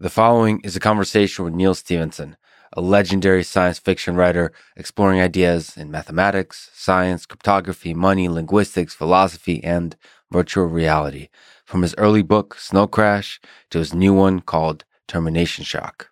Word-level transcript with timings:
The 0.00 0.10
following 0.10 0.60
is 0.64 0.74
a 0.74 0.80
conversation 0.80 1.44
with 1.44 1.54
Neal 1.54 1.72
Stephenson, 1.72 2.36
a 2.72 2.80
legendary 2.80 3.44
science 3.44 3.78
fiction 3.78 4.16
writer 4.16 4.50
exploring 4.76 5.20
ideas 5.20 5.76
in 5.76 5.88
mathematics, 5.88 6.68
science, 6.74 7.26
cryptography, 7.26 7.94
money, 7.94 8.28
linguistics, 8.28 8.92
philosophy, 8.92 9.62
and 9.62 9.94
virtual 10.32 10.66
reality, 10.66 11.28
from 11.64 11.82
his 11.82 11.94
early 11.96 12.22
book, 12.22 12.56
Snow 12.58 12.88
Crash, 12.88 13.40
to 13.70 13.78
his 13.78 13.94
new 13.94 14.12
one 14.12 14.40
called 14.40 14.84
Termination 15.06 15.62
Shock. 15.62 16.10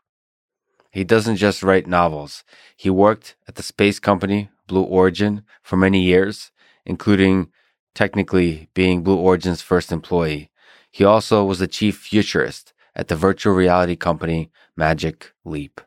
He 0.92 1.02
doesn't 1.02 1.36
just 1.36 1.64
write 1.64 1.88
novels. 1.88 2.44
He 2.76 2.88
worked 2.88 3.34
at 3.48 3.56
the 3.56 3.64
space 3.64 3.98
company 3.98 4.48
Blue 4.68 4.84
Origin 4.84 5.42
for 5.60 5.76
many 5.76 6.02
years, 6.02 6.52
including 6.86 7.48
technically 7.96 8.68
being 8.74 9.02
Blue 9.02 9.18
Origin's 9.18 9.60
first 9.60 9.90
employee. 9.90 10.50
He 10.92 11.02
also 11.02 11.42
was 11.42 11.58
the 11.58 11.66
chief 11.66 11.96
futurist 11.96 12.72
at 12.94 13.08
the 13.08 13.16
virtual 13.16 13.54
reality 13.54 13.96
company 13.96 14.50
Magic 14.76 15.32
Leap. 15.44 15.80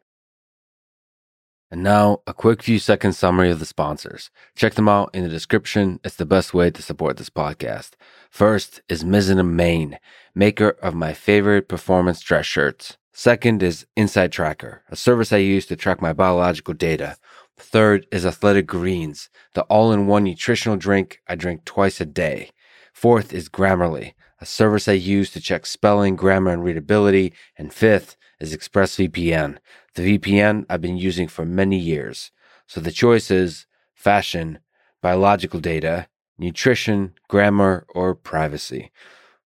And 1.71 1.83
now, 1.83 2.21
a 2.27 2.33
quick 2.33 2.61
few 2.61 2.79
second 2.79 3.13
summary 3.13 3.49
of 3.49 3.59
the 3.59 3.65
sponsors. 3.65 4.29
Check 4.55 4.75
them 4.75 4.87
out 4.87 5.09
in 5.13 5.23
the 5.23 5.29
description. 5.29 5.99
It's 6.03 6.15
the 6.15 6.25
best 6.25 6.53
way 6.53 6.69
to 6.69 6.81
support 6.81 7.17
this 7.17 7.29
podcast. 7.29 7.91
First 8.29 8.81
is 8.87 9.03
Mizzen 9.03 9.45
Main, 9.45 9.97
maker 10.35 10.69
of 10.81 10.93
my 10.93 11.13
favorite 11.13 11.67
performance 11.67 12.21
dress 12.21 12.45
shirts. 12.45 12.97
Second 13.11 13.63
is 13.63 13.87
InsideTracker, 13.97 14.79
a 14.89 14.95
service 14.95 15.33
I 15.33 15.37
use 15.37 15.65
to 15.67 15.75
track 15.75 16.01
my 16.01 16.13
biological 16.13 16.73
data. 16.73 17.17
Third 17.57 18.05
is 18.11 18.25
Athletic 18.25 18.67
Greens, 18.67 19.29
the 19.53 19.63
all 19.63 19.91
in 19.91 20.05
one 20.05 20.25
nutritional 20.25 20.77
drink 20.77 21.21
I 21.27 21.35
drink 21.35 21.65
twice 21.65 21.99
a 21.99 22.05
day. 22.05 22.51
Fourth 22.93 23.33
is 23.33 23.49
Grammarly, 23.49 24.13
a 24.45 24.47
service 24.47 24.87
I 24.87 24.91
use 24.93 25.31
to 25.31 25.41
check 25.41 25.65
spelling, 25.65 26.15
grammar, 26.15 26.51
and 26.51 26.63
readability. 26.63 27.33
And 27.57 27.73
fifth 27.73 28.15
is 28.39 28.55
ExpressVPN, 28.55 29.57
the 29.95 30.19
VPN 30.19 30.67
I've 30.69 30.81
been 30.81 30.97
using 30.97 31.27
for 31.27 31.45
many 31.45 31.79
years. 31.79 32.31
So 32.67 32.79
the 32.79 32.91
choice 32.91 33.31
is 33.31 33.65
fashion, 33.95 34.59
biological 35.01 35.59
data, 35.59 36.07
nutrition, 36.37 37.15
grammar, 37.27 37.87
or 37.95 38.13
privacy. 38.13 38.91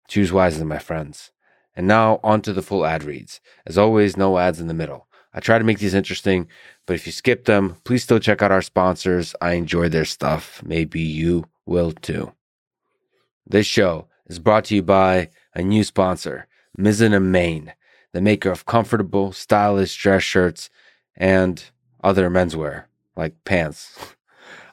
Choose 0.07 0.33
wisely, 0.33 0.65
my 0.65 0.79
friends. 0.79 1.33
And 1.75 1.89
now 1.89 2.21
on 2.23 2.41
to 2.43 2.53
the 2.53 2.63
full 2.63 2.87
ad 2.87 3.03
reads. 3.03 3.41
As 3.67 3.77
always, 3.77 4.17
no 4.17 4.39
ads 4.39 4.61
in 4.61 4.69
the 4.69 4.75
middle. 4.75 5.09
I 5.33 5.41
try 5.41 5.59
to 5.59 5.65
make 5.65 5.81
these 5.81 5.95
interesting, 5.95 6.47
but 6.87 6.95
if 6.95 7.05
you 7.05 7.11
skip 7.11 7.47
them, 7.47 7.79
please 7.83 8.05
still 8.05 8.21
check 8.21 8.43
out 8.43 8.53
our 8.53 8.63
sponsors. 8.63 9.35
I 9.41 9.55
enjoy 9.55 9.89
their 9.89 10.05
stuff. 10.05 10.63
Maybe 10.65 11.01
you 11.01 11.47
will 11.67 11.91
too. 11.91 12.33
This 13.45 13.67
show 13.67 14.07
is 14.27 14.39
brought 14.39 14.65
to 14.67 14.75
you 14.75 14.83
by 14.83 15.31
a 15.55 15.63
new 15.63 15.85
sponsor, 15.85 16.47
Mizzen 16.79 17.15
and 17.15 17.31
Main, 17.31 17.75
the 18.13 18.21
maker 18.21 18.51
of 18.51 18.67
comfortable, 18.67 19.33
stylish 19.33 19.97
dress 19.97 20.23
shirts 20.23 20.71
and 21.17 21.65
other 22.03 22.31
menswear, 22.31 22.85
like 23.17 23.45
pants. 23.45 24.15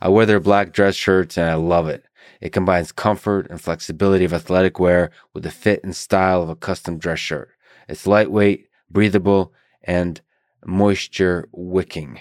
I 0.01 0.09
wear 0.09 0.25
their 0.25 0.39
black 0.39 0.73
dress 0.73 0.95
shirts 0.95 1.37
and 1.37 1.49
I 1.49 1.55
love 1.55 1.87
it. 1.87 2.05
It 2.39 2.53
combines 2.53 2.91
comfort 2.91 3.47
and 3.49 3.61
flexibility 3.61 4.25
of 4.25 4.33
athletic 4.33 4.79
wear 4.79 5.11
with 5.33 5.43
the 5.43 5.51
fit 5.51 5.83
and 5.83 5.95
style 5.95 6.41
of 6.41 6.49
a 6.49 6.55
custom 6.55 6.97
dress 6.97 7.19
shirt. 7.19 7.49
It's 7.87 8.07
lightweight, 8.07 8.67
breathable, 8.89 9.53
and 9.83 10.21
moisture 10.65 11.47
wicking. 11.51 12.19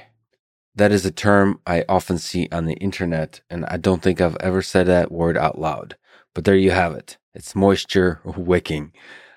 That 0.74 0.92
is 0.92 1.04
a 1.04 1.10
term 1.10 1.60
I 1.66 1.84
often 1.88 2.18
see 2.18 2.48
on 2.52 2.64
the 2.66 2.74
internet, 2.74 3.40
and 3.50 3.64
I 3.66 3.76
don't 3.76 4.02
think 4.02 4.20
I've 4.20 4.36
ever 4.40 4.62
said 4.62 4.86
that 4.86 5.10
word 5.10 5.36
out 5.36 5.58
loud. 5.58 5.96
But 6.34 6.44
there 6.44 6.56
you 6.56 6.70
have 6.70 6.94
it. 6.94 7.18
It's 7.34 7.54
moisture 7.54 8.20
wicking. 8.24 8.92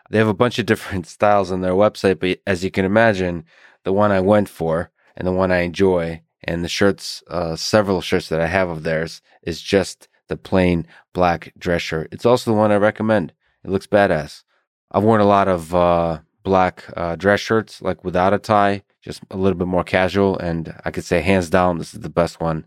They 0.09 0.17
have 0.17 0.27
a 0.27 0.33
bunch 0.33 0.59
of 0.59 0.65
different 0.65 1.07
styles 1.17 1.51
on 1.51 1.61
their 1.61 1.73
website, 1.73 2.19
but 2.19 2.39
as 2.45 2.63
you 2.63 2.71
can 2.71 2.85
imagine, 2.85 3.45
the 3.83 3.93
one 3.93 4.11
I 4.11 4.19
went 4.19 4.49
for 4.49 4.91
and 5.15 5.27
the 5.27 5.31
one 5.31 5.51
I 5.51 5.59
enjoy, 5.59 6.21
and 6.43 6.63
the 6.63 6.69
shirts, 6.69 7.23
uh, 7.29 7.55
several 7.55 8.01
shirts 8.01 8.29
that 8.29 8.41
I 8.41 8.47
have 8.47 8.69
of 8.69 8.83
theirs, 8.83 9.21
is 9.43 9.61
just 9.61 10.07
the 10.27 10.37
plain 10.37 10.87
black 11.13 11.53
dress 11.57 11.83
shirt. 11.83 12.09
It's 12.11 12.25
also 12.25 12.51
the 12.51 12.57
one 12.57 12.71
I 12.71 12.77
recommend. 12.77 13.33
It 13.63 13.69
looks 13.69 13.87
badass. 13.87 14.43
I've 14.91 15.03
worn 15.03 15.21
a 15.21 15.25
lot 15.25 15.47
of 15.47 15.73
uh, 15.75 16.19
black 16.43 16.83
uh, 16.97 17.15
dress 17.15 17.39
shirts, 17.39 17.81
like 17.81 18.03
without 18.03 18.33
a 18.33 18.39
tie, 18.39 18.83
just 19.01 19.21
a 19.29 19.37
little 19.37 19.57
bit 19.57 19.67
more 19.67 19.83
casual, 19.83 20.37
and 20.39 20.75
I 20.83 20.91
could 20.91 21.03
say 21.03 21.21
hands 21.21 21.49
down, 21.49 21.77
this 21.77 21.93
is 21.93 22.01
the 22.01 22.09
best 22.09 22.39
one 22.39 22.65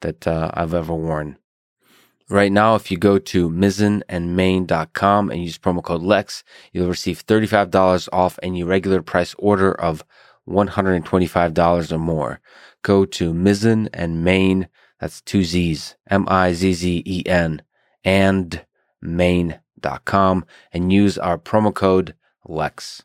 that 0.00 0.26
uh, 0.26 0.50
I've 0.54 0.74
ever 0.74 0.94
worn. 0.94 1.38
Right 2.30 2.50
now, 2.50 2.74
if 2.74 2.90
you 2.90 2.96
go 2.96 3.18
to 3.18 3.50
mizzenandmain.com 3.50 5.30
and 5.30 5.44
use 5.44 5.58
promo 5.58 5.82
code 5.82 6.02
LEX, 6.02 6.42
you'll 6.72 6.88
receive 6.88 7.26
$35 7.26 8.08
off 8.12 8.38
any 8.42 8.62
regular 8.62 9.02
price 9.02 9.34
order 9.38 9.72
of 9.72 10.02
$125 10.48 11.92
or 11.92 11.98
more. 11.98 12.40
Go 12.82 13.04
to 13.04 13.34
Mizzen 13.34 13.88
and 13.92 14.24
Main, 14.24 14.68
that's 15.00 15.20
two 15.20 15.44
Z's, 15.44 15.96
M-I-Z-Z-E-N, 16.08 17.62
and 18.04 18.64
main.com 19.02 20.46
and 20.72 20.92
use 20.92 21.18
our 21.18 21.36
promo 21.38 21.74
code 21.74 22.14
LEX. 22.46 23.02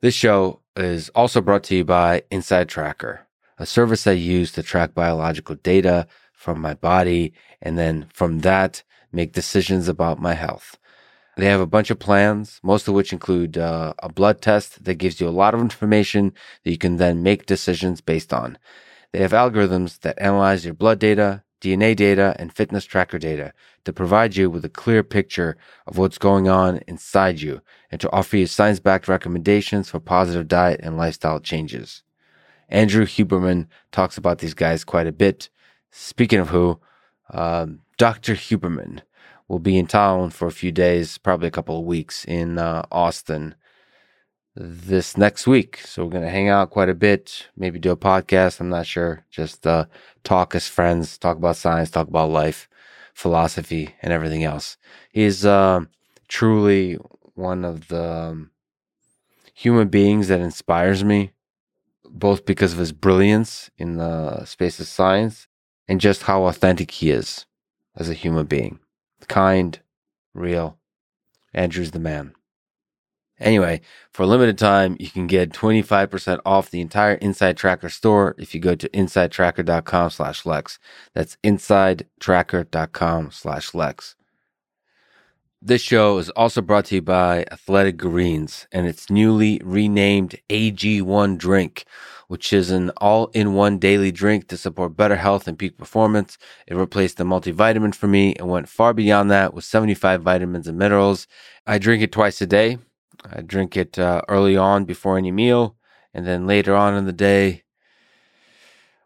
This 0.00 0.14
show 0.14 0.60
is 0.76 1.08
also 1.10 1.40
brought 1.40 1.64
to 1.64 1.76
you 1.76 1.84
by 1.84 2.22
InsideTracker, 2.30 3.20
a 3.58 3.66
service 3.66 4.06
I 4.06 4.12
use 4.12 4.52
to 4.52 4.62
track 4.62 4.94
biological 4.94 5.56
data 5.56 6.06
from 6.38 6.60
my 6.60 6.72
body, 6.72 7.32
and 7.60 7.76
then 7.76 8.06
from 8.14 8.40
that, 8.40 8.84
make 9.12 9.32
decisions 9.32 9.88
about 9.88 10.20
my 10.20 10.34
health. 10.34 10.78
They 11.36 11.46
have 11.46 11.60
a 11.60 11.66
bunch 11.66 11.90
of 11.90 11.98
plans, 11.98 12.60
most 12.62 12.86
of 12.86 12.94
which 12.94 13.12
include 13.12 13.58
uh, 13.58 13.92
a 13.98 14.08
blood 14.08 14.40
test 14.40 14.84
that 14.84 14.94
gives 14.94 15.20
you 15.20 15.28
a 15.28 15.30
lot 15.42 15.52
of 15.52 15.60
information 15.68 16.32
that 16.62 16.70
you 16.70 16.78
can 16.78 16.96
then 16.96 17.22
make 17.22 17.46
decisions 17.46 18.00
based 18.00 18.32
on. 18.32 18.56
They 19.12 19.18
have 19.18 19.32
algorithms 19.32 19.98
that 20.00 20.20
analyze 20.20 20.64
your 20.64 20.74
blood 20.74 21.00
data, 21.00 21.42
DNA 21.60 21.96
data, 21.96 22.36
and 22.38 22.52
fitness 22.52 22.84
tracker 22.84 23.18
data 23.18 23.52
to 23.84 23.92
provide 23.92 24.36
you 24.36 24.48
with 24.48 24.64
a 24.64 24.68
clear 24.68 25.02
picture 25.02 25.56
of 25.86 25.98
what's 25.98 26.18
going 26.18 26.48
on 26.48 26.80
inside 26.86 27.40
you 27.40 27.62
and 27.90 28.00
to 28.00 28.12
offer 28.12 28.36
you 28.36 28.46
science 28.46 28.78
backed 28.78 29.08
recommendations 29.08 29.90
for 29.90 29.98
positive 29.98 30.46
diet 30.46 30.80
and 30.84 30.96
lifestyle 30.96 31.40
changes. 31.40 32.02
Andrew 32.68 33.06
Huberman 33.06 33.66
talks 33.90 34.18
about 34.18 34.38
these 34.38 34.54
guys 34.54 34.84
quite 34.84 35.06
a 35.06 35.12
bit 35.12 35.48
Speaking 35.90 36.40
of 36.40 36.48
who, 36.48 36.80
um, 37.30 37.80
Dr. 37.96 38.34
Huberman 38.34 39.00
will 39.48 39.58
be 39.58 39.78
in 39.78 39.86
town 39.86 40.30
for 40.30 40.46
a 40.46 40.52
few 40.52 40.70
days, 40.70 41.18
probably 41.18 41.48
a 41.48 41.52
couple 41.52 41.78
of 41.78 41.84
weeks 41.84 42.24
in 42.24 42.58
uh, 42.58 42.84
Austin 42.92 43.54
this 44.54 45.16
next 45.16 45.46
week. 45.46 45.78
So 45.78 46.04
we're 46.04 46.10
going 46.10 46.24
to 46.24 46.30
hang 46.30 46.48
out 46.48 46.70
quite 46.70 46.88
a 46.88 46.94
bit, 46.94 47.48
maybe 47.56 47.78
do 47.78 47.90
a 47.90 47.96
podcast. 47.96 48.60
I'm 48.60 48.68
not 48.68 48.86
sure. 48.86 49.24
Just 49.30 49.66
uh, 49.66 49.86
talk 50.24 50.54
as 50.54 50.68
friends, 50.68 51.16
talk 51.16 51.36
about 51.36 51.56
science, 51.56 51.90
talk 51.90 52.08
about 52.08 52.30
life, 52.30 52.68
philosophy, 53.14 53.94
and 54.02 54.12
everything 54.12 54.44
else. 54.44 54.76
He's 55.10 55.46
uh, 55.46 55.80
truly 56.28 56.98
one 57.34 57.64
of 57.64 57.88
the 57.88 58.04
um, 58.04 58.50
human 59.54 59.88
beings 59.88 60.28
that 60.28 60.40
inspires 60.40 61.04
me, 61.04 61.32
both 62.04 62.44
because 62.44 62.72
of 62.72 62.78
his 62.78 62.92
brilliance 62.92 63.70
in 63.78 63.96
the 63.96 64.44
space 64.44 64.80
of 64.80 64.86
science 64.86 65.46
and 65.88 66.00
just 66.00 66.22
how 66.24 66.44
authentic 66.44 66.90
he 66.90 67.10
is 67.10 67.46
as 67.96 68.08
a 68.08 68.14
human 68.14 68.46
being. 68.46 68.78
Kind, 69.26 69.80
real. 70.34 70.78
Andrew's 71.52 71.90
the 71.90 71.98
man. 71.98 72.34
Anyway, 73.40 73.80
for 74.10 74.24
a 74.24 74.26
limited 74.26 74.58
time, 74.58 74.96
you 74.98 75.08
can 75.08 75.26
get 75.26 75.52
25% 75.52 76.40
off 76.44 76.70
the 76.70 76.80
entire 76.80 77.16
InsideTracker 77.18 77.90
store 77.90 78.34
if 78.36 78.54
you 78.54 78.60
go 78.60 78.74
to 78.74 78.88
insidetracker.com 78.88 80.10
slash 80.10 80.44
Lex. 80.44 80.78
That's 81.14 81.36
insidetracker.com 81.44 83.30
slash 83.30 83.74
Lex. 83.74 84.16
This 85.60 85.82
show 85.82 86.18
is 86.18 86.30
also 86.30 86.62
brought 86.62 86.86
to 86.86 86.96
you 86.96 87.02
by 87.02 87.44
Athletic 87.50 87.96
Greens 87.96 88.66
and 88.70 88.86
its 88.86 89.10
newly 89.10 89.60
renamed 89.64 90.36
AG1 90.48 91.36
drink 91.36 91.84
which 92.28 92.52
is 92.52 92.70
an 92.70 92.90
all 92.98 93.26
in 93.28 93.54
one 93.54 93.78
daily 93.78 94.12
drink 94.12 94.48
to 94.48 94.56
support 94.56 94.96
better 94.96 95.16
health 95.16 95.48
and 95.48 95.58
peak 95.58 95.76
performance. 95.76 96.38
It 96.66 96.76
replaced 96.76 97.16
the 97.16 97.24
multivitamin 97.24 97.94
for 97.94 98.06
me 98.06 98.34
and 98.36 98.48
went 98.48 98.68
far 98.68 98.94
beyond 98.94 99.30
that 99.30 99.54
with 99.54 99.64
75 99.64 100.22
vitamins 100.22 100.68
and 100.68 100.78
minerals. 100.78 101.26
I 101.66 101.78
drink 101.78 102.02
it 102.02 102.12
twice 102.12 102.40
a 102.40 102.46
day. 102.46 102.78
I 103.24 103.40
drink 103.40 103.76
it 103.76 103.98
uh, 103.98 104.22
early 104.28 104.56
on 104.56 104.84
before 104.84 105.18
any 105.18 105.32
meal, 105.32 105.76
and 106.14 106.26
then 106.26 106.46
later 106.46 106.76
on 106.76 106.94
in 106.94 107.06
the 107.06 107.12
day 107.12 107.64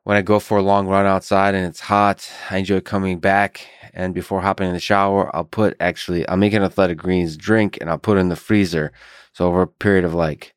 when 0.05 0.17
I 0.17 0.23
go 0.23 0.41
for 0.41 0.59
a 0.59 0.63
long 0.63 0.89
run 0.89 1.07
outside 1.07 1.55
and 1.55 1.67
it's 1.67 1.81
hot, 1.81 2.29
I 2.51 2.59
enjoy 2.59 2.81
coming 2.81 3.21
back. 3.21 3.67
And 3.95 4.15
before 4.15 4.41
hopping 4.41 4.67
in 4.67 4.75
the 4.75 4.81
shower, 4.81 5.35
I'll 5.35 5.45
put 5.45 5.77
actually, 5.79 6.27
I'll 6.29 6.37
make 6.37 6.55
an 6.55 6.63
athletic 6.63 6.99
greens 6.99 7.37
drink 7.37 7.79
and 7.81 7.89
I'll 7.89 7.99
put 7.99 8.17
it 8.17 8.21
in 8.21 8.29
the 8.29 8.37
freezer. 8.37 8.93
So 9.33 9.47
over 9.47 9.63
a 9.63 9.67
period 9.67 10.05
of 10.05 10.15
like 10.15 10.55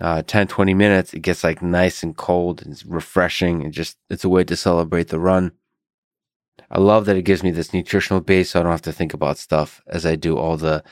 uh, 0.00 0.22
10, 0.26 0.48
20 0.48 0.74
minutes, 0.74 1.14
it 1.14 1.20
gets 1.20 1.44
like 1.44 1.62
nice 1.62 2.02
and 2.02 2.16
cold 2.16 2.62
and 2.62 2.72
it's 2.72 2.84
refreshing 2.84 3.62
and 3.62 3.72
just, 3.72 3.96
it's 4.10 4.24
a 4.24 4.28
way 4.28 4.42
to 4.44 4.56
celebrate 4.56 5.08
the 5.08 5.20
run. 5.20 5.52
I 6.70 6.80
love 6.80 7.04
that 7.04 7.16
it 7.16 7.22
gives 7.22 7.42
me 7.42 7.52
this 7.52 7.72
nutritional 7.72 8.20
base 8.20 8.50
so 8.50 8.60
I 8.60 8.62
don't 8.62 8.72
have 8.72 8.82
to 8.82 8.92
think 8.92 9.14
about 9.14 9.38
stuff 9.38 9.82
as 9.86 10.04
I 10.04 10.16
do 10.16 10.36
all 10.36 10.56
the 10.56 10.82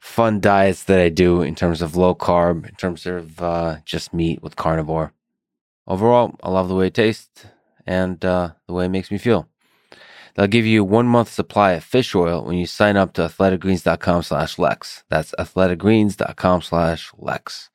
fun 0.00 0.40
diets 0.40 0.84
that 0.84 1.00
I 1.00 1.08
do 1.10 1.42
in 1.42 1.54
terms 1.54 1.82
of 1.82 1.96
low 1.96 2.14
carb, 2.14 2.66
in 2.66 2.74
terms 2.76 3.04
of 3.04 3.42
uh, 3.42 3.78
just 3.84 4.14
meat 4.14 4.42
with 4.42 4.56
carnivore. 4.56 5.12
Overall, 5.86 6.34
I 6.42 6.50
love 6.50 6.68
the 6.68 6.74
way 6.74 6.88
it 6.88 6.94
tastes 6.94 7.46
and 7.86 8.24
uh, 8.24 8.50
the 8.66 8.72
way 8.72 8.86
it 8.86 8.90
makes 8.90 9.10
me 9.10 9.18
feel. 9.18 9.48
They'll 10.34 10.46
give 10.46 10.66
you 10.66 10.82
one 10.82 11.06
month 11.06 11.28
supply 11.28 11.72
of 11.72 11.84
fish 11.84 12.14
oil 12.14 12.44
when 12.44 12.56
you 12.56 12.66
sign 12.66 12.96
up 12.96 13.12
to 13.14 13.22
athleticgreens.com 13.22 14.22
slash 14.22 14.58
Lex. 14.58 15.04
That's 15.08 15.34
athleticgreens.com 15.38 16.62
slash 16.62 17.12
Lex. 17.16 17.70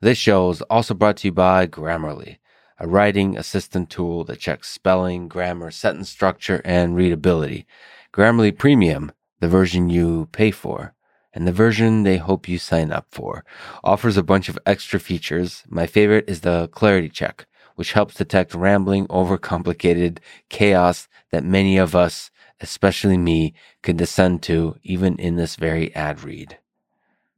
This 0.00 0.18
show 0.18 0.50
is 0.50 0.62
also 0.62 0.94
brought 0.94 1.16
to 1.18 1.28
you 1.28 1.32
by 1.32 1.66
Grammarly, 1.66 2.38
a 2.78 2.86
writing 2.86 3.36
assistant 3.36 3.90
tool 3.90 4.24
that 4.24 4.40
checks 4.40 4.68
spelling, 4.68 5.28
grammar, 5.28 5.70
sentence 5.70 6.10
structure, 6.10 6.60
and 6.64 6.94
readability. 6.94 7.66
Grammarly 8.12 8.56
Premium 8.56 9.12
the 9.42 9.48
version 9.48 9.90
you 9.90 10.28
pay 10.30 10.52
for, 10.52 10.94
and 11.34 11.46
the 11.46 11.52
version 11.52 12.02
they 12.02 12.18
hope 12.18 12.48
you 12.48 12.58
sign 12.58 12.92
up 12.92 13.06
for. 13.10 13.44
Offers 13.82 14.16
a 14.16 14.22
bunch 14.22 14.48
of 14.48 14.58
extra 14.66 15.00
features. 15.00 15.64
My 15.68 15.86
favorite 15.86 16.28
is 16.28 16.40
the 16.40 16.68
clarity 16.68 17.08
check, 17.08 17.46
which 17.76 17.92
helps 17.92 18.14
detect 18.14 18.54
rambling, 18.54 19.06
overcomplicated 19.08 20.18
chaos 20.48 21.08
that 21.30 21.44
many 21.44 21.78
of 21.78 21.96
us, 21.96 22.30
especially 22.60 23.16
me, 23.16 23.54
could 23.82 23.96
descend 23.96 24.42
to 24.42 24.76
even 24.82 25.16
in 25.16 25.36
this 25.36 25.56
very 25.56 25.94
ad 25.94 26.22
read. 26.22 26.58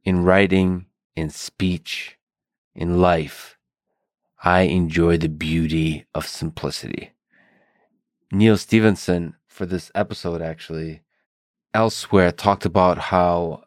In 0.03 0.23
writing, 0.23 0.85
in 1.15 1.29
speech, 1.29 2.17
in 2.75 2.99
life, 2.99 3.57
I 4.43 4.61
enjoy 4.61 5.17
the 5.17 5.29
beauty 5.29 6.05
of 6.13 6.27
simplicity. 6.27 7.13
Neal 8.31 8.57
Stephenson, 8.57 9.35
for 9.47 9.65
this 9.65 9.91
episode, 9.95 10.41
actually, 10.41 11.01
elsewhere 11.73 12.31
talked 12.31 12.65
about 12.65 12.97
how 12.97 13.64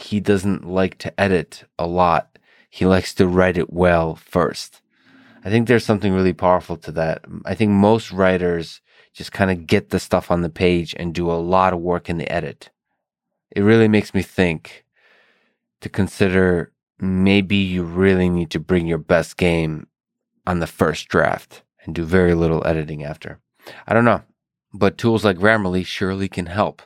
he 0.00 0.20
doesn't 0.20 0.64
like 0.64 0.98
to 0.98 1.20
edit 1.20 1.64
a 1.78 1.86
lot. 1.86 2.38
He 2.68 2.86
likes 2.86 3.14
to 3.14 3.26
write 3.26 3.58
it 3.58 3.72
well 3.72 4.14
first. 4.14 4.80
I 5.44 5.50
think 5.50 5.66
there's 5.66 5.84
something 5.84 6.12
really 6.12 6.32
powerful 6.32 6.76
to 6.78 6.92
that. 6.92 7.24
I 7.44 7.54
think 7.54 7.70
most 7.72 8.12
writers 8.12 8.80
just 9.12 9.32
kind 9.32 9.50
of 9.50 9.66
get 9.66 9.90
the 9.90 9.98
stuff 9.98 10.30
on 10.30 10.42
the 10.42 10.50
page 10.50 10.94
and 10.98 11.14
do 11.14 11.30
a 11.30 11.34
lot 11.34 11.72
of 11.72 11.80
work 11.80 12.08
in 12.08 12.18
the 12.18 12.30
edit. 12.30 12.70
It 13.50 13.62
really 13.62 13.88
makes 13.88 14.14
me 14.14 14.22
think 14.22 14.84
to 15.80 15.88
consider 15.88 16.72
maybe 17.00 17.56
you 17.56 17.82
really 17.82 18.28
need 18.28 18.50
to 18.50 18.60
bring 18.60 18.86
your 18.86 18.98
best 18.98 19.36
game 19.36 19.86
on 20.46 20.60
the 20.60 20.66
first 20.66 21.08
draft 21.08 21.62
and 21.84 21.94
do 21.94 22.04
very 22.04 22.34
little 22.34 22.66
editing 22.66 23.02
after. 23.02 23.40
I 23.86 23.94
don't 23.94 24.04
know, 24.04 24.22
but 24.72 24.98
tools 24.98 25.24
like 25.24 25.38
Grammarly 25.38 25.84
surely 25.84 26.28
can 26.28 26.46
help. 26.46 26.82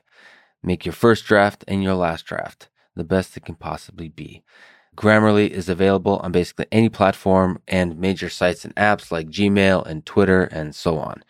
Make 0.62 0.86
your 0.86 0.92
first 0.92 1.26
draft 1.26 1.64
and 1.68 1.82
your 1.82 1.94
last 1.94 2.24
draft 2.24 2.68
the 2.96 3.04
best 3.04 3.36
it 3.36 3.44
can 3.44 3.54
possibly 3.54 4.08
be. 4.08 4.42
Grammarly 4.96 5.48
is 5.50 5.68
available 5.68 6.18
on 6.18 6.32
basically 6.32 6.66
any 6.70 6.88
platform 6.88 7.60
and 7.66 7.98
major 7.98 8.28
sites 8.28 8.64
and 8.64 8.74
apps 8.76 9.10
like 9.10 9.28
Gmail 9.28 9.84
and 9.86 10.06
Twitter 10.06 10.44
and 10.44 10.74
so 10.74 10.98
on. 10.98 11.24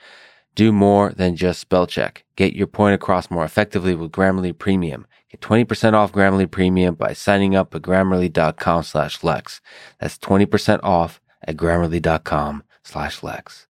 Do 0.54 0.70
more 0.70 1.12
than 1.12 1.34
just 1.34 1.60
spell 1.60 1.86
check. 1.86 2.24
Get 2.36 2.54
your 2.54 2.66
point 2.66 2.94
across 2.94 3.30
more 3.30 3.44
effectively 3.44 3.94
with 3.94 4.12
Grammarly 4.12 4.56
Premium. 4.56 5.06
Get 5.30 5.40
20% 5.40 5.94
off 5.94 6.12
Grammarly 6.12 6.50
Premium 6.50 6.94
by 6.94 7.12
signing 7.12 7.56
up 7.56 7.74
at 7.74 7.82
grammarly.com 7.82 8.82
slash 8.84 9.24
Lex. 9.24 9.60
That's 9.98 10.18
20% 10.18 10.80
off 10.82 11.20
at 11.42 11.56
grammarly.com 11.56 12.62
slash 12.84 13.22
Lex. 13.22 13.66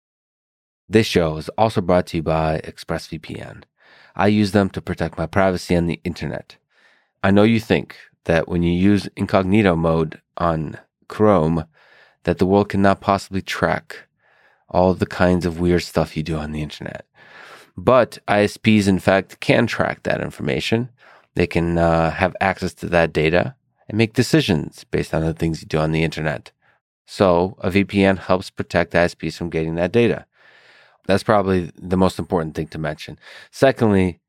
This 0.89 1.07
show 1.07 1.37
is 1.37 1.49
also 1.51 1.81
brought 1.81 2.07
to 2.09 2.17
you 2.19 2.23
by 2.23 2.61
ExpressVPN. 2.65 3.65
I 4.17 4.29
use 4.29 4.53
them 4.53 4.71
to 4.71 4.81
protect 4.81 5.19
my 5.19 5.27
privacy 5.27 5.77
on 5.77 5.87
the 5.87 6.01
internet. 6.03 6.57
I 7.23 7.31
know 7.31 7.43
you 7.43 7.61
think 7.61 7.97
that 8.25 8.49
when 8.49 8.63
you 8.63 8.73
use 8.73 9.09
incognito 9.17 9.77
mode 9.77 10.21
on 10.37 10.79
Chrome, 11.09 11.65
that 12.25 12.39
the 12.39 12.47
world 12.47 12.71
cannot 12.71 13.01
possibly 13.01 13.43
track 13.43 14.07
all 14.69 14.95
the 14.95 15.07
kinds 15.07 15.45
of 15.45 15.61
weird 15.61 15.83
stuff 15.83 16.17
you 16.17 16.23
do 16.23 16.37
on 16.37 16.53
the 16.53 16.63
internet. 16.63 17.05
But 17.77 18.19
ISPs, 18.29 18.87
in 18.89 18.99
fact, 18.99 19.41
can 19.41 19.67
track 19.67 20.03
that 20.03 20.21
information. 20.21 20.91
They 21.35 21.47
can 21.47 21.79
uh, 21.79 22.11
have 22.11 22.37
access 22.41 22.75
to 22.75 22.87
that 22.89 23.13
data 23.13 23.55
and 23.89 23.99
make 23.99 24.13
decisions 24.13 24.85
based 24.85 25.15
on 25.15 25.23
the 25.23 25.35
things 25.35 25.61
you 25.61 25.69
do 25.69 25.79
on 25.79 25.93
the 25.93 26.05
internet. 26.05 26.53
So 27.07 27.57
a 27.61 27.71
VPN 27.71 28.19
helps 28.19 28.51
protect 28.51 28.93
ISPs 28.93 29.37
from 29.37 29.51
getting 29.51 29.75
that 29.75 29.93
data. 29.93 30.27
That's 31.07 31.25
probably 31.25 31.73
the 31.77 31.97
most 31.97 32.19
important 32.19 32.55
thing 32.55 32.69
to 32.69 32.79
mention. 32.79 33.19
Secondly, 33.51 34.21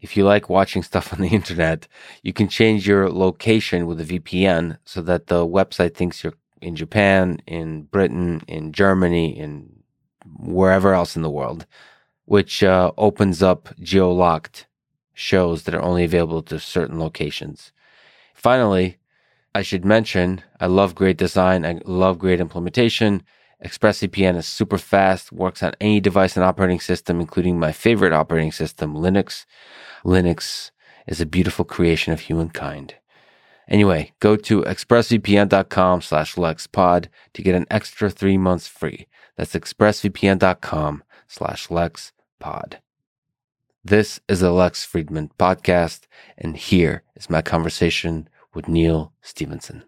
if 0.00 0.16
you 0.16 0.24
like 0.24 0.48
watching 0.48 0.82
stuff 0.82 1.12
on 1.12 1.20
the 1.20 1.28
internet, 1.40 1.88
you 2.22 2.32
can 2.32 2.48
change 2.48 2.86
your 2.86 3.10
location 3.10 3.86
with 3.86 4.00
a 4.00 4.18
VPN 4.18 4.78
so 4.84 5.02
that 5.02 5.26
the 5.26 5.46
website 5.46 5.94
thinks 5.94 6.22
you're 6.22 6.34
in 6.60 6.76
Japan, 6.76 7.40
in 7.46 7.82
Britain, 7.82 8.42
in 8.48 8.72
Germany, 8.72 9.38
in 9.38 9.70
wherever 10.38 10.92
else 10.94 11.16
in 11.16 11.22
the 11.22 11.30
world, 11.30 11.66
which 12.24 12.62
uh, 12.62 12.92
opens 12.98 13.42
up 13.42 13.68
geo-locked 13.80 14.66
shows 15.14 15.64
that 15.64 15.74
are 15.74 15.82
only 15.82 16.04
available 16.04 16.42
to 16.42 16.60
certain 16.60 16.98
locations. 16.98 17.72
Finally, 18.34 18.98
I 19.54 19.62
should 19.62 19.84
mention 19.84 20.42
I 20.60 20.66
love 20.66 20.94
great 20.94 21.16
design, 21.16 21.64
I 21.64 21.80
love 21.84 22.18
great 22.18 22.40
implementation. 22.40 23.22
ExpressVPN 23.64 24.36
is 24.36 24.46
super 24.46 24.78
fast, 24.78 25.32
works 25.32 25.64
on 25.64 25.72
any 25.80 25.98
device 25.98 26.36
and 26.36 26.44
operating 26.44 26.78
system, 26.78 27.20
including 27.20 27.58
my 27.58 27.72
favorite 27.72 28.12
operating 28.12 28.52
system, 28.52 28.94
Linux. 28.94 29.46
Linux 30.04 30.70
is 31.06 31.20
a 31.20 31.26
beautiful 31.26 31.64
creation 31.64 32.12
of 32.12 32.20
humankind. 32.20 32.94
Anyway, 33.68 34.12
go 34.20 34.36
to 34.36 34.62
expressvpn.com 34.62 36.00
slash 36.00 36.34
lexpod 36.36 37.06
to 37.34 37.42
get 37.42 37.54
an 37.54 37.66
extra 37.70 38.08
three 38.08 38.38
months 38.38 38.66
free. 38.66 39.06
That's 39.36 39.54
expressvpn.com 39.54 41.04
slash 41.26 41.68
lexpod. 41.68 42.78
This 43.84 44.20
is 44.28 44.40
the 44.40 44.50
Lex 44.50 44.86
Fridman 44.86 45.30
podcast, 45.38 46.06
and 46.36 46.56
here 46.56 47.02
is 47.14 47.30
my 47.30 47.42
conversation 47.42 48.28
with 48.52 48.68
Neal 48.68 49.12
Stephenson. 49.22 49.84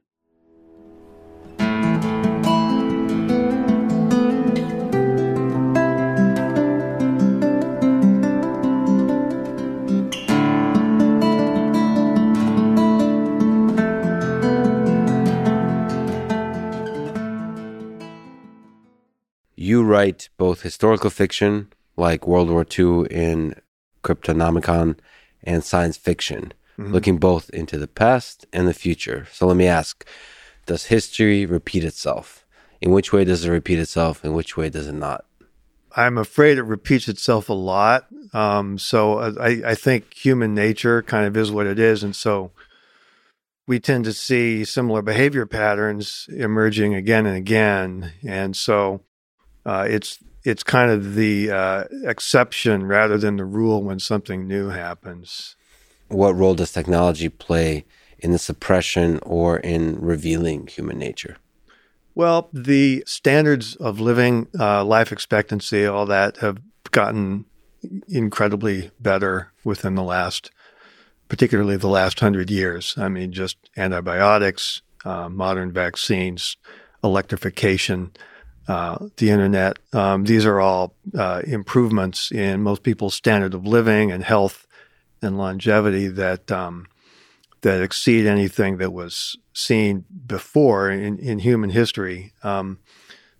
You 19.70 19.84
write 19.84 20.28
both 20.36 20.62
historical 20.62 21.10
fiction, 21.10 21.72
like 21.96 22.26
World 22.26 22.50
War 22.50 22.66
II 22.78 23.06
in 23.08 23.54
Cryptonomicon, 24.02 24.98
and 25.44 25.62
science 25.62 25.96
fiction, 25.96 26.52
mm-hmm. 26.76 26.92
looking 26.92 27.18
both 27.18 27.48
into 27.50 27.78
the 27.78 27.86
past 27.86 28.44
and 28.52 28.66
the 28.66 28.74
future. 28.74 29.28
So 29.32 29.46
let 29.46 29.56
me 29.56 29.68
ask 29.68 30.04
Does 30.66 30.86
history 30.86 31.46
repeat 31.46 31.84
itself? 31.84 32.44
In 32.80 32.90
which 32.90 33.12
way 33.12 33.24
does 33.24 33.44
it 33.44 33.50
repeat 33.50 33.78
itself? 33.78 34.24
In 34.24 34.32
which 34.32 34.56
way 34.56 34.70
does 34.70 34.88
it 34.88 34.94
not? 34.94 35.24
I'm 35.94 36.18
afraid 36.18 36.58
it 36.58 36.62
repeats 36.62 37.08
itself 37.08 37.48
a 37.48 37.52
lot. 37.52 38.06
Um, 38.32 38.76
so 38.76 39.18
uh, 39.18 39.32
I, 39.40 39.62
I 39.66 39.74
think 39.74 40.14
human 40.14 40.52
nature 40.54 41.02
kind 41.02 41.26
of 41.26 41.36
is 41.36 41.52
what 41.52 41.66
it 41.66 41.78
is. 41.78 42.02
And 42.02 42.16
so 42.16 42.50
we 43.66 43.78
tend 43.78 44.04
to 44.06 44.12
see 44.12 44.64
similar 44.64 45.02
behavior 45.02 45.46
patterns 45.46 46.26
emerging 46.28 46.94
again 46.94 47.26
and 47.26 47.36
again. 47.36 48.12
And 48.26 48.56
so 48.56 49.02
uh, 49.70 49.84
it's 49.84 50.18
it's 50.42 50.64
kind 50.64 50.90
of 50.90 51.14
the 51.14 51.50
uh, 51.50 51.84
exception 52.04 52.86
rather 52.86 53.16
than 53.16 53.36
the 53.36 53.44
rule 53.44 53.84
when 53.84 54.00
something 54.00 54.48
new 54.48 54.70
happens. 54.70 55.54
What 56.08 56.34
role 56.34 56.54
does 56.54 56.72
technology 56.72 57.28
play 57.28 57.84
in 58.18 58.32
the 58.32 58.38
suppression 58.38 59.20
or 59.22 59.58
in 59.58 60.00
revealing 60.00 60.66
human 60.66 60.98
nature? 60.98 61.36
Well, 62.16 62.48
the 62.52 63.04
standards 63.06 63.76
of 63.76 64.00
living, 64.00 64.48
uh, 64.58 64.84
life 64.84 65.12
expectancy, 65.12 65.86
all 65.86 66.06
that 66.06 66.38
have 66.38 66.58
gotten 66.90 67.44
incredibly 68.08 68.90
better 68.98 69.52
within 69.62 69.94
the 69.94 70.02
last, 70.02 70.50
particularly 71.28 71.76
the 71.76 71.86
last 71.86 72.18
hundred 72.18 72.50
years. 72.50 72.94
I 72.98 73.08
mean, 73.08 73.30
just 73.30 73.56
antibiotics, 73.76 74.82
uh, 75.04 75.28
modern 75.28 75.70
vaccines, 75.70 76.56
electrification 77.04 78.10
uh, 78.68 79.06
the 79.16 79.30
internet. 79.30 79.78
Um, 79.92 80.24
these 80.24 80.46
are 80.46 80.60
all 80.60 80.94
uh, 81.16 81.42
improvements 81.44 82.30
in 82.30 82.62
most 82.62 82.82
people's 82.82 83.14
standard 83.14 83.54
of 83.54 83.66
living 83.66 84.12
and 84.12 84.22
health 84.22 84.66
and 85.22 85.38
longevity 85.38 86.08
that 86.08 86.50
um, 86.50 86.86
that 87.62 87.82
exceed 87.82 88.26
anything 88.26 88.78
that 88.78 88.92
was 88.92 89.36
seen 89.52 90.04
before 90.26 90.90
in, 90.90 91.18
in 91.18 91.38
human 91.38 91.70
history. 91.70 92.32
Um, 92.42 92.78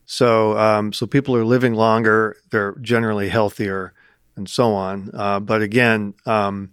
so, 0.04 0.58
um, 0.58 0.92
so 0.92 1.06
people 1.06 1.36
are 1.36 1.44
living 1.44 1.74
longer; 1.74 2.36
they're 2.50 2.74
generally 2.80 3.28
healthier, 3.28 3.94
and 4.36 4.48
so 4.48 4.74
on. 4.74 5.10
Uh, 5.14 5.40
but 5.40 5.62
again, 5.62 6.14
um, 6.26 6.72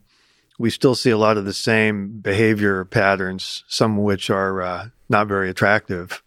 we 0.58 0.70
still 0.70 0.96
see 0.96 1.12
a 1.12 1.18
lot 1.18 1.38
of 1.38 1.46
the 1.46 1.54
same 1.54 2.20
behavior 2.20 2.84
patterns, 2.86 3.64
some 3.68 3.98
of 3.98 4.04
which 4.04 4.30
are 4.30 4.62
uh, 4.62 4.90
not 5.08 5.28
very 5.28 5.50
attractive. 5.50 6.24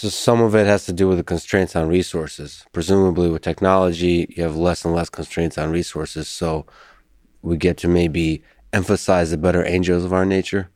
So 0.00 0.08
some 0.08 0.40
of 0.40 0.54
it 0.54 0.66
has 0.66 0.86
to 0.86 0.94
do 0.94 1.08
with 1.08 1.18
the 1.18 1.22
constraints 1.22 1.76
on 1.76 1.86
resources. 1.86 2.64
Presumably, 2.72 3.28
with 3.28 3.42
technology, 3.42 4.32
you 4.34 4.42
have 4.42 4.56
less 4.56 4.82
and 4.82 4.94
less 4.94 5.10
constraints 5.10 5.58
on 5.58 5.70
resources. 5.70 6.26
So 6.26 6.64
we 7.42 7.58
get 7.58 7.76
to 7.78 7.88
maybe 7.88 8.42
emphasize 8.72 9.30
the 9.30 9.36
better 9.36 9.62
angels 9.66 10.02
of 10.02 10.14
our 10.14 10.24
nature. 10.24 10.70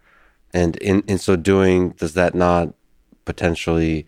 And 0.52 0.76
in, 0.76 1.04
in 1.08 1.16
so 1.16 1.36
doing, 1.36 1.92
does 1.92 2.12
that 2.12 2.34
not 2.34 2.74
potentially 3.24 4.06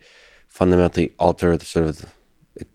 fundamentally 0.49 1.15
alter 1.17 1.57
the 1.57 1.65
sort 1.65 1.87
of 1.87 2.05
the, 2.53 2.67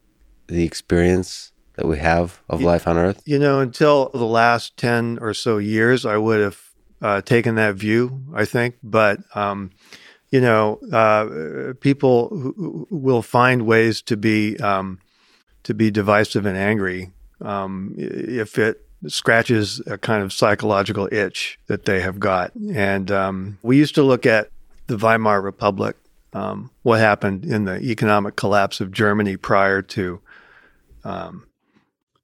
the 0.48 0.64
experience 0.64 1.52
that 1.76 1.86
we 1.86 1.98
have 1.98 2.42
of 2.48 2.60
life 2.60 2.88
on 2.88 2.98
Earth? 2.98 3.22
You 3.24 3.38
know, 3.38 3.60
until 3.60 4.08
the 4.08 4.26
last 4.26 4.76
10 4.78 5.20
or 5.20 5.32
so 5.32 5.58
years, 5.58 6.04
I 6.04 6.16
would 6.16 6.40
have 6.40 6.60
uh, 7.00 7.20
taken 7.20 7.54
that 7.54 7.76
view, 7.76 8.24
I 8.34 8.46
think. 8.46 8.78
But, 8.82 9.20
um, 9.36 9.70
you 10.32 10.40
know, 10.40 10.80
uh, 10.90 11.74
people 11.80 12.54
will 12.90 13.22
find 13.22 13.66
ways 13.66 14.00
to 14.02 14.16
be 14.16 14.56
um, 14.56 14.98
to 15.62 15.74
be 15.74 15.90
divisive 15.90 16.46
and 16.46 16.56
angry 16.56 17.12
um, 17.42 17.94
if 17.98 18.58
it 18.58 18.84
scratches 19.06 19.82
a 19.86 19.98
kind 19.98 20.22
of 20.22 20.32
psychological 20.32 21.08
itch 21.12 21.58
that 21.66 21.84
they 21.84 22.00
have 22.00 22.18
got. 22.18 22.52
And 22.72 23.10
um, 23.10 23.58
we 23.62 23.76
used 23.76 23.94
to 23.96 24.02
look 24.02 24.24
at 24.24 24.48
the 24.86 24.96
Weimar 24.96 25.42
Republic, 25.42 25.96
um, 26.32 26.70
what 26.82 26.98
happened 26.98 27.44
in 27.44 27.66
the 27.66 27.78
economic 27.80 28.34
collapse 28.34 28.80
of 28.80 28.90
Germany 28.90 29.36
prior 29.36 29.82
to 29.82 30.20
um, 31.04 31.46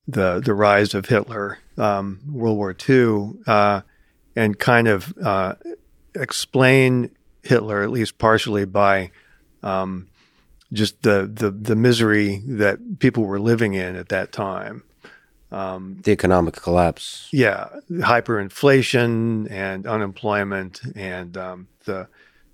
the 0.06 0.40
the 0.42 0.54
rise 0.54 0.94
of 0.94 1.06
Hitler, 1.06 1.58
um, 1.76 2.20
World 2.26 2.56
War 2.56 2.74
II, 2.88 3.32
uh, 3.46 3.82
and 4.34 4.58
kind 4.58 4.88
of 4.88 5.12
uh, 5.22 5.56
explain 6.14 7.10
Hitler 7.48 7.82
at 7.82 7.90
least 7.90 8.18
partially 8.18 8.66
by 8.66 9.10
um, 9.62 10.08
just 10.72 11.02
the, 11.02 11.30
the 11.32 11.50
the 11.50 11.74
misery 11.74 12.42
that 12.46 12.98
people 12.98 13.24
were 13.24 13.40
living 13.40 13.74
in 13.74 13.96
at 13.96 14.10
that 14.10 14.32
time. 14.32 14.82
Um, 15.50 16.00
the 16.02 16.12
economic 16.12 16.56
collapse. 16.56 17.28
Yeah, 17.32 17.68
hyperinflation 17.90 19.50
and 19.50 19.86
unemployment 19.86 20.82
and 20.94 21.36
um, 21.38 21.68
the 21.86 22.08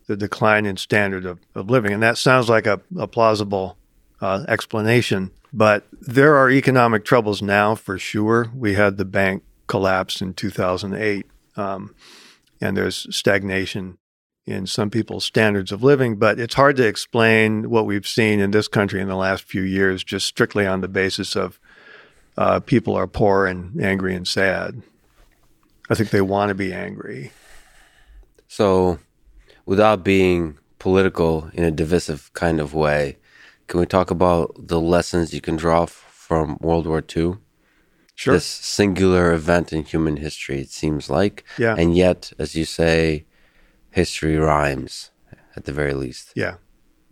the 0.07 0.17
decline 0.17 0.65
in 0.65 0.77
standard 0.77 1.25
of, 1.27 1.41
of 1.55 1.71
living. 1.71 1.93
And 1.93 2.03
that 2.03 2.19
sounds 2.19 2.49
like 2.49 2.67
a, 2.67 2.81
a 2.97 3.09
plausible 3.09 3.79
uh, 4.21 4.45
explanation. 4.49 5.31
But 5.53 5.87
there 5.93 6.37
are 6.37 6.51
economic 6.51 7.05
troubles 7.05 7.41
now 7.41 7.75
for 7.75 7.99
sure. 7.99 8.51
We 8.55 8.75
had 8.75 8.97
the 8.97 9.05
bank 9.05 9.43
collapse 9.67 10.21
in 10.21 10.35
2008, 10.35 11.27
um, 11.57 11.95
and 12.61 12.77
there's 12.77 13.07
stagnation 13.15 13.99
in 14.47 14.67
some 14.67 14.91
people's 14.91 15.25
standards 15.25 15.73
of 15.73 15.83
living. 15.83 16.17
But 16.17 16.39
it's 16.39 16.55
hard 16.55 16.77
to 16.77 16.87
explain 16.87 17.71
what 17.71 17.87
we've 17.87 18.07
seen 18.07 18.41
in 18.41 18.51
this 18.51 18.69
country 18.69 19.01
in 19.01 19.09
the 19.09 19.17
last 19.17 19.45
few 19.45 19.63
years 19.63 20.05
just 20.05 20.27
strictly 20.27 20.67
on 20.67 20.81
the 20.81 20.89
basis 20.89 21.37
of 21.37 21.59
uh, 22.37 22.61
people 22.61 22.95
are 22.95 23.07
poor 23.07 23.47
and 23.47 23.81
angry 23.81 24.15
and 24.15 24.27
sad. 24.27 24.83
I 25.89 25.95
think 25.95 26.11
they 26.11 26.21
want 26.21 26.49
to 26.49 26.55
be 26.55 26.73
angry. 26.73 27.33
So, 28.49 28.99
without 29.67 30.05
being 30.05 30.59
political 30.79 31.51
in 31.53 31.65
a 31.65 31.71
divisive 31.71 32.33
kind 32.35 32.61
of 32.61 32.75
way, 32.75 33.17
can 33.67 33.81
we 33.81 33.87
talk 33.87 34.11
about 34.11 34.55
the 34.57 34.81
lessons 34.81 35.33
you 35.33 35.41
can 35.41 35.57
draw 35.57 35.87
from 35.87 36.59
World 36.61 36.87
War 36.87 37.03
II? 37.17 37.39
Sure. 38.15 38.35
This 38.35 38.47
singular 38.47 39.33
event 39.33 39.73
in 39.73 39.85
human 39.85 40.19
history, 40.19 40.61
it 40.61 40.71
seems 40.71 41.11
like. 41.11 41.45
Yeah. 41.59 41.75
And 41.77 41.97
yet, 41.97 42.33
as 42.39 42.55
you 42.55 42.65
say, 42.65 43.25
history 43.95 44.37
rhymes 44.37 45.13
at 45.57 45.65
the 45.65 45.73
very 45.73 45.95
least. 45.95 46.33
Yeah. 46.35 46.57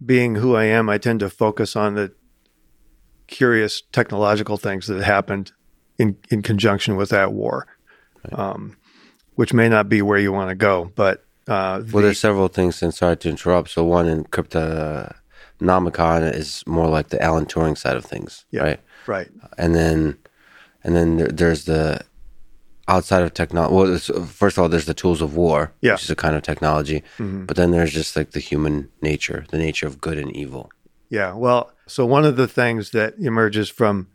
Being 0.05 0.35
who 0.35 0.57
I 0.57 0.65
am, 0.65 0.89
I 0.89 0.99
tend 0.99 1.21
to 1.21 1.31
focus 1.31 1.77
on 1.77 1.95
the 1.95 2.13
curious 3.29 3.83
technological 3.93 4.57
things 4.57 4.89
that 4.89 5.03
happened 5.05 5.53
in, 5.97 6.17
in 6.29 6.43
conjunction 6.43 6.97
with 6.97 7.11
that 7.11 7.33
war, 7.33 7.69
right. 8.25 8.39
um, 8.39 8.77
which 9.37 9.53
may 9.53 9.69
not 9.69 9.89
be 9.89 10.03
where 10.03 10.19
you 10.19 10.33
want 10.33 10.49
to 10.49 10.57
go. 10.57 10.91
But 10.97 11.25
uh, 11.47 11.79
the, 11.79 11.93
well, 11.93 12.03
there's 12.03 12.19
several 12.19 12.49
things, 12.49 12.83
and 12.83 12.93
sorry 12.93 13.17
to 13.19 13.29
interrupt. 13.29 13.71
So, 13.71 13.85
one 13.85 14.09
in 14.09 14.25
crypto 14.25 15.15
Nomicon 15.61 16.35
is 16.35 16.65
more 16.67 16.89
like 16.89 17.11
the 17.11 17.23
Alan 17.23 17.47
Turing 17.47 17.79
side 17.79 17.97
of 17.97 18.05
things, 18.05 18.45
yeah, 18.51 18.63
right? 18.63 18.81
Right. 19.07 19.29
And 19.57 19.75
then, 19.75 20.19
and 20.83 20.97
then 20.97 21.17
there, 21.17 21.29
there's 21.29 21.65
the 21.65 22.01
outside 22.89 23.23
of 23.23 23.35
technology. 23.35 23.75
Well, 23.75 24.27
first 24.27 24.57
of 24.57 24.63
all, 24.63 24.69
there's 24.69 24.87
the 24.87 24.95
tools 24.95 25.23
of 25.23 25.37
war, 25.37 25.73
yeah. 25.81 25.93
which 25.93 26.05
is 26.05 26.11
a 26.11 26.17
kind 26.17 26.37
of 26.37 26.43
technology. 26.43 27.03
Mm-hmm. 27.19 27.47
But 27.47 27.57
then 27.57 27.71
there's 27.71 27.93
just 27.93 28.17
like 28.17 28.33
the 28.33 28.41
human 28.41 28.91
nature, 29.01 29.45
the 29.51 29.59
nature 29.59 29.87
of 29.87 30.01
good 30.01 30.19
and 30.19 30.35
evil. 30.35 30.71
Yeah. 31.09 31.35
Well, 31.35 31.73
so 31.87 32.07
one 32.07 32.25
of 32.25 32.37
the 32.37 32.49
things 32.49 32.91
that 32.91 33.15
emerges 33.19 33.69
from 33.69 34.09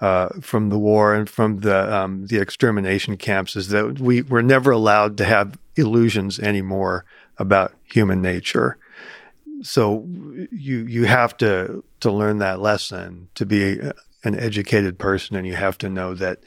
uh, 0.00 0.28
from 0.40 0.68
the 0.68 0.78
war 0.78 1.12
and 1.12 1.28
from 1.28 1.60
the 1.60 1.94
um, 1.94 2.26
the 2.26 2.38
extermination 2.38 3.16
camps 3.16 3.56
is 3.56 3.68
that 3.70 3.98
we 3.98 4.22
were 4.22 4.42
never 4.42 4.70
allowed 4.70 5.16
to 5.18 5.24
have 5.24 5.58
illusions 5.76 6.38
anymore 6.38 7.04
about 7.38 7.74
human 7.82 8.22
nature 8.22 8.78
so 9.62 10.06
you 10.52 10.86
you 10.86 11.04
have 11.06 11.36
to 11.36 11.82
to 12.00 12.12
learn 12.12 12.38
that 12.38 12.60
lesson 12.60 13.28
to 13.34 13.44
be 13.44 13.80
an 14.24 14.38
educated 14.38 14.98
person, 14.98 15.36
and 15.36 15.46
you 15.46 15.54
have 15.54 15.78
to 15.78 15.88
know 15.88 16.14
that 16.14 16.40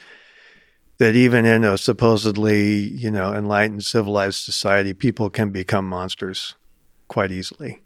that 1.01 1.15
even 1.15 1.45
in 1.45 1.63
a 1.63 1.79
supposedly 1.79 2.77
you 2.77 3.09
know 3.09 3.33
enlightened 3.33 3.83
civilized 3.83 4.43
society, 4.43 4.93
people 4.93 5.31
can 5.31 5.49
become 5.49 5.89
monsters 5.89 6.53
quite 7.07 7.31
easily. 7.31 7.81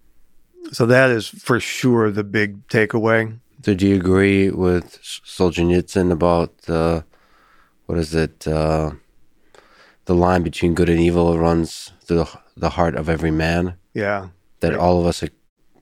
So 0.74 0.86
that 0.88 1.10
is 1.12 1.30
for 1.30 1.62
sure 1.62 2.12
the 2.12 2.26
big 2.26 2.68
takeaway. 2.68 3.40
So 3.64 3.74
do 3.74 3.88
you 3.88 3.96
agree 3.96 4.50
with 4.50 5.02
Solzhenitsyn 5.02 6.12
about 6.12 6.52
uh, 6.68 7.04
what 7.86 7.98
is 8.00 8.14
it? 8.14 8.46
Uh, 8.46 8.92
the 10.04 10.14
line 10.14 10.44
between 10.44 10.74
good 10.74 10.90
and 10.90 11.00
evil 11.00 11.40
runs 11.40 11.94
through 12.02 12.18
the, 12.18 12.40
the 12.58 12.70
heart 12.72 12.96
of 12.96 13.08
every 13.08 13.32
man. 13.32 13.78
Yeah, 13.94 14.28
that 14.60 14.72
Great. 14.72 14.80
all 14.82 15.00
of 15.00 15.06
us 15.06 15.24
are 15.24 15.32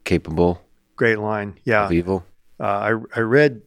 capable. 0.04 0.62
Great 0.98 1.18
line. 1.18 1.58
Yeah. 1.66 1.86
Of 1.86 1.94
evil. 1.94 2.26
Uh, 2.60 2.64
I 2.64 3.20
I 3.20 3.22
read 3.22 3.64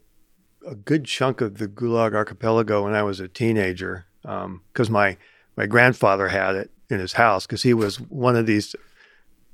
a 0.66 0.74
good 0.74 1.04
chunk 1.04 1.40
of 1.40 1.58
the 1.58 1.68
Gulag 1.68 2.14
Archipelago 2.14 2.84
when 2.84 2.94
I 2.94 3.02
was 3.02 3.20
a 3.20 3.28
teenager 3.28 4.06
because 4.22 4.88
um, 4.88 4.92
my 4.92 5.16
my 5.56 5.66
grandfather 5.66 6.28
had 6.28 6.56
it 6.56 6.70
in 6.90 6.98
his 6.98 7.14
house 7.14 7.46
because 7.46 7.62
he 7.62 7.72
was 7.72 8.00
one 8.00 8.36
of 8.36 8.46
these 8.46 8.74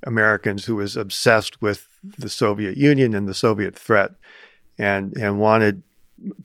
Americans 0.04 0.64
who 0.64 0.76
was 0.76 0.96
obsessed 0.96 1.62
with 1.62 1.86
the 2.18 2.28
Soviet 2.28 2.76
Union 2.76 3.14
and 3.14 3.28
the 3.28 3.34
Soviet 3.34 3.78
threat, 3.78 4.12
and 4.78 5.16
and 5.16 5.38
wanted 5.38 5.82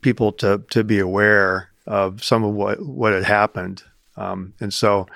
people 0.01 0.31
to 0.33 0.63
to 0.69 0.83
be 0.83 0.99
aware 0.99 1.69
of 1.85 2.23
some 2.23 2.43
of 2.43 2.53
what 2.53 2.85
what 2.85 3.13
had 3.13 3.23
happened. 3.23 3.83
Um, 4.17 4.53
and 4.59 4.73
so 4.73 5.07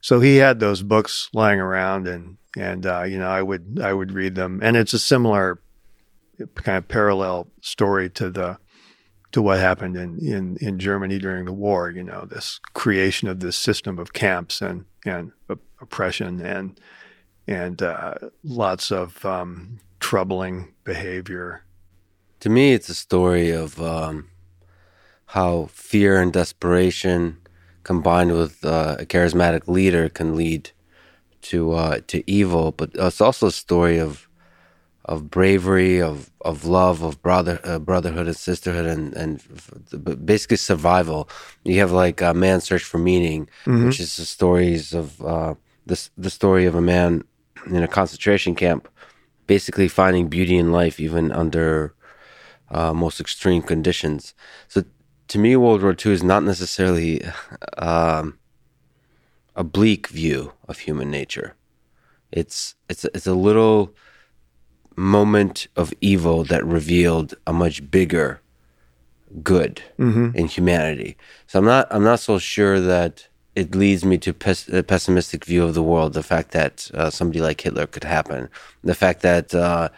so 0.00 0.20
he 0.20 0.36
had 0.36 0.60
those 0.60 0.82
books 0.82 1.28
lying 1.32 1.60
around, 1.60 2.06
and 2.06 2.36
and 2.56 2.86
uh, 2.86 3.02
you 3.02 3.18
know 3.18 3.28
I 3.28 3.42
would 3.42 3.80
I 3.82 3.92
would 3.92 4.12
read 4.12 4.36
them, 4.36 4.60
and 4.62 4.76
it's 4.76 4.94
a 4.94 4.98
similar 4.98 5.60
kind 6.54 6.78
of 6.78 6.86
parallel 6.86 7.48
story 7.60 8.10
to 8.10 8.30
the 8.30 8.58
to 9.36 9.42
what 9.42 9.58
happened 9.58 9.98
in, 9.98 10.18
in, 10.26 10.56
in 10.62 10.78
Germany 10.78 11.18
during 11.18 11.44
the 11.44 11.52
war. 11.52 11.90
You 11.90 12.02
know, 12.02 12.24
this 12.24 12.58
creation 12.72 13.28
of 13.28 13.40
this 13.40 13.54
system 13.54 13.98
of 13.98 14.14
camps 14.14 14.62
and 14.62 14.86
and 15.04 15.30
oppression 15.78 16.40
and 16.40 16.80
and 17.46 17.82
uh, 17.82 18.14
lots 18.42 18.90
of 18.90 19.22
um, 19.26 19.78
troubling 20.00 20.72
behavior. 20.84 21.64
To 22.40 22.48
me, 22.48 22.72
it's 22.72 22.88
a 22.88 22.94
story 22.94 23.50
of 23.50 23.78
um, 23.78 24.30
how 25.26 25.66
fear 25.66 26.18
and 26.18 26.32
desperation 26.32 27.36
combined 27.82 28.32
with 28.32 28.64
uh, 28.64 28.96
a 28.98 29.04
charismatic 29.04 29.68
leader 29.68 30.08
can 30.08 30.34
lead 30.34 30.70
to 31.42 31.72
uh, 31.72 32.00
to 32.06 32.24
evil. 32.26 32.72
But 32.72 32.92
it's 32.94 33.20
also 33.20 33.48
a 33.48 33.52
story 33.52 33.98
of 33.98 34.30
of 35.06 35.30
bravery, 35.30 36.02
of 36.02 36.30
of 36.40 36.64
love, 36.64 37.02
of 37.02 37.22
brother 37.22 37.60
uh, 37.64 37.78
brotherhood 37.78 38.26
and 38.26 38.36
sisterhood, 38.36 38.86
and 38.86 39.14
and 39.14 40.26
basically 40.26 40.56
survival. 40.56 41.28
You 41.64 41.78
have 41.78 41.92
like 41.92 42.20
a 42.20 42.34
man 42.34 42.60
search 42.60 42.82
for 42.82 42.98
meaning, 42.98 43.48
mm-hmm. 43.64 43.86
which 43.86 44.00
is 44.00 44.16
the 44.16 44.24
stories 44.24 44.92
of 44.92 45.24
uh, 45.24 45.54
this 45.86 46.10
the 46.18 46.30
story 46.30 46.66
of 46.66 46.74
a 46.74 46.80
man 46.80 47.24
in 47.66 47.82
a 47.82 47.88
concentration 47.88 48.54
camp, 48.54 48.88
basically 49.46 49.88
finding 49.88 50.28
beauty 50.28 50.56
in 50.56 50.72
life 50.72 50.98
even 51.00 51.30
under 51.32 51.94
uh, 52.70 52.92
most 52.92 53.20
extreme 53.20 53.62
conditions. 53.62 54.34
So 54.66 54.84
to 55.28 55.38
me, 55.38 55.54
World 55.54 55.82
War 55.82 55.94
II 56.04 56.12
is 56.12 56.24
not 56.24 56.42
necessarily 56.42 57.22
um, 57.78 58.38
a 59.54 59.62
bleak 59.62 60.08
view 60.08 60.52
of 60.66 60.80
human 60.80 61.12
nature. 61.12 61.54
It's 62.32 62.74
it's 62.88 63.04
it's 63.04 63.28
a 63.28 63.34
little 63.34 63.94
moment 64.96 65.68
of 65.76 65.92
evil 66.00 66.44
that 66.44 66.64
revealed 66.64 67.34
a 67.46 67.52
much 67.52 67.90
bigger 67.90 68.40
good 69.42 69.82
mm-hmm. 69.98 70.36
in 70.36 70.46
humanity. 70.46 71.16
So 71.46 71.58
I'm 71.58 71.64
not 71.64 71.86
I'm 71.90 72.04
not 72.04 72.20
so 72.20 72.38
sure 72.38 72.80
that 72.80 73.28
it 73.54 73.74
leads 73.74 74.04
me 74.04 74.18
to 74.18 74.32
pes- 74.32 74.68
a 74.68 74.82
pessimistic 74.82 75.44
view 75.44 75.64
of 75.64 75.74
the 75.74 75.82
world. 75.82 76.12
The 76.12 76.22
fact 76.22 76.50
that 76.52 76.90
uh, 76.94 77.10
somebody 77.10 77.40
like 77.40 77.60
Hitler 77.60 77.86
could 77.86 78.04
happen, 78.04 78.48
the 78.84 78.94
fact 78.94 79.22
that 79.22 79.54
uh, 79.54 79.88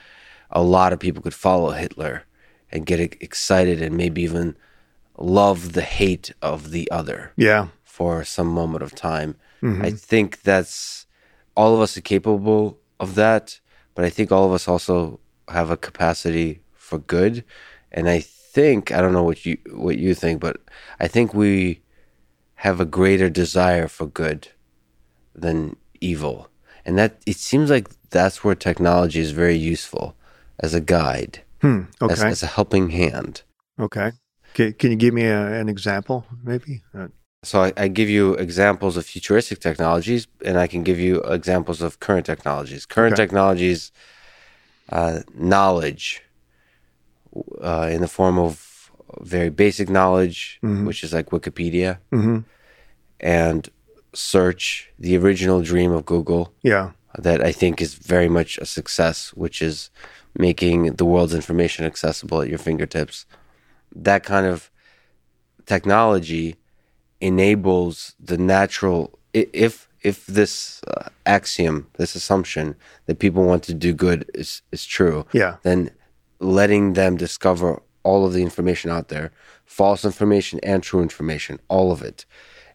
a 0.51 0.63
lot 0.63 0.93
of 0.93 0.99
people 1.01 1.23
could 1.23 1.35
follow 1.35 1.71
Hitler 1.71 2.25
and 2.71 2.87
get 2.87 3.01
excited 3.01 3.83
and 3.83 3.97
maybe 3.97 4.23
even 4.23 4.57
love 5.17 5.73
the 5.73 5.83
hate 5.83 6.33
of 6.41 6.71
the 6.71 6.89
other 6.91 7.33
Yeah. 7.37 7.69
for 7.83 8.25
some 8.25 8.47
moment 8.47 8.83
of 8.83 8.95
time. 8.95 9.35
I 9.61 9.91
think 9.91 10.43
that's 10.43 11.07
all 11.57 11.75
of 11.75 11.81
us 11.81 11.97
are 11.97 12.01
capable 12.01 12.79
of 13.01 13.17
that, 13.17 13.59
but 13.99 14.05
I 14.05 14.11
think 14.11 14.31
all 14.31 14.47
of 14.47 14.53
us 14.53 14.69
also 14.69 15.19
have 15.49 15.73
a 15.73 15.77
capacity 15.77 16.61
for 16.75 16.99
good. 17.01 17.43
And 17.91 18.09
I 18.09 18.21
think 18.21 18.93
I 18.93 19.01
don't 19.01 19.13
know 19.13 19.25
what 19.25 19.45
you 19.45 19.59
what 19.73 19.99
you 19.99 20.15
think, 20.15 20.41
but 20.41 20.57
I 21.01 21.09
think 21.09 21.35
we 21.35 21.81
have 22.55 22.79
a 22.79 22.85
greater 22.85 23.29
desire 23.29 23.89
for 23.89 24.07
good 24.07 24.41
than 25.35 25.75
evil. 26.01 26.49
And 26.87 26.97
that 26.97 27.21
it 27.27 27.39
seems 27.39 27.71
like 27.71 27.89
that's 28.11 28.45
where 28.45 28.55
technology 28.55 29.19
is 29.19 29.33
very 29.33 29.57
useful 29.57 30.15
as 30.61 30.75
a 30.75 30.81
guide, 30.81 31.43
Hmm. 31.61 31.83
as, 32.01 32.23
as 32.23 32.43
a 32.45 32.47
helping 32.47 32.91
hand. 32.91 33.43
okay. 33.81 34.13
Can, 34.55 34.75
can 34.75 34.91
you 34.93 34.97
give 34.97 35.13
me 35.15 35.25
a, 35.25 35.61
an 35.61 35.69
example, 35.69 36.25
maybe? 36.45 36.83
Uh, 36.95 37.09
So 37.43 37.63
I, 37.63 37.73
I 37.77 37.89
give 37.89 38.09
you 38.09 38.35
examples 38.35 38.97
of 38.97 39.07
futuristic 39.07 39.61
technologies, 39.61 40.27
and 40.45 40.59
I 40.59 40.67
can 40.67 40.83
give 40.83 40.99
you 40.99 41.21
examples 41.23 41.81
of 41.83 42.01
current 42.01 42.27
technologies. 42.27 42.85
Current 42.85 43.13
Okay. 43.15 43.23
technologies, 43.23 43.93
uh, 44.89 45.21
knowledge, 45.35 46.23
uh, 47.63 47.89
in 47.93 48.01
the 48.01 48.09
form 48.09 48.39
of 48.39 48.91
very 49.21 49.51
basic 49.51 49.89
knowledge, 49.89 50.59
which 50.63 51.05
is 51.05 51.13
like 51.13 51.31
Wikipedia, 51.31 51.99
mhm. 52.13 52.45
and 53.21 53.69
search, 54.15 54.91
the 54.99 55.17
original 55.17 55.61
dream 55.63 55.93
of 55.93 56.05
Google, 56.05 56.53
Yeah. 56.63 56.91
that 57.19 57.43
I 57.45 57.53
think 57.53 57.81
is 57.81 57.95
very 57.95 58.29
much 58.29 58.59
a 58.59 58.67
success, 58.67 59.33
which 59.35 59.63
is 59.63 59.91
making 60.37 60.97
the 60.97 61.05
world's 61.05 61.35
information 61.35 61.85
accessible 61.85 62.43
at 62.43 62.49
your 62.49 62.59
fingertips. 62.59 63.27
That 63.95 64.25
kind 64.25 64.47
of 64.47 64.71
technology 65.67 66.57
enables 67.21 68.15
the 68.21 68.39
natural 68.39 69.19
if 69.33 69.89
if 70.03 70.27
this 70.27 70.81
uh, 70.85 71.09
axiom, 71.27 71.87
this 71.99 72.15
assumption 72.15 72.77
that 73.07 73.19
people 73.19 73.43
want 73.45 73.63
to 73.65 73.75
do 73.75 73.93
good 73.93 74.25
is 74.35 74.63
is 74.73 74.87
true, 74.87 75.27
Yeah. 75.33 75.57
then 75.63 75.91
letting 76.41 76.93
them 76.95 77.17
discover 77.17 77.83
all 78.05 78.25
of 78.25 78.33
the 78.33 78.43
information 78.43 78.91
out 78.91 79.09
there, 79.09 79.31
false 79.67 80.05
information 80.05 80.61
and 80.63 80.83
true 80.83 81.03
information, 81.03 81.59
all 81.69 81.91
of 81.93 82.01
it, 82.03 82.25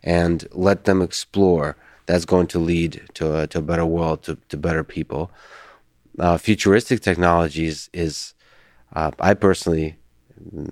and 0.04 0.48
let 0.52 0.84
them 0.84 1.02
explore. 1.02 1.76
That's 2.06 2.26
going 2.26 2.48
to 2.48 2.60
lead 2.60 3.02
to 3.14 3.38
a, 3.40 3.48
to 3.48 3.60
a 3.60 3.62
better 3.62 3.86
world, 3.86 4.24
to, 4.24 4.38
to 4.50 4.58
better 4.58 4.84
people. 4.84 5.32
Uh, 6.20 6.38
futuristic 6.38 7.00
technologies 7.00 7.90
is, 7.94 8.34
uh, 8.94 9.12
I 9.20 9.34
personally, 9.34 9.96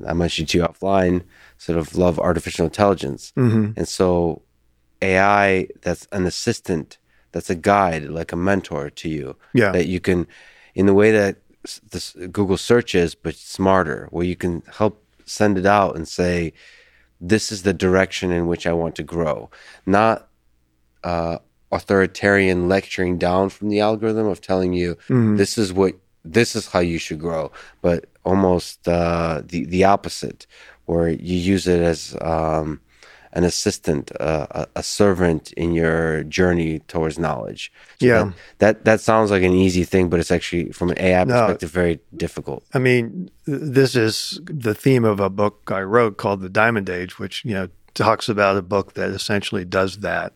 I 0.06 0.14
mentioned 0.14 0.50
to 0.50 0.58
you 0.58 0.64
offline, 0.64 1.24
sort 1.58 1.78
of 1.78 1.96
love 1.96 2.20
artificial 2.20 2.66
intelligence. 2.66 3.34
And 3.78 3.88
so 3.88 4.42
AI 5.02 5.68
that's 5.82 6.08
an 6.12 6.26
assistant, 6.26 6.98
that's 7.32 7.50
a 7.50 7.56
guide, 7.56 8.04
like 8.06 8.32
a 8.32 8.36
mentor 8.36 8.90
to 8.90 9.10
you. 9.10 9.36
Yeah. 9.54 9.72
That 9.72 9.88
you 9.88 10.00
can, 10.00 10.28
in 10.76 10.86
the 10.86 10.94
way 10.94 11.12
that 11.12 11.38
this 11.92 12.14
Google 12.32 12.58
search 12.58 12.96
is, 12.96 13.16
but 13.16 13.36
smarter, 13.36 14.08
where 14.12 14.26
you 14.26 14.36
can 14.36 14.64
help 14.78 15.04
send 15.26 15.58
it 15.58 15.66
out 15.66 15.96
and 15.96 16.08
say, 16.08 16.54
this 17.20 17.52
is 17.52 17.64
the 17.64 17.74
direction 17.74 18.32
in 18.32 18.48
which 18.48 18.66
I 18.66 18.74
want 18.74 18.96
to 18.96 19.04
grow. 19.04 19.50
Not 19.86 20.28
uh, 21.04 21.38
authoritarian 21.72 22.68
lecturing 22.68 23.18
down 23.18 23.50
from 23.50 23.70
the 23.70 23.80
algorithm 23.80 24.28
of 24.28 24.42
telling 24.42 24.74
you 24.74 24.98
this 25.38 25.58
is 25.58 25.72
what 25.72 25.94
this 26.24 26.56
is 26.56 26.68
how 26.68 26.80
you 26.80 26.98
should 27.00 27.20
grow, 27.20 27.52
but 27.82 28.06
almost 28.24 28.88
uh, 28.88 29.42
the 29.46 29.66
the 29.66 29.84
opposite, 29.84 30.46
where 30.86 31.10
you 31.10 31.38
use 31.38 31.68
it 31.68 31.82
as 31.82 32.16
um, 32.22 32.80
an 33.34 33.44
assistant, 33.46 34.12
uh, 34.20 34.46
a, 34.52 34.68
a 34.76 34.84
servant 34.84 35.54
in 35.54 35.72
your 35.74 36.24
journey 36.26 36.80
towards 36.88 37.18
knowledge. 37.18 37.72
So 38.00 38.06
Yeah. 38.06 38.24
that, 38.24 38.34
that 38.60 38.86
that 38.86 39.02
sounds 39.02 39.32
like 39.32 39.44
an 39.44 39.54
easy 39.54 39.84
thing, 39.86 40.10
but 40.10 40.20
it's 40.20 40.32
actually 40.32 40.72
from 40.74 40.90
an 40.92 41.00
AI 41.00 41.24
No. 41.24 41.34
perspective 41.34 41.72
very 41.72 42.00
difficult. 42.16 42.64
I 42.74 42.80
mean, 42.80 43.30
this 43.46 43.96
is 43.96 44.40
the 44.46 44.76
theme 44.76 45.06
of 45.06 45.20
a 45.20 45.30
book 45.30 45.70
I 45.72 45.82
wrote 45.82 46.18
called 46.18 46.42
The 46.42 46.50
Diamond 46.50 46.90
Age, 46.90 47.20
which, 47.20 47.46
you 47.46 47.54
know, 47.54 47.70
talks 47.94 48.28
about 48.30 48.58
a 48.58 48.62
book 48.62 48.94
that 48.94 49.10
essentially 49.12 49.66
does 49.66 49.98
that. 50.00 50.34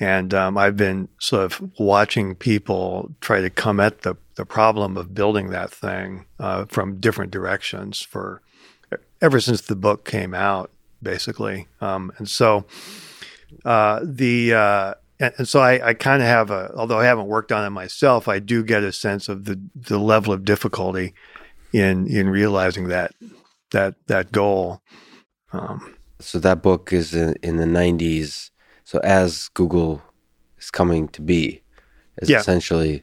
And 0.00 0.32
um, 0.32 0.56
I've 0.56 0.76
been 0.76 1.08
sort 1.18 1.44
of 1.44 1.60
watching 1.78 2.34
people 2.36 3.10
try 3.20 3.40
to 3.40 3.50
come 3.50 3.80
at 3.80 4.02
the, 4.02 4.14
the 4.38 4.46
problem 4.46 4.96
of 4.96 5.12
building 5.14 5.50
that 5.50 5.68
thing 5.68 6.24
uh, 6.38 6.64
from 6.66 7.00
different 7.00 7.32
directions 7.32 8.00
for 8.00 8.40
ever 9.20 9.40
since 9.40 9.62
the 9.62 9.74
book 9.74 10.04
came 10.04 10.32
out, 10.32 10.70
basically. 11.02 11.66
Um, 11.80 12.12
and 12.18 12.28
so 12.28 12.64
uh, 13.64 13.98
the 14.04 14.54
uh, 14.54 14.94
and, 15.18 15.34
and 15.38 15.48
so 15.48 15.58
I, 15.58 15.88
I 15.88 15.94
kind 15.94 16.22
of 16.22 16.28
have 16.28 16.52
a, 16.52 16.72
although 16.76 17.00
I 17.00 17.04
haven't 17.04 17.26
worked 17.26 17.50
on 17.50 17.66
it 17.66 17.70
myself, 17.70 18.28
I 18.28 18.38
do 18.38 18.62
get 18.62 18.84
a 18.84 18.92
sense 18.92 19.28
of 19.28 19.44
the 19.44 19.60
the 19.74 19.98
level 19.98 20.32
of 20.32 20.44
difficulty 20.44 21.14
in 21.72 22.06
in 22.06 22.28
realizing 22.28 22.86
that 22.88 23.10
that 23.72 23.96
that 24.06 24.30
goal. 24.30 24.82
Um, 25.52 25.96
So 26.20 26.38
that 26.38 26.62
book 26.62 26.92
is 26.92 27.12
in, 27.12 27.34
in 27.42 27.56
the 27.56 27.66
90s. 27.66 28.50
So 28.84 28.98
as 29.00 29.48
Google 29.54 30.00
is 30.58 30.70
coming 30.70 31.08
to 31.08 31.22
be, 31.22 31.62
is 32.22 32.28
Yeah. 32.30 32.38
essentially 32.40 33.02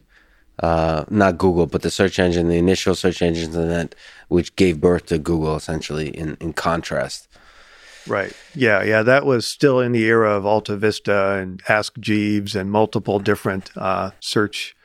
uh, 0.62 1.04
not 1.10 1.38
Google, 1.38 1.66
but 1.66 1.82
the 1.82 1.90
search 1.90 2.18
engine, 2.18 2.48
the 2.48 2.56
initial 2.56 2.94
search 2.94 3.22
engines, 3.22 3.54
and 3.54 3.70
that 3.70 3.94
which 4.28 4.54
gave 4.56 4.80
birth 4.80 5.06
to 5.06 5.18
Google, 5.18 5.56
essentially 5.56 6.08
in 6.08 6.36
in 6.40 6.52
contrast. 6.52 7.28
right. 8.06 8.32
Yeah. 8.54 8.82
Yeah. 8.82 9.02
That 9.02 9.26
was 9.26 9.46
still 9.46 9.80
in 9.80 9.92
the 9.92 10.04
era 10.04 10.30
of 10.30 10.44
AltaVista 10.44 11.42
and 11.42 11.62
Ask 11.68 11.98
Jeeves 11.98 12.54
and 12.54 12.70
multiple 12.70 13.18
different 13.18 13.70
uh, 13.76 14.12
search 14.20 14.76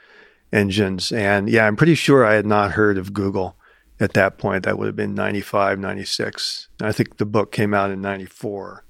engines. 0.51 1.11
And 1.11 1.49
yeah, 1.49 1.65
I'm 1.65 1.75
pretty 1.75 1.95
sure 1.95 2.25
I 2.25 2.33
had 2.33 2.45
not 2.45 2.71
heard 2.71 2.97
of 2.97 3.13
Google 3.13 3.55
at 3.99 4.13
that 4.13 4.37
point. 4.37 4.65
That 4.65 4.77
would 4.77 4.87
have 4.87 4.95
been 4.95 5.15
95, 5.15 5.79
96. 5.79 6.67
I 6.81 6.91
think 6.91 7.17
the 7.17 7.25
book 7.25 7.51
came 7.51 7.73
out 7.73 7.91
in 7.91 8.01
94. 8.01 8.83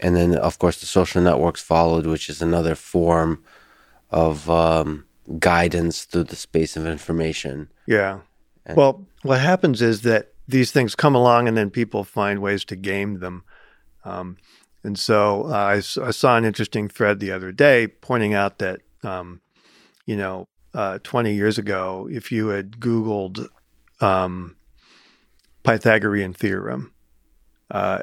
And 0.00 0.16
then, 0.16 0.36
of 0.36 0.58
course, 0.58 0.80
the 0.80 0.86
social 0.86 1.22
networks 1.22 1.62
followed, 1.62 2.06
which 2.06 2.28
is 2.28 2.40
another 2.40 2.74
form 2.74 3.42
of 4.10 4.48
um, 4.48 5.04
guidance 5.38 6.04
through 6.04 6.24
the 6.24 6.36
space 6.36 6.76
of 6.76 6.86
information. 6.86 7.68
Yeah. 7.86 8.20
Well, 8.68 9.06
what 9.22 9.40
happens 9.40 9.82
is 9.82 10.02
that 10.02 10.32
these 10.46 10.70
things 10.70 10.94
come 10.94 11.14
along 11.14 11.48
and 11.48 11.56
then 11.56 11.70
people 11.70 12.04
find 12.04 12.40
ways 12.40 12.64
to 12.66 12.76
game 12.76 13.20
them. 13.20 13.44
Um, 14.04 14.36
and 14.84 14.98
so 14.98 15.44
uh, 15.46 15.52
I, 15.52 15.76
I 15.76 16.10
saw 16.10 16.36
an 16.36 16.44
interesting 16.44 16.88
thread 16.88 17.20
the 17.20 17.32
other 17.32 17.52
day 17.52 17.86
pointing 17.86 18.34
out 18.34 18.58
that, 18.58 18.80
um, 19.02 19.40
you 20.06 20.16
know, 20.16 20.48
uh, 20.74 20.98
20 21.02 21.34
years 21.34 21.58
ago, 21.58 22.08
if 22.10 22.32
you 22.32 22.48
had 22.48 22.72
Googled 22.78 23.46
um, 24.00 24.56
Pythagorean 25.62 26.32
theorem, 26.32 26.92
uh, 27.70 28.02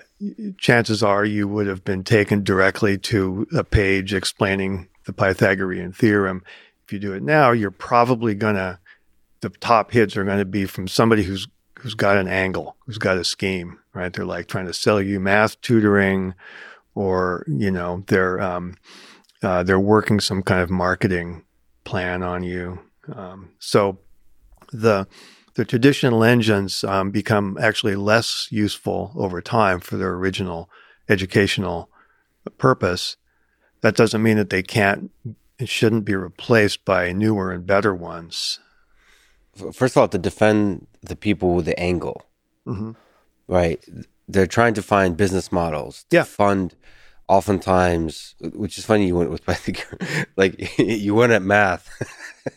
chances 0.57 1.03
are 1.03 1.25
you 1.25 1.47
would 1.47 1.67
have 1.67 1.83
been 1.83 2.03
taken 2.03 2.43
directly 2.43 2.97
to 2.97 3.47
a 3.55 3.63
page 3.63 4.13
explaining 4.13 4.87
the 5.05 5.13
Pythagorean 5.13 5.91
theorem. 5.91 6.43
If 6.89 6.93
you 6.93 6.97
do 6.97 7.13
it 7.13 7.21
now, 7.21 7.51
you're 7.51 7.69
probably 7.69 8.33
to 8.55 8.79
the 9.41 9.49
top 9.49 9.91
hits 9.91 10.17
are 10.17 10.25
to 10.39 10.45
be 10.45 10.65
from 10.65 10.87
somebody 10.87 11.21
who's 11.21 11.47
who's 11.77 11.93
got 11.93 12.17
an 12.17 12.27
angle, 12.27 12.77
who's 12.87 12.97
got 12.97 13.19
a 13.19 13.23
scheme, 13.23 13.77
right? 13.93 14.11
They're 14.11 14.25
like 14.25 14.47
trying 14.47 14.65
to 14.65 14.73
sell 14.73 14.99
you 14.99 15.19
math 15.19 15.61
tutoring, 15.61 16.33
or 16.95 17.45
you 17.47 17.69
know, 17.69 18.03
they're 18.07 18.41
um, 18.41 18.73
uh, 19.43 19.61
they're 19.61 19.79
working 19.79 20.19
some 20.19 20.41
kind 20.41 20.61
of 20.61 20.71
marketing 20.71 21.43
plan 21.83 22.23
on 22.23 22.41
you. 22.41 22.79
Um, 23.13 23.51
so 23.59 23.99
the 24.73 25.07
the 25.53 25.65
traditional 25.65 26.23
engines 26.23 26.83
um, 26.83 27.11
become 27.11 27.55
actually 27.61 27.97
less 27.97 28.47
useful 28.49 29.11
over 29.15 29.43
time 29.43 29.79
for 29.79 29.95
their 29.95 30.13
original 30.15 30.71
educational 31.07 31.91
purpose. 32.57 33.15
That 33.81 33.95
doesn't 33.95 34.23
mean 34.23 34.37
that 34.37 34.49
they 34.49 34.63
can't, 34.63 35.11
it 35.59 35.69
shouldn't 35.69 36.05
be 36.05 36.15
replaced 36.15 36.85
by 36.85 37.11
newer 37.11 37.51
and 37.51 37.65
better 37.65 37.93
ones. 37.93 38.59
First 39.73 39.95
of 39.95 40.01
all, 40.01 40.07
to 40.07 40.17
defend 40.17 40.87
the 41.01 41.15
people 41.15 41.53
with 41.55 41.65
the 41.65 41.77
angle, 41.79 42.23
hmm 42.65 42.91
right? 43.47 43.83
They're 44.27 44.45
trying 44.47 44.75
to 44.75 44.81
find 44.83 45.17
business 45.17 45.51
models 45.51 46.05
to 46.09 46.17
Yeah. 46.17 46.23
fund. 46.23 46.75
Oftentimes, 47.27 48.33
which 48.41 48.77
is 48.79 48.85
funny, 48.85 49.05
you 49.07 49.15
went 49.15 49.29
with 49.29 49.45
Pythagorean, 49.45 50.25
like 50.35 50.77
you 50.79 51.13
went 51.13 51.31
at 51.31 51.41
math. 51.43 51.87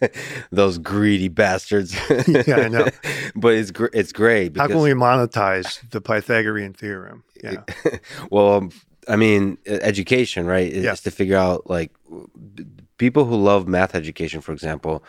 Those 0.51 0.79
greedy 0.79 1.29
bastards. 1.29 1.95
Yeah, 2.27 2.57
I 2.57 2.69
know. 2.69 2.88
but 3.37 3.55
it's 3.55 3.71
gr- 3.71 3.93
it's 3.93 4.12
great 4.12 4.57
How 4.57 4.69
can 4.69 4.81
we 4.81 4.93
monetize 4.93 5.81
the 5.91 6.01
Pythagorean 6.01 6.73
theorem? 6.73 7.23
Yeah. 7.45 7.62
well, 8.31 8.71
I 9.09 9.17
mean, 9.17 9.59
education, 9.67 10.47
right? 10.47 10.73
Is 10.73 10.85
Yeah. 10.85 10.95
to 10.95 11.11
figure 11.11 11.37
out 11.37 11.69
like 11.69 11.91
people 13.03 13.25
who 13.25 13.35
love 13.35 13.67
math 13.67 13.97
education, 13.97 14.41
for 14.41 14.53
example, 14.53 15.03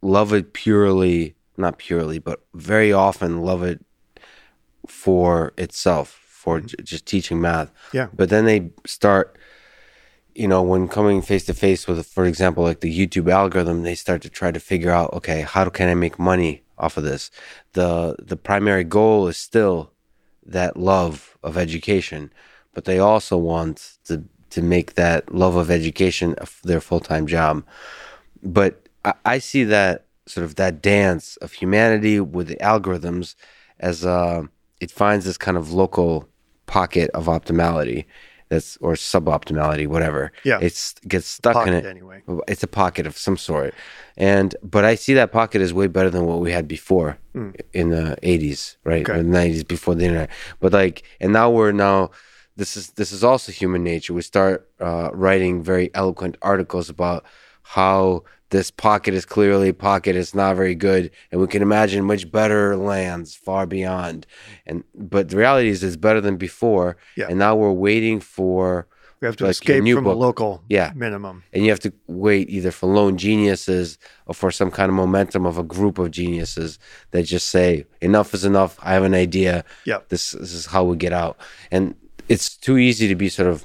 love 0.00 0.32
it 0.32 0.52
purely, 0.52 1.36
not 1.56 1.78
purely, 1.78 2.18
but 2.18 2.40
very 2.52 2.92
often 2.92 3.42
love 3.42 3.62
it 3.62 3.78
for 4.88 5.52
itself, 5.56 6.08
for 6.26 6.58
mm-hmm. 6.58 6.66
j- 6.66 6.82
just 6.82 7.06
teaching 7.06 7.40
math. 7.40 7.70
Yeah. 7.92 8.08
But 8.12 8.28
then 8.28 8.44
they 8.44 8.70
start, 8.84 9.38
you 10.34 10.48
know, 10.48 10.62
when 10.62 10.88
coming 10.88 11.22
face 11.22 11.44
to 11.44 11.54
face 11.54 11.86
with, 11.86 12.04
for 12.04 12.24
example, 12.24 12.64
like 12.64 12.80
the 12.80 12.98
YouTube 12.98 13.30
algorithm, 13.30 13.84
they 13.84 13.94
start 13.94 14.20
to 14.22 14.28
try 14.28 14.50
to 14.50 14.58
figure 14.58 14.90
out, 14.90 15.12
okay, 15.12 15.42
how 15.42 15.68
can 15.68 15.88
I 15.88 15.94
make 15.94 16.18
money 16.18 16.64
off 16.76 16.96
of 16.96 17.04
this? 17.04 17.30
The 17.74 18.16
the 18.18 18.36
primary 18.36 18.82
goal 18.82 19.28
is 19.28 19.36
still 19.36 19.92
that 20.44 20.76
love 20.76 21.38
of 21.44 21.56
education, 21.56 22.32
but 22.74 22.84
they 22.84 22.98
also 22.98 23.36
want 23.36 23.91
to 24.52 24.62
make 24.62 24.94
that 24.94 25.34
love 25.34 25.56
of 25.56 25.70
education 25.70 26.34
their 26.64 26.80
full 26.80 27.00
time 27.00 27.26
job. 27.26 27.64
But 28.42 28.88
I, 29.04 29.14
I 29.24 29.38
see 29.38 29.64
that 29.64 30.06
sort 30.26 30.44
of 30.44 30.54
that 30.56 30.80
dance 30.82 31.36
of 31.38 31.52
humanity 31.52 32.20
with 32.20 32.48
the 32.48 32.56
algorithms 32.56 33.34
as 33.80 34.04
uh, 34.04 34.42
it 34.80 34.90
finds 34.90 35.24
this 35.24 35.36
kind 35.38 35.56
of 35.56 35.72
local 35.72 36.28
pocket 36.66 37.10
of 37.12 37.26
optimality 37.26 38.04
that's 38.48 38.76
or 38.78 38.92
suboptimality, 38.94 39.86
whatever. 39.86 40.30
Yeah. 40.44 40.58
it's 40.60 40.94
gets 41.08 41.26
stuck 41.26 41.66
in 41.66 41.74
it 41.74 41.84
anyway. 41.86 42.22
it's 42.46 42.62
a 42.62 42.66
pocket 42.68 43.06
of 43.06 43.16
some 43.16 43.36
sort 43.38 43.74
and 44.18 44.54
but 44.62 44.84
i 44.84 44.94
see 44.94 45.14
that 45.14 45.32
pocket 45.32 45.62
is 45.62 45.72
way 45.72 45.86
better 45.86 46.10
than 46.10 46.26
what 46.26 46.38
we 46.40 46.52
had 46.52 46.68
before 46.68 47.16
in 47.72 47.88
the 47.96 48.16
80s 48.22 48.76
right 48.84 49.02
Okay. 49.08 49.18
or 49.18 49.22
the 49.22 49.28
90s 49.30 49.66
before 49.66 49.94
the 49.94 50.04
internet 50.04 50.28
but 50.60 50.70
like 50.72 51.02
and 51.20 51.32
now 51.32 51.48
we're 51.50 51.72
now 51.72 52.10
this 52.56 52.76
is 52.76 52.90
this 52.90 53.12
is 53.12 53.24
also 53.24 53.50
human 53.52 53.82
nature 53.82 54.12
we 54.14 54.22
start 54.22 54.68
uh, 54.80 55.10
writing 55.12 55.62
very 55.62 55.90
eloquent 55.94 56.36
articles 56.42 56.88
about 56.90 57.24
how 57.62 58.22
this 58.50 58.70
pocket 58.70 59.14
is 59.14 59.24
clearly 59.24 59.72
pocket 59.72 60.14
it's 60.16 60.34
not 60.34 60.54
very 60.56 60.74
good 60.74 61.10
and 61.30 61.40
we 61.40 61.46
can 61.46 61.62
imagine 61.62 62.04
much 62.04 62.30
better 62.30 62.76
lands 62.76 63.34
far 63.34 63.66
beyond 63.66 64.26
and 64.66 64.84
but 64.94 65.28
the 65.30 65.36
reality 65.36 65.68
is 65.68 65.82
it's 65.82 65.96
better 65.96 66.20
than 66.20 66.36
before 66.36 66.96
Yeah. 67.16 67.26
and 67.30 67.38
now 67.38 67.56
we're 67.56 67.72
waiting 67.72 68.20
for 68.20 68.86
We 69.22 69.26
have 69.26 69.36
to 69.36 69.44
like 69.44 69.52
escape 69.52 69.84
from 69.94 70.04
a 70.06 70.12
local 70.12 70.62
Yeah. 70.68 70.92
minimum. 70.94 71.44
and 71.54 71.62
you 71.64 71.70
have 71.70 71.80
to 71.80 71.92
wait 72.08 72.50
either 72.50 72.70
for 72.72 72.88
lone 72.92 73.16
geniuses 73.16 73.96
or 74.26 74.34
for 74.34 74.50
some 74.50 74.70
kind 74.70 74.90
of 74.90 74.94
momentum 74.96 75.46
of 75.46 75.56
a 75.56 75.62
group 75.62 75.98
of 75.98 76.10
geniuses 76.10 76.78
that 77.12 77.22
just 77.22 77.48
say 77.48 77.86
enough 78.02 78.34
is 78.34 78.44
enough 78.44 78.78
i 78.82 78.92
have 78.92 79.04
an 79.04 79.14
idea 79.14 79.64
Yep. 79.86 80.08
this, 80.10 80.32
this 80.32 80.52
is 80.52 80.66
how 80.66 80.84
we 80.84 80.96
get 80.98 81.14
out 81.14 81.38
and 81.70 81.94
it's 82.32 82.56
too 82.56 82.78
easy 82.78 83.06
to 83.08 83.14
be 83.14 83.28
sort 83.28 83.48
of 83.48 83.64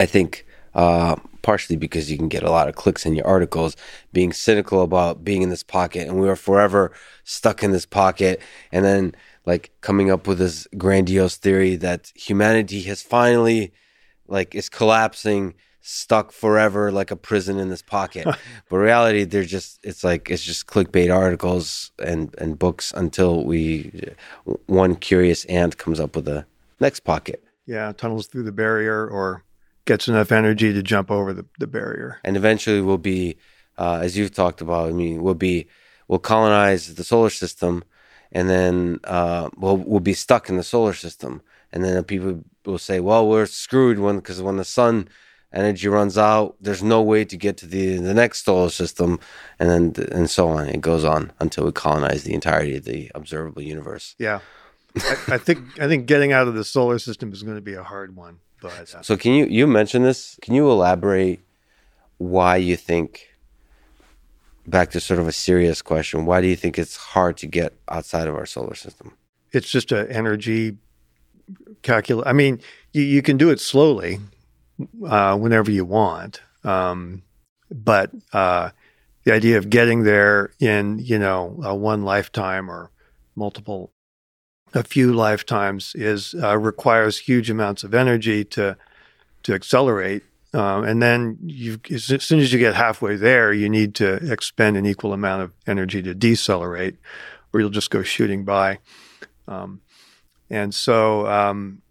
i 0.00 0.06
think 0.06 0.46
uh, 0.74 1.16
partially 1.42 1.76
because 1.76 2.10
you 2.10 2.16
can 2.16 2.28
get 2.28 2.44
a 2.44 2.50
lot 2.50 2.68
of 2.68 2.76
clicks 2.76 3.04
in 3.04 3.14
your 3.14 3.26
articles 3.26 3.74
being 4.12 4.32
cynical 4.32 4.82
about 4.82 5.24
being 5.24 5.42
in 5.42 5.48
this 5.48 5.64
pocket 5.64 6.06
and 6.06 6.20
we 6.20 6.28
are 6.28 6.36
forever 6.36 6.92
stuck 7.24 7.62
in 7.64 7.72
this 7.72 7.86
pocket 7.86 8.40
and 8.70 8.84
then 8.84 9.14
like 9.44 9.72
coming 9.80 10.10
up 10.10 10.28
with 10.28 10.38
this 10.38 10.68
grandiose 10.76 11.36
theory 11.36 11.74
that 11.74 12.12
humanity 12.14 12.82
has 12.82 13.02
finally 13.02 13.72
like 14.28 14.54
is 14.54 14.68
collapsing 14.68 15.54
stuck 15.80 16.32
forever 16.32 16.92
like 16.92 17.10
a 17.10 17.16
prison 17.16 17.58
in 17.58 17.70
this 17.70 17.80
pocket. 17.80 18.26
But 18.68 18.76
reality 18.76 19.24
they're 19.24 19.44
just 19.44 19.80
it's 19.82 20.04
like 20.04 20.30
it's 20.30 20.44
just 20.44 20.66
clickbait 20.66 21.10
articles 21.12 21.92
and 21.98 22.34
and 22.36 22.58
books 22.58 22.92
until 22.94 23.44
we 23.44 24.12
one 24.66 24.96
curious 24.96 25.46
ant 25.46 25.78
comes 25.78 25.98
up 25.98 26.14
with 26.14 26.26
the 26.26 26.44
next 26.78 27.00
pocket 27.00 27.42
Yeah, 27.68 27.92
tunnels 27.92 28.26
through 28.28 28.44
the 28.44 28.52
barrier 28.64 29.06
or 29.06 29.44
gets 29.84 30.08
enough 30.08 30.32
energy 30.32 30.72
to 30.72 30.82
jump 30.82 31.10
over 31.10 31.32
the, 31.32 31.44
the 31.58 31.66
barrier. 31.66 32.18
and 32.24 32.36
eventually 32.36 32.80
we'll 32.80 32.98
be 32.98 33.36
uh, 33.78 34.00
as 34.02 34.16
you've 34.16 34.34
talked 34.34 34.60
about 34.60 34.88
i 34.88 34.92
mean 34.92 35.22
we'll 35.22 35.34
be 35.50 35.66
we'll 36.08 36.18
colonize 36.18 36.94
the 36.94 37.04
solar 37.04 37.30
system 37.30 37.82
and 38.32 38.50
then 38.50 38.98
uh, 39.04 39.48
we'll, 39.56 39.78
we'll 39.78 40.00
be 40.00 40.12
stuck 40.26 40.48
in 40.50 40.56
the 40.56 40.62
solar 40.74 40.92
system 40.92 41.40
and 41.72 41.82
then 41.84 42.02
people 42.04 42.44
will 42.66 42.78
say 42.88 43.00
well 43.00 43.26
we're 43.26 43.46
screwed 43.46 43.98
when 43.98 44.16
because 44.16 44.42
when 44.42 44.56
the 44.58 44.64
sun 44.78 45.08
energy 45.54 45.88
runs 45.88 46.18
out 46.18 46.54
there's 46.60 46.82
no 46.82 47.00
way 47.00 47.24
to 47.24 47.36
get 47.36 47.56
to 47.56 47.66
the 47.66 47.96
the 47.96 48.12
next 48.22 48.44
solar 48.44 48.68
system 48.70 49.18
and 49.58 49.70
then 49.70 49.84
and 50.12 50.28
so 50.28 50.48
on 50.48 50.68
it 50.68 50.82
goes 50.82 51.04
on 51.14 51.32
until 51.40 51.64
we 51.64 51.72
colonize 51.72 52.24
the 52.24 52.34
entirety 52.34 52.76
of 52.76 52.84
the 52.84 53.10
observable 53.14 53.62
universe 53.62 54.14
Yeah. 54.18 54.40
I, 55.04 55.34
I 55.34 55.38
think 55.38 55.80
I 55.80 55.88
think 55.88 56.06
getting 56.06 56.32
out 56.32 56.48
of 56.48 56.54
the 56.54 56.64
solar 56.64 56.98
system 56.98 57.32
is 57.32 57.42
going 57.42 57.56
to 57.56 57.62
be 57.62 57.74
a 57.74 57.82
hard 57.82 58.16
one, 58.16 58.38
but 58.60 58.94
uh, 58.94 59.02
so 59.02 59.16
can 59.16 59.32
you 59.32 59.46
you 59.46 59.66
mentioned 59.66 60.04
this 60.04 60.38
can 60.42 60.54
you 60.54 60.70
elaborate 60.70 61.40
why 62.18 62.56
you 62.56 62.76
think 62.76 63.28
back 64.66 64.90
to 64.90 65.00
sort 65.00 65.18
of 65.18 65.26
a 65.26 65.32
serious 65.32 65.80
question 65.80 66.26
why 66.26 66.40
do 66.40 66.46
you 66.46 66.56
think 66.56 66.78
it's 66.78 66.96
hard 66.96 67.36
to 67.38 67.46
get 67.46 67.74
outside 67.88 68.28
of 68.28 68.34
our 68.34 68.44
solar 68.44 68.74
system 68.74 69.14
it's 69.52 69.70
just 69.70 69.92
an 69.92 70.06
energy 70.08 70.76
calcul. 71.82 72.22
I 72.26 72.32
mean, 72.32 72.60
you, 72.92 73.02
you 73.02 73.22
can 73.22 73.36
do 73.36 73.50
it 73.50 73.60
slowly 73.60 74.20
uh, 75.06 75.36
whenever 75.36 75.70
you 75.70 75.84
want, 75.84 76.40
um, 76.64 77.22
but 77.70 78.10
uh, 78.32 78.70
the 79.24 79.32
idea 79.32 79.58
of 79.58 79.70
getting 79.70 80.04
there 80.04 80.52
in 80.60 80.98
you 80.98 81.18
know 81.18 81.60
uh, 81.64 81.74
one 81.74 82.04
lifetime 82.04 82.70
or 82.70 82.90
multiple, 83.36 83.92
a 84.74 84.82
few 84.82 85.12
lifetimes 85.12 85.94
is 85.94 86.34
uh, 86.42 86.56
requires 86.58 87.18
huge 87.18 87.50
amounts 87.50 87.84
of 87.84 87.94
energy 87.94 88.44
to 88.44 88.76
to 89.44 89.54
accelerate. 89.54 90.24
Um, 90.54 90.84
and 90.84 91.02
then 91.02 91.38
you, 91.42 91.78
as 91.90 92.04
soon 92.04 92.40
as 92.40 92.52
you 92.52 92.58
get 92.58 92.74
halfway 92.74 93.16
there, 93.16 93.52
you 93.52 93.68
need 93.68 93.94
to 93.96 94.14
expend 94.32 94.76
an 94.76 94.86
equal 94.86 95.12
amount 95.12 95.42
of 95.42 95.52
energy 95.66 96.02
to 96.02 96.14
decelerate, 96.14 96.96
or 97.52 97.60
you'll 97.60 97.70
just 97.70 97.90
go 97.90 98.02
shooting 98.02 98.44
by. 98.44 98.78
Um, 99.46 99.82
and 100.48 100.74
so 100.74 101.26
um, 101.26 101.82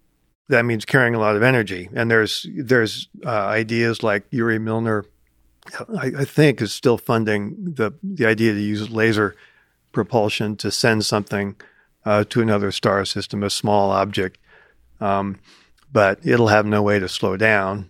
that 0.49 0.65
means 0.65 0.85
carrying 0.85 1.13
a 1.13 1.19
lot 1.19 1.35
of 1.35 1.43
energy. 1.43 1.89
And 1.93 2.09
there's 2.09 2.45
there's 2.55 3.07
uh, 3.25 3.29
ideas 3.29 4.01
like 4.01 4.25
Yuri 4.31 4.59
Milner, 4.59 5.05
I, 5.95 6.11
I 6.19 6.25
think, 6.25 6.61
is 6.61 6.73
still 6.73 6.97
funding 6.97 7.73
the 7.75 7.91
the 8.01 8.25
idea 8.25 8.53
to 8.53 8.59
use 8.59 8.89
laser 8.89 9.35
propulsion 9.91 10.55
to 10.57 10.71
send 10.71 11.05
something 11.05 11.55
uh, 12.07 12.23
to 12.31 12.41
another 12.41 12.71
star 12.71 13.03
system, 13.05 13.43
a 13.43 13.49
small 13.49 13.91
object. 13.91 14.37
Um, 14.99 15.39
but 15.91 16.19
it'll 16.25 16.47
have 16.57 16.65
no 16.65 16.81
way 16.81 16.99
to 16.99 17.07
slow 17.09 17.37
down, 17.37 17.89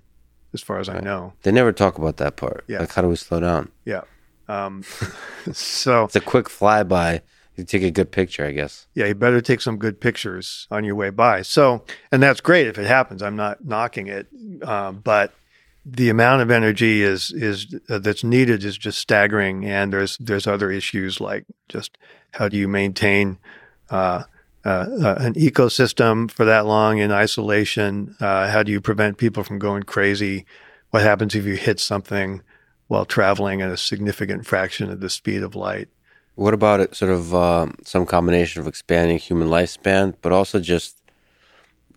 as 0.53 0.61
far 0.61 0.79
as 0.79 0.89
I 0.89 0.99
know. 0.99 1.33
they 1.43 1.51
never 1.51 1.71
talk 1.71 1.97
about 1.97 2.17
that 2.17 2.35
part 2.35 2.63
Yeah. 2.67 2.79
like 2.79 2.93
how 2.93 3.01
do 3.01 3.09
we 3.09 3.15
slow 3.15 3.39
down 3.39 3.71
Yeah. 3.85 4.01
Um, 4.47 4.83
so 5.51 6.05
it's 6.05 6.15
a 6.15 6.21
quick 6.21 6.47
flyby 6.47 7.21
you 7.55 7.63
take 7.63 7.83
a 7.83 7.91
good 7.91 8.11
picture 8.11 8.45
i 8.45 8.51
guess 8.51 8.85
yeah, 8.93 9.07
you 9.07 9.15
better 9.15 9.41
take 9.41 9.61
some 9.61 9.77
good 9.77 9.99
pictures 9.99 10.67
on 10.69 10.83
your 10.83 10.95
way 10.95 11.09
by. 11.09 11.41
So, 11.41 11.83
and 12.11 12.21
that's 12.23 12.39
great 12.41 12.67
if 12.67 12.77
it 12.77 12.85
happens. 12.87 13.21
I'm 13.23 13.35
not 13.35 13.65
knocking 13.65 14.07
it, 14.07 14.27
um, 14.63 15.01
but 15.03 15.33
the 15.85 16.09
amount 16.09 16.41
of 16.43 16.51
energy 16.51 17.01
is 17.01 17.31
is 17.31 17.73
uh, 17.89 17.97
that's 17.99 18.23
needed 18.23 18.63
is 18.63 18.77
just 18.77 18.99
staggering. 18.99 19.65
And 19.65 19.91
there's 19.93 20.17
there's 20.19 20.45
other 20.47 20.69
issues 20.71 21.19
like 21.19 21.45
just 21.67 21.97
how 22.37 22.47
do 22.47 22.57
you 22.57 22.67
maintain 22.67 23.37
uh, 23.89 24.23
uh, 24.65 24.69
uh, 24.69 25.15
an 25.19 25.33
ecosystem 25.33 26.29
for 26.29 26.45
that 26.45 26.65
long 26.65 26.97
in 26.97 27.11
isolation? 27.11 28.15
Uh, 28.19 28.49
how 28.49 28.63
do 28.63 28.71
you 28.71 28.81
prevent 28.81 29.17
people 29.17 29.43
from 29.43 29.59
going 29.59 29.83
crazy? 29.83 30.45
What 30.91 31.03
happens 31.03 31.35
if 31.35 31.45
you 31.45 31.55
hit 31.55 31.79
something 31.79 32.41
while 32.87 33.05
traveling 33.05 33.61
at 33.61 33.69
a 33.69 33.77
significant 33.77 34.45
fraction 34.45 34.89
of 34.89 34.99
the 34.99 35.09
speed 35.09 35.43
of 35.43 35.55
light? 35.55 35.89
what 36.37 36.53
about 36.53 36.79
it 36.79 36.95
sort 36.95 37.11
of 37.11 37.33
um, 37.33 37.75
some 37.83 38.05
combination 38.05 38.61
of 38.61 38.67
expanding 38.67 39.17
human 39.17 39.49
lifespan 39.49 40.13
but 40.21 40.31
also 40.31 40.59
just 40.59 41.01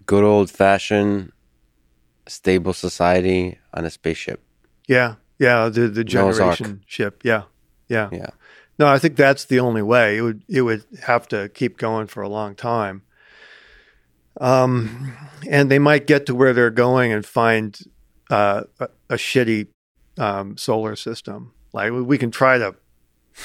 good 0.06 0.24
old 0.24 0.50
fashioned 0.50 1.30
stable 2.26 2.72
society 2.72 3.58
on 3.74 3.84
a 3.84 3.90
spaceship 3.90 4.42
Yeah, 4.88 5.16
yeah, 5.38 5.68
the 5.68 5.88
the 5.88 6.04
generation 6.04 6.82
ship. 6.86 7.20
Yeah, 7.22 7.44
yeah, 7.88 8.08
yeah 8.12 8.30
No, 8.80 8.86
I 8.86 8.98
think 8.98 9.16
that's 9.16 9.44
the 9.44 9.60
only 9.60 9.82
way. 9.82 10.16
It 10.16 10.22
would 10.22 10.42
it 10.48 10.62
would 10.62 10.84
have 11.02 11.28
to 11.28 11.50
keep 11.50 11.76
going 11.76 12.06
for 12.06 12.22
a 12.22 12.30
long 12.30 12.54
time. 12.54 13.02
Um, 14.40 15.14
and 15.46 15.70
they 15.70 15.78
might 15.78 16.06
get 16.06 16.24
to 16.26 16.34
where 16.34 16.54
they're 16.54 16.70
going 16.70 17.12
and 17.12 17.26
find 17.26 17.78
uh, 18.30 18.62
a, 18.80 18.88
a 19.10 19.14
shitty 19.16 19.66
um, 20.16 20.56
solar 20.56 20.96
system. 20.96 21.52
Like 21.74 21.92
we 21.92 22.16
can 22.16 22.30
try 22.30 22.56
to 22.56 22.74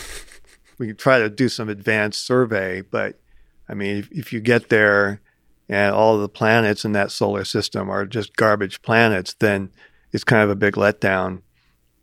we 0.77 0.87
can 0.87 0.95
try 0.95 1.19
to 1.19 1.29
do 1.29 1.49
some 1.49 1.67
advanced 1.67 2.25
survey, 2.25 2.79
but 2.79 3.19
I 3.67 3.73
mean, 3.73 3.97
if, 3.97 4.11
if 4.13 4.31
you 4.31 4.39
get 4.39 4.69
there 4.69 5.19
and 5.67 5.93
all 5.93 6.17
the 6.17 6.29
planets 6.29 6.85
in 6.85 6.93
that 6.93 7.11
solar 7.11 7.43
system 7.43 7.89
are 7.89 8.05
just 8.05 8.37
garbage 8.37 8.81
planets, 8.81 9.35
then 9.39 9.71
it's 10.13 10.23
kind 10.23 10.43
of 10.43 10.49
a 10.49 10.55
big 10.55 10.75
letdown 10.75 11.41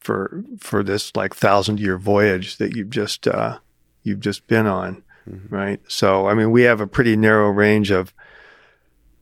for 0.02 0.44
for 0.58 0.82
this 0.82 1.14
like 1.16 1.34
thousand 1.34 1.80
year 1.80 1.96
voyage 1.96 2.56
that 2.56 2.76
you've 2.76 2.90
just 2.90 3.26
uh, 3.28 3.58
you've 4.02 4.20
just 4.20 4.46
been 4.46 4.66
on, 4.66 5.02
right? 5.48 5.80
So 5.88 6.26
I 6.26 6.34
mean, 6.34 6.50
we 6.50 6.62
have 6.62 6.80
a 6.80 6.86
pretty 6.86 7.16
narrow 7.16 7.48
range 7.50 7.90
of 7.90 8.12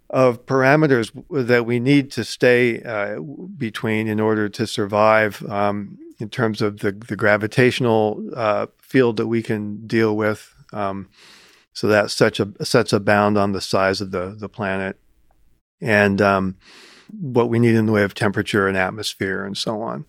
of 0.08 0.44
parameters 0.46 1.12
that 1.46 1.66
we 1.66 1.78
need 1.78 2.10
to 2.12 2.24
stay 2.24 2.82
uh, 2.82 3.20
between 3.20 4.08
in 4.08 4.18
order 4.18 4.48
to 4.48 4.66
survive 4.66 5.44
um, 5.48 5.98
in 6.18 6.28
terms 6.28 6.60
of 6.60 6.80
the, 6.80 6.90
the 6.90 7.14
gravitational 7.14 8.20
uh, 8.34 8.66
field 8.82 9.16
that 9.18 9.28
we 9.28 9.40
can 9.42 9.86
deal 9.86 10.16
with. 10.16 10.52
Um, 10.72 11.08
so 11.72 11.86
that 11.86 12.10
such 12.10 12.40
a 12.40 12.52
sets 12.64 12.92
a 12.92 13.00
bound 13.00 13.38
on 13.38 13.52
the 13.52 13.60
size 13.60 14.00
of 14.00 14.10
the 14.10 14.34
the 14.38 14.48
planet, 14.48 14.98
and 15.80 16.20
um, 16.20 16.56
what 17.12 17.48
we 17.48 17.58
need 17.58 17.74
in 17.74 17.86
the 17.86 17.92
way 17.92 18.02
of 18.02 18.14
temperature 18.14 18.66
and 18.66 18.76
atmosphere 18.76 19.44
and 19.44 19.56
so 19.56 19.80
on. 19.82 20.04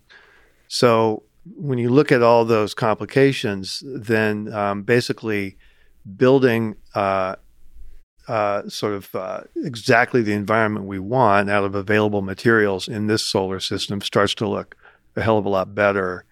So 0.72 1.24
when 1.54 1.76
you 1.76 1.90
look 1.90 2.10
at 2.10 2.22
all 2.22 2.46
those 2.46 2.72
complications, 2.72 3.82
then 3.84 4.50
um, 4.54 4.84
basically 4.84 5.58
building 6.16 6.76
uh, 6.94 7.36
uh, 8.26 8.66
sort 8.70 8.94
of 8.94 9.14
uh, 9.14 9.42
exactly 9.54 10.22
the 10.22 10.32
environment 10.32 10.86
we 10.86 10.98
want 10.98 11.50
out 11.50 11.64
of 11.64 11.74
available 11.74 12.22
materials 12.22 12.88
in 12.88 13.06
this 13.06 13.22
solar 13.22 13.60
system 13.60 14.00
starts 14.00 14.34
to 14.36 14.48
look 14.48 14.74
a 15.14 15.20
hell 15.20 15.36
of 15.36 15.44
a 15.44 15.50
lot 15.50 15.74
better. 15.74 16.24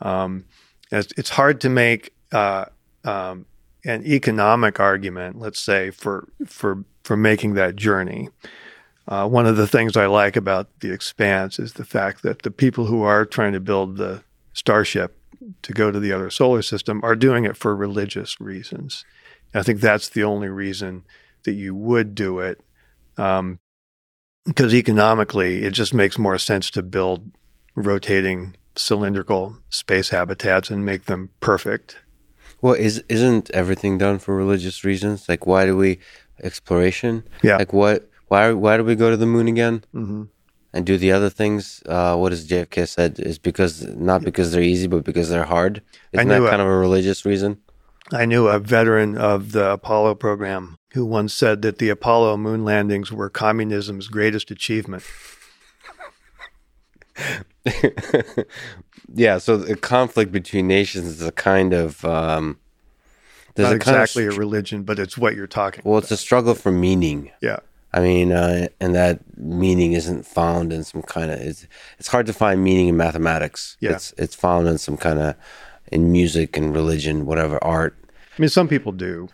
Um, 0.00 0.44
it's, 0.90 1.10
it's, 1.16 1.30
hard 1.30 1.58
to 1.62 1.70
make 1.70 2.12
uh, 2.30 2.66
um, 3.04 3.46
an 3.86 4.04
economic 4.04 4.80
argument, 4.80 5.38
let's 5.38 5.60
say, 5.60 5.90
for 5.90 6.28
for 6.46 6.84
for 7.04 7.16
making 7.16 7.54
that 7.54 7.76
journey. 7.76 8.28
Uh, 9.08 9.28
one 9.28 9.46
of 9.46 9.56
the 9.56 9.66
things 9.66 9.96
I 9.96 10.06
like 10.06 10.36
about 10.36 10.68
the 10.80 10.92
Expanse 10.92 11.58
is 11.58 11.72
the 11.72 11.84
fact 11.84 12.22
that 12.22 12.42
the 12.42 12.50
people 12.50 12.86
who 12.86 13.02
are 13.02 13.26
trying 13.26 13.52
to 13.52 13.60
build 13.60 13.96
the 13.96 14.22
starship 14.52 15.18
to 15.62 15.72
go 15.72 15.90
to 15.90 15.98
the 15.98 16.12
other 16.12 16.30
solar 16.30 16.62
system 16.62 17.00
are 17.02 17.16
doing 17.16 17.44
it 17.44 17.56
for 17.56 17.74
religious 17.74 18.40
reasons. 18.40 19.04
I 19.54 19.62
think 19.62 19.80
that's 19.80 20.08
the 20.08 20.24
only 20.24 20.48
reason 20.48 21.04
that 21.44 21.52
you 21.52 21.74
would 21.74 22.14
do 22.14 22.38
it. 22.38 22.60
Um, 23.16 23.58
because 24.46 24.74
economically, 24.74 25.64
it 25.64 25.72
just 25.72 25.94
makes 25.94 26.18
more 26.18 26.38
sense 26.38 26.70
to 26.70 26.82
build 26.82 27.30
rotating 27.74 28.56
cylindrical 28.74 29.58
space 29.68 30.08
habitats 30.08 30.70
and 30.70 30.84
make 30.84 31.04
them 31.04 31.30
perfect. 31.40 31.98
Well, 32.60 32.74
is 32.74 33.04
isn't 33.08 33.50
everything 33.50 33.98
done 33.98 34.18
for 34.18 34.34
religious 34.36 34.84
reasons? 34.84 35.28
Like, 35.28 35.46
why 35.46 35.66
do 35.66 35.76
we 35.76 35.98
exploration? 36.42 37.24
Yeah. 37.42 37.56
Like, 37.56 37.72
what? 37.72 38.08
Why? 38.32 38.50
Why 38.52 38.78
do 38.78 38.84
we 38.84 38.94
go 38.94 39.10
to 39.10 39.16
the 39.18 39.26
moon 39.26 39.46
again? 39.46 39.84
Mm-hmm. 39.94 40.22
And 40.72 40.86
do 40.86 40.96
the 40.96 41.12
other 41.12 41.28
things? 41.28 41.82
Uh, 41.84 42.16
what 42.16 42.30
does 42.30 42.48
JFK 42.48 42.88
said 42.88 43.20
is 43.20 43.38
because 43.38 43.82
not 43.82 44.22
because 44.22 44.52
they're 44.52 44.62
easy, 44.62 44.86
but 44.86 45.04
because 45.04 45.28
they're 45.28 45.44
hard. 45.44 45.82
Isn't 46.12 46.28
that 46.28 46.40
kind 46.48 46.62
a, 46.62 46.64
of 46.64 46.70
a 46.70 46.78
religious 46.78 47.26
reason? 47.26 47.60
I 48.10 48.24
knew 48.24 48.48
a 48.48 48.58
veteran 48.58 49.18
of 49.18 49.52
the 49.52 49.72
Apollo 49.72 50.14
program 50.14 50.76
who 50.94 51.04
once 51.04 51.34
said 51.34 51.60
that 51.60 51.76
the 51.76 51.90
Apollo 51.90 52.38
moon 52.38 52.64
landings 52.64 53.12
were 53.12 53.28
communism's 53.28 54.08
greatest 54.08 54.50
achievement. 54.50 55.04
yeah, 59.14 59.36
so 59.36 59.58
the 59.58 59.76
conflict 59.76 60.32
between 60.32 60.66
nations 60.66 61.06
is 61.06 61.20
a 61.20 61.32
kind 61.32 61.74
of 61.74 62.02
um, 62.06 62.58
not 63.58 63.74
exactly 63.74 64.22
kind 64.22 64.32
of, 64.32 64.38
a 64.38 64.40
religion, 64.40 64.84
but 64.84 64.98
it's 64.98 65.18
what 65.18 65.36
you're 65.36 65.46
talking. 65.46 65.82
Well, 65.84 65.98
about. 65.98 66.04
it's 66.04 66.12
a 66.12 66.16
struggle 66.16 66.54
for 66.54 66.72
meaning. 66.72 67.30
Yeah, 67.42 67.58
I 67.94 68.00
mean, 68.00 68.32
uh, 68.32 68.68
and 68.80 68.94
that 68.94 69.20
meaning 69.36 69.92
isn't 69.92 70.26
found 70.26 70.72
in 70.72 70.82
some 70.84 71.02
kind 71.02 71.30
of. 71.30 71.38
It's 71.40 71.66
it's 71.98 72.08
hard 72.08 72.26
to 72.26 72.32
find 72.32 72.64
meaning 72.64 72.88
in 72.88 72.96
mathematics. 72.96 73.76
Yeah, 73.80 73.92
it's 73.92 74.14
it's 74.16 74.34
found 74.34 74.66
in 74.66 74.78
some 74.78 74.96
kind 74.96 75.18
of 75.18 75.34
in 75.90 76.10
music 76.10 76.56
and 76.56 76.74
religion, 76.74 77.26
whatever 77.26 77.62
art. 77.62 77.96
I 78.38 78.40
mean, 78.40 78.48
some 78.48 78.66
people 78.66 78.92
do, 78.92 79.28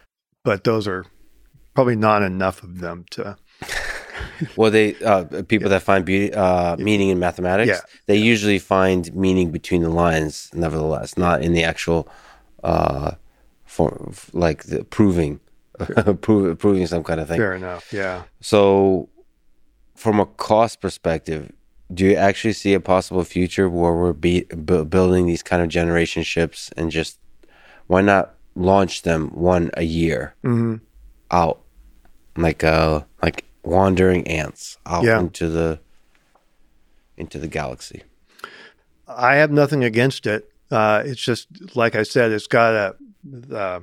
but 0.44 0.64
those 0.64 0.88
are 0.88 1.06
probably 1.74 1.96
not 1.96 2.22
enough 2.22 2.64
of 2.64 2.80
them 2.80 3.04
to. 3.10 3.36
well, 4.56 4.70
they 4.70 4.96
uh, 4.96 5.24
people 5.44 5.68
yeah. 5.68 5.78
that 5.78 5.82
find 5.82 6.04
beauty 6.04 6.34
uh, 6.34 6.76
meaning 6.76 7.10
in 7.10 7.20
mathematics, 7.20 7.68
yeah. 7.68 7.80
they 8.06 8.16
yeah. 8.16 8.24
usually 8.24 8.58
find 8.58 9.14
meaning 9.14 9.52
between 9.52 9.82
the 9.82 9.88
lines. 9.88 10.50
Nevertheless, 10.52 11.16
not 11.16 11.42
in 11.42 11.52
the 11.52 11.62
actual, 11.62 12.08
uh, 12.64 13.12
for 13.64 14.12
like 14.32 14.64
the 14.64 14.82
proving, 14.82 15.38
proving 16.20 16.86
some 16.86 17.04
kind 17.04 17.20
of 17.20 17.28
thing. 17.28 17.38
Fair 17.38 17.54
enough. 17.54 17.92
Yeah. 17.92 18.24
So, 18.40 19.08
from 19.94 20.20
a 20.20 20.26
cost 20.26 20.80
perspective, 20.80 21.52
do 21.92 22.04
you 22.04 22.14
actually 22.14 22.52
see 22.52 22.74
a 22.74 22.80
possible 22.80 23.24
future 23.24 23.68
where 23.68 23.94
we're 23.94 24.12
be, 24.12 24.44
b- 24.44 24.84
building 24.84 25.26
these 25.26 25.42
kind 25.42 25.62
of 25.62 25.68
generation 25.68 26.22
ships 26.22 26.70
and 26.76 26.90
just 26.90 27.18
why 27.86 28.02
not 28.02 28.34
launch 28.54 29.02
them 29.02 29.28
one 29.28 29.70
a 29.74 29.84
year 29.84 30.34
mm-hmm. 30.44 30.76
out 31.30 31.60
like 32.36 32.64
uh 32.64 33.00
like 33.22 33.44
wandering 33.62 34.26
ants 34.26 34.78
out 34.84 35.04
yeah. 35.04 35.18
into 35.18 35.48
the 35.48 35.78
into 37.16 37.38
the 37.38 37.48
galaxy. 37.48 38.02
I 39.06 39.36
have 39.36 39.50
nothing 39.50 39.84
against 39.84 40.26
it. 40.26 40.50
Uh, 40.70 41.02
it's 41.04 41.20
just 41.20 41.48
like 41.74 41.94
I 41.96 42.02
said, 42.02 42.30
it's 42.30 42.46
got 42.46 42.74
a 42.74 43.54
uh, 43.54 43.80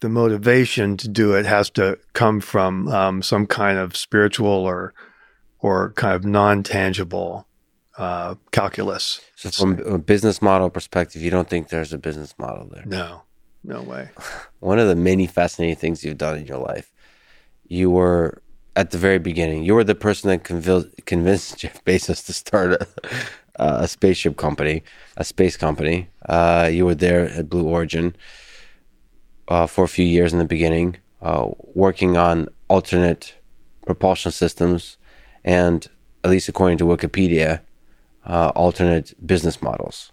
the 0.00 0.08
motivation 0.08 0.96
to 0.98 1.08
do 1.08 1.34
it 1.34 1.46
has 1.46 1.70
to 1.70 1.98
come 2.12 2.40
from 2.40 2.88
um, 2.88 3.22
some 3.22 3.46
kind 3.46 3.78
of 3.78 3.96
spiritual 3.96 4.48
or 4.50 4.94
or 5.60 5.92
kind 5.92 6.14
of 6.14 6.24
non 6.24 6.62
tangible 6.62 7.46
uh, 7.98 8.34
calculus. 8.50 9.20
So, 9.36 9.50
from 9.50 9.78
a 9.80 9.98
business 9.98 10.40
model 10.40 10.70
perspective, 10.70 11.22
you 11.22 11.30
don't 11.30 11.48
think 11.48 11.68
there's 11.68 11.92
a 11.92 11.98
business 11.98 12.34
model 12.38 12.68
there? 12.72 12.84
No, 12.86 13.22
no 13.62 13.82
way. 13.82 14.10
One 14.60 14.78
of 14.78 14.88
the 14.88 14.96
many 14.96 15.26
fascinating 15.26 15.76
things 15.76 16.02
you've 16.04 16.18
done 16.18 16.38
in 16.38 16.46
your 16.46 16.58
life 16.58 16.90
you 17.70 17.88
were 17.88 18.42
at 18.76 18.90
the 18.90 18.98
very 18.98 19.18
beginning. 19.18 19.62
You 19.64 19.74
were 19.74 19.84
the 19.84 19.94
person 19.94 20.28
that 20.28 20.44
convinced, 20.44 20.88
convinced 21.06 21.58
Jeff 21.60 21.82
Bezos 21.84 22.26
to 22.26 22.34
start 22.34 22.72
a, 22.72 22.86
a 23.56 23.88
spaceship 23.88 24.36
company, 24.36 24.82
a 25.16 25.24
space 25.24 25.56
company. 25.56 26.08
Uh, 26.28 26.68
you 26.70 26.84
were 26.84 26.94
there 26.94 27.30
at 27.30 27.48
Blue 27.48 27.66
Origin 27.66 28.14
uh, 29.50 29.66
for 29.66 29.84
a 29.84 29.88
few 29.88 30.06
years 30.06 30.32
in 30.32 30.38
the 30.38 30.44
beginning, 30.44 30.96
uh, 31.20 31.48
working 31.74 32.16
on 32.16 32.48
alternate 32.68 33.34
propulsion 33.84 34.30
systems 34.30 34.96
and, 35.44 35.88
at 36.24 36.30
least 36.30 36.48
according 36.48 36.78
to 36.78 36.84
Wikipedia, 36.84 37.60
uh, 38.24 38.52
alternate 38.54 39.14
business 39.26 39.60
models. 39.60 40.12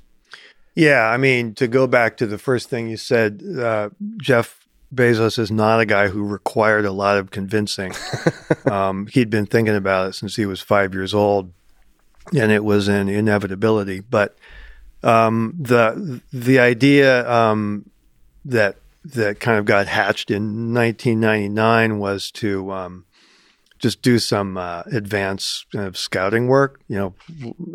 Yeah, 0.75 1.09
I 1.09 1.17
mean, 1.17 1.53
to 1.55 1.67
go 1.67 1.87
back 1.87 2.17
to 2.17 2.27
the 2.27 2.37
first 2.37 2.69
thing 2.69 2.89
you 2.89 2.97
said, 2.97 3.43
uh, 3.59 3.89
Jeff 4.21 4.67
Bezos 4.93 5.37
is 5.37 5.51
not 5.51 5.79
a 5.79 5.85
guy 5.85 6.07
who 6.07 6.23
required 6.23 6.85
a 6.85 6.91
lot 6.91 7.17
of 7.17 7.31
convincing. 7.31 7.93
um, 8.71 9.07
he'd 9.07 9.29
been 9.29 9.45
thinking 9.45 9.75
about 9.75 10.09
it 10.09 10.13
since 10.13 10.35
he 10.35 10.45
was 10.45 10.61
five 10.61 10.93
years 10.93 11.13
old, 11.13 11.51
and 12.35 12.51
it 12.51 12.63
was 12.63 12.87
an 12.87 13.09
inevitability. 13.09 13.99
But 13.99 14.37
um, 15.03 15.55
the 15.59 16.21
the 16.31 16.59
idea 16.59 17.29
um, 17.29 17.89
that 18.45 18.77
that 19.15 19.39
kind 19.39 19.59
of 19.59 19.65
got 19.65 19.87
hatched 19.87 20.31
in 20.31 20.73
1999 20.73 21.99
was 21.99 22.31
to 22.31 22.71
um, 22.71 23.05
just 23.79 24.01
do 24.01 24.19
some 24.19 24.57
uh, 24.57 24.83
advanced 24.91 25.65
kind 25.71 25.85
of 25.85 25.97
scouting 25.97 26.47
work. 26.47 26.81
You 26.87 26.97
know, 26.97 27.15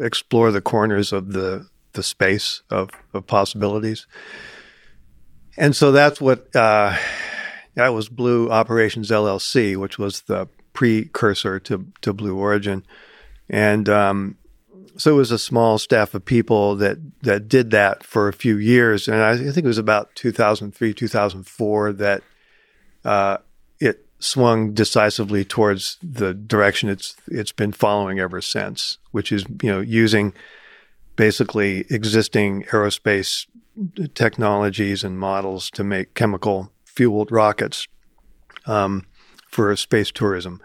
explore 0.00 0.50
the 0.50 0.60
corners 0.60 1.12
of 1.12 1.32
the 1.32 1.68
the 1.94 2.02
space 2.02 2.62
of, 2.70 2.88
of 3.12 3.26
possibilities 3.26 4.06
and 5.56 5.76
so 5.76 5.92
that's 5.92 6.20
what 6.20 6.54
uh, 6.56 6.96
that 7.74 7.88
was 7.88 8.08
Blue 8.08 8.50
Operations 8.50 9.10
LLC, 9.10 9.76
which 9.76 9.98
was 9.98 10.22
the 10.22 10.48
precursor 10.72 11.60
to 11.60 11.86
to 12.00 12.12
Blue 12.12 12.36
Origin, 12.36 12.84
and 13.48 13.88
um, 13.88 14.38
so 15.02 15.14
it 15.14 15.16
was 15.16 15.32
a 15.32 15.38
small 15.38 15.78
staff 15.78 16.14
of 16.14 16.24
people 16.24 16.76
that 16.76 16.96
that 17.22 17.48
did 17.48 17.72
that 17.72 18.04
for 18.04 18.28
a 18.28 18.32
few 18.32 18.56
years, 18.56 19.08
and 19.08 19.20
I 19.20 19.36
think 19.36 19.56
it 19.56 19.64
was 19.64 19.76
about 19.76 20.14
2003, 20.14 20.94
2004 20.94 21.92
that 21.94 22.22
uh, 23.04 23.38
it 23.80 24.06
swung 24.20 24.74
decisively 24.74 25.44
towards 25.44 25.98
the 26.04 26.32
direction 26.32 26.88
it's 26.88 27.16
it's 27.26 27.50
been 27.50 27.72
following 27.72 28.20
ever 28.20 28.40
since, 28.40 28.98
which 29.10 29.32
is 29.32 29.44
you 29.60 29.72
know 29.72 29.80
using 29.80 30.34
basically 31.16 31.84
existing 31.90 32.62
aerospace 32.70 33.48
technologies 34.14 35.02
and 35.02 35.18
models 35.18 35.68
to 35.70 35.82
make 35.82 36.14
chemical 36.14 36.70
fueled 36.84 37.32
rockets 37.32 37.88
um, 38.66 39.04
for 39.48 39.74
space 39.74 40.12
tourism. 40.12 40.62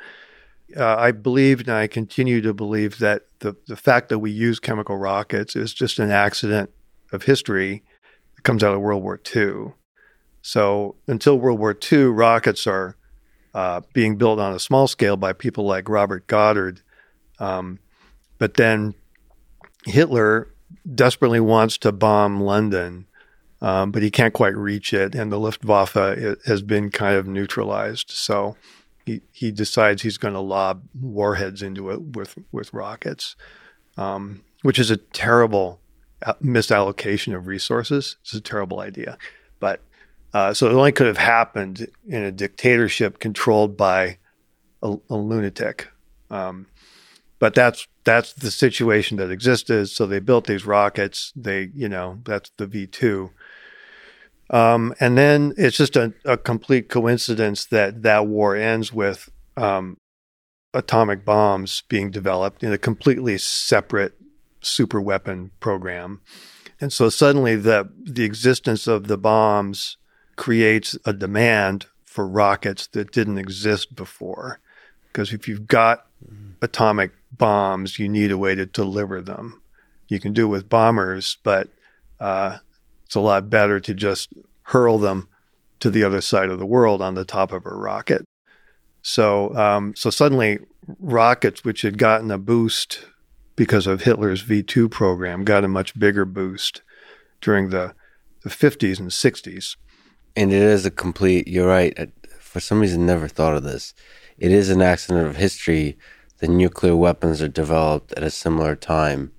Uh, 0.77 0.95
I 0.97 1.11
believe 1.11 1.61
and 1.61 1.69
I 1.69 1.87
continue 1.87 2.41
to 2.41 2.53
believe 2.53 2.99
that 2.99 3.23
the, 3.39 3.55
the 3.67 3.75
fact 3.75 4.09
that 4.09 4.19
we 4.19 4.31
use 4.31 4.59
chemical 4.59 4.97
rockets 4.97 5.55
is 5.55 5.73
just 5.73 5.99
an 5.99 6.11
accident 6.11 6.69
of 7.11 7.23
history 7.23 7.83
that 8.35 8.43
comes 8.43 8.63
out 8.63 8.75
of 8.75 8.81
World 8.81 9.03
War 9.03 9.19
II. 9.35 9.73
So 10.41 10.95
until 11.07 11.39
World 11.39 11.59
War 11.59 11.77
II, 11.91 12.05
rockets 12.05 12.67
are 12.67 12.95
uh, 13.53 13.81
being 13.93 14.17
built 14.17 14.39
on 14.39 14.53
a 14.53 14.59
small 14.59 14.87
scale 14.87 15.17
by 15.17 15.33
people 15.33 15.65
like 15.65 15.89
Robert 15.89 16.27
Goddard. 16.27 16.81
Um, 17.39 17.79
but 18.37 18.53
then 18.53 18.93
Hitler 19.85 20.53
desperately 20.93 21.39
wants 21.39 21.77
to 21.79 21.91
bomb 21.91 22.41
London, 22.41 23.07
um, 23.61 23.91
but 23.91 24.03
he 24.03 24.11
can't 24.11 24.33
quite 24.33 24.55
reach 24.55 24.93
it, 24.93 25.15
and 25.15 25.31
the 25.31 25.39
Luftwaffe 25.39 25.93
has 26.45 26.61
been 26.61 26.91
kind 26.91 27.15
of 27.15 27.25
neutralized. 27.25 28.11
So 28.11 28.55
he, 29.07 29.21
he 29.31 29.51
decides 29.51 30.01
he's 30.01 30.17
going 30.17 30.33
to 30.33 30.39
lob 30.39 30.83
warheads 30.93 31.61
into 31.61 31.89
it 31.89 32.01
with 32.15 32.37
with 32.51 32.73
rockets, 32.73 33.35
um, 33.95 34.43
which 34.61 34.77
is 34.77 34.91
a 34.91 34.97
terrible 34.97 35.79
uh, 36.25 36.33
misallocation 36.43 37.35
of 37.35 37.47
resources. 37.47 38.17
It's 38.21 38.33
a 38.33 38.41
terrible 38.41 38.79
idea, 38.81 39.17
but 39.59 39.79
uh, 40.33 40.53
so 40.53 40.67
it 40.67 40.73
only 40.73 40.91
could 40.91 41.07
have 41.07 41.17
happened 41.17 41.87
in 42.07 42.23
a 42.23 42.31
dictatorship 42.31 43.19
controlled 43.19 43.77
by 43.77 44.17
a, 44.83 44.97
a 45.09 45.15
lunatic. 45.15 45.87
Um, 46.29 46.67
but 47.39 47.53
that's 47.53 47.87
that's 48.03 48.33
the 48.33 48.51
situation 48.51 49.17
that 49.17 49.31
existed. 49.31 49.87
So 49.89 50.05
they 50.05 50.19
built 50.19 50.47
these 50.47 50.65
rockets. 50.65 51.31
They, 51.35 51.69
you 51.73 51.89
know, 51.89 52.19
that's 52.23 52.51
the 52.57 52.67
V 52.67 52.87
two. 52.87 53.31
Um, 54.49 54.93
and 54.99 55.17
then 55.17 55.53
it's 55.57 55.75
just 55.75 55.95
a, 55.95 56.13
a, 56.23 56.37
complete 56.37 56.87
coincidence 56.87 57.65
that 57.65 58.03
that 58.03 58.27
war 58.27 58.55
ends 58.55 58.93
with 58.93 59.29
um, 59.57 59.97
atomic 60.73 61.25
bombs 61.25 61.83
being 61.89 62.11
developed 62.11 62.63
in 62.63 62.71
a 62.71 62.77
completely 62.77 63.37
separate 63.37 64.13
super 64.61 65.01
weapon 65.01 65.51
program. 65.59 66.21
And 66.79 66.93
so 66.93 67.09
suddenly 67.09 67.55
the 67.55 67.89
the 68.01 68.23
existence 68.23 68.87
of 68.87 69.07
the 69.07 69.17
bombs 69.17 69.97
creates 70.35 70.97
a 71.05 71.11
demand 71.11 71.87
for 72.05 72.27
rockets 72.27 72.87
that 72.87 73.11
didn't 73.11 73.37
exist 73.37 73.95
before. 73.95 74.59
Because 75.07 75.33
if 75.33 75.47
you've 75.47 75.67
got 75.67 76.05
atomic 76.61 77.11
bombs, 77.31 77.99
you 77.99 78.07
need 78.07 78.31
a 78.31 78.37
way 78.37 78.55
to 78.55 78.65
deliver 78.65 79.21
them. 79.21 79.61
You 80.07 80.19
can 80.19 80.33
do 80.33 80.45
it 80.45 80.49
with 80.49 80.69
bombers, 80.69 81.37
but 81.43 81.69
uh, 82.19 82.57
it's 83.07 83.15
a 83.15 83.21
lot 83.21 83.49
better 83.49 83.79
to 83.79 83.93
just 83.93 84.33
hurl 84.63 84.97
them 84.97 85.29
to 85.79 85.89
the 85.89 86.03
other 86.03 86.21
side 86.21 86.49
of 86.49 86.59
the 86.59 86.65
world 86.65 87.01
on 87.01 87.15
the 87.15 87.23
top 87.23 87.53
of 87.53 87.65
a 87.65 87.69
rocket. 87.69 88.25
So, 89.01 89.55
um, 89.55 89.95
so 89.95 90.09
suddenly, 90.09 90.59
rockets, 90.99 91.63
which 91.63 91.83
had 91.83 91.97
gotten 91.97 92.29
a 92.31 92.37
boost 92.37 93.05
because 93.55 93.87
of 93.87 94.01
Hitler's 94.01 94.41
V 94.41 94.61
two 94.61 94.89
program, 94.89 95.45
got 95.45 95.63
a 95.63 95.69
much 95.69 95.97
bigger 95.97 96.25
boost 96.25 96.81
during 97.41 97.69
the 97.69 97.95
the 98.43 98.49
50s 98.49 98.99
and 98.99 99.09
60s. 99.09 99.77
And 100.35 100.51
it 100.53 100.61
is 100.61 100.85
a 100.85 100.91
complete. 100.91 101.47
You're 101.47 101.67
right. 101.67 102.11
For 102.39 102.59
some 102.59 102.81
reason, 102.81 103.05
never 103.05 103.27
thought 103.27 103.55
of 103.55 103.63
this. 103.63 103.93
It 104.37 104.51
is 104.51 104.69
an 104.69 104.81
accident 104.81 105.27
of 105.27 105.37
history 105.37 105.97
the 106.39 106.47
nuclear 106.47 106.95
weapons 106.95 107.41
are 107.41 107.47
developed 107.47 108.13
at 108.13 108.23
a 108.23 108.29
similar 108.29 108.75
time. 108.75 109.31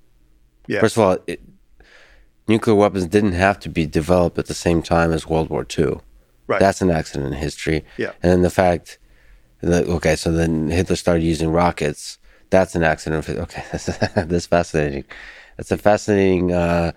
Yeah. 0.67 0.81
First 0.81 0.97
of 0.97 1.03
all, 1.03 1.17
it, 1.27 1.41
nuclear 2.49 2.75
weapons 2.75 3.05
didn't 3.05 3.33
have 3.33 3.59
to 3.61 3.69
be 3.69 3.85
developed 3.85 4.37
at 4.37 4.47
the 4.47 4.53
same 4.53 4.81
time 4.81 5.13
as 5.13 5.27
World 5.27 5.49
War 5.49 5.65
II. 5.77 5.99
Right. 6.47 6.59
That's 6.59 6.81
an 6.81 6.89
accident 6.89 7.33
in 7.33 7.39
history. 7.39 7.85
Yeah. 7.97 8.11
And 8.23 8.31
then 8.31 8.41
the 8.41 8.49
fact 8.49 8.97
that, 9.61 9.85
okay, 9.87 10.15
so 10.15 10.31
then 10.31 10.69
Hitler 10.69 10.95
started 10.95 11.23
using 11.23 11.51
rockets. 11.51 12.17
That's 12.49 12.75
an 12.75 12.83
accident. 12.83 13.29
Okay, 13.29 13.63
that's, 13.71 13.85
that's 13.85 14.47
fascinating. 14.47 15.05
That's 15.57 15.71
a 15.71 15.77
fascinating 15.77 16.51
uh, 16.51 16.93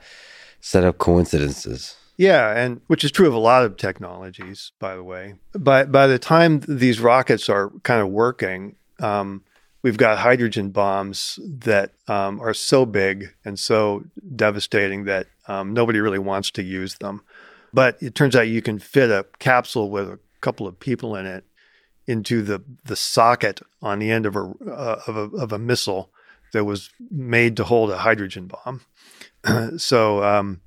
set 0.60 0.84
of 0.84 0.98
coincidences. 0.98 1.96
Yeah, 2.16 2.56
and 2.56 2.80
which 2.86 3.04
is 3.04 3.10
true 3.10 3.26
of 3.26 3.34
a 3.34 3.38
lot 3.38 3.64
of 3.64 3.76
technologies, 3.76 4.72
by 4.78 4.94
the 4.94 5.02
way. 5.02 5.34
By 5.58 5.84
by 5.84 6.06
the 6.06 6.18
time 6.18 6.60
these 6.68 7.00
rockets 7.00 7.48
are 7.48 7.70
kind 7.82 8.00
of 8.00 8.08
working, 8.08 8.76
um, 9.00 9.42
we've 9.82 9.96
got 9.96 10.18
hydrogen 10.18 10.70
bombs 10.70 11.38
that 11.44 11.92
um, 12.08 12.40
are 12.40 12.54
so 12.54 12.86
big 12.86 13.34
and 13.44 13.58
so 13.58 14.04
devastating 14.36 15.04
that 15.04 15.26
um, 15.48 15.72
nobody 15.72 16.00
really 16.00 16.18
wants 16.18 16.50
to 16.52 16.62
use 16.62 16.96
them. 16.96 17.22
But 17.72 18.02
it 18.02 18.14
turns 18.14 18.37
out 18.37 18.48
you 18.48 18.62
can 18.62 18.78
fit 18.78 19.11
a 19.11 19.26
capsule 19.38 19.90
with 19.90 20.09
a 20.09 20.18
couple 20.40 20.66
of 20.66 20.78
people 20.78 21.16
in 21.16 21.26
it 21.26 21.44
into 22.07 22.42
the 22.42 22.62
the 22.85 22.96
socket 22.96 23.61
on 23.81 23.98
the 23.98 24.11
end 24.11 24.26
of 24.26 24.37
a 24.37 24.52
uh, 24.66 25.00
of 25.07 25.16
a, 25.16 25.37
of 25.37 25.52
a 25.52 25.59
missile 25.59 26.11
that 26.52 26.64
was 26.64 26.90
made 27.11 27.57
to 27.57 27.64
hold 27.64 27.90
a 27.90 27.98
hydrogen 27.98 28.48
bomb. 28.48 28.83
so 29.78 30.22
um, 30.22 30.61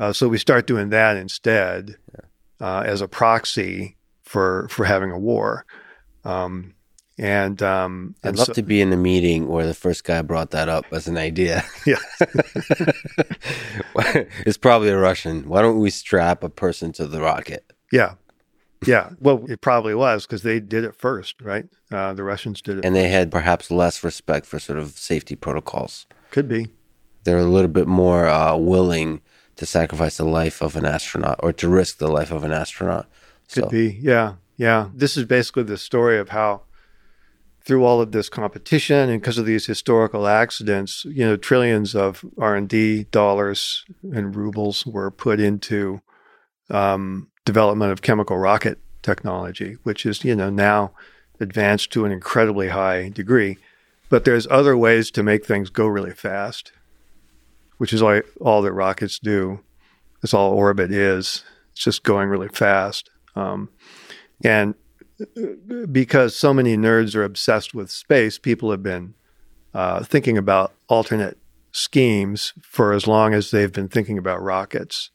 uh, 0.00 0.12
so 0.12 0.28
we 0.28 0.38
start 0.38 0.66
doing 0.66 0.90
that 0.90 1.16
instead 1.16 1.96
uh, 2.60 2.82
as 2.84 3.00
a 3.00 3.08
proxy 3.08 3.96
for 4.22 4.66
for 4.68 4.84
having 4.84 5.10
a 5.10 5.18
war. 5.18 5.64
Um, 6.24 6.74
and 7.22 7.62
um, 7.62 8.16
I'd 8.24 8.36
love 8.36 8.48
so, 8.48 8.52
to 8.54 8.62
be 8.62 8.80
in 8.80 8.92
a 8.92 8.96
meeting 8.96 9.46
where 9.46 9.64
the 9.64 9.74
first 9.74 10.02
guy 10.02 10.22
brought 10.22 10.50
that 10.50 10.68
up 10.68 10.84
as 10.90 11.06
an 11.06 11.16
idea. 11.16 11.64
Yeah, 11.86 12.00
it's 14.44 14.58
probably 14.58 14.88
a 14.88 14.98
Russian. 14.98 15.48
Why 15.48 15.62
don't 15.62 15.78
we 15.78 15.90
strap 15.90 16.42
a 16.42 16.48
person 16.48 16.90
to 16.94 17.06
the 17.06 17.20
rocket? 17.20 17.72
Yeah, 17.92 18.14
yeah. 18.84 19.10
Well, 19.20 19.44
it 19.48 19.60
probably 19.60 19.94
was 19.94 20.26
because 20.26 20.42
they 20.42 20.58
did 20.58 20.82
it 20.82 20.96
first, 20.96 21.40
right? 21.40 21.66
Uh, 21.92 22.12
the 22.12 22.24
Russians 22.24 22.60
did 22.60 22.78
it, 22.78 22.84
and 22.84 22.96
they 22.96 23.08
had 23.08 23.30
perhaps 23.30 23.70
less 23.70 24.02
respect 24.02 24.44
for 24.44 24.58
sort 24.58 24.80
of 24.80 24.98
safety 24.98 25.36
protocols. 25.36 26.06
Could 26.32 26.48
be. 26.48 26.70
They're 27.22 27.38
a 27.38 27.44
little 27.44 27.70
bit 27.70 27.86
more 27.86 28.26
uh, 28.26 28.56
willing 28.56 29.20
to 29.54 29.64
sacrifice 29.64 30.16
the 30.16 30.24
life 30.24 30.60
of 30.60 30.74
an 30.74 30.84
astronaut 30.84 31.38
or 31.40 31.52
to 31.52 31.68
risk 31.68 31.98
the 31.98 32.08
life 32.08 32.32
of 32.32 32.42
an 32.42 32.52
astronaut. 32.52 33.06
Could 33.52 33.64
so. 33.64 33.68
be. 33.68 33.96
Yeah, 34.00 34.34
yeah. 34.56 34.88
This 34.92 35.16
is 35.16 35.24
basically 35.24 35.62
the 35.62 35.78
story 35.78 36.18
of 36.18 36.30
how 36.30 36.62
through 37.64 37.84
all 37.84 38.00
of 38.00 38.12
this 38.12 38.28
competition 38.28 39.08
and 39.08 39.20
because 39.20 39.38
of 39.38 39.46
these 39.46 39.66
historical 39.66 40.26
accidents, 40.26 41.04
you 41.04 41.24
know, 41.24 41.36
trillions 41.36 41.94
of 41.94 42.24
R 42.38 42.56
and 42.56 42.68
D 42.68 43.04
dollars 43.04 43.84
and 44.02 44.34
rubles 44.34 44.84
were 44.84 45.10
put 45.10 45.38
into 45.40 46.00
um, 46.70 47.28
development 47.44 47.92
of 47.92 48.02
chemical 48.02 48.36
rocket 48.36 48.78
technology, 49.02 49.76
which 49.82 50.06
is 50.06 50.24
you 50.24 50.34
know 50.34 50.50
now 50.50 50.92
advanced 51.40 51.90
to 51.92 52.04
an 52.04 52.12
incredibly 52.12 52.68
high 52.68 53.08
degree. 53.08 53.58
But 54.08 54.24
there's 54.24 54.46
other 54.50 54.76
ways 54.76 55.10
to 55.12 55.22
make 55.22 55.46
things 55.46 55.70
go 55.70 55.86
really 55.86 56.12
fast, 56.12 56.72
which 57.78 57.92
is 57.92 58.02
all, 58.02 58.20
all 58.40 58.62
that 58.62 58.72
rockets 58.72 59.18
do. 59.18 59.60
That's 60.20 60.34
all 60.34 60.52
orbit 60.52 60.92
is. 60.92 61.44
It's 61.72 61.84
just 61.84 62.02
going 62.02 62.28
really 62.28 62.48
fast. 62.48 63.10
Um, 63.34 63.70
and 64.44 64.74
because 65.90 66.36
so 66.36 66.52
many 66.52 66.76
nerds 66.76 67.14
are 67.14 67.24
obsessed 67.24 67.74
with 67.74 67.90
space, 67.90 68.38
people 68.38 68.70
have 68.70 68.82
been 68.82 69.14
uh, 69.74 70.02
thinking 70.04 70.36
about 70.36 70.72
alternate 70.88 71.38
schemes 71.72 72.52
for 72.62 72.92
as 72.92 73.06
long 73.06 73.34
as 73.34 73.50
they've 73.50 73.72
been 73.72 73.88
thinking 73.88 74.18
about 74.18 74.42
rockets. 74.42 75.10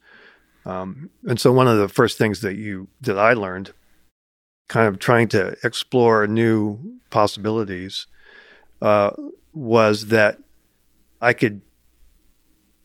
Um, 0.65 1.09
and 1.27 1.39
so, 1.39 1.51
one 1.51 1.67
of 1.67 1.77
the 1.77 1.87
first 1.87 2.17
things 2.17 2.41
that 2.41 2.55
you 2.55 2.89
that 3.01 3.17
I 3.17 3.33
learned, 3.33 3.73
kind 4.67 4.87
of 4.87 4.99
trying 4.99 5.29
to 5.29 5.55
explore 5.63 6.27
new 6.27 6.99
possibilities, 7.09 8.07
uh, 8.81 9.11
was 9.53 10.07
that 10.07 10.39
I 11.21 11.33
could 11.33 11.61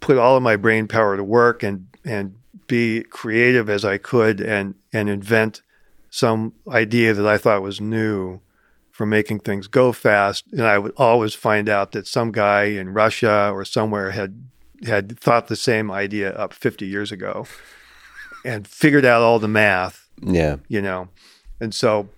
put 0.00 0.18
all 0.18 0.36
of 0.36 0.42
my 0.42 0.56
brain 0.56 0.86
power 0.86 1.16
to 1.16 1.24
work 1.24 1.62
and 1.62 1.88
and 2.04 2.36
be 2.66 3.02
creative 3.02 3.68
as 3.68 3.84
I 3.84 3.98
could 3.98 4.40
and 4.40 4.74
and 4.92 5.08
invent 5.08 5.62
some 6.12 6.52
idea 6.68 7.14
that 7.14 7.26
I 7.26 7.38
thought 7.38 7.62
was 7.62 7.80
new 7.80 8.40
for 8.90 9.06
making 9.06 9.40
things 9.40 9.66
go 9.66 9.92
fast. 9.92 10.44
And 10.52 10.60
I 10.60 10.78
would 10.78 10.92
always 10.98 11.32
find 11.32 11.70
out 11.70 11.92
that 11.92 12.06
some 12.06 12.32
guy 12.32 12.64
in 12.64 12.90
Russia 12.90 13.50
or 13.50 13.64
somewhere 13.64 14.10
had 14.10 14.44
had 14.84 15.18
thought 15.18 15.46
the 15.46 15.56
same 15.56 15.90
idea 15.90 16.32
up 16.32 16.52
50 16.52 16.86
years 16.86 17.12
ago 17.12 17.46
and 18.44 18.68
figured 18.68 19.06
out 19.06 19.22
all 19.22 19.38
the 19.38 19.48
math. 19.48 20.06
Yeah. 20.22 20.56
You 20.68 20.82
know. 20.82 21.08
And 21.62 21.74
so 21.74 22.10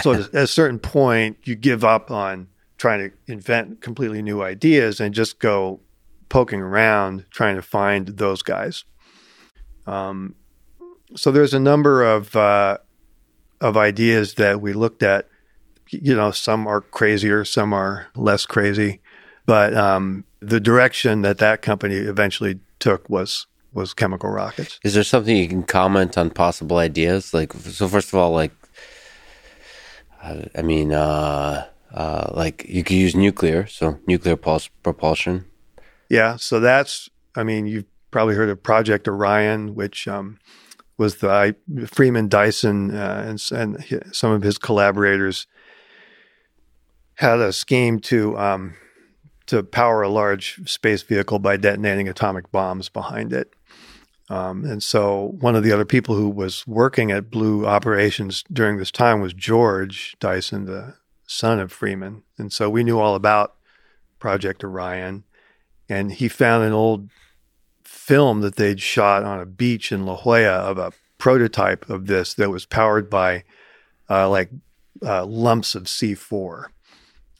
so 0.00 0.14
at 0.14 0.34
a 0.34 0.46
certain 0.46 0.78
point 0.78 1.36
you 1.44 1.56
give 1.56 1.84
up 1.84 2.10
on 2.10 2.48
trying 2.78 3.10
to 3.10 3.16
invent 3.30 3.82
completely 3.82 4.22
new 4.22 4.42
ideas 4.42 4.98
and 4.98 5.14
just 5.14 5.40
go 5.40 5.80
poking 6.30 6.62
around 6.62 7.26
trying 7.30 7.56
to 7.56 7.62
find 7.62 8.08
those 8.08 8.42
guys. 8.42 8.84
Um, 9.86 10.36
so 11.16 11.30
there's 11.30 11.52
a 11.52 11.60
number 11.60 12.02
of 12.02 12.34
uh, 12.34 12.78
of 13.60 13.76
ideas 13.76 14.34
that 14.34 14.60
we 14.60 14.72
looked 14.72 15.02
at. 15.02 15.28
You 15.88 16.14
know, 16.14 16.30
some 16.30 16.66
are 16.66 16.80
crazier, 16.80 17.44
some 17.44 17.72
are 17.72 18.06
less 18.14 18.46
crazy, 18.46 19.00
but 19.44 19.74
um, 19.74 20.24
the 20.40 20.60
direction 20.60 21.22
that 21.22 21.38
that 21.38 21.62
company 21.62 21.96
eventually 21.96 22.60
took 22.78 23.08
was 23.10 23.46
was 23.72 23.94
chemical 23.94 24.30
rockets. 24.30 24.80
Is 24.82 24.94
there 24.94 25.04
something 25.04 25.36
you 25.36 25.48
can 25.48 25.62
comment 25.62 26.18
on 26.18 26.30
possible 26.30 26.78
ideas? 26.78 27.32
Like, 27.32 27.52
so 27.52 27.86
first 27.86 28.08
of 28.08 28.14
all, 28.14 28.32
like, 28.32 28.52
I 30.22 30.62
mean, 30.62 30.92
uh, 30.92 31.66
uh, 31.94 32.30
like 32.34 32.64
you 32.68 32.84
could 32.84 32.96
use 32.96 33.14
nuclear, 33.14 33.66
so 33.66 33.98
nuclear 34.06 34.36
pulse 34.36 34.68
propulsion. 34.82 35.46
Yeah, 36.08 36.36
so 36.36 36.60
that's. 36.60 37.08
I 37.36 37.44
mean, 37.44 37.66
you've 37.66 37.86
probably 38.10 38.34
heard 38.34 38.48
of 38.48 38.62
Project 38.62 39.06
Orion, 39.06 39.74
which 39.74 40.08
um, 40.08 40.38
was 41.00 41.16
the 41.16 41.56
Freeman 41.86 42.28
Dyson 42.28 42.94
uh, 42.94 43.24
and, 43.26 43.42
and 43.52 44.04
some 44.14 44.32
of 44.32 44.42
his 44.42 44.58
collaborators 44.58 45.46
had 47.14 47.38
a 47.40 47.54
scheme 47.54 48.00
to 48.00 48.36
um, 48.38 48.74
to 49.46 49.62
power 49.62 50.02
a 50.02 50.10
large 50.10 50.60
space 50.70 51.02
vehicle 51.02 51.38
by 51.38 51.56
detonating 51.56 52.06
atomic 52.06 52.52
bombs 52.52 52.90
behind 52.90 53.32
it. 53.32 53.54
Um, 54.28 54.66
and 54.66 54.82
so 54.82 55.36
one 55.40 55.56
of 55.56 55.64
the 55.64 55.72
other 55.72 55.86
people 55.86 56.16
who 56.16 56.28
was 56.28 56.66
working 56.66 57.10
at 57.10 57.30
Blue 57.30 57.66
operations 57.66 58.44
during 58.52 58.76
this 58.76 58.90
time 58.90 59.22
was 59.22 59.32
George 59.32 60.16
Dyson, 60.20 60.66
the 60.66 60.96
son 61.26 61.60
of 61.60 61.72
Freeman. 61.72 62.24
And 62.36 62.52
so 62.52 62.68
we 62.68 62.84
knew 62.84 63.00
all 63.00 63.14
about 63.14 63.54
Project 64.18 64.62
Orion. 64.62 65.24
And 65.88 66.12
he 66.12 66.28
found 66.28 66.62
an 66.62 66.74
old 66.74 67.08
film 68.10 68.40
that 68.40 68.56
they'd 68.56 68.80
shot 68.80 69.22
on 69.22 69.38
a 69.38 69.46
beach 69.46 69.92
in 69.92 70.04
La 70.04 70.16
Jolla 70.16 70.48
of 70.48 70.78
a 70.78 70.92
prototype 71.18 71.88
of 71.88 72.08
this 72.08 72.34
that 72.34 72.50
was 72.50 72.66
powered 72.66 73.08
by 73.08 73.44
uh, 74.10 74.28
like 74.28 74.50
uh, 75.00 75.24
lumps 75.24 75.76
of 75.76 75.84
C4. 75.84 76.64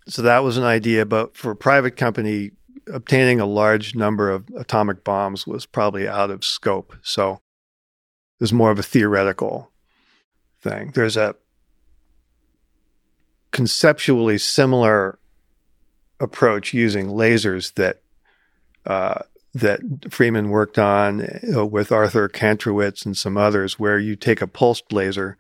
So 0.07 0.23
that 0.23 0.45
was 0.45 0.57
an 0.57 0.63
idea. 0.63 1.05
But 1.05 1.37
for 1.37 1.51
a 1.51 1.57
private 1.57 1.97
company, 1.97 2.53
obtaining 2.87 3.41
a 3.41 3.47
large 3.47 3.97
number 3.97 4.31
of 4.31 4.49
atomic 4.57 5.03
bombs 5.03 5.45
was 5.45 5.67
probably 5.67 6.07
out 6.07 6.31
of 6.31 6.45
scope. 6.45 6.95
So 7.03 7.33
it 7.33 8.45
was 8.45 8.53
more 8.53 8.71
of 8.71 8.79
a 8.79 8.85
theoretical 8.85 9.73
thing. 10.63 10.93
There's 10.95 11.17
a 11.17 11.35
conceptually 13.51 14.39
similar 14.39 15.19
approach 16.21 16.73
using 16.73 17.09
lasers 17.09 17.75
that 17.75 18.03
uh, 18.87 19.23
that 19.55 19.81
Freeman 20.11 20.51
worked 20.51 20.79
on 20.79 21.27
uh, 21.57 21.67
with 21.67 21.91
Arthur 21.91 22.29
Kantrowitz 22.29 23.05
and 23.05 23.17
some 23.17 23.37
others, 23.37 23.79
where 23.79 23.99
you 23.99 24.17
take 24.17 24.41
a 24.41 24.47
pulsed 24.47 24.93
laser 24.93 25.37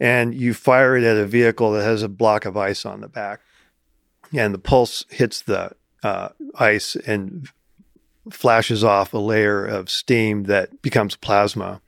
and 0.00 0.34
you 0.34 0.54
fire 0.54 0.96
it 0.96 1.02
at 1.02 1.16
a 1.16 1.26
vehicle 1.26 1.72
that 1.72 1.82
has 1.82 2.02
a 2.02 2.08
block 2.08 2.44
of 2.44 2.56
ice 2.56 2.86
on 2.86 3.00
the 3.00 3.08
back, 3.08 3.40
and 4.32 4.54
the 4.54 4.58
pulse 4.58 5.04
hits 5.10 5.42
the 5.42 5.72
uh, 6.02 6.28
ice 6.58 6.94
and 6.94 7.48
flashes 8.30 8.84
off 8.84 9.12
a 9.12 9.18
layer 9.18 9.64
of 9.64 9.90
steam 9.90 10.44
that 10.44 10.82
becomes 10.82 11.16
plasma. 11.16 11.80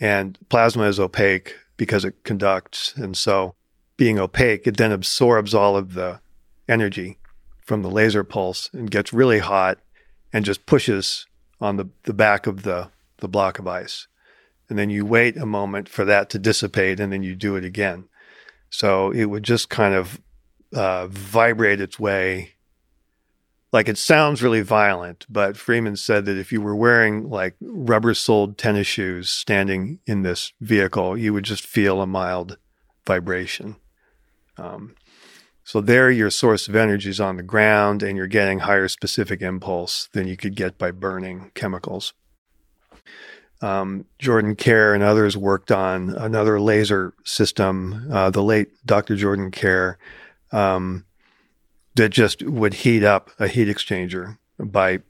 And 0.00 0.38
plasma 0.48 0.84
is 0.84 1.00
opaque 1.00 1.54
because 1.76 2.04
it 2.04 2.24
conducts. 2.24 2.94
And 2.96 3.16
so, 3.16 3.54
being 3.96 4.18
opaque, 4.18 4.66
it 4.66 4.76
then 4.76 4.92
absorbs 4.92 5.54
all 5.54 5.76
of 5.76 5.94
the 5.94 6.20
energy 6.68 7.18
from 7.60 7.82
the 7.82 7.90
laser 7.90 8.24
pulse 8.24 8.68
and 8.72 8.90
gets 8.90 9.12
really 9.12 9.38
hot 9.38 9.78
and 10.34 10.44
just 10.44 10.66
pushes 10.66 11.26
on 11.60 11.78
the, 11.78 11.88
the 12.02 12.12
back 12.12 12.46
of 12.46 12.64
the, 12.64 12.90
the 13.18 13.28
block 13.28 13.58
of 13.58 13.66
ice. 13.66 14.06
And 14.68 14.78
then 14.78 14.90
you 14.90 15.06
wait 15.06 15.38
a 15.38 15.46
moment 15.46 15.88
for 15.88 16.04
that 16.04 16.28
to 16.30 16.38
dissipate 16.38 17.00
and 17.00 17.10
then 17.10 17.22
you 17.22 17.34
do 17.34 17.56
it 17.56 17.64
again. 17.64 18.04
So 18.68 19.10
it 19.12 19.26
would 19.26 19.44
just 19.44 19.70
kind 19.70 19.94
of 19.94 20.20
uh, 20.74 21.06
vibrate 21.06 21.80
its 21.80 21.98
way 21.98 22.54
like 23.74 23.88
it 23.88 23.98
sounds 23.98 24.40
really 24.40 24.60
violent, 24.60 25.26
but 25.28 25.56
Freeman 25.56 25.96
said 25.96 26.26
that 26.26 26.38
if 26.38 26.52
you 26.52 26.60
were 26.60 26.76
wearing 26.76 27.28
like 27.28 27.56
rubber 27.60 28.14
soled 28.14 28.56
tennis 28.56 28.86
shoes 28.86 29.28
standing 29.28 29.98
in 30.06 30.22
this 30.22 30.52
vehicle, 30.60 31.18
you 31.18 31.32
would 31.32 31.42
just 31.42 31.66
feel 31.66 32.00
a 32.00 32.06
mild 32.06 32.56
vibration. 33.04 33.74
Um, 34.56 34.94
so 35.64 35.80
there, 35.80 36.10
your 36.10 36.30
source 36.30 36.68
of 36.68 36.76
energy 36.76 37.10
is 37.10 37.20
on 37.20 37.36
the 37.36 37.42
ground, 37.42 38.02
and 38.02 38.16
you're 38.16 38.26
getting 38.26 38.60
higher 38.60 38.88
specific 38.88 39.42
impulse 39.42 40.08
than 40.12 40.28
you 40.28 40.36
could 40.36 40.54
get 40.54 40.78
by 40.78 40.90
burning 40.90 41.50
chemicals. 41.54 42.12
Um, 43.62 44.04
Jordan 44.18 44.56
Kare 44.56 44.92
and 44.92 45.02
others 45.02 45.36
worked 45.36 45.72
on 45.72 46.10
another 46.10 46.60
laser 46.60 47.14
system. 47.24 48.08
Uh, 48.12 48.28
the 48.30 48.42
late 48.42 48.68
Dr. 48.84 49.16
Jordan 49.16 49.50
Kare. 49.50 49.98
Um, 50.52 51.06
that 51.94 52.10
just 52.10 52.42
would 52.42 52.74
heat 52.74 53.04
up 53.04 53.30
a 53.38 53.48
heat 53.48 53.68
exchanger 53.68 54.38
by 54.58 55.00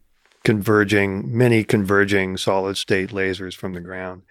converging 0.45 1.37
many 1.37 1.65
converging 1.65 2.37
solid 2.37 2.77
state 2.77 3.11
lasers 3.11 3.55
from 3.55 3.73
the 3.73 3.81
ground. 3.81 4.23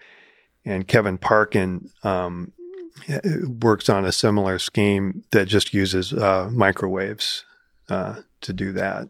And 0.64 0.86
Kevin 0.86 1.18
Parkin 1.18 1.90
um, 2.02 2.52
works 3.62 3.88
on 3.88 4.04
a 4.04 4.12
similar 4.12 4.58
scheme 4.58 5.24
that 5.32 5.46
just 5.46 5.74
uses 5.74 6.12
uh, 6.12 6.48
microwaves 6.52 7.44
uh, 7.88 8.20
to 8.40 8.52
do 8.52 8.72
that. 8.72 9.08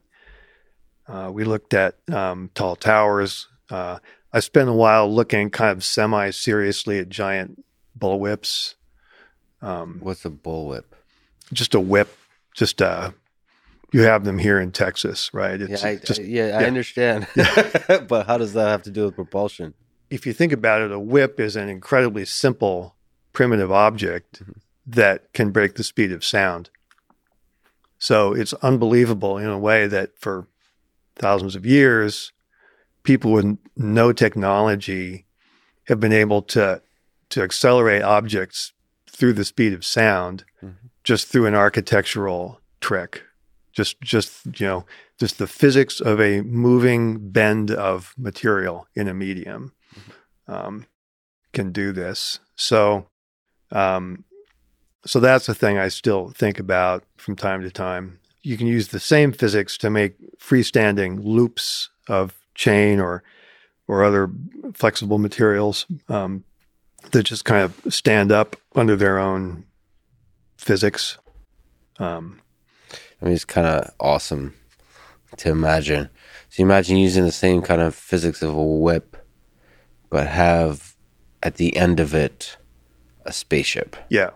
Uh, 1.06 1.30
we 1.32 1.44
looked 1.44 1.74
at 1.74 1.96
um, 2.10 2.50
tall 2.54 2.76
towers. 2.76 3.48
Uh, 3.70 3.98
I 4.32 4.40
spent 4.40 4.68
a 4.68 4.72
while 4.72 5.12
looking 5.12 5.50
kind 5.50 5.70
of 5.70 5.84
semi 5.84 6.30
seriously 6.30 6.98
at 6.98 7.08
giant 7.08 7.64
bullwhips. 7.98 8.74
Um, 9.60 9.98
What's 10.02 10.24
a 10.24 10.30
bullwhip? 10.30 10.84
Just 11.52 11.74
a 11.74 11.80
whip, 11.80 12.16
just 12.54 12.80
a 12.80 13.14
you 13.94 14.02
have 14.02 14.24
them 14.24 14.38
here 14.38 14.58
in 14.58 14.72
Texas, 14.72 15.32
right? 15.32 15.60
It's 15.60 15.84
yeah, 15.84 15.88
I, 15.88 15.96
just, 15.96 16.20
yeah, 16.20 16.48
yeah, 16.48 16.58
I 16.58 16.64
understand. 16.64 17.28
but 18.08 18.26
how 18.26 18.38
does 18.38 18.52
that 18.54 18.68
have 18.68 18.82
to 18.82 18.90
do 18.90 19.04
with 19.04 19.14
propulsion? 19.14 19.72
If 20.10 20.26
you 20.26 20.32
think 20.32 20.50
about 20.50 20.82
it, 20.82 20.90
a 20.90 20.98
whip 20.98 21.38
is 21.38 21.54
an 21.54 21.68
incredibly 21.68 22.24
simple, 22.24 22.96
primitive 23.34 23.70
object 23.70 24.42
mm-hmm. 24.42 24.52
that 24.86 25.30
can 25.34 25.50
break 25.50 25.74
the 25.74 25.84
speed 25.84 26.10
of 26.10 26.24
sound. 26.24 26.70
So 27.98 28.32
it's 28.32 28.54
unbelievable 28.54 29.36
in 29.36 29.48
a 29.48 29.58
way 29.58 29.86
that 29.86 30.18
for 30.18 30.48
thousands 31.16 31.54
of 31.54 31.66
years, 31.66 32.32
people 33.02 33.32
with 33.32 33.58
no 33.76 34.12
technology 34.12 35.26
have 35.88 36.00
been 36.00 36.12
able 36.12 36.40
to 36.40 36.80
to 37.30 37.42
accelerate 37.42 38.02
objects 38.02 38.72
through 39.10 39.32
the 39.34 39.44
speed 39.44 39.72
of 39.72 39.84
sound 39.84 40.44
mm-hmm. 40.62 40.86
just 41.02 41.28
through 41.28 41.46
an 41.46 41.54
architectural 41.54 42.60
trick 42.80 43.22
just 43.72 44.00
just 44.00 44.46
you 44.58 44.66
know 44.66 44.86
just 45.18 45.38
the 45.38 45.46
physics 45.46 46.00
of 46.00 46.20
a 46.20 46.40
moving 46.42 47.30
bend 47.30 47.70
of 47.70 48.14
material 48.16 48.86
in 48.94 49.08
a 49.08 49.14
medium 49.14 49.72
um, 50.48 50.86
can 51.52 51.72
do 51.72 51.92
this. 51.92 52.40
So, 52.56 53.08
um, 53.74 54.24
so 55.04 55.20
that's 55.20 55.46
the 55.46 55.54
thing 55.54 55.76
I 55.76 55.88
still 55.88 56.30
think 56.30 56.58
about 56.58 57.04
from 57.16 57.36
time 57.36 57.62
to 57.62 57.70
time. 57.70 58.18
You 58.42 58.56
can 58.56 58.66
use 58.66 58.88
the 58.88 59.00
same 59.00 59.32
physics 59.32 59.76
to 59.78 59.90
make 59.90 60.16
freestanding 60.38 61.22
loops 61.22 61.90
of 62.08 62.34
chain 62.54 63.00
or 63.00 63.22
or 63.86 64.02
other 64.02 64.30
flexible 64.72 65.18
materials 65.18 65.84
um, 66.08 66.42
that 67.10 67.24
just 67.24 67.44
kind 67.44 67.62
of 67.62 67.92
stand 67.92 68.32
up 68.32 68.56
under 68.74 68.96
their 68.96 69.18
own 69.18 69.64
physics. 70.56 71.18
Um, 71.98 72.40
I 73.20 73.26
mean, 73.26 73.34
it's 73.34 73.44
kind 73.44 73.66
of 73.66 73.92
awesome 74.00 74.54
to 75.36 75.50
imagine. 75.50 76.08
So 76.48 76.62
you 76.62 76.64
imagine 76.64 76.96
using 76.96 77.24
the 77.24 77.32
same 77.32 77.60
kind 77.60 77.82
of 77.82 77.94
physics 77.94 78.40
of 78.40 78.54
a 78.54 78.64
whip, 78.64 79.18
but 80.08 80.28
have 80.28 80.94
at 81.42 81.56
the 81.56 81.76
end 81.76 82.00
of 82.00 82.14
it 82.14 82.56
a 83.24 83.32
spaceship. 83.32 83.96
Yeah. 84.08 84.30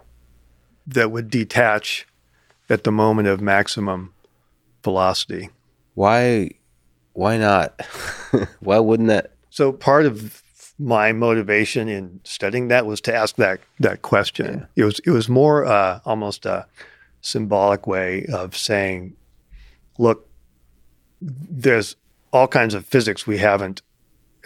That 0.87 1.11
would 1.11 1.31
detach 1.31 2.07
at 2.71 2.85
the 2.85 2.93
moment 2.93 3.29
of 3.29 3.41
maximum 3.41 4.15
velocity. 4.83 5.51
Why 5.95 6.51
why 7.13 7.37
not? 7.37 7.81
why 8.61 8.79
wouldn't 8.79 9.09
that 9.09 9.33
So 9.51 9.73
part 9.73 10.07
of 10.07 10.43
my 10.79 11.13
motivation 11.13 11.89
in 11.89 12.21
studying 12.23 12.69
that 12.69 12.87
was 12.87 13.01
to 13.03 13.15
ask 13.15 13.37
that 13.37 13.61
that 13.81 14.03
question. 14.03 14.67
Yeah. 14.77 14.83
It 14.83 14.85
was 14.85 15.01
it 15.01 15.11
was 15.11 15.29
more 15.29 15.65
uh, 15.65 16.01
almost 16.05 16.47
a 16.47 16.67
symbolic 17.21 17.87
way 17.87 18.27
of 18.33 18.57
saying, 18.57 19.17
look, 19.99 20.29
there's 21.21 21.97
all 22.33 22.47
kinds 22.47 22.75
of 22.75 22.87
physics 22.87 23.27
we 23.27 23.39
haven't 23.39 23.83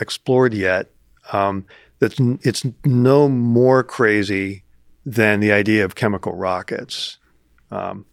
explored 0.01 0.55
yet. 0.55 0.91
Um, 1.33 1.67
that's 2.03 2.19
it's 2.43 2.67
no 2.85 3.29
more 3.29 3.85
crazy 3.85 4.65
than 5.07 5.39
the 5.39 5.53
idea 5.53 5.85
of 5.85 5.95
chemical 5.95 6.35
rockets. 6.35 7.19
Um, 7.71 8.07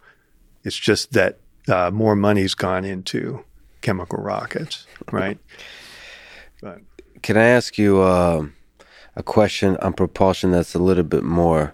it's 0.63 0.77
just 0.77 1.13
that 1.13 1.39
uh, 1.67 1.89
more 1.89 2.15
money's 2.15 2.53
gone 2.53 2.85
into 2.85 3.43
chemical 3.81 4.19
rockets, 4.19 4.85
right? 5.11 5.39
but, 6.61 6.81
Can 7.23 7.35
I 7.35 7.45
ask 7.45 7.79
you 7.79 8.01
uh, 8.01 8.45
a 9.15 9.23
question 9.23 9.75
on 9.77 9.93
propulsion 9.93 10.51
that's 10.51 10.75
a 10.75 10.79
little 10.79 11.03
bit 11.03 11.23
more 11.23 11.73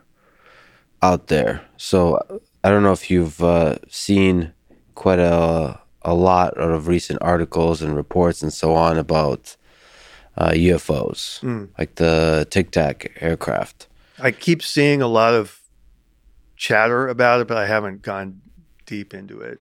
out 1.02 1.28
there? 1.28 1.66
So 1.76 2.18
I 2.64 2.70
don't 2.70 2.84
know 2.84 2.94
if 2.94 3.12
you've 3.12 3.44
uh, 3.44 3.76
seen 3.90 4.54
quite 4.96 5.20
a 5.20 5.82
a 6.02 6.14
lot 6.14 6.54
of 6.58 6.88
recent 6.88 7.20
articles 7.22 7.82
and 7.82 7.94
reports 7.94 8.42
and 8.42 8.54
so 8.54 8.74
on 8.74 8.98
about 8.98 9.58
uh, 10.38 10.52
UFOs, 10.52 11.42
mm. 11.42 11.70
like 11.78 11.96
the 11.96 12.48
Tic 12.50 12.72
Tac 12.72 13.12
aircraft. 13.22 13.88
I 14.20 14.32
keep 14.32 14.62
seeing 14.64 15.02
a 15.02 15.08
lot 15.08 15.34
of 15.34 15.62
chatter 16.56 17.08
about 17.08 17.42
it, 17.42 17.48
but 17.48 17.58
I 17.58 17.68
haven't 17.68 18.02
gone 18.02 18.42
deep 18.86 19.14
into 19.14 19.42
it. 19.42 19.60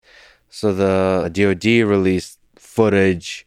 So 0.49 0.72
the 0.72 1.31
DoD 1.33 1.89
released 1.89 2.39
footage 2.57 3.47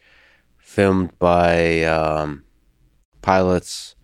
filmed 0.58 1.18
by 1.20 1.84
um, 1.84 2.44
pilots 3.22 3.96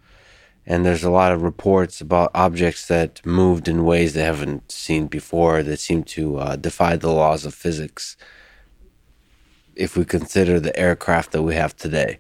and 0.66 0.86
there's 0.86 1.04
a 1.04 1.12
lot 1.12 1.34
of 1.34 1.42
reports 1.42 2.00
about 2.00 2.32
objects 2.34 2.88
that 2.88 3.26
moved 3.26 3.68
in 3.68 3.84
ways 3.84 4.14
they 4.14 4.24
haven't 4.24 4.72
seen 4.72 5.08
before 5.08 5.62
that 5.64 5.80
seem 5.80 6.04
to 6.04 6.38
uh, 6.38 6.56
defy 6.56 6.96
the 6.96 7.12
laws 7.12 7.46
of 7.46 7.54
physics 7.54 8.16
if 9.76 9.98
we 9.98 10.06
consider 10.06 10.60
the 10.60 10.78
aircraft 10.80 11.32
that 11.32 11.44
we 11.44 11.56
have 11.56 11.76
today 11.76 12.18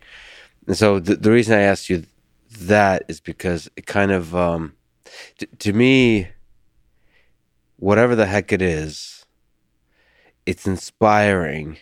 And 0.68 0.78
so 0.78 1.00
the, 1.00 1.16
the 1.16 1.32
reason 1.32 1.58
I 1.58 1.62
asked 1.62 1.90
you 1.90 2.04
that 2.60 3.04
is 3.08 3.20
because 3.20 3.70
it 3.76 3.86
kind 3.86 4.12
of, 4.12 4.36
um, 4.36 4.74
t- 5.38 5.48
to 5.60 5.74
me, 5.74 6.28
whatever 7.78 8.16
the 8.16 8.26
heck 8.26 8.52
it 8.52 8.62
is, 8.62 9.26
it's 10.46 10.66
inspiring 10.68 11.78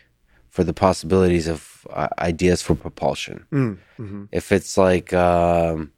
for 0.49 0.63
the 0.63 0.73
possibilities 0.73 1.47
of 1.47 1.87
uh, 1.91 2.09
ideas 2.19 2.61
for 2.61 2.75
propulsion. 2.75 3.45
Mm, 3.51 3.77
hmm 3.97 4.23
If 4.31 4.51
it's 4.51 4.77
like 4.77 5.13
um, 5.13 5.91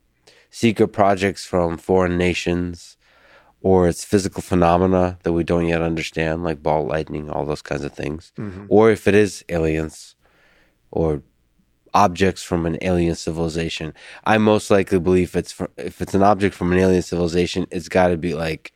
secret 0.50 0.90
projects 0.90 1.46
from 1.46 1.78
foreign 1.78 2.18
nations, 2.18 2.98
or 3.62 3.88
it's 3.88 4.04
physical 4.04 4.42
phenomena 4.42 5.18
that 5.24 5.32
we 5.32 5.44
don't 5.44 5.68
yet 5.68 5.82
understand, 5.82 6.44
like 6.44 6.62
ball 6.62 6.86
lightning, 6.86 7.30
all 7.30 7.46
those 7.46 7.62
kinds 7.62 7.84
of 7.84 7.94
things, 7.94 8.34
hmm 8.36 8.66
or 8.68 8.92
if 8.92 9.08
it 9.08 9.16
is 9.16 9.44
aliens 9.50 10.16
or 10.92 11.22
objects 11.94 12.44
from 12.44 12.66
an 12.66 12.78
alien 12.82 13.16
civilization, 13.16 13.94
I 14.26 14.38
most 14.38 14.70
likely 14.72 15.00
believe 15.00 15.36
it's 15.36 15.52
fr 15.52 15.66
if 15.78 16.02
it's 16.02 16.14
an 16.14 16.24
object 16.24 16.56
from 16.56 16.72
an 16.72 16.80
alien 16.80 17.02
civilization, 17.02 17.68
it's 17.72 17.90
got 17.90 18.08
to 18.10 18.18
be 18.18 18.34
like 18.34 18.74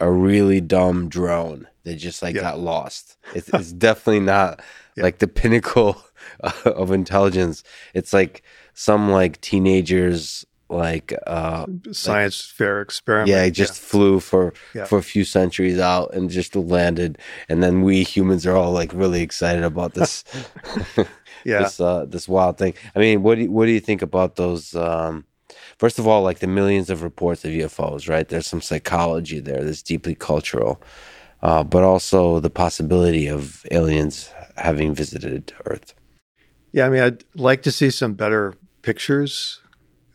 a 0.00 0.10
really 0.10 0.60
dumb 0.60 1.08
drone 1.08 1.66
that 1.84 1.96
just 1.96 2.22
like 2.22 2.34
Yeah. 2.34 2.42
got 2.42 2.60
lost. 2.60 3.16
It's, 3.34 3.48
it's 3.54 3.72
definitely 3.72 4.20
not 4.20 4.60
Yeah. 4.96 5.04
like 5.04 5.18
the 5.18 5.28
pinnacle 5.28 6.02
of 6.64 6.90
intelligence. 6.92 7.62
It's 7.94 8.12
like 8.12 8.42
some 8.74 9.10
like 9.10 9.40
teenagers 9.40 10.44
like 10.70 11.12
uh 11.26 11.66
Science 11.92 12.40
fair 12.40 12.80
experiment. 12.80 13.28
yeah, 13.28 13.44
it 13.44 13.50
just 13.50 13.78
flew 13.78 14.18
for 14.18 14.54
Yeah. 14.74 14.86
for 14.86 14.98
a 14.98 15.02
few 15.02 15.22
centuries 15.24 15.78
out 15.78 16.14
and 16.14 16.30
just 16.30 16.56
landed, 16.56 17.18
and 17.50 17.62
then 17.62 17.82
we 17.82 18.02
humans 18.02 18.46
are 18.46 18.56
all 18.56 18.72
like 18.72 18.92
really 18.94 19.20
excited 19.22 19.62
about 19.62 19.92
this 19.94 20.24
yeah. 21.44 21.60
this 21.60 21.80
uh, 21.80 22.04
this 22.06 22.28
wild 22.28 22.58
thing. 22.58 22.74
I 22.94 22.98
mean, 22.98 23.22
what 23.22 23.36
do 23.36 23.42
you, 23.42 23.50
what 23.50 23.66
do 23.66 23.72
you 23.72 23.80
think 23.80 24.02
about 24.02 24.36
those? 24.36 24.74
Um, 24.74 25.24
first 25.78 25.98
of 25.98 26.06
all, 26.06 26.22
like 26.22 26.38
the 26.38 26.46
millions 26.46 26.90
of 26.90 27.02
reports 27.02 27.44
of 27.44 27.50
UFOs, 27.50 28.08
right? 28.08 28.28
There's 28.28 28.46
some 28.46 28.60
psychology 28.60 29.40
there 29.40 29.62
that's 29.62 29.82
deeply 29.82 30.14
cultural, 30.14 30.80
uh, 31.42 31.64
but 31.64 31.82
also 31.82 32.40
the 32.40 32.50
possibility 32.50 33.26
of 33.26 33.64
aliens 33.70 34.30
having 34.56 34.94
visited 34.94 35.52
Earth. 35.66 35.94
Yeah, 36.72 36.86
I 36.86 36.88
mean, 36.88 37.02
I'd 37.02 37.24
like 37.34 37.62
to 37.62 37.72
see 37.72 37.90
some 37.90 38.14
better 38.14 38.54
pictures 38.82 39.60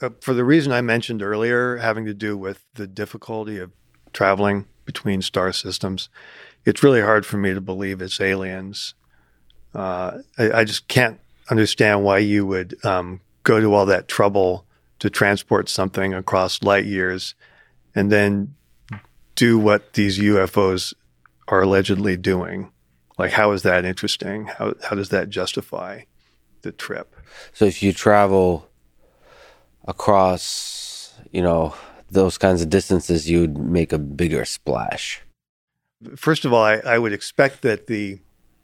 uh, 0.02 0.10
for 0.22 0.34
the 0.34 0.44
reason 0.44 0.72
I 0.72 0.82
mentioned 0.82 1.22
earlier, 1.22 1.78
having 1.78 2.06
to 2.06 2.14
do 2.14 2.38
with 2.38 2.66
the 2.74 2.88
difficulty 2.88 3.60
of 3.60 3.72
traveling 4.14 4.66
between 4.86 5.22
star 5.22 5.54
systems. 5.54 6.10
It's 6.66 6.84
really 6.84 7.02
hard 7.02 7.26
for 7.26 7.38
me 7.38 7.54
to 7.54 7.62
believe 7.62 8.02
it's 8.02 8.20
aliens. 8.20 8.94
Uh, 9.74 10.20
I, 10.38 10.52
I 10.52 10.64
just 10.64 10.88
can't 10.88 11.20
understand 11.50 12.04
why 12.04 12.20
you 12.20 12.46
would 12.46 12.84
um, 12.86 13.22
go 13.44 13.60
to 13.60 13.74
all 13.74 13.86
that 13.88 14.08
trouble 14.08 14.66
to 15.00 15.10
transport 15.10 15.70
something 15.70 16.14
across 16.14 16.62
light 16.62 16.86
years 16.86 17.36
and 17.96 18.12
then 18.12 18.56
do 19.36 19.58
what 19.58 19.94
these 19.94 20.20
UFOs 20.20 20.94
are 21.48 21.62
allegedly 21.62 22.18
doing. 22.18 22.72
Like, 23.18 23.32
how 23.32 23.52
is 23.52 23.64
that 23.64 23.86
interesting? 23.86 24.48
How, 24.48 24.74
how 24.84 24.96
does 24.96 25.10
that 25.10 25.30
justify 25.30 26.02
the 26.62 26.72
trip? 26.72 27.16
So 27.54 27.66
if 27.66 27.82
you 27.82 27.94
travel 27.94 28.70
across, 29.88 31.14
you 31.32 31.42
know, 31.42 31.74
those 32.10 32.38
kinds 32.38 32.62
of 32.62 32.70
distances, 32.70 33.30
you'd 33.30 33.58
make 33.58 33.94
a 33.94 34.00
bigger 34.00 34.46
splash. 34.46 35.22
First 36.16 36.46
of 36.46 36.54
all, 36.54 36.64
I, 36.64 36.76
I 36.78 36.98
would 36.98 37.14
expect 37.14 37.62
that 37.62 37.88
the 37.88 38.20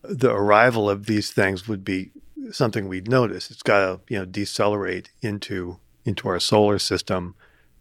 the 0.10 0.32
arrival 0.32 0.90
of 0.90 1.06
these 1.06 1.32
things 1.32 1.68
would 1.68 1.84
be 1.84 2.12
something 2.52 2.88
we'd 2.88 3.10
notice. 3.10 3.52
It's 3.52 3.64
got 3.64 3.80
to 3.80 4.14
you 4.14 4.20
know 4.20 4.26
decelerate 4.26 5.10
into 5.22 5.80
into 6.06 6.28
our 6.28 6.40
solar 6.40 6.80
system 6.80 7.36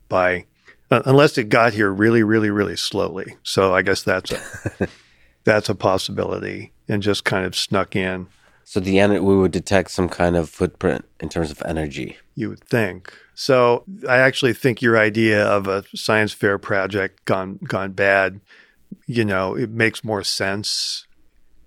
by 0.09 0.47
uh, 0.91 1.03
unless 1.07 1.39
it 1.39 1.49
got 1.49 1.73
here 1.73 1.91
really, 1.91 2.23
really, 2.23 2.51
really 2.51 2.77
slowly. 2.77 3.37
So 3.43 3.75
I 3.75 3.83
guess 3.83 4.03
that's 4.03 4.33
a, 4.33 4.89
that's 5.45 5.69
a 5.69 5.75
possibility, 5.75 6.73
and 6.89 7.03
just 7.03 7.25
kind 7.25 7.45
of 7.47 7.57
snuck 7.57 7.97
in. 7.97 8.29
So 8.65 8.81
the 8.81 8.99
en- 8.99 9.25
we 9.25 9.37
would 9.37 9.53
detect 9.53 9.91
some 9.91 10.09
kind 10.09 10.37
of 10.37 10.49
footprint 10.49 11.05
in 11.21 11.29
terms 11.29 11.51
of 11.51 11.63
energy. 11.67 12.17
You 12.35 12.51
would 12.51 12.65
think. 12.65 13.13
So 13.35 13.85
I 14.09 14.19
actually 14.19 14.53
think 14.53 14.81
your 14.81 14.99
idea 14.99 15.45
of 15.45 15.67
a 15.67 15.85
science 15.95 16.33
fair 16.33 16.59
project 16.59 17.25
gone 17.25 17.59
gone 17.65 17.93
bad, 17.93 18.41
you 19.07 19.25
know, 19.25 19.55
it 19.55 19.71
makes 19.71 20.05
more 20.05 20.23
sense 20.23 21.04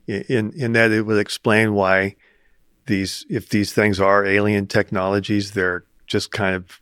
in 0.08 0.51
in 0.53 0.74
that 0.74 0.91
it 0.91 1.03
would 1.05 1.20
explain 1.20 1.74
why 1.74 2.16
these 2.86 3.26
if 3.30 3.49
these 3.49 3.74
things 3.74 3.99
are 3.99 4.26
alien 4.26 4.68
technologies, 4.68 5.51
they're 5.51 5.84
just 6.08 6.32
kind 6.32 6.55
of 6.55 6.80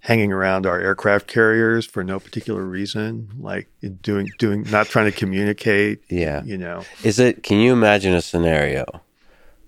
hanging 0.00 0.32
around 0.32 0.64
our 0.66 0.80
aircraft 0.80 1.26
carriers 1.26 1.84
for 1.84 2.02
no 2.02 2.18
particular 2.18 2.62
reason, 2.64 3.28
like 3.38 3.68
doing 4.02 4.28
doing 4.38 4.62
not 4.70 4.86
trying 4.86 5.10
to 5.10 5.16
communicate, 5.16 6.00
Yeah. 6.10 6.42
you 6.44 6.56
know. 6.58 6.84
Is 7.04 7.18
it? 7.18 7.42
Can 7.42 7.58
you 7.58 7.72
imagine 7.72 8.14
a 8.14 8.22
scenario 8.22 8.84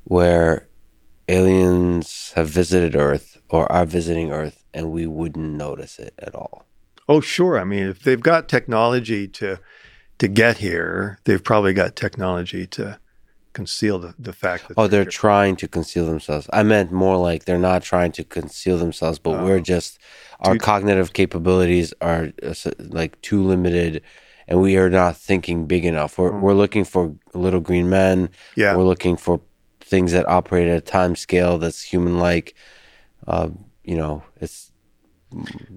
where 0.05 0.68
aliens 1.28 2.32
have 2.34 2.49
visited 2.49 2.95
Earth 2.97 3.40
or 3.49 3.70
are 3.70 3.86
visiting 3.86 4.32
Earth 4.32 4.64
and 4.74 4.90
we 4.90 5.07
wouldn't 5.07 5.55
notice 5.55 5.99
it 5.99 6.14
at 6.18 6.34
all? 6.34 6.66
Oh, 7.09 7.20
sure. 7.20 7.59
I 7.59 7.64
mean, 7.64 7.88
if 7.88 8.03
they've 8.03 8.20
got 8.20 8.49
technology 8.49 9.26
to 9.28 9.59
to 10.23 10.29
get 10.29 10.59
here, 10.59 11.18
they've 11.25 11.43
probably 11.43 11.73
got 11.75 11.97
technology 11.97 12.66
to 12.79 12.99
conceal 13.53 13.99
the, 13.99 14.14
the 14.18 14.33
fact 14.33 14.68
that 14.68 14.75
Oh, 14.79 14.87
they're 14.87 15.03
here. 15.03 15.11
trying 15.11 15.57
to 15.57 15.68
conceal 15.68 16.07
themselves. 16.07 16.47
I 16.53 16.62
meant 16.62 16.91
more 16.93 17.16
like 17.18 17.45
they're 17.45 17.59
not 17.73 17.83
trying 17.83 18.12
to 18.12 18.25
conceal 18.25 18.79
themselves, 18.79 19.18
but 19.18 19.43
we're 19.45 19.61
just 19.61 19.99
our 20.41 20.55
Too- 20.55 20.61
cognitive 20.61 21.12
capabilities 21.12 21.93
are 22.01 22.33
uh, 22.43 22.55
like 22.79 23.20
too 23.20 23.43
limited, 23.43 24.03
and 24.49 24.61
we 24.61 24.77
are 24.77 24.91
not 24.91 25.16
thinking 25.16 25.66
big 25.66 25.85
enough. 25.85 26.18
We're 26.18 26.37
we're 26.45 26.55
looking 26.55 26.85
for 26.85 27.14
little 27.35 27.61
green 27.61 27.89
men. 27.91 28.31
yeah. 28.57 28.77
We're 28.77 28.85
looking 28.93 29.16
for 29.16 29.41
things 29.81 30.12
that 30.12 30.27
operate 30.29 30.68
at 30.68 30.79
a 30.79 30.81
time 30.99 31.14
scale 31.16 31.59
that's 31.59 31.83
human 31.83 32.18
like. 32.18 32.55
Uh, 33.27 33.51
you 33.85 33.97
know, 33.97 34.23
it's 34.41 34.73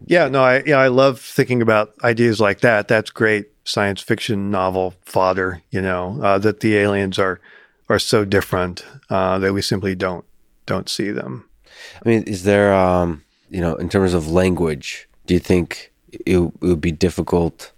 Yeah, 0.07 0.29
no, 0.29 0.43
I 0.43 0.63
yeah, 0.65 0.77
I 0.77 0.87
love 0.89 1.19
thinking 1.19 1.61
about 1.61 1.93
ideas 2.03 2.39
like 2.39 2.61
that. 2.61 2.87
That's 2.87 3.09
great 3.11 3.47
science 3.65 4.01
fiction 4.01 4.49
novel 4.49 4.93
fodder. 5.01 5.61
You 5.71 5.81
know 5.81 6.19
uh, 6.21 6.37
that 6.39 6.61
the 6.61 6.77
aliens 6.77 7.19
are 7.19 7.41
are 7.89 7.99
so 7.99 8.25
different 8.25 8.85
uh, 9.09 9.37
that 9.39 9.53
we 9.53 9.61
simply 9.61 9.95
don't 9.95 10.25
don't 10.65 10.89
see 10.89 11.11
them. 11.11 11.49
I 12.05 12.09
mean, 12.09 12.23
is 12.23 12.43
there, 12.43 12.73
um, 12.73 13.23
you 13.49 13.61
know, 13.61 13.75
in 13.75 13.89
terms 13.89 14.13
of 14.13 14.31
language, 14.31 15.07
do 15.25 15.33
you 15.33 15.39
think 15.39 15.91
it, 16.11 16.21
it 16.25 16.61
would 16.61 16.81
be 16.81 16.91
difficult, 16.91 17.71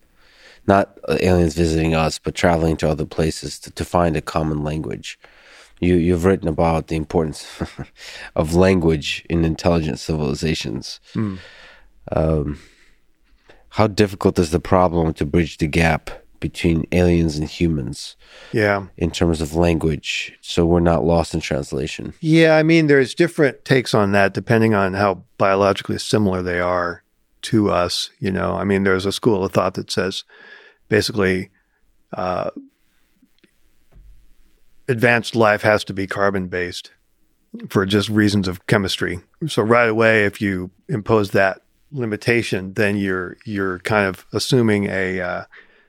not 0.66 0.98
aliens 1.22 1.56
visiting 1.56 1.96
us, 1.96 2.20
but 2.20 2.36
traveling 2.36 2.78
to 2.78 2.90
other 2.90 3.06
places 3.06 3.60
to, 3.60 3.72
to 3.72 3.86
find 3.86 4.16
a 4.16 4.22
common 4.22 4.64
language? 4.64 5.20
You, 5.80 5.96
you've 5.96 6.26
written 6.26 6.48
about 6.48 6.88
the 6.88 6.96
importance 6.96 7.46
of 8.36 8.56
language 8.56 9.26
in 9.30 9.46
intelligent 9.46 10.00
civilizations. 10.00 11.00
Hmm. 11.14 11.36
Um, 12.12 12.60
how 13.70 13.88
difficult 13.88 14.40
is 14.40 14.52
the 14.52 14.60
problem 14.60 15.14
to 15.14 15.26
bridge 15.26 15.58
the 15.58 15.68
gap 15.68 16.10
between 16.40 16.86
aliens 16.92 17.36
and 17.38 17.48
humans 17.48 18.16
Yeah, 18.52 18.86
in 18.96 19.10
terms 19.12 19.42
of 19.42 19.56
language 19.56 20.38
so 20.42 20.66
we're 20.66 20.80
not 20.80 21.04
lost 21.04 21.34
in 21.34 21.40
translation? 21.42 22.14
yeah. 22.22 22.56
I 22.58 22.64
mean, 22.64 22.88
there's 22.88 23.14
different 23.16 23.66
takes 23.66 23.94
on 23.94 24.12
that 24.12 24.34
depending 24.34 24.74
on 24.76 24.94
how 24.94 25.24
biologically 25.38 25.98
similar 25.98 26.42
they 26.44 26.60
are 26.60 27.04
to 27.44 27.70
us. 27.72 28.10
You 28.20 28.32
know, 28.32 28.54
I 28.56 28.64
mean, 28.64 28.84
there's 28.84 29.06
a 29.06 29.12
school 29.12 29.44
of 29.46 29.52
thought 29.52 29.74
that 29.76 29.92
says 29.92 30.24
basically. 30.90 31.50
Uh, 32.14 32.50
advanced 34.88 35.36
life 35.36 35.62
has 35.62 35.84
to 35.84 35.94
be 35.94 36.08
carbon 36.08 36.48
based 36.48 36.92
for 37.70 37.86
just 37.86 38.08
reasons 38.10 38.48
of 38.48 38.66
chemistry. 38.68 39.20
So 39.48 39.62
right 39.64 39.90
away, 39.90 40.26
if 40.26 40.42
you 40.42 40.72
impose 40.88 41.32
that 41.32 41.62
limitation, 41.92 42.74
then 42.74 42.98
you're 42.98 43.38
you're 43.46 43.80
kind 43.80 44.08
of 44.08 44.26
assuming 44.34 44.86
a 44.86 45.22
uh, 45.22 45.44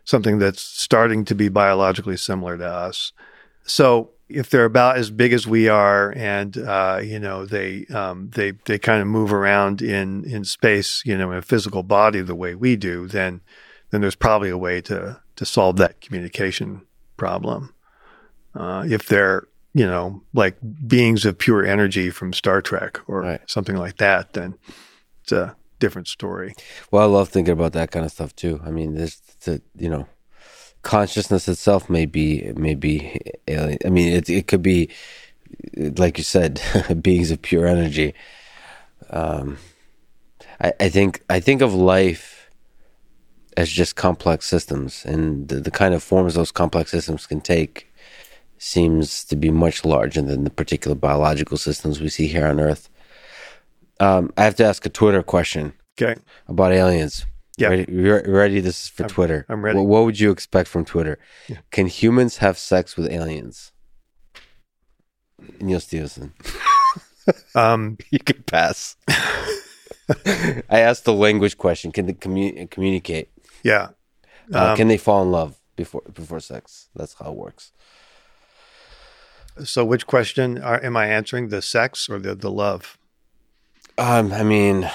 something 0.05 0.39
that's 0.39 0.63
starting 0.63 1.25
to 1.27 1.35
be 1.35 1.49
biologically 1.49 2.17
similar 2.17 2.57
to 2.57 2.67
us. 2.67 3.13
So 3.65 4.11
if 4.29 4.51
they're 4.51 4.65
about 4.65 4.99
as 4.99 5.11
big 5.11 5.33
as 5.33 5.47
we 5.47 5.69
are, 5.69 6.13
and 6.17 6.57
uh, 6.57 7.01
you 7.03 7.19
know 7.19 7.47
they 7.47 7.87
um, 7.87 8.31
they 8.35 8.53
they 8.65 8.79
kind 8.79 9.01
of 9.01 9.09
move 9.09 9.33
around 9.33 9.83
in 9.83 10.25
in 10.25 10.45
space, 10.45 11.03
you 11.05 11.17
know, 11.17 11.33
in 11.33 11.39
a 11.39 11.43
physical 11.43 11.83
body 11.83 12.21
the 12.21 12.35
way 12.35 12.55
we 12.55 12.77
do, 12.77 13.07
then 13.07 13.41
then 13.91 14.01
there's 14.01 14.15
probably 14.15 14.51
a 14.51 14.59
way 14.59 14.81
to 14.83 15.21
to 15.37 15.45
solve 15.45 15.77
that 15.77 16.01
communication 16.01 16.83
problem. 17.17 17.75
Uh, 18.55 18.85
if 18.89 19.07
they're 19.07 19.47
you 19.75 19.87
know 19.87 20.23
like 20.35 20.57
beings 20.87 21.25
of 21.25 21.39
pure 21.39 21.65
energy 21.65 22.11
from 22.11 22.33
Star 22.33 22.61
Trek 22.61 23.01
or 23.07 23.23
Right. 23.23 23.41
something 23.47 23.77
like 23.77 23.97
that, 23.99 24.33
then 24.33 24.57
it's 25.23 25.33
a 25.33 25.57
different 25.79 26.09
story. 26.09 26.55
Well, 26.91 27.03
I 27.03 27.07
love 27.07 27.29
thinking 27.29 27.53
about 27.53 27.73
that 27.73 27.91
kind 27.91 28.05
of 28.05 28.13
stuff 28.13 28.35
too. 28.35 28.61
I 28.65 28.71
mean, 28.71 28.95
there's 28.95 29.21
the 29.45 29.63
you 29.77 29.89
know, 29.89 30.07
consciousness 30.83 31.49
itself 31.49 31.89
may 31.89 32.07
be 32.07 32.53
may 32.57 32.75
be 32.75 33.21
alien. 33.47 33.79
I 33.85 33.91
mean, 33.91 34.13
it 34.13 34.29
it 34.29 34.47
could 34.47 34.63
be 34.63 34.91
like 35.77 36.19
you 36.19 36.25
said, 36.25 36.61
beings 37.03 37.31
of 37.31 37.43
pure 37.43 37.67
energy. 37.67 38.15
Um, 39.11 39.59
I, 40.61 40.73
I 40.81 40.89
think 40.89 41.23
I 41.29 41.41
think 41.41 41.63
of 41.63 41.75
life 41.75 42.51
as 43.57 43.71
just 43.71 43.97
complex 43.97 44.47
systems, 44.47 45.05
and 45.05 45.49
the, 45.49 45.57
the 45.57 45.71
kind 45.71 45.95
of 45.95 46.03
forms 46.03 46.35
those 46.35 46.53
complex 46.53 46.91
systems 46.91 47.27
can 47.27 47.41
take 47.41 47.93
seems 48.59 49.25
to 49.25 49.37
be 49.37 49.51
much 49.51 49.85
larger 49.85 50.21
than 50.21 50.45
the 50.45 50.51
particular 50.51 50.95
biological 50.95 51.57
systems 51.57 52.01
we 52.01 52.09
see 52.09 52.27
here 52.27 52.47
on 52.47 52.61
Earth. 52.61 52.89
Um, 54.01 54.33
I 54.37 54.45
have 54.45 54.55
to 54.57 54.65
ask 54.65 54.85
a 54.87 54.89
Twitter 54.89 55.23
question 55.23 55.73
Okay. 56.01 56.21
about 56.47 56.73
aliens. 56.73 57.27
Yeah. 57.57 57.69
Ready, 57.71 57.93
you're 57.93 58.23
ready? 58.27 58.61
This 58.61 58.83
is 58.85 58.89
for 58.89 59.09
Twitter. 59.09 59.45
I'm 59.49 59.65
ready. 59.65 59.77
What, 59.79 59.87
what 59.89 60.05
would 60.05 60.21
you 60.21 60.31
expect 60.31 60.69
from 60.69 60.85
Twitter? 60.85 61.19
Yeah. 61.49 61.57
Can 61.73 61.89
humans 61.89 62.37
have 62.37 62.57
sex 62.57 62.97
with 62.97 63.11
aliens? 63.11 63.73
Neal 65.61 65.81
Stephenson. 65.81 66.33
Um, 67.55 67.99
You 68.11 68.21
can 68.21 68.43
pass. 68.45 68.97
I 69.09 70.81
asked 70.81 71.05
the 71.05 71.13
language 71.13 71.59
question. 71.59 71.93
Can 71.93 72.07
they 72.07 72.15
commu- 72.15 72.71
communicate? 72.71 73.29
yeah. 73.63 73.89
Uh, 74.55 74.71
Um, 74.71 74.77
can 74.79 74.89
they 74.89 74.97
fall 74.97 75.23
in 75.23 75.31
love 75.31 75.61
before 75.77 76.01
before 76.15 76.41
sex? 76.41 76.89
That's 76.95 77.13
how 77.15 77.33
it 77.33 77.37
works. 77.37 77.73
So, 79.63 79.85
which 79.85 80.07
question 80.07 80.57
are, 80.63 80.83
am 80.83 80.97
I 80.97 81.07
answering? 81.09 81.49
The 81.51 81.61
sex 81.61 82.09
or 82.09 82.19
the 82.19 82.35
the 82.35 82.51
love? 82.51 82.97
Um, 83.99 84.33
I 84.33 84.43
mean, 84.43 84.89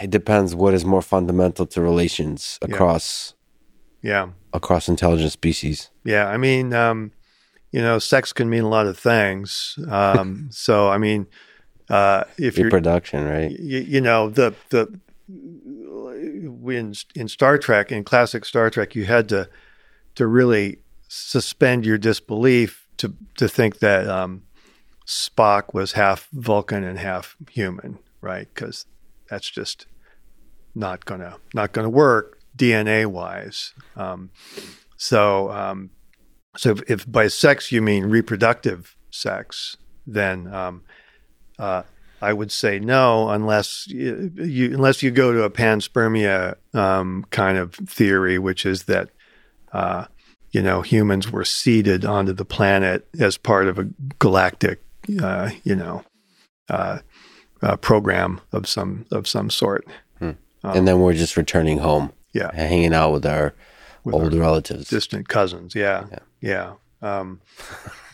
it 0.00 0.10
depends. 0.10 0.54
What 0.54 0.74
is 0.74 0.84
more 0.84 1.02
fundamental 1.02 1.66
to 1.66 1.80
relations 1.80 2.58
across 2.62 3.34
Yeah. 4.02 4.28
across 4.52 4.88
intelligent 4.88 5.32
species? 5.32 5.90
Yeah, 6.04 6.26
I 6.28 6.36
mean, 6.36 6.72
um, 6.72 7.12
you 7.72 7.80
know, 7.80 7.98
sex 7.98 8.32
can 8.32 8.48
mean 8.50 8.64
a 8.64 8.68
lot 8.68 8.86
of 8.86 8.98
things. 8.98 9.78
Um, 9.88 10.48
so, 10.50 10.88
I 10.88 10.98
mean, 10.98 11.26
uh, 11.88 12.24
if 12.38 12.56
Reproduction, 12.58 13.24
right? 13.24 13.50
you, 13.50 13.78
you 13.80 14.00
know, 14.00 14.28
the 14.28 14.54
the 14.70 14.98
when 15.28 16.94
in 17.14 17.28
Star 17.28 17.58
Trek, 17.58 17.92
in 17.92 18.04
classic 18.04 18.44
Star 18.44 18.70
Trek, 18.70 18.94
you 18.94 19.04
had 19.04 19.28
to 19.30 19.48
to 20.16 20.26
really 20.26 20.78
suspend 21.08 21.86
your 21.86 21.98
disbelief 21.98 22.88
to 22.98 23.14
to 23.36 23.48
think 23.48 23.78
that 23.78 24.08
um, 24.08 24.42
Spock 25.06 25.72
was 25.74 25.92
half 25.92 26.28
Vulcan 26.32 26.84
and 26.84 26.98
half 26.98 27.36
human, 27.50 27.98
right? 28.20 28.48
Because 28.52 28.86
that's 29.28 29.50
just 29.50 29.86
not 30.74 31.04
gonna 31.04 31.36
not 31.54 31.72
gonna 31.72 31.90
work 31.90 32.38
DNA 32.56 33.06
wise. 33.06 33.72
Um, 33.96 34.30
so 34.96 35.50
um, 35.50 35.90
so 36.56 36.70
if, 36.70 36.90
if 36.90 37.10
by 37.10 37.28
sex 37.28 37.70
you 37.72 37.82
mean 37.82 38.06
reproductive 38.06 38.96
sex, 39.10 39.76
then 40.06 40.52
um, 40.52 40.82
uh, 41.58 41.82
I 42.20 42.32
would 42.32 42.50
say 42.50 42.78
no, 42.78 43.30
unless 43.30 43.86
you, 43.86 44.32
you 44.34 44.74
unless 44.74 45.02
you 45.02 45.10
go 45.10 45.32
to 45.32 45.44
a 45.44 45.50
panspermia 45.50 46.56
um, 46.74 47.24
kind 47.30 47.58
of 47.58 47.74
theory, 47.74 48.38
which 48.38 48.66
is 48.66 48.84
that 48.84 49.10
uh, 49.72 50.06
you 50.50 50.62
know 50.62 50.82
humans 50.82 51.30
were 51.30 51.44
seeded 51.44 52.04
onto 52.04 52.32
the 52.32 52.44
planet 52.44 53.06
as 53.20 53.36
part 53.36 53.68
of 53.68 53.78
a 53.78 53.88
galactic, 54.18 54.82
uh, 55.22 55.50
you 55.62 55.76
know, 55.76 56.02
uh, 56.68 56.98
uh, 57.62 57.76
program 57.76 58.40
of 58.52 58.66
some 58.68 59.06
of 59.10 59.26
some 59.26 59.50
sort. 59.50 59.86
and 60.20 60.86
then 60.88 61.00
we're 61.00 61.14
just 61.14 61.36
returning 61.36 61.78
home, 61.78 62.12
Yeah, 62.32 62.50
hanging 62.54 62.92
out 62.92 63.12
with 63.12 63.24
our 63.26 63.54
With 64.04 64.14
our 64.14 64.28
relatives. 64.30 64.88
distant 64.88 65.28
cousins. 65.28 65.74
Yeah, 65.74 66.06
Yeah. 66.10 66.18
yeah. 66.40 66.72
Um, 67.00 67.40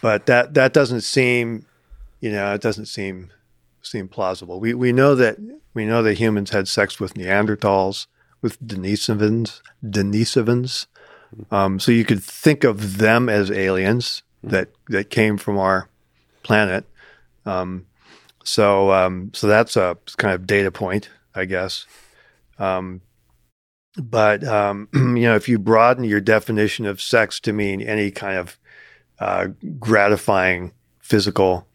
but 0.03 0.26
that 0.26 0.53
that 0.55 0.72
doesn't 0.74 1.01
seem, 1.03 1.64
you 2.20 2.30
know, 2.30 2.53
it 2.55 2.61
doesn't 2.61 2.86
seem 2.86 3.30
seem 3.82 4.09
plausible. 4.09 4.61
We 4.61 4.74
we 4.74 4.92
know 4.92 5.14
that 5.14 5.36
we 5.74 5.86
know 5.86 6.03
that 6.03 6.18
humans 6.18 6.51
had 6.51 6.68
sex 6.68 7.01
with 7.01 7.14
Neanderthals, 7.14 8.07
with 8.42 8.61
Denisovans, 8.62 9.61
Denisovans. 9.82 10.86
Um, 11.51 11.80
so 11.80 11.90
you 11.90 12.05
could 12.05 12.22
think 12.22 12.62
of 12.62 12.99
them 12.99 13.28
as 13.28 13.51
aliens 13.51 14.22
that 14.42 14.68
that 14.88 15.09
came 15.11 15.38
from 15.38 15.59
our 15.59 15.88
planet. 16.42 16.84
Um, 17.47 17.86
so 18.45 18.92
um, 18.92 19.30
so 19.34 19.47
that's 19.47 19.76
a 19.76 19.99
kind 20.16 20.34
of 20.34 20.47
data 20.47 20.70
point, 20.70 21.11
I 21.34 21.47
guess. 21.47 21.86
Um, 22.59 23.01
but 23.97 24.45
um, 24.45 24.88
you 24.95 25.22
know, 25.22 25.34
if 25.34 25.49
you 25.49 25.59
broaden 25.59 26.05
your 26.05 26.20
definition 26.20 26.86
of 26.86 27.01
sex 27.01 27.40
to 27.40 27.53
mean 27.53 27.80
any 27.80 28.11
kind 28.11 28.38
of 28.38 28.59
uh, 29.18 29.49
gratifying 29.78 30.72
physical 31.01 31.66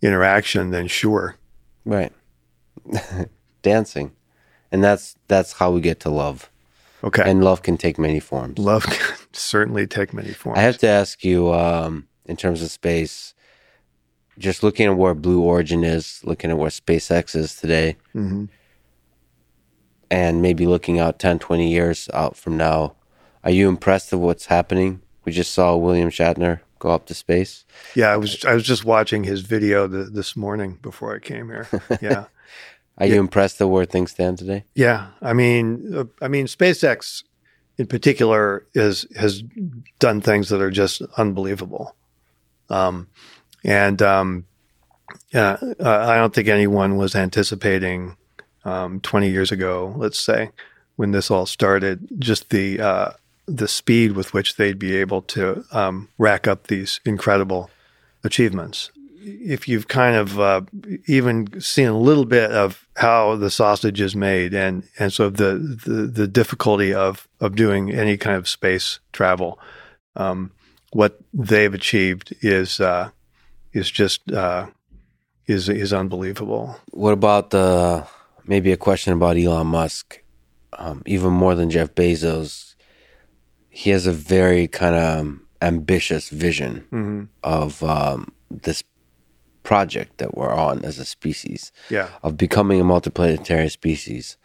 interaction, 0.00 0.70
then 0.70 0.86
sure. 0.86 1.36
Right. 1.84 2.12
Dancing. 3.62 4.12
And 4.70 4.82
that's 4.82 5.16
that's 5.28 5.52
how 5.52 5.70
we 5.70 5.80
get 5.80 6.00
to 6.00 6.10
love. 6.10 6.50
Okay. 7.04 7.22
And 7.24 7.42
love 7.42 7.62
can 7.62 7.76
take 7.76 7.98
many 7.98 8.20
forms. 8.20 8.58
Love 8.58 8.84
can 8.86 9.16
certainly 9.32 9.86
take 9.86 10.12
many 10.12 10.32
forms. 10.32 10.58
I 10.58 10.62
have 10.62 10.78
to 10.78 10.88
ask 10.88 11.24
you, 11.24 11.52
um, 11.52 12.08
in 12.26 12.36
terms 12.36 12.62
of 12.62 12.70
space, 12.70 13.34
just 14.38 14.62
looking 14.62 14.86
at 14.86 14.96
where 14.96 15.14
Blue 15.14 15.40
Origin 15.42 15.84
is, 15.84 16.20
looking 16.24 16.50
at 16.50 16.58
where 16.58 16.70
SpaceX 16.70 17.34
is 17.36 17.54
today, 17.56 17.96
Mhm. 18.14 18.48
and 20.10 20.42
maybe 20.42 20.66
looking 20.66 20.98
out 20.98 21.18
10, 21.18 21.38
20 21.38 21.70
years 21.70 22.08
out 22.12 22.36
from 22.36 22.56
now, 22.56 22.94
are 23.44 23.50
you 23.50 23.68
impressed 23.68 24.12
with 24.12 24.20
what's 24.20 24.46
happening? 24.46 25.00
We 25.24 25.32
just 25.32 25.52
saw 25.52 25.76
William 25.76 26.10
Shatner 26.10 26.60
go 26.78 26.90
up 26.90 27.06
to 27.06 27.14
space. 27.14 27.64
Yeah, 27.94 28.08
I 28.08 28.16
was 28.16 28.44
I 28.44 28.54
was 28.54 28.64
just 28.64 28.84
watching 28.84 29.24
his 29.24 29.40
video 29.42 29.86
th- 29.88 30.08
this 30.12 30.36
morning 30.36 30.78
before 30.82 31.14
I 31.14 31.18
came 31.20 31.46
here. 31.48 31.68
Yeah. 32.00 32.24
Are 32.98 33.06
you 33.06 33.18
impressed 33.18 33.58
with 33.58 33.70
where 33.70 33.84
things 33.86 34.10
stand 34.10 34.38
today? 34.38 34.64
Yeah, 34.74 35.08
I 35.22 35.32
mean, 35.32 35.94
uh, 35.96 36.04
I 36.20 36.28
mean, 36.28 36.46
SpaceX 36.46 37.22
in 37.78 37.86
particular 37.86 38.66
is 38.74 39.06
has 39.16 39.42
done 39.98 40.20
things 40.20 40.50
that 40.50 40.60
are 40.60 40.70
just 40.70 41.00
unbelievable, 41.16 41.96
um, 42.68 43.08
and 43.64 44.00
um, 44.02 44.46
uh, 45.34 45.56
I 45.80 46.16
don't 46.16 46.34
think 46.34 46.48
anyone 46.48 46.96
was 46.96 47.14
anticipating 47.14 48.16
um, 48.64 49.00
20 49.00 49.30
years 49.30 49.52
ago, 49.52 49.94
let's 49.96 50.18
say, 50.18 50.50
when 50.96 51.12
this 51.12 51.30
all 51.30 51.46
started, 51.46 52.08
just 52.18 52.50
the 52.50 52.80
uh, 52.80 53.10
the 53.46 53.68
speed 53.68 54.12
with 54.12 54.32
which 54.32 54.56
they'd 54.56 54.78
be 54.78 54.96
able 54.96 55.22
to 55.22 55.64
um, 55.72 56.08
rack 56.18 56.46
up 56.46 56.68
these 56.68 57.00
incredible 57.04 57.70
achievements. 58.24 58.90
If 59.24 59.68
you've 59.68 59.88
kind 59.88 60.16
of 60.16 60.40
uh, 60.40 60.62
even 61.06 61.60
seen 61.60 61.88
a 61.88 61.98
little 61.98 62.24
bit 62.24 62.50
of 62.50 62.86
how 62.96 63.36
the 63.36 63.50
sausage 63.50 64.00
is 64.00 64.16
made 64.16 64.52
and 64.54 64.84
and 64.98 65.12
so 65.12 65.30
the 65.30 65.54
the, 65.84 66.06
the 66.06 66.28
difficulty 66.28 66.92
of 66.92 67.28
of 67.40 67.54
doing 67.54 67.92
any 67.92 68.16
kind 68.16 68.36
of 68.36 68.48
space 68.48 68.98
travel 69.12 69.58
um, 70.16 70.50
what 70.92 71.20
they've 71.32 71.72
achieved 71.72 72.34
is 72.42 72.80
uh, 72.80 73.10
is 73.72 73.90
just 73.90 74.30
uh, 74.30 74.66
is 75.46 75.68
is 75.68 75.92
unbelievable 75.92 76.76
What 76.92 77.12
about 77.12 77.50
the 77.50 78.06
maybe 78.46 78.72
a 78.72 78.76
question 78.76 79.12
about 79.12 79.36
Elon 79.36 79.66
Musk? 79.66 80.20
Um, 80.78 81.02
even 81.06 81.32
more 81.32 81.54
than 81.54 81.68
Jeff 81.70 81.94
Bezos, 81.94 82.74
he 83.68 83.90
has 83.90 84.06
a 84.06 84.12
very 84.12 84.66
kind 84.68 84.94
of 84.96 85.38
ambitious 85.60 86.28
vision 86.30 86.84
Mhm. 86.92 87.28
of 87.44 87.82
um, 87.84 88.32
this 88.50 88.82
project 89.62 90.18
that 90.18 90.34
we're 90.36 90.52
on 90.52 90.84
as 90.84 90.98
a 90.98 91.04
species, 91.04 91.70
yeah 91.90 92.08
of 92.22 92.36
becoming 92.36 92.80
a 92.80 92.84
multiplanetary 92.84 93.70
species 93.70 94.36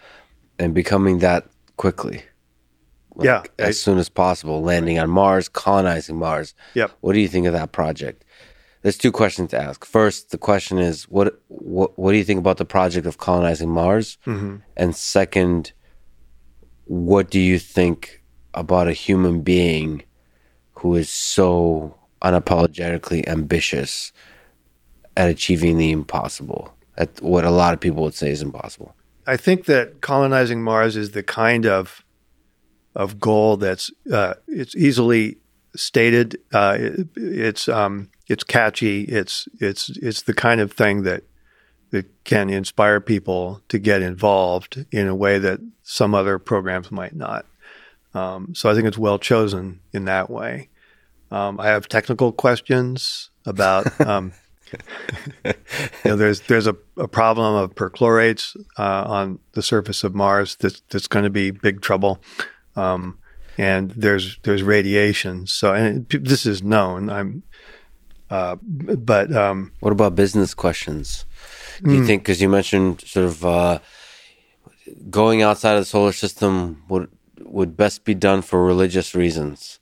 and 0.60 0.74
becoming 0.74 1.20
that 1.20 1.46
quickly. 1.78 2.22
yeah 3.22 3.42
As 3.58 3.68
I- 3.70 3.72
soon 3.72 3.98
as 3.98 4.10
possible, 4.10 4.62
landing 4.62 5.00
on 5.00 5.10
Mars, 5.10 5.50
colonizing 5.50 6.18
Mars. 6.18 6.54
Yep. 6.76 6.92
What 7.02 7.14
do 7.14 7.20
you 7.20 7.28
think 7.28 7.48
of 7.48 7.54
that 7.54 7.72
project? 7.72 8.24
There's 8.88 8.98
two 8.98 9.12
questions 9.12 9.50
to 9.50 9.62
ask. 9.62 9.84
First, 9.84 10.32
the 10.32 10.38
question 10.38 10.80
is 10.80 11.10
what 11.10 11.42
what 11.50 12.00
what 12.00 12.14
do 12.14 12.18
you 12.18 12.24
think 12.24 12.40
about 12.40 12.56
the 12.56 12.64
project 12.64 13.06
of 13.06 13.18
colonizing 13.18 13.70
Mars? 13.70 14.18
Mhm. 14.26 14.62
And 14.78 14.96
second, 14.96 15.74
what 16.86 17.30
do 17.30 17.38
you 17.38 17.60
think 17.60 18.24
about 18.54 18.88
a 18.88 18.94
human 18.94 19.42
being 19.42 20.04
who 20.76 20.96
is 20.96 21.10
so 21.10 21.98
unapologetically 22.22 23.28
ambitious 23.28 24.14
at 25.18 25.28
achieving 25.28 25.78
the 25.78 25.92
impossible? 25.92 26.74
At 26.98 27.22
what 27.22 27.44
a 27.44 27.52
lot 27.52 27.74
of 27.74 27.82
people 27.82 28.04
would 28.04 28.16
say 28.16 28.32
is 28.32 28.42
impossible. 28.42 28.96
I 29.26 29.36
think 29.36 29.66
that 29.66 30.00
colonizing 30.00 30.64
Mars 30.64 30.96
is 30.96 31.12
the 31.12 31.24
kind 31.24 31.66
of 31.66 32.06
of 32.96 33.20
goal 33.20 33.58
that's 33.58 33.92
uh, 34.10 34.36
it's 34.48 34.78
easily 34.78 35.40
stated. 35.76 36.38
Uh, 36.54 36.78
it, 36.80 37.08
it's 37.18 37.68
um, 37.68 38.10
it's 38.28 38.44
catchy. 38.44 39.04
It's 39.04 39.48
it's 39.60 39.90
it's 39.90 40.24
the 40.24 40.34
kind 40.34 40.62
of 40.62 40.72
thing 40.72 41.04
that 41.04 41.24
that 41.92 42.06
can 42.26 42.50
inspire 42.50 43.00
people 43.00 43.62
to 43.70 43.80
get 43.80 44.02
involved 44.02 44.86
in 44.92 45.08
a 45.08 45.16
way 45.16 45.40
that 45.40 45.60
some 45.84 46.14
other 46.14 46.38
programs 46.38 46.92
might 46.92 47.16
not. 47.16 47.46
Um, 48.14 48.54
so 48.56 48.70
I 48.70 48.74
think 48.74 48.88
it's 48.88 48.98
well 48.98 49.20
chosen 49.20 49.80
in 49.94 50.06
that 50.06 50.30
way. 50.30 50.70
Um, 51.32 51.60
I 51.60 51.68
have 51.68 51.88
technical 51.88 52.32
questions 52.32 53.30
about 53.46 54.00
um, 54.06 54.34
you 55.46 55.54
know, 56.06 56.16
there's 56.16 56.42
there's 56.42 56.68
a, 56.68 56.76
a 56.98 57.08
problem 57.08 57.56
of 57.56 57.76
perchlorates 57.76 58.56
uh, 58.78 59.04
on 59.08 59.40
the 59.54 59.62
surface 59.62 60.04
of 60.04 60.16
Mars 60.16 60.56
that's 60.56 60.82
that's 60.90 61.08
going 61.08 61.24
to 61.24 61.30
be 61.30 61.52
big 61.52 61.82
trouble, 61.82 62.22
um, 62.76 63.18
and 63.58 63.92
there's 63.92 64.38
there's 64.44 64.64
radiation. 64.64 65.48
So 65.48 65.74
and 65.74 66.14
it, 66.14 66.26
this 66.26 66.46
is 66.46 66.64
known. 66.64 67.10
I'm, 67.10 67.44
uh, 68.30 68.56
but 68.62 69.34
um, 69.36 69.72
what 69.80 69.92
about 69.92 70.16
business 70.16 70.54
questions? 70.54 71.26
Do 71.84 71.94
you 71.94 72.02
mm, 72.02 72.08
think 72.08 72.24
because 72.24 72.42
you 72.42 72.50
mentioned 72.50 73.02
sort 73.02 73.26
of 73.26 73.46
uh, 73.46 73.80
going 75.10 75.42
outside 75.42 75.74
of 75.74 75.82
the 75.82 75.86
solar 75.86 76.12
system 76.12 76.84
would 76.90 77.10
would 77.40 77.78
best 77.78 78.04
be 78.04 78.16
done 78.16 78.42
for 78.42 78.66
religious 78.66 79.16
reasons? 79.16 79.80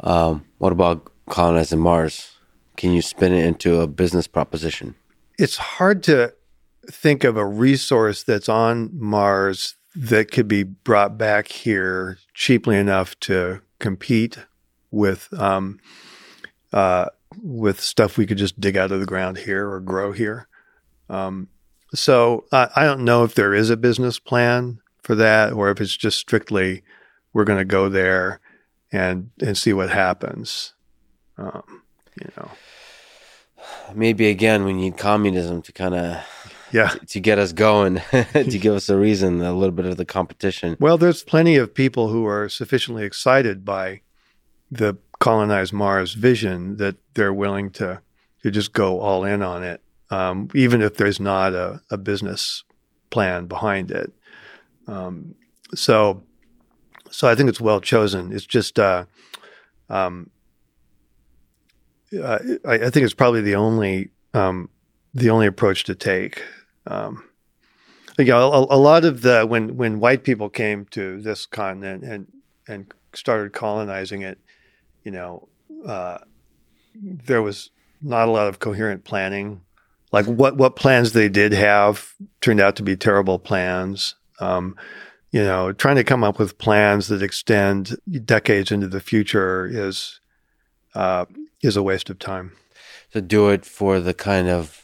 Um, 0.00 0.44
what 0.58 0.72
about 0.72 1.10
colonizing 1.28 1.80
Mars? 1.80 2.32
Can 2.76 2.92
you 2.92 3.02
spin 3.02 3.32
it 3.32 3.44
into 3.44 3.80
a 3.80 3.86
business 3.86 4.26
proposition? 4.26 4.94
It's 5.38 5.56
hard 5.56 6.02
to 6.04 6.34
think 6.90 7.24
of 7.24 7.36
a 7.36 7.44
resource 7.44 8.22
that's 8.22 8.48
on 8.48 8.90
Mars 8.92 9.76
that 9.94 10.30
could 10.30 10.48
be 10.48 10.62
brought 10.62 11.18
back 11.18 11.48
here 11.48 12.18
cheaply 12.34 12.76
enough 12.76 13.18
to 13.20 13.60
compete 13.78 14.38
with 14.90 15.32
um, 15.38 15.78
uh, 16.72 17.06
with 17.40 17.80
stuff 17.80 18.16
we 18.16 18.26
could 18.26 18.38
just 18.38 18.60
dig 18.60 18.76
out 18.76 18.92
of 18.92 19.00
the 19.00 19.06
ground 19.06 19.38
here 19.38 19.70
or 19.70 19.80
grow 19.80 20.12
here. 20.12 20.48
Um, 21.08 21.48
so 21.94 22.46
uh, 22.52 22.68
I 22.74 22.84
don't 22.84 23.04
know 23.04 23.24
if 23.24 23.34
there 23.34 23.54
is 23.54 23.70
a 23.70 23.76
business 23.76 24.18
plan 24.18 24.80
for 25.02 25.14
that, 25.16 25.52
or 25.52 25.70
if 25.70 25.80
it's 25.80 25.96
just 25.96 26.18
strictly 26.18 26.82
we're 27.32 27.44
going 27.44 27.58
to 27.58 27.64
go 27.64 27.88
there 27.88 28.40
and 28.90 29.30
and 29.40 29.56
see 29.56 29.72
what 29.72 29.90
happens. 29.90 30.74
Um, 31.38 31.82
you 32.20 32.30
know, 32.36 32.50
maybe 33.94 34.28
again 34.28 34.64
we 34.64 34.72
need 34.72 34.96
communism 34.96 35.62
to 35.62 35.72
kind 35.72 35.94
of 35.94 36.24
yeah 36.72 36.88
to, 36.88 37.06
to, 37.06 37.20
get 37.20 37.38
us 37.38 37.52
going 37.52 38.00
to 38.32 38.58
give 38.58 38.74
us 38.74 38.88
a 38.88 38.96
reason 38.96 39.40
a 39.42 39.52
little 39.52 39.74
bit 39.74 39.86
of 39.86 39.96
the 39.96 40.04
competition 40.04 40.76
well 40.80 40.98
there's 40.98 41.22
plenty 41.22 41.56
of 41.56 41.74
people 41.74 42.08
who 42.08 42.26
are 42.26 42.48
sufficiently 42.48 43.04
excited 43.04 43.64
by 43.64 44.00
the 44.70 44.96
colonized 45.22 45.72
mars 45.72 46.14
vision 46.14 46.76
that 46.76 46.96
they're 47.14 47.32
willing 47.32 47.70
to 47.70 48.00
to 48.42 48.50
just 48.50 48.72
go 48.72 49.00
all 49.00 49.24
in 49.24 49.42
on 49.42 49.62
it 49.62 49.80
um, 50.10 50.48
even 50.54 50.82
if 50.82 50.96
there's 50.96 51.20
not 51.20 51.54
a, 51.54 51.80
a 51.90 51.96
business 51.96 52.64
plan 53.10 53.46
behind 53.46 53.90
it 53.90 54.12
um, 54.86 55.34
so 55.74 56.22
so 57.10 57.28
i 57.28 57.34
think 57.34 57.48
it's 57.48 57.60
well 57.60 57.80
chosen 57.80 58.32
it's 58.32 58.46
just 58.46 58.78
uh, 58.78 59.04
um, 59.88 60.30
uh, 62.18 62.38
I, 62.64 62.74
I, 62.74 62.90
think 62.90 63.04
it's 63.04 63.14
probably 63.14 63.40
the 63.40 63.54
only 63.54 64.10
um, 64.34 64.68
the 65.14 65.30
only 65.30 65.46
approach 65.46 65.84
to 65.84 65.94
take. 65.94 66.42
Um, 66.86 67.24
you 68.18 68.26
know, 68.26 68.52
a, 68.52 68.76
a, 68.76 68.78
lot 68.78 69.04
of 69.04 69.22
the 69.22 69.46
when 69.46 69.76
when 69.76 70.00
white 70.00 70.24
people 70.24 70.48
came 70.48 70.84
to 70.86 71.20
this 71.20 71.46
continent 71.46 72.04
and 72.04 72.26
and 72.68 72.92
started 73.14 73.52
colonizing 73.52 74.22
it, 74.22 74.38
you 75.04 75.10
know, 75.10 75.48
uh, 75.86 76.18
there 76.94 77.42
was 77.42 77.70
not 78.00 78.28
a 78.28 78.30
lot 78.30 78.48
of 78.48 78.58
coherent 78.58 79.04
planning. 79.04 79.62
Like 80.12 80.26
what 80.26 80.56
what 80.56 80.76
plans 80.76 81.12
they 81.12 81.28
did 81.28 81.52
have 81.52 82.12
turned 82.40 82.60
out 82.60 82.76
to 82.76 82.82
be 82.82 82.96
terrible 82.96 83.38
plans. 83.38 84.14
Um, 84.40 84.76
you 85.30 85.42
know, 85.42 85.72
trying 85.72 85.96
to 85.96 86.04
come 86.04 86.22
up 86.22 86.38
with 86.38 86.58
plans 86.58 87.08
that 87.08 87.22
extend 87.22 87.96
decades 88.24 88.70
into 88.70 88.88
the 88.88 89.00
future 89.00 89.66
is 89.66 90.20
uh, 90.94 91.24
is 91.62 91.76
a 91.76 91.82
waste 91.82 92.10
of 92.10 92.18
time. 92.18 92.52
To 93.12 93.22
do 93.22 93.48
it 93.48 93.64
for 93.64 94.00
the 94.00 94.14
kind 94.14 94.48
of 94.48 94.82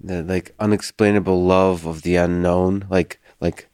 the 0.00 0.22
like 0.22 0.54
unexplainable 0.58 1.44
love 1.44 1.86
of 1.86 2.02
the 2.02 2.16
unknown, 2.16 2.86
like 2.90 3.20
like 3.40 3.68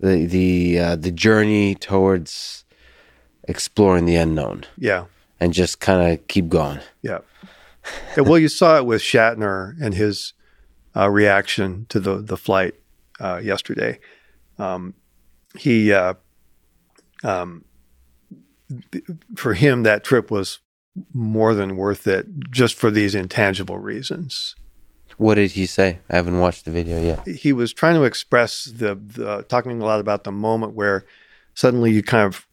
the 0.00 0.26
the 0.26 0.78
uh, 0.78 0.96
the 0.96 1.12
journey 1.12 1.74
towards 1.74 2.64
exploring 3.46 4.06
the 4.06 4.16
unknown. 4.16 4.64
Yeah, 4.78 5.04
and 5.40 5.52
just 5.52 5.80
kind 5.80 6.12
of 6.12 6.26
keep 6.28 6.48
going. 6.48 6.80
Yeah. 7.02 7.18
Well, 8.16 8.38
you 8.38 8.48
saw 8.48 8.78
it 8.78 8.86
with 8.86 9.02
Shatner 9.02 9.74
and 9.80 9.94
his 9.94 10.32
uh, 10.96 11.10
reaction 11.10 11.86
to 11.90 12.00
the 12.00 12.16
the 12.16 12.36
flight 12.36 12.74
uh, 13.20 13.40
yesterday. 13.42 13.98
Um, 14.58 14.94
he, 15.56 15.92
uh, 15.92 16.14
um, 17.22 17.64
for 19.36 19.54
him, 19.54 19.82
that 19.82 20.04
trip 20.04 20.30
was 20.30 20.60
more 21.12 21.54
than 21.54 21.76
worth 21.76 22.06
it 22.06 22.26
just 22.50 22.74
for 22.74 22.90
these 22.90 23.14
intangible 23.14 23.78
reasons. 23.78 24.54
What 25.16 25.34
did 25.34 25.52
he 25.52 25.66
say? 25.66 26.00
I 26.10 26.16
haven't 26.16 26.40
watched 26.40 26.64
the 26.64 26.70
video 26.70 27.00
yet. 27.00 27.26
He 27.26 27.52
was 27.52 27.72
trying 27.72 27.94
to 27.94 28.04
express 28.04 28.64
the, 28.64 28.96
the 28.96 29.42
talking 29.48 29.80
a 29.80 29.84
lot 29.84 30.00
about 30.00 30.24
the 30.24 30.32
moment 30.32 30.74
where 30.74 31.04
suddenly 31.54 31.92
you 31.92 32.02
kind 32.02 32.26
of 32.26 32.46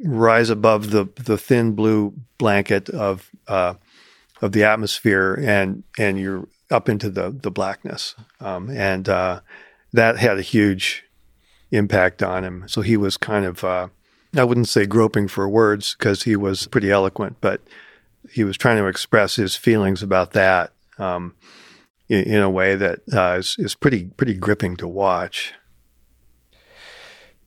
rise 0.00 0.50
above 0.50 0.90
the 0.90 1.08
the 1.16 1.38
thin 1.38 1.72
blue 1.72 2.14
blanket 2.38 2.88
of 2.90 3.30
uh, 3.48 3.74
of 4.42 4.52
the 4.52 4.64
atmosphere 4.64 5.34
and 5.42 5.82
and 5.98 6.18
you're 6.18 6.48
up 6.70 6.88
into 6.88 7.08
the 7.08 7.30
the 7.30 7.50
blackness 7.50 8.14
um, 8.40 8.70
and 8.70 9.08
uh, 9.08 9.40
that 9.92 10.18
had 10.18 10.38
a 10.38 10.42
huge 10.42 11.04
impact 11.70 12.22
on 12.22 12.44
him. 12.44 12.64
So 12.68 12.80
he 12.80 12.96
was 12.96 13.16
kind 13.16 13.44
of 13.44 13.64
uh, 13.64 13.88
I 14.36 14.44
wouldn't 14.44 14.68
say 14.68 14.86
groping 14.86 15.28
for 15.28 15.48
words 15.48 15.94
because 15.98 16.24
he 16.24 16.36
was 16.36 16.66
pretty 16.66 16.90
eloquent, 16.90 17.36
but 17.40 17.60
he 18.30 18.44
was 18.44 18.56
trying 18.56 18.76
to 18.78 18.86
express 18.86 19.36
his 19.36 19.56
feelings 19.56 20.02
about 20.02 20.32
that 20.32 20.72
um, 20.98 21.34
in, 22.08 22.24
in, 22.24 22.42
a 22.42 22.50
way 22.50 22.74
that 22.74 23.00
uh, 23.12 23.36
is, 23.38 23.56
is 23.58 23.74
pretty 23.74 24.06
pretty 24.16 24.34
gripping 24.34 24.76
to 24.76 24.88
watch. 24.88 25.54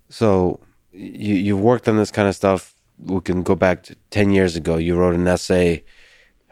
So 0.10 0.60
you 1.00 1.36
you 1.36 1.58
worked 1.58 1.88
on 1.88 1.98
this 1.98 2.12
kind 2.12 2.28
of 2.28 2.36
stuff. 2.36 2.76
We 2.98 3.22
can 3.22 3.44
go 3.44 3.56
back 3.56 3.84
to 3.84 3.96
ten 4.12 4.32
years 4.32 4.56
ago. 4.56 4.76
You 4.76 4.98
wrote 4.98 5.16
an 5.16 5.28
essay 5.28 5.84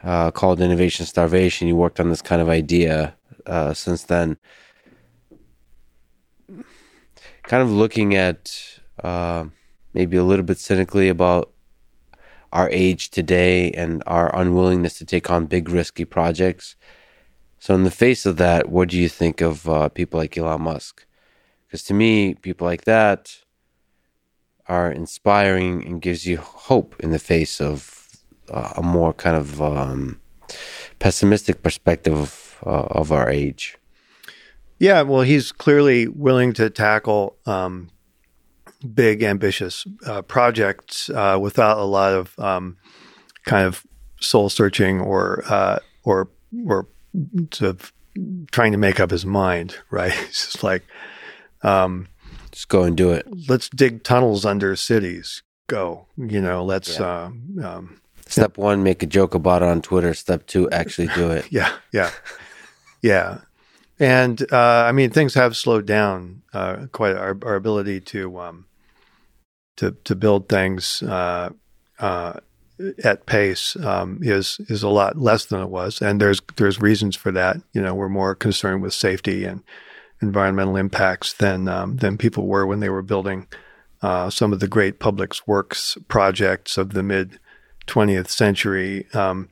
uh, 0.03 0.31
called 0.31 0.61
"Innovation 0.61 1.05
Starvation." 1.05 1.67
You 1.67 1.75
worked 1.75 1.99
on 1.99 2.09
this 2.09 2.21
kind 2.21 2.41
of 2.41 2.47
idea 2.47 3.15
uh, 3.45 3.73
since 3.73 4.03
then. 4.03 4.37
Kind 7.43 7.63
of 7.63 7.69
looking 7.69 8.15
at 8.15 8.79
uh, 9.03 9.45
maybe 9.93 10.17
a 10.17 10.23
little 10.23 10.45
bit 10.45 10.59
cynically 10.59 11.09
about 11.09 11.51
our 12.53 12.69
age 12.71 13.09
today 13.09 13.71
and 13.71 14.01
our 14.07 14.33
unwillingness 14.33 14.97
to 14.97 15.05
take 15.05 15.29
on 15.29 15.45
big 15.45 15.69
risky 15.69 16.05
projects. 16.05 16.75
So, 17.59 17.75
in 17.75 17.83
the 17.83 17.91
face 17.91 18.25
of 18.25 18.37
that, 18.37 18.69
what 18.69 18.89
do 18.89 18.97
you 18.97 19.09
think 19.09 19.41
of 19.41 19.67
uh, 19.67 19.89
people 19.89 20.19
like 20.19 20.37
Elon 20.37 20.61
Musk? 20.61 21.05
Because 21.67 21.83
to 21.83 21.93
me, 21.93 22.35
people 22.35 22.65
like 22.65 22.85
that 22.85 23.39
are 24.67 24.91
inspiring 24.91 25.85
and 25.85 26.01
gives 26.01 26.25
you 26.25 26.37
hope 26.37 26.95
in 26.99 27.11
the 27.11 27.19
face 27.19 27.61
of 27.61 28.09
uh, 28.49 28.73
a 28.75 28.81
more 28.83 29.13
kind 29.13 29.35
of 29.35 29.61
um, 29.61 30.19
pessimistic 30.99 31.63
perspective 31.63 32.57
uh, 32.65 32.87
of 32.91 33.11
our 33.11 33.29
age. 33.29 33.77
Yeah, 34.79 35.01
well, 35.01 35.21
he's 35.21 35.51
clearly 35.51 36.07
willing 36.07 36.53
to 36.53 36.69
tackle 36.69 37.37
um, 37.45 37.89
big, 38.93 39.23
ambitious 39.23 39.85
uh, 40.05 40.21
projects 40.21 41.09
uh, 41.09 41.37
without 41.41 41.77
a 41.77 41.83
lot 41.83 42.13
of 42.13 42.37
um, 42.39 42.77
kind 43.45 43.65
of 43.65 43.85
soul 44.19 44.49
searching 44.49 44.99
or 44.99 45.43
uh, 45.47 45.79
or 46.03 46.29
or 46.67 46.87
sort 47.51 47.69
of 47.69 47.93
trying 48.51 48.71
to 48.71 48.77
make 48.77 48.99
up 48.99 49.11
his 49.11 49.25
mind. 49.25 49.75
Right? 49.89 50.13
It's 50.27 50.45
just 50.45 50.63
like, 50.63 50.83
um, 51.63 52.07
just 52.57 52.69
go 52.69 52.81
and 52.81 52.97
do 52.97 53.11
it. 53.11 53.27
Let's 53.47 53.69
dig 53.69 54.03
tunnels 54.03 54.43
under 54.43 54.75
cities. 54.75 55.43
Go. 55.67 56.07
You 56.17 56.41
know. 56.41 56.65
Let's. 56.65 56.97
Yeah. 56.97 57.29
Uh, 57.61 57.67
um, 57.67 58.01
Step 58.25 58.57
one, 58.57 58.83
make 58.83 59.03
a 59.03 59.05
joke 59.05 59.35
about 59.35 59.61
it 59.61 59.67
on 59.69 59.81
Twitter. 59.81 60.13
Step 60.15 60.47
two, 60.47 60.69
actually 60.71 61.07
do 61.09 61.29
it. 61.31 61.45
yeah, 61.51 61.71
yeah, 61.93 62.11
yeah. 63.01 63.41
And 63.99 64.41
uh, 64.51 64.83
I 64.85 64.91
mean, 64.91 65.11
things 65.11 65.35
have 65.35 65.55
slowed 65.55 65.85
down 65.85 66.41
uh, 66.51 66.87
quite 66.91 67.15
our, 67.15 67.37
our 67.43 67.55
ability 67.55 68.01
to 68.01 68.39
um, 68.39 68.65
to 69.77 69.91
to 70.03 70.15
build 70.15 70.49
things 70.49 71.03
uh, 71.03 71.51
uh, 71.99 72.33
at 73.03 73.27
pace 73.27 73.77
um, 73.77 74.19
is 74.23 74.59
is 74.67 74.81
a 74.81 74.89
lot 74.89 75.17
less 75.17 75.45
than 75.45 75.61
it 75.61 75.69
was, 75.69 76.01
and 76.01 76.19
there's 76.19 76.41
there's 76.55 76.81
reasons 76.81 77.15
for 77.15 77.31
that. 77.31 77.57
You 77.73 77.81
know, 77.81 77.93
we're 77.93 78.09
more 78.09 78.33
concerned 78.33 78.81
with 78.81 78.95
safety 78.95 79.45
and 79.45 79.63
environmental 80.21 80.75
impacts 80.75 81.33
than 81.33 81.67
um, 81.67 81.97
than 81.97 82.17
people 82.17 82.47
were 82.47 82.65
when 82.65 82.79
they 82.79 82.89
were 82.89 83.01
building 83.01 83.47
uh, 84.01 84.29
some 84.29 84.53
of 84.53 84.59
the 84.59 84.67
great 84.67 84.99
public 84.99 85.33
works 85.45 85.97
projects 86.07 86.77
of 86.77 86.93
the 86.93 87.03
mid 87.03 87.39
20th 87.87 88.27
century. 88.27 89.07
Um, 89.13 89.49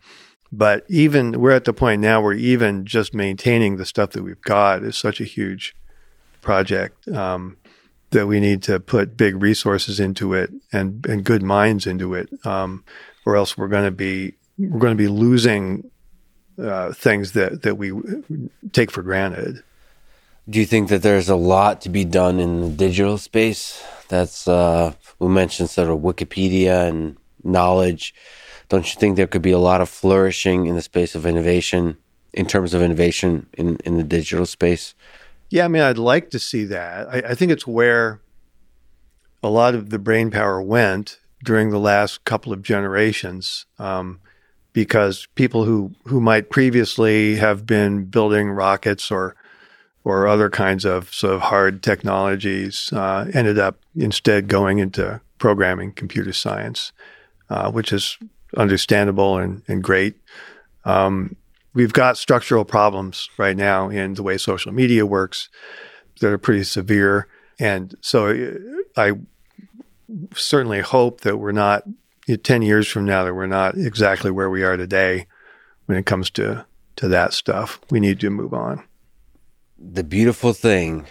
but 0.51 0.85
even 0.87 1.39
we're 1.41 1.51
at 1.51 1.65
the 1.65 1.73
point 1.73 2.01
now 2.01 2.21
where 2.21 2.33
even 2.33 2.85
just 2.85 3.13
maintaining 3.13 3.77
the 3.77 3.85
stuff 3.85 4.11
that 4.11 4.23
we've 4.23 4.41
got 4.41 4.83
is 4.83 4.97
such 4.97 5.19
a 5.19 5.25
huge 5.25 5.75
project. 6.41 7.07
Um, 7.09 7.57
that 8.11 8.27
we 8.27 8.39
need 8.39 8.63
to 8.63 8.79
put 8.79 9.17
big 9.17 9.41
resources 9.41 9.99
into 9.99 10.33
it 10.33 10.49
and, 10.71 11.05
and 11.05 11.25
good 11.25 11.43
minds 11.43 11.85
into 11.85 12.13
it, 12.13 12.29
um, 12.45 12.83
or 13.25 13.35
else 13.35 13.57
we're 13.57 13.67
going 13.67 13.83
to 13.83 13.91
be 13.91 14.33
we're 14.57 14.79
going 14.79 14.95
to 14.95 15.03
be 15.03 15.09
losing 15.09 15.89
uh, 16.57 16.93
things 16.93 17.33
that 17.33 17.63
that 17.63 17.75
we 17.75 17.91
take 18.71 18.89
for 18.89 19.01
granted. 19.01 19.63
Do 20.47 20.59
you 20.59 20.65
think 20.65 20.89
that 20.89 21.01
there's 21.01 21.29
a 21.29 21.35
lot 21.35 21.81
to 21.81 21.89
be 21.89 22.05
done 22.05 22.39
in 22.39 22.61
the 22.61 22.69
digital 22.69 23.17
space? 23.17 23.83
That's 24.09 24.47
uh, 24.47 24.93
we 25.17 25.27
mentioned 25.27 25.71
sort 25.71 25.89
of 25.89 25.99
Wikipedia 25.99 26.87
and 26.87 27.17
knowledge. 27.43 28.13
Don't 28.69 28.93
you 28.93 28.99
think 28.99 29.15
there 29.15 29.27
could 29.27 29.41
be 29.41 29.51
a 29.51 29.59
lot 29.59 29.81
of 29.81 29.89
flourishing 29.89 30.67
in 30.67 30.75
the 30.75 30.83
space 30.83 31.15
of 31.15 31.25
innovation 31.25 31.97
in 32.33 32.45
terms 32.45 32.73
of 32.73 32.81
innovation 32.83 33.47
in, 33.53 33.77
in 33.85 33.97
the 33.97 34.03
digital 34.03 34.45
space? 34.45 34.93
Yeah, 35.49 35.65
I 35.65 35.67
mean, 35.67 35.81
I'd 35.81 35.97
like 35.97 36.29
to 36.31 36.39
see 36.39 36.65
that. 36.65 37.07
I, 37.07 37.31
I 37.31 37.35
think 37.35 37.51
it's 37.51 37.65
where 37.65 38.21
a 39.41 39.49
lot 39.49 39.73
of 39.73 39.89
the 39.89 39.99
brain 39.99 40.29
power 40.29 40.61
went 40.61 41.19
during 41.43 41.71
the 41.71 41.79
last 41.79 42.23
couple 42.23 42.53
of 42.53 42.61
generations. 42.61 43.65
Um, 43.79 44.19
because 44.73 45.27
people 45.35 45.63
who, 45.63 45.93
who 46.03 46.19
might 46.19 46.49
previously 46.49 47.37
have 47.37 47.65
been 47.65 48.03
building 48.03 48.49
rockets 48.49 49.09
or 49.09 49.33
or 50.05 50.27
other 50.27 50.51
kinds 50.51 50.85
of 50.85 51.11
sort 51.13 51.33
of 51.33 51.41
hard 51.41 51.81
technologies 51.81 52.93
uh, 52.93 53.25
ended 53.33 53.57
up 53.57 53.79
instead 53.95 54.47
going 54.47 54.77
into 54.77 55.19
programming 55.39 55.91
computer 55.91 56.31
science, 56.31 56.93
uh, 57.49 57.69
which 57.71 57.91
is 57.91 58.17
understandable 58.55 59.37
and, 59.37 59.63
and 59.67 59.83
great. 59.83 60.15
Um, 60.85 61.35
we've 61.73 61.91
got 61.91 62.17
structural 62.17 62.63
problems 62.63 63.29
right 63.37 63.57
now 63.57 63.89
in 63.89 64.13
the 64.13 64.23
way 64.23 64.37
social 64.37 64.71
media 64.71 65.05
works 65.07 65.49
that 66.21 66.31
are 66.31 66.37
pretty 66.37 66.63
severe. 66.63 67.27
And 67.59 67.95
so 68.01 68.27
uh, 68.95 69.01
I 69.01 69.13
certainly 70.35 70.81
hope 70.81 71.21
that 71.21 71.37
we're 71.37 71.51
not 71.51 71.83
10 72.43 72.61
years 72.61 72.87
from 72.87 73.05
now 73.05 73.23
that 73.25 73.33
we're 73.33 73.47
not 73.47 73.75
exactly 73.75 74.29
where 74.29 74.51
we 74.51 74.63
are 74.63 74.77
today 74.77 75.25
when 75.87 75.97
it 75.97 76.05
comes 76.05 76.29
to, 76.31 76.63
to 76.97 77.07
that 77.07 77.33
stuff. 77.33 77.79
We 77.89 77.99
need 77.99 78.19
to 78.19 78.29
move 78.29 78.53
on. 78.53 78.83
The 79.77 80.03
beautiful 80.03 80.53
thing 80.53 81.05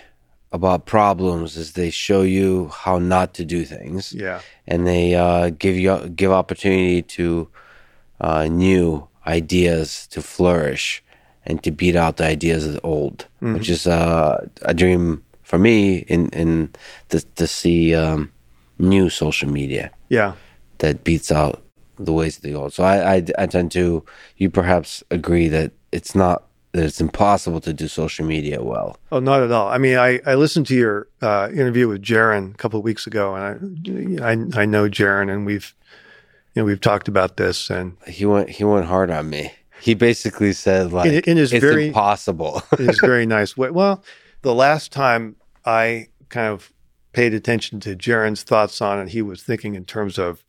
about 0.53 0.87
problems 0.87 1.57
is 1.57 1.73
they 1.73 1.91
show 1.91 2.23
you 2.23 2.69
how 2.69 2.99
not 2.99 3.35
to 3.35 3.45
do 3.45 3.65
things. 3.65 4.13
Yeah. 4.13 4.41
And 4.67 4.87
they 4.87 5.15
uh, 5.15 5.51
give 5.51 5.77
you 5.77 6.09
give 6.11 6.31
opportunity 6.31 7.03
to 7.03 7.49
uh, 8.21 8.47
new 8.47 9.09
ideas 9.27 10.07
to 10.09 10.23
flourish 10.23 11.03
and 11.45 11.63
to 11.63 11.71
beat 11.71 11.97
out 11.97 12.17
the 12.17 12.25
ideas 12.25 12.67
of 12.67 12.75
the 12.75 12.81
old, 12.81 13.27
mm-hmm. 13.43 13.55
which 13.55 13.69
is 13.69 13.87
uh, 13.87 14.47
a 14.63 14.73
dream 14.73 15.25
for 15.43 15.59
me 15.59 15.99
in 16.09 16.29
in 16.31 16.71
to, 17.09 17.21
to 17.35 17.47
see 17.47 17.95
um, 17.95 18.33
new 18.79 19.11
social 19.11 19.51
media. 19.51 19.91
Yeah 20.09 20.35
that 20.79 21.05
beats 21.05 21.31
out 21.31 21.63
the 21.99 22.13
ways 22.13 22.37
of 22.37 22.43
the 22.43 22.55
old. 22.55 22.73
So 22.73 22.85
I, 22.85 23.17
I, 23.17 23.25
I 23.39 23.47
tend 23.47 23.73
to, 23.73 24.05
you 24.37 24.51
perhaps 24.51 25.03
agree 25.11 25.49
that 25.49 25.73
it's 25.93 26.15
not 26.15 26.45
that 26.75 26.85
it's 26.85 27.01
impossible 27.01 27.61
to 27.61 27.73
do 27.73 27.87
social 27.87 28.27
media 28.27 28.61
well. 28.63 28.99
Oh, 29.13 29.21
not 29.21 29.43
at 29.43 29.53
all. 29.53 29.69
I 29.69 29.79
mean, 29.79 29.97
I, 29.97 30.21
I 30.27 30.35
listened 30.35 30.67
to 30.67 30.75
your 30.75 31.07
uh, 31.23 31.49
interview 31.53 31.87
with 31.87 32.03
Jaron 32.03 32.53
a 32.53 32.57
couple 32.57 32.81
of 32.81 32.85
weeks 32.85 33.07
ago, 33.07 33.37
and 33.37 34.19
I, 34.21 34.33
I, 34.33 34.63
I 34.63 34.67
know 34.67 34.89
Jaron, 34.89 35.33
and 35.33 35.47
we've 35.47 35.73
you 36.55 36.63
know 36.63 36.67
we've 36.67 36.81
talked 36.81 37.07
about 37.07 37.37
this, 37.37 37.71
and 37.71 37.97
he 38.09 38.27
went 38.27 38.51
he 38.51 38.65
went 38.65 38.87
hard 38.87 39.11
on 39.11 39.31
me. 39.31 39.53
He 39.81 39.95
basically 39.95 40.53
said 40.53 40.93
like 40.93 41.07
in, 41.07 41.21
in 41.31 41.37
his 41.37 41.53
it's 41.53 41.65
very, 41.65 41.89
impossible. 41.89 42.63
in 42.79 42.89
his 42.89 42.99
very 43.01 43.25
nice 43.25 43.57
way. 43.57 43.71
Well, 43.71 44.03
the 44.43 44.55
last 44.55 44.91
time 44.91 45.37
I 45.65 46.09
kind 46.29 46.49
of 46.49 46.73
paid 47.13 47.35
attention 47.35 47.79
to 47.81 47.95
Jaron's 47.95 48.43
thoughts 48.43 48.83
on 48.83 48.99
it, 48.99 49.11
he 49.11 49.23
was 49.23 49.45
thinking 49.45 49.77
in 49.77 49.85
terms 49.85 50.19
of 50.19 50.45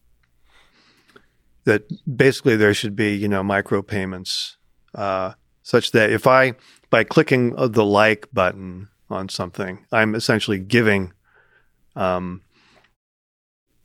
that 1.66 1.84
basically 2.18 2.56
there 2.56 2.74
should 2.74 2.96
be, 2.96 3.16
you 3.16 3.28
know, 3.28 3.44
micropayments, 3.44 4.56
uh, 4.96 5.34
such 5.66 5.92
that 5.94 6.12
if 6.12 6.28
I, 6.28 6.54
by 6.92 7.04
clicking 7.04 7.56
the 7.56 7.84
like 7.84 8.28
button 8.32 8.88
on 9.10 9.30
something, 9.30 9.84
I'm 9.92 10.14
essentially 10.14 10.60
giving 10.60 11.12
um, 11.96 12.42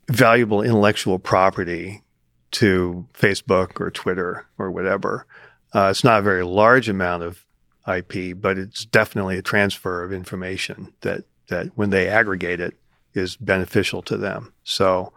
valuable 0.07 0.61
intellectual 0.61 1.17
property 1.17 2.03
to 2.51 3.07
Facebook 3.15 3.81
or 3.81 3.89
Twitter 3.89 4.45
or 4.59 4.69
whatever. 4.69 5.25
Uh, 5.73 5.87
it's 5.89 6.03
not 6.03 6.19
a 6.19 6.23
very 6.23 6.43
large 6.43 6.87
amount 6.87 7.23
of 7.23 7.47
IP, 7.87 8.39
but 8.39 8.59
it's 8.59 8.85
definitely 8.85 9.39
a 9.39 9.41
transfer 9.41 10.03
of 10.03 10.13
information 10.13 10.93
that 11.01 11.23
that 11.47 11.67
when 11.75 11.89
they 11.89 12.07
aggregate 12.07 12.59
it 12.59 12.75
is 13.15 13.35
beneficial 13.37 14.03
to 14.03 14.17
them. 14.17 14.53
So 14.63 15.13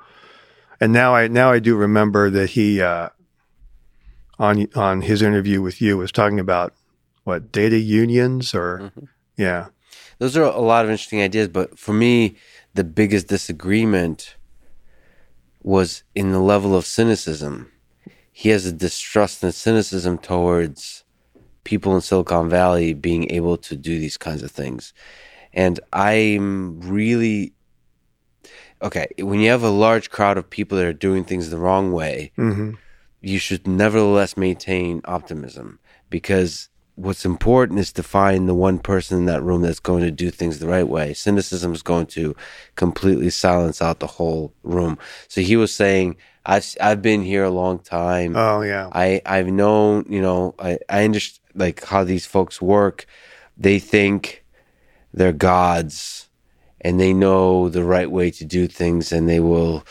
and 0.80 0.94
now 0.94 1.14
I 1.14 1.28
now 1.28 1.52
I 1.52 1.58
do 1.58 1.76
remember 1.76 2.30
that 2.30 2.50
he 2.50 2.80
uh, 2.80 3.10
on 4.38 4.68
on 4.74 5.02
his 5.02 5.22
interview 5.22 5.62
with 5.62 5.80
you 5.80 5.96
was 5.96 6.12
talking 6.12 6.40
about 6.40 6.74
what 7.24 7.52
data 7.52 7.78
unions 7.78 8.54
or 8.54 8.78
mm-hmm. 8.78 9.04
yeah. 9.36 9.68
Those 10.18 10.36
are 10.36 10.44
a 10.44 10.60
lot 10.60 10.84
of 10.84 10.90
interesting 10.90 11.22
ideas, 11.22 11.48
but 11.48 11.78
for 11.78 11.92
me, 11.92 12.36
the 12.74 12.84
biggest 12.84 13.26
disagreement 13.26 14.36
was 15.62 16.04
in 16.14 16.30
the 16.30 16.38
level 16.38 16.76
of 16.76 16.86
cynicism. 16.86 17.72
He 18.30 18.50
has 18.50 18.64
a 18.64 18.72
distrust 18.72 19.42
and 19.42 19.54
cynicism 19.54 20.18
towards 20.18 21.04
people 21.64 21.94
in 21.94 22.00
Silicon 22.00 22.48
Valley 22.48 22.92
being 22.94 23.30
able 23.30 23.56
to 23.56 23.76
do 23.76 23.98
these 23.98 24.16
kinds 24.16 24.42
of 24.42 24.50
things. 24.50 24.92
And 25.52 25.80
I'm 25.92 26.80
really 26.80 27.54
okay, 28.82 29.06
when 29.18 29.40
you 29.40 29.50
have 29.50 29.62
a 29.62 29.70
large 29.70 30.10
crowd 30.10 30.36
of 30.36 30.48
people 30.48 30.76
that 30.76 30.86
are 30.86 30.92
doing 30.92 31.24
things 31.24 31.48
the 31.48 31.58
wrong 31.58 31.92
way, 31.92 32.32
mm-hmm. 32.36 32.72
You 33.24 33.38
should 33.38 33.66
nevertheless 33.66 34.36
maintain 34.36 35.00
optimism 35.04 35.78
because 36.10 36.68
what's 36.96 37.24
important 37.24 37.78
is 37.80 37.92
to 37.92 38.02
find 38.02 38.48
the 38.48 38.54
one 38.54 38.78
person 38.78 39.18
in 39.18 39.24
that 39.24 39.42
room 39.42 39.62
that's 39.62 39.80
going 39.80 40.02
to 40.02 40.10
do 40.10 40.30
things 40.30 40.58
the 40.58 40.68
right 40.68 40.86
way. 40.86 41.12
Cynicism 41.12 41.72
is 41.72 41.82
going 41.82 42.06
to 42.06 42.36
completely 42.76 43.30
silence 43.30 43.82
out 43.82 43.98
the 43.98 44.06
whole 44.06 44.52
room. 44.62 44.98
So 45.28 45.40
he 45.40 45.56
was 45.56 45.74
saying, 45.74 46.16
I've 46.46 46.66
I've 46.80 47.02
been 47.02 47.22
here 47.22 47.44
a 47.44 47.50
long 47.50 47.78
time. 47.78 48.36
Oh 48.36 48.60
yeah. 48.60 48.90
I 48.92 49.22
I've 49.24 49.48
known, 49.48 50.04
you 50.08 50.20
know, 50.20 50.54
I 50.58 50.78
I 50.88 51.04
understand 51.04 51.40
like 51.54 51.84
how 51.84 52.04
these 52.04 52.26
folks 52.26 52.60
work. 52.60 53.06
They 53.56 53.78
think 53.78 54.44
they're 55.12 55.32
gods 55.32 56.28
and 56.80 57.00
they 57.00 57.14
know 57.14 57.68
the 57.68 57.84
right 57.84 58.10
way 58.10 58.30
to 58.32 58.44
do 58.44 58.66
things 58.66 59.10
and 59.12 59.28
they 59.28 59.40
will 59.40 59.84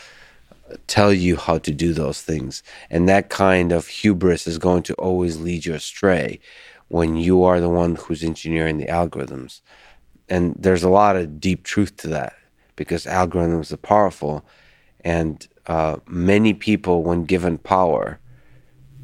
tell 0.86 1.12
you 1.12 1.36
how 1.36 1.58
to 1.58 1.72
do 1.72 1.92
those 1.92 2.22
things. 2.22 2.62
And 2.90 3.08
that 3.08 3.28
kind 3.28 3.72
of 3.72 3.86
hubris 3.86 4.46
is 4.46 4.58
going 4.58 4.82
to 4.84 4.94
always 4.94 5.40
lead 5.40 5.64
you 5.64 5.74
astray 5.74 6.40
when 6.88 7.16
you 7.16 7.42
are 7.44 7.60
the 7.60 7.68
one 7.68 7.96
who's 7.96 8.22
engineering 8.22 8.78
the 8.78 8.86
algorithms. 8.86 9.60
And 10.28 10.54
there's 10.58 10.82
a 10.82 10.88
lot 10.88 11.16
of 11.16 11.40
deep 11.40 11.64
truth 11.64 11.96
to 11.98 12.08
that 12.08 12.34
because 12.76 13.04
algorithms 13.04 13.72
are 13.72 13.78
powerful. 13.78 14.44
And 15.00 15.46
uh, 15.66 15.98
many 16.06 16.54
people, 16.54 17.02
when 17.02 17.24
given 17.24 17.58
power, 17.58 18.18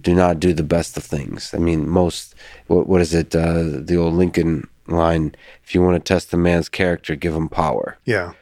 do 0.01 0.15
not 0.15 0.41
do 0.41 0.55
the 0.55 0.63
best 0.63 0.97
of 0.97 1.05
things. 1.05 1.53
I 1.53 1.59
mean, 1.59 1.89
most, 1.89 2.35
what, 2.69 2.87
what 2.87 3.03
is 3.03 3.13
it, 3.13 3.35
uh, 3.35 3.65
the 3.65 3.97
old 3.97 4.15
Lincoln 4.15 4.67
line 4.91 5.35
if 5.63 5.75
you 5.75 5.83
want 5.83 5.95
to 5.95 6.15
test 6.15 6.33
a 6.33 6.37
man's 6.37 6.69
character 6.69 7.15
give 7.15 7.35
him 7.35 7.49
power 7.49 7.99
yeah 8.05 8.33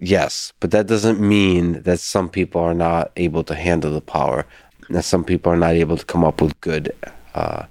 yes 0.00 0.52
but 0.60 0.70
that 0.70 0.86
doesn't 0.86 1.20
mean 1.20 1.82
that 1.82 2.00
some 2.00 2.28
people 2.28 2.60
are 2.60 2.74
not 2.74 3.12
able 3.16 3.44
to 3.44 3.54
handle 3.54 3.92
the 3.92 4.00
power. 4.00 4.46
That 4.88 5.04
some 5.04 5.22
people 5.22 5.52
are 5.52 5.56
not 5.56 5.74
able 5.74 5.96
to 5.96 6.04
come 6.04 6.24
up 6.24 6.42
with 6.42 6.60
good 6.60 6.92
uh, 7.34 7.66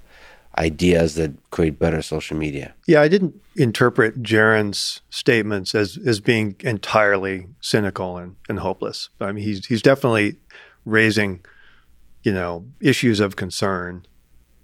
ideas 0.57 1.15
that 1.15 1.31
create 1.51 1.77
better 1.77 2.01
social 2.01 2.37
media. 2.37 2.73
Yeah 2.87 3.01
i 3.01 3.07
didn't 3.07 3.35
interpret 3.55 4.23
jaron's 4.23 5.01
statements 5.09 5.75
as 5.75 5.97
as 6.05 6.21
being 6.21 6.55
entirely 6.61 7.47
cynical 7.59 8.17
and, 8.17 8.35
and 8.47 8.59
hopeless. 8.59 9.09
I 9.19 9.31
mean 9.31 9.43
he's 9.43 9.65
he's 9.65 9.81
definitely 9.81 10.37
raising 10.85 11.43
you 12.23 12.33
know 12.33 12.65
issues 12.81 13.19
of 13.19 13.35
concern. 13.35 14.05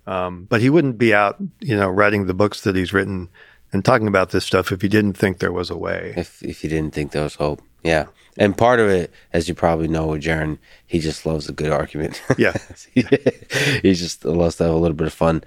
Um, 0.08 0.46
but 0.46 0.62
he 0.62 0.70
wouldn't 0.70 1.00
be 1.00 1.16
out, 1.16 1.38
you 1.62 1.76
know, 1.76 1.90
writing 1.90 2.28
the 2.28 2.36
books 2.36 2.62
that 2.62 2.76
he's 2.76 2.94
written 2.94 3.28
and 3.76 3.84
talking 3.84 4.08
about 4.08 4.30
this 4.30 4.46
stuff 4.46 4.72
if 4.72 4.82
you 4.84 4.88
didn't 4.88 5.18
think 5.18 5.40
there 5.40 5.52
was 5.52 5.70
a 5.70 5.76
way. 5.76 6.14
If 6.16 6.42
if 6.42 6.62
he 6.62 6.70
didn't 6.70 6.94
think 6.94 7.12
there 7.12 7.24
was 7.24 7.36
hope, 7.36 7.62
yeah. 7.84 8.06
And 8.38 8.58
part 8.58 8.80
of 8.80 8.88
it, 8.90 9.12
as 9.34 9.50
you 9.50 9.54
probably 9.54 9.90
know, 9.90 10.08
with 10.08 10.24
Jaron, 10.24 10.60
he 10.88 11.00
just 11.00 11.26
loves 11.26 11.50
a 11.50 11.52
good 11.52 11.72
argument. 11.72 12.22
Yeah, 12.38 12.56
he 12.94 13.94
just 13.94 14.24
loves 14.24 14.56
to 14.58 14.64
have 14.64 14.74
a 14.74 14.78
little 14.78 14.96
bit 14.96 15.08
of 15.08 15.14
fun. 15.14 15.44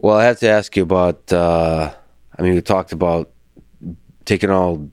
Well, 0.00 0.18
I 0.18 0.24
have 0.24 0.38
to 0.40 0.48
ask 0.48 0.76
you 0.76 0.82
about. 0.82 1.32
Uh, 1.32 1.94
I 2.38 2.42
mean, 2.42 2.54
we 2.54 2.60
talked 2.60 2.92
about 2.92 3.30
taking 4.26 4.50
all 4.50 4.90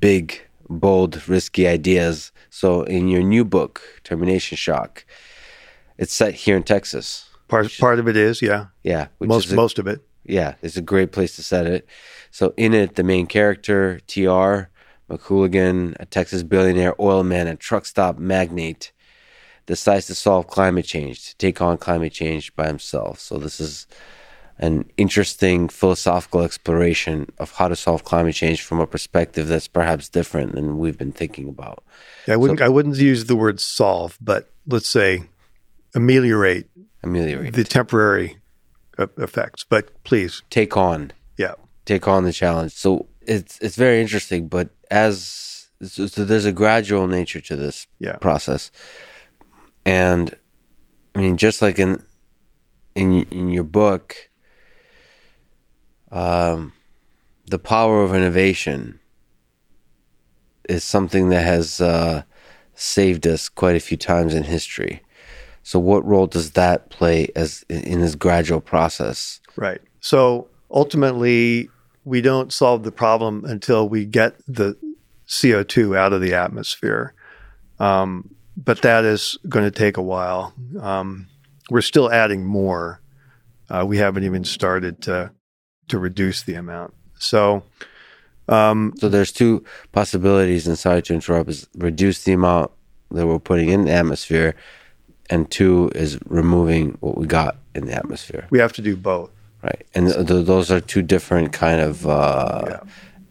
big, 0.00 0.40
bold, 0.70 1.28
risky 1.28 1.66
ideas. 1.68 2.32
So, 2.48 2.84
in 2.84 3.08
your 3.08 3.22
new 3.22 3.44
book, 3.44 3.82
Termination 4.02 4.56
Shock, 4.56 5.04
it's 5.98 6.14
set 6.14 6.34
here 6.34 6.56
in 6.56 6.62
Texas. 6.62 7.28
Part 7.48 7.70
part 7.78 7.98
of 7.98 8.08
it 8.08 8.16
is, 8.16 8.40
yeah. 8.40 8.68
Yeah. 8.82 9.08
Most 9.20 9.52
a, 9.52 9.54
most 9.54 9.78
of 9.78 9.86
it. 9.86 10.00
Yeah. 10.24 10.54
It's 10.62 10.76
a 10.76 10.82
great 10.82 11.12
place 11.12 11.36
to 11.36 11.42
set 11.42 11.66
it. 11.66 11.86
So 12.30 12.54
in 12.56 12.74
it, 12.74 12.96
the 12.96 13.02
main 13.02 13.26
character, 13.26 14.00
TR 14.06 14.68
McHooligan, 15.10 15.96
a 15.98 16.06
Texas 16.06 16.42
billionaire, 16.42 16.94
oil 17.00 17.24
man, 17.24 17.46
and 17.46 17.58
truck 17.58 17.84
stop 17.86 18.18
magnate, 18.18 18.92
decides 19.66 20.06
to 20.06 20.14
solve 20.14 20.46
climate 20.46 20.84
change, 20.84 21.28
to 21.28 21.36
take 21.36 21.60
on 21.60 21.78
climate 21.78 22.12
change 22.12 22.54
by 22.54 22.66
himself. 22.66 23.18
So 23.18 23.38
this 23.38 23.60
is 23.60 23.86
an 24.60 24.84
interesting 24.98 25.68
philosophical 25.68 26.42
exploration 26.42 27.32
of 27.38 27.52
how 27.52 27.66
to 27.68 27.74
solve 27.74 28.04
climate 28.04 28.34
change 28.34 28.62
from 28.62 28.78
a 28.78 28.86
perspective 28.86 29.48
that's 29.48 29.68
perhaps 29.68 30.08
different 30.08 30.54
than 30.54 30.78
we've 30.78 30.98
been 30.98 31.12
thinking 31.12 31.48
about. 31.48 31.82
Yeah, 32.28 32.34
I 32.34 32.36
wouldn't 32.36 32.58
so, 32.58 32.64
I 32.66 32.68
wouldn't 32.68 32.96
use 32.96 33.24
the 33.24 33.36
word 33.36 33.58
solve, 33.58 34.18
but 34.20 34.50
let's 34.66 34.88
say 34.88 35.24
ameliorate 35.94 36.66
ameliorate 37.02 37.54
the 37.54 37.64
temporary 37.64 38.36
effects. 39.16 39.64
But 39.64 40.02
please 40.04 40.42
take 40.50 40.76
on 40.76 41.12
yeah 41.36 41.54
take 41.84 42.06
on 42.06 42.24
the 42.24 42.32
challenge. 42.32 42.72
So 42.72 43.06
it's 43.20 43.58
it's 43.60 43.76
very 43.76 44.00
interesting, 44.00 44.48
but 44.48 44.70
as 44.90 45.68
so, 45.82 46.06
so 46.06 46.24
there's 46.24 46.44
a 46.44 46.52
gradual 46.52 47.06
nature 47.06 47.40
to 47.40 47.56
this 47.56 47.86
yeah. 47.98 48.16
process, 48.16 48.70
and 49.84 50.34
I 51.14 51.20
mean 51.20 51.36
just 51.36 51.62
like 51.62 51.78
in 51.78 52.02
in 52.94 53.22
in 53.30 53.48
your 53.48 53.64
book 53.64 54.30
um, 56.10 56.72
the 57.46 57.58
power 57.58 58.02
of 58.02 58.14
innovation 58.14 59.00
is 60.68 60.84
something 60.84 61.28
that 61.30 61.42
has 61.42 61.80
uh, 61.80 62.22
saved 62.74 63.26
us 63.26 63.48
quite 63.48 63.76
a 63.76 63.80
few 63.80 63.96
times 63.96 64.34
in 64.34 64.44
history. 64.44 65.02
So, 65.62 65.78
what 65.78 66.04
role 66.04 66.26
does 66.26 66.52
that 66.52 66.90
play 66.90 67.28
as 67.36 67.64
in 67.68 68.00
this 68.00 68.14
gradual 68.14 68.60
process? 68.60 69.40
Right. 69.56 69.80
So, 70.00 70.48
ultimately, 70.70 71.68
we 72.04 72.20
don't 72.20 72.52
solve 72.52 72.82
the 72.82 72.92
problem 72.92 73.44
until 73.44 73.88
we 73.88 74.04
get 74.04 74.36
the 74.48 74.76
CO2 75.28 75.96
out 75.96 76.12
of 76.12 76.20
the 76.20 76.34
atmosphere. 76.34 77.14
Um, 77.78 78.34
but 78.56 78.82
that 78.82 79.04
is 79.04 79.38
going 79.48 79.64
to 79.64 79.70
take 79.70 79.96
a 79.96 80.02
while. 80.02 80.52
Um, 80.80 81.28
we're 81.70 81.80
still 81.82 82.10
adding 82.12 82.44
more. 82.44 83.00
Uh, 83.68 83.84
we 83.86 83.98
haven't 83.98 84.24
even 84.24 84.44
started 84.44 85.02
to 85.02 85.30
to 85.88 85.98
reduce 85.98 86.42
the 86.42 86.54
amount. 86.54 86.94
So, 87.18 87.64
um, 88.48 88.94
so 88.98 89.08
there's 89.08 89.32
two 89.32 89.64
possibilities. 89.92 90.66
And 90.66 90.78
sorry 90.78 91.02
to 91.02 91.14
interrupt: 91.14 91.48
is 91.48 91.68
reduce 91.76 92.24
the 92.24 92.32
amount 92.32 92.72
that 93.10 93.26
we're 93.26 93.38
putting 93.38 93.68
in 93.68 93.84
the 93.84 93.92
atmosphere, 93.92 94.54
and 95.30 95.50
two 95.50 95.90
is 95.94 96.18
removing 96.26 96.98
what 97.00 97.16
we 97.16 97.26
got 97.26 97.56
in 97.74 97.86
the 97.86 97.94
atmosphere. 97.94 98.46
We 98.50 98.58
have 98.58 98.72
to 98.74 98.82
do 98.82 98.96
both, 98.96 99.30
right? 99.62 99.86
And 99.94 100.08
th- 100.08 100.44
those 100.44 100.70
are 100.70 100.80
two 100.80 101.02
different 101.02 101.52
kind 101.52 101.80
of 101.80 102.06
uh, 102.06 102.62
yeah. 102.66 102.80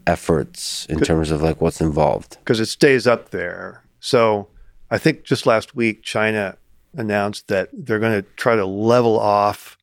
efforts 0.08 0.86
in 0.88 1.02
terms 1.02 1.30
of 1.30 1.43
like 1.43 1.62
what's 1.62 1.82
involved. 1.82 2.38
Because 2.39 2.60
it 2.60 2.68
stays 2.68 3.06
up 3.06 3.30
there. 3.30 3.84
So 4.00 4.47
I 4.89 4.97
think 4.97 5.26
just 5.26 5.45
last 5.45 5.76
week, 5.76 6.02
China 6.02 6.58
announced 6.93 7.50
that 7.50 7.70
they're 7.74 8.00
going 8.00 8.24
to 8.24 8.28
try 8.38 8.56
to 8.56 8.66
level 8.66 9.20
off 9.20 9.78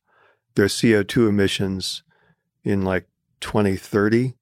their 0.55 0.65
CO2 0.65 1.29
emissions 1.29 2.03
in 2.63 2.81
like 2.81 3.07
2030. 3.41 4.33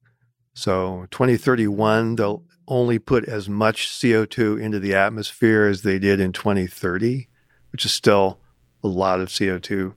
So 0.54 1.06
2031, 1.12 2.16
they'll 2.16 2.44
only 2.68 2.98
put 2.98 3.26
as 3.26 3.50
much 3.50 3.90
CO2 3.90 4.60
into 4.60 4.80
the 4.80 4.96
atmosphere 4.96 5.66
as 5.66 5.82
they 5.82 6.00
did 6.00 6.20
in 6.20 6.32
2030, 6.32 7.28
which 7.76 7.84
is 7.84 7.92
still 7.92 8.40
a 8.86 8.88
lot 8.88 9.20
of 9.20 9.28
CO2. 9.28 9.94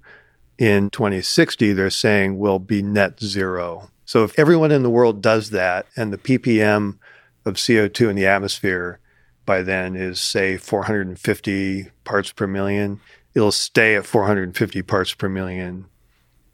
In 0.58 0.90
2060, 0.90 1.72
they're 1.72 1.90
saying 1.90 2.36
we'll 2.36 2.58
be 2.58 2.82
net 2.82 3.20
zero. 3.20 3.92
So 4.04 4.24
if 4.24 4.36
everyone 4.36 4.72
in 4.72 4.82
the 4.82 4.90
world 4.90 5.22
does 5.22 5.50
that 5.50 5.86
and 5.96 6.12
the 6.12 6.18
ppm 6.18 6.98
of 7.44 7.54
CO2 7.54 8.10
in 8.10 8.16
the 8.16 8.26
atmosphere 8.26 8.98
by 9.46 9.62
then 9.62 9.94
is, 9.94 10.20
say, 10.20 10.56
450 10.56 11.92
parts 12.02 12.32
per 12.32 12.48
million, 12.48 12.98
it'll 13.32 13.52
stay 13.52 13.94
at 13.94 14.04
450 14.04 14.82
parts 14.82 15.14
per 15.14 15.28
million 15.28 15.86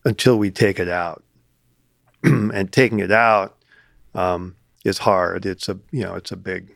until 0.05 0.39
we 0.39 0.51
take 0.51 0.79
it 0.79 0.91
out. 0.91 1.25
and 2.22 2.70
taking 2.70 2.99
it 2.99 3.11
out 3.11 3.57
um, 4.14 4.57
is 4.85 4.99
hard. 4.99 5.47
It's 5.47 5.70
a 5.70 5.79
you 5.91 6.03
know 6.03 6.16
it's 6.16 6.33
a 6.33 6.37
big. 6.37 6.74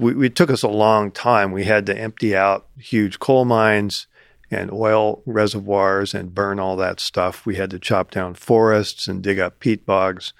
We, 0.00 0.26
it 0.26 0.34
took 0.34 0.50
us 0.50 0.62
a 0.62 0.68
long 0.68 1.10
time. 1.10 1.52
We 1.52 1.64
had 1.64 1.86
to 1.86 1.98
empty 1.98 2.34
out 2.34 2.66
huge 2.78 3.18
coal 3.18 3.44
mines 3.44 4.06
and 4.50 4.72
oil 4.72 5.22
reservoirs 5.26 6.14
and 6.14 6.34
burn 6.34 6.58
all 6.58 6.76
that 6.76 7.00
stuff. 7.00 7.44
We 7.44 7.56
had 7.56 7.70
to 7.70 7.78
chop 7.78 8.10
down 8.10 8.34
forests 8.34 9.06
and 9.06 9.22
dig 9.22 9.38
up 9.38 9.60
peat 9.60 9.84
bogs 9.84 10.32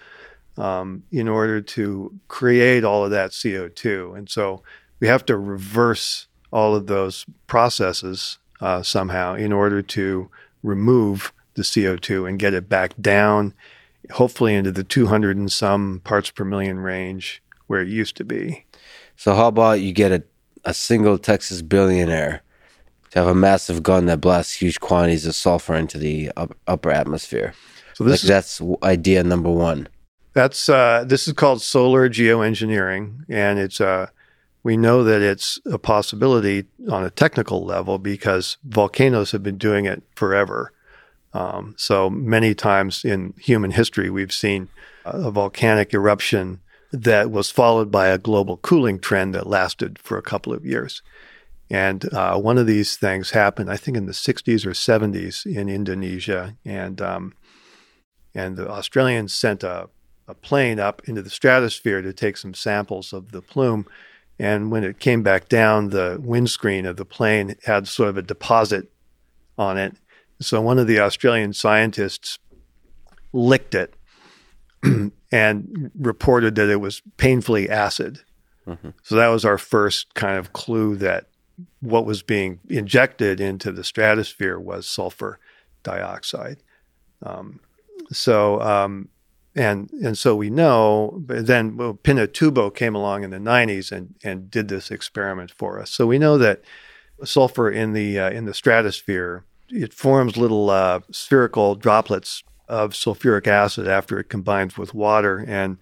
um, 0.57 1.05
in 1.13 1.29
order 1.29 1.61
to 1.61 2.19
create 2.27 2.85
all 2.85 3.05
of 3.05 3.11
that 3.11 3.31
CO2. 3.31 4.17
And 4.17 4.29
so 4.29 4.63
we 4.99 5.09
have 5.09 5.25
to 5.27 5.37
reverse 5.37 6.27
all 6.51 6.75
of 6.75 6.87
those 6.87 7.27
processes 7.47 8.39
uh, 8.61 8.83
somehow 8.83 9.35
in 9.35 9.53
order 9.53 9.83
to 9.83 10.31
remove 10.63 11.33
the 11.55 11.63
CO2 11.63 12.29
and 12.29 12.39
get 12.39 12.55
it 12.55 12.69
back 12.69 12.95
down 13.01 13.55
hopefully 14.13 14.55
into 14.55 14.73
the 14.73 14.85
200 14.85 15.37
and 15.37 15.53
some 15.53 16.01
parts 16.05 16.31
per 16.31 16.45
million 16.45 16.79
range 16.79 17.43
where 17.67 17.81
it 17.81 17.89
used 17.89 18.17
to 18.17 18.25
be. 18.25 18.65
So, 19.21 19.35
how 19.35 19.49
about 19.49 19.83
you 19.83 19.93
get 19.93 20.13
a, 20.13 20.23
a 20.65 20.73
single 20.73 21.19
Texas 21.19 21.61
billionaire 21.61 22.41
to 23.11 23.19
have 23.19 23.29
a 23.29 23.35
massive 23.35 23.83
gun 23.83 24.07
that 24.07 24.23
blasts 24.23 24.55
huge 24.55 24.81
quantities 24.81 25.27
of 25.27 25.35
sulfur 25.35 25.75
into 25.75 25.99
the 25.99 26.33
up, 26.39 26.57
upper 26.67 26.91
atmosphere? 26.91 27.53
So, 27.93 28.05
this 28.05 28.13
like 28.13 28.23
is, 28.23 28.29
that's 28.29 28.63
idea 28.83 29.23
number 29.23 29.51
one. 29.51 29.89
That's 30.33 30.71
uh, 30.71 31.05
this 31.07 31.29
is 31.29 31.35
called 31.35 31.61
solar 31.61 32.09
geoengineering, 32.09 33.27
and 33.29 33.59
it's 33.59 33.79
uh, 33.79 34.07
we 34.63 34.79
know 34.79 35.05
that 35.05 35.21
it's 35.21 35.61
a 35.71 35.77
possibility 35.77 36.65
on 36.91 37.05
a 37.05 37.11
technical 37.11 37.63
level 37.63 37.99
because 37.99 38.57
volcanoes 38.65 39.33
have 39.33 39.43
been 39.43 39.59
doing 39.59 39.85
it 39.85 40.03
forever. 40.15 40.73
Um, 41.35 41.75
so 41.77 42.09
many 42.09 42.55
times 42.55 43.05
in 43.05 43.35
human 43.37 43.73
history, 43.73 44.09
we've 44.09 44.33
seen 44.33 44.71
a 45.05 45.31
volcanic 45.31 45.93
eruption 45.93 46.61
that 46.93 47.31
was 47.31 47.51
followed 47.51 47.91
by 47.91 48.09
a 48.09 48.19
global 48.19 48.57
cooling 48.57 48.99
trend 48.99 49.35
that 49.35 49.47
lasted 49.47 49.99
for 49.99 50.19
a 50.19 50.23
couple 50.23 50.53
of 50.53 50.65
years. 50.65 51.03
And 51.71 52.13
uh, 52.13 52.39
one 52.39 52.59
of 52.59 52.67
these 52.67 52.97
things 52.97 53.31
happened, 53.31 53.71
I 53.71 53.77
think, 53.77 53.97
in 53.97 54.07
the 54.07 54.13
60s 54.13 54.67
or 54.67 54.71
70s 54.71 55.47
in 55.47 55.69
Indonesia, 55.69 56.57
and 56.65 57.01
um, 57.01 57.35
and 58.35 58.57
the 58.57 58.69
Australians 58.69 59.33
sent 59.33 59.63
a, 59.63 59.89
a 60.27 60.35
plane 60.35 60.79
up 60.79 61.03
into 61.07 61.23
the 61.23 61.31
stratosphere 61.31 62.03
to 62.03 62.13
take 62.13 62.37
some 62.37 62.55
samples 62.55 63.13
of 63.13 63.33
the 63.33 63.43
plume. 63.43 63.87
And 64.39 64.71
when 64.71 64.85
it 64.85 65.01
came 65.01 65.23
back 65.23 65.49
down, 65.49 65.91
the 65.91 66.19
windscreen 66.21 66.87
of 66.87 66.97
the 66.97 67.05
plane 67.05 67.57
had 67.65 67.87
sort 67.87 68.09
of 68.09 68.17
a 68.17 68.23
deposit 68.23 68.91
on 69.59 69.79
it 69.79 69.97
so 70.41 70.61
one 70.61 70.79
of 70.79 70.87
the 70.87 71.01
Australian 71.01 71.53
scientists 71.53 72.39
licked 73.33 73.75
it 73.75 73.95
and 75.33 75.91
reported 75.99 76.55
that 76.57 76.69
it 76.69 76.81
was 76.81 77.03
painfully 77.17 77.69
acid. 77.69 78.21
Mm-hmm. 78.67 78.91
So 79.03 79.15
that 79.17 79.29
was 79.29 79.45
our 79.45 79.59
first 79.59 80.15
kind 80.15 80.39
of 80.39 80.53
clue 80.53 80.97
that 80.97 81.27
what 81.81 82.07
was 82.07 82.23
being 82.23 82.61
injected 82.69 83.41
into 83.41 83.73
the 83.73 83.85
stratosphere 83.85 84.59
was 84.59 84.87
sulfur 84.87 85.39
dioxide. 85.83 86.59
Um, 87.23 87.61
so 88.11 88.61
um, 88.61 89.09
and 89.55 89.91
and 90.03 90.17
so 90.17 90.35
we 90.35 90.51
know. 90.51 91.21
But 91.27 91.47
then 91.47 91.77
well, 91.77 91.95
Pinatubo 91.95 92.75
came 92.75 92.95
along 92.95 93.25
in 93.25 93.31
the 93.31 93.39
90s 93.39 93.93
and 93.93 94.15
and 94.23 94.51
did 94.51 94.69
this 94.69 94.91
experiment 94.91 95.51
for 95.51 95.81
us. 95.81 95.91
So 95.91 96.07
we 96.07 96.19
know 96.19 96.39
that 96.39 96.63
sulfur 97.25 97.71
in 97.71 97.93
the 97.93 98.19
uh, 98.19 98.31
in 98.31 98.47
the 98.47 98.55
stratosphere 98.55 99.45
it 99.73 99.95
forms 99.95 100.37
little 100.37 100.71
uh, 100.71 101.01
spherical 101.11 101.75
droplets 101.75 102.43
of 102.71 102.93
sulfuric 102.93 103.47
acid 103.47 103.89
after 103.89 104.19
it 104.19 104.29
combines 104.29 104.79
with 104.79 104.95
water, 104.95 105.45
and 105.47 105.77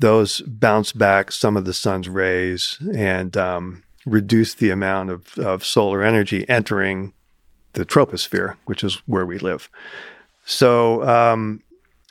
those 0.00 0.40
bounce 0.42 0.92
back 0.92 1.32
some 1.32 1.56
of 1.56 1.64
the 1.64 1.72
sun's 1.72 2.08
rays 2.08 2.78
and 2.94 3.36
um, 3.36 3.84
reduce 4.04 4.54
the 4.54 4.70
amount 4.70 5.10
of, 5.10 5.38
of 5.38 5.64
solar 5.64 6.02
energy 6.02 6.48
entering 6.48 7.12
the 7.72 7.86
troposphere, 7.86 8.56
which 8.66 8.82
is 8.82 8.96
where 9.06 9.26
we 9.26 9.38
live. 9.38 9.70
So, 10.44 11.06
um, 11.08 11.62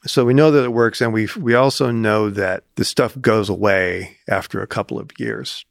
so 0.05 0.23
we 0.23 0.33
know 0.33 0.51
that 0.51 0.63
it 0.63 0.73
works, 0.73 1.01
and 1.01 1.11
we 1.11 1.27
we 1.37 1.53
also 1.53 1.91
know 1.91 2.29
that 2.29 2.63
the 2.75 2.85
stuff 2.85 3.19
goes 3.19 3.49
away 3.49 4.17
after 4.27 4.61
a 4.61 4.67
couple 4.67 4.99
of 4.99 5.11
years. 5.17 5.65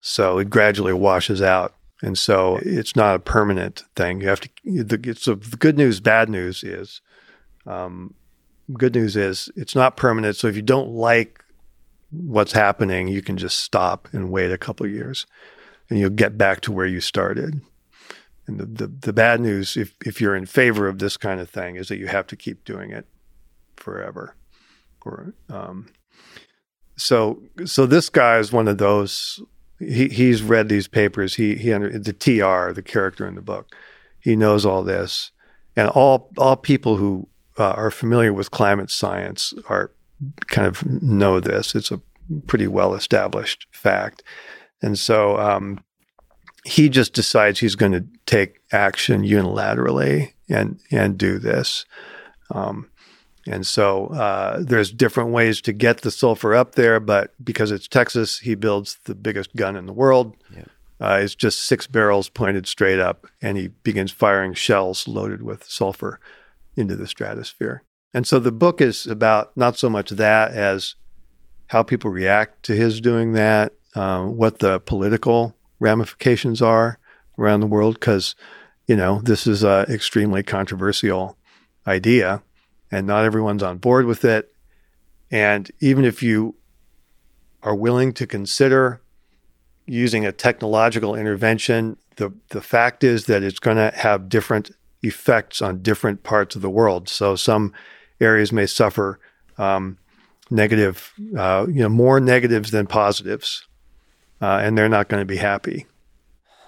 So 0.00 0.38
it 0.38 0.50
gradually 0.50 0.92
washes 0.92 1.42
out 1.42 1.74
and 2.02 2.18
so 2.18 2.58
it's 2.62 2.94
not 2.94 3.16
a 3.16 3.20
permanent 3.20 3.84
thing. 3.94 4.20
You 4.20 4.28
have 4.28 4.40
to. 4.40 4.48
The, 4.64 5.56
good 5.58 5.78
news, 5.78 6.00
bad 6.00 6.28
news 6.28 6.62
is, 6.62 7.00
um, 7.66 8.14
good 8.72 8.94
news 8.94 9.16
is 9.16 9.50
it's 9.56 9.74
not 9.74 9.96
permanent. 9.96 10.36
So 10.36 10.48
if 10.48 10.56
you 10.56 10.62
don't 10.62 10.90
like 10.90 11.44
what's 12.10 12.52
happening, 12.52 13.08
you 13.08 13.22
can 13.22 13.36
just 13.36 13.60
stop 13.60 14.08
and 14.12 14.30
wait 14.30 14.52
a 14.52 14.58
couple 14.58 14.86
years, 14.86 15.26
and 15.88 15.98
you'll 15.98 16.10
get 16.10 16.38
back 16.38 16.60
to 16.62 16.72
where 16.72 16.86
you 16.86 17.00
started. 17.00 17.60
And 18.46 18.60
the, 18.60 18.66
the, 18.66 18.86
the 18.86 19.12
bad 19.12 19.40
news, 19.40 19.76
if 19.76 19.94
if 20.04 20.20
you're 20.20 20.36
in 20.36 20.46
favor 20.46 20.88
of 20.88 20.98
this 20.98 21.16
kind 21.16 21.40
of 21.40 21.50
thing, 21.50 21.76
is 21.76 21.88
that 21.88 21.98
you 21.98 22.06
have 22.06 22.26
to 22.28 22.36
keep 22.36 22.64
doing 22.64 22.90
it 22.90 23.06
forever. 23.76 24.34
Or 25.04 25.34
um, 25.48 25.86
so 26.96 27.42
so 27.64 27.86
this 27.86 28.08
guy 28.08 28.38
is 28.38 28.52
one 28.52 28.68
of 28.68 28.78
those 28.78 29.40
he 29.78 30.08
he's 30.08 30.42
read 30.42 30.68
these 30.68 30.88
papers. 30.88 31.34
He 31.34 31.56
he 31.56 31.72
under 31.72 31.98
the 31.98 32.12
TR, 32.12 32.72
the 32.72 32.82
character 32.84 33.26
in 33.26 33.34
the 33.34 33.42
book. 33.42 33.74
He 34.18 34.36
knows 34.36 34.64
all 34.64 34.82
this, 34.82 35.30
and 35.76 35.88
all 35.90 36.30
all 36.38 36.56
people 36.56 36.96
who 36.96 37.28
uh, 37.58 37.72
are 37.72 37.90
familiar 37.90 38.32
with 38.32 38.50
climate 38.50 38.90
science 38.90 39.54
are 39.68 39.90
kind 40.48 40.66
of 40.66 40.84
know 41.02 41.40
this. 41.40 41.74
It's 41.74 41.90
a 41.90 42.00
pretty 42.46 42.66
well 42.66 42.94
established 42.94 43.66
fact, 43.70 44.22
and 44.82 44.98
so 44.98 45.38
um, 45.38 45.80
he 46.64 46.88
just 46.88 47.12
decides 47.12 47.60
he's 47.60 47.76
going 47.76 47.92
to 47.92 48.04
take 48.26 48.60
action 48.72 49.22
unilaterally 49.22 50.32
and 50.48 50.80
and 50.90 51.16
do 51.16 51.38
this. 51.38 51.84
Um, 52.50 52.90
and 53.48 53.66
so 53.66 54.06
uh, 54.08 54.60
there's 54.60 54.90
different 54.90 55.30
ways 55.30 55.60
to 55.62 55.72
get 55.72 56.00
the 56.00 56.10
sulfur 56.10 56.54
up 56.54 56.74
there, 56.74 56.98
but 56.98 57.32
because 57.42 57.70
it's 57.70 57.86
Texas, 57.86 58.40
he 58.40 58.56
builds 58.56 58.98
the 59.04 59.14
biggest 59.14 59.54
gun 59.54 59.76
in 59.76 59.86
the 59.86 59.92
world. 59.92 60.36
Yeah. 60.54 60.64
Uh, 61.00 61.20
it's 61.22 61.34
just 61.34 61.60
six 61.60 61.86
barrels 61.86 62.28
pointed 62.28 62.66
straight 62.66 62.98
up, 62.98 63.26
and 63.40 63.56
he 63.56 63.68
begins 63.68 64.10
firing 64.10 64.54
shells 64.54 65.06
loaded 65.06 65.42
with 65.42 65.64
sulfur 65.64 66.18
into 66.76 66.96
the 66.96 67.06
stratosphere. 67.06 67.82
And 68.14 68.26
so 68.26 68.38
the 68.38 68.52
book 68.52 68.80
is 68.80 69.06
about 69.06 69.56
not 69.56 69.76
so 69.76 69.90
much 69.90 70.10
that 70.10 70.52
as 70.52 70.94
how 71.68 71.82
people 71.82 72.10
react 72.10 72.62
to 72.64 72.74
his 72.74 73.00
doing 73.00 73.32
that, 73.32 73.72
uh, 73.94 74.24
what 74.24 74.60
the 74.60 74.80
political 74.80 75.56
ramifications 75.80 76.62
are 76.62 76.98
around 77.38 77.60
the 77.60 77.66
world, 77.66 77.94
because 77.94 78.34
you 78.86 78.96
know 78.96 79.20
this 79.22 79.46
is 79.46 79.62
an 79.62 79.86
extremely 79.90 80.42
controversial 80.42 81.36
idea 81.86 82.42
and 82.90 83.06
not 83.06 83.24
everyone's 83.24 83.62
on 83.62 83.78
board 83.78 84.06
with 84.06 84.24
it. 84.24 84.52
And 85.30 85.70
even 85.80 86.04
if 86.04 86.22
you 86.22 86.54
are 87.62 87.74
willing 87.74 88.12
to 88.14 88.26
consider 88.26 89.00
using 89.86 90.24
a 90.24 90.32
technological 90.32 91.14
intervention, 91.14 91.96
the, 92.16 92.32
the 92.50 92.60
fact 92.60 93.04
is 93.04 93.26
that 93.26 93.42
it's 93.42 93.58
going 93.58 93.76
to 93.76 93.92
have 93.96 94.28
different 94.28 94.70
effects 95.02 95.62
on 95.62 95.82
different 95.82 96.22
parts 96.22 96.56
of 96.56 96.62
the 96.62 96.70
world. 96.70 97.08
So 97.08 97.36
some 97.36 97.72
areas 98.20 98.52
may 98.52 98.66
suffer 98.66 99.18
um, 99.58 99.98
negative, 100.50 101.12
uh, 101.36 101.66
you 101.68 101.82
know, 101.82 101.88
more 101.88 102.20
negatives 102.20 102.70
than 102.70 102.86
positives, 102.86 103.66
uh, 104.40 104.60
and 104.62 104.76
they're 104.76 104.88
not 104.88 105.08
going 105.08 105.20
to 105.20 105.26
be 105.26 105.36
happy. 105.36 105.86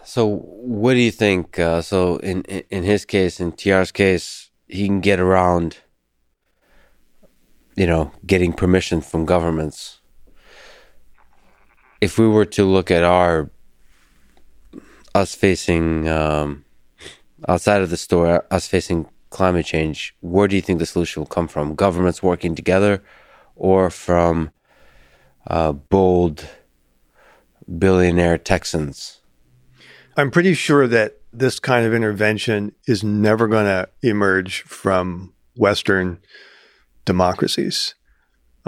So, 0.04 0.36
what 0.38 0.94
do 0.94 1.00
you 1.00 1.10
think? 1.10 1.58
Uh, 1.58 1.82
so, 1.82 2.16
in 2.18 2.42
in 2.44 2.82
his 2.82 3.04
case, 3.04 3.40
in 3.40 3.52
TR's 3.52 3.92
case, 3.92 4.50
he 4.66 4.86
can 4.86 5.00
get 5.00 5.20
around 5.20 5.76
you 7.78 7.86
know, 7.86 8.10
getting 8.26 8.52
permission 8.52 9.00
from 9.00 9.24
governments. 9.24 10.00
If 12.00 12.18
we 12.18 12.26
were 12.26 12.44
to 12.46 12.64
look 12.64 12.90
at 12.90 13.04
our 13.04 13.50
us 15.14 15.36
facing 15.36 16.08
um, 16.08 16.64
outside 17.46 17.82
of 17.82 17.90
the 17.90 17.96
store, 17.96 18.44
us 18.50 18.66
facing 18.66 19.08
climate 19.30 19.66
change, 19.66 20.14
where 20.20 20.48
do 20.48 20.56
you 20.56 20.62
think 20.62 20.78
the 20.78 20.86
solution 20.86 21.20
will 21.20 21.26
come 21.26 21.48
from? 21.48 21.74
Governments 21.74 22.22
working 22.22 22.54
together, 22.54 23.02
or 23.54 23.90
from 23.90 24.50
uh, 25.46 25.72
bold 25.72 26.46
billionaire 27.78 28.38
Texans? 28.38 29.20
I'm 30.16 30.30
pretty 30.30 30.54
sure 30.54 30.88
that 30.88 31.20
this 31.32 31.60
kind 31.60 31.86
of 31.86 31.94
intervention 31.94 32.72
is 32.86 33.04
never 33.04 33.46
going 33.46 33.66
to 33.66 33.88
emerge 34.02 34.62
from 34.62 35.34
Western 35.56 36.18
democracies. 37.04 37.94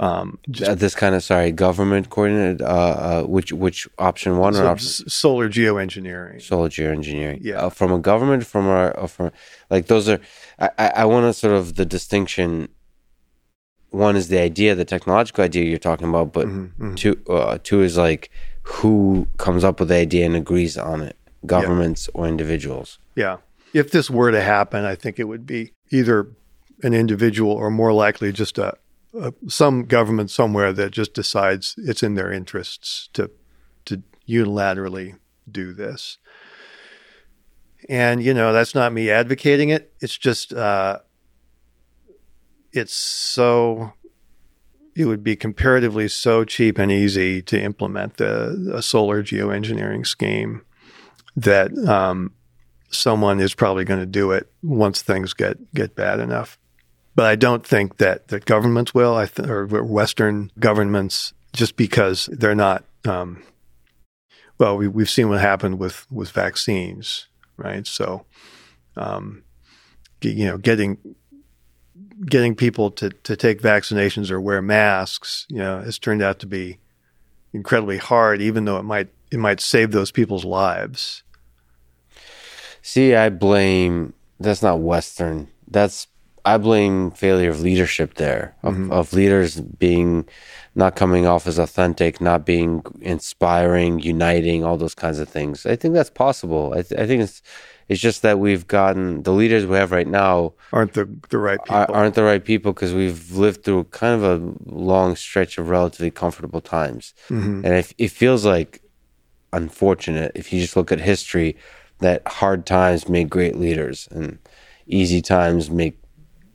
Um, 0.01 0.39
just, 0.49 0.79
this 0.79 0.95
kind 0.95 1.13
of 1.13 1.23
sorry 1.23 1.51
government 1.51 2.09
coordinated. 2.09 2.63
Uh, 2.63 2.65
uh, 2.65 3.23
which 3.23 3.53
which 3.53 3.87
option 3.99 4.39
one 4.39 4.55
so 4.55 4.63
or 4.63 4.67
option? 4.69 5.07
solar 5.07 5.47
geoengineering? 5.47 6.41
Solar 6.41 6.69
geoengineering. 6.69 7.37
Yeah, 7.41 7.57
uh, 7.57 7.69
from 7.69 7.93
a 7.93 7.99
government, 7.99 8.43
from 8.47 8.67
our 8.67 8.99
uh, 8.99 9.05
from 9.05 9.31
like 9.69 9.85
those 9.85 10.09
are. 10.09 10.19
I 10.57 10.69
I, 10.79 10.87
I 10.87 11.05
want 11.05 11.25
to 11.25 11.33
sort 11.33 11.53
of 11.53 11.75
the 11.75 11.85
distinction. 11.85 12.67
One 13.91 14.15
is 14.15 14.29
the 14.29 14.39
idea, 14.39 14.73
the 14.73 14.85
technological 14.85 15.43
idea 15.43 15.65
you're 15.65 15.77
talking 15.77 16.09
about, 16.09 16.33
but 16.33 16.47
mm-hmm, 16.47 16.83
mm-hmm. 16.83 16.95
two 16.95 17.21
uh, 17.29 17.59
two 17.61 17.83
is 17.83 17.95
like 17.95 18.31
who 18.63 19.27
comes 19.37 19.63
up 19.63 19.79
with 19.79 19.89
the 19.89 19.95
idea 19.95 20.25
and 20.25 20.35
agrees 20.35 20.79
on 20.79 21.01
it, 21.01 21.15
governments 21.45 22.09
yeah. 22.09 22.21
or 22.21 22.27
individuals. 22.27 22.97
Yeah, 23.15 23.37
if 23.71 23.91
this 23.91 24.09
were 24.09 24.31
to 24.31 24.41
happen, 24.41 24.83
I 24.83 24.95
think 24.95 25.19
it 25.19 25.25
would 25.25 25.45
be 25.45 25.73
either 25.91 26.27
an 26.81 26.95
individual 26.95 27.51
or 27.51 27.69
more 27.69 27.93
likely 27.93 28.31
just 28.31 28.57
a, 28.57 28.75
a, 29.13 29.33
some 29.47 29.85
government 29.85 30.31
somewhere 30.31 30.73
that 30.73 30.91
just 30.91 31.13
decides 31.13 31.75
it's 31.77 32.03
in 32.03 32.15
their 32.15 32.31
interests 32.31 33.09
to 33.13 33.31
to 33.85 34.03
unilaterally 34.27 35.17
do 35.49 35.73
this. 35.73 36.17
And 37.89 38.23
you 38.23 38.33
know 38.33 38.53
that's 38.53 38.75
not 38.75 38.93
me 38.93 39.09
advocating 39.09 39.69
it. 39.69 39.93
It's 39.99 40.17
just 40.17 40.53
uh, 40.53 40.99
it's 42.71 42.93
so 42.93 43.93
it 44.95 45.05
would 45.05 45.23
be 45.23 45.35
comparatively 45.35 46.07
so 46.07 46.43
cheap 46.43 46.77
and 46.77 46.91
easy 46.91 47.41
to 47.41 47.61
implement 47.61 48.17
the 48.17 48.71
a 48.73 48.81
solar 48.81 49.23
geoengineering 49.23 50.05
scheme 50.05 50.61
that 51.35 51.75
um, 51.87 52.33
someone 52.89 53.39
is 53.39 53.53
probably 53.53 53.85
going 53.85 53.99
to 53.99 54.05
do 54.05 54.31
it 54.31 54.51
once 54.61 55.01
things 55.01 55.33
get 55.33 55.73
get 55.73 55.95
bad 55.95 56.19
enough. 56.19 56.57
But 57.15 57.25
I 57.25 57.35
don't 57.35 57.65
think 57.65 57.97
that, 57.97 58.29
that 58.29 58.45
governments 58.45 58.93
will, 58.93 59.15
I 59.15 59.25
th- 59.25 59.47
or 59.47 59.65
Western 59.83 60.51
governments, 60.59 61.33
just 61.53 61.75
because 61.75 62.29
they're 62.31 62.55
not. 62.55 62.85
Um, 63.05 63.43
well, 64.57 64.77
we, 64.77 64.87
we've 64.87 65.09
seen 65.09 65.27
what 65.27 65.41
happened 65.41 65.79
with 65.79 66.05
with 66.11 66.31
vaccines, 66.31 67.27
right? 67.57 67.85
So, 67.85 68.25
um, 68.95 69.43
you 70.21 70.45
know, 70.45 70.57
getting 70.57 70.97
getting 72.25 72.55
people 72.55 72.91
to 72.91 73.09
to 73.09 73.35
take 73.35 73.61
vaccinations 73.61 74.31
or 74.31 74.39
wear 74.39 74.61
masks, 74.61 75.45
you 75.49 75.57
know, 75.57 75.81
has 75.81 75.99
turned 75.99 76.21
out 76.21 76.39
to 76.39 76.45
be 76.45 76.79
incredibly 77.53 77.97
hard, 77.97 78.41
even 78.41 78.65
though 78.65 78.77
it 78.77 78.83
might 78.83 79.09
it 79.31 79.39
might 79.39 79.59
save 79.59 79.91
those 79.91 80.11
people's 80.11 80.45
lives. 80.45 81.23
See, 82.81 83.15
I 83.15 83.29
blame 83.29 84.13
that's 84.39 84.61
not 84.61 84.79
Western. 84.79 85.49
That's 85.67 86.07
I 86.45 86.57
blame 86.57 87.11
failure 87.11 87.49
of 87.49 87.61
leadership 87.61 88.15
there, 88.15 88.55
of, 88.63 88.73
mm-hmm. 88.73 88.91
of, 88.91 89.13
leaders 89.13 89.61
being 89.61 90.27
not 90.75 90.95
coming 90.95 91.25
off 91.25 91.45
as 91.47 91.59
authentic, 91.59 92.19
not 92.21 92.45
being 92.45 92.83
inspiring, 93.01 93.99
uniting, 93.99 94.63
all 94.63 94.77
those 94.77 94.95
kinds 94.95 95.19
of 95.19 95.29
things. 95.29 95.65
I 95.65 95.75
think 95.75 95.93
that's 95.93 96.09
possible. 96.09 96.73
I, 96.75 96.81
th- 96.81 96.99
I 96.99 97.05
think 97.05 97.23
it's 97.23 97.41
it's 97.89 97.99
just 97.99 98.21
that 98.21 98.39
we've 98.39 98.67
gotten 98.67 99.23
the 99.23 99.33
leaders 99.33 99.65
we 99.65 99.75
have 99.75 99.91
right 99.91 100.07
now 100.07 100.53
aren't 100.71 100.93
the 100.93 101.09
the 101.29 101.37
right 101.37 101.59
people. 101.63 101.75
Are, 101.75 101.91
aren't 101.91 102.15
the 102.15 102.23
right 102.23 102.43
people 102.43 102.73
because 102.73 102.93
we've 102.93 103.31
lived 103.31 103.63
through 103.63 103.83
kind 103.85 104.15
of 104.15 104.23
a 104.23 104.73
long 104.73 105.15
stretch 105.15 105.57
of 105.57 105.69
relatively 105.69 106.09
comfortable 106.11 106.61
times, 106.61 107.13
mm-hmm. 107.27 107.65
and 107.65 107.75
it, 107.75 107.93
it 107.97 108.09
feels 108.09 108.45
like 108.45 108.81
unfortunate 109.53 110.31
if 110.35 110.53
you 110.53 110.61
just 110.61 110.77
look 110.77 110.91
at 110.91 111.01
history 111.01 111.57
that 111.99 112.25
hard 112.27 112.65
times 112.65 113.09
make 113.09 113.29
great 113.29 113.57
leaders 113.57 114.07
and 114.11 114.39
easy 114.87 115.21
times 115.21 115.69
make 115.69 116.00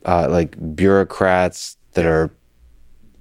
uh, 0.07 0.29
like 0.31 0.57
bureaucrats 0.75 1.77
that 1.93 2.07
are 2.07 2.31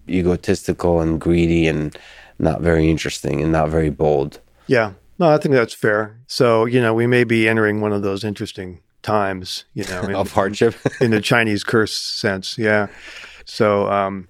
egotistical 0.07 1.01
and 1.01 1.19
greedy 1.19 1.67
and 1.67 1.97
not 2.39 2.61
very 2.61 2.89
interesting 2.89 3.41
and 3.41 3.51
not 3.51 3.69
very 3.69 3.89
bold. 3.89 4.39
Yeah. 4.67 4.93
No, 5.17 5.29
I 5.29 5.37
think 5.37 5.53
that's 5.55 5.73
fair. 5.73 6.19
So, 6.27 6.65
you 6.65 6.81
know, 6.81 6.93
we 6.93 7.07
may 7.07 7.23
be 7.23 7.47
entering 7.47 7.81
one 7.81 7.93
of 7.93 8.01
those 8.01 8.23
interesting 8.23 8.81
times, 9.01 9.65
you 9.73 9.85
know, 9.85 10.01
in, 10.03 10.15
of 10.15 10.33
hardship 10.33 10.75
in 11.01 11.11
the 11.11 11.21
Chinese 11.21 11.63
curse 11.63 11.97
sense. 11.97 12.57
Yeah. 12.57 12.87
So, 13.45 13.89
um, 13.89 14.27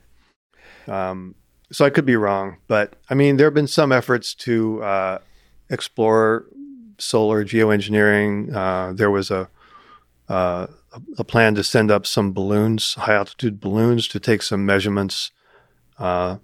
um, 0.88 1.36
so 1.72 1.84
I 1.84 1.90
could 1.90 2.06
be 2.06 2.15
wrong, 2.15 2.57
but 2.68 2.94
I 3.10 3.15
mean, 3.15 3.38
there 3.38 3.48
have 3.48 3.53
been 3.53 3.68
some 3.68 3.91
efforts 3.91 4.36
to 4.36 4.84
uh, 4.84 5.18
explore 5.69 6.45
solar 6.99 7.44
geoengineering. 7.44 8.53
Uh, 8.53 8.94
there 8.94 9.10
was 9.10 9.32
a 9.32 9.49
uh, 10.30 10.68
a 11.17 11.23
plan 11.23 11.55
to 11.55 11.63
send 11.63 11.91
up 11.91 12.05
some 12.05 12.34
balloons, 12.34 12.93
high 12.95 13.15
altitude 13.15 13.59
balloons, 13.59 14.07
to 14.09 14.19
take 14.19 14.41
some 14.41 14.65
measurements 14.65 15.31
uh, 15.99 16.38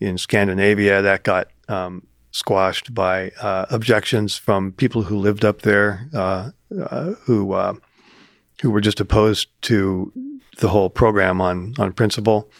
in 0.00 0.18
Scandinavia. 0.18 1.02
That 1.02 1.22
got 1.22 1.48
um, 1.68 2.06
squashed 2.30 2.94
by 2.94 3.30
uh, 3.40 3.66
objections 3.70 4.36
from 4.36 4.72
people 4.72 5.02
who 5.02 5.16
lived 5.16 5.44
up 5.44 5.62
there, 5.62 6.08
uh, 6.14 6.50
uh 6.84 7.12
who 7.24 7.52
uh, 7.52 7.74
who 8.62 8.70
were 8.70 8.80
just 8.80 9.00
opposed 9.00 9.48
to 9.62 10.12
the 10.58 10.68
whole 10.68 10.90
program 10.90 11.40
on 11.40 11.74
on 11.78 11.92
principle. 11.92 12.50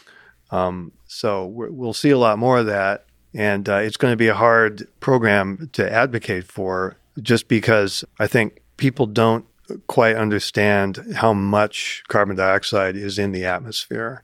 Um, 0.51 0.91
so 1.05 1.45
we 1.45 1.69
will 1.69 1.93
see 1.93 2.09
a 2.09 2.17
lot 2.17 2.39
more 2.39 2.59
of 2.59 2.65
that, 2.67 3.05
and 3.33 3.67
uh, 3.67 3.77
it's 3.77 3.97
going 3.97 4.13
to 4.13 4.17
be 4.17 4.27
a 4.27 4.33
hard 4.33 4.87
program 4.99 5.69
to 5.73 5.91
advocate 5.91 6.45
for, 6.45 6.97
just 7.21 7.47
because 7.47 8.03
I 8.19 8.27
think 8.27 8.61
people 8.77 9.05
don't 9.05 9.45
quite 9.87 10.15
understand 10.15 11.15
how 11.15 11.33
much 11.33 12.03
carbon 12.07 12.35
dioxide 12.35 12.95
is 12.95 13.19
in 13.19 13.31
the 13.31 13.45
atmosphere 13.45 14.23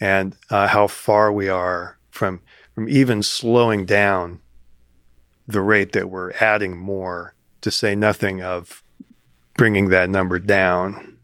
and 0.00 0.36
uh, 0.50 0.66
how 0.68 0.86
far 0.86 1.32
we 1.32 1.48
are 1.48 1.98
from 2.10 2.40
from 2.74 2.88
even 2.88 3.22
slowing 3.22 3.86
down 3.86 4.40
the 5.46 5.62
rate 5.62 5.92
that 5.92 6.10
we're 6.10 6.32
adding 6.32 6.76
more, 6.76 7.34
to 7.62 7.70
say 7.70 7.94
nothing 7.94 8.42
of 8.42 8.82
bringing 9.56 9.88
that 9.88 10.10
number 10.10 10.38
down. 10.38 11.16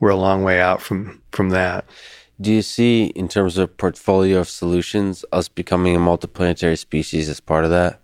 We're 0.00 0.10
a 0.10 0.16
long 0.16 0.42
way 0.42 0.60
out 0.60 0.82
from 0.82 1.22
from 1.30 1.50
that. 1.50 1.84
Do 2.40 2.52
you 2.52 2.62
see, 2.62 3.06
in 3.08 3.28
terms 3.28 3.58
of 3.58 3.76
portfolio 3.76 4.38
of 4.38 4.48
solutions, 4.48 5.24
us 5.30 5.48
becoming 5.48 5.94
a 5.94 5.98
multiplanetary 5.98 6.78
species 6.78 7.28
as 7.28 7.38
part 7.38 7.64
of 7.64 7.70
that? 7.70 8.00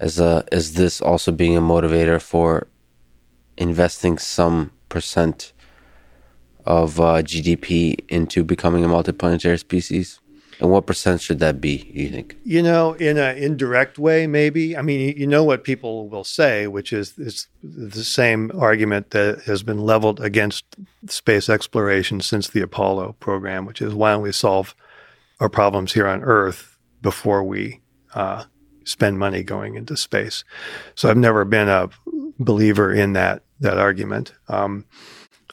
As 0.00 0.18
a, 0.18 0.44
is 0.50 0.74
this 0.74 1.02
also 1.02 1.30
being 1.30 1.56
a 1.56 1.60
motivator 1.60 2.20
for 2.20 2.68
investing 3.56 4.18
some 4.18 4.72
percent 4.88 5.52
of 6.64 7.00
uh, 7.00 7.22
GDP 7.22 8.04
into 8.08 8.44
becoming 8.44 8.84
a 8.84 8.88
multiplanetary 8.88 9.58
species? 9.58 10.20
And 10.58 10.70
what 10.70 10.86
percent 10.86 11.20
should 11.20 11.38
that 11.40 11.60
be, 11.60 11.90
you 11.92 12.08
think? 12.08 12.36
You 12.42 12.62
know, 12.62 12.94
in 12.94 13.18
an 13.18 13.36
indirect 13.36 13.98
way, 13.98 14.26
maybe. 14.26 14.74
I 14.74 14.80
mean, 14.80 15.14
you 15.16 15.26
know 15.26 15.44
what 15.44 15.64
people 15.64 16.08
will 16.08 16.24
say, 16.24 16.66
which 16.66 16.94
is 16.94 17.12
it's 17.18 17.48
the 17.62 18.02
same 18.02 18.50
argument 18.58 19.10
that 19.10 19.42
has 19.42 19.62
been 19.62 19.80
leveled 19.80 20.18
against 20.20 20.64
space 21.08 21.50
exploration 21.50 22.22
since 22.22 22.48
the 22.48 22.62
Apollo 22.62 23.16
program, 23.20 23.66
which 23.66 23.82
is 23.82 23.94
why 23.94 24.12
don't 24.12 24.22
we 24.22 24.32
solve 24.32 24.74
our 25.40 25.50
problems 25.50 25.92
here 25.92 26.08
on 26.08 26.22
Earth 26.22 26.78
before 27.02 27.44
we 27.44 27.82
uh, 28.14 28.44
spend 28.84 29.18
money 29.18 29.42
going 29.42 29.74
into 29.74 29.94
space? 29.94 30.42
So 30.94 31.10
I've 31.10 31.18
never 31.18 31.44
been 31.44 31.68
a 31.68 31.90
believer 32.38 32.94
in 32.94 33.12
that 33.12 33.42
that 33.60 33.78
argument. 33.78 34.32
Um, 34.48 34.84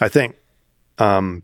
I 0.01 0.09
think 0.09 0.35
um, 0.97 1.43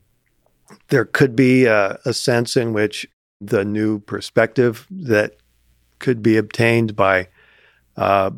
there 0.90 1.06
could 1.06 1.36
be 1.36 1.66
a, 1.66 2.00
a 2.06 2.14
sense 2.14 2.58
in 2.58 2.74
which 2.74 3.08
the 3.42 3.64
new 3.64 4.00
perspective 4.00 4.86
that 4.90 5.38
could 6.00 6.22
be 6.22 6.38
obtained 6.38 6.96
by 6.96 7.30
uh, 7.98 8.32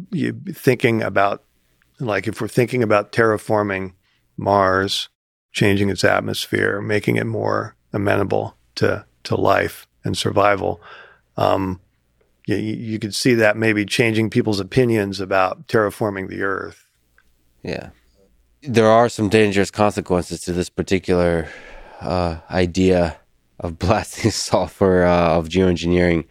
thinking 0.53 1.01
about, 1.01 1.43
like, 1.99 2.27
if 2.27 2.41
we're 2.41 2.47
thinking 2.47 2.83
about 2.83 3.11
terraforming 3.11 3.93
Mars, 4.37 5.09
changing 5.51 5.89
its 5.89 6.03
atmosphere, 6.03 6.81
making 6.81 7.17
it 7.17 7.25
more 7.25 7.75
amenable 7.93 8.55
to 8.75 9.05
to 9.23 9.35
life 9.35 9.87
and 10.03 10.17
survival. 10.17 10.81
Um, 11.37 11.79
you, 12.47 12.55
you 12.55 12.99
could 12.99 13.13
see 13.13 13.35
that 13.35 13.55
maybe 13.55 13.85
changing 13.85 14.29
people's 14.29 14.59
opinions 14.59 15.19
about 15.19 15.67
terraforming 15.67 16.27
the 16.27 16.41
Earth. 16.41 16.87
Yeah, 17.63 17.89
there 18.63 18.87
are 18.87 19.09
some 19.09 19.29
dangerous 19.29 19.71
consequences 19.71 20.41
to 20.41 20.53
this 20.53 20.69
particular 20.69 21.47
uh, 21.99 22.37
idea 22.49 23.19
of 23.59 23.79
blasting 23.79 24.31
sulfur 24.31 25.03
uh, 25.03 25.37
of 25.37 25.49
geoengineering. 25.49 26.25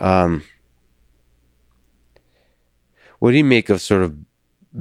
Um, 0.00 0.44
what 3.18 3.32
do 3.32 3.36
you 3.36 3.44
make 3.44 3.68
of 3.68 3.80
sort 3.80 4.02
of 4.02 4.16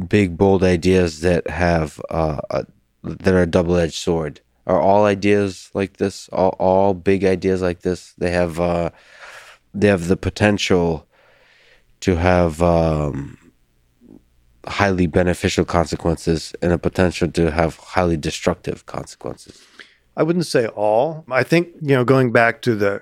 big, 0.07 0.37
bold 0.37 0.63
ideas 0.63 1.21
that 1.21 1.49
have 1.49 1.99
uh, 2.09 2.39
a, 2.49 2.65
that 3.03 3.33
are 3.33 3.41
a 3.41 3.47
double-edged 3.47 3.95
sword? 3.95 4.41
Are 4.65 4.79
all 4.79 5.05
ideas 5.05 5.71
like 5.73 5.97
this? 5.97 6.29
All, 6.29 6.55
all 6.59 6.93
big 6.93 7.25
ideas 7.25 7.61
like 7.61 7.81
this? 7.81 8.13
They 8.17 8.31
have 8.31 8.59
uh, 8.59 8.91
they 9.73 9.87
have 9.87 10.07
the 10.07 10.17
potential 10.17 11.07
to 12.01 12.15
have 12.15 12.61
um, 12.61 13.48
highly 14.69 15.07
beneficial 15.07 15.65
consequences 15.65 16.53
and 16.61 16.71
a 16.71 16.77
potential 16.77 17.27
to 17.31 17.51
have 17.51 17.75
highly 17.77 18.17
destructive 18.17 18.85
consequences. 18.85 19.61
I 20.15 20.23
wouldn't 20.23 20.45
say 20.45 20.67
all. 20.67 21.25
I 21.29 21.43
think 21.43 21.69
you 21.81 21.95
know, 21.95 22.05
going 22.05 22.31
back 22.31 22.61
to 22.63 22.75
the 22.75 23.01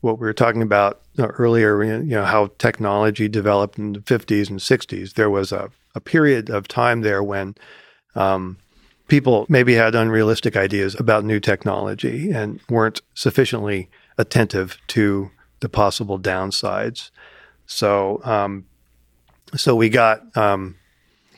what 0.00 0.18
we 0.18 0.26
were 0.26 0.32
talking 0.32 0.62
about 0.62 1.00
earlier, 1.18 1.82
you 1.82 2.02
know, 2.02 2.24
how 2.24 2.50
technology 2.58 3.28
developed 3.28 3.78
in 3.78 3.92
the 3.92 4.00
50s 4.00 4.50
and 4.50 4.58
60s. 4.58 5.14
There 5.14 5.30
was 5.30 5.52
a, 5.52 5.70
a 5.94 6.00
period 6.00 6.50
of 6.50 6.66
time 6.66 7.02
there 7.02 7.22
when 7.22 7.54
um, 8.16 8.58
people 9.06 9.46
maybe 9.48 9.74
had 9.74 9.94
unrealistic 9.94 10.56
ideas 10.56 10.98
about 10.98 11.24
new 11.24 11.38
technology 11.38 12.32
and 12.32 12.60
weren't 12.68 13.00
sufficiently 13.14 13.88
attentive 14.18 14.76
to 14.88 15.30
the 15.60 15.68
possible 15.68 16.18
downsides. 16.18 17.10
So, 17.66 18.20
um, 18.24 18.66
so 19.54 19.76
we 19.76 19.88
got, 19.88 20.36
um, 20.36 20.76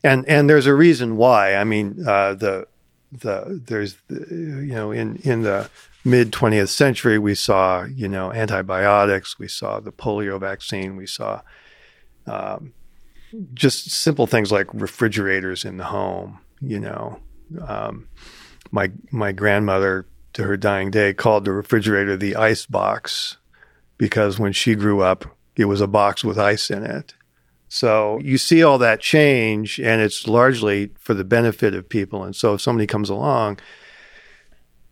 and 0.04 0.28
and 0.28 0.48
there's 0.48 0.66
a 0.66 0.74
reason 0.74 1.16
why. 1.16 1.54
I 1.54 1.64
mean, 1.64 2.06
uh, 2.06 2.34
the 2.34 2.68
the 3.10 3.60
there's 3.66 3.96
you 4.08 4.74
know 4.74 4.92
in 4.92 5.16
in 5.16 5.42
the 5.42 5.68
mid 6.04 6.32
20th 6.32 6.68
century 6.68 7.18
we 7.18 7.34
saw 7.34 7.84
you 7.84 8.08
know 8.08 8.32
antibiotics 8.32 9.38
we 9.38 9.48
saw 9.48 9.80
the 9.80 9.92
polio 9.92 10.38
vaccine 10.38 10.96
we 10.96 11.06
saw 11.06 11.40
um, 12.26 12.74
just 13.54 13.90
simple 13.90 14.26
things 14.26 14.52
like 14.52 14.72
refrigerators 14.74 15.64
in 15.64 15.78
the 15.78 15.84
home 15.84 16.38
you 16.60 16.78
know 16.78 17.18
um, 17.66 18.08
my 18.70 18.90
my 19.10 19.32
grandmother 19.32 20.06
to 20.34 20.42
her 20.42 20.56
dying 20.56 20.90
day 20.90 21.14
called 21.14 21.44
the 21.44 21.52
refrigerator 21.52 22.16
the 22.16 22.36
ice 22.36 22.66
box 22.66 23.38
because 23.96 24.38
when 24.38 24.52
she 24.52 24.74
grew 24.74 25.00
up 25.00 25.24
it 25.56 25.64
was 25.66 25.80
a 25.80 25.86
box 25.86 26.22
with 26.22 26.38
ice 26.38 26.70
in 26.70 26.82
it 26.82 27.14
so 27.74 28.20
you 28.22 28.38
see 28.38 28.62
all 28.62 28.78
that 28.78 29.00
change, 29.00 29.80
and 29.80 30.00
it's 30.00 30.28
largely 30.28 30.92
for 30.96 31.12
the 31.12 31.24
benefit 31.24 31.74
of 31.74 31.88
people. 31.88 32.22
And 32.22 32.36
so 32.36 32.54
if 32.54 32.60
somebody 32.60 32.86
comes 32.86 33.10
along 33.10 33.58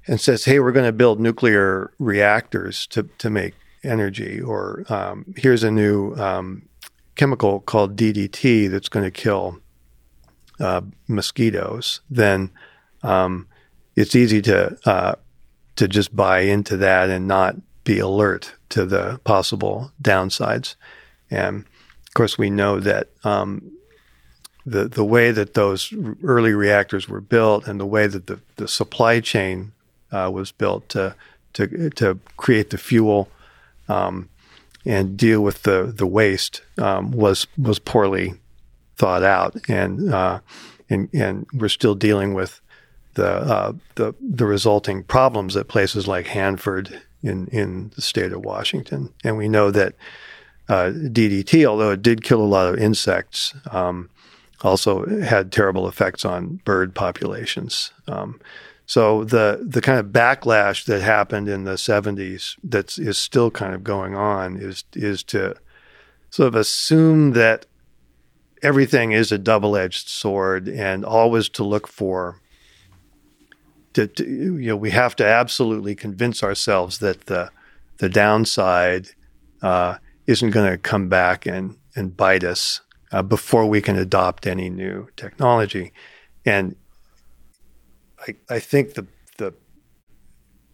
and 0.09 0.21
says, 0.21 0.47
"Hey, 0.47 0.59
we're 0.59 0.73
going 0.73 0.87
to 0.87 0.93
build 0.93 1.21
nuclear 1.21 1.93
reactors 2.01 2.89
to 2.89 3.05
to 3.19 3.31
make 3.31 3.55
energy," 3.85 4.41
or 4.41 4.85
um, 4.89 5.33
"Here's 5.37 5.63
a 5.63 5.71
new 5.71 6.17
um, 6.17 6.69
chemical 7.15 7.61
called 7.61 7.95
DDT 7.95 8.69
that's 8.69 8.89
going 8.89 9.05
to 9.05 9.13
kill 9.13 9.61
uh, 10.59 10.81
mosquitoes," 11.07 12.01
then 12.11 12.51
um, 13.05 13.47
it's 13.95 14.17
easy 14.17 14.43
to 14.43 14.77
uh, 14.85 15.15
to 15.77 15.87
just 15.87 16.17
buy 16.17 16.41
into 16.41 16.77
that 16.79 17.11
and 17.11 17.29
not 17.29 17.55
be 17.85 18.01
alert 18.01 18.55
to 18.71 18.85
the 18.85 19.21
possible 19.23 19.93
downsides. 20.03 20.75
And 21.31 21.65
of 22.13 22.15
course, 22.15 22.37
we 22.37 22.51
know 22.51 22.79
that 22.79 23.09
um, 23.25 23.73
the 24.67 24.87
the 24.87 25.03
way 25.05 25.31
that 25.31 25.55
those 25.55 25.95
early 26.23 26.53
reactors 26.53 27.09
were 27.09 27.23
built 27.23 27.67
and 27.67 27.81
the 27.81 27.87
way 27.87 28.07
that 28.07 28.27
the, 28.27 28.39
the 28.57 28.69
supply 28.69 29.19
chain 29.19 29.73
uh, 30.11 30.31
was 30.31 30.53
built 30.53 30.91
to 30.91 31.15
to 31.55 31.89
to 31.89 32.19
create 32.37 32.69
the 32.69 32.77
fuel 32.77 33.31
um, 33.89 34.29
and 34.85 35.17
deal 35.17 35.41
with 35.41 35.63
the 35.63 35.91
the 35.97 36.07
waste 36.07 36.61
um, 36.77 37.13
was 37.13 37.47
was 37.57 37.79
poorly 37.79 38.35
thought 38.97 39.23
out, 39.23 39.57
and 39.67 40.13
uh, 40.13 40.41
and 40.91 41.09
and 41.15 41.47
we're 41.55 41.71
still 41.71 41.95
dealing 41.95 42.35
with 42.35 42.61
the 43.15 43.27
uh, 43.27 43.73
the 43.95 44.15
the 44.21 44.45
resulting 44.45 45.03
problems 45.03 45.57
at 45.57 45.67
places 45.67 46.07
like 46.07 46.27
Hanford 46.27 47.01
in 47.23 47.47
in 47.47 47.91
the 47.97 48.03
state 48.03 48.33
of 48.33 48.45
Washington, 48.45 49.15
and 49.25 49.39
we 49.39 49.49
know 49.49 49.71
that 49.71 49.95
uh, 50.73 50.91
DDT, 50.91 51.67
although 51.67 51.91
it 51.91 52.01
did 52.01 52.25
kill 52.25 52.41
a 52.41 52.49
lot 52.49 52.73
of 52.73 52.81
insects, 52.81 53.53
um, 53.71 54.09
also 54.63 55.07
had 55.21 55.53
terrible 55.53 55.87
effects 55.87 56.25
on 56.25 56.63
bird 56.65 56.95
populations. 56.95 57.93
Um, 58.09 58.41
so 58.87 59.23
the 59.23 59.63
the 59.63 59.83
kind 59.83 59.99
of 59.99 60.07
backlash 60.07 60.87
that 60.87 61.03
happened 61.03 61.47
in 61.47 61.65
the 61.65 61.75
70s 61.75 62.57
that 62.65 62.99
is 62.99 63.19
still 63.19 63.51
kind 63.51 63.75
of 63.75 63.85
going 63.85 64.15
on 64.15 64.57
is 64.57 64.85
is 64.95 65.23
to 65.25 65.57
sort 66.31 66.49
of 66.49 66.55
assume 66.55 67.33
that 67.33 67.67
everything 68.63 69.13
is 69.13 69.31
a 69.31 69.39
double-edged 69.39 70.09
sword 70.09 70.69
and 70.69 71.05
always 71.05 71.51
to 71.51 71.65
look 71.65 71.87
for 71.87 72.41
to, 73.93 74.07
to, 74.07 74.25
you 74.25 74.69
know 74.69 74.77
we 74.77 74.91
have 74.91 75.15
to 75.17 75.27
absolutely 75.27 75.95
convince 75.95 76.43
ourselves 76.43 76.99
that 76.99 77.27
the 77.27 77.51
the 77.99 78.09
downside 78.09 79.09
uh, 79.61 79.97
isn't 80.27 80.51
going 80.51 80.71
to 80.71 80.79
come 80.79 81.09
back 81.09 81.47
and, 81.47 81.77
and 81.95 82.17
bite 82.17 82.45
us 82.45 82.81
uh, 83.11 83.23
before 83.23 83.67
we 83.67 83.81
can 83.81 83.97
adopt 83.97 84.47
any 84.47 84.71
new 84.71 85.09
technology. 85.17 85.93
And 86.45 86.77
I, 88.27 88.35
I 88.49 88.59
think 88.59 88.95
the, 88.95 89.07
the 89.39 89.55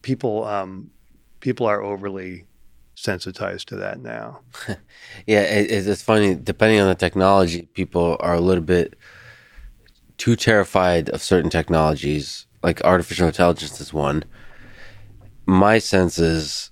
people, 0.03 0.45
um, 0.45 0.91
people 1.41 1.67
are 1.67 1.83
overly 1.83 2.45
sensitized 2.95 3.69
to 3.69 3.77
that 3.77 4.01
now. 4.01 4.41
yeah, 5.27 5.43
it, 5.43 5.87
it's 5.87 6.03
funny. 6.03 6.35
Depending 6.35 6.81
on 6.81 6.89
the 6.89 6.95
technology, 6.95 7.63
people 7.75 8.17
are 8.21 8.35
a 8.35 8.41
little 8.41 8.65
bit 8.65 8.95
too 10.19 10.37
terrified 10.37 11.09
of 11.11 11.23
certain 11.23 11.49
technologies, 11.51 12.47
like 12.63 12.85
artificial 12.85 13.29
intelligence 13.29 13.81
is 13.81 13.93
one. 13.93 14.25
My 15.47 15.79
sense 15.79 16.19
is 16.19 16.68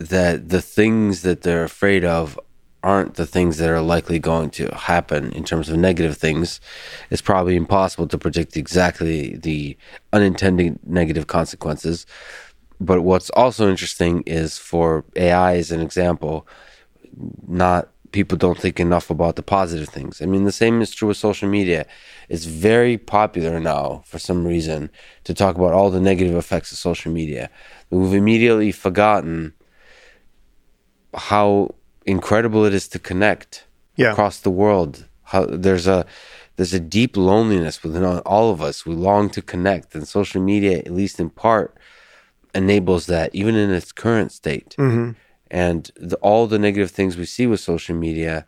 that 0.00 0.48
the 0.48 0.62
things 0.62 1.22
that 1.22 1.42
they're 1.42 1.62
afraid 1.62 2.04
of 2.04 2.40
aren't 2.82 3.14
the 3.14 3.26
things 3.26 3.58
that 3.58 3.68
are 3.68 3.82
likely 3.82 4.18
going 4.18 4.48
to 4.48 4.66
happen 4.74 5.30
in 5.32 5.44
terms 5.44 5.68
of 5.68 5.76
negative 5.76 6.16
things. 6.16 6.60
It's 7.10 7.20
probably 7.20 7.54
impossible 7.54 8.08
to 8.08 8.16
predict 8.16 8.56
exactly 8.56 9.36
the 9.36 9.76
unintended 10.14 10.78
negative 10.86 11.26
consequences. 11.26 12.06
But 12.80 13.02
what's 13.02 13.28
also 13.30 13.68
interesting 13.68 14.22
is 14.22 14.56
for 14.56 15.04
AI 15.16 15.56
as 15.56 15.70
an 15.70 15.82
example, 15.82 16.48
not 17.46 17.90
people 18.12 18.38
don't 18.38 18.58
think 18.58 18.80
enough 18.80 19.10
about 19.10 19.36
the 19.36 19.42
positive 19.42 19.90
things. 19.90 20.22
I 20.22 20.26
mean, 20.26 20.44
the 20.44 20.50
same 20.50 20.80
is 20.80 20.90
true 20.90 21.08
with 21.08 21.18
social 21.18 21.48
media. 21.48 21.86
It's 22.30 22.46
very 22.46 22.96
popular 22.96 23.60
now 23.60 24.02
for 24.06 24.18
some 24.18 24.46
reason 24.46 24.90
to 25.24 25.34
talk 25.34 25.56
about 25.56 25.74
all 25.74 25.90
the 25.90 26.00
negative 26.00 26.34
effects 26.34 26.72
of 26.72 26.78
social 26.78 27.12
media. 27.12 27.50
We've 27.90 28.14
immediately 28.14 28.72
forgotten 28.72 29.52
how 31.14 31.74
incredible 32.06 32.64
it 32.64 32.74
is 32.74 32.88
to 32.88 32.98
connect 32.98 33.64
Yeah. 33.96 34.12
across 34.12 34.40
the 34.40 34.50
world. 34.50 35.06
How 35.24 35.46
there's 35.46 35.86
a 35.86 36.06
there's 36.56 36.74
a 36.74 36.80
deep 36.80 37.16
loneliness 37.16 37.82
within 37.82 38.04
all 38.04 38.50
of 38.50 38.60
us. 38.60 38.84
We 38.84 38.94
long 38.94 39.30
to 39.30 39.40
connect, 39.40 39.94
and 39.94 40.06
social 40.06 40.42
media, 40.42 40.78
at 40.78 40.90
least 40.90 41.18
in 41.18 41.30
part, 41.30 41.74
enables 42.54 43.06
that, 43.06 43.34
even 43.34 43.54
in 43.54 43.70
its 43.70 43.92
current 43.92 44.30
state. 44.32 44.74
Mhm. 44.78 45.14
And 45.50 45.90
the, 45.96 46.16
all 46.16 46.46
the 46.46 46.58
negative 46.58 46.90
things 46.90 47.16
we 47.16 47.24
see 47.24 47.46
with 47.46 47.60
social 47.60 47.96
media 47.96 48.46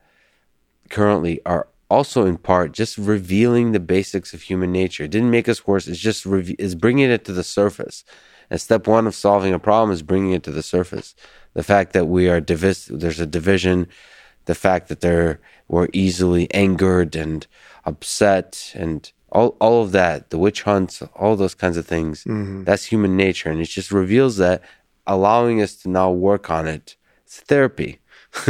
currently 0.90 1.40
are 1.46 1.68
also 1.88 2.26
in 2.26 2.36
part 2.38 2.72
just 2.72 2.96
revealing 2.98 3.72
the 3.72 3.80
basics 3.80 4.32
of 4.34 4.42
human 4.42 4.72
nature. 4.72 5.04
It 5.04 5.10
didn't 5.10 5.30
make 5.30 5.48
us 5.48 5.66
worse. 5.66 5.86
It's 5.88 5.98
just 5.98 6.24
reve- 6.26 6.56
is 6.58 6.74
bringing 6.74 7.10
it 7.10 7.24
to 7.26 7.32
the 7.32 7.44
surface. 7.44 8.04
And 8.50 8.60
step 8.60 8.86
one 8.86 9.06
of 9.06 9.14
solving 9.14 9.54
a 9.54 9.58
problem 9.58 9.90
is 9.92 10.02
bringing 10.02 10.32
it 10.32 10.42
to 10.44 10.50
the 10.50 10.62
surface. 10.62 11.14
The 11.54 11.62
fact 11.62 11.92
that 11.92 12.06
we 12.06 12.28
are 12.28 12.40
divis- 12.40 12.88
there's 12.98 13.20
a 13.20 13.26
division, 13.26 13.86
the 14.46 14.54
fact 14.54 14.88
that 14.88 15.00
they're 15.00 15.40
we're 15.68 15.88
easily 15.92 16.52
angered 16.54 17.14
and 17.16 17.46
upset, 17.84 18.72
and 18.74 19.10
all 19.30 19.56
all 19.60 19.82
of 19.82 19.92
that, 19.92 20.30
the 20.30 20.38
witch 20.38 20.62
hunts, 20.62 21.02
all 21.16 21.36
those 21.36 21.54
kinds 21.54 21.76
of 21.76 21.86
things. 21.86 22.24
That's 22.64 22.86
human 22.86 23.16
nature, 23.16 23.50
and 23.50 23.60
it 23.60 23.66
just 23.66 23.90
reveals 23.92 24.36
that, 24.38 24.62
allowing 25.06 25.60
us 25.62 25.74
to 25.76 25.88
now 25.88 26.10
work 26.10 26.50
on 26.50 26.66
it. 26.66 26.96
It's 27.24 27.40
therapy. 27.40 28.00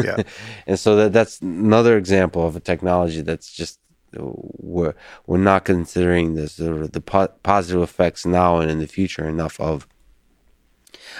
Yeah. 0.03 0.23
and 0.67 0.79
so 0.79 0.97
that 0.97 1.13
that's 1.13 1.41
another 1.41 1.97
example 1.99 2.47
of 2.47 2.57
a 2.57 2.61
technology 2.61 3.21
that's 3.21 3.53
just 3.53 3.79
we're 4.15 4.95
we're 5.27 5.39
not 5.39 5.65
considering 5.65 6.35
the 6.35 6.49
sort 6.49 6.83
of 6.83 6.93
the 6.93 7.01
po- 7.01 7.33
positive 7.43 7.83
effects 7.83 8.25
now 8.27 8.59
and 8.59 8.71
in 8.71 8.79
the 8.79 8.87
future 8.87 9.29
enough 9.29 9.59
of. 9.61 9.89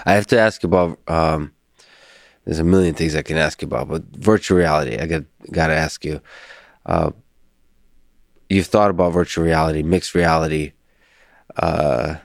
I 0.07 0.13
have 0.15 0.27
to 0.29 0.39
ask 0.39 0.65
about. 0.65 0.99
Um, 1.09 1.53
there's 2.45 2.59
a 2.59 2.65
million 2.65 2.95
things 2.95 3.15
I 3.15 3.23
can 3.23 3.37
ask 3.37 3.63
you 3.63 3.67
about, 3.67 3.89
but 3.89 4.03
virtual 4.17 4.59
reality, 4.59 4.99
I 4.99 5.07
got 5.07 5.23
got 5.51 5.69
to 5.69 5.75
ask 5.75 6.05
you. 6.05 6.21
Uh, 6.85 7.13
you've 8.49 8.67
thought 8.67 8.91
about 8.91 9.13
virtual 9.13 9.45
reality, 9.45 9.83
mixed 9.83 10.15
reality, 10.15 10.73
uh, 11.57 12.17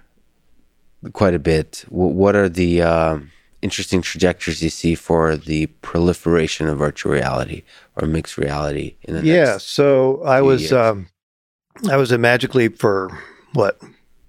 quite 1.14 1.34
a 1.34 1.40
bit. 1.40 1.86
W- 1.90 2.14
what 2.14 2.36
are 2.36 2.50
the 2.50 2.82
um 2.82 3.32
interesting 3.62 4.02
trajectories 4.02 4.62
you 4.62 4.70
see 4.70 4.96
for 4.96 5.36
the 5.36 5.66
proliferation 5.82 6.68
of 6.68 6.78
virtual 6.78 7.12
reality 7.12 7.64
or 7.96 8.08
mixed 8.08 8.38
reality 8.38 8.96
in 9.02 9.16
the 9.16 9.24
Yeah. 9.24 9.58
So 9.58 10.22
I 10.24 10.42
was 10.42 10.72
um, 10.72 11.08
I 11.90 11.98
was 11.98 12.12
at 12.12 12.20
Magic 12.20 12.56
Leap 12.56 12.78
for 12.78 13.10
what 13.54 13.80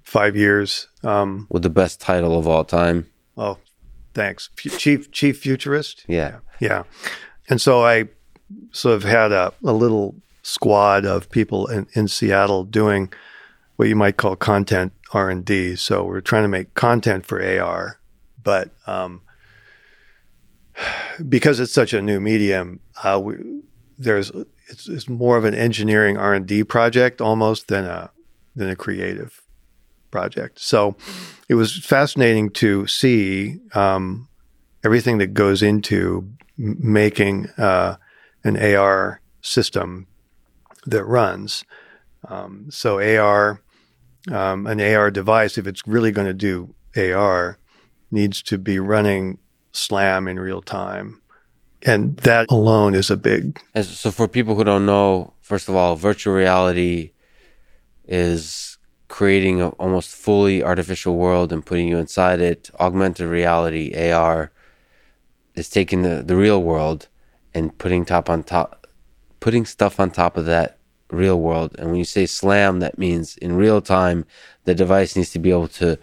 five 0.03 0.37
years. 0.37 0.89
Um, 1.03 1.47
With 1.51 1.63
the 1.63 1.71
best 1.71 2.01
title 2.01 2.39
of 2.39 2.47
all 2.47 2.65
time, 2.65 3.07
oh, 3.37 3.59
thanks, 4.19 4.51
F- 4.59 4.79
chief 4.79 5.11
chief 5.13 5.39
futurist. 5.39 6.05
yeah, 6.09 6.39
Yeah, 6.61 6.83
and 7.49 7.61
so 7.61 7.85
I 7.85 8.09
sort 8.73 8.97
of 8.97 9.05
had 9.05 9.31
a, 9.31 9.53
a 9.65 9.73
little 9.73 10.17
squad 10.43 11.05
of 11.05 11.31
people 11.31 11.67
in, 11.69 11.87
in 11.93 12.09
Seattle 12.09 12.65
doing 12.65 13.13
what 13.77 13.89
you 13.89 13.95
might 13.95 14.17
call 14.17 14.35
content 14.35 14.93
R 15.13 15.31
and 15.31 15.45
D. 15.45 15.77
So 15.77 16.05
we're 16.05 16.21
trying 16.21 16.43
to 16.43 16.49
make 16.49 16.75
content 16.75 17.27
for 17.27 17.41
AR, 17.41 18.01
but 18.43 18.71
um, 18.87 19.23
because 21.29 21.61
it's 21.61 21.73
such 21.73 21.93
a 21.93 22.03
new 22.03 22.19
medium, 22.19 22.81
uh, 23.05 23.21
we, 23.23 23.37
there's 23.99 24.33
it's, 24.69 24.89
it's 24.89 25.09
more 25.09 25.37
of 25.37 25.45
an 25.45 25.55
engineering 25.55 26.17
R 26.17 26.35
and 26.35 26.47
D 26.47 26.65
project 26.65 27.21
almost 27.21 27.69
than 27.69 27.85
a 27.85 28.11
than 28.57 28.69
a 28.69 28.77
creative 28.77 29.43
project. 30.11 30.61
So 30.61 30.97
it 31.49 31.55
was 31.55 31.77
fascinating 31.77 32.51
to 32.51 32.87
see 32.87 33.59
um, 33.75 34.29
everything 34.85 35.19
that 35.19 35.35
goes 35.35 35.63
into 35.63 36.29
making 36.57 37.49
uh, 37.59 37.97
an 38.45 38.57
AR 38.57 39.21
system 39.43 40.07
that 40.87 41.05
runs. 41.05 41.65
Um, 42.29 42.67
so 42.71 43.01
AR, 43.01 43.63
um, 44.31 44.67
an 44.67 44.81
AR 44.81 45.11
device, 45.11 45.59
if 45.59 45.67
it's 45.67 45.87
really 45.87 46.11
going 46.11 46.27
to 46.27 46.35
do 46.35 46.75
AR, 46.97 47.59
needs 48.11 48.43
to 48.43 48.59
be 48.59 48.79
running 48.79 49.39
SLAM 49.73 50.29
in 50.29 50.41
real 50.41 50.63
time, 50.63 51.21
and 51.83 52.17
that 52.19 52.47
alone 52.51 52.95
is 52.95 53.11
a 53.11 53.17
big 53.17 53.61
so 53.83 54.11
for 54.11 54.27
people 54.27 54.55
who 54.55 54.65
don't 54.65 54.87
know, 54.87 55.35
first 55.41 55.69
of 55.69 55.77
all, 55.77 55.95
virtual 55.95 56.35
reality 56.35 57.13
is 58.07 58.78
creating 59.09 59.61
an 59.61 59.71
almost 59.79 60.11
fully 60.15 60.63
artificial 60.63 61.17
world 61.17 61.53
and 61.53 61.65
putting 61.65 61.89
you 61.89 61.99
inside 61.99 62.41
it. 62.41 62.71
Augmented 62.79 63.27
reality, 63.27 63.95
AR, 64.11 64.53
is 65.55 65.69
taking 65.69 66.03
the, 66.03 66.23
the 66.23 66.37
real 66.37 66.63
world 66.63 67.09
and 67.55 67.77
putting 67.79 68.05
top 68.05 68.31
on 68.31 68.43
top, 68.43 68.87
putting 69.41 69.65
stuff 69.65 69.99
on 69.99 70.11
top 70.11 70.37
of 70.37 70.45
that 70.47 70.79
real 71.11 71.41
world. 71.41 71.75
And 71.79 71.89
when 71.89 71.97
you 71.97 72.05
say 72.05 72.27
slam, 72.27 72.81
that 72.81 72.99
means 72.99 73.37
in 73.39 73.57
real 73.57 73.81
time, 73.81 74.27
the 74.65 74.75
device 74.75 75.17
needs 75.17 75.31
to 75.33 75.39
be 75.39 75.51
able 75.51 75.69
to 75.69 75.99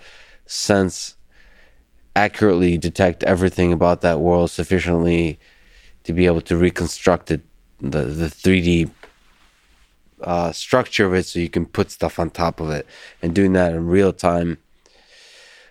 sense, 0.48 1.16
accurately 2.16 2.78
detect 2.78 3.24
everything 3.24 3.72
about 3.72 4.02
that 4.02 4.20
world 4.20 4.50
sufficiently 4.52 5.40
to 6.04 6.14
be 6.14 6.26
able 6.26 6.42
to 6.42 6.58
reconstruct 6.58 7.32
it, 7.32 7.42
the 7.82 8.04
the 8.04 8.30
three 8.30 8.62
D 8.62 8.90
uh, 10.22 10.52
structure 10.52 11.06
of 11.06 11.14
it, 11.14 11.26
so 11.26 11.40
you 11.40 11.50
can 11.50 11.66
put 11.66 11.92
stuff 11.92 12.20
on 12.20 12.30
top 12.30 12.60
of 12.60 12.70
it, 12.70 12.86
and 13.22 13.34
doing 13.34 13.54
that 13.54 13.74
in 13.74 13.88
real 13.88 14.14
time. 14.14 14.58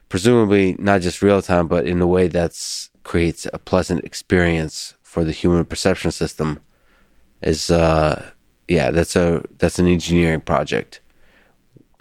Presumably, 0.09 0.77
not 0.79 1.01
just 1.01 1.23
real 1.23 1.43
time, 1.43 1.67
but 1.67 1.87
in 1.87 2.01
a 2.01 2.07
way 2.07 2.29
that's 2.29 2.91
creates 3.03 3.47
a 3.53 3.59
pleasant 3.59 4.05
experience 4.05 4.95
for 5.03 5.25
the 5.25 5.33
human 5.33 5.65
perception 5.65 6.11
system. 6.11 6.61
Is 7.43 7.71
uh, 7.71 8.31
yeah, 8.69 8.91
that's 8.91 9.17
a 9.17 9.45
that's 9.59 9.79
an 9.79 9.87
engineering 9.87 10.41
project. 10.41 11.01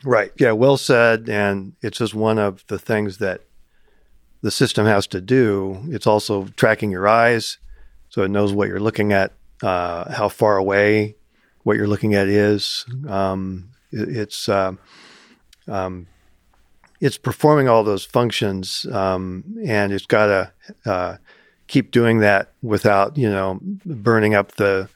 Right. 0.04 0.32
Yeah, 0.38 0.52
well 0.52 0.78
said. 0.78 1.30
And 1.30 1.74
it's 1.82 1.98
just 1.98 2.14
one 2.14 2.38
of 2.38 2.66
the 2.68 2.80
things 2.80 3.18
that 3.20 3.42
the 4.42 4.52
system 4.52 4.86
has 4.86 5.08
to 5.08 5.22
do. 5.22 5.82
It's 5.88 6.08
also 6.08 6.46
tracking 6.58 6.92
your 6.92 7.08
eyes, 7.08 7.58
so 8.10 8.24
it 8.24 8.32
knows 8.32 8.52
what 8.54 8.68
you're 8.68 8.80
looking 8.80 9.14
at, 9.14 9.32
uh, 9.62 10.12
how 10.12 10.28
far 10.28 10.58
away 10.58 11.16
what 11.64 11.78
you're 11.78 11.88
looking 11.88 12.14
at 12.16 12.28
is. 12.28 12.86
Um, 13.08 13.70
it- 13.92 14.10
it's 14.10 14.50
um 14.50 14.80
um, 15.68 16.08
it's 17.00 17.18
performing 17.18 17.68
all 17.68 17.84
those 17.84 18.06
functions, 18.06 18.86
um, 18.92 19.44
and 19.66 19.92
it's 19.94 20.06
got 20.06 20.28
to 20.28 20.52
uh, 20.92 21.18
keep 21.68 21.92
doing 21.92 22.20
that 22.20 22.52
without 22.62 23.18
you 23.18 23.30
know 23.30 23.60
burning 23.86 24.34
up 24.36 24.54
the 24.54 24.90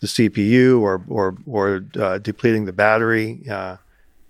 the 0.00 0.06
CPU 0.06 0.80
or 0.80 1.02
or 1.08 1.36
or 1.46 1.84
uh, 1.98 2.18
depleting 2.18 2.64
the 2.64 2.72
battery. 2.72 3.40
Uh, 3.50 3.76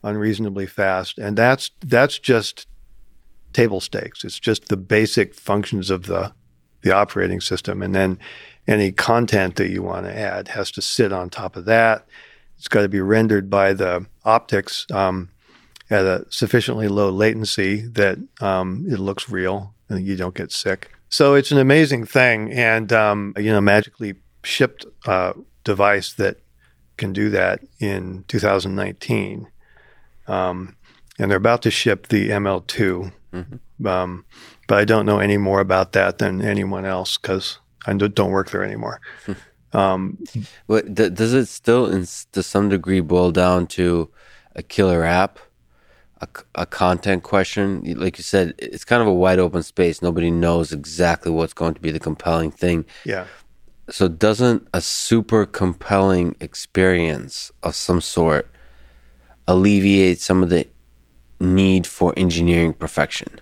unreasonably 0.02 0.66
fast, 0.66 1.16
and 1.18 1.36
that's 1.36 1.70
that's 1.80 2.18
just 2.18 2.66
table 3.54 3.80
stakes. 3.80 4.22
It's 4.24 4.38
just 4.38 4.68
the 4.68 4.76
basic 4.76 5.34
functions 5.34 5.90
of 5.90 6.04
the 6.06 6.32
the 6.82 6.92
operating 6.92 7.40
system, 7.40 7.82
and 7.82 7.94
then 7.94 8.18
any 8.66 8.92
content 8.92 9.56
that 9.56 9.70
you 9.70 9.82
want 9.82 10.06
to 10.06 10.16
add 10.16 10.48
has 10.48 10.70
to 10.72 10.82
sit 10.82 11.12
on 11.12 11.30
top 11.30 11.56
of 11.56 11.64
that. 11.66 12.06
It's 12.58 12.68
got 12.68 12.82
to 12.82 12.88
be 12.88 13.00
rendered 13.00 13.50
by 13.50 13.72
the 13.72 14.06
optics 14.24 14.86
um, 14.90 15.30
at 15.90 16.04
a 16.04 16.26
sufficiently 16.30 16.88
low 16.88 17.10
latency 17.10 17.82
that 17.88 18.18
um, 18.40 18.86
it 18.88 18.98
looks 18.98 19.28
real 19.28 19.74
and 19.88 20.06
you 20.06 20.16
don't 20.16 20.34
get 20.34 20.52
sick. 20.52 20.90
So 21.10 21.34
it's 21.34 21.52
an 21.52 21.58
amazing 21.58 22.06
thing, 22.06 22.52
and 22.52 22.92
um, 22.92 23.34
you 23.36 23.52
know, 23.52 23.60
Magic 23.60 24.00
Leap 24.00 24.20
shipped 24.42 24.84
a 25.06 25.34
device 25.62 26.12
that 26.14 26.38
can 26.96 27.12
do 27.12 27.30
that 27.30 27.60
in 27.78 28.24
2019 28.28 29.48
um, 30.26 30.76
and 31.18 31.30
they're 31.30 31.38
about 31.38 31.62
to 31.62 31.70
ship 31.70 32.08
the 32.08 32.30
ML2. 32.30 33.12
Um, 33.84 34.24
but 34.68 34.78
I 34.78 34.84
don't 34.84 35.06
know 35.06 35.18
any 35.18 35.36
more 35.36 35.60
about 35.60 35.92
that 35.92 36.18
than 36.18 36.40
anyone 36.40 36.84
else 36.84 37.18
because 37.18 37.58
I 37.86 37.92
do- 37.94 38.08
don't 38.08 38.30
work 38.30 38.50
there 38.50 38.64
anymore. 38.64 39.00
um, 39.72 40.18
But 40.66 40.96
th- 40.96 41.14
does 41.14 41.32
it 41.34 41.46
still, 41.46 41.86
in, 41.90 42.02
s- 42.02 42.26
to 42.32 42.42
some 42.42 42.68
degree, 42.68 43.00
boil 43.00 43.30
down 43.32 43.66
to 43.68 44.10
a 44.56 44.62
killer 44.62 45.02
app, 45.04 45.38
a, 46.20 46.28
c- 46.36 46.44
a 46.54 46.64
content 46.66 47.22
question? 47.22 47.82
Like 47.98 48.16
you 48.18 48.24
said, 48.24 48.54
it's 48.58 48.84
kind 48.84 49.02
of 49.02 49.08
a 49.08 49.12
wide 49.12 49.38
open 49.38 49.62
space. 49.62 50.00
Nobody 50.00 50.30
knows 50.30 50.72
exactly 50.72 51.30
what's 51.32 51.52
going 51.54 51.74
to 51.74 51.80
be 51.80 51.90
the 51.90 52.00
compelling 52.00 52.50
thing. 52.50 52.84
yeah, 53.04 53.26
So, 53.90 54.08
doesn't 54.08 54.66
a 54.72 54.80
super 54.80 55.44
compelling 55.44 56.36
experience 56.40 57.52
of 57.62 57.74
some 57.74 58.00
sort 58.00 58.48
alleviate 59.46 60.20
some 60.20 60.42
of 60.42 60.48
the 60.50 60.66
need 61.40 61.86
for 61.86 62.14
engineering 62.16 62.72
perfection? 62.72 63.40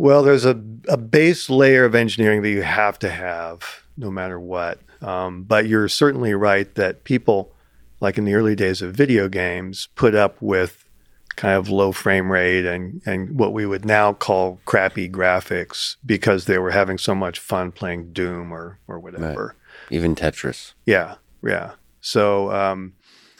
Well, 0.00 0.22
there's 0.22 0.46
a, 0.46 0.58
a 0.88 0.96
base 0.96 1.50
layer 1.50 1.84
of 1.84 1.94
engineering 1.94 2.40
that 2.40 2.48
you 2.48 2.62
have 2.62 2.98
to 3.00 3.10
have 3.10 3.82
no 3.98 4.10
matter 4.10 4.40
what. 4.40 4.80
Um, 5.02 5.42
but 5.42 5.66
you're 5.66 5.88
certainly 5.88 6.32
right 6.32 6.74
that 6.76 7.04
people, 7.04 7.52
like 8.00 8.16
in 8.16 8.24
the 8.24 8.32
early 8.32 8.56
days 8.56 8.80
of 8.80 8.94
video 8.94 9.28
games, 9.28 9.88
put 9.96 10.14
up 10.14 10.40
with 10.40 10.88
kind 11.36 11.54
of 11.54 11.68
low 11.68 11.92
frame 11.92 12.32
rate 12.32 12.64
and, 12.64 13.02
and 13.04 13.38
what 13.38 13.52
we 13.52 13.66
would 13.66 13.84
now 13.84 14.14
call 14.14 14.58
crappy 14.64 15.06
graphics 15.06 15.96
because 16.06 16.46
they 16.46 16.56
were 16.56 16.70
having 16.70 16.96
so 16.96 17.14
much 17.14 17.38
fun 17.38 17.70
playing 17.70 18.14
Doom 18.14 18.52
or, 18.52 18.78
or 18.88 18.98
whatever. 18.98 19.48
Right. 19.48 19.94
Even 19.94 20.14
Tetris. 20.14 20.72
Yeah, 20.86 21.16
yeah. 21.44 21.72
So, 22.00 22.50
um, 22.52 22.94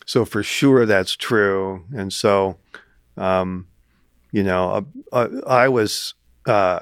so 0.04 0.26
for 0.26 0.42
sure 0.42 0.84
that's 0.84 1.16
true. 1.16 1.86
And 1.96 2.12
so, 2.12 2.58
um, 3.16 3.66
you 4.30 4.42
know, 4.42 4.70
uh, 4.70 4.82
uh, 5.10 5.28
I 5.46 5.68
was 5.68 6.12
uh, 6.46 6.80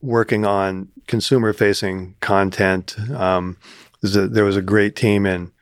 working 0.00 0.44
on 0.46 0.88
consumer 1.06 1.52
facing 1.52 2.14
content. 2.20 2.96
Um, 3.10 3.56
there 4.02 4.44
was 4.44 4.56
a 4.56 4.62
great 4.62 4.96
team 4.96 5.26
in 5.26 5.52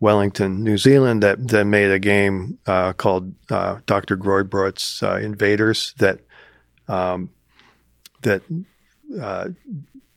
Wellington, 0.00 0.64
New 0.64 0.78
Zealand 0.78 1.22
that, 1.22 1.48
that 1.48 1.64
made 1.64 1.90
a 1.90 1.98
game 1.98 2.58
uh, 2.66 2.92
called 2.92 3.34
uh, 3.50 3.78
Dr. 3.86 4.16
Grordbort's 4.16 5.02
uh, 5.02 5.16
Invaders 5.22 5.94
that 5.98 6.20
um, 6.88 7.30
that 8.22 8.42
uh, 9.20 9.50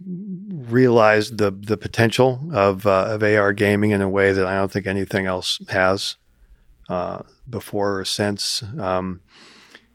realized 0.04 1.38
the 1.38 1.52
the 1.52 1.78
potential 1.78 2.50
of 2.52 2.88
uh, 2.88 3.10
of 3.10 3.22
AR 3.22 3.54
gaming 3.54 3.92
in 3.92 4.02
a 4.02 4.10
way 4.10 4.32
that 4.32 4.48
I 4.48 4.56
don't 4.56 4.72
think 4.72 4.88
anything 4.88 5.28
else 5.28 5.62
has 5.70 6.16
before 7.48 8.00
or 8.00 8.06
since. 8.06 8.64
Um, 8.80 9.22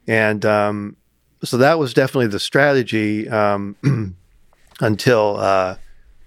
and 0.07 0.45
um, 0.47 0.97
so 1.43 1.57
that 1.59 1.79
was 1.79 1.95
definitely 1.95 2.27
the 2.29 2.41
strategy 2.41 3.29
um, 3.29 3.77
until 4.81 5.37
uh, 5.39 5.77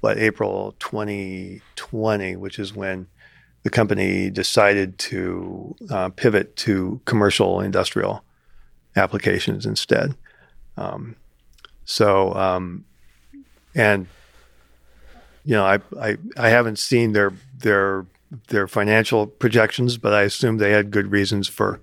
what 0.01 0.17
April 0.17 0.75
2020, 0.79 2.35
which 2.35 2.59
is 2.59 2.73
when 2.73 3.07
the 3.63 3.69
company 3.69 4.29
decided 4.29 4.97
to 4.99 5.75
uh, 5.89 6.09
pivot 6.09 6.55
to 6.57 6.99
commercial 7.05 7.61
industrial 7.61 8.23
applications 8.95 9.65
instead. 9.65 10.15
Um, 10.77 11.15
so, 11.85 12.33
um, 12.33 12.85
and 13.75 14.07
you 15.45 15.55
know, 15.55 15.65
I, 15.65 15.79
I 15.99 16.17
I 16.37 16.49
haven't 16.49 16.79
seen 16.79 17.13
their 17.13 17.33
their 17.59 18.05
their 18.47 18.67
financial 18.67 19.27
projections, 19.27 19.97
but 19.97 20.13
I 20.13 20.23
assume 20.23 20.57
they 20.57 20.71
had 20.71 20.91
good 20.91 21.11
reasons 21.11 21.47
for 21.47 21.79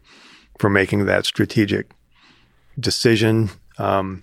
for 0.58 0.68
making 0.68 1.06
that 1.06 1.26
strategic 1.26 1.90
decision. 2.80 3.50
Um, 3.78 4.22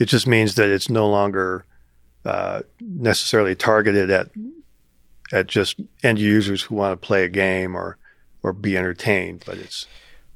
it 0.00 0.06
just 0.06 0.26
means 0.26 0.54
that 0.56 0.68
it's 0.68 0.88
no 0.88 1.08
longer 1.08 1.64
uh, 2.24 2.62
necessarily 2.80 3.54
targeted 3.54 4.10
at 4.10 4.30
at 5.30 5.46
just 5.46 5.80
end 6.02 6.18
users 6.18 6.62
who 6.62 6.74
want 6.74 7.00
to 7.00 7.06
play 7.06 7.24
a 7.24 7.28
game 7.28 7.76
or 7.76 7.96
or 8.42 8.52
be 8.52 8.76
entertained, 8.76 9.42
but 9.46 9.58
it's 9.58 9.86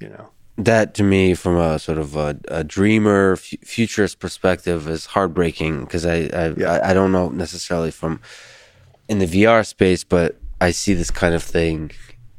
you 0.01 0.09
know 0.09 0.31
that 0.59 0.95
to 0.95 1.03
me 1.03 1.35
from 1.35 1.57
a 1.57 1.79
sort 1.79 1.99
of 1.99 2.15
a, 2.15 2.39
a 2.49 2.63
dreamer 2.63 3.33
f- 3.33 3.55
futurist 3.65 4.19
perspective 4.19 4.89
is 4.89 5.07
heartbreaking 5.07 5.81
because 5.81 6.05
I 6.05 6.29
I, 6.33 6.55
yeah. 6.57 6.73
I 6.73 6.91
I 6.91 6.95
don't 6.95 7.13
know 7.13 7.29
necessarily 7.31 7.91
from 7.91 8.21
in 9.09 9.19
the 9.19 9.27
VR 9.27 9.67
space, 9.67 10.05
but 10.05 10.37
I 10.61 10.71
see 10.71 10.95
this 10.95 11.11
kind 11.11 11.35
of 11.35 11.43
thing 11.43 11.91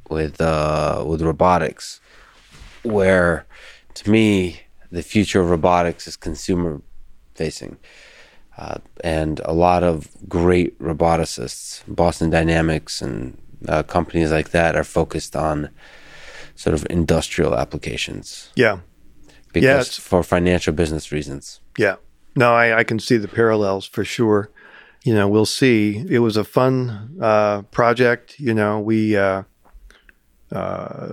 with 0.10 0.40
uh, 0.40 1.04
with 1.06 1.22
robotics 1.22 2.00
where 2.84 3.46
to 3.96 4.10
me 4.10 4.62
the 4.94 5.02
future 5.02 5.42
of 5.42 5.50
robotics 5.50 6.08
is 6.08 6.16
consumer 6.16 6.82
facing. 7.34 7.78
Uh, 8.58 8.78
and 9.04 9.42
a 9.44 9.52
lot 9.52 9.84
of 9.84 10.08
great 10.30 10.80
roboticists, 10.80 11.82
Boston 11.88 12.30
Dynamics 12.30 13.02
and 13.02 13.36
uh, 13.68 13.82
companies 13.82 14.32
like 14.32 14.52
that, 14.52 14.76
are 14.76 14.84
focused 14.84 15.36
on 15.36 15.70
sort 16.56 16.76
of 16.76 16.86
industrial 16.92 17.58
applications. 17.58 18.52
Yeah. 18.56 18.80
Because 19.52 19.98
yeah, 19.98 20.04
for 20.04 20.22
financial 20.22 20.74
business 20.74 21.12
reasons. 21.12 21.60
Yeah. 21.78 21.96
No, 22.36 22.54
I, 22.54 22.80
I, 22.80 22.84
can 22.84 23.00
see 23.00 23.18
the 23.18 23.28
parallels 23.28 23.88
for 23.88 24.06
sure. 24.06 24.52
You 25.04 25.16
know, 25.16 25.28
we'll 25.28 25.48
see. 25.48 26.06
It 26.08 26.20
was 26.20 26.38
a 26.38 26.44
fun 26.44 27.18
uh, 27.20 27.64
project. 27.64 28.40
You 28.40 28.54
know, 28.54 28.80
we 28.80 29.18
uh, 29.18 29.44
uh, 30.52 31.08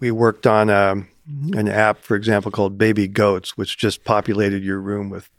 we 0.00 0.10
worked 0.10 0.46
on 0.46 0.70
a, 0.70 0.92
um, 0.92 1.08
an 1.26 1.68
app, 1.68 1.98
for 1.98 2.16
example, 2.16 2.50
called 2.50 2.78
Baby 2.78 3.08
Goats, 3.08 3.56
which 3.56 3.78
just 3.78 4.04
populated 4.04 4.62
your 4.62 4.80
room 4.80 5.10
with 5.10 5.30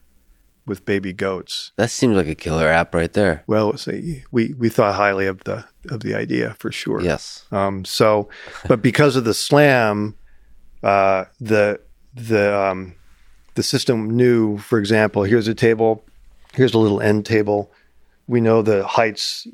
with 0.65 0.85
baby 0.85 1.11
goats. 1.13 1.71
That 1.75 1.91
seems 1.91 2.15
like 2.15 2.27
a 2.27 2.35
killer 2.35 2.67
app 2.67 2.95
right 2.95 3.11
there. 3.11 3.43
Well, 3.47 3.75
see, 3.77 4.23
we 4.31 4.53
we 4.53 4.69
thought 4.69 4.95
highly 4.95 5.27
of 5.27 5.43
the 5.43 5.65
of 5.89 6.01
the 6.01 6.15
idea 6.15 6.55
for 6.59 6.71
sure. 6.71 7.01
Yes. 7.01 7.45
Um, 7.51 7.85
so, 7.85 8.29
but 8.67 8.81
because 8.81 9.15
of 9.15 9.25
the 9.25 9.33
slam, 9.33 10.15
uh, 10.81 11.25
the 11.39 11.79
the 12.13 12.57
um, 12.57 12.95
the 13.55 13.63
system 13.63 14.09
knew, 14.15 14.57
for 14.57 14.79
example, 14.79 15.23
here's 15.23 15.47
a 15.47 15.55
table, 15.55 16.05
here's 16.53 16.73
a 16.73 16.79
little 16.79 17.01
end 17.01 17.25
table. 17.25 17.71
We 18.27 18.39
know 18.39 18.61
the 18.61 18.85
heights. 18.85 19.47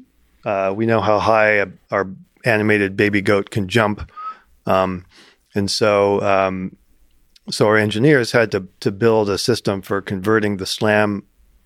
Uh, 0.45 0.73
we 0.75 0.85
know 0.85 1.01
how 1.01 1.19
high 1.19 1.65
our 1.91 2.07
animated 2.45 2.95
baby 2.95 3.21
goat 3.21 3.49
can 3.49 3.67
jump. 3.67 4.09
Um, 4.65 5.05
and 5.55 5.69
so, 5.69 6.21
um, 6.21 6.75
so 7.49 7.67
our 7.67 7.77
engineers 7.77 8.31
had 8.31 8.51
to 8.51 8.67
to 8.81 8.91
build 8.91 9.29
a 9.29 9.37
system 9.37 9.81
for 9.81 10.01
converting 10.01 10.57
the 10.57 10.65
SLAM 10.65 11.23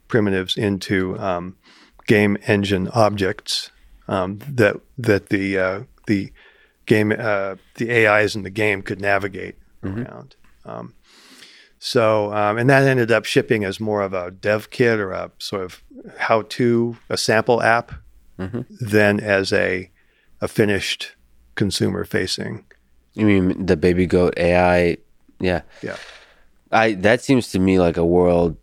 primitives 0.08 0.58
into 0.58 1.18
um, 1.20 1.58
game 2.08 2.38
engine 2.48 2.88
objects 2.90 3.72
um, 4.08 4.40
that 4.48 4.78
that 4.98 5.30
the 5.30 5.58
uh, 5.58 5.84
the 6.08 6.32
game 6.86 7.12
uh, 7.18 7.56
the 7.76 8.08
AIs 8.08 8.36
in 8.36 8.44
the 8.44 8.50
game 8.50 8.82
could 8.82 9.02
navigate 9.02 9.56
mm-hmm. 9.84 10.04
around. 10.04 10.36
Um, 10.66 10.94
so 11.80 12.34
um, 12.34 12.58
and 12.58 12.70
that 12.70 12.84
ended 12.84 13.12
up 13.12 13.26
shipping 13.26 13.66
as 13.66 13.80
more 13.80 14.02
of 14.02 14.14
a 14.14 14.32
dev 14.32 14.70
kit 14.70 15.00
or 15.00 15.12
a 15.12 15.32
sort 15.40 15.64
of 15.64 15.84
how 16.18 16.44
to 16.44 16.98
a 17.10 17.18
sample 17.18 17.62
app 17.62 17.92
mm-hmm. 18.40 18.62
than 18.80 19.20
as 19.20 19.52
a 19.52 19.92
a 20.42 20.48
finished 20.48 21.16
consumer 21.56 22.04
facing 22.04 22.66
you 23.14 23.26
mean 23.26 23.65
the 23.65 23.77
baby 23.77 24.06
goat 24.06 24.34
AI? 24.38 24.98
Yeah. 25.40 25.61
Yeah. 25.81 25.98
I 26.72 26.94
that 26.94 27.22
seems 27.22 27.52
to 27.52 27.60
me 27.60 27.80
like 27.80 27.98
a 27.98 28.06
world 28.06 28.57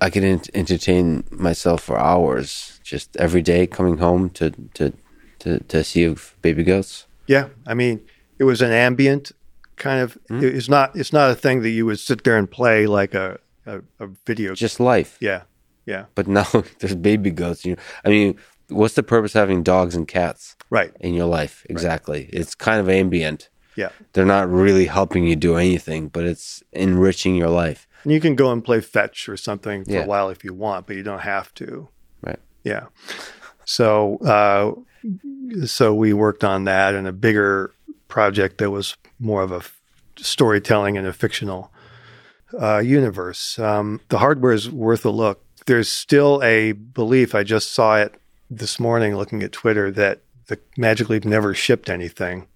I 0.00 0.10
could 0.10 0.24
entertain 0.54 1.24
myself 1.30 1.82
for 1.82 1.98
hours, 1.98 2.80
just 2.82 3.16
every 3.16 3.42
day 3.42 3.66
coming 3.66 3.98
home 3.98 4.30
to 4.30 4.50
to 4.74 4.92
to, 5.40 5.58
to 5.58 5.84
see 5.84 6.14
baby 6.40 6.64
goats. 6.64 7.06
Yeah, 7.26 7.48
I 7.66 7.74
mean, 7.74 8.00
it 8.38 8.44
was 8.44 8.62
an 8.62 8.70
ambient 8.72 9.32
kind 9.76 10.00
of. 10.00 10.18
Mm-hmm. 10.30 10.56
It's 10.56 10.68
not. 10.68 10.96
It's 10.96 11.12
not 11.12 11.30
a 11.30 11.34
thing 11.34 11.62
that 11.62 11.70
you 11.70 11.84
would 11.86 11.98
sit 11.98 12.24
there 12.24 12.36
and 12.36 12.50
play 12.50 12.86
like 12.86 13.14
a 13.14 13.38
a, 13.66 13.80
a 14.00 14.06
video. 14.26 14.54
Just 14.54 14.80
life. 14.80 15.18
Yeah, 15.20 15.42
yeah. 15.84 16.06
But 16.14 16.26
now 16.26 16.46
there's 16.78 16.94
baby 16.94 17.30
goats. 17.30 17.64
You, 17.64 17.76
know, 17.76 17.82
I 18.04 18.08
mean, 18.08 18.38
what's 18.68 18.94
the 18.94 19.02
purpose 19.02 19.34
of 19.34 19.40
having 19.40 19.62
dogs 19.62 19.94
and 19.94 20.08
cats? 20.08 20.56
Right. 20.70 20.92
In 21.00 21.12
your 21.12 21.26
life, 21.26 21.66
exactly. 21.68 22.20
Right. 22.20 22.30
It's 22.32 22.54
kind 22.54 22.80
of 22.80 22.88
ambient. 22.88 23.50
Yeah. 23.76 23.90
They're 24.12 24.24
not 24.24 24.50
really 24.50 24.86
helping 24.86 25.26
you 25.26 25.36
do 25.36 25.56
anything, 25.56 26.08
but 26.08 26.24
it's 26.24 26.62
enriching 26.72 27.34
your 27.34 27.48
life. 27.48 27.88
And 28.04 28.12
you 28.12 28.20
can 28.20 28.34
go 28.34 28.50
and 28.52 28.64
play 28.64 28.80
fetch 28.80 29.28
or 29.28 29.36
something 29.36 29.84
for 29.84 29.92
yeah. 29.92 30.04
a 30.04 30.06
while 30.06 30.28
if 30.28 30.44
you 30.44 30.52
want, 30.52 30.86
but 30.86 30.96
you 30.96 31.02
don't 31.02 31.20
have 31.20 31.54
to. 31.54 31.88
Right. 32.22 32.38
Yeah. 32.64 32.86
So, 33.64 34.18
uh, 34.18 35.66
so 35.66 35.94
we 35.94 36.12
worked 36.12 36.44
on 36.44 36.64
that 36.64 36.94
and 36.94 37.06
a 37.06 37.12
bigger 37.12 37.72
project 38.08 38.58
that 38.58 38.70
was 38.70 38.96
more 39.18 39.42
of 39.42 39.52
a 39.52 39.56
f- 39.56 39.80
storytelling 40.16 40.96
in 40.96 41.06
a 41.06 41.12
fictional 41.12 41.72
uh, 42.60 42.78
universe. 42.78 43.58
Um, 43.58 44.00
the 44.08 44.18
hardware 44.18 44.52
is 44.52 44.70
worth 44.70 45.04
a 45.04 45.10
look. 45.10 45.44
There's 45.66 45.88
still 45.88 46.42
a 46.42 46.72
belief. 46.72 47.34
I 47.34 47.44
just 47.44 47.72
saw 47.72 47.96
it 47.96 48.20
this 48.50 48.78
morning 48.78 49.16
looking 49.16 49.42
at 49.42 49.52
Twitter 49.52 49.90
that 49.92 50.22
the 50.48 50.58
Magic 50.76 51.08
Leap 51.08 51.24
never 51.24 51.54
shipped 51.54 51.88
anything. 51.88 52.46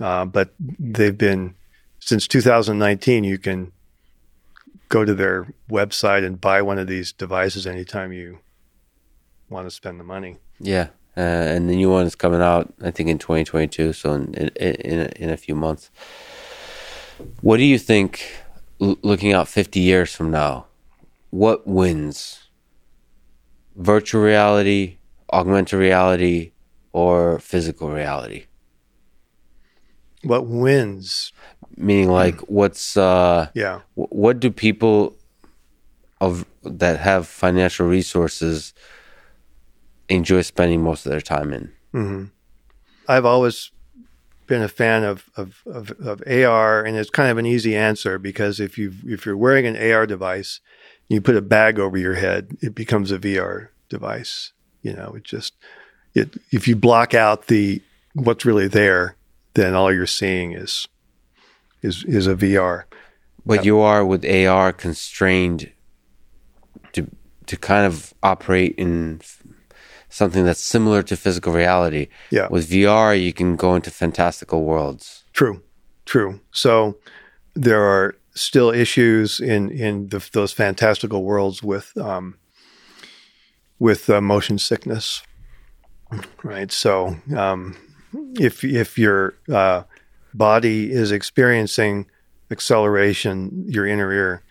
Uh, 0.00 0.24
but 0.24 0.54
they've 0.58 1.16
been 1.16 1.54
since 2.00 2.26
2019. 2.26 3.24
You 3.24 3.38
can 3.38 3.72
go 4.88 5.04
to 5.04 5.14
their 5.14 5.52
website 5.70 6.24
and 6.24 6.40
buy 6.40 6.60
one 6.62 6.78
of 6.78 6.86
these 6.86 7.12
devices 7.12 7.66
anytime 7.66 8.12
you 8.12 8.38
want 9.48 9.66
to 9.66 9.70
spend 9.70 9.98
the 9.98 10.04
money. 10.04 10.38
Yeah, 10.58 10.88
uh, 11.16 11.20
and 11.20 11.68
the 11.68 11.76
new 11.76 11.90
one 11.90 12.06
is 12.06 12.14
coming 12.14 12.42
out, 12.42 12.72
I 12.82 12.90
think, 12.90 13.08
in 13.08 13.18
2022. 13.18 13.92
So 13.92 14.14
in 14.14 14.34
in 14.34 14.48
in 14.58 15.00
a, 15.00 15.08
in 15.16 15.30
a 15.30 15.36
few 15.36 15.54
months. 15.54 15.90
What 17.40 17.58
do 17.58 17.64
you 17.64 17.78
think? 17.78 18.42
L- 18.80 18.98
looking 19.02 19.32
out 19.32 19.46
50 19.46 19.78
years 19.78 20.12
from 20.12 20.30
now, 20.32 20.66
what 21.30 21.66
wins? 21.66 22.48
Virtual 23.76 24.22
reality, 24.22 24.96
augmented 25.32 25.78
reality, 25.78 26.52
or 26.92 27.38
physical 27.38 27.90
reality? 27.90 28.46
What 30.22 30.46
wins 30.46 31.32
meaning 31.76 32.10
like 32.10 32.38
what's 32.42 32.96
uh 32.96 33.48
yeah 33.54 33.80
what 33.94 34.38
do 34.40 34.50
people 34.50 35.16
of 36.20 36.44
that 36.62 37.00
have 37.00 37.26
financial 37.26 37.86
resources 37.86 38.72
enjoy 40.08 40.42
spending 40.42 40.82
most 40.82 41.06
of 41.06 41.10
their 41.10 41.20
time 41.20 41.52
in. 41.52 41.72
Mm-hmm. 41.92 42.24
I've 43.08 43.24
always 43.24 43.70
been 44.46 44.62
a 44.62 44.68
fan 44.68 45.04
of, 45.04 45.28
of, 45.36 45.62
of, 45.66 45.90
of, 46.00 46.22
AR, 46.26 46.84
and 46.84 46.96
it's 46.96 47.10
kind 47.10 47.30
of 47.30 47.38
an 47.38 47.46
easy 47.46 47.74
answer 47.74 48.18
because 48.18 48.60
if 48.60 48.76
you 48.78 48.92
if 49.04 49.24
you're 49.24 49.36
wearing 49.36 49.66
an 49.66 49.76
AR 49.76 50.06
device, 50.06 50.60
you 51.08 51.20
put 51.20 51.36
a 51.36 51.42
bag 51.42 51.78
over 51.78 51.96
your 51.96 52.14
head, 52.14 52.56
it 52.60 52.74
becomes 52.74 53.10
a 53.10 53.18
VR 53.18 53.68
device. 53.88 54.52
You 54.82 54.92
know, 54.92 55.14
it 55.16 55.24
just 55.24 55.54
it 56.14 56.36
if 56.50 56.68
you 56.68 56.76
block 56.76 57.14
out 57.14 57.48
the 57.48 57.82
what's 58.14 58.44
really 58.44 58.68
there, 58.68 59.16
then 59.54 59.74
all 59.74 59.92
you're 59.92 60.06
seeing 60.06 60.52
is 60.52 60.88
is 61.82 62.04
is 62.04 62.26
a 62.26 62.34
VR. 62.34 62.84
But 63.44 63.64
you 63.64 63.80
are 63.80 64.04
with 64.04 64.24
AR 64.24 64.72
constrained 64.72 65.72
to 66.92 67.08
to 67.46 67.56
kind 67.56 67.86
of 67.86 68.14
operate 68.22 68.74
in 68.76 69.20
something 70.08 70.44
that's 70.44 70.60
similar 70.60 71.02
to 71.02 71.16
physical 71.16 71.52
reality. 71.52 72.08
Yeah. 72.30 72.48
With 72.50 72.70
VR, 72.70 73.20
you 73.20 73.32
can 73.32 73.56
go 73.56 73.74
into 73.74 73.90
fantastical 73.90 74.62
worlds. 74.62 75.24
True, 75.32 75.62
true. 76.04 76.40
So 76.52 76.98
there 77.54 77.82
are 77.82 78.14
still 78.34 78.70
issues 78.70 79.40
in 79.40 79.70
in 79.70 80.08
the, 80.08 80.26
those 80.32 80.52
fantastical 80.52 81.24
worlds 81.24 81.62
with 81.62 81.96
um, 81.96 82.36
with 83.78 84.08
uh, 84.08 84.20
motion 84.20 84.58
sickness, 84.58 85.22
right? 86.42 86.70
So 86.70 87.16
um, 87.36 87.76
if 88.38 88.64
if 88.64 88.98
your 88.98 89.34
uh, 89.50 89.84
body 90.34 90.90
is 90.90 91.12
experiencing 91.12 92.06
acceleration, 92.50 93.64
your 93.68 93.86
inner 93.86 94.12
ear 94.12 94.42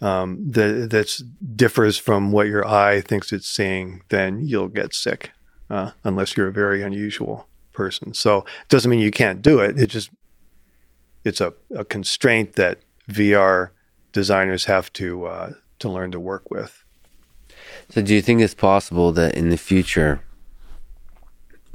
um, 0.00 0.50
that 0.50 0.88
that's 0.90 1.18
differs 1.54 1.98
from 1.98 2.32
what 2.32 2.46
your 2.46 2.66
eye 2.66 3.00
thinks 3.00 3.32
it's 3.32 3.48
seeing, 3.48 4.02
then 4.08 4.40
you'll 4.46 4.68
get 4.68 4.94
sick 4.94 5.32
uh, 5.70 5.92
unless 6.04 6.36
you're 6.36 6.48
a 6.48 6.52
very 6.52 6.82
unusual 6.82 7.48
person. 7.72 8.14
So 8.14 8.38
it 8.38 8.68
doesn't 8.68 8.90
mean 8.90 9.00
you 9.00 9.10
can't 9.10 9.42
do 9.42 9.60
it. 9.60 9.78
It 9.78 9.88
just 9.88 10.10
it's 11.24 11.40
a, 11.40 11.52
a 11.74 11.84
constraint 11.84 12.54
that 12.54 12.80
VR 13.10 13.70
designers 14.12 14.66
have 14.66 14.92
to 14.94 15.26
uh, 15.26 15.52
to 15.78 15.88
learn 15.88 16.12
to 16.12 16.20
work 16.20 16.50
with. 16.50 16.84
So, 17.90 18.02
do 18.02 18.14
you 18.14 18.22
think 18.22 18.40
it's 18.40 18.54
possible 18.54 19.12
that 19.12 19.34
in 19.34 19.50
the 19.50 19.56
future 19.56 20.22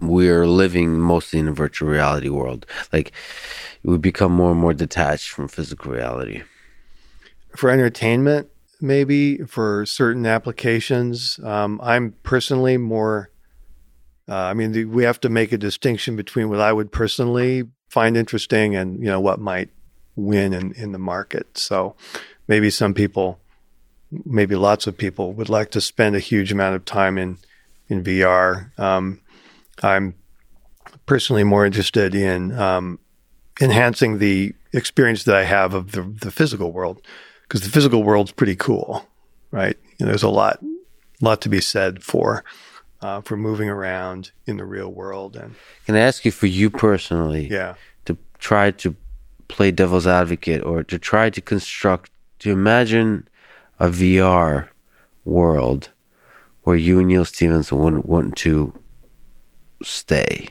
we're 0.02 0.48
living 0.48 1.00
mostly 1.00 1.40
in 1.40 1.48
a 1.48 1.54
virtual 1.54 1.90
reality 1.90 2.30
world? 2.30 2.66
Like, 2.92 3.12
we 3.84 3.98
become 3.98 4.32
more 4.32 4.52
and 4.52 4.60
more 4.60 4.74
detached 4.74 5.30
from 5.30 5.48
physical 5.48 5.92
reality 5.92 6.44
for 7.56 7.70
entertainment, 7.70 8.50
maybe 8.80 9.38
for 9.40 9.86
certain 9.86 10.26
applications. 10.26 11.40
Um, 11.44 11.80
I'm 11.84 12.14
personally 12.24 12.78
more. 12.78 13.30
Uh, 14.30 14.36
I 14.36 14.54
mean, 14.54 14.72
the, 14.72 14.86
we 14.86 15.04
have 15.04 15.20
to 15.22 15.30
make 15.30 15.52
a 15.52 15.58
distinction 15.58 16.16
between 16.16 16.50
what 16.50 16.60
I 16.60 16.72
would 16.72 16.92
personally 16.92 17.64
find 17.90 18.16
interesting 18.16 18.76
and 18.76 19.00
you 19.00 19.06
know 19.06 19.20
what 19.20 19.40
might 19.40 19.70
win 20.16 20.54
in, 20.54 20.74
in 20.74 20.92
the 20.92 21.00
market. 21.00 21.58
So 21.58 21.96
maybe 22.48 22.70
some 22.70 22.94
people, 22.94 23.40
maybe 24.26 24.56
lots 24.56 24.88
of 24.88 24.98
people, 24.98 25.34
would 25.34 25.50
like 25.50 25.72
to 25.72 25.82
spend 25.82 26.16
a 26.16 26.20
huge 26.20 26.52
amount 26.52 26.76
of 26.76 26.86
time 26.86 27.18
in 27.18 27.38
in 27.90 28.04
VR. 28.04 28.78
Um, 28.80 29.20
I'm 29.82 30.16
personally 31.06 31.44
more 31.44 31.66
interested 31.66 32.16
in 32.16 32.58
um, 32.58 33.00
enhancing 33.60 34.20
the 34.20 34.54
experience 34.74 35.24
that 35.26 35.36
I 35.36 35.44
have 35.44 35.74
of 35.74 35.92
the, 35.92 36.04
the 36.04 36.32
physical 36.32 36.72
world 36.72 37.02
because 37.44 37.62
the 37.62 37.70
physical 37.70 38.04
world's 38.04 38.32
pretty 38.32 38.56
cool, 38.56 39.06
right? 39.52 39.78
You 39.98 40.06
know, 40.06 40.12
there's 40.12 40.24
a 40.24 40.30
lot, 40.30 40.64
lot 41.20 41.42
to 41.42 41.50
be 41.50 41.62
said 41.62 42.04
for 42.04 42.44
uh, 43.02 43.22
for 43.22 43.36
moving 43.36 43.68
around 43.68 44.32
in 44.46 44.58
the 44.58 44.66
real 44.66 44.90
world. 44.90 45.36
And 45.36 45.56
can 45.86 45.96
I 45.96 46.00
ask 46.00 46.24
you, 46.24 46.32
for 46.32 46.48
you 46.48 46.70
personally, 46.70 47.48
yeah, 47.48 47.76
to 48.06 48.18
try 48.40 48.72
to 48.72 48.96
play 49.48 49.72
devil's 49.72 50.08
advocate 50.08 50.64
or 50.64 50.84
to 50.84 50.98
try 50.98 51.30
to 51.30 51.42
construct, 51.42 52.12
to 52.40 52.52
imagine 52.52 53.28
a 53.80 53.90
VR 53.90 54.70
world 55.26 55.90
where 56.64 56.76
you 56.76 57.00
and 57.00 57.08
Neal 57.08 57.26
Stephenson 57.26 57.80
wouldn't 57.80 58.06
want 58.06 58.38
to 58.38 58.74
stay. 59.84 60.50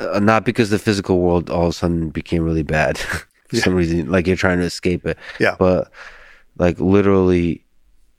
Uh, 0.00 0.18
not 0.18 0.44
because 0.44 0.70
the 0.70 0.78
physical 0.78 1.20
world 1.20 1.50
all 1.50 1.64
of 1.64 1.70
a 1.70 1.72
sudden 1.72 2.10
became 2.10 2.42
really 2.42 2.62
bad. 2.62 2.98
for 3.54 3.56
yeah. 3.56 3.62
some 3.62 3.74
reason, 3.74 4.10
like 4.10 4.26
you're 4.26 4.36
trying 4.36 4.58
to 4.58 4.64
escape 4.64 5.06
it. 5.06 5.18
Yeah. 5.38 5.56
But 5.58 5.90
like 6.58 6.78
literally, 6.80 7.64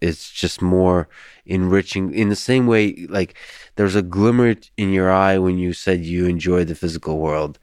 it's 0.02 0.32
just 0.32 0.62
more 0.62 1.08
enriching 1.46 2.14
in 2.14 2.30
the 2.30 2.36
same 2.36 2.68
way. 2.68 3.06
Like 3.10 3.36
there's 3.76 3.96
a 3.96 4.02
glimmer 4.02 4.56
in 4.78 4.92
your 4.92 5.12
eye 5.12 5.38
when 5.38 5.58
you 5.58 5.74
said 5.74 6.06
you 6.06 6.28
enjoy 6.28 6.64
the 6.64 6.76
physical 6.76 7.18
world. 7.18 7.60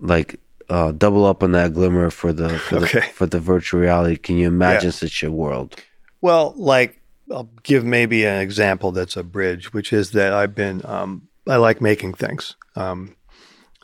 Like 0.00 0.40
uh, 0.68 0.92
double 0.92 1.26
up 1.26 1.42
on 1.42 1.52
that 1.52 1.74
glimmer 1.74 2.10
for 2.10 2.32
the 2.32 2.58
for, 2.58 2.76
okay. 2.84 3.00
the, 3.00 3.06
for 3.06 3.26
the 3.26 3.40
virtual 3.40 3.80
reality. 3.80 4.16
Can 4.16 4.36
you 4.36 4.46
imagine 4.46 4.88
yeah. 4.88 4.92
such 4.92 5.22
a 5.22 5.30
world? 5.30 5.76
Well, 6.20 6.54
like 6.56 6.99
I'll 7.30 7.50
give 7.62 7.84
maybe 7.84 8.24
an 8.24 8.40
example 8.40 8.92
that's 8.92 9.16
a 9.16 9.22
bridge, 9.22 9.72
which 9.72 9.92
is 9.92 10.12
that 10.12 10.32
I've 10.32 10.54
been 10.54 10.82
um, 10.84 11.28
I 11.48 11.56
like 11.56 11.80
making 11.80 12.14
things. 12.14 12.56
Um, 12.76 13.16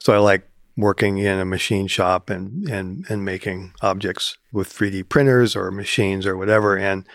so 0.00 0.14
I 0.14 0.18
like 0.18 0.48
working 0.76 1.18
in 1.18 1.38
a 1.38 1.44
machine 1.44 1.86
shop 1.86 2.30
and 2.30 2.68
and 2.68 3.06
and 3.08 3.24
making 3.24 3.72
objects 3.82 4.36
with 4.52 4.72
3D 4.72 5.08
printers 5.08 5.56
or 5.56 5.70
machines 5.70 6.26
or 6.26 6.36
whatever. 6.36 6.76
And 6.76 7.06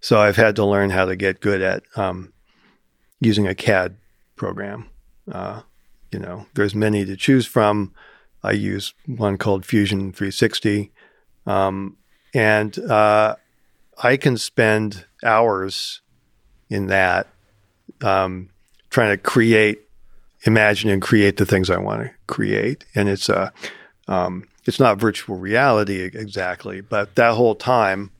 so 0.00 0.20
I've 0.20 0.36
had 0.36 0.56
to 0.56 0.64
learn 0.64 0.90
how 0.90 1.06
to 1.06 1.16
get 1.16 1.40
good 1.40 1.62
at 1.62 1.82
um, 1.96 2.32
using 3.20 3.46
a 3.46 3.54
CAD 3.54 3.96
program. 4.36 4.90
Uh, 5.30 5.62
you 6.12 6.18
know, 6.18 6.46
there's 6.54 6.74
many 6.74 7.04
to 7.04 7.16
choose 7.16 7.46
from. 7.46 7.92
I 8.42 8.52
use 8.52 8.92
one 9.06 9.38
called 9.38 9.64
Fusion 9.64 10.12
360, 10.12 10.92
um, 11.46 11.96
and 12.34 12.78
uh, 12.78 13.36
I 14.02 14.16
can 14.16 14.36
spend 14.36 15.06
hours 15.22 16.00
in 16.68 16.86
that 16.88 17.28
um, 18.02 18.50
trying 18.90 19.10
to 19.10 19.18
create 19.18 19.84
imagine 20.44 20.90
and 20.90 21.02
create 21.02 21.36
the 21.36 21.46
things 21.46 21.70
I 21.70 21.78
want 21.78 22.02
to 22.02 22.10
create. 22.26 22.84
And 22.94 23.08
it's 23.08 23.28
a, 23.28 23.52
uh, 24.08 24.12
um, 24.12 24.46
it's 24.66 24.80
not 24.80 24.98
virtual 24.98 25.36
reality 25.36 26.00
exactly, 26.00 26.80
but 26.80 27.14
that 27.16 27.34
whole 27.34 27.54
time, 27.54 28.10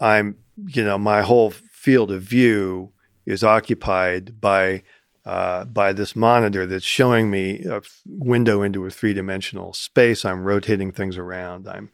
I'm, 0.00 0.36
you 0.66 0.84
know, 0.84 0.98
my 0.98 1.22
whole 1.22 1.50
field 1.50 2.10
of 2.10 2.22
view 2.22 2.92
is 3.24 3.44
occupied 3.44 4.40
by 4.40 4.82
uh, 5.24 5.64
by 5.66 5.92
this 5.92 6.16
monitor 6.16 6.66
that's 6.66 6.84
showing 6.84 7.30
me 7.30 7.64
a 7.64 7.80
window 8.06 8.62
into 8.62 8.84
a 8.84 8.90
three 8.90 9.14
dimensional 9.14 9.72
space. 9.72 10.24
I'm 10.24 10.42
rotating 10.42 10.90
things 10.90 11.16
around. 11.16 11.68
I'm 11.68 11.90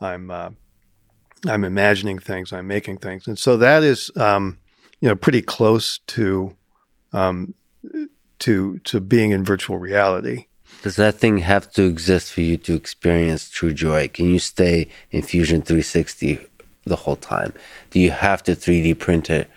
I'm 0.00 0.30
uh, 0.30 0.50
I'm 1.46 1.64
imagining 1.64 2.18
things. 2.18 2.52
I'm 2.52 2.66
making 2.66 2.98
things, 2.98 3.26
and 3.26 3.38
so 3.38 3.56
that 3.56 3.82
is 3.82 4.10
um, 4.16 4.58
you 5.00 5.08
know 5.08 5.16
pretty 5.16 5.42
close 5.42 5.98
to 6.08 6.56
um, 7.12 7.54
to 8.40 8.78
to 8.78 9.00
being 9.00 9.30
in 9.30 9.44
virtual 9.44 9.78
reality. 9.78 10.46
Does 10.82 10.96
that 10.96 11.16
thing 11.16 11.38
have 11.38 11.70
to 11.72 11.84
exist 11.84 12.32
for 12.32 12.40
you 12.40 12.56
to 12.58 12.74
experience 12.74 13.50
true 13.50 13.72
joy? 13.72 14.08
Can 14.08 14.30
you 14.30 14.38
stay 14.38 14.88
in 15.10 15.22
Fusion 15.22 15.62
360 15.62 16.38
the 16.84 16.96
whole 16.96 17.16
time? 17.16 17.52
Do 17.90 18.00
you 18.00 18.12
have 18.12 18.42
to 18.44 18.52
3D 18.52 18.98
print 18.98 19.28
it 19.28 19.50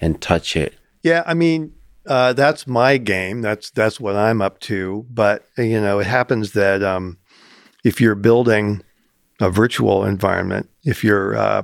and 0.00 0.20
touch 0.22 0.56
it? 0.56 0.74
Yeah, 1.02 1.22
I 1.26 1.34
mean, 1.34 1.74
uh, 2.06 2.32
that's 2.32 2.66
my 2.66 2.96
game. 2.96 3.42
That's 3.42 3.70
that's 3.70 4.00
what 4.00 4.16
I'm 4.16 4.40
up 4.40 4.60
to. 4.60 5.06
But 5.10 5.44
you 5.58 5.80
know, 5.80 5.98
it 5.98 6.06
happens 6.06 6.52
that 6.52 6.82
um, 6.82 7.18
if 7.84 8.00
you're 8.00 8.14
building 8.14 8.82
a 9.40 9.50
virtual 9.50 10.04
environment, 10.04 10.70
if 10.84 11.02
you're 11.02 11.36
uh, 11.36 11.62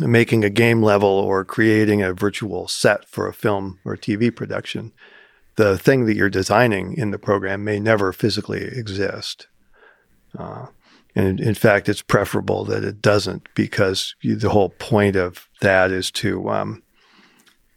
making 0.00 0.44
a 0.44 0.50
game 0.50 0.82
level 0.82 1.08
or 1.08 1.44
creating 1.44 2.02
a 2.02 2.14
virtual 2.14 2.68
set 2.68 3.08
for 3.08 3.26
a 3.26 3.34
film 3.34 3.78
or 3.84 3.96
TV 3.96 4.34
production, 4.34 4.92
the 5.56 5.76
thing 5.76 6.06
that 6.06 6.16
you're 6.16 6.30
designing 6.30 6.96
in 6.96 7.10
the 7.10 7.18
program 7.18 7.64
may 7.64 7.78
never 7.78 8.12
physically 8.12 8.62
exist. 8.62 9.48
Uh, 10.38 10.66
and 11.14 11.40
in, 11.40 11.54
fact, 11.54 11.88
it's 11.88 12.00
preferable 12.00 12.64
that 12.64 12.84
it 12.84 13.02
doesn't 13.02 13.48
because 13.54 14.14
you, 14.22 14.34
the 14.34 14.48
whole 14.48 14.70
point 14.70 15.14
of 15.14 15.46
that 15.60 15.90
is 15.90 16.10
to 16.12 16.48
um, 16.48 16.82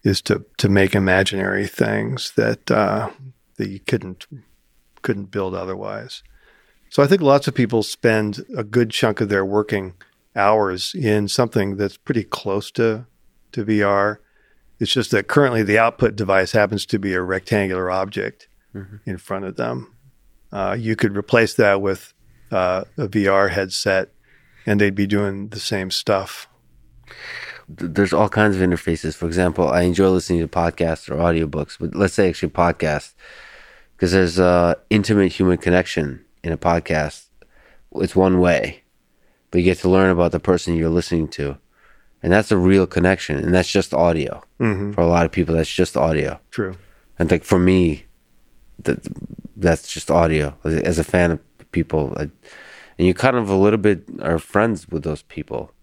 is 0.02 0.22
to 0.22 0.46
to 0.56 0.68
make 0.70 0.94
imaginary 0.94 1.66
things 1.66 2.32
that 2.36 2.70
uh, 2.70 3.10
that 3.56 3.68
you 3.68 3.80
couldn't 3.80 4.26
couldn't 5.02 5.30
build 5.30 5.54
otherwise. 5.54 6.22
So 6.90 7.02
I 7.02 7.06
think 7.06 7.20
lots 7.20 7.48
of 7.48 7.54
people 7.54 7.82
spend 7.82 8.44
a 8.56 8.64
good 8.64 8.90
chunk 8.90 9.20
of 9.20 9.28
their 9.28 9.44
working 9.44 9.94
hours 10.34 10.94
in 10.94 11.28
something 11.28 11.76
that's 11.76 11.96
pretty 11.96 12.24
close 12.24 12.70
to 12.72 13.06
to 13.52 13.64
VR 13.64 14.18
it's 14.78 14.92
just 14.92 15.10
that 15.10 15.28
currently 15.28 15.62
the 15.62 15.78
output 15.78 16.16
device 16.16 16.52
happens 16.52 16.84
to 16.86 16.98
be 16.98 17.14
a 17.14 17.22
rectangular 17.22 17.90
object 17.90 18.48
mm-hmm. 18.74 18.96
in 19.06 19.16
front 19.16 19.44
of 19.44 19.56
them. 19.56 19.94
Uh, 20.52 20.76
you 20.78 20.96
could 20.96 21.16
replace 21.16 21.54
that 21.54 21.80
with 21.80 22.12
uh, 22.50 22.84
a 22.98 23.08
VR 23.08 23.50
headset 23.50 24.10
and 24.66 24.80
they'd 24.80 24.94
be 24.94 25.06
doing 25.06 25.48
the 25.48 25.60
same 25.60 25.90
stuff. 25.90 26.48
There's 27.68 28.12
all 28.12 28.28
kinds 28.28 28.56
of 28.56 28.62
interfaces. 28.62 29.14
For 29.14 29.26
example, 29.26 29.68
I 29.68 29.82
enjoy 29.82 30.10
listening 30.10 30.40
to 30.40 30.48
podcasts 30.48 31.08
or 31.08 31.16
audiobooks, 31.16 31.78
but 31.80 31.94
let's 31.94 32.14
say 32.14 32.28
actually 32.28 32.50
podcasts, 32.50 33.14
because 33.96 34.12
there's 34.12 34.38
a 34.38 34.76
intimate 34.90 35.32
human 35.32 35.56
connection 35.56 36.24
in 36.46 36.52
a 36.52 36.58
podcast. 36.58 37.26
It's 37.96 38.14
one 38.14 38.40
way, 38.40 38.82
but 39.50 39.58
you 39.58 39.64
get 39.64 39.78
to 39.78 39.88
learn 39.88 40.10
about 40.10 40.32
the 40.32 40.40
person 40.40 40.76
you're 40.76 40.88
listening 40.88 41.28
to, 41.28 41.58
and 42.22 42.32
that's 42.32 42.52
a 42.52 42.56
real 42.56 42.86
connection, 42.86 43.36
and 43.36 43.52
that's 43.52 43.70
just 43.70 43.92
audio. 43.92 44.42
Mm-hmm. 44.60 44.92
For 44.92 45.00
a 45.00 45.06
lot 45.06 45.26
of 45.26 45.32
people, 45.32 45.54
that's 45.54 45.72
just 45.72 45.96
audio. 45.96 46.40
True. 46.50 46.76
And 47.18 47.30
like 47.30 47.44
for 47.44 47.58
me, 47.58 48.04
that 48.84 49.06
that's 49.56 49.92
just 49.92 50.10
audio. 50.10 50.56
As 50.64 50.98
a 50.98 51.04
fan 51.04 51.32
of 51.32 51.72
people, 51.72 52.14
I, 52.16 52.22
and 52.98 53.06
you 53.06 53.14
kind 53.14 53.36
of 53.36 53.48
a 53.48 53.56
little 53.56 53.78
bit 53.78 54.04
are 54.20 54.38
friends 54.38 54.88
with 54.88 55.02
those 55.02 55.22
people. 55.22 55.72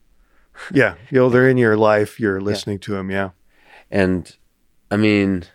Yeah, 0.72 0.94
you 1.10 1.18
know 1.18 1.30
they're 1.30 1.50
in 1.50 1.58
your 1.58 1.76
life. 1.76 2.20
You're 2.20 2.40
listening 2.40 2.78
to 2.82 2.92
them. 2.92 3.10
Yeah. 3.10 3.32
And 3.90 4.34
I 4.92 4.98
mean, 4.98 5.46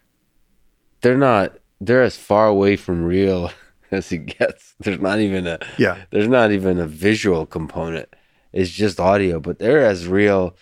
they're 1.02 1.16
not. 1.16 1.56
They're 1.80 2.02
as 2.02 2.16
far 2.16 2.48
away 2.48 2.74
from 2.74 3.04
real 3.04 3.52
as 3.90 4.08
he 4.08 4.18
gets. 4.18 4.74
There's 4.80 5.00
not 5.00 5.18
even 5.18 5.46
a. 5.46 5.58
Yeah. 5.78 5.98
There's 6.10 6.28
not 6.28 6.52
even 6.52 6.78
a 6.78 6.86
visual 6.86 7.46
component. 7.46 8.08
It's 8.52 8.70
just 8.70 8.98
audio, 9.00 9.40
but 9.40 9.58
they're 9.58 9.84
as 9.84 10.06
real. 10.06 10.56